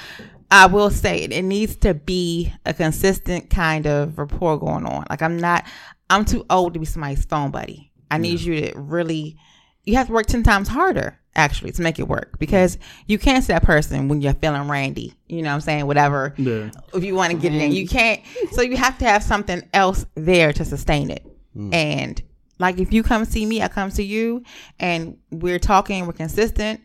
I 0.54 0.68
will 0.68 0.92
say 0.92 1.24
it, 1.24 1.32
it 1.34 1.42
needs 1.42 1.76
to 1.78 1.96
be 1.96 2.54
a 2.64 2.76
consistent 2.76 3.50
kind 3.50 3.88
of 3.88 4.20
rapport 4.20 4.60
going 4.60 4.86
on. 4.86 5.04
Like 5.10 5.24
I'm 5.24 5.38
not, 5.38 5.66
I'm 6.12 6.26
too 6.26 6.46
old 6.48 6.76
to 6.76 6.80
be 6.80 6.86
somebody's 6.86 7.26
phone 7.26 7.50
buddy. 7.50 7.92
I 8.12 8.20
need 8.20 8.40
you 8.40 8.62
to 8.62 8.80
really, 8.80 9.36
you 9.84 9.96
have 9.96 10.06
to 10.08 10.14
work 10.14 10.28
ten 10.28 10.44
times 10.44 10.68
harder 10.68 11.20
actually 11.36 11.72
to 11.72 11.82
make 11.82 11.98
it 11.98 12.08
work 12.08 12.38
because 12.38 12.78
you 13.08 13.18
can't 13.18 13.44
see 13.44 13.52
that 13.52 13.64
person 13.64 14.08
when 14.10 14.22
you're 14.22 14.36
feeling 14.36 14.68
randy. 14.68 15.16
You 15.28 15.42
know 15.42 15.50
what 15.50 15.56
I'm 15.56 15.62
saying? 15.62 15.88
Whatever. 15.88 16.36
Yeah. 16.38 16.70
If 16.94 17.04
you 17.04 17.16
want 17.16 17.32
to 17.32 17.38
get 17.40 17.52
it 17.52 17.60
in, 17.60 17.72
you 17.72 17.88
can't. 17.88 18.22
So 18.52 18.62
you 18.62 18.78
have 18.78 19.00
to 19.00 19.06
have 19.06 19.24
something 19.24 19.68
else 19.74 20.06
there 20.14 20.54
to 20.54 20.64
sustain 20.64 21.10
it. 21.10 21.26
Mm. 21.58 21.74
And 21.74 22.22
like 22.60 22.78
if 22.78 22.94
you 22.94 23.02
come 23.02 23.26
see 23.26 23.48
me, 23.48 23.64
I 23.64 23.70
come 23.70 23.90
to 23.90 24.04
you, 24.04 24.44
and 24.80 25.18
we're 25.32 25.58
talking, 25.58 26.06
we're 26.06 26.14
consistent. 26.14 26.82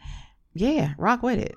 Yeah, 0.55 0.95
rock 0.97 1.23
with 1.23 1.39
it. 1.39 1.55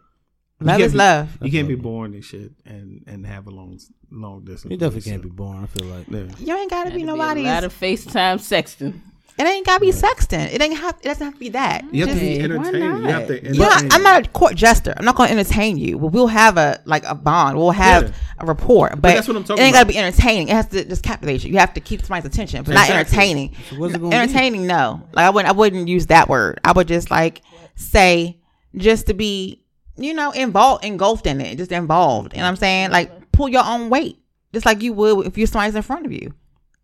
Love 0.61 0.77
can't 0.77 0.81
is 0.83 0.91
be- 0.93 0.97
love. 0.97 1.37
You 1.41 1.51
can't 1.51 1.67
be 1.67 1.75
born 1.75 2.13
and 2.13 2.23
shit 2.23 2.51
and 2.65 3.03
and 3.07 3.25
have 3.25 3.47
a 3.47 3.51
long 3.51 3.77
long 4.11 4.43
distance. 4.45 4.71
You 4.71 4.77
definitely 4.77 5.09
can't 5.11 5.23
be 5.23 5.29
born. 5.29 5.63
I 5.63 5.67
feel 5.67 5.85
like. 5.87 6.07
Yeah. 6.09 6.23
You 6.39 6.57
ain't 6.57 6.69
gotta 6.69 6.91
be 6.91 7.03
A 7.03 7.05
nobody's. 7.05 7.45
lot 7.45 7.63
of 7.63 7.73
FaceTime 7.77 8.37
sexting. 8.39 8.99
it 9.39 9.43
ain't 9.47 9.65
gotta 9.65 9.79
be 9.79 9.91
sexting. 9.91 10.53
It 10.53 10.61
ain't 10.61 10.77
have. 10.77 10.95
It 11.01 11.05
doesn't 11.05 11.23
have 11.25 11.33
to 11.33 11.39
be 11.39 11.49
that. 11.49 11.85
You 11.93 12.05
have 12.05 12.09
to 12.15 12.19
Just- 12.19 12.21
be 12.37 12.39
entertaining. 12.43 12.81
You 12.81 13.03
have 13.07 13.27
to 13.27 13.33
entertain. 13.37 13.53
you 13.55 13.59
know, 13.59 13.69
I'm 13.91 14.03
not 14.03 14.27
a 14.27 14.29
court 14.29 14.55
jester. 14.55 14.93
I'm 14.97 15.05
not 15.05 15.15
going 15.15 15.29
to 15.29 15.35
entertain 15.37 15.77
you, 15.77 15.97
but 15.97 16.07
we'll 16.07 16.27
have 16.27 16.57
a 16.57 16.79
like 16.85 17.03
a 17.05 17.15
bond. 17.15 17.57
We'll 17.57 17.71
have 17.71 18.03
Yeah. 18.03 18.13
a 18.39 18.45
rapport. 18.45 18.89
But, 18.89 19.01
that's 19.15 19.27
what 19.27 19.37
I'm 19.37 19.43
talking 19.43 19.63
It 19.63 19.67
ain't 19.67 19.73
got 19.73 19.83
to 19.83 19.87
be 19.87 19.97
entertaining. 19.97 20.49
It 20.49 20.53
has 20.53 20.67
to 20.67 20.83
just 20.85 21.01
captivate 21.01 21.43
you. 21.43 21.51
You 21.53 21.59
have 21.59 21.73
to 21.75 21.79
keep 21.79 22.01
somebody's 22.01 22.25
attention, 22.25 22.63
but 22.63 22.71
Exactly. 22.73 22.93
not 22.95 22.99
entertaining. 22.99 23.55
So 23.69 23.75
what's 23.77 23.93
it 23.95 23.97
gonna 23.99 24.09
be? 24.11 24.15
entertaining, 24.17 24.67
no. 24.67 25.01
Like 25.13 25.25
I 25.25 25.29
wouldn't. 25.31 25.49
I 25.49 25.57
wouldn't 25.57 25.87
use 25.87 26.07
that 26.07 26.27
word. 26.29 26.59
I 26.63 26.73
would 26.73 26.87
just 26.87 27.09
like 27.09 27.41
say 27.75 28.37
just 28.75 29.07
to 29.07 29.13
be, 29.13 29.63
you 29.97 30.13
know, 30.13 30.31
involved, 30.31 30.83
engulfed 30.83 31.27
in 31.27 31.41
it, 31.41 31.57
just 31.57 31.71
involved. 31.71 32.33
You 32.33 32.39
know 32.39 32.45
what 32.45 32.49
I'm 32.49 32.55
saying? 32.55 32.91
Like 32.91 33.11
mm-hmm. 33.11 33.23
pull 33.31 33.49
your 33.49 33.65
own 33.65 33.89
weight, 33.89 34.19
just 34.53 34.65
like 34.65 34.81
you 34.81 34.93
would 34.93 35.27
if 35.27 35.37
you 35.37 35.45
somebody's 35.45 35.75
in 35.75 35.81
front 35.81 36.05
of 36.05 36.11
you. 36.11 36.33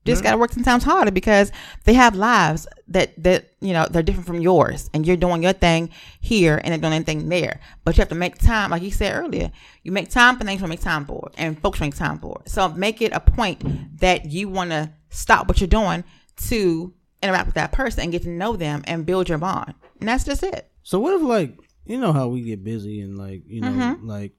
Just 0.06 0.20
mm-hmm. 0.20 0.28
got 0.28 0.32
to 0.32 0.38
work 0.38 0.54
sometimes 0.54 0.86
harder 0.86 1.12
because 1.12 1.52
they 1.84 1.94
have 1.94 2.16
lives 2.16 2.66
that 2.88 3.12
that 3.22 3.52
you 3.60 3.74
know 3.74 3.86
they're 3.90 4.04
different 4.04 4.28
from 4.28 4.40
yours, 4.40 4.90
and 4.94 5.06
you're 5.06 5.18
doing 5.18 5.44
your 5.44 5.54
thing 5.54 5.90
here 6.22 6.60
and 6.64 6.72
they're 6.72 6.80
doing 6.80 6.94
anything 6.94 7.28
there. 7.28 7.60
But 7.84 7.98
you 7.98 8.02
have 8.02 8.10
to 8.10 8.16
make 8.16 8.38
time, 8.38 8.72
like 8.72 8.84
you 8.84 8.92
said 8.92 9.14
earlier. 9.14 9.52
You 9.84 9.92
make 9.92 10.10
time 10.10 10.38
for 10.38 10.46
things 10.46 10.62
you 10.62 10.68
make 10.68 10.80
time 10.82 11.06
for, 11.06 11.30
and 11.38 11.60
folks 11.62 11.82
make 11.82 11.96
time 11.96 12.20
for. 12.20 12.42
it. 12.46 12.50
So 12.50 12.70
make 12.70 13.02
it 13.02 13.12
a 13.14 13.20
point 13.20 14.00
that 14.00 14.26
you 14.26 14.48
want 14.48 14.72
to 14.72 14.92
stop 15.10 15.48
what 15.48 15.60
you're 15.60 15.68
doing 15.68 16.04
to 16.48 16.94
interact 17.22 17.48
with 17.48 17.56
that 17.56 17.72
person 17.72 18.04
and 18.04 18.12
get 18.12 18.22
to 18.24 18.30
know 18.30 18.56
them 18.56 18.84
and 18.86 19.06
build 19.06 19.28
your 19.28 19.40
bond, 19.40 19.74
and 20.00 20.08
that's 20.08 20.24
just 20.24 20.44
it. 20.44 20.72
So 20.84 21.00
what 21.00 21.14
if 21.16 21.22
like 21.22 21.58
you 21.88 21.97
know 21.97 22.14
how 22.14 22.27
we 22.27 22.41
get 22.41 22.64
busy 22.64 23.01
and 23.01 23.18
like 23.18 23.43
you 23.47 23.61
know 23.61 23.69
Mm-hmm. 23.72 24.07
like 24.07 24.34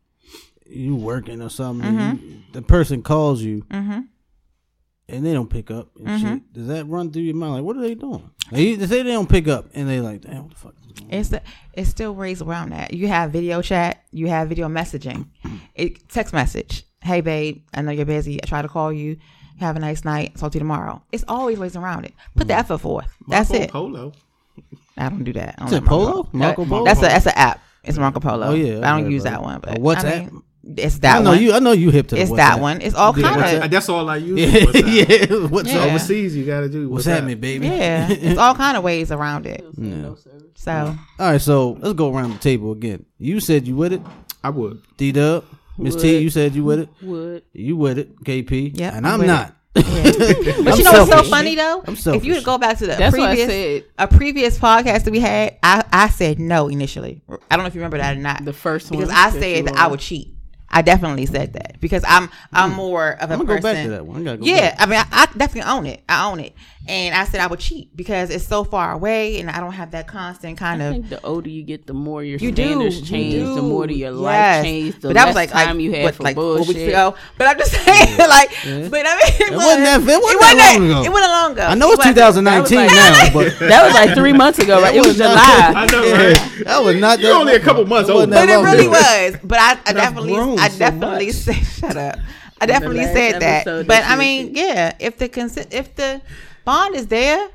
you 0.67 0.97
working 0.97 1.41
or 1.41 1.49
something, 1.51 1.89
and 1.97 2.21
you, 2.21 2.39
the 2.53 2.63
person 2.63 3.03
calls 3.03 3.41
you 3.43 3.63
Mm-hmm. 3.71 4.01
and 5.09 5.25
they 5.27 5.33
don't 5.33 5.49
pick 5.49 5.71
up 5.71 5.89
and 6.05 6.21
shit. 6.21 6.53
Does 6.53 6.67
that 6.69 6.87
run 6.87 7.11
through 7.11 7.23
your 7.23 7.35
mind? 7.37 7.55
Like, 7.55 7.63
what 7.63 7.77
are 7.77 7.81
they 7.81 7.95
doing? 7.95 8.31
Like, 8.53 8.61
you- 8.61 8.77
they 8.77 8.87
say 8.87 9.03
they 9.03 9.13
don't 9.13 9.29
pick 9.29 9.49
up 9.49 9.67
and 9.75 9.89
they 9.89 10.01
like, 10.01 10.21
damn, 10.23 10.43
what 10.45 10.51
the 10.51 10.57
fuck? 10.57 10.75
Is 10.87 10.93
going 11.01 11.13
on? 11.13 11.19
It's 11.19 11.29
the, 11.31 11.43
it 11.73 11.85
still 11.87 12.15
raised 12.15 12.43
around 12.43 12.71
that. 12.73 12.93
You 12.93 13.09
have 13.09 13.31
video 13.31 13.63
chat, 13.63 14.05
you 14.13 14.27
have 14.29 14.49
video 14.49 14.69
messaging, 14.69 15.27
it 15.75 16.09
text 16.09 16.33
message. 16.35 16.85
Hey 17.03 17.21
babe, 17.21 17.63
I 17.73 17.81
know 17.83 17.93
you're 17.93 18.05
busy. 18.05 18.43
I 18.43 18.47
try 18.47 18.61
to 18.61 18.69
call 18.69 18.93
you. 18.93 19.17
Have 19.61 19.77
a 19.77 19.81
nice 19.81 20.05
night. 20.05 20.37
Talk 20.37 20.53
to 20.53 20.57
you 20.57 20.61
tomorrow. 20.61 21.03
It's 21.11 21.25
always 21.27 21.59
ways 21.59 21.75
around 21.77 22.05
it. 22.05 22.13
Put 22.37 22.47
the 22.49 22.55
effort 22.55 22.79
forth. 22.79 23.09
That's 23.27 23.51
Marco 23.51 23.65
it. 23.65 23.71
Polo. 23.71 24.13
I 24.97 25.09
don't 25.09 25.25
do 25.25 25.33
that. 25.35 25.55
I 25.59 25.65
don't 25.65 25.73
it 25.73 25.77
like 25.81 25.85
Polo? 25.85 26.13
Polo. 26.13 26.29
Marco 26.33 26.65
Polo? 26.65 26.85
That's 26.85 27.01
a 27.01 27.03
that's 27.03 27.27
an 27.27 27.33
app. 27.37 27.61
It's 27.85 27.97
oh, 27.97 28.01
Marco 28.01 28.21
Polo. 28.21 28.49
Oh, 28.49 28.55
yeah, 28.55 28.79
I 28.79 29.01
don't 29.01 29.11
use 29.11 29.23
that 29.25 29.43
one. 29.43 29.61
But 29.61 29.79
WhatsApp? 29.79 30.05
I 30.05 30.19
mean, 30.31 30.43
it's 30.77 30.99
that 30.99 31.19
I 31.21 31.23
know 31.23 31.31
one. 31.31 31.41
you. 31.43 31.53
I 31.53 31.59
know 31.61 31.73
you 31.73 31.91
hip 31.91 32.09
to. 32.09 32.15
the 32.17 32.21
it's 32.21 32.31
that 32.33 32.59
WhatsApp. 32.59 32.61
one. 32.61 32.81
It's 32.83 32.95
all 32.95 33.17
Yeah, 33.19 33.35
kind 33.35 33.65
of 33.65 33.71
That's 33.71 33.89
all 33.89 34.11
I 34.11 34.17
use. 34.17 34.39
Yeah, 34.39 34.65
What's 34.65 34.83
yeah. 34.83 35.47
What's 35.47 35.73
Yeah. 35.73 35.85
Overseas, 35.85 36.37
you 36.37 36.45
got 36.45 36.61
to 36.61 36.69
do. 36.69 36.89
What's 36.91 37.07
that? 37.07 37.15
happening, 37.15 37.41
baby? 37.41 37.67
yeah. 37.69 38.09
It's 38.11 38.39
all 38.39 38.55
kind 38.55 38.77
of 38.77 38.83
ways 38.83 39.11
around 39.11 39.47
it. 39.47 39.65
No 39.79 40.15
service. 40.17 40.43
So 40.57 40.73
All 41.19 41.31
right, 41.31 41.41
so 41.41 41.71
let's 41.81 41.95
go 41.95 42.15
around 42.15 42.33
the 42.33 42.39
table 42.39 42.73
again. 42.73 43.07
You 43.19 43.41
said 43.41 43.67
you 43.67 43.77
with 43.77 43.93
it, 43.93 44.03
I 44.43 44.51
would. 44.51 44.83
D 44.97 45.13
Dub, 45.13 45.45
Miss 45.79 45.95
T. 45.95 46.15
Would. 46.15 46.23
You 46.25 46.31
said 46.31 46.55
you 46.55 46.65
with 46.65 46.81
it. 46.81 46.89
Would. 47.03 47.45
You 47.53 47.77
with 47.77 47.99
it, 47.99 48.23
KP. 48.25 48.73
Yeah, 48.75 48.95
and 48.97 49.07
I'm 49.07 49.15
I'm 49.15 49.19
with 49.21 49.29
not. 49.29 49.55
But 49.83 50.73
I'm 50.73 50.79
you 50.79 50.85
know 50.85 50.93
what's 50.93 51.11
so 51.11 51.23
funny 51.25 51.55
though? 51.55 51.83
I'm 51.87 51.95
If 51.95 52.25
you 52.25 52.35
would 52.35 52.45
go 52.45 52.59
back 52.59 52.79
to 52.79 52.87
the 52.87 52.95
That's 52.95 53.15
previous 53.15 53.49
said. 53.49 53.85
a 53.99 54.09
previous 54.09 54.59
podcast 54.59 55.05
that 55.05 55.11
we 55.11 55.21
had, 55.21 55.57
I, 55.63 55.85
I 55.93 56.09
said 56.09 56.39
no 56.39 56.69
initially. 56.69 57.21
I 57.51 57.57
don't 57.57 57.65
know 57.65 57.67
if 57.67 57.75
you 57.75 57.81
remember 57.81 57.99
that 57.99 58.17
or 58.17 58.21
not. 58.21 58.45
The 58.45 58.53
first 58.53 58.91
one. 58.91 59.01
because 59.01 59.15
I 59.15 59.31
said 59.31 59.67
that 59.67 59.75
were 59.75 59.79
I 59.79 59.87
would 59.87 60.01
cheat. 60.01 60.35
I 60.71 60.83
definitely 60.83 61.27
said 61.27 61.55
that 61.55 61.81
because 61.81 62.05
I'm 62.07 62.29
I'm 62.53 62.71
hmm. 62.71 62.77
more 62.77 63.11
of 63.13 63.31
a 63.31 63.35
I'm 63.35 63.47
person. 63.47 63.57
go 63.57 63.63
back 63.63 63.85
to 63.85 63.91
that 63.91 64.07
one. 64.07 64.29
I 64.29 64.37
go 64.37 64.45
yeah, 64.45 64.71
back. 64.71 64.81
I 64.81 64.87
mean, 64.87 65.01
I, 65.01 65.07
I 65.11 65.39
definitely 65.39 65.71
own 65.71 65.87
it. 65.87 66.03
I 66.09 66.31
own 66.31 66.41
it, 66.41 66.55
and 66.89 67.15
I 67.15 67.25
said 67.25 67.41
I 67.41 67.47
would 67.47 67.61
cheat 67.61 67.95
because 67.95 68.31
it's 68.31 68.47
so 68.47 68.65
far 68.65 68.93
away, 68.93 69.39
and 69.41 69.51
I 69.51 69.61
don't 69.61 69.73
have 69.73 69.91
that 69.93 70.09
constant 70.09 70.57
kind 70.59 70.83
I 70.83 70.87
of. 70.87 70.93
think 70.95 71.09
the 71.11 71.21
older 71.25 71.49
you 71.49 71.63
get, 71.63 71.87
the 71.87 71.93
more 71.95 72.25
your 72.25 72.39
You 72.39 72.51
do, 72.51 72.65
standards 72.65 73.01
you 73.01 73.07
change, 73.07 73.35
do. 73.35 73.55
the 73.55 73.63
more 73.63 73.87
do 73.87 73.95
your 73.95 74.11
Yes. 74.13 74.19
life 74.21 74.65
change, 74.65 74.95
the 75.01 75.09
but 75.09 75.15
that 75.15 75.25
less 75.25 75.27
was 75.29 75.35
like 75.37 75.51
time 75.51 75.77
like, 75.77 75.85
you 75.85 75.93
have 75.93 76.03
what, 76.05 76.15
for 76.15 76.23
like 76.23 76.35
four 76.35 76.57
bullshit. 76.57 76.75
weeks 76.77 76.89
ago. 76.89 77.15
But 77.37 77.47
I'm 77.49 77.59
just 77.59 77.73
saying, 77.73 78.19
like, 78.19 78.51
but 78.91 79.05
I 79.07 79.15
mean, 79.17 79.53
it, 79.53 79.55
wasn't 79.55 79.85
that- 79.85 80.01
it 80.01 80.07
wasn't 80.07 80.09
it 80.09 80.09
that 80.09 80.23
wasn't 80.23 80.41
long 80.59 80.91
ago. 80.91 81.03
It 81.05 81.13
wasn't 81.13 81.31
long 81.33 81.53
ago. 81.53 81.67
I 81.67 81.75
know 81.75 81.89
it's 81.93 81.99
wasn't. 81.99 82.17
2019 82.17 82.79
like- 82.79 82.91
now, 82.91 83.33
but 83.35 83.59
That 83.69 83.85
was 83.85 83.95
like 83.95 84.15
three 84.15 84.33
months 84.33 84.59
ago, 84.59 84.81
right? 84.81 84.95
It 84.97 85.05
was 85.07 85.17
July. 85.17 85.35
I 85.37 85.87
know, 85.93 86.01
right? 86.03 86.65
that 86.65 86.83
was 86.83 86.97
not 86.97 87.21
You're 87.21 87.33
that 87.35 87.41
only 87.41 87.55
a 87.55 87.61
couple 87.61 87.85
months 87.87 88.09
old, 88.11 88.31
wasn't 88.31 88.35
older. 88.35 88.47
that 88.47 88.63
But 88.63 88.69
it 88.69 88.73
really 88.73 88.89
was. 88.89 89.41
But 89.45 89.59
I, 89.61 89.79
I 89.87 89.93
definitely, 89.93 90.35
I 90.37 90.69
definitely 90.69 91.27
much. 91.27 91.35
said, 91.35 91.55
shut 91.55 91.97
up. 91.97 92.19
I 92.61 92.67
definitely 92.67 93.05
said 93.05 93.41
that. 93.41 93.65
But 93.87 94.03
I 94.05 94.17
mean, 94.17 94.55
yeah, 94.55 94.95
if 94.99 95.17
the 95.19 95.29
consi- 95.29 95.73
if 95.73 95.95
the 95.95 96.21
bond 96.69 96.95
is 96.95 97.07
there, 97.07 97.49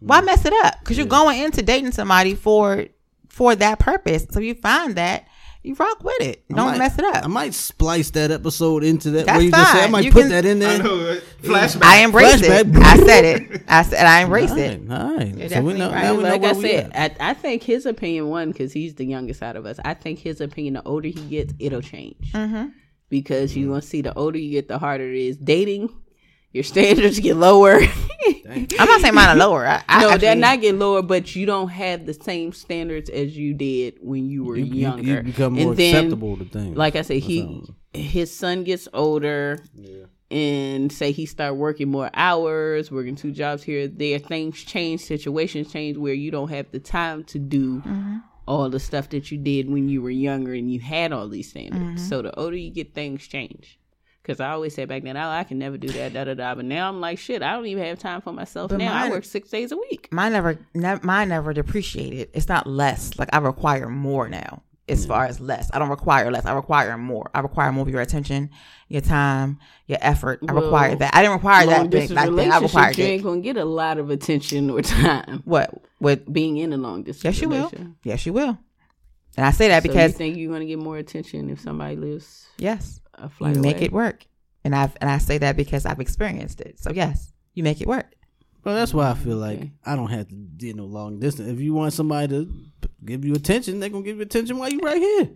why 0.00 0.20
mess 0.20 0.44
it 0.44 0.52
up? 0.64 0.80
Because 0.80 0.96
you're 0.98 1.06
going 1.06 1.40
into 1.40 1.62
dating 1.62 1.92
somebody 1.92 2.34
for 2.34 2.86
for 3.28 3.54
that 3.54 3.78
purpose. 3.78 4.26
So 4.30 4.40
you 4.40 4.54
find 4.54 4.94
that 4.96 5.26
you 5.62 5.74
rock 5.74 6.02
with 6.02 6.20
it. 6.20 6.44
Don't 6.48 6.58
might- 6.72 6.78
mess 6.78 6.98
it 6.98 7.04
up. 7.04 7.24
I 7.24 7.26
might 7.28 7.54
splice 7.54 8.10
that 8.12 8.30
episode 8.30 8.82
into 8.84 9.10
that. 9.12 9.26
That's 9.26 9.36
where 9.36 9.44
you 9.44 9.50
just 9.50 9.72
say 9.72 9.84
I 9.84 9.88
might 9.88 10.04
You 10.04 10.12
put 10.12 10.20
can- 10.22 10.30
that 10.30 10.44
in 10.44 10.58
I 10.62 10.66
there. 10.68 10.82
know. 10.82 11.20
Flashback. 11.42 11.82
I 11.82 11.96
embrace 12.04 12.42
it. 12.42 12.66
I 12.76 12.96
said 12.96 13.24
it. 13.24 13.62
I 13.68 13.82
said 13.82 14.06
I 14.06 14.20
embrace 14.22 14.50
All 14.52 14.58
it. 14.58 14.80
right, 14.88 15.00
all 15.00 15.16
right. 15.16 15.50
So 15.50 15.62
we 15.62 15.72
know. 15.74 15.90
right. 15.90 16.02
Now 16.04 16.14
we 16.14 16.22
like 16.24 16.42
where 16.42 16.54
I 16.54 16.60
said, 16.60 16.90
at. 16.94 17.16
I, 17.20 17.30
I 17.30 17.34
think 17.34 17.62
his 17.62 17.84
opinion 17.86 18.28
one 18.28 18.50
because 18.52 18.72
he's 18.72 18.94
the 18.94 19.04
youngest 19.06 19.42
out 19.42 19.56
of 19.56 19.64
us. 19.66 19.78
I 19.84 19.94
think 19.94 20.18
his 20.18 20.40
opinion, 20.40 20.74
the 20.74 20.82
older 20.84 21.08
he 21.08 21.20
gets, 21.34 21.52
it'll 21.58 21.82
change 21.82 22.32
Mm-hmm. 22.32 22.66
because 23.10 23.56
you 23.56 23.68
gonna 23.68 23.82
see 23.82 24.02
the 24.02 24.14
older 24.14 24.38
you 24.38 24.50
get, 24.52 24.66
the 24.68 24.78
harder 24.78 25.08
it 25.12 25.18
is 25.30 25.36
dating. 25.36 25.92
Your 26.52 26.64
standards 26.72 27.18
get 27.20 27.36
lower. 27.36 27.80
I'm 28.50 28.88
not 28.88 29.00
saying 29.00 29.14
mine 29.14 29.28
are 29.28 29.36
lower. 29.36 29.66
I, 29.66 29.82
I 29.88 30.00
no, 30.00 30.06
actually- 30.10 30.20
they're 30.20 30.34
not 30.36 30.60
getting 30.60 30.78
lower, 30.80 31.02
but 31.02 31.34
you 31.36 31.46
don't 31.46 31.68
have 31.68 32.06
the 32.06 32.14
same 32.14 32.52
standards 32.52 33.10
as 33.10 33.36
you 33.36 33.54
did 33.54 33.98
when 34.00 34.28
you 34.28 34.44
were 34.44 34.56
You, 34.56 34.64
you, 34.64 34.80
younger. 34.82 35.02
you 35.02 35.22
become 35.22 35.54
more 35.54 35.68
and 35.70 35.76
then, 35.76 35.94
acceptable 35.96 36.36
to 36.36 36.44
things. 36.44 36.76
Like 36.76 36.96
I 36.96 37.02
said, 37.02 37.18
he 37.22 37.62
his 37.92 38.34
son 38.34 38.64
gets 38.64 38.88
older, 38.92 39.58
and 40.30 40.90
say 40.92 41.12
he 41.12 41.24
start 41.26 41.56
working 41.56 41.88
more 41.90 42.10
hours, 42.14 42.90
working 42.90 43.14
two 43.16 43.30
jobs 43.32 43.62
here. 43.62 43.86
There, 43.88 44.18
things 44.18 44.62
change, 44.62 45.00
situations 45.02 45.72
change, 45.72 45.96
where 45.96 46.14
you 46.14 46.30
don't 46.30 46.48
have 46.50 46.70
the 46.72 46.80
time 46.80 47.24
to 47.24 47.38
do 47.38 47.80
Mm-hmm. 47.80 48.16
all 48.48 48.68
the 48.70 48.78
stuff 48.80 49.08
that 49.10 49.30
you 49.32 49.38
did 49.38 49.70
when 49.70 49.88
you 49.88 50.02
were 50.02 50.10
younger 50.10 50.52
and 50.52 50.70
you 50.72 50.80
had 50.80 51.12
all 51.12 51.28
these 51.28 51.50
standards. 51.50 52.00
Mm-hmm. 52.00 52.08
So 52.08 52.22
the 52.22 52.34
older 52.38 52.56
you 52.56 52.70
get, 52.70 52.94
things 52.94 53.26
change. 53.26 53.78
Because 54.26 54.40
I 54.40 54.50
always 54.50 54.74
said 54.74 54.88
back 54.88 55.04
then, 55.04 55.16
oh, 55.16 55.28
I 55.28 55.44
can 55.44 55.60
never 55.60 55.78
do 55.78 55.86
that, 55.86 56.12
da 56.12 56.24
da 56.24 56.34
da. 56.34 56.56
But 56.56 56.64
now 56.64 56.88
I'm 56.88 57.00
like, 57.00 57.16
shit, 57.16 57.42
I 57.42 57.52
don't 57.52 57.66
even 57.66 57.84
have 57.84 58.00
time 58.00 58.20
for 58.20 58.32
myself. 58.32 58.70
But 58.70 58.78
now 58.78 58.92
I 58.92 59.08
work 59.08 59.24
six 59.24 59.50
days 59.50 59.70
a 59.70 59.76
week. 59.76 60.08
mine 60.10 60.32
never, 60.32 60.58
ne- 60.74 60.98
mine 61.04 61.28
never 61.28 61.52
depreciated. 61.52 62.30
It's 62.34 62.48
not 62.48 62.66
less. 62.66 63.16
Like 63.20 63.28
I 63.32 63.38
require 63.38 63.88
more 63.88 64.28
now. 64.28 64.64
As 64.88 65.04
mm. 65.04 65.08
far 65.08 65.26
as 65.26 65.38
less, 65.38 65.70
I 65.72 65.78
don't 65.78 65.90
require 65.90 66.30
less. 66.32 66.44
I 66.44 66.54
require 66.54 66.98
more. 66.98 67.30
I 67.34 67.40
require 67.40 67.70
more 67.70 67.82
of 67.82 67.88
your 67.88 68.00
attention, 68.00 68.50
your 68.88 69.00
time, 69.00 69.60
your 69.86 69.98
effort. 70.00 70.40
I 70.48 70.52
require 70.52 70.96
that. 70.96 71.14
I 71.14 71.22
didn't 71.22 71.34
require 71.34 71.66
that 71.66 71.90
big 71.90 72.12
back 72.12 72.28
then. 72.30 72.50
I 72.50 72.58
required 72.58 72.98
you 72.98 73.04
ain't 73.04 73.22
gonna 73.22 73.40
get 73.40 73.56
a 73.56 73.64
lot 73.64 73.98
of 73.98 74.10
attention 74.10 74.70
or 74.70 74.82
time 74.82 75.42
What? 75.44 75.72
With 76.00 76.32
being 76.32 76.56
in 76.56 76.72
a 76.72 76.76
long 76.76 77.04
distance. 77.04 77.24
yes, 77.24 77.42
you 77.42 77.48
will. 77.48 77.70
Yes, 78.02 78.26
you 78.26 78.32
will. 78.32 78.58
And 79.36 79.44
I 79.44 79.50
say 79.50 79.68
that 79.68 79.82
So 79.82 79.88
because 79.88 80.12
you 80.12 80.18
think 80.18 80.36
you're 80.36 80.52
gonna 80.52 80.66
get 80.66 80.78
more 80.78 80.96
attention 80.96 81.50
if 81.50 81.60
somebody 81.60 81.96
lives 81.96 82.46
yes, 82.58 83.00
a 83.18 83.24
you 83.24 83.28
flight 83.28 83.56
make 83.56 83.76
away? 83.76 83.84
it 83.86 83.92
work. 83.92 84.26
And 84.64 84.74
I've 84.74 84.96
and 85.00 85.08
I 85.08 85.18
say 85.18 85.38
that 85.38 85.56
because 85.56 85.86
I've 85.86 86.00
experienced 86.00 86.60
it. 86.60 86.78
So 86.80 86.90
yes, 86.92 87.32
you 87.54 87.62
make 87.62 87.80
it 87.80 87.86
work. 87.86 88.12
Well, 88.64 88.74
that's 88.74 88.92
why 88.92 89.10
I 89.10 89.14
feel 89.14 89.36
like 89.36 89.58
Okay. 89.58 89.70
I 89.84 89.94
don't 89.94 90.10
have 90.10 90.28
to 90.28 90.34
do 90.34 90.72
no 90.74 90.84
long 90.86 91.20
distance. 91.20 91.48
If 91.48 91.60
you 91.60 91.72
want 91.72 91.92
somebody 91.92 92.28
to 92.28 92.52
give 93.04 93.24
you 93.24 93.34
attention, 93.34 93.78
they're 93.78 93.90
gonna 93.90 94.02
give 94.04 94.16
you 94.16 94.22
attention 94.22 94.58
while 94.58 94.68
you 94.70 94.80
right 94.80 94.96
here. 95.00 95.30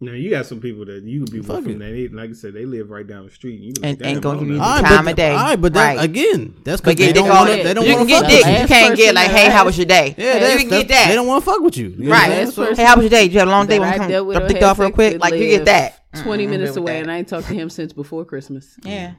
Now 0.00 0.12
you 0.12 0.30
got 0.30 0.46
some 0.46 0.60
people 0.60 0.84
that 0.86 1.04
you 1.04 1.20
could 1.20 1.32
be 1.32 1.42
Fuck 1.42 1.58
with 1.64 1.64
from 1.64 1.78
that. 1.78 2.08
Like 2.12 2.30
I 2.30 2.32
said, 2.32 2.54
they 2.54 2.64
live 2.64 2.90
right 2.90 3.06
down 3.06 3.24
the 3.26 3.30
street. 3.30 3.54
And, 3.56 3.64
you 3.64 3.72
And- 3.84 4.00
like, 4.00 4.08
ain't 4.10 4.20
gonna 4.20 4.36
I 4.38 4.40
give 4.40 4.48
you 4.48 4.54
the 4.54 4.60
time 4.60 5.04
but, 5.04 5.10
of 5.12 5.16
day. 5.16 5.30
All 5.30 5.36
right, 5.36 5.60
but 5.60 5.72
that, 5.74 5.96
Right. 5.96 6.04
again, 6.04 6.54
that's 6.64 6.80
because 6.80 6.94
But 6.94 6.96
they 6.98 7.06
get 7.06 7.14
don't 7.14 7.24
dick 7.24 7.32
want 7.32 7.50
all 7.50 7.56
to. 7.56 7.62
They 7.62 7.74
don't 7.74 7.86
You 7.86 7.94
can 7.94 8.06
to 8.06 8.08
get 8.12 8.26
dick. 8.28 8.44
You 8.46 8.52
you. 8.62 8.66
can't 8.66 8.96
get 8.96 9.14
like, 9.14 9.30
hey, 9.30 9.48
how 9.50 9.64
was 9.64 9.76
your 9.76 9.86
day? 9.86 10.14
Yeah, 10.18 10.52
you 10.54 10.58
can 10.58 10.68
get 10.70 10.88
that. 10.88 11.08
They 11.08 11.14
don't 11.14 11.28
want 11.28 11.44
to 11.44 11.50
fuck 11.50 11.60
with 11.60 11.76
you. 11.76 11.94
You 11.98 12.10
Right. 12.10 12.28
what 12.28 12.38
I'm 12.38 12.44
Last 12.46 12.54
saying? 12.56 12.68
person 12.68 12.76
Hey, 12.84 12.84
how 12.90 12.96
was 12.96 13.02
your 13.04 13.10
day? 13.10 13.22
Did 13.24 13.32
you 13.32 13.38
have 13.40 13.48
a 13.48 13.50
long 13.52 13.66
day? 13.66 13.74
that 13.78 13.80
When 13.80 13.88
I 13.88 13.92
you 13.94 13.98
come 14.00 14.08
drop 14.10 14.42
or 14.42 14.48
dick 14.48 14.62
off 14.64 14.78
real 14.80 14.90
quick? 14.90 15.20
Like 15.20 15.34
you 15.34 15.46
get 15.46 15.64
that. 15.66 15.98
20 16.14 16.46
Mm, 16.46 16.50
minutes 16.50 16.76
I'm 16.76 16.82
away, 16.82 17.00
and. 17.00 17.10
I 17.10 17.18
ain't 17.18 17.28
talked 17.28 17.48
to 17.48 17.54
him 17.54 17.70
since 17.70 17.92
before 17.92 18.24
Christmas. 18.24 18.76
Yeah. 18.84 19.14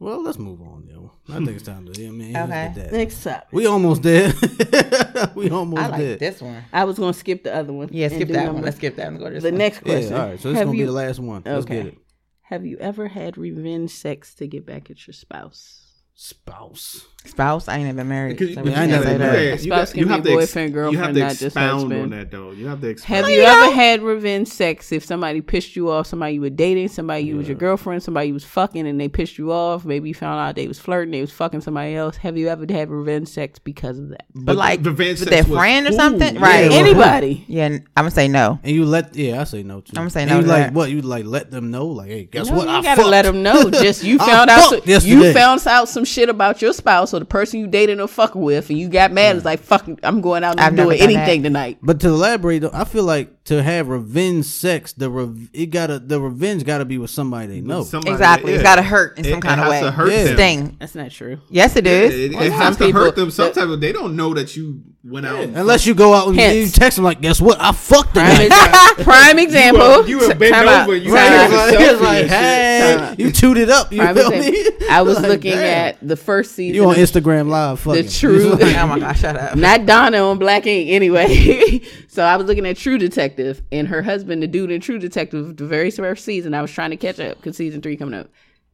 Well, 0.00 0.22
let's 0.22 0.38
move 0.38 0.60
on, 0.60 0.86
yo. 0.88 1.12
I 1.28 1.36
think 1.36 1.50
it's 1.50 1.62
time 1.62 1.86
to. 1.86 1.98
Yeah, 2.02 2.10
man. 2.10 2.32
let's 2.32 2.50
Okay. 2.50 2.72
that. 2.82 2.92
Next 2.92 3.26
up. 3.26 3.46
We 3.52 3.66
almost 3.66 4.02
did. 4.02 4.34
we 5.36 5.48
almost 5.50 5.82
I 5.82 5.86
like 5.86 6.00
there. 6.00 6.16
this 6.16 6.42
one. 6.42 6.62
I 6.72 6.84
was 6.84 6.98
gonna 6.98 7.12
skip 7.14 7.44
the 7.44 7.54
other 7.54 7.72
one. 7.72 7.88
Yeah, 7.92 8.08
skip 8.08 8.28
that 8.28 8.34
number- 8.34 8.54
one. 8.54 8.62
Let's 8.64 8.76
skip 8.76 8.96
that 8.96 9.06
one. 9.12 9.18
Go 9.20 9.28
to 9.28 9.34
this 9.34 9.42
The 9.44 9.50
one. 9.50 9.58
next 9.58 9.78
question. 9.80 10.12
Yeah, 10.12 10.20
all 10.22 10.28
right. 10.30 10.40
So 10.40 10.48
this 10.50 10.58
Have 10.58 10.66
gonna 10.66 10.76
you- 10.78 10.82
be 10.82 10.86
the 10.86 10.92
last 10.92 11.20
one. 11.20 11.42
Let's 11.46 11.64
Okay. 11.64 11.76
get 11.76 11.86
it. 11.86 11.98
Have 12.42 12.66
you 12.66 12.76
ever 12.78 13.08
had 13.08 13.38
revenge 13.38 13.92
sex 13.92 14.34
to 14.34 14.46
get 14.46 14.66
back 14.66 14.90
at 14.90 15.06
your 15.06 15.14
spouse? 15.14 15.83
Spouse. 16.16 17.06
spouse. 17.24 17.66
I 17.66 17.78
ain't 17.78 17.88
even 17.88 18.06
married. 18.08 18.38
Because 18.38 18.54
so 18.54 18.60
you, 18.60 18.64
we 18.66 18.70
I 18.70 18.74
can't 18.74 18.90
never 18.92 19.04
say 19.04 19.10
did 19.12 19.20
that. 19.22 19.32
that. 19.32 19.42
yeah, 19.42 19.48
A 19.48 19.52
you 19.52 19.58
spouse 19.58 19.88
got- 19.88 19.90
can 19.90 19.98
you 19.98 20.06
be 20.06 20.12
have 20.12 20.22
to 20.22 20.30
ex- 20.30 20.36
boyfriend, 20.36 20.74
You 20.74 20.80
have 20.80 20.92
girlfriend, 20.92 21.14
to 21.16 21.20
not 21.20 21.28
just 21.30 21.42
expound 21.42 21.72
husband. 21.80 22.02
on 22.02 22.10
that 22.10 22.30
though. 22.30 22.50
You 22.52 22.66
have 22.68 22.80
to 22.82 22.88
expound. 22.88 23.16
Have 23.26 23.30
you 23.34 23.40
ever 23.42 23.74
had 23.74 24.02
revenge 24.02 24.46
sex 24.48 24.92
if 24.92 25.04
somebody 25.04 25.40
pissed 25.40 25.74
you 25.74 25.90
off? 25.90 26.06
Somebody 26.06 26.34
you 26.34 26.40
were 26.42 26.50
dating, 26.50 26.88
somebody 26.88 27.24
you 27.24 27.36
was 27.36 27.48
your 27.48 27.56
girlfriend, 27.56 28.04
somebody 28.04 28.28
you 28.28 28.34
was 28.34 28.44
fucking, 28.44 28.86
and 28.86 29.00
they 29.00 29.08
pissed 29.08 29.38
you 29.38 29.50
off. 29.50 29.84
Maybe 29.84 30.06
you 30.08 30.14
found 30.14 30.38
out 30.38 30.54
they 30.54 30.68
was 30.68 30.78
flirting, 30.78 31.10
they 31.10 31.20
was 31.20 31.32
fucking 31.32 31.62
somebody 31.62 31.96
else. 31.96 32.16
Have 32.18 32.36
you 32.38 32.46
ever 32.48 32.64
had 32.70 32.90
revenge 32.90 33.26
sex 33.28 33.58
because 33.58 33.98
of 33.98 34.10
that? 34.10 34.26
But 34.36 34.54
like 34.54 34.84
revenge 34.84 35.18
with 35.18 35.30
sex 35.30 35.30
their 35.30 35.50
was 35.50 35.58
friend 35.58 35.88
or 35.88 35.92
something, 35.92 36.36
Yeah, 36.36 36.40
right? 36.42 36.68
well, 36.70 36.78
Anybody? 36.78 37.44
Yeah, 37.48 37.64
I'm 37.66 37.82
gonna 37.96 38.10
say 38.12 38.28
no. 38.28 38.60
And 38.62 38.72
you 38.76 38.84
let 38.84 39.16
yeah, 39.16 39.40
I 39.40 39.44
say 39.44 39.64
no 39.64 39.80
too. 39.80 39.94
I'ma 39.96 40.08
say 40.10 40.22
And 40.22 40.30
no 40.30 40.36
You 40.36 40.42
to 40.42 40.48
like 40.48 40.62
that. 40.66 40.74
what? 40.74 40.90
You 40.92 41.02
like 41.02 41.24
let 41.24 41.50
them 41.50 41.72
know? 41.72 41.86
Like, 41.86 42.08
hey, 42.10 42.24
guess 42.26 42.48
No, 42.50 42.56
what? 42.58 42.68
you 42.68 42.74
I 42.74 42.82
gotta 42.82 43.00
fucked. 43.00 43.10
let 43.10 43.22
them 43.22 43.42
know. 43.42 43.68
Just 43.70 44.04
you 44.04 44.18
found 44.18 44.48
out 44.50 44.70
fucked 44.70 44.82
some, 44.84 44.88
yesterday. 44.90 45.14
you 45.28 45.32
found 45.32 45.66
out 45.66 45.88
some 45.88 46.03
shit 46.04 46.28
about 46.28 46.62
your 46.62 46.72
spouse 46.72 47.12
or 47.14 47.18
the 47.18 47.24
person 47.24 47.60
you 47.60 47.66
dating 47.66 48.00
or 48.00 48.08
fucking 48.08 48.40
with, 48.40 48.70
and 48.70 48.78
you 48.78 48.88
got 48.88 49.12
mad. 49.12 49.36
It's 49.36 49.44
like 49.44 49.60
fuck, 49.60 49.86
I'm 50.02 50.20
going 50.20 50.44
out 50.44 50.52
and 50.52 50.60
I've 50.60 50.72
never 50.74 50.90
doing 50.90 51.02
anything 51.02 51.42
that. 51.42 51.48
tonight. 51.48 51.78
But 51.82 52.00
to 52.00 52.08
elaborate, 52.08 52.60
though, 52.60 52.70
I 52.72 52.84
feel 52.84 53.04
like 53.04 53.44
to 53.44 53.62
have 53.62 53.88
revenge 53.88 54.44
sex, 54.46 54.92
the 54.92 55.10
rev- 55.10 55.50
it 55.52 55.66
gotta 55.66 55.98
the 55.98 56.20
revenge 56.20 56.64
gotta 56.64 56.84
be 56.84 56.98
with 56.98 57.10
somebody 57.10 57.46
they 57.46 57.60
know. 57.60 57.82
Somebody 57.82 58.12
Exactly. 58.12 58.52
that- 58.52 58.56
It's 58.58 58.64
yeah. 58.64 58.76
gotta 58.76 58.82
hurt 58.82 59.18
in 59.18 59.24
It- 59.24 59.30
some 59.30 59.38
it 59.38 59.42
kind 59.42 59.60
of 59.60 59.66
has 59.66 59.70
way. 59.70 59.80
to 59.82 59.90
hurt 59.90 60.12
Yeah. 60.12 60.24
them. 60.24 60.36
Sting. 60.36 60.76
That's 60.80 60.94
not 60.94 61.10
true. 61.10 61.38
Yes, 61.50 61.76
it 61.76 61.86
is. 61.86 62.12
Yeah, 62.12 62.18
is. 62.18 62.24
it, 62.24 62.32
it 62.46 62.52
has 62.52 62.76
some 62.78 62.88
to 62.88 62.92
hurt 62.92 63.04
people- 63.06 63.24
them. 63.24 63.30
Sometimes 63.30 63.78
they 63.80 63.92
don't 63.92 64.16
know 64.16 64.32
that 64.34 64.56
you 64.56 64.80
went 65.04 65.26
out. 65.26 65.40
and 65.40 65.56
Unless 65.56 65.86
you 65.86 65.94
go 65.94 66.14
out 66.14 66.28
and 66.28 66.36
Hence. 66.38 66.54
you 66.56 66.66
text 66.68 66.96
them 66.96 67.04
like, 67.04 67.20
guess 67.20 67.40
what? 67.40 67.60
I 67.60 67.72
fucked 67.72 68.14
the 68.14 68.20
Prime, 68.20 68.48
guy. 68.48 68.92
prime 69.04 69.38
example. 69.38 70.02
were- 70.02 70.06
you 70.06 70.18
were 70.18 70.28
T- 70.28 70.34
bent 70.34 70.54
out. 70.54 70.82
over, 70.88 70.96
you 70.96 71.10
Time 71.10 71.16
had 71.18 71.40
out. 71.40 71.50
to 71.50 71.56
Like, 71.56 71.74
selfie 71.74 71.92
it's 71.92 72.00
like, 72.00 72.22
and 72.22 72.30
shit. 72.30 72.38
hey, 72.40 72.94
Time 72.96 73.04
out. 73.04 73.20
you 73.20 73.32
tooted 73.32 73.70
up. 73.70 73.92
You 73.92 74.00
Prime 74.00 74.14
feel 74.16 74.30
me? 74.30 74.66
I 74.90 75.02
was 75.02 75.16
Like, 75.20 75.28
looking 75.28 75.52
damn. 75.52 75.88
at 75.88 75.98
the 76.08 76.16
first 76.16 76.52
season. 76.54 76.74
you 76.74 76.88
on 76.88 76.94
Instagram 76.96 77.48
live. 77.48 77.80
Fucking. 77.80 78.08
true- 78.08 78.52
It's 78.52 78.62
like- 78.62 78.76
oh 78.76 78.86
my 78.86 78.98
gosh, 78.98 79.20
shut 79.20 79.36
up. 79.36 79.56
not 79.56 79.84
Donna 79.86 80.18
on 80.18 80.38
Black 80.38 80.66
Ink 80.66 80.90
anyway. 80.90 81.80
so 82.08 82.24
I 82.24 82.36
was 82.36 82.46
looking 82.46 82.66
at 82.66 82.76
True 82.76 82.98
Detective 82.98 83.62
and 83.72 83.88
her 83.88 84.02
husband, 84.02 84.42
the 84.42 84.46
dude 84.46 84.70
in 84.70 84.80
True 84.80 84.98
Detective, 84.98 85.56
the 85.56 85.66
very 85.66 85.90
first 85.90 86.24
season. 86.24 86.54
I 86.54 86.62
was 86.62 86.70
trying 86.70 86.90
to 86.90 86.96
catch 86.96 87.20
up 87.20 87.36
because 87.36 87.56
season 87.56 87.82
three 87.82 87.96
coming 87.96 88.14
up. 88.18 88.28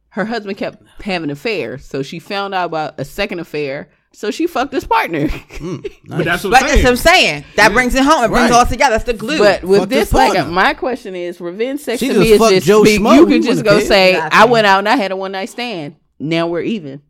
Her 0.09 0.25
husband 0.25 0.57
kept 0.57 0.83
having 1.01 1.29
affairs, 1.29 1.85
so 1.85 2.03
she 2.03 2.19
found 2.19 2.53
out 2.53 2.65
about 2.65 2.99
a 2.99 3.05
second 3.05 3.39
affair. 3.39 3.89
So 4.13 4.29
she 4.29 4.45
fucked 4.45 4.73
his 4.73 4.83
partner. 4.83 5.27
Mm, 5.29 5.89
but 6.05 6.25
that's 6.25 6.43
what 6.43 6.51
But 6.51 6.63
I'm 6.63 6.67
that's 6.67 6.83
what 6.83 6.89
I'm 6.91 6.95
saying. 6.97 7.27
saying. 7.41 7.45
That 7.55 7.71
brings 7.71 7.95
it 7.95 8.03
home. 8.03 8.25
It 8.25 8.27
brings 8.27 8.49
Right. 8.49 8.51
it 8.51 8.53
all 8.53 8.65
together. 8.65 8.91
That's 8.95 9.05
the 9.05 9.13
glue. 9.13 9.37
But 9.39 9.63
with 9.63 9.79
Fuck 9.81 9.89
this, 9.89 10.13
like, 10.13 10.33
partner. 10.33 10.51
my 10.51 10.73
question 10.73 11.15
is, 11.15 11.39
revenge 11.39 11.79
sex 11.79 11.99
She 11.99 12.09
to 12.09 12.19
me 12.19 12.31
is 12.31 12.39
just 12.39 12.67
Joe 12.67 12.83
be- 12.83 12.97
Schmo. 12.97 13.15
you 13.15 13.25
He 13.25 13.33
can 13.35 13.41
just 13.43 13.63
go 13.63 13.77
care. 13.79 13.87
say, 13.87 14.09
Exactly. 14.15 14.39
I 14.39 14.45
went 14.45 14.67
out 14.67 14.79
and 14.79 14.89
I 14.89 14.95
had 14.97 15.11
a 15.11 15.15
one 15.15 15.31
night 15.31 15.49
stand. 15.49 15.95
Now 16.19 16.47
we're 16.47 16.61
even. 16.61 17.01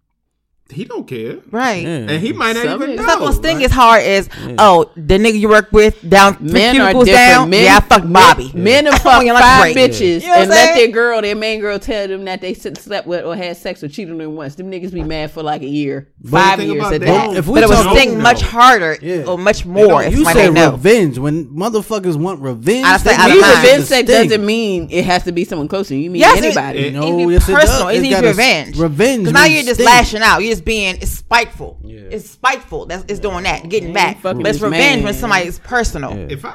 He 0.72 0.86
don't 0.86 1.06
care, 1.08 1.38
right. 1.52 1.84
Yeah. 1.84 1.90
and 1.90 2.22
he 2.22 2.34
might 2.34 2.54
not 2.54 2.64
Some 2.66 2.82
even 2.82 2.90
is- 2.92 2.96
know. 2.98 3.04
It's 3.04 3.08
not 3.08 3.20
gonna 3.20 3.34
sting 3.34 3.56
Like, 3.58 3.66
as 3.66 3.72
hard 3.72 4.04
as 4.04 4.30
oh 4.58 4.90
the 4.96 5.18
nigga 5.18 5.40
you 5.40 5.50
work 5.50 5.70
with 5.72 5.98
down 6.08 6.38
Men 6.40 6.70
are 6.76 6.86
cubicles 6.88 7.06
different. 7.06 7.28
down. 7.30 7.50
Men, 7.50 7.64
yeah, 7.66 7.78
I 7.78 7.80
fucked 7.82 8.14
Bobby. 8.14 8.52
Men 8.54 8.86
have 8.86 8.94
On 8.96 9.00
fucked 9.26 9.40
five 9.40 9.74
break. 9.74 9.78
bitches 9.92 10.22
You 10.22 10.28
know 10.28 10.34
and 10.34 10.44
I'm 10.44 10.50
let 10.50 10.76
their 10.76 10.88
girl, 10.88 11.22
their 11.22 11.36
main 11.36 11.60
girl, 11.60 11.78
tell 11.80 12.08
them 12.08 12.26
that 12.26 12.42
they 12.42 12.54
slept 12.54 13.08
with 13.08 13.26
or 13.26 13.36
had 13.36 13.58
sex 13.58 13.84
or 13.84 13.88
cheated 13.88 14.12
on 14.14 14.18
them 14.20 14.36
once. 14.36 14.56
Them 14.56 14.72
niggas 14.72 14.94
be 14.94 15.04
mad 15.04 15.32
for 15.32 15.44
like 15.44 15.62
a 15.62 15.68
year, 15.68 16.08
five 16.30 16.58
the 16.58 16.64
thing 16.64 16.72
years 16.74 16.82
about 16.82 16.94
at 16.94 17.00
they 17.02 17.06
that. 17.08 17.26
don't- 17.28 17.38
If 17.38 17.48
we 17.48 17.54
But 17.56 17.64
it 17.64 17.70
would 17.70 17.76
talk- 17.76 17.98
sting 17.98 18.18
No. 18.18 18.24
much 18.24 18.42
harder 18.42 18.98
Yeah. 19.02 19.24
or 19.28 19.38
much 19.38 19.64
They 19.64 19.70
more 19.70 19.88
don't- 19.88 20.04
if 20.06 20.12
You 20.14 20.24
somebody 20.26 20.40
say 20.40 20.50
know. 20.52 20.72
revenge 20.72 21.18
when 21.18 21.46
motherfuckers 21.48 22.16
want 22.16 22.42
revenge. 22.42 22.86
I 22.86 22.98
say 22.98 23.10
they 23.12 23.16
out 23.16 23.20
of 23.22 23.28
need 23.28 23.36
You 23.36 23.42
mind. 23.42 23.54
to 23.54 23.62
revenge 23.62 23.84
sex 23.86 24.10
sting. 24.10 24.28
doesn't 24.30 24.46
mean 24.46 24.88
it 24.92 25.06
has 25.06 25.24
to 25.24 25.32
be 25.32 25.44
someone 25.46 25.68
close 25.68 25.88
to 25.90 25.96
you. 25.96 26.02
You 26.04 26.10
mean 26.12 26.22
Yes, 26.22 26.38
it- 26.38 26.46
anybody. 26.46 26.80
it- 26.88 26.94
No, 26.94 27.08
it 27.08 27.12
needs 27.14 27.32
yes, 27.32 27.46
to 27.46 27.52
it 27.52 27.56
be 27.56 27.60
personal. 27.62 27.88
does. 27.88 27.98
It 27.98 28.02
needs 28.02 28.16
to 28.16 28.22
gotta 28.22 28.24
be 28.24 28.30
s- 28.30 28.38
revenge. 28.38 28.78
Revenge. 28.78 29.20
Because 29.24 29.34
now 29.34 29.44
means 29.44 29.54
you're 29.56 29.64
just 29.64 29.74
sting. 29.76 29.86
lashing 29.86 30.22
out. 30.22 30.42
You're 30.42 30.52
just 30.52 30.61
being 30.66 30.96
it's 31.02 31.12
spiteful. 31.12 31.80
Yeah. 31.84 32.00
It's 32.12 32.30
spiteful. 32.30 32.86
That's 32.86 33.04
it's 33.08 33.20
doing 33.20 33.44
that, 33.44 33.68
getting 33.70 33.90
Yeah, 33.90 33.94
back. 34.14 34.16
you 34.18 34.22
But 34.24 34.48
it's 34.48 34.60
revenge 34.62 34.98
man. 34.98 35.04
when 35.04 35.14
somebody 35.14 35.48
is 35.48 35.60
personal. 35.60 36.12
Yeah. 36.18 36.28
If 36.30 36.46
I, 36.46 36.54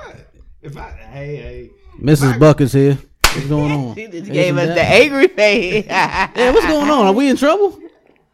if 0.63 0.77
I, 0.77 0.91
hey, 0.91 1.37
hey, 1.37 1.71
Mrs. 2.01 2.35
I- 2.35 2.39
Buck 2.39 2.61
is 2.61 2.73
here. 2.73 2.99
What's 3.35 3.47
going 3.49 3.73
on? 3.73 3.95
She 3.97 4.07
just 4.09 4.31
gave 4.33 4.57
us 4.57 4.69
that- 4.69 4.75
the 4.75 4.83
angry 4.83 5.29
face. 5.29 5.85
Yeah, 5.89 6.51
what's 6.53 6.67
going 6.67 6.91
on? 6.91 7.07
Are 7.07 7.13
we 7.13 7.29
in 7.29 7.37
trouble? 7.37 7.79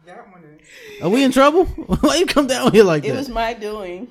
That 0.06 0.30
one 0.32 0.42
is. 0.44 1.02
Are 1.02 1.08
we 1.08 1.24
in 1.24 1.32
trouble? 1.32 1.64
Why 2.00 2.16
you 2.16 2.26
come 2.26 2.46
down 2.46 2.72
here 2.72 2.84
like 2.84 3.04
it 3.04 3.08
that? 3.08 3.14
It 3.14 3.18
was 3.18 3.28
my 3.28 3.54
doing. 3.54 4.08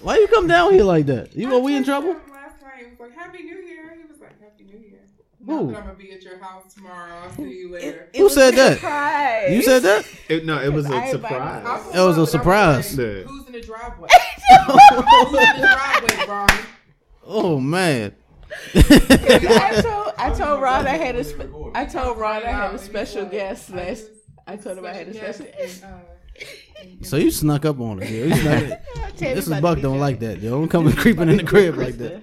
Why 0.00 0.18
you 0.18 0.26
come 0.28 0.46
down 0.48 0.72
here 0.72 0.82
like 0.84 1.06
that? 1.06 1.36
You 1.36 1.48
know 1.48 1.60
we 1.60 1.76
in 1.76 1.84
trouble? 1.84 2.10
Last 2.30 2.60
night, 2.60 2.72
he 2.78 2.84
was 2.90 2.98
like, 2.98 3.14
Happy 3.14 3.42
New 3.44 3.56
Year. 3.58 3.94
He 3.96 4.10
was 4.10 4.20
like, 4.20 4.40
Happy 4.40 4.64
New 4.64 4.78
Year. 4.78 4.98
Who? 5.46 5.52
Not 5.52 5.72
that 5.72 5.78
I'm 5.78 5.84
going 5.84 5.96
to 5.96 6.02
be 6.02 6.12
at 6.12 6.22
your 6.22 6.38
house 6.38 6.72
tomorrow. 6.74 7.12
I'll 7.24 7.32
see 7.34 7.42
you 7.58 7.72
later. 7.72 8.08
Who 8.16 8.28
said 8.28 8.54
that? 8.54 8.74
Surprise. 8.74 9.50
You 9.52 9.62
said 9.62 9.82
that? 9.82 10.06
It, 10.28 10.44
no, 10.44 10.60
it 10.60 10.72
was 10.72 10.86
I 10.86 10.90
a 10.90 10.94
invited 10.94 11.10
surprise. 11.20 11.64
I 11.66 11.78
pulled 11.80 11.94
That 11.94 12.02
was 12.02 12.18
a 12.18 12.22
up 12.22 12.28
and 12.28 12.28
I 12.28 12.30
surprise. 12.30 12.98
like, 12.98 13.06
Yeah. 13.06 13.22
Who's 13.24 13.46
in 13.46 13.52
the 13.52 13.60
driveway? 13.60 14.08
Who's 14.66 15.26
in 15.40 15.60
the 15.60 15.68
driveway, 15.68 16.26
Brian? 16.26 16.64
Oh 17.24 17.58
man. 17.60 18.14
I 18.74 19.80
told 19.82 20.14
I 20.18 20.30
told 20.36 20.60
Ron 20.62 20.86
I 20.86 20.96
had 20.96 21.16
a 21.16 21.24
spe- 21.24 21.48
I 21.74 21.84
told 21.86 22.18
Ron 22.18 22.42
I 22.44 22.50
had 22.50 22.74
a 22.74 22.78
special 22.78 23.24
guest 23.24 23.70
last. 23.70 24.04
I 24.46 24.56
told 24.56 24.78
him 24.78 24.84
I 24.86 24.92
had 24.92 25.08
a 25.08 25.14
special. 25.14 25.46
guest. 25.46 25.84
Uh, 25.84 25.88
So 27.02 27.16
you 27.16 27.30
snuck 27.30 27.64
up 27.64 27.78
on 27.80 28.02
us. 28.02 28.10
Yo. 28.10 28.24
You 28.26 28.34
snuck 28.34 28.80
This 29.16 29.34
this 29.46 29.48
is 29.48 29.60
Buck 29.60 29.80
don't 29.80 30.00
like 30.00 30.18
that. 30.20 30.38
Yo, 30.40 30.50
don't 30.50 30.68
come 30.68 30.92
creeping 30.92 31.28
in 31.28 31.36
the 31.36 31.44
crib 31.44 31.76
like 31.76 31.96
that. 31.98 32.22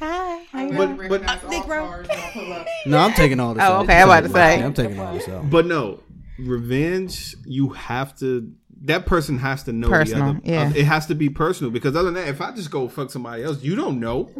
Hi. 0.00 0.29
How 0.52 0.60
you 0.62 0.66
I 0.68 0.70
doing? 0.86 0.96
but, 0.96 1.08
but- 1.08 1.20
recognize 1.22 1.44
all 1.44 1.50
Negro. 1.50 1.88
cars 1.88 2.08
when 2.08 2.18
I 2.18 2.30
pull 2.32 2.52
up. 2.52 2.66
No, 2.86 2.98
I'm 2.98 3.12
taking 3.12 3.40
all 3.40 3.54
this. 3.54 3.62
Oh, 3.62 3.66
out. 3.72 3.84
okay, 3.84 3.98
I'm 4.00 4.08
about 4.08 4.22
to 4.24 4.28
say. 4.30 4.62
I'm 4.62 4.74
taking 4.74 4.98
all 4.98 5.14
this 5.14 5.28
out. 5.28 5.48
But 5.50 5.66
no, 5.66 6.00
revenge. 6.38 7.36
You 7.44 7.70
have 7.70 8.16
to. 8.18 8.52
That 8.82 9.04
person 9.04 9.38
has 9.38 9.62
to 9.64 9.74
know 9.74 9.88
Personal, 9.90 10.34
the 10.34 10.38
other. 10.38 10.40
yeah. 10.44 10.62
uh, 10.68 10.72
it 10.74 10.86
has 10.86 11.04
to 11.08 11.14
be 11.14 11.28
personal 11.28 11.70
because 11.70 11.94
other 11.94 12.10
than 12.10 12.14
that, 12.14 12.28
if 12.28 12.40
I 12.40 12.50
just 12.52 12.70
go 12.70 12.88
fuck 12.88 13.10
somebody 13.10 13.42
else, 13.44 13.62
you 13.62 13.76
don't 13.76 14.00
know, 14.00 14.30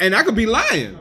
and 0.00 0.16
I 0.16 0.24
could 0.24 0.34
be 0.34 0.46
lying. 0.46 0.98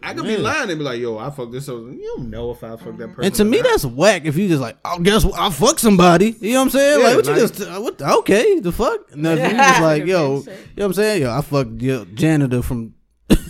I 0.00 0.14
could 0.14 0.22
be 0.26 0.36
lying 0.36 0.70
and 0.70 0.78
be 0.78 0.84
like, 0.84 1.00
"Yo, 1.00 1.18
I 1.18 1.28
fucked 1.30 1.50
this." 1.50 1.68
over. 1.68 1.90
You 1.90 2.04
don't 2.16 2.30
know 2.30 2.52
if 2.52 2.62
I 2.62 2.76
fucked 2.76 2.98
that 2.98 3.08
person. 3.08 3.24
And 3.24 3.34
to 3.34 3.44
me, 3.44 3.56
not. 3.58 3.66
that's 3.70 3.84
whack. 3.84 4.26
If 4.26 4.36
you 4.36 4.46
just 4.46 4.60
like, 4.60 4.76
oh, 4.84 5.00
guess 5.00 5.24
what? 5.24 5.40
I 5.40 5.50
fuck 5.50 5.80
somebody. 5.80 6.36
You 6.40 6.52
know 6.52 6.60
what 6.60 6.64
I'm 6.66 6.70
saying? 6.70 7.00
Yeah, 7.00 7.06
like, 7.08 7.16
what 7.16 7.26
you 7.26 7.34
just? 7.34 7.60
Uh, 7.60 7.80
what? 7.80 8.00
Okay, 8.00 8.60
the 8.60 8.70
fuck? 8.70 9.16
No, 9.16 9.32
if 9.34 9.40
you 9.50 9.56
just 9.58 9.80
like, 9.82 10.04
yo, 10.06 10.36
you 10.36 10.44
know 10.44 10.52
what 10.76 10.84
I'm 10.84 10.92
saying? 10.92 11.22
Yo, 11.22 11.32
I 11.36 11.40
fucked 11.40 11.82
your 11.82 12.04
janitor 12.04 12.62
from. 12.62 12.94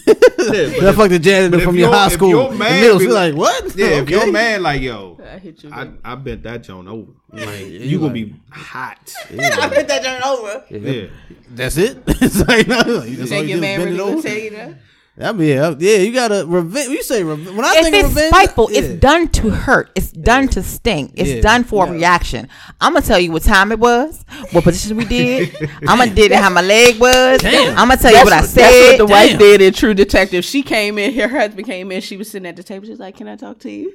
Yeah, 0.08 0.88
I 0.88 0.92
fucked 0.92 1.10
the 1.10 1.18
janitor 1.18 1.60
from 1.60 1.76
your 1.76 1.90
high 1.92 2.08
school. 2.08 2.28
you're 2.30 2.52
in 2.52 2.58
mad, 2.58 2.80
middle 2.80 2.98
be 2.98 3.04
school, 3.04 3.14
like- 3.14 3.34
like 3.34 3.38
what? 3.38 3.76
yeah. 3.76 3.86
If 3.86 4.02
Okay. 4.02 4.10
you're 4.12 4.32
mad, 4.32 4.60
like 4.62 4.80
yo, 4.82 5.18
I 5.22 5.38
hit 5.38 5.62
you. 5.62 5.70
I 5.72 5.88
I 6.04 6.14
bet 6.14 6.42
that 6.44 6.62
joint 6.62 6.88
over. 6.88 7.12
Like 7.32 7.60
you 7.60 7.66
you 7.66 7.98
gonna 7.98 8.12
like- 8.12 8.14
be 8.14 8.34
hot. 8.50 9.12
I 9.30 9.68
bet 9.68 9.88
that 9.88 10.02
joint 10.02 10.24
over. 10.26 10.64
Yeah. 10.70 11.06
That's 11.50 11.76
it. 11.76 11.98
it's 12.06 12.46
like, 12.46 12.66
no, 12.68 12.76
like, 12.78 13.10
that's 13.16 13.32
all 13.32 13.38
think 13.38 13.48
you 13.48 13.54
your 13.56 13.60
man 13.60 13.80
bend 13.80 13.90
really 13.90 13.94
it 13.94 13.98
gonna 13.98 14.18
over. 14.18 14.78
Tell 15.18 15.40
you 15.40 15.54
that? 15.56 15.64
I 15.64 15.74
mean, 15.76 15.82
yeah, 15.82 15.96
yeah, 15.96 16.02
you 16.04 16.12
gotta 16.12 16.44
revenge. 16.46 16.88
You 16.90 17.02
say 17.02 17.22
revenge. 17.22 17.56
When 17.56 17.64
I 17.64 17.74
If 17.76 17.82
think 17.84 17.94
it's 17.96 18.04
of 18.08 18.14
revenge, 18.14 18.34
spiteful, 18.34 18.70
yeah. 18.72 18.78
it's 18.80 19.00
done 19.00 19.28
to 19.28 19.50
hurt. 19.50 19.90
It's 19.94 20.10
done 20.12 20.48
to 20.48 20.62
sting. 20.62 21.12
It's 21.14 21.30
Yeah. 21.30 21.40
done 21.40 21.64
for 21.64 21.86
a 21.86 21.90
reaction. 21.92 22.48
I'm 22.80 22.92
gonna 22.94 23.04
tell 23.04 23.18
you 23.18 23.32
what 23.32 23.42
time 23.42 23.72
it 23.72 23.78
was, 23.78 24.24
what 24.52 24.64
position 24.64 24.96
we 24.96 25.04
did. 25.04 25.54
I'm 25.86 25.98
gonna 25.98 26.14
did 26.14 26.32
it 26.32 26.38
how 26.38 26.50
my 26.50 26.62
leg 26.62 26.98
was. 27.00 27.40
Damn. 27.40 27.70
I'm 27.78 27.88
gonna 27.88 27.96
tell 28.00 28.12
you 28.12 28.24
what 28.24 28.32
I 28.32 28.42
said. 28.42 28.62
That's 28.62 28.74
said. 28.74 28.88
what 28.90 28.98
the 28.98 29.06
wife 29.06 29.38
did 29.38 29.60
in 29.60 29.72
True 29.72 29.94
Detective. 29.94 30.44
She 30.44 30.62
came 30.62 30.98
in, 30.98 31.14
her 31.14 31.28
husband 31.28 31.66
came 31.66 31.90
in, 31.92 32.00
she 32.00 32.16
was 32.16 32.30
sitting 32.30 32.46
at 32.46 32.56
the 32.56 32.62
table. 32.62 32.84
She 32.84 32.90
was 32.90 33.00
like, 33.00 33.16
Can 33.16 33.28
I 33.28 33.36
talk 33.36 33.58
to 33.60 33.70
you? 33.70 33.92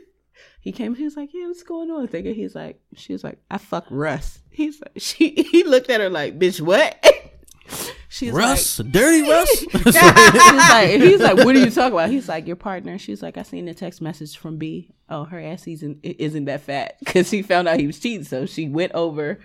He 0.61 0.71
came, 0.71 0.95
he 0.95 1.03
was 1.03 1.17
like, 1.17 1.29
Yeah, 1.33 1.47
what's 1.47 1.63
going 1.63 1.91
on? 1.91 2.07
Thinking 2.07 2.35
he's 2.35 2.55
like, 2.55 2.79
she 2.95 3.11
was 3.13 3.23
like, 3.23 3.37
I 3.51 3.57
fuck 3.57 3.85
Russ. 3.89 4.39
He's 4.49 4.79
like, 4.81 4.93
she 4.97 5.29
he 5.51 5.63
looked 5.63 5.89
at 5.89 5.99
her 6.01 6.09
like, 6.09 6.39
bitch, 6.39 6.61
what? 6.61 6.95
She's 8.14 8.31
Russ, 8.31 8.77
dirty 8.77 9.27
Russ. 9.27 9.65
like, 9.73 9.84
she's 9.85 9.95
like, 9.95 11.02
he's 11.02 11.19
like, 11.19 11.38
what 11.38 11.56
are 11.56 11.60
you 11.60 11.72
talking 11.72 11.94
about? 11.94 12.11
He's 12.11 12.30
like, 12.30 12.45
your 12.45 12.56
partner. 12.56 12.99
She's 12.99 13.23
like, 13.23 13.40
I 13.40 13.41
seen 13.41 13.68
a 13.68 13.73
text 13.73 14.03
message 14.03 14.38
from 14.38 14.57
B. 14.57 14.91
Oh, 15.10 15.23
her 15.23 15.40
ass 15.40 15.65
isn't 15.65 15.98
isn't 16.03 16.45
that 16.45 16.61
fat 16.61 16.98
because 17.03 17.27
she 17.30 17.41
found 17.41 17.68
out 17.68 17.80
he 17.80 17.88
was 17.88 17.99
cheating, 17.99 18.23
so 18.23 18.45
she 18.45 18.69
went 18.69 18.91
over. 18.91 19.40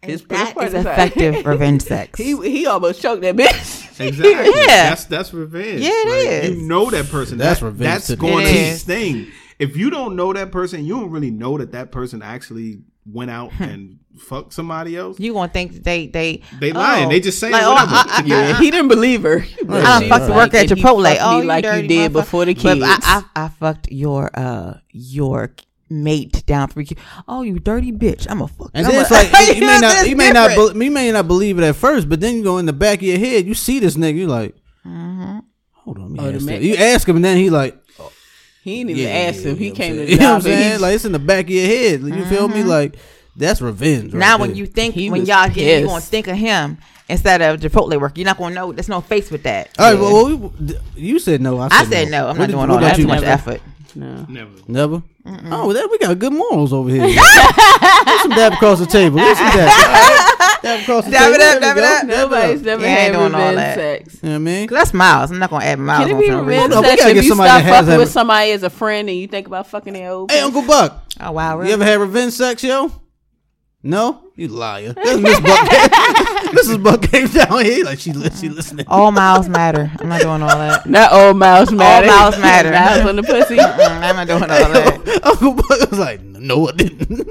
His 0.00 0.22
that 0.22 0.38
his 0.38 0.48
is 0.48 0.54
partner's 0.54 0.86
effective 0.86 1.44
revenge 1.44 1.82
sex. 1.82 2.18
He 2.18 2.34
he 2.48 2.66
almost 2.66 3.02
choked 3.02 3.20
that 3.20 3.36
bitch. 3.36 4.00
Exactly. 4.00 4.52
Yeah. 4.56 4.88
That's 4.88 5.04
that's 5.04 5.34
revenge. 5.34 5.82
Yeah, 5.82 5.90
it 5.92 6.08
Like, 6.08 6.44
is. 6.44 6.56
You 6.56 6.62
know 6.66 6.88
that 6.90 7.10
person. 7.10 7.36
That's 7.36 7.60
That- 7.60 7.66
revenge 7.66 7.90
That's 7.90 8.06
to 8.06 8.16
going 8.16 8.46
to 8.46 8.50
It 8.50 8.56
is. 8.56 8.80
sting. 8.80 9.26
If 9.58 9.76
you 9.76 9.90
don't 9.90 10.16
know 10.16 10.32
that 10.32 10.50
person, 10.50 10.86
you 10.86 10.98
don't 10.98 11.10
really 11.10 11.30
know 11.30 11.58
that 11.58 11.72
that 11.72 11.92
person 11.92 12.22
actually 12.22 12.80
went 13.04 13.30
out 13.30 13.52
hmm. 13.52 13.62
and 13.64 13.98
fucked 14.18 14.52
somebody 14.52 14.96
else. 14.96 15.18
you 15.18 15.32
gonna 15.32 15.50
think 15.52 15.82
they 15.84 16.06
they 16.06 16.42
They 16.60 16.72
lying. 16.72 17.06
oh, 17.06 17.10
They 17.10 17.20
just 17.20 17.38
saying 17.38 17.52
like, 17.52 17.62
oh, 17.64 17.72
whatever. 17.72 17.92
I, 17.94 18.04
I, 18.06 18.20
I, 18.20 18.24
Yeah, 18.26 18.58
he 18.60 18.70
didn't 18.70 18.88
believe 18.88 19.22
her. 19.22 19.38
I 19.40 19.44
She 19.44 19.64
done 19.64 19.68
was 19.68 20.08
fucked 20.08 20.08
the 20.08 20.28
like, 20.28 20.30
worker 20.30 20.56
at 20.58 20.66
Chipotle. 20.68 21.02
fucked 21.04 21.20
Oh, 21.22 21.30
me 21.36 21.38
you 21.42 21.44
like 21.48 21.64
you 21.64 21.88
did 21.88 22.12
before 22.12 22.44
the 22.44 22.54
But 22.54 22.60
kids. 22.62 22.82
I, 22.84 23.22
I, 23.34 23.44
I 23.44 23.48
fucked 23.48 23.88
your 23.90 24.30
uh 24.34 24.74
your 24.92 25.54
mate 25.90 26.44
down 26.46 26.68
for 26.68 26.80
you. 26.80 26.96
Oh, 27.28 27.42
you 27.42 27.58
dirty 27.58 27.92
bitch! 27.92 28.26
I'm 28.30 28.40
a 28.42 28.48
fuck. 28.48 28.70
And 28.74 28.86
then 28.86 29.00
it's 29.00 29.10
like 29.10 29.28
you 29.56 29.66
may 29.66 29.78
not, 29.78 30.08
you 30.08 30.16
may 30.16 30.30
not, 30.30 30.48
different. 30.50 30.78
be, 30.78 30.84
you 30.86 30.90
may 30.90 31.12
not 31.12 31.28
believe 31.28 31.58
it 31.58 31.64
at 31.64 31.76
first, 31.76 32.08
but 32.08 32.20
then 32.20 32.36
you 32.36 32.42
go 32.44 32.58
in 32.58 32.66
the 32.66 32.72
back 32.72 32.98
of 32.98 33.02
your 33.04 33.18
head, 33.18 33.46
you 33.46 33.54
see 33.54 33.78
this 33.80 33.96
nigga, 33.96 34.14
you 34.16 34.26
like, 34.26 34.54
hold 34.84 35.98
on, 35.98 36.02
let 36.02 36.10
me 36.10 36.18
Oh, 36.20 36.32
ask 36.36 36.44
man- 36.46 36.62
you 36.62 36.74
ask 36.76 37.08
him, 37.08 37.16
and 37.16 37.24
then 37.24 37.36
he 37.36 37.50
like, 37.50 37.78
he 38.62 38.78
didn't 38.78 38.90
even 38.90 39.02
yeah, 39.02 39.10
ask 39.28 39.44
yeah, 39.44 39.50
him. 39.50 39.56
He 39.58 39.70
came 39.72 39.96
to 39.96 40.00
I'm 40.02 40.06
the? 40.06 40.12
You 40.12 40.18
know 40.18 40.24
what 40.30 40.34
I'm 40.36 40.40
saying? 40.52 40.80
Like 40.80 40.94
it's 40.94 41.04
in 41.04 41.12
the 41.12 41.18
back 41.18 41.44
of 41.44 41.50
your 41.50 41.66
head. 41.66 42.00
You 42.02 42.24
feel 42.24 42.48
me? 42.48 42.62
Like 42.64 42.96
that's 43.36 43.60
revenge. 43.60 44.12
Right 44.12 44.20
now 44.20 44.38
when 44.38 44.54
you 44.54 44.66
think 44.66 44.94
He 44.94 45.10
when 45.10 45.26
y'all 45.26 45.48
get 45.48 45.80
you 45.80 45.86
gonna 45.86 46.00
think 46.00 46.26
of 46.28 46.36
him 46.36 46.78
instead 47.08 47.42
of 47.42 47.60
Chipotle 47.60 48.00
work. 48.00 48.16
You're 48.16 48.26
not 48.26 48.38
gonna 48.38 48.54
know. 48.54 48.72
There's 48.72 48.88
no 48.88 49.00
face 49.00 49.30
with 49.30 49.42
that. 49.44 49.70
all 49.78 49.90
right, 49.92 50.00
well, 50.00 50.12
well, 50.38 50.52
we, 50.60 50.78
you 50.96 51.18
said 51.18 51.40
no. 51.40 51.58
I 51.58 51.68
said, 51.68 51.76
I 51.76 51.84
said 51.90 52.10
no. 52.10 52.28
I'm 52.28 52.38
What 52.38 52.38
not 52.38 52.46
did- 52.46 52.52
doing 52.52 52.70
all 52.70 52.78
that. 52.80 52.96
Too 52.96 53.06
much 53.06 53.20
Never. 53.22 53.32
effort. 53.32 53.60
No. 53.96 54.26
Never. 54.28 54.50
Never. 54.66 55.02
Oh, 55.26 55.72
that 55.72 55.88
we 55.90 55.98
got 55.98 56.18
good 56.18 56.32
morals 56.32 56.72
over 56.72 56.90
here. 56.90 57.06
Get 57.06 58.20
some 58.22 58.30
dab 58.32 58.52
across 58.54 58.78
the 58.80 58.86
table. 58.86 59.16
Get 59.18 59.36
some 59.36 59.46
dab. 59.46 60.62
dab 60.62 60.80
across 60.80 61.04
the 61.04 61.10
Dab 61.12 61.22
table. 61.32 61.34
it 61.34 61.40
up, 61.40 61.60
dab 61.60 61.76
it 61.78 61.84
up. 61.84 62.04
Nobody's 62.06 62.60
up. 62.60 62.64
never 62.66 62.82
You 62.82 62.88
had 62.88 63.12
doing 63.12 63.34
all 63.34 63.50
revenge 63.50 63.56
that. 63.56 63.74
sex. 63.76 64.14
You 64.22 64.28
know 64.28 64.28
what 64.30 64.34
I 64.34 64.38
mean? 64.38 64.68
'Cause 64.68 64.76
that's 64.78 64.94
Miles. 64.94 65.30
I'm 65.30 65.38
not 65.38 65.48
gonna 65.50 65.64
add 65.64 65.78
Miles 65.78 66.00
Can 66.00 66.10
it 66.10 66.14
on 66.14 66.20
be 66.20 66.26
for 66.26 66.32
no 66.32 66.42
revenge 66.42 66.70
No, 66.74 66.80
we 66.82 66.86
sex 66.88 67.02
if 67.04 67.24
you 67.24 67.34
stop 67.34 67.62
fucking 67.62 67.96
with 67.98 68.10
somebody 68.10 68.50
as 68.50 68.62
a 68.64 68.70
friend 68.70 69.08
and 69.08 69.16
you 69.18 69.26
think 69.28 69.46
about 69.46 69.66
fucking 69.68 69.92
their 69.92 70.10
old 70.10 70.30
Hey, 70.32 70.40
Uncle 70.40 70.62
Buck. 70.62 71.04
Oh 71.20 71.30
wow, 71.32 71.56
really? 71.56 71.68
You 71.68 71.74
ever 71.74 71.84
had 71.84 72.00
revenge 72.00 72.32
sex, 72.32 72.62
yo? 72.64 72.90
No, 73.86 74.22
you 74.34 74.48
liar. 74.48 74.92
That's 74.96 75.18
Miss 75.20 75.40
Buck. 75.40 75.68
Mrs. 76.54 76.82
Buck 76.82 77.02
came 77.02 77.26
down 77.26 77.62
here 77.66 77.84
like 77.84 77.98
she 77.98 78.12
li- 78.14 78.30
she 78.30 78.48
listening. 78.48 78.86
all 78.88 79.12
miles 79.12 79.46
matter. 79.46 79.92
I'm 80.00 80.08
not 80.08 80.22
doing 80.22 80.42
all 80.42 80.48
that. 80.48 80.86
Not 80.86 81.12
all 81.12 81.34
mouse 81.34 81.70
matter. 81.70 82.06
mouse 82.06 82.38
matter. 82.38 82.70
Mouse 82.72 83.06
on 83.06 83.16
the 83.16 83.22
pussy. 83.22 83.56
Mm, 83.56 84.02
I'm 84.02 84.16
not 84.16 84.26
doing 84.26 84.42
all 84.42 84.48
that. 84.48 85.20
Uncle 85.24 85.52
Buck 85.52 85.90
was 85.90 85.98
like, 85.98 86.22
no, 86.22 86.66
I 86.68 86.72
didn't. 86.72 87.28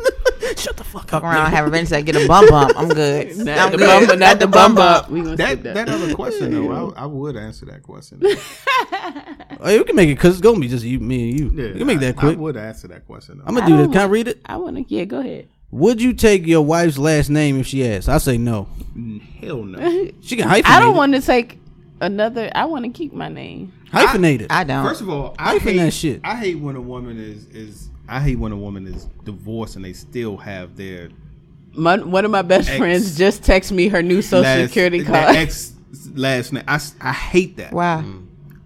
Shut 0.59 0.77
the 0.77 0.83
fuck 0.83 1.09
Fuck 1.09 1.13
up. 1.15 1.23
around, 1.23 1.49
have 1.51 1.65
revenge 1.65 1.87
sex, 1.87 2.03
get 2.05 2.15
a 2.15 2.27
bum 2.27 2.47
bump. 2.47 2.73
I'm 2.77 2.87
good. 2.87 3.35
Not 3.37 3.57
I'm 3.57 3.71
the 3.71 3.77
good. 3.79 4.07
bum, 4.09 4.19
not 4.19 4.39
the 4.39 4.47
bum 4.47 4.75
bump. 4.75 5.09
We 5.09 5.21
gonna 5.23 5.35
That 5.35 5.63
that. 5.63 5.73
that 5.73 5.89
other 5.89 6.13
question 6.13 6.51
though, 6.53 6.91
I, 6.95 7.01
I 7.01 7.05
would 7.07 7.35
answer 7.35 7.65
that 7.65 7.81
question. 7.81 8.21
Hey, 8.21 9.77
we 9.79 9.83
can 9.85 9.95
make 9.95 10.09
it 10.09 10.15
because 10.15 10.33
it's 10.33 10.41
gonna 10.41 10.59
be 10.59 10.67
just 10.67 10.85
you, 10.85 10.99
me, 10.99 11.31
and 11.31 11.39
you. 11.39 11.49
Yeah, 11.51 11.71
we 11.73 11.77
can 11.79 11.87
make 11.87 11.99
that 12.01 12.15
quick. 12.15 12.37
I 12.37 12.39
would 12.39 12.57
answer 12.57 12.87
that 12.89 13.07
question. 13.07 13.39
Though. 13.39 13.45
I'm 13.47 13.55
gonna 13.55 13.65
do 13.67 13.77
this. 13.77 13.87
Can 13.87 13.97
I 14.01 14.05
read 14.05 14.27
it? 14.27 14.41
I 14.45 14.57
want 14.57 14.75
to. 14.77 14.83
Yeah, 14.93 15.05
go 15.05 15.19
ahead. 15.19 15.47
Would 15.73 15.99
you 15.99 16.13
take 16.13 16.45
your 16.45 16.61
wife's 16.61 16.99
last 16.99 17.31
name 17.31 17.59
if 17.59 17.65
she 17.65 17.83
asked? 17.87 18.07
I 18.07 18.19
say 18.19 18.37
no. 18.37 18.67
Hell 19.41 19.63
no. 19.63 19.79
She 20.21 20.35
can 20.35 20.47
hyphenate. 20.47 20.65
I 20.65 20.79
don't 20.79 20.95
want 20.95 21.15
to 21.15 21.21
take 21.21 21.57
another. 21.99 22.51
I 22.53 22.65
want 22.65 22.85
to 22.85 22.91
keep 22.91 23.11
my 23.11 23.27
name. 23.27 23.73
hyphenate 23.91 24.41
it. 24.41 24.51
I 24.51 24.63
don't. 24.65 24.85
First 24.85 25.01
of 25.01 25.09
all, 25.09 25.35
I 25.39 25.53
Hyphen 25.53 25.69
hate 25.69 25.77
that 25.77 25.93
shit. 25.93 26.21
I 26.23 26.35
hate 26.35 26.59
when 26.59 26.75
a 26.75 26.81
woman 26.81 27.17
is 27.17 27.47
is 27.47 27.89
I 28.07 28.19
hate 28.19 28.37
when 28.37 28.51
a 28.51 28.55
woman 28.57 28.85
is 28.85 29.05
divorced 29.23 29.75
and 29.75 29.83
they 29.83 29.93
still 29.93 30.37
have 30.37 30.75
their 30.77 31.09
My, 31.73 31.97
one 31.97 32.23
of 32.23 32.29
my 32.29 32.43
best 32.43 32.69
Ex. 32.69 32.77
friends 32.77 33.17
just 33.17 33.41
texted 33.41 33.71
me 33.71 33.87
her 33.87 34.03
new 34.03 34.21
social 34.21 34.43
last, 34.43 34.67
security 34.67 35.03
card. 35.03 35.35
ex 35.35 35.73
last 36.13 36.53
name. 36.53 36.63
I, 36.67 36.79
I 37.01 37.13
hate 37.13 37.57
that. 37.57 37.73
wow. 37.73 38.05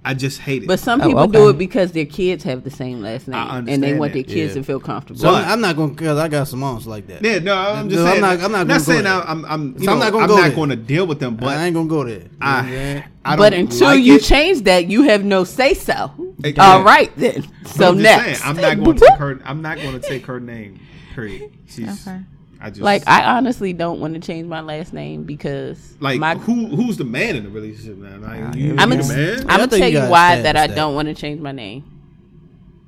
I 0.07 0.13
just 0.13 0.39
hate 0.39 0.63
it. 0.63 0.67
But 0.67 0.79
some 0.79 1.01
Oh, 1.01 1.07
people 1.07 1.27
do 1.27 1.49
it 1.49 1.57
because 1.57 1.91
their 1.91 2.05
kids 2.05 2.43
have 2.45 2.63
the 2.63 2.69
same 2.71 3.01
last 3.01 3.27
name, 3.27 3.37
I 3.37 3.57
and 3.57 3.67
they 3.67 3.73
understand 3.73 3.99
want 3.99 4.13
their 4.13 4.23
kids 4.23 4.55
yeah. 4.55 4.61
to 4.61 4.63
feel 4.63 4.79
comfortable. 4.79 5.19
So 5.19 5.31
But- 5.31 5.43
I'm, 5.43 5.51
I'm 5.51 5.61
not 5.61 5.75
gonna 5.75 5.91
because 5.91 6.17
I 6.17 6.27
got 6.29 6.47
some 6.47 6.59
moms 6.59 6.87
like 6.87 7.07
that. 7.07 7.23
yeah, 7.23 7.39
no, 7.39 7.53
I'm 7.53 7.89
just 7.89 8.01
No, 8.03 8.11
I'm 8.11 8.21
not- 8.21 8.39
I'm 8.41 8.51
not 8.51 8.67
gonna 8.67 8.73
go 8.73 8.77
saying 8.79 9.03
there. 9.03 9.13
I'm 9.13 9.45
I'm, 9.45 9.75
you 9.77 9.83
So 9.85 9.91
I'm 9.91 9.99
not 9.99 10.11
gonna 10.13 10.23
I'm 10.23 10.29
go 10.29 10.37
not 10.37 10.55
going 10.55 10.69
to 10.69 10.75
deal 10.77 11.05
with 11.05 11.19
them, 11.19 11.35
But 11.35 11.45
but 11.45 11.57
I 11.57 11.65
ain't 11.65 11.75
gonna 11.75 11.89
go 11.89 12.03
there. 12.05 12.19
You 12.19 12.27
I'm 12.41 13.03
I, 13.25 13.35
but 13.35 13.53
until 13.53 13.87
like 13.87 14.03
you 14.03 14.15
it. 14.15 14.23
change 14.23 14.61
that, 14.63 14.87
you 14.87 15.03
have 15.03 15.25
no 15.25 15.43
say 15.43 15.73
so. 15.73 16.11
Exactly. 16.39 16.63
All 16.63 16.83
right 16.83 17.11
then. 17.17 17.45
So 17.65 17.89
I'm 17.89 18.01
next, 18.01 18.23
saying, 18.23 18.37
I'm 18.45 18.55
not 18.61 18.83
going 18.85 18.97
to 18.97 19.05
take 19.05 19.19
her. 19.19 19.41
I'm 19.43 19.61
not 19.61 19.77
going 19.77 19.99
to 19.99 20.07
take 20.07 20.25
her 20.27 20.39
name. 20.39 20.79
Period. 21.13 21.51
She's. 21.67 22.07
Okay. 22.07 22.21
I 22.59 22.69
just 22.69 22.81
like 22.81 23.07
I 23.07 23.35
honestly 23.37 23.73
don't 23.73 23.99
want 23.99 24.13
to 24.15 24.19
change 24.19 24.47
my 24.47 24.61
last 24.61 24.91
name 24.93 25.23
because 25.23 25.95
like 25.99 26.19
my 26.19 26.35
who 26.35 26.67
who's 26.67 26.97
the 26.97 27.03
man 27.05 27.35
in 27.35 27.43
the 27.43 27.49
relationship 27.49 27.97
now? 27.97 28.17
Like, 28.17 28.55
you, 28.55 28.71
I'm 28.77 28.89
gonna, 28.89 29.03
the 29.03 29.13
man. 29.15 29.39
I'm 29.49 29.59
gonna 29.59 29.67
tell 29.67 29.87
you 29.89 30.01
you 30.01 30.09
why 30.09 30.41
that 30.41 30.55
I 30.57 30.67
don't 30.67 30.95
want 30.95 31.07
to 31.07 31.13
change 31.13 31.39
my 31.41 31.51
name. 31.51 31.83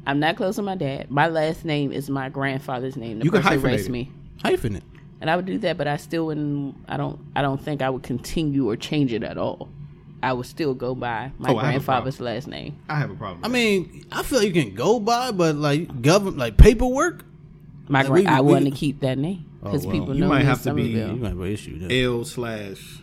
I'm 0.08 0.20
not 0.20 0.38
close 0.38 0.56
to 0.56 0.62
my 0.64 0.76
dad. 0.76 1.12
My 1.12 1.28
last 1.28 1.66
name 1.66 1.92
is 1.92 2.10
my 2.10 2.30
grandfather's 2.30 2.96
name. 2.98 3.20
The 3.20 3.26
You 3.26 3.32
can 3.32 3.42
hyphenate 3.44 3.86
it. 3.86 3.90
me, 3.90 4.12
Hyphenate. 4.44 4.78
it. 4.78 4.84
and 5.22 5.30
I 5.30 5.36
would 5.36 5.46
do 5.46 5.60
that, 5.60 5.78
but 5.78 5.88
I 5.88 5.98
still 5.98 6.26
wouldn't. 6.28 6.76
I 6.88 6.98
don't. 6.98 7.20
I 7.36 7.42
don't 7.44 7.62
think 7.62 7.82
I 7.84 7.90
would 7.92 8.02
continue 8.04 8.68
or 8.70 8.76
change 8.76 9.14
it 9.14 9.22
at 9.24 9.38
all. 9.38 9.70
I 10.24 10.34
would 10.34 10.48
still 10.48 10.74
go 10.74 10.96
by 10.96 11.32
my 11.38 11.50
Oh, 11.50 11.58
I 11.58 11.72
have 11.72 11.82
a 11.82 11.86
grandfather's 11.86 12.20
last 12.20 12.48
name. 12.48 12.78
I 12.90 12.96
have 12.96 13.10
a 13.12 13.16
problem. 13.16 13.40
I 13.46 13.48
mean, 13.50 14.06
I 14.12 14.24
feel 14.24 14.42
you 14.44 14.52
can 14.52 14.74
go 14.74 15.00
by, 15.00 15.32
but 15.32 15.56
like 15.56 16.02
government, 16.02 16.38
like 16.38 16.58
paperwork, 16.58 17.24
My 17.88 18.00
Like, 18.00 18.08
gra- 18.08 18.16
we- 18.22 18.26
I 18.26 18.42
we- 18.42 18.52
want 18.54 18.66
to 18.66 18.72
keep 18.72 19.00
that 19.02 19.18
name 19.18 19.46
Oh, 19.62 19.72
because 19.72 19.86
well, 19.86 19.96
people 20.00 20.16
you 20.16 20.22
know 20.22 20.30
might 20.30 20.46
have 20.46 20.62
to 20.64 20.74
be- 20.74 20.84
you 20.84 21.06
might 21.16 21.30
have 21.30 21.40
an 21.40 21.48
issue. 21.52 21.80
There. 21.80 22.06
L 22.10 22.24
slash 22.24 23.00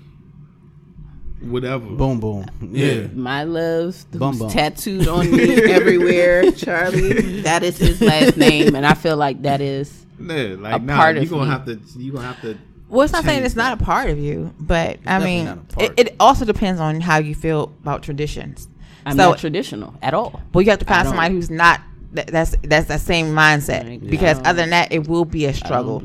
whatever. 1.40 1.84
Boom, 1.86 2.18
boom. 2.20 2.46
Yeah. 2.60 3.08
My 3.14 3.44
loves 3.44 4.04
Bum 4.04 4.32
who's 4.32 4.40
bum. 4.40 4.50
tattooed 4.50 5.08
on 5.08 5.30
me 5.36 5.54
everywhere, 5.64 6.50
Charlie. 6.52 7.40
That 7.42 7.62
is 7.62 7.78
his 7.78 8.00
last 8.00 8.36
name, 8.46 8.74
and 8.74 8.86
I 8.86 8.94
feel 8.94 9.16
like 9.16 9.42
that 9.42 9.60
is 9.60 10.06
Yeah, 10.18 10.56
like 10.58 10.80
A 10.80 10.84
nah, 10.84 10.96
part 10.96 11.16
you 11.16 11.22
of 11.22 11.30
gonna 11.30 11.44
me. 11.44 11.50
have 11.50 11.64
to 11.66 11.80
you 12.00 12.12
gonna 12.12 12.26
have 12.26 12.40
to 12.42 12.56
Well, 12.88 13.02
it's 13.02 13.12
not 13.12 13.24
saying 13.24 13.38
change 13.38 13.46
it's 13.46 13.56
not 13.56 13.80
a 13.80 13.84
part 13.84 14.08
of 14.10 14.18
you, 14.18 14.54
but 14.58 14.98
I 15.06 15.18
mean, 15.22 15.66
it, 15.78 15.92
it 15.98 16.16
also 16.18 16.44
depends 16.44 16.80
on 16.80 17.00
how 17.00 17.18
you 17.18 17.34
feel 17.34 17.64
about 17.82 18.02
traditions. 18.02 18.68
I'm 19.04 19.16
so, 19.16 19.30
not 19.30 19.38
traditional 19.38 19.94
at 20.02 20.14
all. 20.14 20.40
well, 20.52 20.62
you 20.62 20.70
have 20.70 20.80
to 20.80 20.86
I 20.90 20.94
find 20.96 21.08
somebody 21.08 21.34
who's 21.34 21.50
not. 21.50 21.80
That, 22.12 22.28
that's 22.28 22.54
that's 22.62 22.86
that 22.86 23.00
same 23.02 23.26
mindset 23.34 23.84
Like, 23.86 24.08
because 24.08 24.38
other 24.38 24.54
than 24.54 24.70
that, 24.70 24.90
it 24.90 25.06
will 25.06 25.26
be 25.26 25.44
a 25.44 25.48
I 25.48 25.52
don't 25.52 25.58
struggle. 25.58 26.00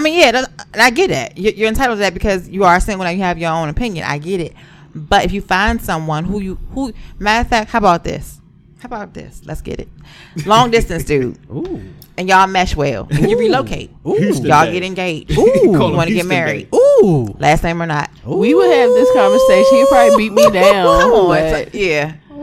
Believe 0.00 0.22
in. 0.22 0.34
I 0.34 0.34
mean, 0.34 0.46
yeah, 0.54 0.62
and 0.72 0.82
I 0.82 0.90
get 0.90 1.08
that. 1.10 1.38
You're, 1.38 1.52
you're 1.52 1.68
entitled 1.68 1.96
to 1.96 2.00
that 2.00 2.14
because 2.14 2.48
you 2.48 2.64
are 2.64 2.78
single 2.80 3.06
and 3.06 3.16
you 3.18 3.24
have 3.24 3.38
your 3.38 3.50
own 3.50 3.68
opinion. 3.68 4.04
I 4.06 4.18
get 4.18 4.40
it. 4.40 4.54
But 4.94 5.24
if 5.24 5.32
you 5.32 5.42
find 5.42 5.80
someone 5.80 6.24
who 6.24 6.40
you 6.40 6.54
who 6.72 6.92
matter 7.18 7.42
of 7.42 7.48
fact, 7.48 7.70
how 7.70 7.78
about 7.78 8.04
this? 8.04 8.40
How 8.78 8.86
about 8.86 9.14
this? 9.14 9.42
Let's 9.44 9.60
get 9.62 9.80
it. 9.80 9.88
Long 10.46 10.70
distance 10.70 11.04
dude, 11.12 11.38
Ooh. 11.50 11.82
and 12.16 12.28
y'all 12.28 12.46
mesh 12.46 12.76
well, 12.76 13.06
and 13.10 13.30
you 13.30 13.38
relocate. 13.38 13.90
Ooh. 14.06 14.14
Houston 14.16 14.46
Y'all 14.46 14.64
Day. 14.66 14.72
get 14.72 14.82
engaged. 14.82 15.36
Ooh. 15.36 15.52
You 15.62 15.70
want 15.72 16.08
to 16.08 16.14
get 16.14 16.26
married. 16.26 16.70
Day. 16.70 16.78
Ooh. 16.78 17.34
Last 17.38 17.62
name 17.62 17.82
or 17.82 17.86
not? 17.86 18.10
We 18.24 18.54
would 18.54 18.70
have 18.70 18.90
this 18.90 19.12
conversation. 19.12 19.78
He'd 19.78 19.88
probably 19.88 20.16
beat 20.16 20.32
me 20.32 20.50
down. 20.52 21.00
Come 21.00 21.12
on, 21.12 21.28
but 21.28 21.74
it's 21.74 21.74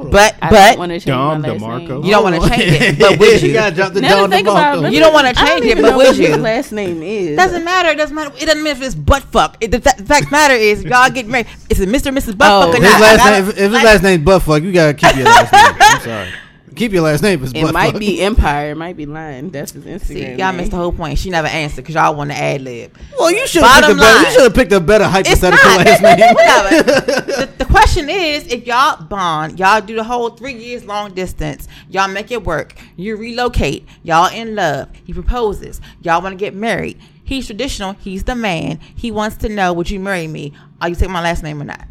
a- 0.08 0.10
But 0.12 0.36
I 0.42 0.50
but 0.50 0.70
don't 0.70 0.80
want 0.80 0.90
to 0.92 0.96
change 1.00 1.06
Dom 1.06 1.42
my 1.42 1.48
last 1.50 1.62
DeMarco. 1.62 1.88
name. 1.90 2.04
you 2.04 2.12
don't 2.12 2.24
want 2.24 2.44
to 2.44 2.50
change 2.50 2.82
it. 2.82 3.00
But 3.00 3.20
would 3.20 3.42
you 3.42 3.48
you? 3.48 3.54
gotta 3.54 3.76
drop 3.76 3.94
the 3.94 4.02
Now 4.02 4.10
Don 4.18 4.30
to 4.30 4.36
think 4.36 4.48
about 4.48 4.78
DeMarco. 4.78 4.88
it, 4.88 4.94
You 4.94 5.00
don't 5.00 5.14
wanna 5.14 5.28
I 5.30 5.34
don't 5.34 5.48
change 5.48 5.66
it, 5.66 5.70
even 5.72 5.84
but 5.84 5.90
know 5.92 5.98
would 5.98 6.08
what 6.08 6.16
his 6.16 6.30
you? 6.30 6.36
last 6.38 6.72
name 6.72 7.02
is. 7.04 7.38
Doesn't 7.38 7.64
matter. 7.64 7.90
It 7.90 7.96
doesn't 7.98 8.16
matter. 8.16 8.32
It 8.38 8.46
doesn't 8.46 8.64
matter 8.64 8.78
if 8.82 8.84
it's 8.84 8.96
butt 8.96 9.24
fuck. 9.24 9.58
It, 9.62 9.72
the, 9.72 9.82
fa- 9.82 9.96
the 9.98 10.06
fact 10.06 10.32
matter 10.32 10.54
is 10.56 10.84
y'all 10.84 11.10
get 11.10 11.28
married. 11.28 11.48
Is 11.70 11.80
it 11.80 11.90
Mr. 11.90 12.08
and 12.08 12.18
Mrs. 12.18 12.38
Butt 12.38 12.50
Oh. 12.52 12.72
fuck 12.72 12.74
or 12.74 12.78
If 12.78 12.84
not? 12.84 12.92
his 12.92 13.02
last 13.02 13.20
I- 13.22 13.28
I- 13.28 13.40
name, 13.40 13.50
if, 13.50 13.58
if 13.58 13.72
his 13.72 13.84
last 13.84 14.04
name 14.04 14.26
Buttfuck, 14.26 14.64
you 14.64 14.72
gotta 14.72 14.94
keep 14.94 15.16
your 15.16 15.26
last 15.26 15.52
name. 15.54 15.76
I'm 15.80 16.02
sorry. 16.02 16.30
Keep 16.76 16.92
your 16.94 17.02
last 17.04 17.22
name. 17.24 17.44
It 17.44 17.54
Buttfuck. 17.54 17.74
might 17.74 18.00
be 18.00 18.22
Empire. 18.22 18.72
It 18.72 18.76
might 18.76 18.98
be 18.98 19.06
Line. 19.06 19.50
That's 19.50 19.72
his 19.72 19.86
Instagram. 19.86 20.06
See, 20.06 20.22
y'all 20.22 20.38
name. 20.38 20.58
missed 20.58 20.72
the 20.72 20.78
whole 20.78 20.92
point. 20.92 21.20
She 21.20 21.30
never 21.30 21.48
answered 21.48 21.78
because 21.84 21.96
y'all 21.96 22.16
want 22.16 22.32
to 22.32 22.38
ad 22.38 22.62
lib. 22.62 22.96
Well, 23.18 23.32
you 23.32 23.46
should 23.48 23.64
have 23.64 23.82
picked 23.82 23.92
a 23.92 23.96
Bottom 23.96 23.98
better. 24.00 24.20
You 24.20 24.32
should 24.32 24.44
have 24.44 24.54
picked 24.54 24.72
a 24.72 24.80
better 24.80 25.06
hypothetical 25.06 25.70
last 25.72 26.02
name. 26.02 26.36
The, 27.34 27.50
the 27.58 27.66
question 27.66 28.10
is, 28.10 28.46
if 28.48 28.66
y'all 28.68 29.04
bond, 29.04 29.60
y'all 29.60 29.82
do 29.82 29.96
the 29.96 30.04
whole 30.04 30.30
three 30.30 30.54
years 30.54 30.86
long 30.86 31.14
distance, 31.14 31.68
y'all 31.90 32.08
make 32.08 32.32
it 32.32 32.44
work. 32.44 32.76
You 32.96 33.16
relocate. 33.18 33.88
Y'all 34.04 34.32
in 34.32 34.56
love. 34.56 34.90
He 35.04 35.14
proposes. 35.14 35.82
Y'all 36.02 36.22
want 36.22 36.34
to 36.34 36.38
get 36.38 36.54
married. 36.54 37.00
He's 37.24 37.48
traditional. 37.48 37.94
He's 37.94 38.24
the 38.24 38.36
man. 38.36 38.80
He 38.96 39.10
wants 39.12 39.38
to 39.38 39.50
know, 39.50 39.74
would 39.74 39.90
you 39.90 40.00
marry 40.00 40.28
me? 40.28 40.54
Are 40.82 40.90
you 40.90 40.96
taking 40.96 41.14
my 41.14 41.22
last 41.22 41.44
name 41.44 41.62
or 41.62 41.66
not? 41.66 41.88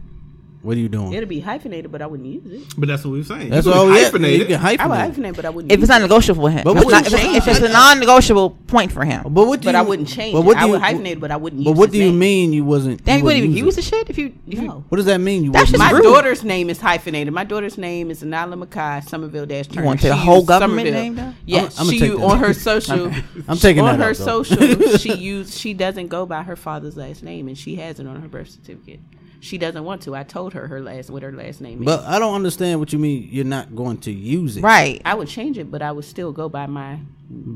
What 0.63 0.77
are 0.77 0.81
you 0.81 0.89
doing? 0.89 1.13
It'll 1.13 1.29
be 1.29 1.41
hyphenated, 1.41 1.91
but 1.91 2.01
I 2.03 2.07
wouldn't 2.07 2.29
use 2.29 2.45
it. 2.47 2.75
But 2.79 2.87
that's 2.89 3.05
what 3.05 3.11
we 3.11 3.19
were 3.19 3.25
saying. 3.25 3.51
That's 3.51 3.67
you 3.67 3.73
all 3.73 3.87
could 3.87 3.95
we 3.95 3.99
hyphenate 4.29 4.37
You 4.37 4.43
it. 4.43 4.47
can 4.47 4.61
I 4.61 4.71
would 4.71 4.79
hyphenate. 4.81 5.15
hyphenate, 5.15 5.37
but 5.37 5.45
I 5.45 5.51
wouldn't. 5.51 5.73
If 5.73 5.79
use 5.81 5.89
it's 5.89 5.91
not 5.91 6.03
negotiable 6.03 6.43
for 6.45 6.51
him, 6.51 6.63
But 6.63 6.77
if, 6.77 6.85
what 6.85 6.85
it's 7.03 7.11
not- 7.13 7.21
you- 7.23 7.29
if 7.31 7.37
it's- 7.43 7.57
if 7.57 7.63
it's 7.65 7.69
a 7.69 7.73
non-negotiable 7.73 8.51
point 8.69 8.93
for 8.93 9.05
him, 9.05 9.23
But 9.25 9.49
what 9.49 9.61
do 9.61 9.67
But 9.67 9.73
you? 9.75 9.79
I 9.79 9.83
wouldn't 9.83 10.07
change 10.09 10.35
but 10.35 10.39
it. 10.41 10.45
what 10.45 10.55
do 10.57 10.63
I 10.63 10.67
you- 10.67 10.71
would 10.73 10.81
hyphenate, 10.81 11.19
but 11.19 11.31
I 11.33 11.37
wouldn't 11.37 11.65
But 11.65 11.71
use 11.71 11.79
what 11.79 11.89
his 11.89 11.93
do 11.95 11.99
you 11.99 12.11
name. 12.11 12.19
mean 12.21 12.53
you 12.53 12.65
wasn't? 12.65 13.05
then 13.05 13.19
you 13.19 13.25
wouldn't 13.25 13.45
even 13.45 13.57
use 13.57 13.75
it? 13.77 13.77
the 13.77 13.83
shit 13.83 14.09
if 14.09 14.17
you. 14.19 14.33
If 14.47 14.61
you 14.61 14.69
No. 14.69 14.85
What 14.89 14.97
does 14.99 15.07
that 15.07 15.21
mean? 15.21 15.43
You 15.43 15.51
That's 15.51 15.71
just 15.71 15.79
My 15.81 15.91
rude. 15.91 16.05
daughter's 16.05 16.45
name 16.45 16.71
is 16.71 16.81
hyphenated. 16.81 17.35
My 17.35 17.43
daughter's 17.45 17.77
name 17.77 18.13
is 18.13 18.23
Anala 18.23 18.55
Makai 18.65 19.03
Somerville 19.09 19.47
Dash 19.47 19.67
Turner. 19.67 19.85
want 19.87 20.01
the 20.01 20.15
She 20.15 20.17
whole 20.17 20.37
used 20.37 20.47
government 20.47 20.87
Somerville. 20.87 21.03
name 21.03 21.15
down? 21.17 21.35
Yes, 21.45 21.77
I'm- 21.77 21.89
I'ma 21.89 21.91
she 21.91 21.99
take 21.99 22.21
on 22.21 22.39
her 22.39 22.53
social. 22.69 23.11
I'm 23.49 23.57
taking 23.59 23.83
on 23.83 23.99
her 23.99 24.15
social. 24.15 24.59
she 24.99 25.13
used. 25.15 25.55
She 25.59 25.75
doesn't 25.75 26.07
go 26.07 26.25
by 26.25 26.45
her 26.45 26.55
father's 26.55 26.97
last 26.97 27.25
name, 27.25 27.49
and 27.49 27.59
she 27.59 27.75
has 27.77 27.99
it 27.99 28.07
on 28.07 28.21
her 28.23 28.29
birth 28.29 28.51
certificate. 28.51 29.01
She 29.45 29.59
doesn't 29.59 29.83
want 29.83 30.03
to. 30.03 30.15
I 30.15 30.23
told 30.23 30.53
her 30.55 30.69
her 30.69 30.81
last 30.81 31.11
what 31.11 31.23
her 31.25 31.33
last 31.33 31.61
name 31.61 31.81
is. 31.81 31.85
But 31.85 32.05
I 32.05 32.21
don't 32.21 32.35
understand 32.35 32.79
what 32.79 32.93
you 32.93 32.99
mean. 33.01 33.29
You're 33.31 33.45
not 33.45 33.75
going 33.75 33.99
to 33.99 34.13
use 34.13 34.57
it, 34.57 34.63
right, 34.63 35.03
I 35.05 35.15
would 35.15 35.27
change 35.27 35.59
it, 35.59 35.69
but 35.69 35.83
I 35.83 35.91
would 35.91 36.05
still 36.05 36.31
go 36.31 36.49
by 36.49 36.67
my 36.67 36.99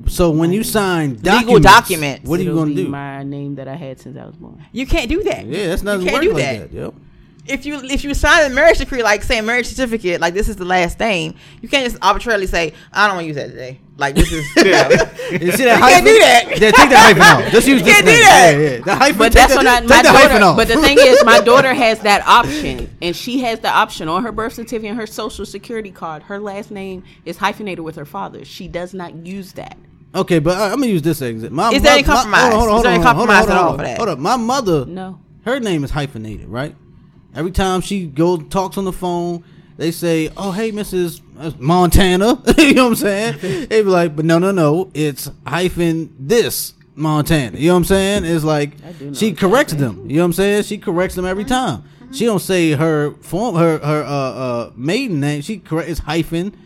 So 0.09 0.31
when 0.31 0.53
you 0.53 0.65
sign 0.65 1.11
Legal 1.23 1.61
documents, 1.61 1.63
documents. 1.65 2.29
what 2.29 2.41
are 2.41 2.43
you 2.43 2.55
going 2.55 2.71
to 2.71 2.75
do? 2.75 2.89
My 2.89 3.23
name 3.23 3.55
that 3.55 3.69
I 3.69 3.77
had 3.77 4.01
since 4.01 4.17
I 4.19 4.25
was 4.27 4.35
born. 4.35 4.65
you 4.73 4.85
can't 4.85 5.09
do 5.09 5.23
that. 5.23 5.47
Yeah, 5.47 5.69
that's 5.69 5.83
not 5.83 6.01
You 6.01 6.07
can't 6.07 6.15
work 6.15 6.23
do 6.25 6.33
like 6.33 6.43
that. 6.43 6.73
that. 6.73 6.77
Yep. 6.77 6.95
If 7.49 7.65
you 7.67 7.81
if 7.85 8.05
you 8.05 8.13
sign 8.15 8.51
a 8.51 8.55
marriage 8.55 8.79
decree, 8.79 9.03
like 9.03 9.23
say 9.23 9.39
a 9.39 9.43
marriage 9.43 9.67
certificate, 9.67 10.21
like 10.21 10.35
this 10.35 10.49
is 10.49 10.57
the 10.57 10.65
last 10.65 10.99
name, 11.01 11.35
you 11.63 11.69
can't 11.69 11.85
just 11.91 12.03
arbitrarily 12.03 12.47
say, 12.47 12.73
I 12.93 13.07
don't 13.07 13.17
want 13.17 13.25
to 13.25 13.29
use 13.29 13.37
that 13.37 13.49
today. 13.49 13.81
Like 13.99 14.15
this 14.15 14.31
is 14.31 14.45
Yeah. 14.57 14.89
You 15.31 15.53
see 15.53 15.65
that 15.65 15.79
You 15.79 15.83
hyphen? 15.83 15.89
can't 15.89 16.07
do 16.07 16.19
that. 16.19 16.45
Yeah, 16.61 16.71
take 16.71 16.91
the 16.91 16.99
hyphen 16.99 17.23
out. 17.23 17.51
Just 17.51 17.67
use 17.67 17.81
You 17.81 17.85
this 17.87 17.95
can't 17.95 18.07
do 18.07 18.13
name. 18.13 18.21
that. 18.23 18.51
Yeah, 18.53 18.71
yeah. 18.77 18.85
The 18.85 18.95
hyphen. 18.95 19.19
But 19.19 19.25
take 19.25 19.33
that's 19.35 19.53
the, 19.53 19.57
what 19.59 19.67
I, 19.67 19.81
take 19.81 19.89
my 19.89 19.97
the 20.03 20.09
daughter. 20.29 20.45
off. 20.45 20.57
But 20.57 20.69
the 20.69 20.77
thing 20.81 20.99
is, 21.01 21.25
my 21.25 21.41
daughter 21.45 21.73
has 21.75 22.01
that 22.01 22.27
option, 22.27 22.95
and 23.03 23.17
she 23.17 23.41
has 23.41 23.61
the 23.61 23.71
option 23.71 24.09
on 24.09 24.23
her 24.23 24.33
birth 24.33 24.53
certificate 24.55 24.91
and 24.91 24.99
her 24.99 25.07
social 25.07 25.47
security 25.47 25.91
card. 25.91 26.23
Her 26.25 26.39
last 26.39 26.71
name 26.71 27.05
is 27.25 27.37
hyphenated 27.39 27.85
with 27.85 27.97
her 27.97 28.05
father's. 28.05 28.47
She 28.49 28.69
does 28.69 28.93
not 28.95 29.15
use 29.27 29.53
that. 29.55 29.77
Okay, 30.15 30.39
but 30.39 30.57
I, 30.57 30.67
I'm 30.73 30.79
gonna 30.81 30.87
use 30.87 31.03
this 31.03 31.21
example. 31.23 31.57
My, 31.57 31.71
Is 31.73 31.83
there 31.83 31.93
my- 31.93 31.99
any 31.99 32.07
my- 32.07 32.15
compromise? 32.15 32.41
hold 32.43 32.55
on, 32.55 32.61
hold 32.61 32.71
on, 32.71 32.77
Is 32.79 32.83
there 32.83 32.93
any 32.93 33.03
hold 33.03 33.07
on, 33.09 33.17
hold 33.17 33.29
on, 33.31 33.37
compromise 33.37 33.51
at 33.51 33.57
all 33.57 33.77
for 33.77 33.83
that? 33.83 33.97
Hold 33.99 34.09
up. 34.11 34.19
My 34.19 34.37
mother, 34.37 34.87
No. 34.87 35.19
her 35.45 35.59
name 35.61 35.85
is 35.85 35.91
hyphenated, 35.91 36.49
right? 36.49 36.75
Every 37.37 37.51
time 37.51 37.83
she 37.83 38.07
goes 38.07 38.43
talks 38.49 38.79
on 38.79 38.85
the 38.85 38.93
phone, 38.93 39.45
they 39.77 39.91
say, 39.91 40.31
"Oh, 40.37 40.53
hey, 40.53 40.73
Mrs. 40.73 41.21
Montana." 41.59 42.43
you 42.59 42.75
know 42.75 42.85
what 42.85 42.91
I'm 42.91 42.97
saying? 42.97 43.39
They 43.69 43.83
be 43.83 43.89
like, 43.89 44.17
"But 44.17 44.25
no, 44.25 44.39
no, 44.39 44.51
no, 44.51 44.91
it's 44.95 45.31
hyphen 45.47 46.15
this 46.19 46.73
Montana." 46.95 47.59
You 47.59 47.69
know 47.69 47.75
what 47.75 47.79
I'm 47.79 47.85
saying? 47.85 48.25
It's 48.25 48.45
like 48.45 48.73
she 49.13 49.33
corrects 49.33 49.75
them. 49.75 50.09
You 50.09 50.17
know 50.17 50.23
what 50.23 50.27
I'm 50.27 50.33
saying? 50.33 50.63
She 50.63 50.79
corrects 50.79 51.15
them 51.15 51.27
every 51.27 51.45
time. 51.45 51.85
She 52.13 52.25
don't 52.25 52.41
say 52.41 52.73
her 52.73 53.13
form, 53.21 53.57
her 53.57 53.79
her 53.79 54.03
uh, 54.03 54.09
uh 54.09 54.73
maiden 54.75 55.21
name. 55.21 55.43
She 55.43 55.59
correct 55.59 55.91
it's 55.91 56.01
hyphen 56.01 56.57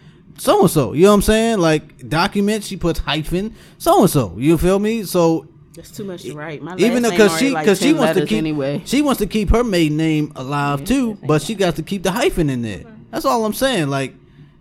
so 0.41 0.61
and 0.63 0.71
so. 0.71 0.93
You 0.93 1.03
know 1.03 1.11
what 1.11 1.15
I'm 1.17 1.23
saying? 1.23 1.59
Like 1.59 2.09
documents, 2.09 2.67
she 2.67 2.77
puts 2.77 2.99
hyphen 3.01 3.55
so 3.79 4.03
and 4.03 4.11
so. 4.11 4.37
You 4.39 4.57
feel 4.57 4.79
me? 4.79 5.05
So 5.05 5.47
That's 5.75 5.91
too 5.91 6.05
much 6.05 6.23
to 6.23 6.35
write. 6.35 6.63
My 6.63 6.77
even 6.77 7.03
last 7.03 7.13
because 7.13 7.31
name 7.31 7.39
she 7.39 7.45
already 7.45 7.51
like 7.51 7.65
because 7.65 7.81
she 7.81 7.93
wants 7.93 8.19
to 8.19 8.27
keep 8.27 8.39
anyway. 8.39 8.83
she 8.85 9.03
wants 9.03 9.19
to 9.21 9.27
keep 9.27 9.51
her 9.51 9.63
maiden 9.63 9.97
name 9.97 10.33
alive 10.37 10.85
too, 10.85 11.19
but 11.25 11.43
she 11.43 11.55
got 11.55 11.77
to 11.77 11.83
keep 11.83 12.03
the 12.03 12.11
hyphen 12.11 12.51
in 12.51 12.63
there. 12.63 12.85
That's 13.11 13.25
all 13.25 13.45
I'm 13.45 13.53
saying. 13.53 13.89
Like 13.89 14.15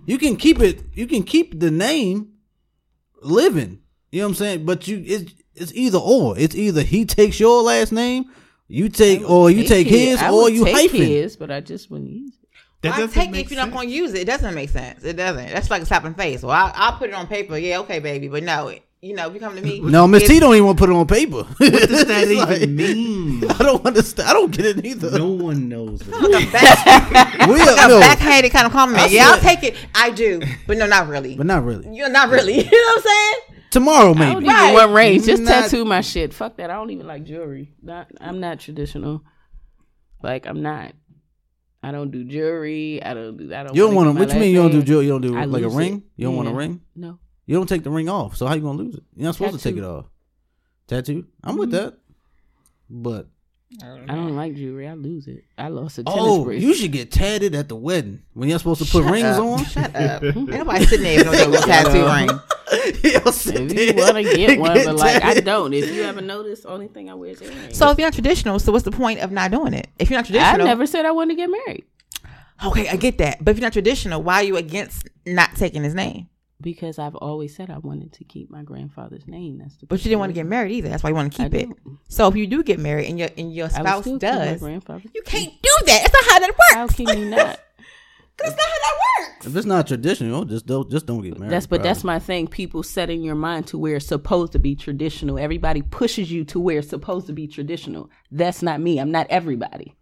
you 0.05 0.17
can 0.17 0.35
keep 0.35 0.59
it, 0.59 0.81
you 0.93 1.07
can 1.07 1.23
keep 1.23 1.59
the 1.59 1.71
name 1.71 2.33
living. 3.21 3.79
You 4.11 4.21
know 4.21 4.25
what 4.25 4.29
I'm 4.29 4.35
saying? 4.35 4.65
But 4.65 4.87
you 4.87 5.03
it's 5.05 5.33
it's 5.55 5.73
either 5.73 5.97
or. 5.97 6.37
It's 6.37 6.55
either 6.55 6.83
he 6.83 7.05
takes 7.05 7.39
your 7.39 7.61
last 7.63 7.91
name, 7.91 8.25
you 8.67 8.89
take, 8.89 9.27
or 9.27 9.51
you 9.51 9.67
take 9.67 9.87
his, 9.87 10.21
I 10.21 10.31
or 10.31 10.49
you 10.49 10.63
take 10.63 10.91
hyphen. 10.91 11.01
his, 11.01 11.35
but 11.35 11.51
I 11.51 11.59
just 11.59 11.91
wouldn't 11.91 12.09
use 12.09 12.33
it. 12.41 12.47
That 12.81 12.93
I 12.93 13.07
take 13.07 13.29
it 13.29 13.35
if 13.35 13.51
you're 13.51 13.59
not 13.59 13.71
going 13.71 13.89
to 13.89 13.93
use 13.93 14.13
it. 14.13 14.21
It 14.21 14.25
doesn't 14.25 14.55
make 14.55 14.69
sense. 14.69 15.03
It 15.03 15.17
doesn't. 15.17 15.49
That's 15.49 15.69
like 15.69 15.81
a 15.81 15.85
slap 15.85 16.05
in 16.05 16.13
the 16.13 16.17
face. 16.17 16.43
Well, 16.43 16.51
I, 16.51 16.71
I'll 16.73 16.97
put 16.97 17.09
it 17.09 17.13
on 17.13 17.27
paper. 17.27 17.57
Yeah, 17.57 17.79
okay, 17.79 17.99
baby. 17.99 18.29
But 18.29 18.43
no, 18.43 18.69
it, 18.69 18.83
you 19.01 19.15
know, 19.15 19.27
if 19.27 19.33
you 19.33 19.39
come 19.39 19.55
to 19.55 19.61
me, 19.61 19.79
No, 19.79 20.07
Miss 20.07 20.27
T 20.27 20.39
don't 20.39 20.53
even 20.55 20.65
want 20.65 20.77
to 20.77 20.81
put 20.85 20.89
it 20.89 20.95
on 20.95 21.07
paper. 21.07 21.43
What 21.43 21.57
does 21.89 22.05
that 22.05 22.27
even 22.27 22.37
like- 22.37 22.69
mean? 22.69 23.49
I 23.49 23.57
don't 23.59 23.85
understand. 23.85 24.27
I 24.29 24.33
don't 24.33 24.51
get 24.51 24.65
it 24.65 24.85
either. 24.85 25.17
No 25.17 25.29
one 25.29 25.69
knows. 25.69 26.01
What 26.07 26.31
back, 26.51 27.47
we 27.47 27.61
a 27.61 27.63
are, 27.63 27.87
no, 27.87 27.99
backhanded 27.99 28.51
kind 28.51 28.65
of 28.65 28.71
compliment. 28.73 29.09
I 29.09 29.13
yeah, 29.13 29.29
I'll 29.29 29.39
take 29.39 29.63
it. 29.63 29.75
I 29.95 30.09
do, 30.11 30.41
but 30.67 30.77
no, 30.77 30.85
not 30.85 31.07
really. 31.07 31.35
but 31.35 31.45
not 31.45 31.63
really. 31.63 31.95
You're 31.95 32.09
not 32.09 32.29
really. 32.29 32.55
You 32.69 32.71
know 32.71 32.77
what 32.95 32.97
I'm 32.97 33.03
saying? 33.03 33.65
Tomorrow 33.71 34.09
I 34.11 34.13
don't 34.13 34.17
maybe. 34.19 34.31
even 34.45 34.47
Right. 34.47 34.73
want 34.73 34.91
rings. 34.93 35.25
Just 35.27 35.43
Not- 35.43 35.51
tattoo 35.63 35.85
my 35.85 36.01
shit. 36.01 36.33
Fuck 36.33 36.57
that. 36.57 36.69
I 36.69 36.73
don't 36.73 36.89
even 36.89 37.05
like 37.07 37.23
jewelry. 37.23 37.71
Not. 37.83 38.07
I'm 38.19 38.39
not 38.39 38.59
traditional. 38.59 39.23
Like 40.23 40.45
I'm 40.47 40.61
not. 40.61 40.93
I 41.81 41.91
don't 41.91 42.11
do 42.11 42.25
jewelry. 42.25 43.01
I 43.01 43.13
don't 43.13 43.37
do. 43.37 43.53
I 43.53 43.63
don't. 43.63 43.75
You 43.75 43.83
don't 43.85 43.95
wanna 43.95 44.11
want 44.11 44.19
to. 44.21 44.25
get 44.25 44.27
What 44.27 44.33
you 44.35 44.39
mean? 44.41 44.55
last 44.55 44.63
You 44.65 44.69
don't 44.71 44.79
do 44.81 44.85
jewelry? 44.85 45.05
You 45.05 45.11
don't 45.11 45.21
do 45.21 45.37
I 45.37 45.45
like 45.45 45.63
a 45.63 45.69
ring? 45.69 45.97
it. 45.97 46.03
You 46.17 46.25
don't 46.27 46.35
want 46.35 46.49
a 46.49 46.53
ring? 46.53 46.81
No. 46.95 47.19
You 47.49 47.55
don't 47.55 47.65
take 47.67 47.81
the 47.83 47.89
ring 47.89 48.09
off. 48.09 48.35
So 48.37 48.45
how 48.45 48.53
you 48.53 48.61
gonna 48.61 48.77
lose 48.77 48.93
it? 48.93 49.03
You're 49.15 49.25
not 49.25 49.33
supposed 49.33 49.57
to 49.57 49.63
take 49.63 49.75
it 49.75 49.81
Tattoo. 49.81 49.89
off. 49.91 50.05
Tattoo. 50.87 51.25
I'm 51.43 51.57
with 51.57 51.71
Mm-hmm. 51.71 51.83
that. 51.85 51.97
But 52.91 53.27
I 53.81 54.13
don't 54.13 54.35
like 54.35 54.53
jewelry. 54.53 54.87
I 54.87 54.93
lose 54.93 55.25
it. 55.27 55.45
I 55.57 55.69
lost 55.69 55.97
a 55.97 56.03
tennis 56.03 56.19
oh, 56.21 56.43
bracelet. 56.43 56.61
you 56.61 56.75
should 56.75 56.91
get 56.91 57.11
tatted 57.11 57.55
at 57.55 57.67
the 57.67 57.75
wedding 57.75 58.21
when 58.33 58.49
you're 58.49 58.59
supposed 58.59 58.83
to 58.85 58.91
put 58.91 59.03
Shut 59.03 59.11
rings 59.11 59.25
up. 59.25 59.43
on. 59.43 59.65
Shut 59.65 59.95
up. 59.95 60.23
Ain't 60.35 60.47
nobody 60.47 60.85
sitting 60.85 61.03
there 61.03 61.17
with 61.27 61.49
no 61.49 61.51
damn 61.65 61.85
tattoo 61.85 62.05
ring. 62.05 62.39
You'll 63.03 63.31
sit 63.31 63.55
if 63.61 63.69
there 63.69 63.83
you 63.85 63.93
want 63.95 64.15
to 64.17 64.35
get 64.35 64.59
one, 64.59 64.73
get 64.75 64.85
but 64.85 64.95
like 64.97 65.15
I 65.15 65.19
tatted. 65.19 65.45
don't. 65.45 65.73
If 65.73 65.91
you 65.91 66.03
ever 66.03 66.21
notice, 66.21 66.65
only 66.65 66.87
thing 66.87 67.09
I 67.09 67.15
wear 67.15 67.31
is 67.31 67.41
earrings. 67.41 67.75
So 67.79 67.89
if 67.89 67.97
you're 67.97 68.05
not 68.05 68.13
traditional, 68.13 68.59
so 68.59 68.71
what's 68.71 68.85
the 68.85 68.91
point 68.91 69.21
of 69.21 69.31
not 69.31 69.49
doing 69.49 69.73
it? 69.73 69.87
If 69.97 70.11
you're 70.11 70.19
not 70.19 70.25
traditional. 70.27 70.45
I 70.47 70.51
traditional, 70.51 70.67
never 70.67 70.85
said 70.85 71.05
I 71.07 71.11
wanted 71.11 71.31
to 71.33 71.37
get 71.37 71.49
married. 71.49 71.85
okay, 72.67 72.87
I 72.89 72.95
get 72.95 73.17
that. 73.17 73.43
But 73.43 73.51
if 73.51 73.57
you're 73.57 73.65
not 73.65 73.73
traditional, 73.73 74.21
why 74.21 74.35
are 74.35 74.43
you 74.43 74.57
against 74.57 75.07
not 75.25 75.55
taking 75.55 75.83
his 75.83 75.95
name? 75.95 76.28
Because 76.61 76.99
I've 76.99 77.15
always 77.15 77.55
said 77.55 77.69
I 77.69 77.77
wanted 77.77 78.11
to 78.13 78.25
keep 78.25 78.49
my 78.49 78.63
grandfather's 78.63 79.25
name. 79.27 79.59
That's 79.59 79.77
the. 79.77 79.85
But 79.85 79.99
you 79.99 80.09
didn't 80.09 80.19
want 80.19 80.31
to 80.31 80.33
get 80.33 80.45
married 80.45 80.73
either. 80.73 80.89
That's 80.89 81.03
why 81.03 81.09
you 81.09 81.15
want 81.15 81.31
to 81.33 81.41
I 81.41 81.45
keep 81.45 81.53
it. 81.53 81.65
don't. 81.67 81.99
So 82.09 82.27
if 82.27 82.35
you 82.35 82.47
do 82.47 82.63
get 82.63 82.79
married 82.79 83.07
and 83.09 83.17
your 83.17 83.29
and 83.37 83.53
your 83.53 83.69
spouse 83.69 84.03
still 84.03 84.19
keep 84.19 84.29
my 84.29 84.45
does, 84.45 84.59
grandfather. 84.59 85.03
you 85.15 85.21
can't 85.23 85.53
do 85.61 85.69
that. 85.85 86.01
It's 86.03 86.13
not 86.13 86.33
how 86.33 86.39
that 86.39 86.49
works. 86.49 86.73
How 86.73 86.87
can 86.87 87.17
you 87.17 87.29
not? 87.29 87.59
Cause 88.37 88.55
That's 88.55 88.57
not 88.57 88.67
how 88.69 88.77
that 88.77 88.99
works. 89.35 89.47
If 89.47 89.55
it's 89.55 89.65
not 89.65 89.87
traditional, 89.87 90.45
just 90.45 90.65
don't 90.65 90.89
just 90.89 91.05
don't 91.05 91.21
get 91.21 91.37
married. 91.37 91.51
That's 91.51 91.65
but 91.67 91.81
bro. 91.81 91.89
that's 91.89 92.03
my 92.05 92.19
thing. 92.19 92.47
People 92.47 92.83
setting 92.83 93.21
your 93.21 93.35
mind 93.35 93.67
to 93.67 93.77
where 93.77 93.95
it's 93.97 94.05
supposed 94.05 94.53
to 94.53 94.59
be 94.59 94.75
traditional. 94.75 95.37
Everybody 95.37 95.81
pushes 95.81 96.31
you 96.31 96.45
to 96.45 96.59
where 96.59 96.79
it's 96.79 96.89
supposed 96.89 97.27
to 97.27 97.33
be 97.33 97.47
traditional. 97.47 98.09
That's 98.31 98.61
not 98.61 98.79
me. 98.79 98.97
I'm 98.97 99.11
not 99.11 99.27
everybody. 99.29 99.95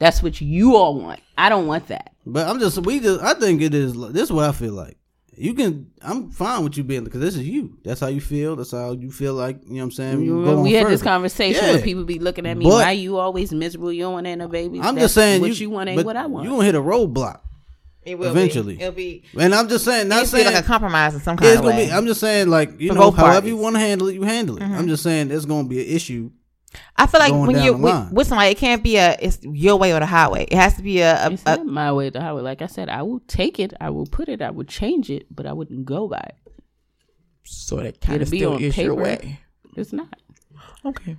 That's 0.00 0.22
what 0.22 0.40
you 0.40 0.76
all 0.76 1.00
want. 1.00 1.20
I 1.36 1.48
don't 1.48 1.66
want 1.66 1.88
that. 1.88 2.12
But 2.26 2.48
I'm 2.48 2.58
just 2.60 2.78
we 2.84 3.00
just 3.00 3.20
I 3.22 3.34
think 3.34 3.62
it 3.62 3.72
is. 3.74 3.94
This 4.12 4.24
is 4.24 4.32
what 4.32 4.44
I 4.44 4.52
feel 4.52 4.72
like. 4.72 4.97
You 5.38 5.54
can. 5.54 5.90
I'm 6.02 6.30
fine 6.30 6.64
with 6.64 6.76
you 6.76 6.84
being 6.84 7.04
because 7.04 7.20
this 7.20 7.36
is 7.36 7.46
you. 7.46 7.78
That's 7.84 8.00
how 8.00 8.08
you 8.08 8.20
feel. 8.20 8.56
That's 8.56 8.72
how 8.72 8.92
you 8.92 9.10
feel 9.10 9.34
like. 9.34 9.62
You 9.64 9.74
know 9.74 9.76
what 9.76 9.82
I'm 9.84 9.90
saying. 9.92 10.22
You 10.22 10.34
go 10.34 10.40
remember 10.40 10.62
we 10.62 10.72
had 10.72 10.88
this 10.88 11.02
conversation 11.02 11.64
Yeah. 11.64 11.72
where 11.72 11.82
people 11.82 12.04
be 12.04 12.18
looking 12.18 12.46
at 12.46 12.56
me. 12.56 12.64
But- 12.64 12.72
Why 12.72 12.92
you 12.92 13.18
always 13.18 13.52
miserable? 13.52 13.92
You 13.92 14.02
don't 14.02 14.14
want 14.14 14.26
to 14.26 14.30
have 14.30 14.38
no 14.38 14.48
babies. 14.48 14.80
I'm 14.84 14.94
That's 14.94 15.04
just 15.04 15.14
saying 15.14 15.40
what 15.40 15.58
you, 15.58 15.70
want 15.70 15.88
ain't 15.88 15.96
but 15.96 16.06
what 16.06 16.16
I 16.16 16.26
want. 16.26 16.44
You 16.44 16.50
gonna 16.50 16.64
hit 16.64 16.74
a 16.74 16.80
roadblock 16.80 17.40
It 18.02 18.18
will 18.18 18.30
eventually. 18.30 18.76
Be. 18.76 18.82
It'll 18.82 18.94
be. 18.94 19.22
And 19.38 19.54
I'm 19.54 19.68
just 19.68 19.84
saying, 19.84 20.08
not 20.08 20.18
needs 20.18 20.30
to 20.30 20.36
be 20.38 20.42
saying 20.42 20.54
like 20.54 20.64
a 20.64 20.66
compromise 20.66 21.14
in 21.14 21.20
some 21.20 21.34
yeah, 21.34 21.40
kind 21.40 21.48
it's 21.50 21.58
of 21.58 21.64
gonna 21.64 21.76
way. 21.76 21.86
be. 21.86 21.92
I'm 21.92 22.06
just 22.06 22.20
saying, 22.20 22.48
like 22.48 22.80
you 22.80 22.88
For 22.88 22.94
know, 22.94 23.10
however 23.10 23.32
parties. 23.32 23.50
you 23.50 23.56
want 23.56 23.76
to 23.76 23.80
handle 23.80 24.08
it, 24.08 24.14
you 24.14 24.22
handle 24.22 24.56
it. 24.56 24.62
I'm 24.62 24.70
mm-hmm. 24.70 24.88
just 24.88 25.02
saying, 25.02 25.28
there's 25.28 25.46
gonna 25.46 25.68
be 25.68 25.80
an 25.80 25.94
issue. 25.94 26.30
I 26.96 27.06
feel 27.06 27.20
like 27.20 27.32
when 27.32 27.62
you 27.62 27.72
the 27.72 27.78
with, 27.78 28.12
with 28.12 28.26
somebody, 28.26 28.50
it 28.50 28.58
can't 28.58 28.82
be 28.82 28.96
a 28.96 29.16
it's 29.20 29.38
your 29.42 29.76
way 29.76 29.92
or 29.92 30.00
the 30.00 30.06
highway. 30.06 30.44
It 30.44 30.54
has 30.54 30.76
to 30.76 30.82
be 30.82 31.00
a, 31.00 31.26
a, 31.26 31.30
it's 31.32 31.42
a 31.46 31.56
not 31.56 31.66
my 31.66 31.92
way 31.92 32.10
to 32.10 32.20
highway. 32.20 32.42
Like 32.42 32.62
I 32.62 32.66
said, 32.66 32.88
I 32.88 33.02
will 33.02 33.20
take 33.20 33.58
it. 33.58 33.72
I 33.80 33.90
will 33.90 34.06
put 34.06 34.28
it. 34.28 34.42
I 34.42 34.50
would 34.50 34.68
change 34.68 35.10
it, 35.10 35.26
but 35.34 35.46
I 35.46 35.52
wouldn't 35.52 35.84
go 35.84 36.08
by 36.08 36.18
it. 36.18 36.52
so 37.44 37.76
that 37.76 37.96
It'll 38.08 38.30
be 38.30 38.44
on 38.44 38.58
paper. 38.70 39.18
It's 39.76 39.92
not. 39.92 40.08
Okay. 40.84 41.16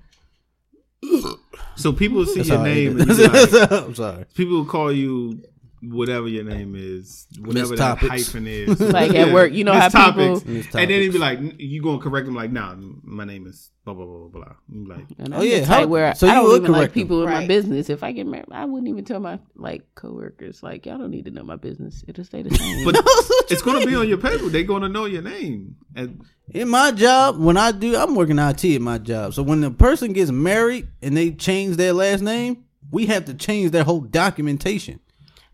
So 1.75 1.93
people 1.93 2.25
see 2.25 2.35
That's 2.41 2.49
your 2.49 2.63
name. 2.63 2.99
And 2.99 3.17
like, 3.17 3.71
I'm 3.71 3.95
sorry. 3.95 4.25
people 4.35 4.57
will 4.57 4.65
call 4.65 4.91
you 4.91 5.41
whatever 5.81 6.27
your 6.27 6.43
name 6.43 6.75
is, 6.75 7.27
whatever 7.39 7.75
that 7.75 7.99
Topics. 7.99 8.07
hyphen 8.27 8.47
is. 8.47 8.79
Like 8.99 9.13
at 9.15 9.33
work, 9.33 9.51
you 9.53 9.63
know 9.63 9.73
Miss 9.73 9.93
how 9.93 10.11
people- 10.11 10.39
Topics. 10.39 10.45
Miss 10.45 10.65
and 10.75 10.89
then 10.91 11.01
he'd 11.01 11.11
be 11.13 11.17
like, 11.19 11.39
you 11.57 11.81
gonna 11.81 11.99
correct 11.99 12.27
him 12.27 12.35
like, 12.35 12.51
nah, 12.51 12.75
my 13.03 13.25
name 13.25 13.47
is 13.47 13.71
blah 13.85 13.93
blah 13.93 14.05
blah 14.05 14.27
blah 14.27 14.43
blah. 14.45 14.53
You 14.71 14.83
be 14.83 14.89
like, 14.89 15.05
And 15.17 15.33
Oh, 15.33 15.37
I'm 15.37 15.47
yeah, 15.47 15.59
the 15.61 15.65
how- 15.65 15.87
where 15.87 16.13
so 16.15 16.27
I 16.27 16.31
you 16.31 16.35
don't 16.35 16.47
would 16.49 16.61
even 16.61 16.71
like 16.71 16.79
correct 16.81 16.93
them. 16.93 17.03
people 17.03 17.19
in 17.23 17.29
my 17.29 17.35
Right. 17.39 17.47
business. 17.47 17.89
If 17.89 18.03
I 18.03 18.11
get 18.11 18.27
married, 18.27 18.45
I 18.51 18.65
wouldn't 18.65 18.87
even 18.89 19.05
tell 19.05 19.19
my 19.19 19.39
like 19.55 19.83
coworkers 19.95 20.61
like 20.63 20.85
y'all 20.85 20.97
don't 20.97 21.11
need 21.11 21.25
to 21.25 21.31
know 21.31 21.43
my 21.43 21.55
business. 21.55 22.03
It'll 22.07 22.23
stay 22.25 22.41
the 22.43 22.53
same. 22.55 22.85
but 22.85 22.95
it's 23.51 23.61
gonna 23.61 23.85
be 23.85 23.95
on 23.95 24.07
your 24.07 24.17
paper. 24.17 24.47
They're 24.49 24.63
gonna 24.63 24.89
know 24.89 25.05
your 25.05 25.21
name. 25.21 25.75
And 25.95 26.21
In 26.53 26.69
my 26.69 26.91
job, 26.91 27.37
when 27.39 27.57
I 27.57 27.71
do, 27.71 27.95
I'm 27.95 28.15
working 28.15 28.39
IT 28.39 28.63
at 28.65 28.81
my 28.81 28.97
job. 28.97 29.33
So 29.33 29.43
when 29.43 29.61
the 29.61 29.71
person 29.71 30.13
gets 30.13 30.31
married 30.31 30.87
and 31.01 31.15
they 31.15 31.31
change 31.31 31.77
their 31.77 31.93
last 31.93 32.21
name, 32.21 32.65
we 32.91 33.05
have 33.07 33.25
to 33.25 33.33
change 33.35 33.71
their 33.71 33.83
whole 33.83 34.01
documentation. 34.01 34.99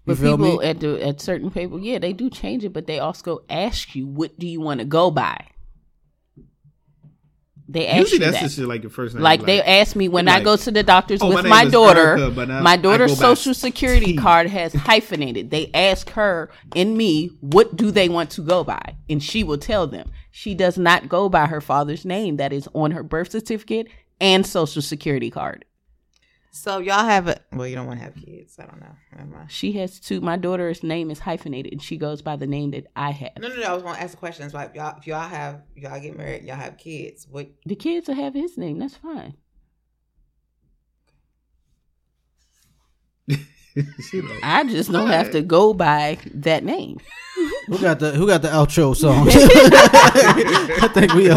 But 0.06 0.18
people 0.18 0.57
me? 0.57 0.65
at 0.65 0.80
the 0.80 1.02
at 1.03 1.19
certain 1.19 1.49
people, 1.52 1.80
yeah, 1.80 1.99
they 1.99 2.14
do 2.14 2.30
change 2.30 2.64
it, 2.64 2.73
but 2.73 2.86
they 2.86 2.99
also 2.99 3.44
ask 3.49 3.95
you, 3.95 4.06
what 4.06 4.38
do 4.38 4.48
you 4.48 4.61
want 4.61 4.80
to 4.80 4.86
go 4.86 5.10
by? 5.10 5.48
They 7.68 7.88
ask 7.88 7.98
usually 8.11 8.19
you 8.26 8.32
that's 8.32 8.41
that. 8.41 8.44
just 8.44 8.60
like 8.60 8.84
your 8.84 8.91
first 8.91 9.15
name. 9.15 9.23
like, 9.23 9.44
they 9.44 9.61
ask 9.61 9.95
me 9.95 10.07
when 10.07 10.27
I 10.27 10.41
go 10.44 10.56
to 10.56 10.69
the 10.72 10.84
doctors 10.84 11.19
"Oh, 11.22 11.30
with 11.30 11.45
name 11.45 11.49
my, 11.49 11.65
daughter. 11.65 12.18
Erica, 12.18 12.61
my 12.61 12.77
daughter's 12.77 13.18
social 13.18 13.53
security 13.68 14.14
T." 14.14 14.18
card 14.18 14.48
has 14.48 14.72
hyphenated. 14.73 15.49
They 15.49 15.72
ask 15.73 16.11
her 16.11 16.52
and 16.76 16.95
me, 16.95 17.32
what 17.41 17.76
do 17.76 17.90
they 17.90 18.07
want 18.07 18.30
to 18.32 18.41
go 18.41 18.64
by? 18.64 18.95
And 19.10 19.22
she 19.22 19.44
will 19.44 19.57
tell 19.57 19.88
them. 19.88 20.11
She 20.30 20.53
does 20.53 20.77
not 20.77 21.10
go 21.10 21.27
by 21.27 21.48
her 21.48 21.61
father's 21.61 22.06
name 22.06 22.38
that 22.38 22.53
is 22.53 22.69
on 22.73 22.91
her 22.91 23.02
birth 23.02 23.32
certificate 23.32 23.88
and 24.22 24.45
social 24.45 24.82
security 24.84 25.32
card. 25.32 25.65
So 26.56 26.80
y'all 26.80 27.03
have 27.03 27.27
a 27.27 27.38
well, 27.52 27.68
you 27.68 27.76
don't 27.76 27.86
want 27.86 27.99
to 27.99 28.06
have 28.06 28.15
kids. 28.15 28.57
I 28.57 28.65
don't 28.65 28.80
know. 28.80 29.45
She 29.49 29.73
has 29.73 29.99
two. 29.99 30.22
My 30.22 30.38
daughter's 30.38 30.84
name 30.84 31.11
is 31.11 31.19
hyphenated, 31.19 31.73
and 31.73 31.84
she 31.84 31.98
goes 31.98 32.22
by 32.22 32.38
the 32.38 32.48
name 32.48 32.72
that 32.72 32.88
I 32.95 33.11
have. 33.11 33.32
No, 33.40 33.49
no, 33.49 33.56
no. 33.57 33.64
I 33.64 33.73
was 33.73 33.84
gonna 33.84 33.99
ask 33.99 34.14
a 34.14 34.18
question. 34.18 34.49
Like, 34.53 34.73
y'all, 34.73 34.98
if 34.98 35.06
y'all 35.06 35.27
have, 35.27 35.64
y'all 35.76 35.99
get 35.99 36.18
married, 36.18 36.45
y'all 36.45 36.56
have 36.56 36.77
kids. 36.77 37.27
What? 37.30 37.49
The 37.65 37.76
kids 37.76 38.07
will 38.07 38.15
have 38.15 38.34
his 38.34 38.57
name. 38.57 38.80
That's 38.80 38.95
fine. 38.95 39.36
Like, 43.76 44.40
I 44.41 44.64
just 44.64 44.90
don't 44.90 45.10
have 45.10 45.32
to 45.32 45.41
go 45.41 45.73
by 45.73 46.18
that 46.36 46.64
name. 46.64 46.98
Who 47.68 47.77
got 47.80 47.99
the 47.99 48.11
Who 48.11 48.26
got 48.26 48.41
the 48.41 48.48
outro 48.48 48.95
song? 48.95 49.27
I 49.30 50.90
think 50.94 51.14
we 51.14 51.30
are. 51.30 51.36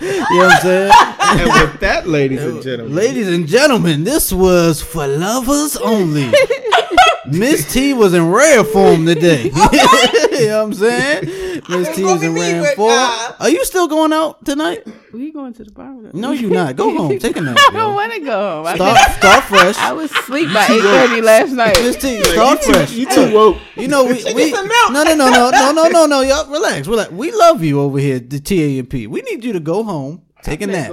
you 0.00 0.38
know 0.38 0.46
what 0.46 0.54
I'm 0.54 0.62
saying? 0.62 1.13
And 1.32 1.50
with 1.70 1.80
that, 1.80 2.06
ladies 2.08 2.42
and 2.42 2.62
gentlemen, 2.62 2.94
Ladies 2.94 3.28
and 3.28 3.46
gentlemen, 3.46 4.04
this 4.04 4.32
was 4.32 4.82
for 4.82 5.06
lovers 5.06 5.76
only. 5.76 6.30
Miss 7.26 7.72
T 7.72 7.94
was 7.94 8.12
in 8.12 8.30
rare 8.30 8.62
form 8.64 9.06
today. 9.06 9.44
you 9.44 9.50
know 9.50 10.58
what 10.58 10.64
I'm 10.66 10.74
saying? 10.74 11.24
Miss 11.70 11.96
T 11.96 12.04
was 12.04 12.22
in 12.22 12.34
rare 12.34 12.74
form. 12.76 12.92
uh, 12.92 13.32
Are 13.40 13.48
you 13.48 13.64
still 13.64 13.88
going 13.88 14.12
out 14.12 14.44
tonight? 14.44 14.86
We 15.10 15.32
going 15.32 15.54
to 15.54 15.64
the 15.64 15.70
bar. 15.70 15.90
with 15.94 16.06
her. 16.06 16.10
No, 16.12 16.32
you 16.32 16.50
not. 16.50 16.76
Go 16.76 16.94
home. 16.94 17.18
Take 17.18 17.36
a 17.38 17.40
nap. 17.40 17.56
I 17.58 17.70
don't 17.72 17.94
want 17.94 18.12
to 18.12 18.20
go 18.20 18.56
home. 18.56 18.66
I, 18.66 18.74
Start, 18.74 19.10
start 19.16 19.44
fresh. 19.44 19.76
I 19.78 19.92
was 19.92 20.10
asleep 20.12 20.52
by 20.52 20.66
eight 20.68 20.82
thirty 20.82 21.22
last 21.22 21.52
night. 21.52 21.78
Miss 21.80 21.96
T, 21.96 22.22
start 22.24 22.62
fresh. 22.62 22.92
you 22.92 23.06
too 23.06 23.32
woke. 23.32 23.56
You 23.76 23.88
know 23.88 24.04
we, 24.04 24.22
we 24.34 24.50
no 24.52 24.62
no 24.90 25.02
no 25.02 25.14
no 25.14 25.50
no 25.50 25.72
no 25.72 25.88
no 25.88 26.06
no 26.06 26.20
y'all 26.20 26.50
relax 26.50 26.86
relax. 26.86 27.10
We 27.10 27.32
love 27.32 27.62
you 27.62 27.80
over 27.80 27.98
here, 27.98 28.18
the 28.20 28.38
TAMP. 28.38 28.92
We 29.08 29.22
need 29.22 29.44
you 29.44 29.54
to 29.54 29.60
go 29.60 29.82
home, 29.82 30.20
Take 30.44 30.60
a 30.60 30.66
nap. 30.66 30.90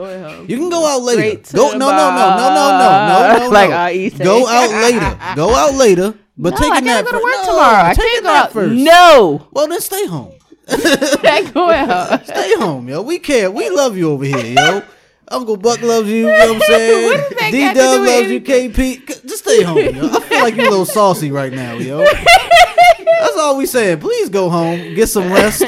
You 0.47 0.57
can 0.57 0.69
go 0.69 0.87
out 0.87 1.01
later. 1.01 1.41
Go 1.53 1.71
no 1.73 1.77
no 1.77 1.87
no 1.89 2.15
no 2.15 2.35
no 2.55 2.77
no 2.79 3.37
no 3.37 3.49
like 3.51 3.69
I. 3.69 4.07
Go 4.09 4.47
out 4.47 4.71
later. 4.71 5.19
Go 5.35 5.53
out 5.53 5.73
later. 5.75 6.13
But 6.37 6.51
no, 6.51 6.57
take 6.57 6.71
a 6.71 6.75
I 6.75 6.79
nap. 6.79 6.99
I 6.99 7.01
gotta 7.03 7.11
go 7.11 7.19
to 7.19 7.23
work 7.23 7.45
tomorrow. 7.45 7.83
I 7.83 7.93
can't 7.93 8.23
go 8.23 8.29
out 8.29 8.53
first. 8.53 8.73
No. 8.73 9.47
Well 9.51 9.67
then 9.67 9.81
stay 9.81 10.07
home. 10.07 10.31
Stay 10.71 12.55
home, 12.55 12.87
yo. 12.87 13.01
We 13.01 13.19
care. 13.19 13.51
We 13.51 13.69
love 13.69 13.97
you 13.97 14.11
over 14.11 14.23
here, 14.23 14.53
yo. 14.53 14.83
Uncle 15.27 15.57
Buck 15.57 15.81
loves 15.81 16.07
you. 16.07 16.15
You 16.15 16.23
know 16.27 16.53
what 16.53 16.55
I'm 16.55 16.61
saying? 16.61 17.23
D 17.51 17.73
Dub 17.73 18.05
loves 18.07 18.29
you. 18.31 18.39
KP, 18.39 19.05
just 19.05 19.39
stay 19.39 19.63
home, 19.63 19.77
yo. 19.79 20.09
I 20.09 20.19
feel 20.21 20.39
like 20.39 20.55
you're 20.55 20.67
a 20.67 20.69
little 20.69 20.85
saucy 20.85 21.29
right 21.29 21.51
now, 21.51 21.73
yo. 21.73 21.97
That's 22.05 23.37
all 23.37 23.57
we 23.57 23.65
saying. 23.65 23.99
Please 23.99 24.29
go 24.29 24.49
home, 24.49 24.93
get 24.95 25.07
some 25.07 25.31
rest. 25.31 25.63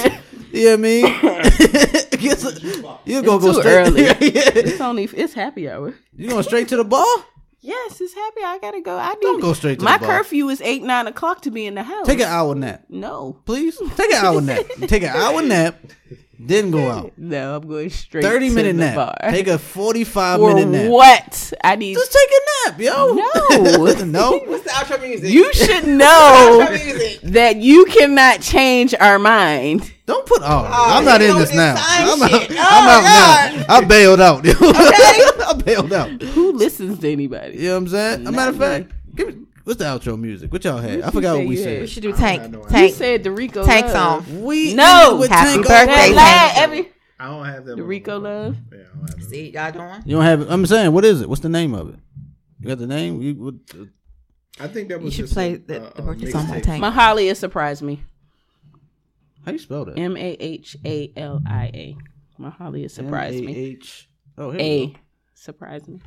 You 0.54 0.66
know 0.66 0.70
what 0.72 0.80
I 0.80 0.82
mean? 0.82 1.04
Get 2.20 2.40
some, 2.40 2.54
you 3.06 3.22
gonna 3.22 3.36
It's 3.38 3.46
go 3.46 3.54
too 3.54 3.54
straight. 3.60 3.76
early. 3.88 4.04
yeah. 4.04 4.14
It's 4.56 4.80
only 4.82 5.06
it's 5.06 5.34
happy 5.34 5.68
hour. 5.70 5.94
You 6.16 6.30
going 6.30 6.44
straight 6.44 6.68
to 6.70 6.78
the 6.78 6.84
bar? 6.86 7.06
Yes, 7.60 8.00
it's 8.00 8.14
happy. 8.14 8.42
I 8.46 8.60
gotta 8.60 8.82
go. 8.82 8.98
I 8.98 9.14
need. 9.14 9.22
Don't 9.22 9.42
go 9.42 9.54
straight 9.54 9.80
to 9.80 9.86
My 9.86 9.98
the 9.98 10.06
bar. 10.06 10.18
curfew 10.20 10.50
is 10.50 10.62
eight 10.62 10.84
nine 10.84 11.08
o'clock 11.08 11.42
to 11.42 11.52
be 11.52 11.66
in 11.66 11.76
the 11.76 11.84
house. 11.84 12.06
Take 12.06 12.20
an 12.20 12.28
hour 12.28 12.54
nap, 12.56 12.84
No, 12.90 13.40
please. 13.46 13.82
Take 13.96 14.12
an 14.14 14.24
hour 14.26 14.42
nap. 14.42 14.66
Take 14.88 15.04
an 15.04 15.10
hour 15.16 15.42
nap. 15.42 15.76
Then 16.46 16.72
go 16.72 16.90
out. 16.92 17.14
no, 17.18 17.56
I'm 17.56 17.68
going 17.68 17.90
straight. 17.90 18.24
Thirty 18.24 18.50
to 18.50 18.56
minute 18.56 18.74
the 18.74 18.80
nap. 18.80 18.96
Bar. 19.22 19.32
Take 19.32 19.48
a 19.48 19.58
forty 19.58 20.04
five 20.04 20.40
minute 20.40 20.68
nap. 20.68 20.90
what? 20.92 21.54
I 21.64 21.76
need. 21.76 21.94
Just 21.96 22.12
take 22.12 22.30
a 22.30 22.70
nap, 22.72 22.80
yo. 22.80 23.14
No. 23.14 24.04
no. 24.06 24.40
What's 24.46 24.64
the 24.64 24.70
outro 24.72 25.02
music? 25.02 25.30
You 25.32 25.54
should 25.54 25.88
know 25.88 26.66
that 27.24 27.58
you 27.58 27.86
cannot 27.86 28.42
change 28.42 28.94
our 29.00 29.20
mind. 29.20 29.92
Don't 30.06 30.26
put. 30.26 30.42
Oh, 30.42 30.46
ah, 30.48 30.98
I'm 30.98 31.06
not 31.06 31.22
in 31.22 31.36
this 31.38 31.50
this 31.50 31.56
now. 31.56 31.76
Oh, 31.78 32.14
I'm 32.14 32.22
out, 32.24 32.42
shit. 32.42 32.52
I'm 32.52 32.58
Oh, 32.58 32.90
out 32.90 33.68
now. 33.68 33.76
I 33.76 33.84
bailed 33.86 34.20
out. 34.22 34.46
okay. 34.46 34.56
I 34.62 35.54
bailed 35.66 35.94
out. 35.94 36.22
Who 36.22 36.52
listens 36.54 37.00
to 37.00 37.12
anybody? 37.12 37.58
You 37.58 37.68
know 37.70 37.72
what 37.76 37.78
I'm 37.78 37.88
saying? 37.88 38.28
A 38.28 38.32
matter 38.32 38.52
of 38.52 38.58
fact, 38.58 38.92
give 39.16 39.28
me, 39.30 39.46
what's 39.64 39.80
the 39.80 39.86
outro 39.86 40.20
music? 40.20 40.52
What 40.52 40.64
y'all 40.64 40.78
had? 40.78 41.02
I 41.02 41.10
forgot 41.12 41.38
what 41.38 41.48
we 41.48 41.56
said. 41.58 41.82
We 41.82 41.88
should 41.88 42.04
do 42.04 42.14
tank. 42.14 42.42
I 42.44 42.48
know. 42.48 42.66
You 42.70 42.78
You 42.78 42.90
said 42.90 43.24
the 43.24 43.32
Rico 43.32 43.66
Tank 43.66 43.86
love. 43.88 44.26
song. 44.28 44.44
We 44.44 44.74
No. 44.74 45.18
with 45.20 45.30
Happy 45.30 45.54
Tank 45.54 45.68
birthday, 45.68 46.10
Oak. 46.10 46.16
That 46.16 46.52
Tank. 46.56 46.64
every 46.64 46.92
I 47.20 47.28
don't 47.28 47.46
have 47.46 47.66
that. 47.66 47.78
the. 47.78 47.84
Rico 47.84 48.20
love. 48.20 48.58
Yeah, 48.72 48.78
I 48.80 48.84
don't 48.98 49.08
have 49.10 49.20
that. 49.20 49.24
See, 49.30 49.50
y'all 49.52 49.72
doing? 49.72 50.02
You 50.06 50.16
don't 50.18 50.26
have 50.26 50.42
it. 50.42 50.48
I'm 50.50 50.66
saying, 50.66 50.92
what 50.92 51.06
is 51.06 51.22
it? 51.22 51.30
What's 51.30 51.42
the 51.42 51.50
name 51.50 51.74
of 51.74 51.90
it? 51.90 52.00
You 52.60 52.68
got 52.68 52.78
the 52.80 52.88
name? 52.88 53.22
You, 53.22 53.34
what, 53.36 53.54
I 54.60 54.68
think 54.68 54.90
that 54.90 55.02
was. 55.02 55.06
You 55.06 55.12
should 55.12 55.26
just 55.26 55.34
play 55.34 55.54
a- 55.54 55.58
the, 55.58 55.76
a- 55.78 55.94
the 55.94 56.02
a 56.02 56.06
birthday 56.06 56.32
song 56.32 56.48
by. 56.48 56.60
Tank. 56.60 56.84
Mahalia 56.84 57.36
surprised 57.36 57.82
me. 57.82 58.02
how 59.46 59.52
you 59.52 59.58
spell 59.60 59.86
that? 59.86 59.98
M 59.98 60.16
A 60.18 60.32
H 60.40 60.78
A 60.86 61.12
L 61.18 61.42
I 61.46 61.66
A. 61.74 61.98
Mahalia 62.40 62.90
surprised 62.90 63.44
me. 63.44 63.56
H. 63.56 64.10
Oh, 64.38 64.52
here 64.52 64.60
we 64.60 64.66
A 64.66 64.86
go. 64.88 64.94
surprised 65.36 65.88
me. 65.88 66.02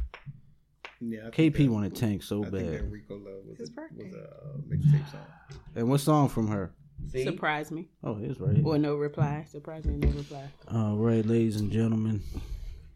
Yeah, 1.01 1.27
I 1.27 1.31
KP 1.31 1.53
that- 1.59 1.71
wanted 1.71 1.95
Tank 1.95 2.23
so 2.23 2.45
I 2.45 2.51
think 2.51 2.71
that 2.71 2.81
bad. 2.83 2.93
Rico 2.93 3.15
Love 3.15 3.45
was, 3.47 3.59
His 3.59 3.69
a, 3.69 3.73
birthday. 3.73 4.05
was 4.05 4.15
a 4.15 4.25
uh, 4.25 4.57
mixtape 4.69 5.11
song. 5.11 5.61
And 5.75 5.89
what 5.91 6.01
song 6.01 6.29
from 6.29 6.49
her? 6.49 6.73
Surprise 7.13 7.71
me. 7.71 7.87
Oh, 8.03 8.15
here's 8.15 8.41
right 8.41 8.57
here. 8.57 8.67
Or 8.67 8.79
no 8.79 8.97
reply. 8.97 9.45
Surprised 9.49 9.87
me, 9.87 9.97
no 9.97 10.09
reply. 10.09 10.45
All 10.73 10.97
right, 10.97 11.25
ladies 11.25 11.57
and 11.61 11.71
gentlemen. 11.71 12.23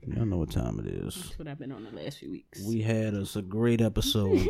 Y'all 0.07 0.25
know 0.25 0.39
what 0.39 0.51
time 0.51 0.81
it 0.81 0.87
is. 0.87 1.15
That's 1.15 1.39
what 1.39 1.47
I've 1.47 1.59
been 1.59 1.73
on 1.73 1.85
the 1.85 1.91
last 1.91 2.19
few 2.19 2.31
weeks. 2.31 2.63
We 2.67 2.81
had 2.81 3.13
us 3.15 3.37
a 3.37 3.43
great 3.43 3.83
episode. 3.83 4.49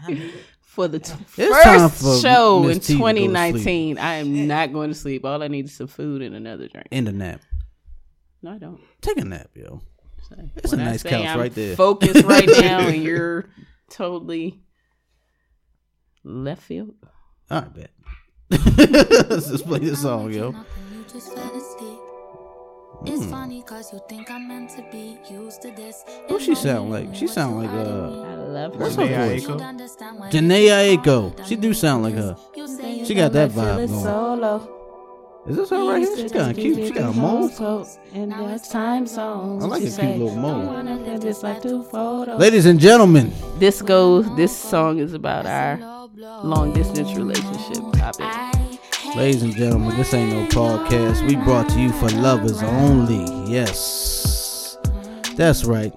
for 0.60 0.86
the 0.88 0.98
t- 0.98 1.14
time 1.36 1.88
first 1.88 2.02
for 2.02 2.18
show 2.20 2.62
Miss 2.62 2.76
in 2.76 2.80
T 2.82 2.92
to 2.94 2.98
go 3.00 3.06
to 3.06 3.18
sleep. 3.18 3.24
2019, 3.24 3.98
I 3.98 4.14
am 4.16 4.46
not 4.46 4.72
going 4.74 4.90
to 4.90 4.94
sleep. 4.94 5.24
All 5.24 5.42
I 5.42 5.48
need 5.48 5.64
is 5.64 5.74
some 5.74 5.86
food 5.86 6.20
and 6.20 6.34
another 6.36 6.68
drink. 6.68 6.86
In 6.90 7.06
a 7.06 7.12
nap. 7.12 7.40
No, 8.42 8.52
I 8.52 8.58
don't. 8.58 8.80
Take 9.00 9.16
a 9.18 9.24
nap, 9.24 9.48
yo. 9.54 9.80
So 10.30 10.36
It's 10.56 10.72
a 10.72 10.76
when 10.76 10.86
I 10.86 10.90
nice 10.92 11.02
say 11.02 11.10
couch 11.10 11.26
I'm 11.26 11.38
right 11.40 11.54
there. 11.54 11.76
Focused 11.76 12.24
right 12.24 12.48
now, 12.60 12.80
and 12.80 13.02
you're 13.02 13.46
totally 13.90 14.60
left 16.24 16.62
field. 16.62 16.94
All 17.50 17.62
right, 17.62 17.74
bet. 17.74 17.90
Let's 19.30 19.48
just 19.50 19.66
play 19.66 19.78
this 19.80 20.02
song, 20.02 20.32
yo. 20.32 20.50
You 20.50 21.04
just. 21.12 21.32
It's 23.06 23.24
funny 23.26 23.62
cause 23.62 23.90
you 23.94 24.00
think 24.10 24.30
I'm 24.30 24.46
meant 24.46 24.70
to 24.76 24.84
be 24.92 25.16
used 25.30 25.62
to 25.62 25.70
this. 25.70 26.04
Who 26.28 26.38
she 26.38 26.54
sound 26.54 26.90
like? 26.90 27.14
She 27.14 27.26
sound 27.26 27.56
like 27.56 27.70
uh 27.70 28.22
I 28.22 28.34
love 28.34 28.76
What's 28.78 28.94
her. 28.96 29.06
her 29.06 29.14
Jhené 29.14 29.30
voice? 29.30 29.46
Aiko? 29.46 30.30
Jhené 30.30 30.98
Aiko. 30.98 31.46
She 31.46 31.56
do 31.56 31.72
sound 31.72 32.02
like 32.02 32.14
her. 32.14 32.36
She 33.06 33.14
got 33.14 33.32
that 33.32 33.52
vibe 33.52 33.88
going. 33.88 34.02
Solo. 34.02 34.79
Is 35.46 35.56
this 35.56 35.70
her 35.70 35.88
right 35.88 36.02
here? 36.02 36.16
She 36.16 36.28
kind 36.28 36.50
of 36.50 36.56
cute. 36.56 36.76
She 36.76 36.90
got 36.90 37.14
a 37.14 37.18
mole. 37.18 37.86
And 38.12 38.30
there's 38.32 38.68
time 38.68 39.06
zones. 39.06 39.64
I 39.64 39.66
like 39.66 39.82
a 39.82 39.86
cute 39.86 40.18
little 40.18 40.36
mole. 40.36 40.82
mole. 40.82 42.36
Ladies 42.38 42.66
and 42.66 42.78
gentlemen, 42.78 43.32
This 43.58 43.80
goes. 43.80 44.34
This 44.36 44.56
song 44.56 44.98
is 44.98 45.14
about 45.14 45.46
our 45.46 45.78
long 46.44 46.72
distance 46.74 47.14
relationship 47.14 47.82
topic. 47.94 49.16
ladies 49.16 49.42
and 49.42 49.54
gentlemen, 49.56 49.96
this 49.96 50.12
ain't 50.12 50.32
no 50.32 50.46
podcast. 50.46 51.26
We 51.26 51.36
brought 51.36 51.68
to 51.70 51.80
you 51.80 51.90
for 51.92 52.08
lovers 52.10 52.62
only. 52.62 53.50
Yes, 53.50 54.76
that's 55.36 55.64
right. 55.64 55.92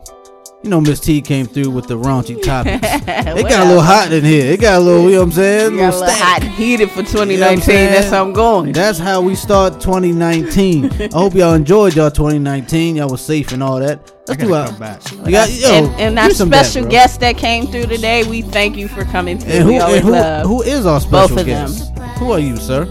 You 0.63 0.69
know, 0.69 0.79
Miss 0.79 1.01
T 1.01 1.21
came 1.21 1.45
through 1.45 1.71
with 1.71 1.87
the 1.87 1.97
raunchy 1.97 2.41
topics. 2.41 2.79
It 3.35 3.49
got 3.49 3.65
a 3.65 3.67
little 3.67 3.81
hot 3.81 4.13
in 4.13 4.23
here. 4.23 4.51
It 4.53 4.61
got 4.61 4.77
a 4.77 4.79
little, 4.79 5.03
you 5.05 5.11
know 5.11 5.19
what 5.19 5.25
I'm 5.25 5.31
saying? 5.33 5.71
We 5.73 5.77
got 5.79 5.93
a 5.93 5.97
little 5.99 6.15
hot 6.15 6.43
and 6.43 6.51
heated 6.53 6.89
for 6.91 7.01
2019. 7.03 7.65
That's 7.67 8.09
how 8.09 8.23
I'm 8.23 8.31
going. 8.31 8.71
That's 8.71 8.97
how 8.99 9.21
we 9.21 9.35
start 9.35 9.81
2019. 9.81 10.85
I 10.85 11.09
hope 11.13 11.33
y'all 11.33 11.53
enjoyed 11.53 11.95
y'all 11.95 12.11
2019. 12.11 12.95
Y'all 12.95 13.09
was 13.09 13.21
safe 13.21 13.51
and 13.51 13.61
all 13.61 13.79
that. 13.79 13.99
I 13.99 14.31
Let's 14.31 14.41
do 14.43 14.49
gotta 14.49 14.61
our, 14.61 14.67
come 14.67 14.79
back. 14.79 15.11
you 15.11 15.31
got, 15.31 15.51
yo, 15.51 15.69
and, 15.69 15.99
and 15.99 16.19
our 16.19 16.29
do 16.29 16.33
some 16.35 16.49
back, 16.49 16.65
special 16.65 16.83
bro. 16.83 16.91
guest 16.91 17.19
that 17.19 17.37
came 17.37 17.67
through 17.67 17.87
today, 17.87 18.23
we 18.23 18.41
thank 18.41 18.77
you 18.77 18.87
for 18.87 19.03
coming 19.03 19.37
through. 19.39 19.51
And 19.51 19.63
who, 19.63 19.69
we 19.69 19.79
always 19.79 19.97
and 19.97 20.05
who, 20.05 20.11
love 20.11 20.47
who 20.47 20.61
is 20.61 20.85
our 20.85 20.99
both 21.01 21.31
special 21.31 21.39
of 21.39 21.45
them. 21.45 21.67
guest? 21.67 21.91
Who 22.19 22.31
are 22.31 22.39
you, 22.39 22.55
sir? 22.57 22.85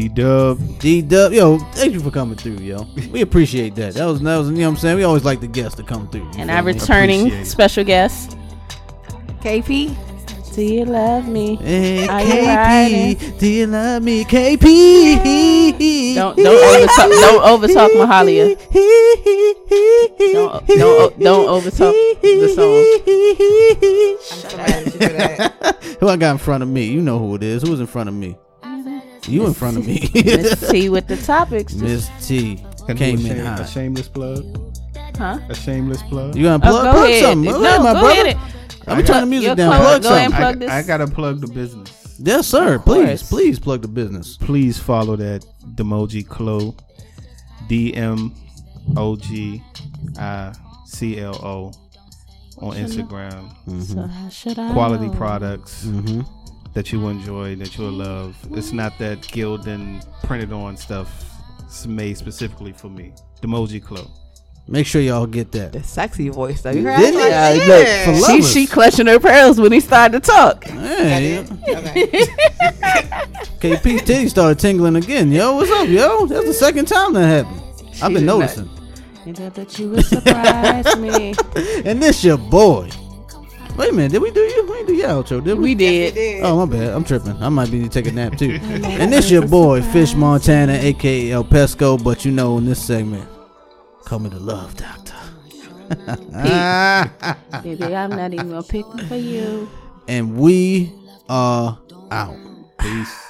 D 0.00 0.08
Dub. 0.08 0.78
D 0.78 1.02
Dub, 1.02 1.30
yo, 1.32 1.58
thank 1.74 1.92
you 1.92 2.00
for 2.00 2.10
coming 2.10 2.34
through, 2.34 2.56
yo. 2.56 2.86
We 3.12 3.20
appreciate 3.20 3.74
that. 3.74 3.92
That 3.94 4.06
was, 4.06 4.20
that 4.22 4.36
was, 4.38 4.48
you 4.48 4.54
know 4.56 4.62
what 4.62 4.68
I'm 4.70 4.76
saying? 4.78 4.96
We 4.96 5.04
always 5.04 5.24
like 5.26 5.40
the 5.40 5.46
guests 5.46 5.76
to 5.76 5.82
come 5.82 6.08
through. 6.08 6.22
you 6.22 6.26
And 6.38 6.48
feel 6.48 6.50
our 6.56 6.62
me? 6.62 6.72
returning 6.72 7.20
Appreciate 7.26 7.42
it. 7.42 7.46
special 7.46 7.84
guest, 7.84 8.36
KP. 9.42 9.94
Do 10.54 10.62
you 10.62 10.84
love 10.86 11.28
me? 11.28 11.56
Hey, 11.56 12.08
Are 12.08 12.22
you 12.22 12.46
riding? 12.46 13.16
KP, 13.16 13.38
do 13.38 13.46
you 13.46 13.66
love 13.66 14.02
me, 14.02 14.24
KP? 14.24 16.14
Don't 16.14 16.34
don't 16.36 16.56
overtalk 16.56 17.10
don't 17.20 17.42
overtalk 17.60 17.90
Mahalia. 17.90 18.56
Don't 20.32 20.66
don't 20.66 21.18
don't 21.20 21.46
overtalk 21.46 21.94
the 22.22 22.48
song. 22.56 22.76
who 26.00 26.08
I 26.08 26.16
got 26.16 26.32
in 26.32 26.38
front 26.38 26.62
of 26.62 26.68
me? 26.70 26.86
You 26.86 27.00
know 27.02 27.18
who 27.18 27.34
it 27.36 27.42
is. 27.42 27.62
Who's 27.62 27.80
in 27.80 27.86
front 27.86 28.08
of 28.08 28.14
me? 28.14 28.36
You 29.28 29.46
in 29.46 29.54
front 29.54 29.76
of 29.76 29.86
me. 29.86 30.10
Miss 30.14 30.70
T 30.70 30.88
with 30.88 31.06
the 31.06 31.16
topics, 31.18 31.74
Miss 31.74 32.08
T 32.26 32.56
Can 32.86 32.96
came 32.96 33.18
in 33.18 33.26
shame- 33.26 33.40
a 33.46 33.56
hot. 33.56 33.68
shameless 33.68 34.08
plug. 34.08 34.44
huh? 35.16 35.38
A 35.48 35.54
shameless 35.54 36.02
plug. 36.04 36.34
You 36.36 36.44
gonna 36.44 36.56
Oh, 36.64 36.70
plug, 36.70 36.84
go 36.84 36.92
plug 36.92 37.08
ahead. 37.10 37.22
something? 37.24 37.52
Go 37.52 37.60
no, 37.60 37.68
ahead, 37.68 37.80
my 37.82 37.92
go 37.92 38.00
brother. 38.00 38.20
ahead. 38.22 38.36
I'm 38.86 38.96
gonna 38.96 39.02
turn 39.06 39.20
the 39.20 39.26
music 39.26 39.56
down. 39.56 39.72
close- 39.76 39.80
Plug 39.82 40.02
go 40.02 40.14
and 40.14 40.32
something. 40.32 40.34
I, 40.34 40.38
plug 40.40 40.58
this. 40.60 40.70
I 40.70 40.82
gotta 40.82 41.06
plug 41.06 41.40
the 41.40 41.46
business. 41.48 42.16
Yes, 42.22 42.46
sir. 42.48 42.74
Of 42.74 42.84
Please, 42.84 43.06
course. 43.06 43.28
please 43.28 43.58
plug 43.58 43.82
the 43.82 43.88
business. 43.88 44.36
Please 44.36 44.78
follow 44.78 45.16
that 45.16 45.44
Demoji 45.74 46.26
Clo. 46.26 46.74
D 47.68 47.94
M 47.94 48.32
O 48.96 49.16
G 49.16 49.62
I 50.18 50.52
C 50.86 51.20
L 51.20 51.36
O 51.36 51.72
on 52.58 52.74
Instagram. 52.76 53.50
So 53.84 54.02
how 54.06 54.28
should 54.28 54.58
I 54.58 54.72
Quality 54.72 55.06
know? 55.06 55.12
products 55.14 55.84
Mm-hmm. 55.84 56.22
That 56.74 56.92
you 56.92 57.06
enjoy, 57.08 57.56
that 57.56 57.76
you'll 57.76 57.90
love. 57.92 58.36
It's 58.52 58.72
not 58.72 58.98
that 58.98 59.20
Gildan 59.22 60.04
printed 60.22 60.52
on 60.52 60.76
stuff. 60.76 61.26
It's 61.64 61.86
made 61.86 62.16
specifically 62.16 62.72
for 62.72 62.88
me. 62.88 63.12
The 63.40 63.46
Demoji 63.48 63.82
Club. 63.82 64.06
Make 64.68 64.86
sure 64.86 65.00
y'all 65.02 65.26
get 65.26 65.50
that. 65.52 65.72
The 65.72 65.82
sexy 65.82 66.28
voice 66.28 66.62
though. 66.62 66.70
You 66.70 66.84
heard 66.84 66.98
Didn't 66.98 67.18
that? 67.20 67.56
it? 67.56 67.62
Uh, 67.62 67.64
yeah. 67.64 68.12
Look, 68.12 68.20
for 68.26 68.32
She 68.32 68.42
she 68.42 68.66
clutching 68.66 69.06
her 69.06 69.18
pearls 69.18 69.60
when 69.60 69.72
he 69.72 69.80
started 69.80 70.22
to 70.22 70.30
talk. 70.30 70.62
Hey, 70.64 71.38
Okay. 71.68 72.06
KP's 73.60 74.02
titty 74.02 74.28
started 74.28 74.58
tingling 74.58 74.96
again. 74.96 75.30
Yo, 75.32 75.54
what's 75.56 75.70
up, 75.70 75.88
yo? 75.88 76.26
That's 76.26 76.46
the 76.46 76.54
second 76.54 76.86
time 76.86 77.12
that 77.14 77.26
happened. 77.44 77.60
I've 78.02 78.12
been 78.12 78.22
did 78.22 78.26
not- 78.26 78.38
noticing. 78.40 78.70
And 79.26 79.38
I 79.40 79.48
bet 79.50 79.78
you 79.78 79.90
would 79.90 80.04
surprise 80.06 80.96
me. 80.96 81.34
And 81.84 82.02
this 82.02 82.24
your 82.24 82.38
boy. 82.38 82.88
Wait 83.80 83.88
a 83.88 83.92
minute, 83.94 84.12
did 84.12 84.20
we 84.20 84.30
do 84.30 84.40
you? 84.40 84.62
We 84.66 84.74
didn't 84.74 84.86
do 84.88 84.94
your 84.94 85.08
outro, 85.08 85.42
did 85.42 85.54
we? 85.56 85.70
We 85.70 85.74
did. 85.74 86.42
Oh 86.44 86.66
my 86.66 86.70
bad, 86.70 86.92
I'm 86.92 87.02
tripping. 87.02 87.42
I 87.42 87.48
might 87.48 87.70
be 87.70 87.80
to 87.80 87.88
take 87.88 88.06
a 88.06 88.12
nap 88.12 88.36
too. 88.36 88.58
and 88.62 89.10
this 89.10 89.30
your 89.30 89.48
boy, 89.48 89.80
Fish 89.80 90.14
Montana, 90.14 90.74
aka 90.74 91.30
El 91.30 91.44
Pesco, 91.44 91.96
but 91.96 92.22
you 92.26 92.30
know 92.30 92.58
in 92.58 92.66
this 92.66 92.84
segment, 92.84 93.26
call 94.04 94.18
me 94.18 94.28
the 94.28 94.38
Love 94.38 94.76
Doctor. 94.76 95.14
Baby, 97.62 97.96
I'm 97.96 98.10
not 98.10 98.34
even 98.34 98.50
gonna 98.50 98.62
pick 98.62 98.84
for 99.08 99.16
you. 99.16 99.66
and 100.06 100.36
we 100.36 100.92
are 101.30 101.78
out. 102.10 102.36
Peace. 102.78 103.29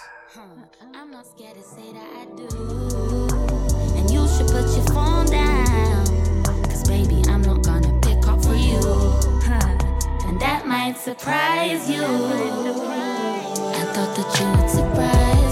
That 10.90 10.98
surprise 10.98 11.88
you. 11.88 12.02
I 12.02 12.06
thought 13.94 14.12
that 14.16 14.40
you 14.40 14.46
would 14.50 14.70
surprise. 14.70 15.49